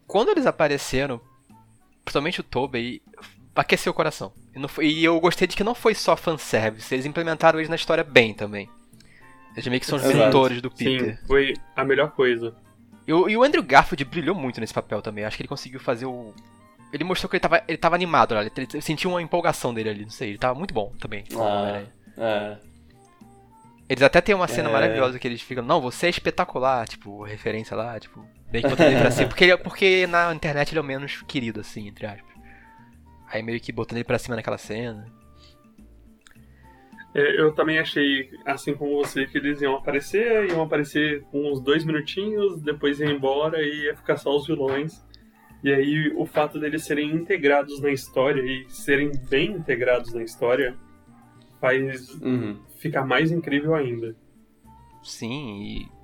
quando 0.07 0.29
eles 0.29 0.45
apareceram, 0.45 1.21
principalmente 2.03 2.39
o 2.39 2.43
Tobey, 2.43 3.01
aqueceu 3.61 3.91
o 3.91 3.95
coração. 3.95 4.31
E, 4.55 4.67
foi, 4.67 4.87
e, 4.87 5.03
eu 5.03 5.19
gostei 5.19 5.47
de 5.47 5.55
que 5.55 5.63
não 5.63 5.75
foi 5.75 5.93
só 5.93 6.15
fanservice, 6.15 6.93
eles 6.93 7.05
implementaram 7.05 7.59
eles 7.59 7.69
na 7.69 7.75
história 7.75 8.03
bem 8.03 8.33
também. 8.33 8.69
Eles 9.53 9.67
meio 9.67 9.79
que 9.79 9.87
são 9.87 9.97
os 9.97 10.05
mentores 10.05 10.61
do 10.61 10.69
Peter. 10.69 11.17
Sim, 11.17 11.25
foi 11.25 11.53
a 11.75 11.83
melhor 11.83 12.11
coisa. 12.11 12.55
E 13.07 13.13
o, 13.13 13.27
e 13.29 13.35
o 13.35 13.43
Andrew 13.43 13.63
Garfield 13.63 14.05
brilhou 14.05 14.35
muito 14.35 14.59
nesse 14.59 14.73
papel 14.73 15.01
também. 15.01 15.25
Acho 15.25 15.35
que 15.35 15.41
ele 15.41 15.47
conseguiu 15.47 15.79
fazer 15.79 16.05
o. 16.05 16.33
Ele 16.93 17.03
mostrou 17.03 17.29
que 17.29 17.37
ele 17.37 17.41
tava, 17.41 17.63
ele 17.67 17.77
tava 17.77 17.95
animado, 17.95 18.35
né? 18.35 18.49
ele 18.55 18.81
sentiu 18.81 19.09
uma 19.09 19.21
empolgação 19.21 19.73
dele 19.73 19.89
ali, 19.89 20.03
não 20.03 20.09
sei. 20.09 20.29
Ele 20.29 20.37
tava 20.37 20.57
muito 20.57 20.73
bom 20.73 20.93
também. 20.99 21.23
Ah, 21.35 21.83
é. 22.17 22.57
Eles 23.89 24.03
até 24.03 24.19
tem 24.19 24.35
uma 24.35 24.47
cena 24.47 24.69
é. 24.69 24.71
maravilhosa 24.71 25.17
que 25.17 25.27
eles 25.27 25.41
ficam, 25.41 25.63
não, 25.63 25.79
você 25.79 26.07
é 26.07 26.09
espetacular, 26.09 26.87
tipo, 26.87 27.23
referência 27.23 27.75
lá, 27.75 27.97
tipo, 27.99 28.25
bem 28.51 28.61
que 28.61 28.67
botando 28.67 28.87
ele 28.91 28.99
pra 28.99 29.11
cima. 29.11 29.27
Porque, 29.29 29.57
porque 29.57 30.07
na 30.07 30.33
internet 30.33 30.71
ele 30.71 30.79
é 30.79 30.81
o 30.81 30.85
menos 30.85 31.23
querido, 31.27 31.61
assim, 31.61 31.87
entre 31.87 32.05
aspas. 32.05 32.36
Aí 33.27 33.43
meio 33.43 33.59
que 33.59 33.71
botando 33.71 33.97
ele 33.97 34.05
pra 34.05 34.17
cima 34.17 34.35
naquela 34.35 34.57
cena. 34.57 35.05
É, 37.13 37.41
eu 37.41 37.51
também 37.53 37.79
achei, 37.79 38.29
assim 38.45 38.73
como 38.73 38.95
você, 38.97 39.25
que 39.25 39.37
eles 39.37 39.61
iam 39.61 39.75
aparecer, 39.75 40.49
iam 40.49 40.61
aparecer 40.61 41.23
uns 41.33 41.59
dois 41.59 41.83
minutinhos, 41.83 42.61
depois 42.61 42.99
iam 42.99 43.11
embora 43.11 43.61
e 43.61 43.85
ia 43.85 43.95
ficar 43.95 44.17
só 44.17 44.35
os 44.35 44.45
vilões. 44.45 45.03
E 45.63 45.73
aí 45.73 46.13
o 46.15 46.25
fato 46.25 46.59
deles 46.59 46.85
serem 46.85 47.11
integrados 47.11 47.81
na 47.81 47.89
história 47.89 48.41
e 48.41 48.69
serem 48.69 49.11
bem 49.29 49.51
integrados 49.51 50.13
na 50.13 50.21
história 50.23 50.77
faz 51.59 52.13
uhum. 52.21 52.59
ficar 52.77 53.05
mais 53.05 53.31
incrível 53.31 53.73
ainda. 53.73 54.15
Sim, 55.01 55.63
e 55.63 55.96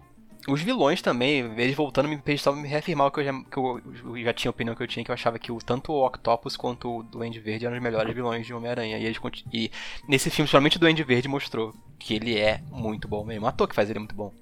os 0.47 0.61
vilões 0.61 1.01
também, 1.01 1.39
eles 1.57 1.75
voltando 1.75 2.09
me 2.09 2.38
só 2.38 2.51
me 2.51 2.67
reafirmar 2.67 3.07
o 3.07 3.11
que 3.11 3.22
eu, 3.22 3.23
já, 3.23 3.43
que 3.43 3.57
eu 3.57 4.23
já 4.23 4.33
tinha 4.33 4.49
a 4.49 4.51
opinião 4.51 4.75
que 4.75 4.83
eu 4.83 4.88
tinha, 4.88 5.03
que 5.03 5.11
eu 5.11 5.13
achava 5.13 5.39
que 5.39 5.51
o, 5.51 5.57
tanto 5.59 5.91
o 5.93 6.05
Octopus 6.05 6.57
quanto 6.57 6.99
o 6.99 7.03
Duende 7.03 7.39
Verde 7.39 7.65
eram 7.65 7.77
os 7.77 7.83
melhores 7.83 8.13
vilões 8.13 8.45
de 8.45 8.53
Homem-Aranha. 8.53 8.97
E, 8.97 9.15
e 9.53 9.72
nesse 10.07 10.30
filme, 10.30 10.49
somente 10.49 10.77
o 10.77 10.80
Duende 10.80 11.03
Verde 11.03 11.27
mostrou 11.27 11.73
que 11.97 12.13
ele 12.15 12.38
é 12.38 12.61
muito 12.69 13.07
bom 13.07 13.23
mesmo. 13.23 13.45
O 13.45 13.49
ator 13.49 13.67
que 13.67 13.75
faz 13.75 13.89
ele 13.89 13.99
é 13.99 14.01
muito 14.01 14.15
bom. 14.15 14.33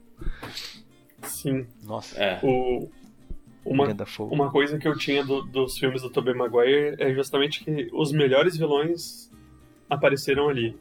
Sim. 1.23 1.67
Nossa. 1.83 2.19
É. 2.19 2.39
O, 2.41 2.89
uma, 3.63 3.87
uma 4.31 4.51
coisa 4.51 4.79
que 4.79 4.87
eu 4.87 4.97
tinha 4.97 5.23
do, 5.23 5.43
dos 5.43 5.77
filmes 5.77 6.01
do 6.01 6.09
Tobey 6.09 6.33
Maguire 6.33 6.95
é 6.97 7.13
justamente 7.13 7.63
que 7.63 7.89
os 7.93 8.11
melhores 8.11 8.57
vilões 8.57 9.31
apareceram 9.87 10.49
ali. 10.49 10.75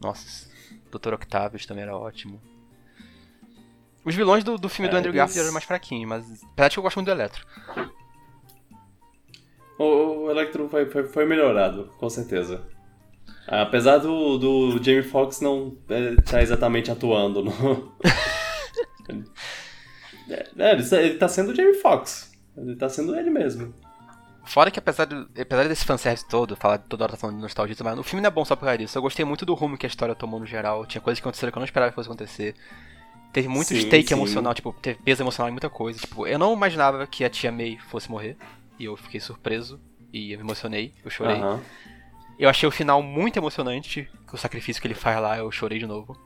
Nossa, 0.00 0.48
Dr. 0.92 1.14
Octavius 1.14 1.66
também 1.66 1.82
era 1.82 1.96
ótimo. 1.96 2.40
Os 4.04 4.14
vilões 4.14 4.44
do, 4.44 4.58
do 4.58 4.68
filme 4.68 4.88
é, 4.88 4.90
do 4.90 4.96
Andrew 4.98 5.12
Garfield 5.12 5.40
eram 5.40 5.52
mais 5.52 5.64
fraquinhos, 5.64 6.08
mas 6.08 6.44
apesar 6.52 6.68
de 6.68 6.74
que 6.74 6.78
eu 6.78 6.82
gosto 6.82 6.96
muito 6.96 7.06
do 7.06 7.12
Electro. 7.12 7.46
O, 9.78 9.84
o 10.24 10.30
Electro 10.30 10.68
foi, 10.68 10.86
foi, 10.86 11.04
foi, 11.04 11.24
melhorado, 11.24 11.90
com 11.98 12.08
certeza. 12.10 12.62
Apesar 13.46 13.98
do, 13.98 14.38
do 14.38 14.82
Jamie 14.82 15.02
Foxx 15.02 15.40
não 15.40 15.76
estar 15.88 16.22
tá 16.22 16.42
exatamente 16.42 16.90
atuando 16.90 17.42
no. 17.42 17.94
é, 20.28 20.72
ele, 20.72 20.88
tá, 20.88 21.02
ele 21.02 21.18
tá 21.18 21.28
sendo 21.28 21.52
o 21.52 21.54
Jamie 21.54 21.74
Foxx. 21.74 22.32
Ele 22.56 22.76
tá 22.76 22.88
sendo 22.88 23.16
ele 23.16 23.30
mesmo. 23.30 23.74
Fora 24.46 24.70
que 24.70 24.78
apesar, 24.78 25.06
de, 25.06 25.40
apesar 25.40 25.66
desse 25.66 25.84
fanservice 25.84 26.26
todo, 26.28 26.54
falar 26.54 26.78
toda 26.78 27.04
hora 27.04 27.12
tá 27.12 27.18
falando 27.18 27.36
de 27.36 27.42
nostalgia, 27.42 27.74
mas 27.82 27.98
o 27.98 28.02
filme 28.02 28.20
não 28.22 28.28
é 28.28 28.30
bom 28.30 28.44
só 28.44 28.54
por 28.54 28.64
causa 28.64 28.78
disso. 28.78 28.96
Eu 28.96 29.02
gostei 29.02 29.24
muito 29.24 29.46
do 29.46 29.54
rumo 29.54 29.78
que 29.78 29.86
a 29.86 29.88
história 29.88 30.14
tomou 30.14 30.38
no 30.38 30.46
geral. 30.46 30.86
Tinha 30.86 31.00
coisas 31.00 31.18
que 31.18 31.24
aconteceram 31.24 31.50
que 31.50 31.58
eu 31.58 31.60
não 31.60 31.64
esperava 31.64 31.90
que 31.90 31.94
fosse 31.94 32.08
acontecer. 32.08 32.54
Teve 33.34 33.48
muito 33.48 33.66
sim, 33.66 33.80
stake 33.80 34.06
sim. 34.06 34.14
emocional, 34.14 34.54
tipo, 34.54 34.72
teve 34.80 35.02
peso 35.02 35.20
emocional 35.20 35.48
em 35.48 35.52
muita 35.52 35.68
coisa. 35.68 35.98
Tipo, 35.98 36.24
eu 36.24 36.38
não 36.38 36.54
imaginava 36.54 37.04
que 37.04 37.24
a 37.24 37.28
tia 37.28 37.50
May 37.50 37.76
fosse 37.76 38.08
morrer. 38.08 38.36
E 38.78 38.84
eu 38.84 38.96
fiquei 38.96 39.18
surpreso. 39.18 39.80
E 40.12 40.30
eu 40.30 40.38
me 40.38 40.44
emocionei, 40.44 40.94
eu 41.04 41.10
chorei. 41.10 41.40
Eu 42.38 42.48
achei 42.48 42.68
o 42.68 42.70
final 42.70 43.02
muito 43.02 43.36
emocionante. 43.36 44.08
O 44.32 44.36
sacrifício 44.36 44.80
que 44.80 44.86
ele 44.86 44.94
faz 44.94 45.20
lá, 45.20 45.36
eu 45.36 45.50
chorei 45.50 45.80
de 45.80 45.86
novo. 45.86 46.16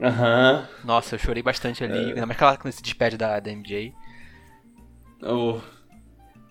Aham. 0.00 0.68
Uhum. 0.68 0.86
Nossa, 0.86 1.16
eu 1.16 1.18
chorei 1.18 1.42
bastante 1.42 1.82
ali. 1.82 1.98
É. 1.98 2.14
Ainda 2.14 2.26
mais 2.26 2.38
quando 2.38 2.66
ele 2.66 2.72
se 2.72 2.82
despede 2.82 3.16
da, 3.16 3.40
da 3.40 3.50
MJ. 3.50 3.92
Oh. 5.20 5.58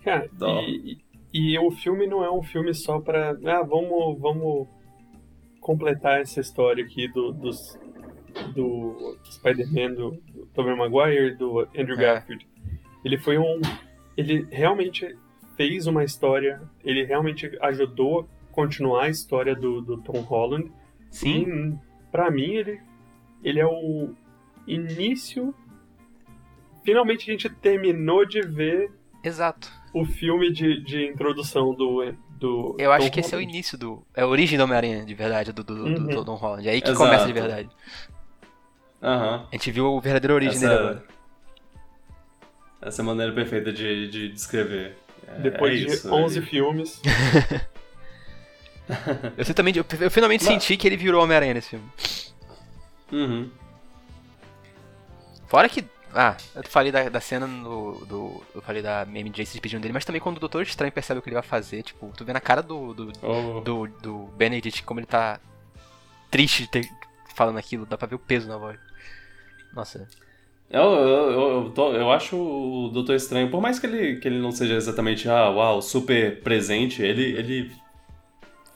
Cara, 0.04 0.28
e, 0.66 0.98
e, 1.32 1.54
e, 1.54 1.58
o 1.58 1.70
filme 1.70 2.06
não 2.06 2.22
é 2.22 2.30
um 2.30 2.42
filme 2.42 2.74
só 2.74 3.00
pra. 3.00 3.30
Ah, 3.30 3.62
vamos, 3.62 4.20
vamos 4.20 4.68
completar 5.58 6.20
essa 6.20 6.40
história 6.40 6.84
aqui 6.84 7.08
do, 7.08 7.32
dos, 7.32 7.78
do 8.54 9.16
Spider-Man, 9.24 9.94
do, 9.94 10.10
do 10.32 10.46
Tobey 10.54 10.74
Maguire 10.74 11.36
do 11.36 11.60
Andrew 11.76 11.98
é. 11.98 12.02
Garfield. 12.02 12.46
Ele 13.04 13.18
foi 13.18 13.38
um. 13.38 13.60
Ele 14.16 14.46
realmente 14.50 15.16
fez 15.56 15.86
uma 15.86 16.04
história. 16.04 16.60
Ele 16.84 17.04
realmente 17.04 17.50
ajudou 17.60 18.28
a 18.50 18.52
continuar 18.52 19.04
a 19.04 19.08
história 19.08 19.54
do, 19.54 19.80
do 19.80 19.98
Tom 19.98 20.20
Holland. 20.20 20.70
Sim. 21.10 21.42
E, 21.42 22.10
pra 22.10 22.30
mim, 22.30 22.54
ele, 22.54 22.80
ele 23.42 23.60
é 23.60 23.66
o 23.66 24.14
início. 24.66 25.54
Finalmente 26.84 27.28
a 27.28 27.32
gente 27.32 27.48
terminou 27.48 28.24
de 28.24 28.40
ver. 28.42 28.90
Exato. 29.22 29.70
O 29.92 30.04
filme 30.04 30.52
de, 30.52 30.82
de 30.82 31.06
introdução 31.06 31.74
do, 31.74 32.12
do. 32.38 32.76
Eu 32.78 32.92
acho 32.92 33.06
Tom 33.06 33.12
que 33.12 33.20
Holland. 33.20 33.26
esse 33.26 33.34
é 33.34 33.38
o 33.38 33.40
início 33.40 33.78
do. 33.78 34.06
É 34.14 34.22
a 34.22 34.26
origem 34.26 34.56
do 34.56 34.64
Homem-Aranha, 34.64 35.04
de 35.04 35.14
verdade, 35.14 35.52
do, 35.52 35.64
do, 35.64 35.74
uhum. 35.74 36.06
do, 36.06 36.24
Tom 36.24 36.34
Holland. 36.34 36.68
É 36.68 36.72
aí 36.72 36.80
que 36.80 36.90
Exato. 36.90 37.04
começa 37.04 37.26
de 37.26 37.32
verdade. 37.32 37.68
Uhum. 39.00 39.34
A 39.34 39.48
gente 39.52 39.70
viu 39.70 39.86
o 39.86 40.00
verdadeiro 40.00 40.34
origem 40.34 40.56
essa, 40.56 40.68
dele 40.68 40.78
agora. 40.78 41.04
Essa 42.82 43.00
é 43.00 43.02
a 43.02 43.06
maneira 43.06 43.32
perfeita 43.32 43.72
de, 43.72 44.08
de 44.08 44.28
descrever. 44.28 44.96
É, 45.26 45.40
Depois 45.40 45.80
é 45.80 45.84
de 45.84 45.92
isso, 45.92 46.12
11 46.12 46.42
filmes. 46.42 47.00
eu, 49.36 49.54
também, 49.54 49.74
eu, 49.76 49.84
eu 50.00 50.10
finalmente 50.10 50.44
Mas... 50.44 50.52
senti 50.52 50.76
que 50.76 50.86
ele 50.86 50.96
virou 50.96 51.22
Homem-Aranha 51.22 51.54
nesse 51.54 51.70
filme. 51.70 51.88
Uhum. 53.12 53.50
Fora 55.46 55.68
que. 55.68 55.84
Ah, 56.14 56.36
eu 56.54 56.62
falei 56.64 56.90
da, 56.90 57.08
da 57.08 57.20
cena 57.20 57.46
no, 57.46 58.04
do. 58.06 58.42
Eu 58.54 58.62
falei 58.62 58.82
da 58.82 59.04
MJ 59.04 59.44
se 59.44 59.52
despedindo 59.52 59.82
dele, 59.82 59.92
mas 59.92 60.04
também 60.04 60.20
quando 60.20 60.38
o 60.38 60.40
Doutor 60.40 60.62
Estranho 60.62 60.92
percebe 60.92 61.20
o 61.20 61.22
que 61.22 61.28
ele 61.28 61.34
vai 61.34 61.42
fazer, 61.42 61.82
tipo, 61.82 62.10
tu 62.16 62.24
vê 62.24 62.32
na 62.32 62.40
cara 62.40 62.62
do. 62.62 62.94
do, 62.94 63.12
oh. 63.22 63.60
do, 63.60 63.86
do 63.86 64.18
Benedict 64.36 64.82
como 64.84 65.00
ele 65.00 65.06
tá 65.06 65.38
triste 66.30 66.62
de 66.62 66.70
ter 66.70 66.88
falando 67.34 67.58
aquilo, 67.58 67.86
dá 67.86 67.96
pra 67.96 68.08
ver 68.08 68.16
o 68.16 68.18
peso 68.18 68.48
na 68.48 68.56
voz. 68.56 68.78
Nossa. 69.78 70.08
Eu, 70.68 70.82
eu, 70.82 71.64
eu, 71.64 71.70
tô, 71.70 71.92
eu 71.92 72.10
acho 72.10 72.36
o 72.36 72.88
Doutor 72.88 73.14
Estranho, 73.14 73.48
por 73.48 73.60
mais 73.60 73.78
que 73.78 73.86
ele, 73.86 74.16
que 74.16 74.26
ele 74.26 74.40
não 74.40 74.50
seja 74.50 74.74
exatamente, 74.74 75.28
ah, 75.28 75.48
uau, 75.48 75.80
super 75.80 76.42
presente, 76.42 77.00
ele, 77.00 77.22
ele 77.38 77.72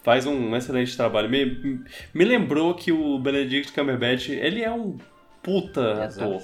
faz 0.05 0.25
um 0.27 0.55
excelente 0.55 0.97
trabalho. 0.97 1.29
Me, 1.29 1.85
me 2.15 2.25
lembrou 2.25 2.73
que 2.75 2.93
o 2.93 3.19
Benedict 3.19 3.73
Cumberbatch, 3.73 4.29
ele 4.29 4.63
é 4.63 4.71
um 4.71 4.97
puta 5.43 6.05
Exato. 6.05 6.37
ator. 6.37 6.43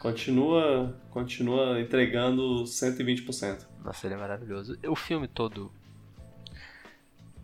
Continua, 0.00 1.00
continua 1.10 1.80
entregando 1.80 2.64
120%. 2.64 3.66
Nossa, 3.84 4.06
ele 4.06 4.14
é 4.14 4.18
maravilhoso. 4.18 4.76
O 4.86 4.96
filme 4.96 5.28
todo 5.28 5.72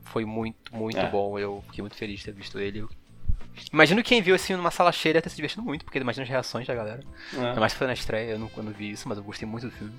foi 0.02 0.24
muito, 0.24 0.74
muito 0.74 0.98
é. 0.98 1.08
bom. 1.08 1.39
Eu 1.39 1.62
fiquei 1.68 1.82
muito 1.82 1.97
feliz 1.97 2.18
de 2.18 2.26
ter 2.26 2.32
visto 2.32 2.58
ele. 2.58 2.84
Imagino 3.72 4.02
quem 4.02 4.22
viu 4.22 4.34
assim 4.34 4.54
numa 4.54 4.70
sala 4.70 4.90
cheia 4.92 5.20
ter 5.20 5.28
se 5.28 5.36
divertido 5.36 5.62
muito, 5.62 5.84
porque 5.84 5.98
imagina 5.98 6.24
as 6.24 6.28
reações 6.28 6.66
da 6.66 6.74
galera. 6.74 7.00
É. 7.34 7.48
Ainda 7.48 7.60
mais 7.60 7.72
que 7.72 7.78
foi 7.78 7.86
na 7.86 7.92
estreia, 7.92 8.32
eu 8.32 8.38
não, 8.38 8.50
eu 8.56 8.62
não 8.62 8.72
vi 8.72 8.90
isso, 8.90 9.08
mas 9.08 9.18
eu 9.18 9.24
gostei 9.24 9.46
muito 9.46 9.66
do 9.66 9.72
filme. 9.72 9.94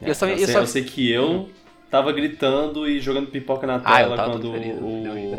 É, 0.00 0.10
eu, 0.10 0.14
só, 0.14 0.26
eu, 0.26 0.36
sei, 0.36 0.46
só... 0.46 0.60
eu, 0.60 0.66
sei, 0.66 0.84
que 0.84 1.10
eu 1.10 1.50
tava 1.90 2.12
gritando 2.12 2.88
e 2.88 3.00
jogando 3.00 3.30
pipoca 3.30 3.66
na 3.66 3.76
ah, 3.76 3.80
tela 3.80 4.14
ah, 4.14 4.30
quando 4.30 4.52
o, 4.52 5.36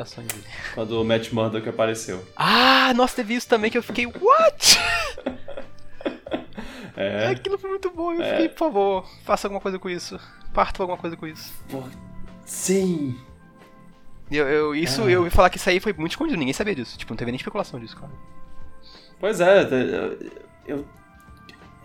quando 0.74 1.01
o 1.01 1.06
Matt 1.06 1.32
Murdock 1.32 1.69
apareceu. 1.69 2.25
Ah, 2.35 2.93
nossa, 2.95 3.17
teve 3.17 3.35
isso 3.35 3.48
também 3.48 3.69
que 3.69 3.77
eu 3.77 3.83
fiquei, 3.83 4.07
what? 4.07 4.80
é. 6.98 7.27
Aquilo 7.27 7.57
foi 7.59 7.69
muito 7.69 7.91
bom, 7.91 8.14
eu 8.14 8.24
é. 8.24 8.32
fiquei, 8.32 8.49
por 8.49 8.57
favor, 8.57 9.09
faça 9.24 9.48
alguma 9.48 9.61
coisa 9.61 9.77
com 9.77 9.90
isso. 9.90 10.19
Parta 10.53 10.82
alguma 10.82 10.98
coisa 10.98 11.16
com 11.16 11.27
isso. 11.27 11.53
Sim. 12.45 13.16
Eu, 14.32 14.48
eu, 14.48 14.76
isso, 14.76 15.04
ah. 15.04 15.12
eu 15.12 15.20
ouvi 15.20 15.32
falar 15.32 15.50
que 15.50 15.58
isso 15.58 15.70
aí 15.70 15.80
foi 15.80 15.94
muito 15.94 16.12
escondido, 16.12 16.38
ninguém 16.38 16.54
sabia 16.54 16.76
disso. 16.76 16.98
Tipo, 16.98 17.14
não 17.14 17.18
teve 17.18 17.32
nem 17.32 17.38
especulação 17.38 17.80
disso, 17.80 17.96
cara. 17.96 18.12
Pois 19.20 19.40
é, 19.40 19.68
eu. 20.68 20.86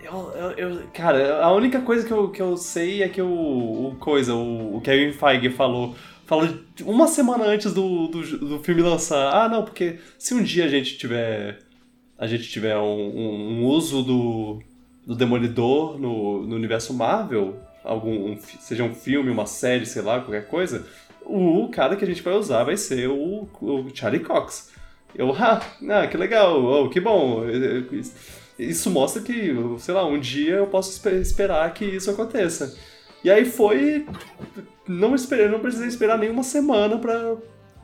Eu, 0.02 0.32
eu, 0.32 0.50
eu, 0.58 0.82
cara, 0.92 1.44
a 1.44 1.52
única 1.52 1.80
coisa 1.80 2.04
que 2.04 2.12
eu, 2.12 2.28
que 2.28 2.42
eu 2.42 2.56
sei 2.56 3.04
é 3.04 3.08
que 3.08 3.22
o, 3.22 3.28
o 3.86 3.96
coisa, 4.00 4.34
o, 4.34 4.76
o 4.76 4.80
Kevin 4.80 5.12
Feige 5.12 5.50
falou, 5.50 5.94
falou 6.26 6.48
uma 6.84 7.06
semana 7.06 7.44
antes 7.44 7.72
do, 7.72 8.08
do, 8.08 8.38
do, 8.38 8.58
filme 8.58 8.82
lançar. 8.82 9.32
Ah, 9.32 9.48
não, 9.48 9.64
porque 9.64 10.00
se 10.18 10.34
um 10.34 10.42
dia 10.42 10.64
a 10.64 10.68
gente 10.68 10.98
tiver 10.98 11.60
a 12.18 12.26
gente 12.26 12.48
tiver 12.48 12.76
um, 12.76 12.82
um, 12.82 13.60
um 13.60 13.64
uso 13.64 14.02
do, 14.02 14.62
do 15.06 15.14
Demolidor 15.14 15.98
no, 15.98 16.46
no 16.46 16.56
universo 16.56 16.92
Marvel, 16.94 17.56
algum 17.84 18.32
um, 18.32 18.38
seja 18.40 18.84
um 18.84 18.94
filme, 18.94 19.30
uma 19.30 19.46
série, 19.46 19.86
sei 19.86 20.02
lá, 20.02 20.20
qualquer 20.20 20.46
coisa, 20.46 20.86
o 21.26 21.68
cara 21.70 21.96
que 21.96 22.04
a 22.04 22.06
gente 22.06 22.22
vai 22.22 22.34
usar 22.34 22.64
vai 22.64 22.76
ser 22.76 23.08
o, 23.08 23.48
o 23.60 23.86
Charlie 23.94 24.22
Cox. 24.22 24.72
Eu, 25.14 25.32
ah, 25.32 25.60
ah, 25.90 26.06
que 26.06 26.16
legal, 26.16 26.62
oh, 26.64 26.88
que 26.88 27.00
bom. 27.00 27.42
Isso 28.58 28.90
mostra 28.90 29.22
que, 29.22 29.54
sei 29.78 29.94
lá, 29.94 30.06
um 30.06 30.18
dia 30.18 30.56
eu 30.56 30.66
posso 30.66 31.08
esperar 31.10 31.72
que 31.74 31.84
isso 31.84 32.10
aconteça. 32.10 32.76
E 33.24 33.30
aí 33.30 33.44
foi. 33.44 34.06
Não, 34.86 35.14
esperei, 35.14 35.48
não 35.48 35.60
precisei 35.60 35.88
esperar 35.88 36.18
nenhuma 36.18 36.42
semana 36.42 36.98
pra 36.98 37.36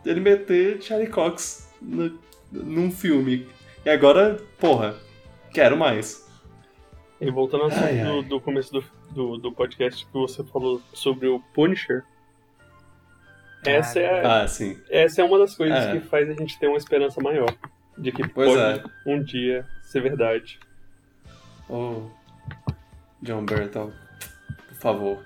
ele 0.05 0.20
meter 0.20 0.83
Charlie 0.83 1.08
Cox 1.08 1.68
no, 1.81 2.18
num 2.50 2.91
filme. 2.91 3.47
E 3.84 3.91
agora, 3.91 4.39
porra, 4.58 4.97
quero 5.52 5.76
mais. 5.76 6.26
E 7.20 7.31
voltando 7.31 7.65
ao 7.65 7.68
assunto 7.68 8.05
do, 8.05 8.23
do, 8.23 8.41
começo 8.41 8.73
do, 8.73 8.84
do, 9.10 9.36
do 9.39 9.52
podcast 9.52 10.07
que 10.07 10.12
você 10.12 10.42
falou 10.44 10.81
sobre 10.92 11.26
o 11.28 11.41
Punisher, 11.52 12.05
essa 13.65 13.99
é, 13.99 14.25
ah, 14.25 14.47
sim. 14.47 14.78
essa 14.89 15.20
é 15.20 15.25
uma 15.25 15.39
das 15.39 15.55
coisas 15.55 15.78
é. 15.78 15.93
que 15.93 16.01
faz 16.07 16.28
a 16.28 16.35
gente 16.35 16.59
ter 16.59 16.69
uma 16.69 16.77
esperança 16.77 17.20
maior 17.20 17.53
de 17.97 18.12
que 18.12 18.27
pois 18.28 18.55
pode 18.55 18.61
é. 18.61 18.83
um 19.07 19.23
dia 19.23 19.67
ser 19.83 20.03
verdade. 20.03 20.59
Oh, 21.69 22.03
John 23.23 23.45
Burton, 23.45 23.93
por 24.69 24.77
favor. 24.77 25.19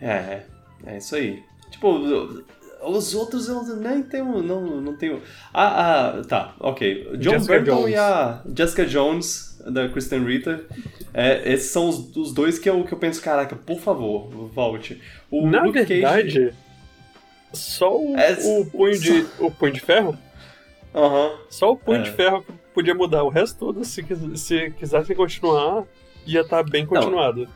É, 0.00 0.08
é, 0.10 0.46
é 0.86 0.98
isso 0.98 1.16
aí. 1.16 1.42
Tipo, 1.70 2.44
os 2.82 3.14
outros 3.14 3.48
eu 3.48 3.64
nem 3.76 4.02
tenho, 4.02 4.42
não, 4.42 4.80
não 4.80 4.96
tenho. 4.96 5.20
Ah, 5.52 6.18
ah 6.18 6.22
tá, 6.24 6.54
ok. 6.60 7.16
John 7.16 7.32
Jessica 7.32 7.58
Burton 7.58 7.76
Jones. 7.80 7.90
e 7.90 7.96
a 7.96 8.42
Jessica 8.54 8.86
Jones 8.86 9.60
da 9.66 9.88
Kristen 9.88 10.24
Ritter. 10.24 10.66
É, 11.12 11.52
esses 11.52 11.70
são 11.70 11.88
os, 11.88 12.14
os, 12.16 12.32
dois 12.32 12.58
que 12.58 12.68
eu, 12.68 12.84
que 12.84 12.92
eu 12.92 12.98
penso, 12.98 13.20
caraca, 13.20 13.56
por 13.56 13.80
favor, 13.80 14.28
volte. 14.52 15.00
O 15.30 15.46
Na 15.46 15.62
Luke 15.62 15.82
verdade, 15.82 16.32
Cage... 16.32 16.54
Só 17.52 17.96
o, 17.96 18.16
é, 18.16 18.32
o, 18.44 18.66
punho 18.66 18.98
de, 18.98 19.26
o 19.38 19.50
punho 19.50 19.72
de 19.72 19.80
ferro? 19.80 20.16
Uhum. 20.94 21.36
Só 21.48 21.72
o 21.72 21.76
punho 21.76 22.00
é. 22.00 22.02
de 22.02 22.10
ferro 22.10 22.44
podia 22.74 22.94
mudar. 22.94 23.22
O 23.24 23.28
resto 23.28 23.58
todo, 23.58 23.84
se, 23.84 24.04
se 24.36 24.70
quisessem 24.70 25.16
continuar, 25.16 25.84
ia 26.26 26.40
estar 26.40 26.62
tá 26.64 26.70
bem 26.70 26.86
continuado. 26.86 27.48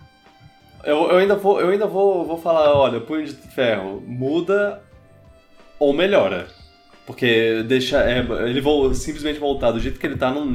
Eu, 0.84 1.10
eu 1.10 1.16
ainda, 1.18 1.36
vou, 1.36 1.60
eu 1.60 1.68
ainda 1.68 1.86
vou, 1.86 2.24
vou 2.26 2.38
falar, 2.38 2.74
olha, 2.74 2.98
o 2.98 3.02
punho 3.02 3.24
de 3.24 3.32
ferro 3.32 4.02
muda 4.04 4.82
ou 5.78 5.92
melhora. 5.92 6.48
Porque 7.06 7.62
deixa. 7.64 8.02
É, 8.02 8.20
ele 8.48 8.60
vou 8.60 8.94
simplesmente 8.94 9.38
voltar 9.38 9.72
do 9.72 9.80
jeito 9.80 9.98
que 9.98 10.06
ele 10.06 10.16
tá. 10.16 10.30
Não, 10.30 10.46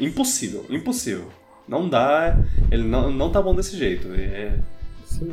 impossível. 0.00 0.64
Impossível. 0.70 1.28
Não 1.68 1.88
dá. 1.88 2.36
Ele 2.70 2.84
não, 2.84 3.10
não 3.10 3.30
tá 3.30 3.42
bom 3.42 3.54
desse 3.54 3.76
jeito. 3.76 4.08
É, 4.14 4.58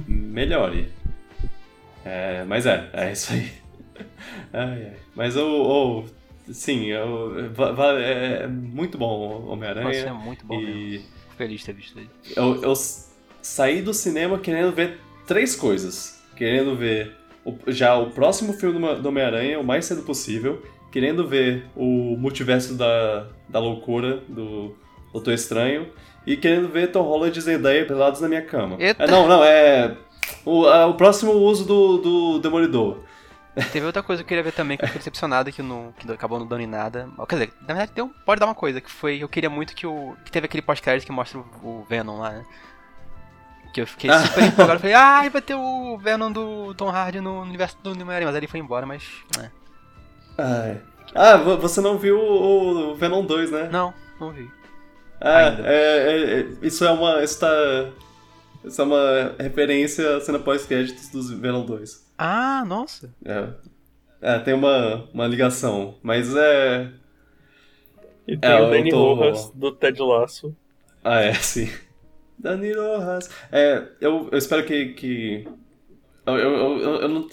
melhore. 0.07 0.91
É, 2.05 2.43
mas 2.45 2.65
é, 2.65 2.89
é 2.93 3.11
isso 3.11 3.33
aí. 3.33 3.51
ai, 4.53 4.87
ai. 4.87 4.93
Mas 5.15 5.37
o. 5.37 6.05
sim, 6.51 6.85
eu, 6.85 7.33
é, 7.99 8.43
é 8.43 8.47
muito 8.47 8.97
bom 8.97 9.45
Homem-Aranha. 9.47 10.07
é 10.07 10.13
muito 10.13 10.45
bom 10.45 10.59
e... 10.59 10.65
mesmo. 10.65 11.05
Feliz 11.37 11.59
de 11.61 11.65
ter 11.65 11.73
visto 11.73 11.97
ele. 11.97 12.09
Eu, 12.35 12.61
eu 12.61 12.73
saí 13.41 13.81
do 13.81 13.93
cinema 13.93 14.37
querendo 14.37 14.71
ver 14.71 14.99
três 15.25 15.55
coisas. 15.55 16.21
Querendo 16.35 16.75
ver 16.75 17.15
o, 17.45 17.55
já 17.67 17.95
o 17.97 18.11
próximo 18.11 18.53
filme 18.53 18.79
do 18.95 19.09
Homem-Aranha 19.09 19.59
o 19.59 19.63
mais 19.63 19.85
cedo 19.85 20.03
possível. 20.03 20.61
Querendo 20.91 21.27
ver 21.27 21.65
o 21.75 22.15
multiverso 22.17 22.75
da, 22.75 23.27
da 23.49 23.59
loucura 23.59 24.17
do 24.27 24.75
Doutor 25.11 25.33
Estranho. 25.33 25.87
E 26.25 26.37
querendo 26.37 26.69
ver 26.69 26.91
Tom 26.91 27.01
Holland 27.01 27.37
e 27.37 27.41
Zendaya 27.41 27.85
pelados 27.85 28.21
na 28.21 28.29
minha 28.29 28.43
cama. 28.43 28.77
Eita. 28.79 29.03
É, 29.03 29.07
não, 29.07 29.27
não, 29.27 29.43
é 29.43 29.97
o, 30.45 30.65
a, 30.67 30.87
o 30.87 30.95
próximo 30.95 31.31
uso 31.33 31.65
do, 31.65 31.97
do 31.97 32.39
Demolidor. 32.39 32.99
Teve 33.71 33.85
outra 33.85 34.01
coisa 34.01 34.23
que 34.23 34.25
eu 34.25 34.29
queria 34.29 34.43
ver 34.43 34.51
também, 34.51 34.77
que 34.77 34.83
eu 34.83 34.87
fiquei 34.87 34.99
decepcionado 34.99 35.51
que, 35.51 35.61
não, 35.61 35.93
que 35.97 36.11
acabou 36.11 36.39
não 36.39 36.47
dando 36.47 36.61
em 36.61 36.67
nada. 36.67 37.07
Quer 37.29 37.35
dizer, 37.35 37.53
na 37.61 37.67
verdade 37.67 37.91
deu, 37.93 38.11
pode 38.25 38.39
dar 38.39 38.47
uma 38.47 38.55
coisa, 38.55 38.81
que 38.81 38.89
foi. 38.89 39.17
Eu 39.21 39.29
queria 39.29 39.49
muito 39.49 39.75
que 39.75 39.85
o. 39.85 40.15
que 40.25 40.31
teve 40.31 40.45
aquele 40.45 40.63
pós-crédito 40.63 41.05
que 41.05 41.11
mostra 41.11 41.39
o, 41.39 41.85
Venom 41.87 42.19
lá, 42.19 42.31
né? 42.31 42.45
Que 43.71 43.81
eu 43.81 43.87
fiquei 43.87 44.09
super 44.25 44.43
empolgado. 44.43 44.79
Falei, 44.79 44.95
ah, 44.95 45.29
vai 45.29 45.41
ter 45.41 45.53
o 45.53 45.97
Venom 45.99 46.31
do 46.31 46.73
Tom 46.73 46.89
Hardy 46.89 47.21
no 47.21 47.41
universo 47.41 47.77
do 47.83 47.91
Homem-Aranha. 47.91 48.25
Mas 48.25 48.35
ele 48.35 48.47
foi 48.47 48.59
embora, 48.59 48.87
mas. 48.87 49.03
Né. 49.37 49.51
Ai. 50.35 50.81
Ah, 51.13 51.37
você 51.37 51.79
não 51.79 51.97
viu 51.99 52.17
o 52.17 52.95
Venom 52.95 53.23
2, 53.23 53.51
né? 53.51 53.69
Não, 53.71 53.93
não 54.19 54.31
vi. 54.31 54.49
Ah, 55.21 55.41
é, 55.41 55.63
é, 55.63 56.39
é, 56.39 56.47
isso 56.63 56.83
é 56.83 56.91
uma. 56.91 57.23
Isso, 57.23 57.39
tá, 57.39 57.47
isso 58.65 58.81
é 58.81 58.83
uma 58.85 59.35
referência 59.39 60.17
à 60.17 60.21
cena 60.21 60.39
pós-créditos 60.39 61.09
dos 61.09 61.31
Venom 61.31 61.65
2. 61.65 62.11
Ah, 62.17 62.63
nossa. 62.65 63.13
É. 63.25 63.49
É, 64.21 64.39
tem 64.39 64.53
uma, 64.53 65.09
uma 65.13 65.27
ligação. 65.27 65.95
Mas 66.01 66.33
é. 66.33 66.89
E 68.25 68.37
tem 68.37 68.49
é, 68.49 68.61
o 68.61 68.69
Danny 68.69 68.89
tô... 68.89 69.13
Rojas 69.13 69.51
do 69.53 69.71
Ted 69.73 70.01
Lasso. 70.01 70.55
Ah, 71.03 71.19
é, 71.19 71.33
sim. 71.43 71.69
Danny 72.39 72.71
Rojas. 72.71 73.29
É, 73.51 73.83
eu, 73.99 74.29
eu 74.31 74.37
espero 74.37 74.65
que. 74.65 74.93
que... 74.93 75.47
Eu, 76.25 76.37
eu, 76.37 76.79
eu, 76.79 76.95
eu 77.01 77.09
não. 77.09 77.27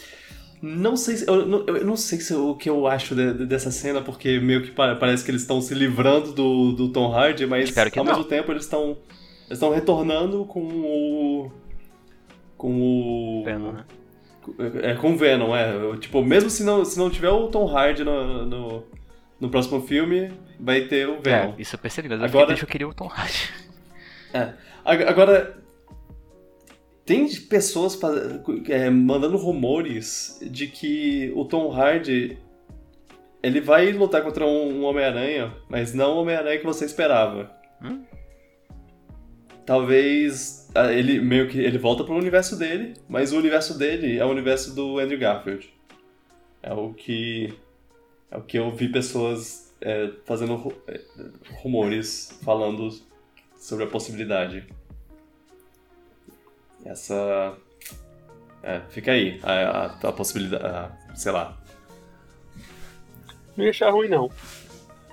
Não 0.62 0.94
sei 0.94 1.16
se, 1.16 1.26
eu, 1.26 1.46
não, 1.46 1.64
eu 1.66 1.86
não 1.86 1.96
sei 1.96 2.20
se, 2.20 2.34
o 2.34 2.54
que 2.54 2.68
eu 2.68 2.86
acho 2.86 3.14
de, 3.14 3.32
de, 3.32 3.46
dessa 3.46 3.70
cena, 3.70 4.02
porque 4.02 4.38
meio 4.38 4.62
que 4.62 4.70
parece 4.70 5.24
que 5.24 5.30
eles 5.30 5.40
estão 5.40 5.58
se 5.62 5.72
livrando 5.72 6.32
do, 6.32 6.72
do 6.72 6.92
Tom 6.92 7.10
Hardy, 7.14 7.46
mas 7.46 7.74
ao 7.78 8.04
não. 8.04 8.12
mesmo 8.12 8.24
tempo 8.24 8.52
eles 8.52 8.64
estão 8.64 8.98
eles 9.50 9.58
estão 9.58 9.70
retornando 9.70 10.44
com 10.44 10.62
o 10.62 11.50
com 12.56 12.70
o 12.80 13.44
Venom, 13.44 13.72
né? 13.72 13.84
É, 14.82 14.94
com 14.94 15.12
o 15.12 15.16
Venom, 15.16 15.54
é. 15.56 15.96
Tipo, 15.98 16.22
mesmo 16.22 16.48
se 16.48 16.62
não, 16.62 16.84
se 16.84 16.96
não 16.98 17.10
tiver 17.10 17.30
o 17.30 17.48
Tom 17.48 17.66
Hardy 17.66 18.04
no, 18.04 18.46
no, 18.46 18.84
no 19.40 19.50
próximo 19.50 19.80
filme, 19.82 20.30
vai 20.58 20.82
ter 20.82 21.08
o 21.08 21.20
Venom. 21.20 21.52
É, 21.52 21.54
isso 21.58 21.74
eu 21.74 21.80
percebi, 21.80 22.08
mas 22.08 22.22
Agora... 22.22 22.52
eu 22.52 22.66
queria 22.66 22.88
o 22.88 22.94
Tom 22.94 23.08
Hardy. 23.08 23.50
É. 24.32 24.52
Agora, 24.84 25.58
tem 27.04 27.28
pessoas 27.34 27.98
é, 28.68 28.88
mandando 28.88 29.36
rumores 29.36 30.38
de 30.40 30.68
que 30.68 31.32
o 31.34 31.44
Tom 31.44 31.72
Hardy 31.72 32.38
ele 33.42 33.60
vai 33.60 33.90
lutar 33.90 34.22
contra 34.22 34.46
um, 34.46 34.84
Homem-Aranha, 34.84 35.52
mas 35.68 35.92
não 35.92 36.14
o 36.14 36.20
Homem-Aranha 36.20 36.58
que 36.58 36.66
você 36.66 36.84
esperava. 36.84 37.50
Hum? 37.82 38.04
Talvez 39.66 40.68
ah, 40.74 40.92
ele 40.92 41.20
meio 41.20 41.48
que 41.48 41.58
ele 41.58 41.78
volta 41.78 42.04
pro 42.04 42.14
universo 42.14 42.56
dele, 42.56 42.94
mas 43.08 43.32
o 43.32 43.38
universo 43.38 43.78
dele 43.78 44.18
é 44.18 44.24
o 44.24 44.30
universo 44.30 44.74
do 44.74 44.98
Andrew 44.98 45.18
Garfield. 45.18 45.72
É 46.62 46.72
o 46.72 46.92
que 46.92 47.54
é 48.30 48.36
o 48.36 48.42
que 48.42 48.58
eu 48.58 48.70
vi 48.70 48.88
pessoas 48.88 49.74
é, 49.80 50.10
fazendo 50.24 50.72
é, 50.86 51.00
rumores 51.62 52.38
falando 52.42 52.90
sobre 53.58 53.84
a 53.84 53.88
possibilidade. 53.88 54.66
Essa. 56.84 57.56
É, 58.62 58.80
fica 58.90 59.12
aí 59.12 59.40
a, 59.42 59.52
a, 59.52 59.84
a 60.08 60.12
possibilidade. 60.12 60.64
A, 60.64 61.14
sei 61.14 61.32
lá. 61.32 61.58
Não 63.56 63.64
ia 63.64 63.70
achar 63.70 63.90
ruim, 63.90 64.08
não. 64.08 64.30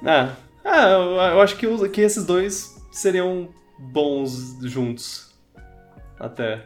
É, 0.06 0.32
é 0.64 0.94
eu, 0.94 1.16
eu 1.16 1.42
acho 1.42 1.58
que, 1.58 1.90
que 1.90 2.02
esses 2.02 2.26
dois 2.26 2.78
seriam 2.92 3.50
bons 3.78 4.58
juntos. 4.64 5.36
Até. 6.20 6.66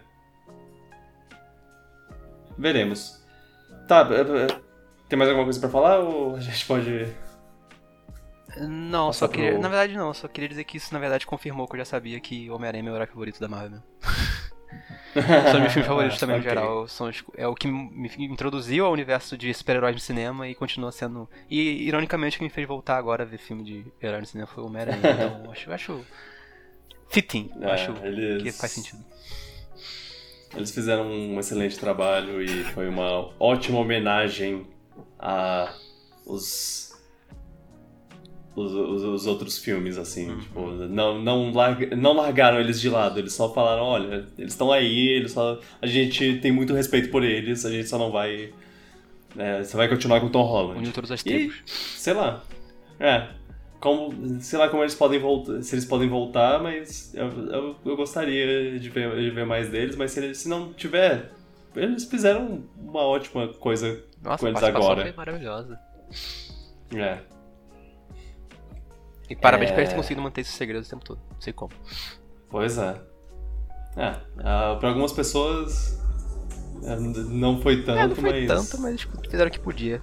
Veremos. 2.57 3.21
Tá, 3.87 4.07
é, 4.11 4.21
é, 4.21 4.47
tem 5.09 5.17
mais 5.17 5.29
alguma 5.29 5.45
coisa 5.45 5.59
pra 5.59 5.69
falar 5.69 5.99
ou 5.99 6.35
a 6.35 6.39
gente 6.39 6.65
pode. 6.65 7.07
Não, 8.57 9.11
só 9.11 9.27
queria. 9.27 9.53
Pro... 9.53 9.61
Na 9.61 9.69
verdade, 9.69 9.95
não, 9.95 10.13
só 10.13 10.27
queria 10.27 10.49
dizer 10.49 10.63
que 10.63 10.77
isso 10.77 10.93
na 10.93 10.99
verdade 10.99 11.25
confirmou 11.25 11.67
que 11.67 11.75
eu 11.75 11.79
já 11.79 11.85
sabia 11.85 12.19
que 12.19 12.49
Homem-Aranha 12.49 12.81
é 12.81 12.83
meu 12.83 12.95
herói 12.95 13.07
favorito 13.07 13.39
da 13.39 13.47
Marvel 13.47 13.81
são 15.51 15.59
meus 15.59 15.73
filmes 15.73 15.87
favoritos 15.87 16.19
também, 16.19 16.39
okay. 16.39 16.49
no 16.49 16.55
geral. 16.55 16.87
São, 16.87 17.09
é 17.35 17.47
o 17.47 17.55
que 17.55 17.67
me 17.67 18.09
introduziu 18.19 18.85
ao 18.85 18.93
universo 18.93 19.37
de 19.37 19.53
super-heróis 19.53 19.95
no 19.95 19.99
cinema 19.99 20.47
e 20.47 20.55
continua 20.55 20.91
sendo. 20.91 21.29
E, 21.49 21.85
ironicamente, 21.87 22.37
o 22.37 22.39
que 22.39 22.45
me 22.45 22.49
fez 22.49 22.67
voltar 22.67 22.97
agora 22.97 23.23
a 23.23 23.25
ver 23.25 23.37
filme 23.37 23.63
de 23.63 23.85
herói 24.01 24.21
no 24.21 24.25
cinema 24.25 24.47
foi 24.47 24.63
o 24.63 24.67
Homem-Aranha. 24.67 25.01
Então, 25.41 25.51
acho, 25.51 25.71
acho 25.71 26.05
fitting. 27.11 27.51
É, 27.61 27.71
acho 27.71 27.93
eles... 28.03 28.43
que 28.43 28.51
faz 28.51 28.71
sentido. 28.71 28.99
Eles 30.55 30.71
fizeram 30.71 31.09
um 31.09 31.39
excelente 31.39 31.77
trabalho 31.79 32.41
e 32.41 32.63
foi 32.65 32.89
uma 32.89 33.29
ótima 33.39 33.79
homenagem 33.79 34.67
a 35.19 35.73
os 36.25 36.91
os, 38.53 38.73
os, 38.73 39.03
os, 39.03 39.27
outros 39.27 39.57
filmes, 39.57 39.97
assim, 39.97 40.29
uhum. 40.29 40.39
tipo, 40.39 40.71
não, 40.71 41.21
não, 41.21 41.53
larga, 41.53 41.95
não 41.95 42.13
largaram 42.13 42.59
eles 42.59 42.81
de 42.81 42.89
lado, 42.89 43.17
eles 43.17 43.33
só 43.33 43.53
falaram, 43.53 43.83
olha, 43.83 44.27
eles 44.37 44.51
estão 44.51 44.71
aí, 44.71 45.07
eles 45.07 45.31
só, 45.31 45.57
a 45.81 45.87
gente 45.87 46.37
tem 46.39 46.51
muito 46.51 46.73
respeito 46.73 47.09
por 47.09 47.23
eles, 47.23 47.65
a 47.65 47.71
gente 47.71 47.87
só 47.87 47.97
não 47.97 48.11
vai, 48.11 48.51
né, 49.33 49.63
você 49.63 49.77
vai 49.77 49.87
continuar 49.87 50.19
com 50.19 50.27
o 50.27 50.29
Tom 50.29 50.43
Holland. 50.43 50.79
Uniu 50.79 50.91
todas 50.91 51.11
as 51.11 51.23
tribos. 51.23 51.61
sei 51.65 52.13
lá, 52.13 52.43
é, 52.99 53.27
como, 53.81 54.39
sei 54.39 54.59
lá 54.59 54.69
como 54.69 54.83
eles 54.83 54.93
podem 54.93 55.19
voltar, 55.19 55.61
se 55.63 55.73
eles 55.73 55.85
podem 55.85 56.07
voltar, 56.07 56.61
mas 56.61 57.13
eu, 57.15 57.27
eu, 57.27 57.75
eu 57.83 57.97
gostaria 57.97 58.79
de 58.79 58.89
ver, 58.89 59.15
de 59.15 59.31
ver 59.31 59.45
mais 59.45 59.69
deles, 59.69 59.95
mas 59.95 60.11
se, 60.11 60.19
eles, 60.19 60.37
se 60.37 60.47
não 60.47 60.71
tiver, 60.71 61.31
eles 61.75 62.05
fizeram 62.05 62.63
uma 62.77 63.01
ótima 63.01 63.47
coisa 63.55 64.01
Nossa, 64.21 64.37
com 64.37 64.47
eles 64.47 64.63
a 64.63 64.67
agora. 64.67 65.01
Foi 65.01 65.13
maravilhosa. 65.13 65.79
É. 66.95 67.17
E 69.27 69.35
parabéns 69.35 69.71
é... 69.71 69.73
por 69.73 69.79
eles 69.79 69.89
terem 69.89 70.01
conseguido 70.01 70.21
manter 70.21 70.41
esse 70.41 70.51
segredo 70.51 70.85
o 70.85 70.87
tempo 70.87 71.03
todo. 71.03 71.19
Não 71.31 71.41
sei 71.41 71.51
como. 71.51 71.71
Pois 72.49 72.77
é. 72.77 73.01
É, 73.97 74.11
uh, 74.11 74.79
para 74.79 74.89
algumas 74.89 75.11
pessoas 75.11 75.99
é, 76.83 76.95
não 76.97 77.59
foi 77.61 77.83
tanto, 77.83 77.99
é, 77.99 78.07
não 78.07 78.15
foi 78.15 78.45
mas. 78.45 78.69
tanto, 78.69 78.81
mas 78.81 79.01
fizeram 79.29 79.49
o 79.49 79.51
que 79.51 79.59
podia. 79.59 80.01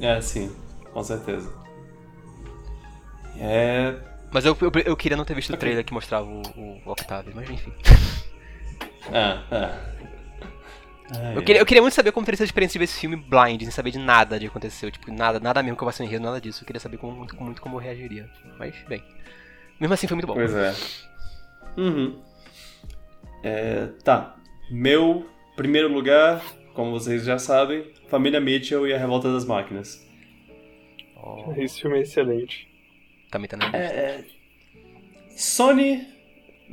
É, 0.00 0.20
sim, 0.20 0.50
com 0.92 1.02
certeza. 1.04 1.65
É. 3.40 3.94
Mas 4.30 4.44
eu, 4.44 4.56
eu, 4.60 4.72
eu 4.84 4.96
queria 4.96 5.16
não 5.16 5.24
ter 5.24 5.34
visto 5.34 5.50
okay. 5.50 5.56
o 5.56 5.60
trailer 5.60 5.84
que 5.84 5.94
mostrava 5.94 6.26
o, 6.26 6.42
o 6.84 6.90
Octavio, 6.90 7.32
mas 7.34 7.48
enfim. 7.48 7.72
É, 9.12 9.38
é. 9.54 11.36
eu, 11.36 11.42
queria, 11.42 11.62
eu 11.62 11.66
queria 11.66 11.80
muito 11.80 11.94
saber 11.94 12.10
como 12.10 12.26
teria 12.26 12.36
sido 12.36 12.44
a 12.44 12.46
experiência 12.46 12.72
de 12.72 12.78
ver 12.78 12.84
esse 12.84 12.98
filme 12.98 13.16
blind, 13.16 13.62
sem 13.62 13.70
saber 13.70 13.92
de 13.92 13.98
nada 13.98 14.38
de 14.38 14.46
aconteceu. 14.46 14.90
Tipo, 14.90 15.12
nada, 15.12 15.38
nada 15.38 15.62
mesmo 15.62 15.76
que 15.76 15.82
eu 15.82 15.86
vá 15.86 15.92
ser 15.92 16.02
um 16.02 16.06
enredo, 16.06 16.24
nada 16.24 16.40
disso. 16.40 16.62
Eu 16.62 16.66
queria 16.66 16.80
saber 16.80 16.98
como, 16.98 17.16
muito, 17.16 17.36
muito 17.40 17.62
como 17.62 17.76
eu 17.76 17.80
reagiria. 17.80 18.28
Mas, 18.58 18.74
bem. 18.88 19.02
Mesmo 19.78 19.94
assim, 19.94 20.06
foi 20.06 20.16
muito 20.16 20.26
bom. 20.26 20.34
Pois 20.34 20.54
é. 20.54 20.74
Uhum. 21.76 22.20
É, 23.42 23.88
tá. 24.02 24.36
Meu 24.70 25.28
primeiro 25.54 25.88
lugar, 25.88 26.42
como 26.74 26.90
vocês 26.90 27.24
já 27.24 27.38
sabem, 27.38 27.92
Família 28.08 28.40
Mitchell 28.40 28.86
e 28.86 28.92
a 28.92 28.98
Revolta 28.98 29.32
das 29.32 29.44
Máquinas. 29.44 30.04
Oh. 31.16 31.52
Esse 31.56 31.80
filme 31.80 31.98
é 31.98 32.02
excelente. 32.02 32.68
Também 33.30 33.48
tá 33.48 33.56
na 33.56 33.64
lista. 33.64 33.78
É, 33.78 34.24
Sony 35.36 36.16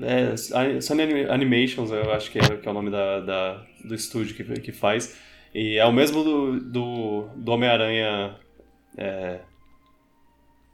é, 0.02 0.82
Sony 0.82 1.26
Animations, 1.30 1.92
eu 1.92 2.12
acho 2.12 2.32
que 2.32 2.40
é, 2.40 2.58
que 2.58 2.68
é 2.68 2.72
o 2.72 2.74
nome 2.74 2.90
da, 2.90 3.20
da, 3.20 3.66
do 3.84 3.94
estúdio 3.94 4.36
que, 4.36 4.44
que 4.62 4.72
faz. 4.72 5.18
E 5.54 5.78
é 5.78 5.86
o 5.86 5.92
mesmo 5.92 6.24
do, 6.24 6.60
do, 6.60 7.30
do 7.36 7.52
Homem-Aranha. 7.52 8.36
É, 8.98 9.40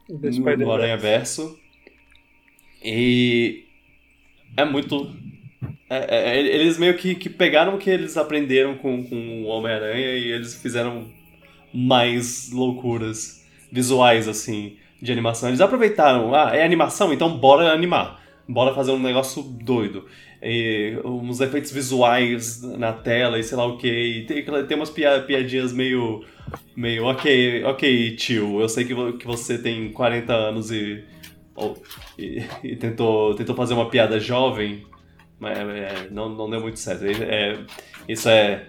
do 0.10 0.72
Aranha 0.72 0.98
Verso. 0.98 1.60
E 2.84 3.66
é 4.56 4.64
muito. 4.64 5.14
É, 5.90 6.38
é, 6.38 6.40
eles 6.40 6.78
meio 6.78 6.96
que, 6.96 7.16
que 7.16 7.30
pegaram 7.30 7.76
o 7.76 7.78
que 7.78 7.90
eles 7.90 8.16
aprenderam 8.16 8.78
com, 8.78 9.04
com 9.04 9.44
o 9.44 9.48
Homem-Aranha 9.48 10.16
e 10.16 10.32
eles 10.32 10.56
fizeram 10.56 11.12
mais 11.74 12.52
loucuras 12.52 13.46
visuais, 13.72 14.28
assim, 14.28 14.78
de 15.02 15.12
animação. 15.12 15.50
Eles 15.50 15.62
aproveitaram, 15.62 16.34
ah, 16.34 16.56
é 16.56 16.64
animação, 16.64 17.14
então 17.14 17.38
bora 17.38 17.72
animar 17.72 18.20
bora 18.50 18.74
fazer 18.74 18.92
um 18.92 19.00
negócio 19.00 19.44
doido. 19.44 20.06
E, 20.42 20.98
uns 21.06 21.40
efeitos 21.40 21.72
visuais 21.72 22.62
na 22.64 22.92
tela 22.92 23.38
e 23.38 23.44
sei 23.44 23.58
lá 23.58 23.66
o 23.66 23.78
que. 23.78 24.26
Tem, 24.28 24.44
tem 24.66 24.78
umas 24.78 24.90
piadinhas 24.90 25.72
meio. 25.72 26.26
meio. 26.76 27.06
Ok, 27.06 27.64
ok, 27.64 28.16
tio, 28.16 28.60
eu 28.60 28.68
sei 28.68 28.86
que, 28.86 29.14
que 29.14 29.28
você 29.28 29.58
tem 29.58 29.92
40 29.92 30.34
anos 30.34 30.72
e. 30.72 31.04
Oh, 31.56 31.76
e, 32.18 32.42
e, 32.64 32.76
tentou, 32.76 33.36
tentou 33.36 33.56
fazer 33.56 33.74
uma 33.74 33.90
piada 33.90 34.18
jovem, 34.18 34.86
mas 35.38 35.58
é, 35.58 36.08
não, 36.10 36.30
não 36.30 36.50
deu 36.50 36.62
muito 36.62 36.80
certo. 36.80 37.04
É, 37.06 37.60
isso 38.08 38.30
é 38.30 38.66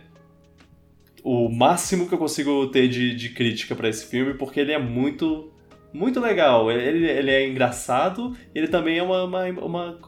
o 1.22 1.48
máximo 1.48 2.08
que 2.08 2.14
eu 2.14 2.18
consigo 2.18 2.66
ter 2.68 2.88
de, 2.88 3.14
de 3.14 3.28
crítica 3.28 3.76
para 3.76 3.88
esse 3.88 4.06
filme, 4.06 4.34
porque 4.34 4.58
ele 4.58 4.72
é 4.72 4.78
muito 4.78 5.52
muito 5.92 6.20
legal. 6.20 6.70
Ele, 6.70 7.06
ele 7.06 7.30
é 7.30 7.48
engraçado 7.48 8.36
ele 8.54 8.68
também 8.68 8.98
é 8.98 9.02
uma, 9.02 9.24
uma, 9.24 9.44
uma, 9.46 9.98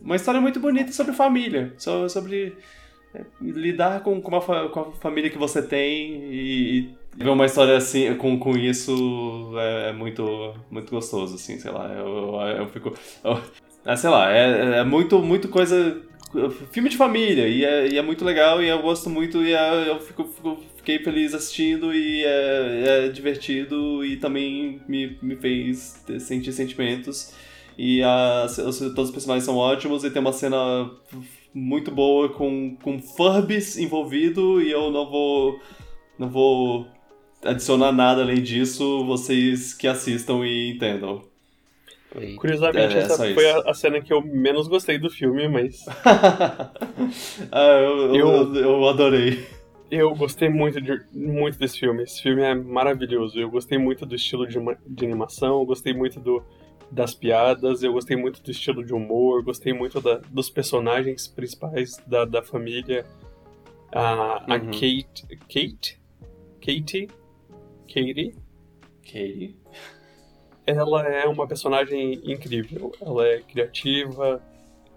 uma 0.00 0.16
história 0.16 0.40
muito 0.40 0.60
bonita 0.60 0.92
sobre 0.92 1.12
família, 1.12 1.72
sobre, 1.76 2.56
é, 3.14 3.24
lidar 3.40 4.02
com, 4.02 4.20
com, 4.20 4.36
a, 4.36 4.68
com 4.68 4.80
a 4.80 4.92
família 4.92 5.30
que 5.30 5.38
você 5.38 5.62
tem 5.62 6.12
e, 6.30 6.94
e 7.16 7.24
ver 7.24 7.30
uma 7.30 7.46
história 7.46 7.76
assim 7.76 8.14
com, 8.16 8.38
com 8.38 8.56
isso 8.56 9.52
é, 9.56 9.90
é, 9.90 9.92
muito, 9.92 10.54
muito 10.70 10.90
gostoso, 10.90 11.34
assim, 11.34 11.58
sei 11.58 11.70
lá. 11.70 11.92
Eu, 11.92 12.06
eu, 12.06 12.40
eu 12.58 12.68
fico. 12.68 12.94
Eu, 13.24 13.40
é, 13.84 13.96
sei 13.96 14.10
lá, 14.10 14.30
é, 14.30 14.78
é 14.78 14.84
muito, 14.84 15.20
muito 15.20 15.48
coisa 15.48 16.02
filme 16.70 16.90
de 16.90 16.96
família, 16.96 17.48
e 17.48 17.64
é, 17.64 17.88
e 17.88 17.98
é, 17.98 18.02
muito 18.02 18.24
legal, 18.24 18.62
e 18.62 18.68
eu 18.68 18.82
gosto 18.82 19.08
muito, 19.08 19.42
e 19.42 19.54
é, 19.54 19.88
eu 19.88 19.98
fico, 19.98 20.24
fico, 20.24 20.58
fiquei 20.88 20.98
feliz 21.00 21.34
assistindo, 21.34 21.94
e 21.94 22.24
é, 22.24 22.84
é, 22.86 23.08
divertido, 23.08 24.02
e 24.02 24.16
também 24.16 24.80
me, 24.88 25.18
me 25.20 25.36
fez 25.36 26.02
sentir 26.18 26.52
sentimentos. 26.52 27.34
E 27.76 28.02
a, 28.02 28.46
todos 28.56 28.80
os 28.80 29.10
personagens 29.10 29.44
são 29.44 29.56
ótimos, 29.56 30.02
e 30.02 30.10
tem 30.10 30.20
uma 30.20 30.32
cena 30.32 30.90
muito 31.52 31.90
boa 31.90 32.30
com, 32.30 32.74
com 32.82 32.98
Furbies 33.00 33.76
envolvido, 33.76 34.62
e 34.62 34.70
eu 34.70 34.90
não 34.90 35.10
vou. 35.10 35.60
Não 36.18 36.28
vou 36.28 36.88
adicionar 37.44 37.92
nada 37.92 38.22
além 38.22 38.42
disso, 38.42 39.04
vocês 39.04 39.72
que 39.72 39.86
assistam 39.86 40.44
e 40.44 40.72
entendam. 40.72 41.22
Curiosamente, 42.38 42.96
é, 42.96 43.00
essa 43.00 43.16
foi 43.32 43.50
a, 43.50 43.58
a, 43.70 43.74
cena 43.74 44.00
que 44.00 44.12
eu 44.12 44.20
menos 44.22 44.66
gostei 44.66 44.98
do 44.98 45.10
filme, 45.10 45.46
mas. 45.46 45.84
ah, 47.52 47.78
eu, 47.80 48.14
eu, 48.16 48.54
eu, 48.56 48.88
adorei. 48.88 49.46
Eu 49.90 50.14
gostei 50.14 50.48
muito, 50.48 50.80
de, 50.80 51.00
muito 51.12 51.58
desse 51.58 51.78
filme. 51.78 52.02
Esse 52.02 52.22
filme 52.22 52.42
é 52.42 52.54
maravilhoso. 52.54 53.38
Eu 53.38 53.50
gostei 53.50 53.78
muito 53.78 54.04
do 54.04 54.14
estilo 54.14 54.46
de, 54.46 54.58
de 54.86 55.04
animação, 55.04 55.60
eu 55.60 55.66
gostei 55.66 55.94
muito 55.94 56.20
do, 56.20 56.42
das 56.90 57.14
piadas, 57.14 57.82
eu 57.82 57.92
gostei 57.92 58.16
muito 58.16 58.42
do 58.42 58.50
estilo 58.50 58.84
de 58.84 58.92
humor, 58.92 59.42
gostei 59.42 59.72
muito 59.72 60.00
da, 60.00 60.16
dos 60.16 60.50
personagens 60.50 61.26
principais 61.26 61.96
da, 62.06 62.24
da 62.24 62.42
família. 62.42 63.06
A, 63.90 64.44
uhum. 64.46 64.54
a 64.54 64.60
Kate. 64.60 65.26
Kate? 65.48 66.00
Katie? 66.60 67.08
Katie? 67.86 68.34
Katie? 69.02 69.56
ela 70.68 71.02
é 71.08 71.26
uma 71.26 71.46
personagem 71.46 72.20
incrível. 72.24 72.92
Ela 73.00 73.26
é 73.26 73.38
criativa, 73.40 74.42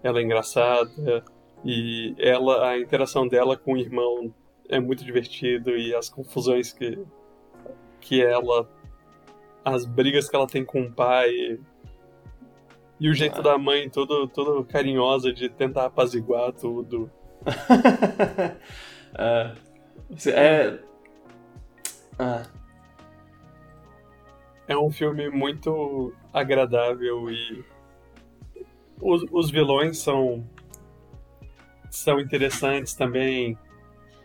ela 0.02 0.20
é 0.20 0.22
engraçada 0.22 1.24
e 1.64 2.14
ela 2.18 2.68
a 2.68 2.78
interação 2.78 3.26
dela 3.26 3.56
com 3.56 3.72
o 3.72 3.78
irmão 3.78 4.34
é 4.72 4.80
muito 4.80 5.04
divertido 5.04 5.76
e 5.76 5.94
as 5.94 6.08
confusões 6.08 6.72
que 6.72 6.98
que 8.00 8.22
ela 8.22 8.68
as 9.62 9.84
brigas 9.84 10.28
que 10.28 10.34
ela 10.34 10.46
tem 10.46 10.64
com 10.64 10.82
o 10.82 10.90
pai 10.90 11.60
e 12.98 13.08
o 13.08 13.14
jeito 13.14 13.40
ah. 13.40 13.42
da 13.42 13.58
mãe 13.58 13.90
todo 13.90 14.26
todo 14.26 14.64
carinhosa 14.64 15.30
de 15.32 15.48
tentar 15.48 15.86
apaziguar 15.86 16.52
tudo. 16.52 17.10
uh, 19.12 19.54
é 20.28 20.78
ah 22.18 22.42
é 24.66 24.76
um 24.76 24.90
filme 24.90 25.28
muito 25.28 26.14
agradável 26.32 27.30
e 27.30 27.62
os, 29.00 29.22
os 29.30 29.50
vilões 29.50 29.98
são 29.98 30.48
são 31.90 32.18
interessantes 32.18 32.94
também 32.94 33.58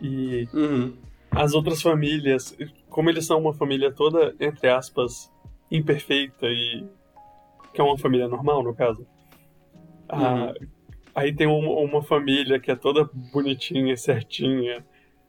e 0.00 0.48
uhum. 0.52 0.94
as 1.30 1.54
outras 1.54 1.82
famílias, 1.82 2.56
como 2.88 3.10
eles 3.10 3.26
são 3.26 3.38
uma 3.40 3.54
família 3.54 3.92
toda 3.92 4.34
entre 4.40 4.68
aspas 4.68 5.32
imperfeita 5.70 6.46
e 6.46 6.86
que 7.72 7.80
é 7.80 7.84
uma 7.84 7.98
família 7.98 8.28
normal 8.28 8.62
no 8.62 8.74
caso. 8.74 9.06
Ah, 10.08 10.54
uhum. 10.58 10.68
aí 11.14 11.34
tem 11.34 11.46
uma, 11.46 11.80
uma 11.80 12.02
família 12.02 12.58
que 12.58 12.70
é 12.70 12.76
toda 12.76 13.08
bonitinha, 13.32 13.96
certinha 13.96 14.84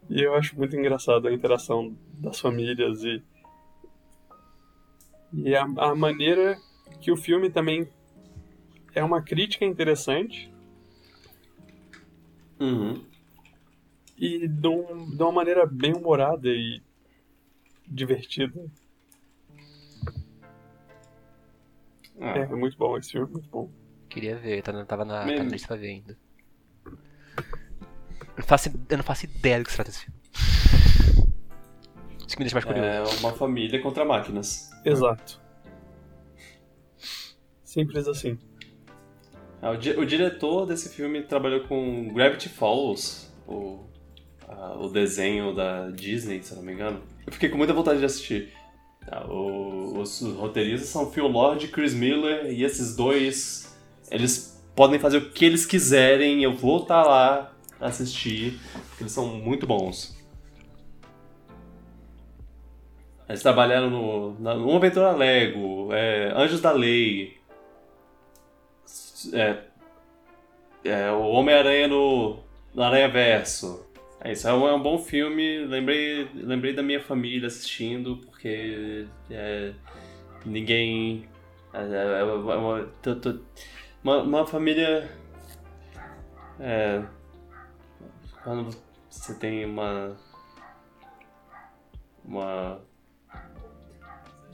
e 0.10 0.22
eu 0.22 0.34
acho 0.36 0.58
muito 0.58 0.76
engraçado 0.76 1.28
a 1.28 1.34
interação 1.34 1.96
das 2.14 2.40
famílias 2.40 3.04
e 3.04 3.22
e 5.32 5.56
a, 5.56 5.64
a 5.64 5.96
maneira 5.96 6.58
que 7.00 7.12
o 7.12 7.18
filme 7.18 7.50
também 7.50 7.88
é 8.94 9.04
uma 9.04 9.22
crítica 9.22 9.66
interessante. 9.66 10.52
Uhum. 12.60 13.09
E 14.20 14.48
de, 14.48 14.68
um, 14.68 15.16
de 15.16 15.24
uma 15.24 15.32
maneira 15.32 15.66
bem 15.66 15.94
humorada 15.94 16.50
e 16.50 16.82
divertida. 17.88 18.66
Ah. 22.20 22.38
É, 22.38 22.42
é 22.42 22.48
muito 22.48 22.78
bom 22.78 22.98
esse 22.98 23.12
filme, 23.12 23.32
muito 23.32 23.50
bom. 23.50 23.72
Queria 24.10 24.36
ver, 24.36 24.62
tá, 24.62 24.86
tava 24.86 25.06
na, 25.06 25.20
tá 25.20 25.26
na 25.26 25.44
lista 25.44 25.68
pra 25.70 25.78
ver 25.78 25.88
ainda. 25.88 26.18
Eu, 28.36 28.44
faço, 28.44 28.70
eu 28.90 28.98
não 28.98 29.04
faço 29.04 29.26
ideia 29.26 29.60
do 29.60 29.66
que 29.66 29.72
se 29.72 29.78
trata 29.78 29.90
esse 29.90 30.04
filme. 30.04 30.20
Isso 32.28 32.36
que 32.36 32.40
me 32.40 32.46
deixa 32.46 32.56
mais 32.56 32.66
curioso. 32.66 32.88
É 32.88 33.20
uma 33.22 33.34
família 33.34 33.82
contra 33.82 34.04
máquinas. 34.04 34.70
Exato. 34.84 35.42
Simples 37.64 38.08
assim. 38.08 38.38
Ah, 39.62 39.72
o, 39.72 39.78
di 39.78 39.92
o, 39.92 40.06
diretor 40.06 40.66
desse 40.66 40.90
filme 40.90 41.22
trabalhou 41.22 41.68
com 41.68 42.14
Gravity 42.14 42.50
Falls, 42.50 43.32
o, 43.46 43.89
o 44.80 44.88
desenho 44.88 45.54
da 45.54 45.90
Disney, 45.90 46.42
se 46.42 46.56
não 46.56 46.64
me 46.64 46.74
engano. 46.74 47.02
Eu 47.26 47.34
fiquei 47.34 47.50
com 47.50 47.58
muita 47.58 47.74
vontade 47.74 48.00
de 48.00 48.06
assistir. 48.06 48.54
Ah, 49.08 49.26
o, 49.26 50.00
os, 50.00 50.22
roteiristas 50.22 50.90
são 50.90 51.12
Phil 51.12 51.28
Lord 51.28 51.66
e 51.66 51.68
Chris 51.70 51.94
Miller, 51.94 52.52
e 52.52 52.64
esses 52.64 52.96
dois, 52.96 53.76
eles 54.12 54.62
podem 54.76 55.00
fazer 55.00 55.18
o 55.18 55.30
que 55.32 55.46
eles 55.46 55.66
quiserem, 55.66 56.44
eu 56.44 56.56
vou 56.56 56.82
estar 56.82 57.04
tá 57.04 57.10
lá 57.10 57.54
assistir, 57.80 58.60
porque 58.90 59.04
eles 59.04 59.14
são 59.14 59.28
muito 59.28 59.66
bons. 59.66 60.18
Eles 63.28 63.42
trabalharam 63.42 63.90
no, 63.90 64.40
na, 64.40 64.56
no 64.56 64.76
Aventura 64.76 65.12
Lego, 65.12 65.90
é, 65.94 66.34
Anjos 66.36 66.62
da 66.62 66.72
Lei, 66.72 67.38
é, 69.34 69.58
é, 70.84 71.12
o 71.12 71.30
Homem-Aranha 71.30 71.88
no, 71.88 72.40
no 72.74 72.84
Aranha 72.84 73.10
Verso. 73.10 73.89
É 74.22 74.34
isso, 74.34 74.48
é 74.48 74.54
um, 74.54 74.68
é 74.68 74.74
um, 74.74 74.82
bom 74.82 75.00
filme. 75.00 75.66
Lembrei, 75.66 76.30
lembrei 76.34 76.74
da 76.74 76.84
minha 76.84 77.02
família 77.02 77.48
assistindo, 77.48 78.18
porque 78.18 79.08
é, 79.30 79.74
ninguém. 80.46 81.28
É, 81.74 81.80
é, 81.80 82.20
é 82.20 82.24
uma, 82.24 82.90
uma, 84.04 84.24
uma, 84.24 84.46
família. 84.46 85.10
É, 86.60 87.02
quando 88.44 88.76
você 89.10 89.36
tem 89.36 89.66
uma. 89.66 90.18
Uma 92.26 92.82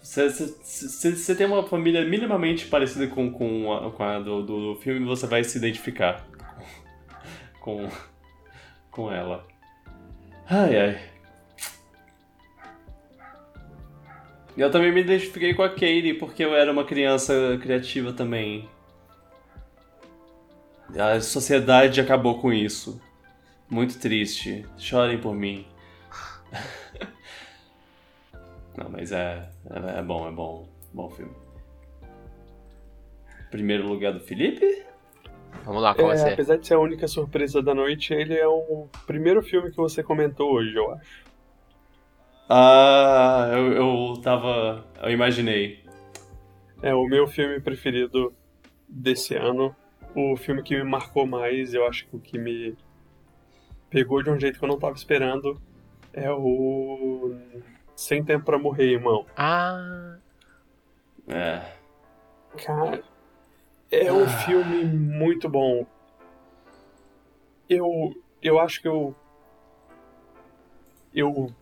se 0.05 0.29
você 0.29 1.35
tem 1.35 1.47
uma 1.47 1.67
família 1.67 2.05
minimamente 2.05 2.67
parecida 2.67 3.07
com, 3.07 3.31
com, 3.31 3.73
a, 3.73 3.91
com 3.91 4.03
a 4.03 4.19
do, 4.19 4.43
do 4.43 4.75
filme, 4.75 5.03
você 5.03 5.25
vai 5.25 5.43
se 5.43 5.57
identificar 5.57 6.23
com, 7.59 7.89
com 8.91 9.11
ela. 9.11 9.43
Ai, 10.47 10.79
ai. 10.79 10.99
Eu 14.57 14.71
também 14.71 14.91
me 14.91 15.01
identifiquei 15.01 15.53
com 15.53 15.63
a 15.63 15.69
Katie, 15.69 16.13
porque 16.13 16.43
eu 16.43 16.55
era 16.55 16.71
uma 16.71 16.85
criança 16.85 17.33
criativa 17.61 18.13
também. 18.13 18.69
A 20.97 21.19
sociedade 21.19 21.99
acabou 21.99 22.39
com 22.39 22.53
isso. 22.53 23.01
Muito 23.69 23.99
triste. 23.99 24.65
Chorem 24.77 25.19
por 25.19 25.35
mim. 25.35 25.65
Não, 28.77 28.89
mas 28.89 29.11
é, 29.11 29.49
é, 29.69 29.99
é 29.99 30.03
bom, 30.03 30.27
é 30.27 30.31
bom. 30.31 30.69
Bom 30.93 31.09
filme. 31.09 31.33
Primeiro 33.49 33.87
lugar 33.87 34.13
do 34.13 34.19
Felipe? 34.19 34.85
Vamos 35.63 35.81
lá, 35.81 35.95
qual 35.95 36.11
é, 36.11 36.17
ser? 36.17 36.33
Apesar 36.33 36.57
de 36.57 36.67
ser 36.67 36.73
a 36.75 36.79
única 36.79 37.07
surpresa 37.07 37.61
da 37.61 37.73
noite, 37.73 38.13
ele 38.13 38.35
é 38.35 38.47
o 38.47 38.87
primeiro 39.07 39.41
filme 39.41 39.71
que 39.71 39.77
você 39.77 40.03
comentou 40.03 40.53
hoje, 40.53 40.75
eu 40.75 40.91
acho. 40.91 41.23
Ah, 42.49 43.49
eu, 43.53 43.73
eu 43.73 44.21
tava. 44.21 44.85
Eu 45.01 45.11
imaginei. 45.11 45.83
É 46.81 46.93
o 46.93 47.05
meu 47.05 47.27
filme 47.27 47.59
preferido 47.59 48.33
desse 48.87 49.35
ano. 49.35 49.75
O 50.15 50.37
filme 50.37 50.61
que 50.61 50.75
me 50.75 50.83
marcou 50.83 51.25
mais, 51.25 51.73
eu 51.73 51.85
acho 51.87 52.05
que 52.07 52.15
o 52.15 52.19
que 52.19 52.37
me 52.37 52.77
pegou 53.89 54.21
de 54.21 54.29
um 54.29 54.39
jeito 54.39 54.59
que 54.59 54.63
eu 54.65 54.69
não 54.69 54.79
tava 54.79 54.95
esperando 54.95 55.59
é 56.13 56.31
o 56.31 57.35
sem 57.95 58.23
Tempo 58.23 58.45
pra 58.45 58.59
Morrer, 58.59 58.93
irmão. 58.93 59.25
Ah. 59.35 60.17
É. 61.27 61.61
Cara, 62.63 63.03
é 63.91 64.11
um 64.11 64.23
ah. 64.23 64.27
filme 64.27 64.83
muito 64.85 65.49
bom. 65.49 65.85
Eu, 67.69 68.13
eu 68.41 68.59
acho 68.59 68.81
que 68.81 68.87
eu. 68.87 69.15
Eu 71.13 71.53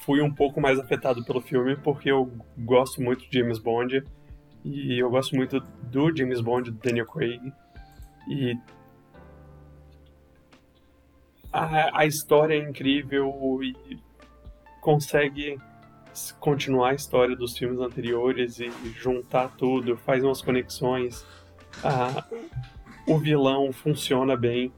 fui 0.00 0.22
um 0.22 0.32
pouco 0.32 0.60
mais 0.60 0.78
afetado 0.78 1.22
pelo 1.24 1.40
filme 1.40 1.76
porque 1.76 2.10
eu 2.10 2.32
gosto 2.56 3.02
muito 3.02 3.28
de 3.28 3.38
James 3.38 3.58
Bond 3.58 4.02
e 4.64 4.98
eu 4.98 5.10
gosto 5.10 5.36
muito 5.36 5.60
do 5.60 6.16
James 6.16 6.40
Bond, 6.40 6.70
do 6.70 6.78
Daniel 6.78 7.06
Craig. 7.06 7.52
E 8.26 8.58
a, 11.52 12.00
a 12.00 12.06
história 12.06 12.54
é 12.54 12.58
incrível 12.58 13.60
e 13.62 13.98
consegue 14.80 15.58
continuar 16.40 16.90
a 16.90 16.94
história 16.94 17.36
dos 17.36 17.56
filmes 17.56 17.78
anteriores 17.78 18.58
e 18.58 18.70
juntar 18.96 19.48
tudo, 19.56 19.96
faz 19.96 20.24
umas 20.24 20.42
conexões. 20.42 21.24
Ah, 21.82 22.24
o 23.06 23.18
vilão 23.18 23.72
funciona 23.72 24.36
bem. 24.36 24.72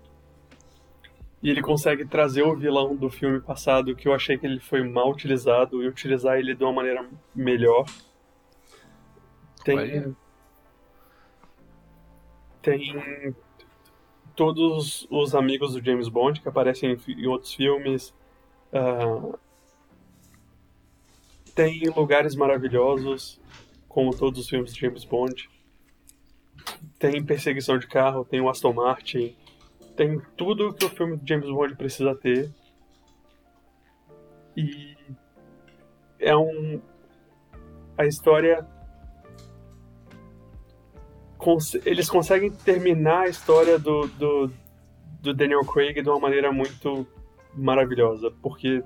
E 1.43 1.49
ele 1.49 1.63
consegue 1.63 2.05
trazer 2.05 2.43
o 2.43 2.55
vilão 2.55 2.95
do 2.95 3.09
filme 3.09 3.41
passado, 3.41 3.97
que 3.97 4.07
eu 4.07 4.13
achei 4.13 4.37
que 4.37 4.47
ele 4.47 4.61
foi 4.61 4.83
mal 4.83 5.11
utilizado, 5.11 5.83
e 5.83 5.89
utilizar 5.89 6.39
ele 6.39 6.55
de 6.55 6.63
uma 6.63 6.73
maneira 6.73 7.09
melhor. 7.35 7.87
Tem. 9.65 9.79
Olha. 9.79 10.17
Tem 12.63 13.35
todos 14.37 15.07
os 15.11 15.35
amigos 15.35 15.73
do 15.73 15.85
James 15.85 16.09
Bond 16.09 16.41
que 16.41 16.49
aparecem 16.49 16.97
em 17.09 17.27
outros 17.27 17.55
filmes. 17.55 18.15
Uh, 18.73 19.39
tem 21.55 21.83
lugares 21.97 22.35
maravilhosos, 22.35 23.41
como 23.89 24.17
todos 24.17 24.41
os 24.41 24.49
filmes 24.49 24.73
de 24.73 24.81
James 24.81 25.05
Bond. 25.05 25.49
Tem 26.99 27.25
perseguição 27.25 27.79
de 27.79 27.87
carro, 27.87 28.25
tem 28.25 28.41
o 28.41 28.49
Aston 28.49 28.73
Martin, 28.73 29.37
tem 29.97 30.21
tudo 30.37 30.73
que 30.73 30.85
o 30.85 30.89
filme 30.89 31.17
de 31.17 31.29
James 31.29 31.51
Bond 31.51 31.77
precisa 31.77 32.15
ter. 32.15 32.51
E 34.57 34.97
é 36.19 36.37
um. 36.37 36.81
A 37.97 38.07
história. 38.07 38.67
Eles 41.87 42.09
conseguem 42.11 42.51
terminar 42.51 43.23
a 43.23 43.29
história 43.29 43.79
do, 43.79 44.07
do, 44.09 44.51
do 45.23 45.33
Daniel 45.35 45.65
Craig 45.65 46.03
de 46.03 46.09
uma 46.09 46.19
maneira 46.19 46.53
muito 46.53 47.07
maravilhosa, 47.55 48.31
porque 48.43 48.83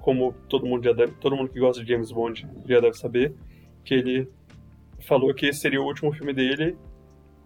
como 0.00 0.32
todo 0.48 0.66
mundo 0.66 0.84
já 0.84 0.92
deve, 0.92 1.12
todo 1.12 1.36
mundo 1.36 1.50
que 1.50 1.60
gosta 1.60 1.84
de 1.84 1.92
James 1.92 2.10
Bond 2.10 2.48
já 2.66 2.80
deve 2.80 2.96
saber, 2.96 3.34
que 3.84 3.94
ele 3.94 4.30
falou 5.00 5.34
que 5.34 5.46
esse 5.46 5.60
seria 5.60 5.80
o 5.80 5.84
último 5.84 6.12
filme 6.12 6.32
dele, 6.32 6.76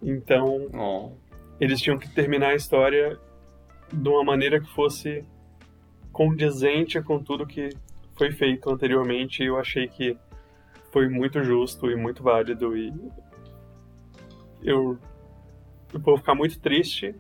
então 0.03 0.69
oh. 0.75 1.13
eles 1.61 1.81
tinham 1.81 1.99
que 1.99 2.09
terminar 2.09 2.49
a 2.49 2.55
história 2.55 3.19
de 3.93 4.09
uma 4.09 4.25
maneira 4.25 4.61
que 4.61 4.71
fosse 4.75 5.25
condizente 6.13 7.01
com 7.01 7.23
tudo 7.23 7.47
que 7.47 7.71
foi 8.17 8.33
feito 8.33 8.71
anteriormente. 8.71 9.43
E 9.43 9.47
eu 9.47 9.59
achei 9.59 9.89
que 9.89 10.17
foi 10.91 11.09
muito 11.09 11.43
justo 11.43 11.91
e 11.91 11.97
muito 11.97 12.23
válido 12.23 12.77
e 12.77 12.93
eu, 14.63 14.99
eu 15.93 16.01
vou 16.01 16.17
ficar 16.17 16.35
muito 16.35 16.61
triste 16.61 17.15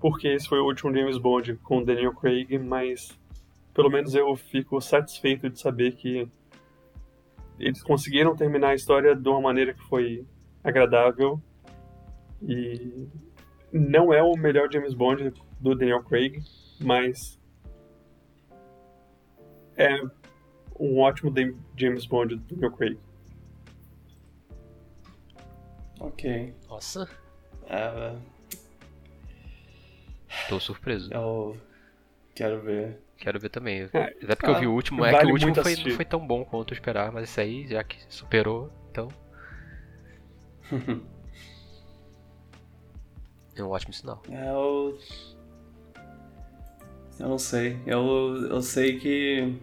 porque 0.00 0.28
esse 0.28 0.48
foi 0.48 0.60
o 0.60 0.64
último 0.64 0.94
James 0.94 1.18
Bond 1.18 1.56
com 1.56 1.82
Daniel 1.82 2.14
Craig, 2.14 2.58
mas 2.58 3.18
pelo 3.74 3.90
menos 3.90 4.14
eu 4.14 4.34
fico 4.36 4.80
satisfeito 4.80 5.48
de 5.48 5.60
saber 5.60 5.92
que 5.92 6.28
eles 7.58 7.82
conseguiram 7.82 8.36
terminar 8.36 8.70
a 8.70 8.74
história 8.74 9.14
de 9.14 9.28
uma 9.28 9.40
maneira 9.40 9.74
que 9.74 9.82
foi 9.88 10.24
agradável 10.62 11.40
e 12.42 13.08
não 13.72 14.12
é 14.12 14.22
o 14.22 14.34
melhor 14.36 14.72
James 14.72 14.94
Bond 14.94 15.32
do 15.60 15.74
Daniel 15.74 16.02
Craig, 16.02 16.42
mas 16.80 17.38
é 19.76 20.00
um 20.78 20.98
ótimo 20.98 21.32
James 21.76 22.06
Bond 22.06 22.36
do 22.36 22.54
Daniel 22.54 22.72
Craig. 22.72 22.98
Ok. 26.00 26.54
Nossa. 26.68 27.08
É, 27.68 28.16
Tô 30.48 30.60
surpreso. 30.60 31.12
Eu 31.12 31.56
quero 32.34 32.60
ver. 32.60 32.98
Quero 33.16 33.40
ver 33.40 33.48
também. 33.48 33.88
É, 33.92 34.02
Até 34.22 34.34
porque 34.34 34.50
ah, 34.50 34.54
eu 34.54 34.60
vi 34.60 34.66
o 34.66 34.72
último. 34.72 35.04
É 35.04 35.10
vale 35.12 35.26
que 35.26 35.30
o 35.30 35.34
último 35.34 35.54
foi, 35.54 35.76
não 35.76 35.90
foi 35.96 36.04
tão 36.04 36.26
bom 36.26 36.44
quanto 36.44 36.72
eu 36.72 36.76
esperava, 36.76 37.12
mas 37.12 37.24
esse 37.24 37.40
aí, 37.40 37.66
já 37.66 37.82
que 37.82 37.98
superou, 38.08 38.70
então. 38.90 39.08
é 43.60 43.64
um 43.64 43.70
ótimo 43.70 43.92
sinal. 43.92 44.22
É, 44.30 44.50
eu. 44.50 44.98
Eu 47.18 47.28
não 47.28 47.38
sei. 47.38 47.78
Eu, 47.86 48.48
eu 48.50 48.62
sei 48.62 48.98
que. 48.98 49.54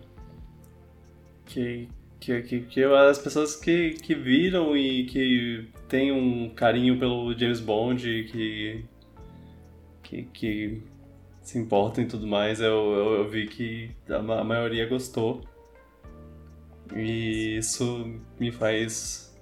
Que, 1.46 1.88
que, 2.20 2.42
que, 2.42 2.62
que 2.62 2.84
as 2.84 3.20
pessoas 3.20 3.56
que, 3.56 3.92
que 3.92 4.16
viram 4.16 4.76
e 4.76 5.06
que 5.06 5.70
têm 5.88 6.12
um 6.12 6.50
carinho 6.50 7.00
pelo 7.00 7.38
James 7.38 7.60
Bond, 7.60 8.24
que. 8.32 8.86
que, 10.04 10.24
que 10.24 10.84
se 11.42 11.60
importam 11.60 12.04
e 12.04 12.08
tudo 12.08 12.26
mais, 12.26 12.60
eu, 12.60 12.74
eu, 12.94 13.14
eu 13.20 13.30
vi 13.30 13.48
que 13.48 13.92
a, 14.10 14.18
a 14.18 14.44
maioria 14.44 14.88
gostou. 14.88 15.42
E 16.96 17.58
isso 17.58 18.20
me 18.40 18.52
faz. 18.52 19.34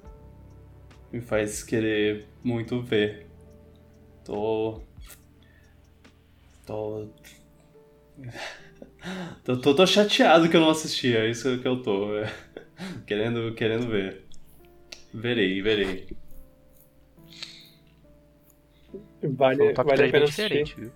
me 1.11 1.21
faz 1.21 1.63
querer 1.63 2.27
muito 2.43 2.81
ver. 2.81 3.32
Tô. 4.23 4.81
Tô. 6.65 7.07
tô, 9.43 9.57
tô, 9.57 9.75
tô, 9.75 9.85
chateado 9.85 10.49
que 10.49 10.55
eu 10.55 10.61
não 10.61 10.69
assisti, 10.69 11.15
é 11.15 11.29
isso 11.29 11.59
que 11.59 11.67
eu 11.67 11.81
tô. 11.81 12.17
É. 12.17 12.31
Querendo, 13.05 13.53
querendo 13.53 13.87
ver. 13.87 14.25
Verei, 15.13 15.61
verei. 15.61 16.07
Vale, 19.21 19.71
um 19.71 19.73
vale 19.73 20.03
a 20.03 20.11
pena 20.11 20.25
diferente, 20.25 20.75
viu? 20.75 20.91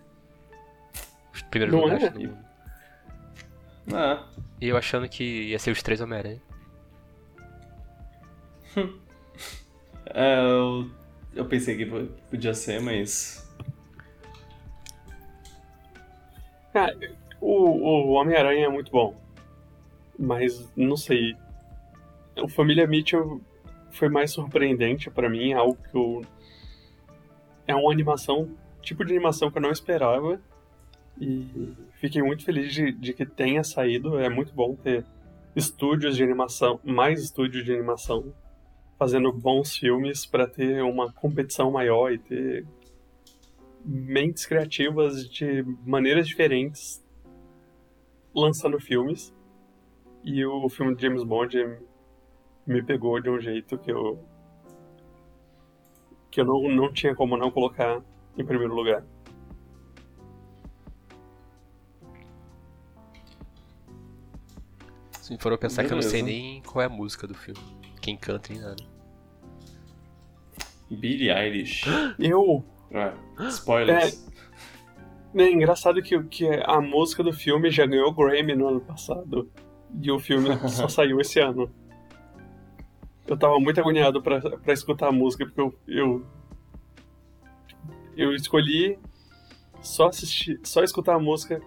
Os 1.33 1.41
primeiros 1.43 1.75
não 1.75 1.83
lugares 1.83 2.03
é? 2.03 2.09
do 2.09 2.37
Ah. 3.93 4.27
E 4.59 4.67
eu 4.67 4.75
achando 4.75 5.07
que 5.07 5.23
ia 5.23 5.59
ser 5.59 5.71
os 5.71 5.81
três 5.81 6.01
Homem-Aranha. 6.01 6.41
é, 10.13 10.39
eu, 10.39 10.89
eu 11.37 11.45
pensei 11.45 11.77
que 11.77 11.85
podia 12.29 12.53
ser, 12.53 12.81
mas 12.81 13.47
Cara, 16.77 16.95
o, 17.41 17.53
o 17.53 18.11
Homem-Aranha 18.11 18.67
é 18.67 18.69
muito 18.69 18.91
bom. 18.91 19.15
Mas, 20.15 20.71
não 20.75 20.95
sei. 20.95 21.35
O 22.39 22.47
Família 22.47 22.85
Mitchell 22.85 23.41
foi 23.89 24.09
mais 24.09 24.29
surpreendente 24.29 25.09
para 25.09 25.27
mim, 25.27 25.53
algo 25.53 25.75
que 25.89 25.97
eu... 25.97 26.21
É 27.65 27.73
uma 27.73 27.91
animação, 27.91 28.55
tipo 28.79 29.03
de 29.03 29.11
animação 29.13 29.49
que 29.49 29.57
eu 29.57 29.61
não 29.63 29.71
esperava. 29.71 30.39
E 31.19 31.73
fiquei 31.99 32.21
muito 32.21 32.45
feliz 32.45 32.71
de, 32.71 32.91
de 32.91 33.11
que 33.11 33.25
tenha 33.25 33.63
saído. 33.63 34.19
É 34.19 34.29
muito 34.29 34.53
bom 34.53 34.75
ter 34.75 35.03
estúdios 35.55 36.15
de 36.15 36.23
animação, 36.23 36.79
mais 36.83 37.23
estúdios 37.23 37.65
de 37.65 37.73
animação, 37.73 38.31
fazendo 38.97 39.31
bons 39.31 39.75
filmes 39.77 40.25
para 40.25 40.47
ter 40.47 40.81
uma 40.81 41.11
competição 41.11 41.71
maior 41.71 42.11
e 42.11 42.17
ter 42.17 42.65
mentes 43.85 44.45
criativas 44.45 45.29
de 45.29 45.63
maneiras 45.85 46.27
diferentes 46.27 47.03
lançando 48.33 48.79
filmes. 48.79 49.33
E 50.23 50.45
o 50.45 50.67
filme 50.67 50.95
de 50.95 51.01
James 51.03 51.23
Bond 51.23 51.77
me 52.65 52.83
pegou 52.83 53.21
de 53.21 53.29
um 53.29 53.39
jeito 53.39 53.77
que 53.77 53.91
eu 53.91 54.19
que 56.29 56.41
eu 56.41 56.45
não, 56.45 56.69
não 56.69 56.91
tinha 56.91 57.15
como 57.15 57.37
não 57.37 57.49
colocar 57.49 58.03
em 58.37 58.45
primeiro 58.45 58.75
lugar. 58.75 59.03
Se 65.11 65.37
for 65.37 65.51
eu 65.51 65.57
pensar 65.57 65.83
Beleza. 65.83 65.87
que 65.87 65.93
eu 65.93 65.95
não 65.95 66.01
sei 66.01 66.21
nem 66.21 66.61
qual 66.61 66.81
é 66.81 66.85
a 66.85 66.89
música 66.89 67.25
do 67.25 67.33
filme. 67.33 67.76
Quem 68.07 68.15
canta 68.15 68.53
nem 68.53 68.61
nada. 68.61 68.81
Billie 70.89 71.29
Eilish. 71.29 71.83
Eu 72.17 72.63
é, 72.89 73.11
spoilers. 73.49 74.25
É, 75.35 75.43
é 75.43 75.51
engraçado 75.51 76.01
que, 76.01 76.17
que 76.23 76.47
a 76.47 76.79
música 76.79 77.21
do 77.21 77.33
filme 77.33 77.69
já 77.69 77.85
ganhou 77.85 78.13
Grammy 78.13 78.55
no 78.55 78.69
ano 78.69 78.79
passado. 78.79 79.51
E 80.01 80.09
o 80.09 80.17
filme 80.19 80.47
só 80.69 80.87
saiu 80.87 81.19
esse 81.19 81.41
ano. 81.41 81.69
Eu 83.27 83.35
tava 83.35 83.59
muito 83.59 83.77
agoniado 83.81 84.21
pra, 84.21 84.39
pra 84.39 84.71
escutar 84.71 85.09
a 85.09 85.11
música, 85.11 85.45
porque 85.45 85.59
eu, 85.59 85.77
eu. 85.85 86.25
Eu 88.15 88.33
escolhi 88.33 88.97
só 89.81 90.07
assistir, 90.07 90.61
só 90.63 90.81
escutar 90.81 91.15
a 91.15 91.19
música 91.19 91.61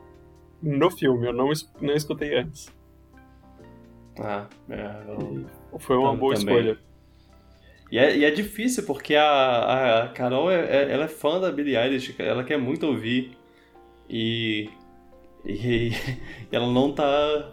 no 0.62 0.90
filme, 0.90 1.26
eu 1.26 1.34
não, 1.34 1.50
não 1.82 1.94
escutei 1.94 2.34
antes. 2.34 2.72
Ah, 4.20 4.46
é. 4.68 5.02
Eu... 5.08 5.78
Foi 5.78 5.96
uma 5.96 6.14
boa 6.14 6.34
também. 6.34 6.56
escolha. 6.56 6.78
E 7.90 7.98
é, 7.98 8.16
e 8.18 8.24
é 8.24 8.30
difícil, 8.30 8.84
porque 8.84 9.16
a, 9.16 10.04
a 10.04 10.08
Carol, 10.08 10.50
é, 10.50 10.60
é, 10.60 10.92
ela 10.92 11.04
é 11.04 11.08
fã 11.08 11.40
da 11.40 11.50
Billie 11.50 11.76
Eilish, 11.76 12.14
ela 12.18 12.44
quer 12.44 12.58
muito 12.58 12.86
ouvir. 12.86 13.36
E, 14.08 14.70
e, 15.44 15.90
e 16.52 16.56
ela 16.56 16.70
não 16.70 16.92
tá... 16.92 17.50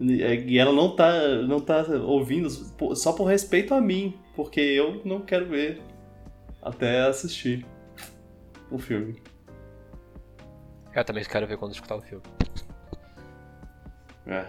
E 0.00 0.56
ela 0.56 0.72
não 0.72 0.94
tá, 0.94 1.12
não 1.42 1.58
tá 1.58 1.84
ouvindo 2.04 2.48
só 2.94 3.12
por 3.12 3.24
respeito 3.24 3.74
a 3.74 3.80
mim, 3.80 4.16
porque 4.36 4.60
eu 4.60 5.02
não 5.04 5.20
quero 5.22 5.46
ver 5.46 5.82
até 6.62 7.00
assistir 7.00 7.66
o 8.70 8.78
filme. 8.78 9.20
Eu 10.94 11.04
também 11.04 11.24
quero 11.24 11.48
ver 11.48 11.56
quando 11.56 11.72
escutar 11.72 11.96
o 11.96 12.00
filme. 12.00 12.22
É. 14.24 14.46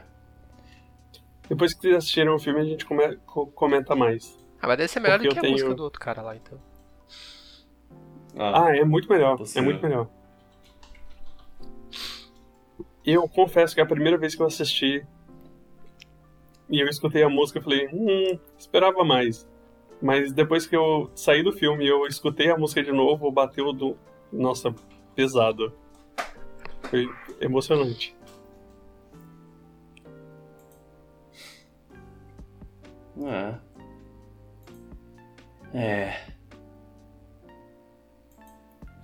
Depois 1.50 1.74
que 1.74 1.82
vocês 1.82 1.96
assistiram 1.96 2.36
o 2.36 2.40
filme, 2.40 2.62
a 2.62 2.64
gente 2.64 2.86
come 2.86 3.18
comenta 3.56 3.96
mais. 3.96 4.38
Ah, 4.62 4.68
mas 4.68 4.78
deve 4.78 4.88
ser 4.88 5.00
melhor 5.00 5.18
Porque 5.18 5.30
do 5.30 5.34
que 5.34 5.40
a 5.40 5.42
tenho... 5.42 5.54
música 5.54 5.74
do 5.74 5.84
outro 5.84 6.00
cara 6.00 6.22
lá, 6.22 6.36
então. 6.36 6.60
Ah, 8.38 8.66
ah 8.66 8.78
é 8.78 8.86
muito 8.86 9.10
melhor. 9.10 9.38
É 9.56 9.62
muito 9.62 9.82
melhor. 9.82 10.08
eu 13.06 13.28
confesso 13.28 13.74
que 13.74 13.82
é 13.82 13.84
a 13.84 13.88
primeira 13.88 14.18
vez 14.18 14.36
que 14.36 14.42
eu 14.42 14.46
assisti 14.46 15.06
e 16.70 16.80
eu 16.80 16.88
escutei 16.88 17.24
a 17.24 17.30
música, 17.30 17.58
eu 17.58 17.64
falei, 17.64 17.90
hum, 17.92 18.38
esperava 18.58 19.04
mais. 19.04 19.48
Mas 20.02 20.32
depois 20.32 20.68
que 20.68 20.76
eu 20.76 21.10
saí 21.16 21.42
do 21.42 21.52
filme 21.52 21.84
e 21.84 21.88
eu 21.88 22.06
escutei 22.06 22.52
a 22.52 22.58
música 22.58 22.84
de 22.84 22.92
novo, 22.92 23.32
bateu 23.32 23.74
do. 23.74 23.98
Nossa, 24.32 24.74
pesado. 25.16 25.74
Foi 26.84 27.10
emocionante. 27.42 28.16
É. 33.28 33.56
É. 35.74 36.28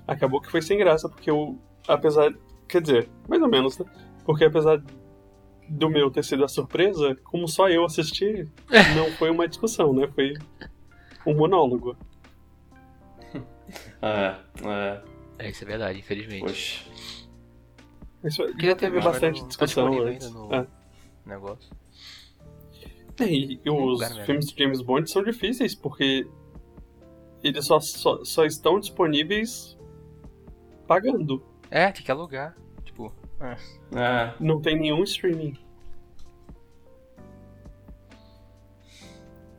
Acabou 0.08 0.42
que 0.42 0.50
foi 0.52 0.62
sem 0.62 0.78
graça, 0.78 1.10
porque 1.10 1.30
eu. 1.30 1.58
Apesar. 1.88 2.34
Quer 2.68 2.82
dizer, 2.82 3.10
mais 3.28 3.42
ou 3.42 3.48
menos, 3.48 3.78
né? 3.78 3.86
Porque 4.26 4.46
apesar 4.46 4.82
do 5.70 5.90
meu 5.90 6.10
ter 6.10 6.24
sido 6.24 6.44
a 6.44 6.48
surpresa, 6.48 7.16
como 7.24 7.48
só 7.48 7.70
eu 7.70 7.86
assisti, 7.86 8.50
não 8.96 9.12
foi 9.12 9.30
uma 9.30 9.48
discussão, 9.48 9.94
né? 9.94 10.08
Foi 10.14 10.34
um 11.26 11.36
monólogo. 11.36 11.96
É, 14.02 14.36
é. 14.64 15.02
É, 15.40 15.50
isso 15.50 15.64
é 15.64 15.68
verdade, 15.68 15.98
infelizmente. 16.00 16.42
Poxa. 16.44 16.86
Isso, 18.24 18.44
já 18.60 18.76
teve 18.76 19.02
bastante 19.02 19.42
no, 19.42 19.48
discussão 19.48 20.02
antes. 20.04 20.32
no 20.32 20.54
É. 20.54 20.68
negócio. 21.26 21.76
É, 23.20 23.26
E 23.26 23.62
os 23.70 24.18
filmes 24.26 24.46
de 24.48 24.64
James 24.64 24.82
Bond 24.82 25.10
são 25.10 25.24
difíceis, 25.24 25.74
porque 25.74 26.28
eles 27.44 27.66
só, 27.66 27.80
só, 27.80 28.24
só 28.26 28.46
estão 28.46 28.80
disponíveis 28.80 29.78
pagando. 30.88 31.44
É, 31.72 31.92
tem 31.92 32.04
que 32.04 32.12
alugar. 32.12 32.56
Tipo, 32.84 33.14
é. 33.40 33.56
É. 34.00 34.34
Não 34.40 34.60
tem 34.62 34.78
nenhum 34.80 35.04
streaming. 35.04 35.58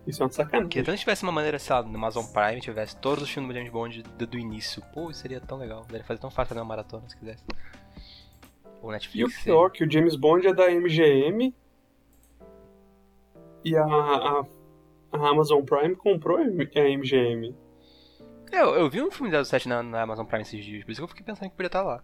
Isso 0.06 0.22
é 0.22 0.26
uma 0.26 0.32
sacanagem. 0.32 0.68
Porque 0.68 0.92
se 0.92 0.98
tivesse 0.98 1.22
uma 1.24 1.32
maneira, 1.32 1.58
sei 1.58 1.74
lá, 1.74 1.82
no 1.82 1.96
Amazon 1.96 2.24
Prime, 2.26 2.60
tivesse 2.60 2.96
todos 2.98 3.24
os 3.24 3.30
filmes 3.30 3.50
do 3.50 3.54
James 3.54 3.72
Bond 3.72 4.02
do, 4.02 4.26
do 4.26 4.38
início. 4.38 4.80
Pô, 4.94 5.10
isso 5.10 5.20
seria 5.20 5.40
tão 5.40 5.58
legal. 5.58 5.84
Daria 5.88 6.04
fazer 6.04 6.20
tão 6.20 6.30
fácil 6.30 6.50
fazer 6.50 6.60
uma 6.60 6.66
maratona 6.66 7.08
se 7.08 7.16
quisesse. 7.16 7.42
Ou 8.80 8.88
E 8.88 8.88
o 8.88 8.92
Netflix. 8.92 9.42
pior, 9.42 9.70
que 9.70 9.84
o 9.84 9.90
James 9.90 10.14
Bond 10.14 10.46
é 10.46 10.54
da 10.54 10.70
MGM 10.70 11.52
e 13.68 13.76
a, 13.76 13.84
a, 13.84 14.46
a 15.12 15.28
Amazon 15.28 15.62
Prime 15.64 15.96
comprou 15.96 16.38
a 16.38 16.44
MGM. 16.44 17.54
É, 18.52 18.60
Eu, 18.62 18.74
eu 18.76 18.88
vi 18.90 19.02
um 19.02 19.10
filme 19.10 19.44
07 19.44 19.68
na, 19.68 19.82
na 19.82 20.02
Amazon 20.02 20.24
Prime 20.26 20.42
esses 20.42 20.64
dias, 20.64 20.84
por 20.84 20.92
isso 20.92 21.00
que 21.00 21.04
eu 21.04 21.08
fiquei 21.08 21.24
pensando 21.24 21.50
que 21.50 21.56
podia 21.56 21.66
estar 21.66 21.82
lá. 21.82 22.02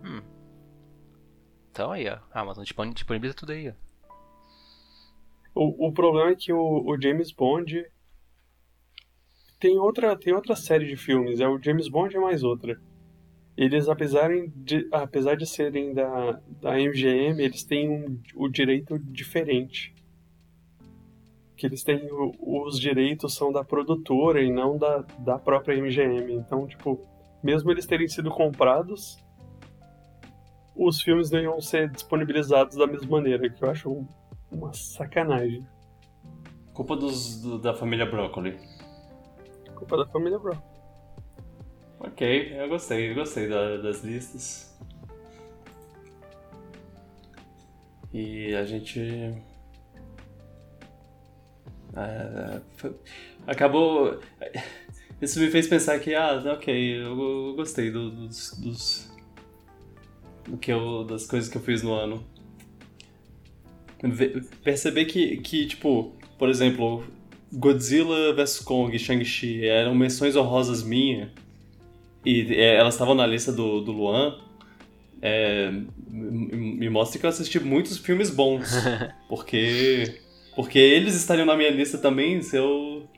Hum. 0.00 0.22
Então 1.70 1.90
aí, 1.90 2.08
ó. 2.08 2.18
A 2.32 2.40
Amazon 2.40 2.64
disponi- 2.64 2.92
disponibiliza 2.94 3.34
tudo 3.34 3.52
aí, 3.52 3.70
ó. 3.70 3.72
O, 5.54 5.88
o 5.88 5.92
problema 5.92 6.30
é 6.30 6.34
que 6.36 6.52
o, 6.52 6.58
o 6.86 7.00
James 7.00 7.30
Bond 7.32 7.84
tem 9.60 9.78
outra, 9.78 10.16
tem 10.16 10.32
outra 10.32 10.56
série 10.56 10.86
de 10.86 10.96
filmes, 10.96 11.40
é 11.40 11.48
o 11.48 11.60
James 11.62 11.88
Bond 11.88 12.16
é 12.16 12.20
mais 12.20 12.42
outra. 12.42 12.80
Eles, 13.56 13.88
apesar 13.88 14.30
de, 14.54 14.88
apesar 14.90 15.36
de 15.36 15.46
serem 15.46 15.92
da, 15.92 16.40
da 16.60 16.72
MGM, 16.78 17.42
eles 17.42 17.62
têm 17.64 17.88
um, 17.90 18.18
o 18.34 18.48
direito 18.48 18.98
diferente. 18.98 19.94
Que 21.56 21.66
eles 21.66 21.82
têm 21.84 22.08
o- 22.10 22.32
os 22.64 22.78
direitos 22.80 23.34
são 23.34 23.52
da 23.52 23.62
produtora 23.62 24.42
e 24.42 24.50
não 24.50 24.78
da, 24.78 25.02
da 25.18 25.38
própria 25.38 25.76
MGM. 25.76 26.32
Então, 26.34 26.66
tipo, 26.66 26.98
mesmo 27.42 27.70
eles 27.70 27.86
terem 27.86 28.08
sido 28.08 28.30
comprados, 28.30 29.18
os 30.74 31.02
filmes 31.02 31.30
não 31.30 31.40
iam 31.40 31.60
ser 31.60 31.90
disponibilizados 31.90 32.76
da 32.76 32.86
mesma 32.86 33.08
maneira, 33.10 33.50
que 33.50 33.62
eu 33.62 33.70
acho 33.70 33.90
um- 33.90 34.08
uma 34.50 34.72
sacanagem. 34.72 35.64
Culpa 36.72 36.96
dos, 36.96 37.42
do- 37.42 37.58
da 37.58 37.74
família 37.74 38.06
Broccoli. 38.06 38.58
Culpa 39.74 39.98
da 39.98 40.06
família 40.06 40.38
Brown. 40.38 40.56
Ok, 42.04 42.52
eu 42.58 42.68
gostei, 42.68 43.10
eu 43.10 43.14
gostei 43.14 43.48
da- 43.48 43.76
das 43.76 44.02
listas. 44.02 44.76
E 48.12 48.52
a 48.56 48.64
gente. 48.64 49.00
é, 51.94 52.60
foi- 52.76 52.96
acabou. 53.46 54.18
Isso 55.20 55.38
me 55.38 55.48
fez 55.50 55.68
pensar 55.68 55.98
que, 56.00 56.12
ah, 56.14 56.42
ok, 56.54 56.74
eu, 56.74 57.20
eu 57.20 57.54
gostei 57.54 57.90
do- 57.90 58.10
dos. 58.10 58.50
dos 58.58 59.12
do 60.48 60.56
que 60.58 60.72
eu, 60.72 61.04
das 61.04 61.24
coisas 61.24 61.48
que 61.48 61.56
eu 61.56 61.62
fiz 61.62 61.82
no 61.84 61.92
ano. 61.94 62.26
Perceber 64.64 65.04
que, 65.04 65.36
que, 65.36 65.66
tipo, 65.66 66.12
por 66.36 66.48
exemplo, 66.48 67.04
Godzilla 67.52 68.34
vs 68.34 68.58
Kong 68.58 68.94
e 68.94 68.98
Shang-Chi 68.98 69.64
eram 69.64 69.94
menções 69.94 70.34
honrosas 70.34 70.82
minhas 70.82 71.30
e 72.24 72.54
é, 72.54 72.76
elas 72.76 72.94
estavam 72.94 73.14
na 73.14 73.26
lista 73.26 73.52
do, 73.52 73.80
do 73.80 73.92
Luan, 73.92 74.38
é, 75.20 75.70
me 76.10 76.88
mostra 76.90 77.18
que 77.18 77.26
eu 77.26 77.30
assisti 77.30 77.60
muitos 77.60 77.98
filmes 77.98 78.30
bons. 78.30 78.70
porque, 79.28 80.20
porque 80.56 80.78
eles 80.78 81.14
estariam 81.14 81.46
na 81.46 81.56
minha 81.56 81.70
lista 81.70 81.98
também 81.98 82.42
se 82.42 82.56
eu. 82.56 83.08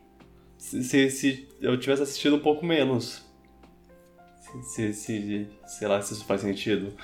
Se, 0.59 0.83
se, 0.83 1.11
se 1.11 1.49
eu 1.61 1.79
tivesse 1.79 2.03
assistido 2.03 2.37
um 2.37 2.41
pouco 2.41 2.65
menos. 2.65 3.25
Se, 4.41 4.63
se, 4.63 4.93
se- 4.95 5.49
sei 5.67 5.89
lá 5.89 6.01
se 6.01 6.13
isso 6.15 6.25
faz 6.25 6.41
sentido. 6.43 6.95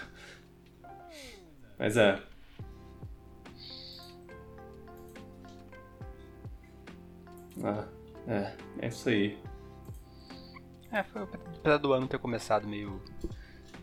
Mas 1.79 1.97
é. 1.97 2.21
Ah, 7.63 7.87
é, 8.29 8.53
é 8.81 8.89
isso 8.89 9.09
aí. 9.09 9.37
É, 10.93 11.03
foi 11.05 11.23
apesar 11.23 11.77
do 11.79 11.93
ano 11.93 12.07
ter 12.09 12.19
começado 12.19 12.67
meio 12.67 13.01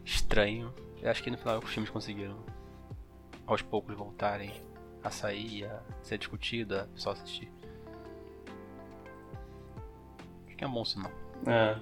estranho. 0.03 0.73
Eu 1.01 1.09
acho 1.11 1.23
que 1.23 1.29
no 1.31 1.37
final 1.37 1.59
os 1.59 1.69
filmes 1.69 1.89
conseguiram 1.89 2.37
aos 3.45 3.61
poucos 3.61 3.95
voltarem 3.95 4.51
a 5.03 5.09
sair, 5.09 5.65
a 5.65 5.81
ser 6.01 6.17
discutido, 6.17 6.75
a 6.75 6.87
só 6.95 7.11
assistir. 7.11 7.49
Acho 10.47 10.57
que 10.57 10.63
é 10.63 10.67
um 10.67 10.71
bom 10.73 10.83
sinal. 10.85 11.11
É. 11.45 11.77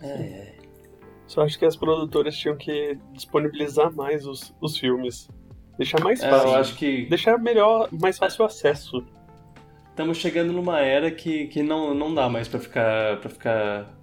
É, 0.00 0.08
é. 0.08 0.58
Só 1.26 1.42
acho 1.42 1.58
que 1.58 1.64
as 1.64 1.76
produtoras 1.76 2.36
tinham 2.36 2.56
que 2.56 2.98
disponibilizar 3.12 3.92
mais 3.94 4.26
os, 4.26 4.54
os 4.60 4.76
filmes. 4.78 5.28
Deixar 5.78 6.00
mais 6.02 6.22
É, 6.22 6.30
fácil. 6.30 6.48
eu 6.48 6.54
acho 6.56 6.74
que 6.76 7.06
Deixar 7.06 7.38
melhor, 7.38 7.88
mais 7.92 8.18
fácil 8.18 8.42
o 8.42 8.46
acesso. 8.46 9.04
Estamos 9.94 10.18
chegando 10.18 10.52
numa 10.52 10.80
era 10.80 11.08
que, 11.08 11.46
que 11.46 11.62
não, 11.62 11.94
não 11.94 12.12
dá 12.12 12.28
mais 12.28 12.48
pra 12.48 12.58
ficar, 12.58 13.20
pra 13.20 13.30
ficar 13.30 13.94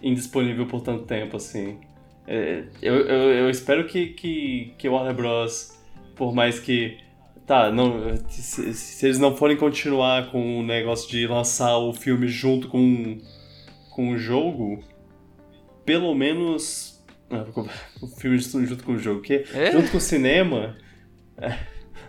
indisponível 0.00 0.64
por 0.66 0.80
tanto 0.80 1.04
tempo, 1.04 1.36
assim. 1.36 1.80
É, 2.24 2.64
eu, 2.80 2.94
eu, 3.00 3.32
eu 3.32 3.50
espero 3.50 3.84
que, 3.86 4.10
que, 4.10 4.74
que 4.78 4.88
Warner 4.88 5.14
Bros., 5.14 5.76
por 6.14 6.32
mais 6.32 6.60
que. 6.60 6.98
Tá, 7.46 7.70
não, 7.72 8.14
se, 8.28 8.74
se 8.74 9.06
eles 9.06 9.18
não 9.18 9.34
forem 9.34 9.56
continuar 9.56 10.30
com 10.30 10.60
o 10.60 10.62
negócio 10.62 11.10
de 11.10 11.26
lançar 11.26 11.78
o 11.78 11.92
filme 11.94 12.28
junto 12.28 12.68
com, 12.68 13.18
com 13.90 14.10
o 14.10 14.18
jogo, 14.18 14.84
pelo 15.84 16.14
menos. 16.14 17.02
ah, 17.30 17.44
O 18.00 18.06
filme 18.06 18.38
junto 18.38 18.84
com 18.84 18.92
o 18.92 18.98
jogo, 18.98 19.20
que 19.22 19.44
É? 19.52 19.72
junto 19.72 19.90
com 19.90 19.96
o 19.96 20.00
cinema, 20.00 20.76
é, 21.38 21.58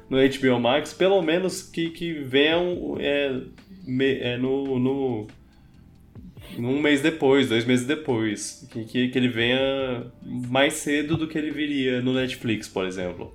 no 0.10 0.18
HBO 0.18 0.60
Max, 0.60 0.94
pelo 0.94 1.22
menos 1.22 1.62
que, 1.62 1.90
que 1.92 2.14
venham 2.14 2.96
é, 3.00 3.42
me- 3.86 4.20
é, 4.20 4.38
no, 4.38 4.80
no. 4.80 5.28
Um 6.58 6.80
mês 6.82 7.02
depois, 7.02 7.48
dois 7.48 7.64
meses 7.64 7.86
depois. 7.86 8.68
Que, 8.72 8.84
que, 8.86 9.08
que 9.10 9.18
ele 9.18 9.28
venha 9.30 10.12
mais 10.24 10.74
cedo 10.74 11.16
do 11.16 11.28
que 11.28 11.38
ele 11.38 11.52
viria 11.52 12.02
no 12.02 12.14
Netflix, 12.14 12.68
por 12.68 12.86
exemplo. 12.86 13.34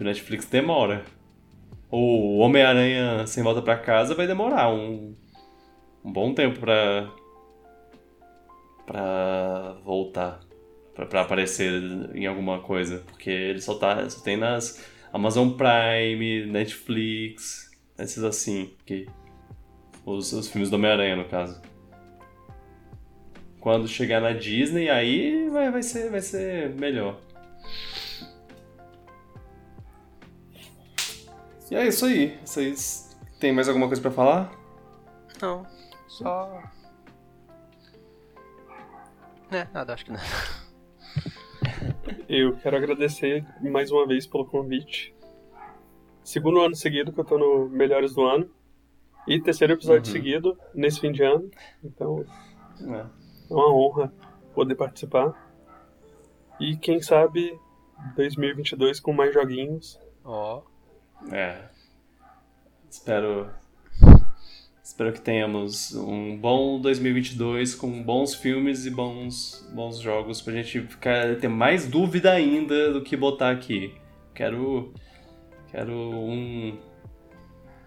O 0.00 0.04
Netflix 0.04 0.46
demora. 0.46 1.04
O 1.90 2.38
Homem-Aranha 2.38 3.26
Sem 3.26 3.42
Volta 3.42 3.60
pra 3.62 3.76
Casa 3.76 4.14
vai 4.14 4.26
demorar 4.26 4.72
um, 4.72 5.14
um 6.04 6.12
bom 6.12 6.32
tempo 6.34 6.60
pra. 6.60 7.10
pra 8.86 9.76
voltar. 9.84 10.40
Pra, 10.94 11.06
pra 11.06 11.20
aparecer 11.22 11.72
em 12.14 12.26
alguma 12.26 12.60
coisa. 12.60 13.02
Porque 13.06 13.30
ele 13.30 13.60
só, 13.60 13.74
tá, 13.74 14.08
só 14.08 14.20
tem 14.20 14.36
nas 14.36 14.84
Amazon 15.12 15.50
Prime, 15.50 16.46
Netflix, 16.46 17.70
esses 17.98 18.22
assim. 18.22 18.74
Que, 18.84 19.08
os, 20.04 20.32
os 20.32 20.48
filmes 20.48 20.70
do 20.70 20.76
Homem-Aranha, 20.76 21.16
no 21.16 21.24
caso. 21.26 21.60
Quando 23.60 23.86
chegar 23.88 24.20
na 24.20 24.32
Disney, 24.32 24.88
aí 24.88 25.48
vai, 25.50 25.70
vai, 25.70 25.82
ser, 25.82 26.10
vai 26.10 26.20
ser 26.20 26.70
melhor. 26.70 27.20
E 31.70 31.74
é 31.74 31.86
isso 31.86 32.06
aí. 32.06 32.38
Vocês 32.44 33.16
têm 33.38 33.52
mais 33.52 33.68
alguma 33.68 33.86
coisa 33.86 34.00
pra 34.00 34.10
falar? 34.10 34.50
Não, 35.42 35.66
só. 36.06 36.62
É, 39.50 39.66
nada, 39.72 39.94
acho 39.94 40.04
que 40.04 40.12
não. 40.12 40.20
Eu 42.28 42.54
quero 42.58 42.76
agradecer 42.76 43.42
mais 43.62 43.90
uma 43.90 44.06
vez 44.06 44.26
pelo 44.26 44.44
convite. 44.44 45.14
Segundo 46.22 46.60
ano 46.60 46.76
seguido 46.76 47.10
que 47.10 47.18
eu 47.18 47.24
tô 47.24 47.38
no 47.38 47.70
Melhores 47.70 48.14
do 48.14 48.22
Ano. 48.26 48.50
E 49.26 49.40
terceiro 49.40 49.72
episódio 49.72 50.10
uhum. 50.10 50.12
seguido 50.12 50.58
nesse 50.74 51.00
fim 51.00 51.10
de 51.10 51.22
ano. 51.22 51.50
Então, 51.82 52.26
é. 52.82 53.06
é 53.50 53.54
uma 53.54 53.72
honra 53.72 54.12
poder 54.54 54.74
participar. 54.74 55.50
E 56.60 56.76
quem 56.76 57.00
sabe 57.00 57.58
2022 58.14 59.00
com 59.00 59.14
mais 59.14 59.32
joguinhos. 59.32 59.98
Ó. 60.22 60.60
Oh. 60.60 61.34
É. 61.34 61.70
Espero 62.90 63.50
Espero 64.88 65.12
que 65.12 65.20
tenhamos 65.20 65.94
um 65.94 66.34
bom 66.34 66.80
2022 66.80 67.74
com 67.74 68.02
bons 68.02 68.34
filmes 68.34 68.86
e 68.86 68.90
bons, 68.90 69.70
bons 69.74 70.00
jogos 70.00 70.40
pra 70.40 70.54
gente 70.54 70.80
ficar, 70.80 71.36
ter 71.36 71.46
mais 71.46 71.86
dúvida 71.86 72.32
ainda 72.32 72.90
do 72.94 73.02
que 73.02 73.14
botar 73.14 73.50
aqui. 73.50 73.92
Quero, 74.34 74.94
quero 75.70 75.92
um, 75.92 76.78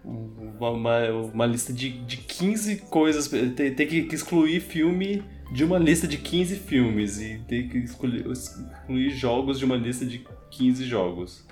uma, 0.04 1.10
uma, 1.10 1.44
lista 1.44 1.72
de, 1.72 1.90
de 1.90 2.18
15 2.18 2.82
coisas. 2.82 3.28
Ter, 3.28 3.74
ter 3.74 3.86
que 3.86 4.14
excluir 4.14 4.60
filme 4.60 5.24
de 5.50 5.64
uma 5.64 5.78
lista 5.78 6.06
de 6.06 6.16
15 6.16 6.54
filmes 6.54 7.20
e 7.20 7.42
ter 7.48 7.68
que 7.68 7.78
excluir, 7.78 8.30
excluir 8.30 9.10
jogos 9.10 9.58
de 9.58 9.64
uma 9.64 9.76
lista 9.76 10.06
de 10.06 10.24
15 10.52 10.84
jogos. 10.84 11.44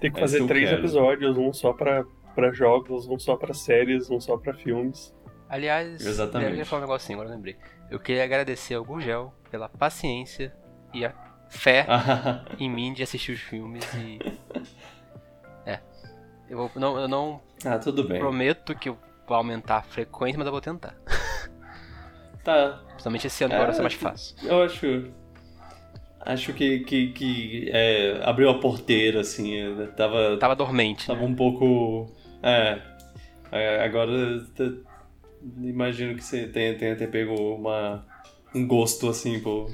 Tem 0.00 0.12
que 0.12 0.18
é 0.18 0.20
fazer 0.20 0.46
três 0.46 0.70
episódios, 0.70 1.36
um 1.36 1.52
só 1.52 1.72
pra 1.72 2.04
para 2.38 2.52
jogos, 2.52 3.08
não 3.08 3.18
só 3.18 3.34
para 3.34 3.52
séries, 3.52 4.08
não 4.08 4.20
só 4.20 4.36
para 4.36 4.54
filmes. 4.54 5.12
Aliás, 5.48 6.06
Exatamente. 6.06 6.52
eu 6.52 6.58
ia 6.58 6.64
falar 6.64 6.82
um 6.82 6.86
negocinho, 6.86 7.18
agora 7.18 7.30
eu 7.30 7.36
lembrei. 7.36 7.56
Eu 7.90 7.98
queria 7.98 8.22
agradecer 8.22 8.74
ao 8.74 8.84
Gurgel 8.84 9.34
pela 9.50 9.68
paciência 9.68 10.54
e 10.94 11.04
a 11.04 11.12
fé 11.48 11.84
em 12.56 12.70
mim 12.70 12.92
de 12.92 13.02
assistir 13.02 13.32
os 13.32 13.40
filmes 13.40 13.84
e. 13.94 14.20
É. 15.66 15.80
Eu, 16.48 16.56
vou, 16.56 16.70
não, 16.76 16.98
eu 16.98 17.08
não 17.08 17.42
ah, 17.62 17.78
tudo 17.78 18.04
bem. 18.04 18.18
prometo 18.18 18.74
que 18.74 18.88
eu 18.88 18.96
vou 19.26 19.36
aumentar 19.36 19.78
a 19.78 19.82
frequência, 19.82 20.38
mas 20.38 20.46
eu 20.46 20.52
vou 20.52 20.60
tentar. 20.60 20.94
Tá. 22.44 22.80
Principalmente 22.90 23.26
esse 23.26 23.44
ano 23.44 23.52
é, 23.52 23.56
agora 23.56 23.72
vai 23.72 23.76
ser 23.76 23.82
mais 23.82 23.94
fácil. 23.94 24.36
Eu 24.42 24.62
acho. 24.62 25.10
Acho 26.20 26.54
que, 26.54 26.78
que, 26.80 27.12
que 27.12 27.70
é, 27.70 28.22
abriu 28.24 28.48
a 28.48 28.58
porteira, 28.58 29.20
assim. 29.20 29.54
Tava. 29.94 30.38
Tava 30.38 30.56
dormente. 30.56 31.06
Tava 31.06 31.20
né? 31.20 31.26
um 31.26 31.34
pouco 31.34 32.10
é. 32.42 32.80
é 33.52 33.84
agora 33.84 34.46
imagino 35.62 36.14
que 36.14 36.24
você 36.24 36.46
tenha, 36.48 36.76
tenha 36.76 36.92
até 36.92 37.06
pego 37.06 37.34
uma, 37.54 38.06
um 38.54 38.66
gosto 38.66 39.08
assim, 39.08 39.40
pô. 39.40 39.70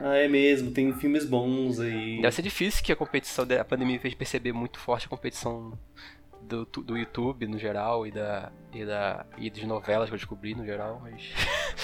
Ah, 0.00 0.16
é 0.16 0.28
mesmo, 0.28 0.70
tem 0.72 0.92
filmes 0.92 1.24
bons 1.24 1.80
aí. 1.80 2.20
Deve 2.20 2.34
ser 2.34 2.42
difícil 2.42 2.84
que 2.84 2.92
a 2.92 2.96
competição, 2.96 3.46
a 3.58 3.64
pandemia 3.64 3.98
fez 3.98 4.14
perceber 4.14 4.52
muito 4.52 4.78
forte 4.78 5.06
a 5.06 5.08
competição 5.08 5.72
do, 6.42 6.64
do 6.66 6.96
YouTube 6.96 7.46
no 7.46 7.58
geral 7.58 8.06
e 8.06 8.12
da 8.12 8.52
e 8.72 8.84
da 8.84 9.26
e 9.36 9.50
de 9.50 9.66
novelas 9.66 10.08
que 10.08 10.14
eu 10.14 10.18
descobri 10.18 10.54
no 10.54 10.64
geral, 10.64 11.00
mas 11.02 11.32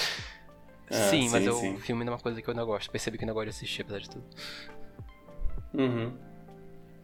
ah, 0.91 0.95
sim, 0.95 1.23
sim, 1.23 1.31
mas 1.31 1.47
o 1.49 1.77
filme 1.79 2.05
é 2.05 2.11
uma 2.11 2.19
coisa 2.19 2.41
que 2.43 2.49
eu 2.49 2.55
não 2.55 2.67
gosto. 2.67 2.91
Percebi 2.91 3.17
que 3.17 3.25
eu 3.25 3.29
não 3.29 3.35
gosto 3.35 3.47
de 3.47 3.51
assistir, 3.51 3.83
apesar 3.83 4.01
de 4.01 4.11
tudo. 4.11 4.25
Uhum. 5.73 6.13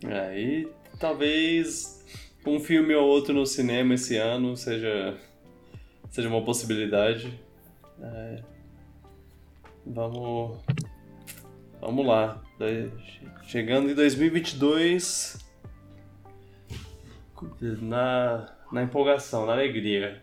Aí 0.04 0.70
talvez 0.98 1.97
um 2.48 2.60
filme 2.60 2.94
ou 2.94 3.06
outro 3.06 3.34
no 3.34 3.46
cinema 3.46 3.94
esse 3.94 4.16
ano 4.16 4.56
seja, 4.56 5.16
seja 6.10 6.28
uma 6.28 6.42
possibilidade. 6.42 7.38
É, 8.00 8.42
vamos, 9.86 10.58
vamos 11.80 12.06
lá. 12.06 12.42
Chegando 13.44 13.90
em 13.90 13.94
2022, 13.94 15.38
na, 17.80 18.52
na 18.72 18.82
empolgação, 18.82 19.46
na 19.46 19.52
alegria. 19.52 20.22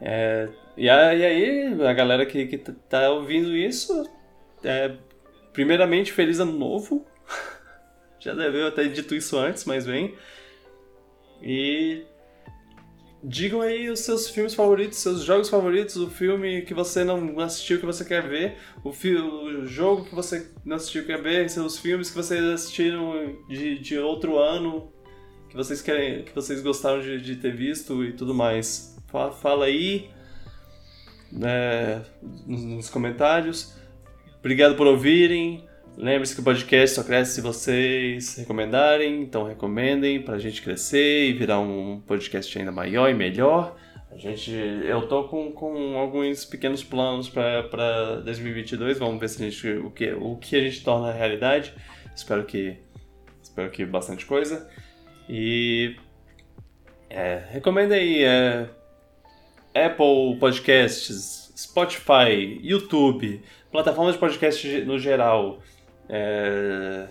É, 0.00 0.48
e, 0.76 0.88
aí, 0.88 1.82
a 1.82 1.92
galera 1.92 2.24
que, 2.24 2.46
que 2.46 2.56
tá 2.58 3.10
ouvindo 3.10 3.54
isso, 3.54 4.08
é, 4.64 4.96
primeiramente, 5.52 6.12
feliz 6.12 6.40
ano 6.40 6.52
novo. 6.52 7.06
Já 8.20 8.34
deveu 8.34 8.70
ter 8.70 8.92
dito 8.92 9.14
isso 9.14 9.36
antes, 9.36 9.64
mas 9.64 9.86
bem. 9.86 10.14
E 11.42 12.04
digam 13.22 13.60
aí 13.60 13.88
os 13.90 14.00
seus 14.00 14.28
filmes 14.28 14.54
favoritos, 14.54 14.98
seus 14.98 15.22
jogos 15.22 15.48
favoritos, 15.48 15.96
o 15.96 16.08
filme 16.08 16.62
que 16.62 16.72
você 16.72 17.02
não 17.02 17.38
assistiu 17.40 17.78
que 17.78 17.86
você 17.86 18.04
quer 18.04 18.26
ver, 18.26 18.56
o, 18.84 18.90
o 18.90 19.66
jogo 19.66 20.04
que 20.04 20.14
você 20.14 20.50
não 20.64 20.76
assistiu 20.76 21.02
que 21.02 21.08
quer 21.08 21.22
ver, 21.22 21.50
seus 21.50 21.78
filmes 21.78 22.10
que 22.10 22.16
vocês 22.16 22.42
assistiram 22.44 23.36
de, 23.48 23.78
de 23.78 23.98
outro 23.98 24.38
ano 24.38 24.92
que 25.48 25.56
vocês 25.56 25.82
querem, 25.82 26.22
que 26.24 26.34
vocês 26.34 26.62
gostaram 26.62 27.00
de, 27.00 27.20
de 27.20 27.36
ter 27.36 27.54
visto 27.54 28.04
e 28.04 28.12
tudo 28.12 28.34
mais. 28.34 28.96
Fala, 29.08 29.32
fala 29.32 29.64
aí 29.64 30.08
né, 31.32 32.04
nos 32.46 32.88
comentários. 32.88 33.74
Obrigado 34.38 34.76
por 34.76 34.86
ouvirem. 34.86 35.68
Lembre-se 35.96 36.34
que 36.34 36.40
o 36.40 36.44
podcast 36.44 36.96
só 36.96 37.04
cresce 37.04 37.34
se 37.34 37.40
vocês 37.40 38.36
recomendarem, 38.36 39.22
então 39.22 39.44
recomendem 39.44 40.22
para 40.22 40.34
a 40.34 40.38
gente 40.38 40.62
crescer 40.62 41.28
e 41.28 41.32
virar 41.32 41.60
um 41.60 42.00
podcast 42.00 42.58
ainda 42.58 42.72
maior 42.72 43.10
e 43.10 43.14
melhor. 43.14 43.76
A 44.10 44.16
gente, 44.16 44.50
eu 44.50 45.06
tô 45.06 45.24
com, 45.24 45.52
com 45.52 45.96
alguns 45.96 46.44
pequenos 46.44 46.82
planos 46.82 47.28
para 47.28 48.20
2022. 48.24 48.98
Vamos 48.98 49.20
ver 49.20 49.28
se 49.28 49.42
a 49.42 49.48
gente, 49.48 49.68
o 49.68 49.90
que 49.90 50.12
o 50.12 50.36
que 50.36 50.56
a 50.56 50.60
gente 50.60 50.82
torna 50.82 51.12
realidade. 51.12 51.74
Espero 52.14 52.44
que 52.44 52.76
espero 53.42 53.70
que 53.70 53.84
bastante 53.84 54.26
coisa. 54.26 54.68
E 55.28 55.96
é, 57.08 57.42
recomenda 57.50 57.94
aí 57.94 58.24
é, 58.24 58.68
Apple 59.74 60.36
Podcasts, 60.40 61.52
Spotify, 61.56 62.58
YouTube, 62.62 63.42
plataformas 63.70 64.14
de 64.14 64.20
podcast 64.20 64.84
no 64.84 64.98
geral. 64.98 65.60
É, 66.12 67.06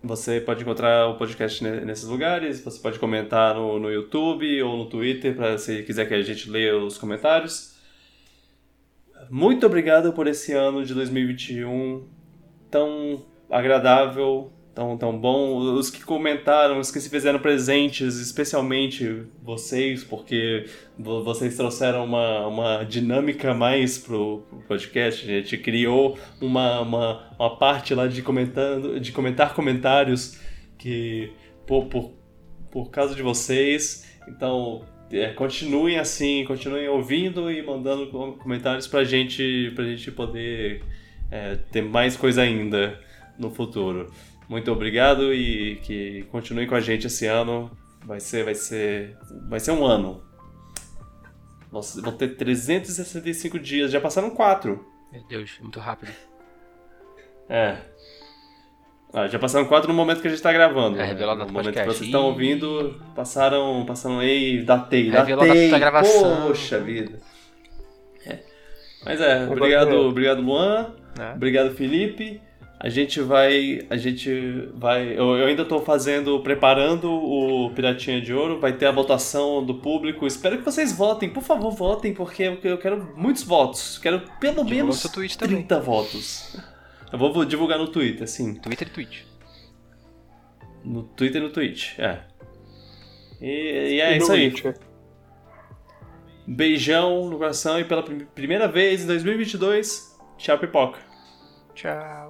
você 0.00 0.40
pode 0.40 0.62
encontrar 0.62 1.08
o 1.08 1.16
podcast 1.16 1.64
nesses 1.64 2.04
lugares, 2.04 2.60
você 2.60 2.80
pode 2.80 2.96
comentar 2.96 3.56
no, 3.56 3.80
no 3.80 3.90
YouTube 3.90 4.62
ou 4.62 4.76
no 4.76 4.86
Twitter, 4.86 5.34
para 5.34 5.58
se 5.58 5.82
quiser 5.82 6.06
que 6.06 6.14
a 6.14 6.22
gente 6.22 6.48
leia 6.48 6.76
os 6.78 6.96
comentários. 6.96 7.74
Muito 9.28 9.66
obrigado 9.66 10.12
por 10.12 10.28
esse 10.28 10.52
ano 10.52 10.84
de 10.84 10.94
2021 10.94 12.06
tão 12.70 13.26
agradável, 13.50 14.52
tão, 14.76 14.94
tão 14.98 15.18
bom. 15.18 15.56
Os 15.56 15.88
que 15.88 16.04
comentaram, 16.04 16.78
os 16.78 16.90
que 16.90 17.00
se 17.00 17.08
fizeram 17.08 17.38
presentes, 17.38 18.18
especialmente 18.20 19.24
vocês, 19.42 20.04
porque 20.04 20.66
vocês 20.98 21.56
trouxeram 21.56 22.04
uma, 22.04 22.46
uma 22.46 22.84
dinâmica 22.84 23.54
mais 23.54 23.96
pro, 23.96 24.44
pro 24.50 24.58
podcast. 24.68 25.24
A 25.24 25.40
gente 25.40 25.56
criou 25.56 26.18
uma, 26.42 26.82
uma, 26.82 27.32
uma 27.38 27.56
parte 27.56 27.94
lá 27.94 28.06
de, 28.06 28.20
comentando, 28.20 29.00
de 29.00 29.12
comentar 29.12 29.54
comentários 29.54 30.38
que, 30.76 31.32
por, 31.66 31.86
por, 31.86 32.12
por 32.70 32.90
causa 32.90 33.14
de 33.14 33.22
vocês. 33.22 34.06
Então, 34.28 34.84
é, 35.10 35.28
continuem 35.28 35.98
assim, 35.98 36.44
continuem 36.44 36.86
ouvindo 36.86 37.50
e 37.50 37.62
mandando 37.62 38.08
comentários 38.36 38.86
pra 38.86 39.04
gente, 39.04 39.72
pra 39.74 39.84
gente 39.84 40.12
poder 40.12 40.82
é, 41.30 41.54
ter 41.72 41.80
mais 41.80 42.14
coisa 42.14 42.42
ainda 42.42 43.00
no 43.38 43.50
futuro 43.50 44.10
muito 44.48 44.70
obrigado 44.70 45.32
e 45.34 45.76
que 45.76 46.22
continue 46.30 46.66
com 46.66 46.74
a 46.74 46.80
gente 46.80 47.06
esse 47.06 47.26
ano. 47.26 47.70
Vai 48.04 48.20
ser, 48.20 48.44
vai 48.44 48.54
ser, 48.54 49.16
vai 49.48 49.58
ser 49.58 49.72
um 49.72 49.84
ano. 49.84 50.22
Nossa, 51.72 52.00
vão 52.00 52.12
ter 52.12 52.36
365 52.36 53.58
dias, 53.58 53.90
já 53.90 54.00
passaram 54.00 54.30
4. 54.30 54.86
Meu 55.12 55.24
Deus, 55.26 55.58
muito 55.60 55.80
rápido. 55.80 56.12
É. 57.48 57.78
Ah, 59.12 59.26
já 59.28 59.38
passaram 59.38 59.66
4 59.66 59.88
no 59.88 59.94
momento 59.94 60.20
que 60.20 60.28
a 60.28 60.30
gente 60.30 60.42
tá 60.42 60.52
gravando. 60.52 61.00
É, 61.00 61.04
revelado 61.04 61.40
no 61.40 61.46
no 61.46 61.52
momento 61.52 61.66
podcast. 61.66 61.88
que 61.88 61.96
vocês 61.96 62.06
estão 62.08 62.26
ouvindo, 62.26 63.00
passaram, 63.14 63.84
passaram 63.86 64.20
aí, 64.20 64.62
datei, 64.62 65.10
revelado 65.10 65.46
datei. 65.48 65.70
Da 65.70 65.78
gravação. 65.78 66.46
Poxa 66.46 66.78
vida. 66.78 67.18
É. 68.24 68.40
Mas 69.04 69.20
é, 69.20 69.46
obrigado, 69.48 69.96
obrigado 69.96 70.42
Luan, 70.42 70.94
é. 71.18 71.34
obrigado 71.34 71.74
Felipe. 71.74 72.40
A 72.86 72.88
gente 72.88 73.20
vai. 73.20 73.84
A 73.90 73.96
gente 73.96 74.30
vai. 74.72 75.08
Eu, 75.18 75.36
eu 75.36 75.46
ainda 75.46 75.62
estou 75.62 75.82
fazendo, 75.82 76.38
preparando 76.38 77.10
o 77.10 77.68
Piratinha 77.74 78.20
de 78.20 78.32
Ouro. 78.32 78.60
Vai 78.60 78.74
ter 78.74 78.86
a 78.86 78.92
votação 78.92 79.66
do 79.66 79.74
público. 79.74 80.24
Espero 80.24 80.56
que 80.56 80.64
vocês 80.64 80.96
votem, 80.96 81.28
por 81.28 81.42
favor, 81.42 81.72
votem, 81.72 82.14
porque 82.14 82.44
eu 82.62 82.78
quero 82.78 83.12
muitos 83.16 83.42
votos. 83.42 83.98
Quero 83.98 84.20
pelo 84.38 84.64
Divulga 84.64 84.70
menos 84.70 85.02
30 85.02 85.36
também. 85.36 85.66
votos. 85.84 86.56
Eu 87.12 87.18
vou 87.18 87.44
divulgar 87.44 87.76
no 87.76 87.88
Twitter, 87.88 88.28
sim. 88.28 88.54
Twitter 88.54 88.86
e 88.86 88.90
Twitch. 88.92 89.22
No 90.84 91.02
Twitter 91.02 91.42
e 91.42 91.44
no 91.44 91.50
Twitch, 91.50 91.98
é. 91.98 92.20
E, 93.40 93.94
e 93.96 94.00
é 94.00 94.14
e 94.14 94.18
isso 94.18 94.30
aí. 94.30 94.54
Beijão 96.46 97.28
no 97.28 97.36
coração 97.36 97.80
e 97.80 97.84
pela 97.84 98.04
primeira 98.04 98.68
vez 98.68 99.02
em 99.02 99.08
2022, 99.08 100.16
tchau, 100.38 100.56
pipoca. 100.56 101.00
Tchau. 101.74 102.25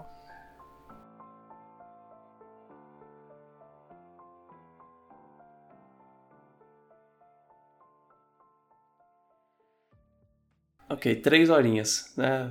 Ok, 10.96 11.14
três 11.16 11.50
horinhas, 11.50 12.10
né? 12.16 12.42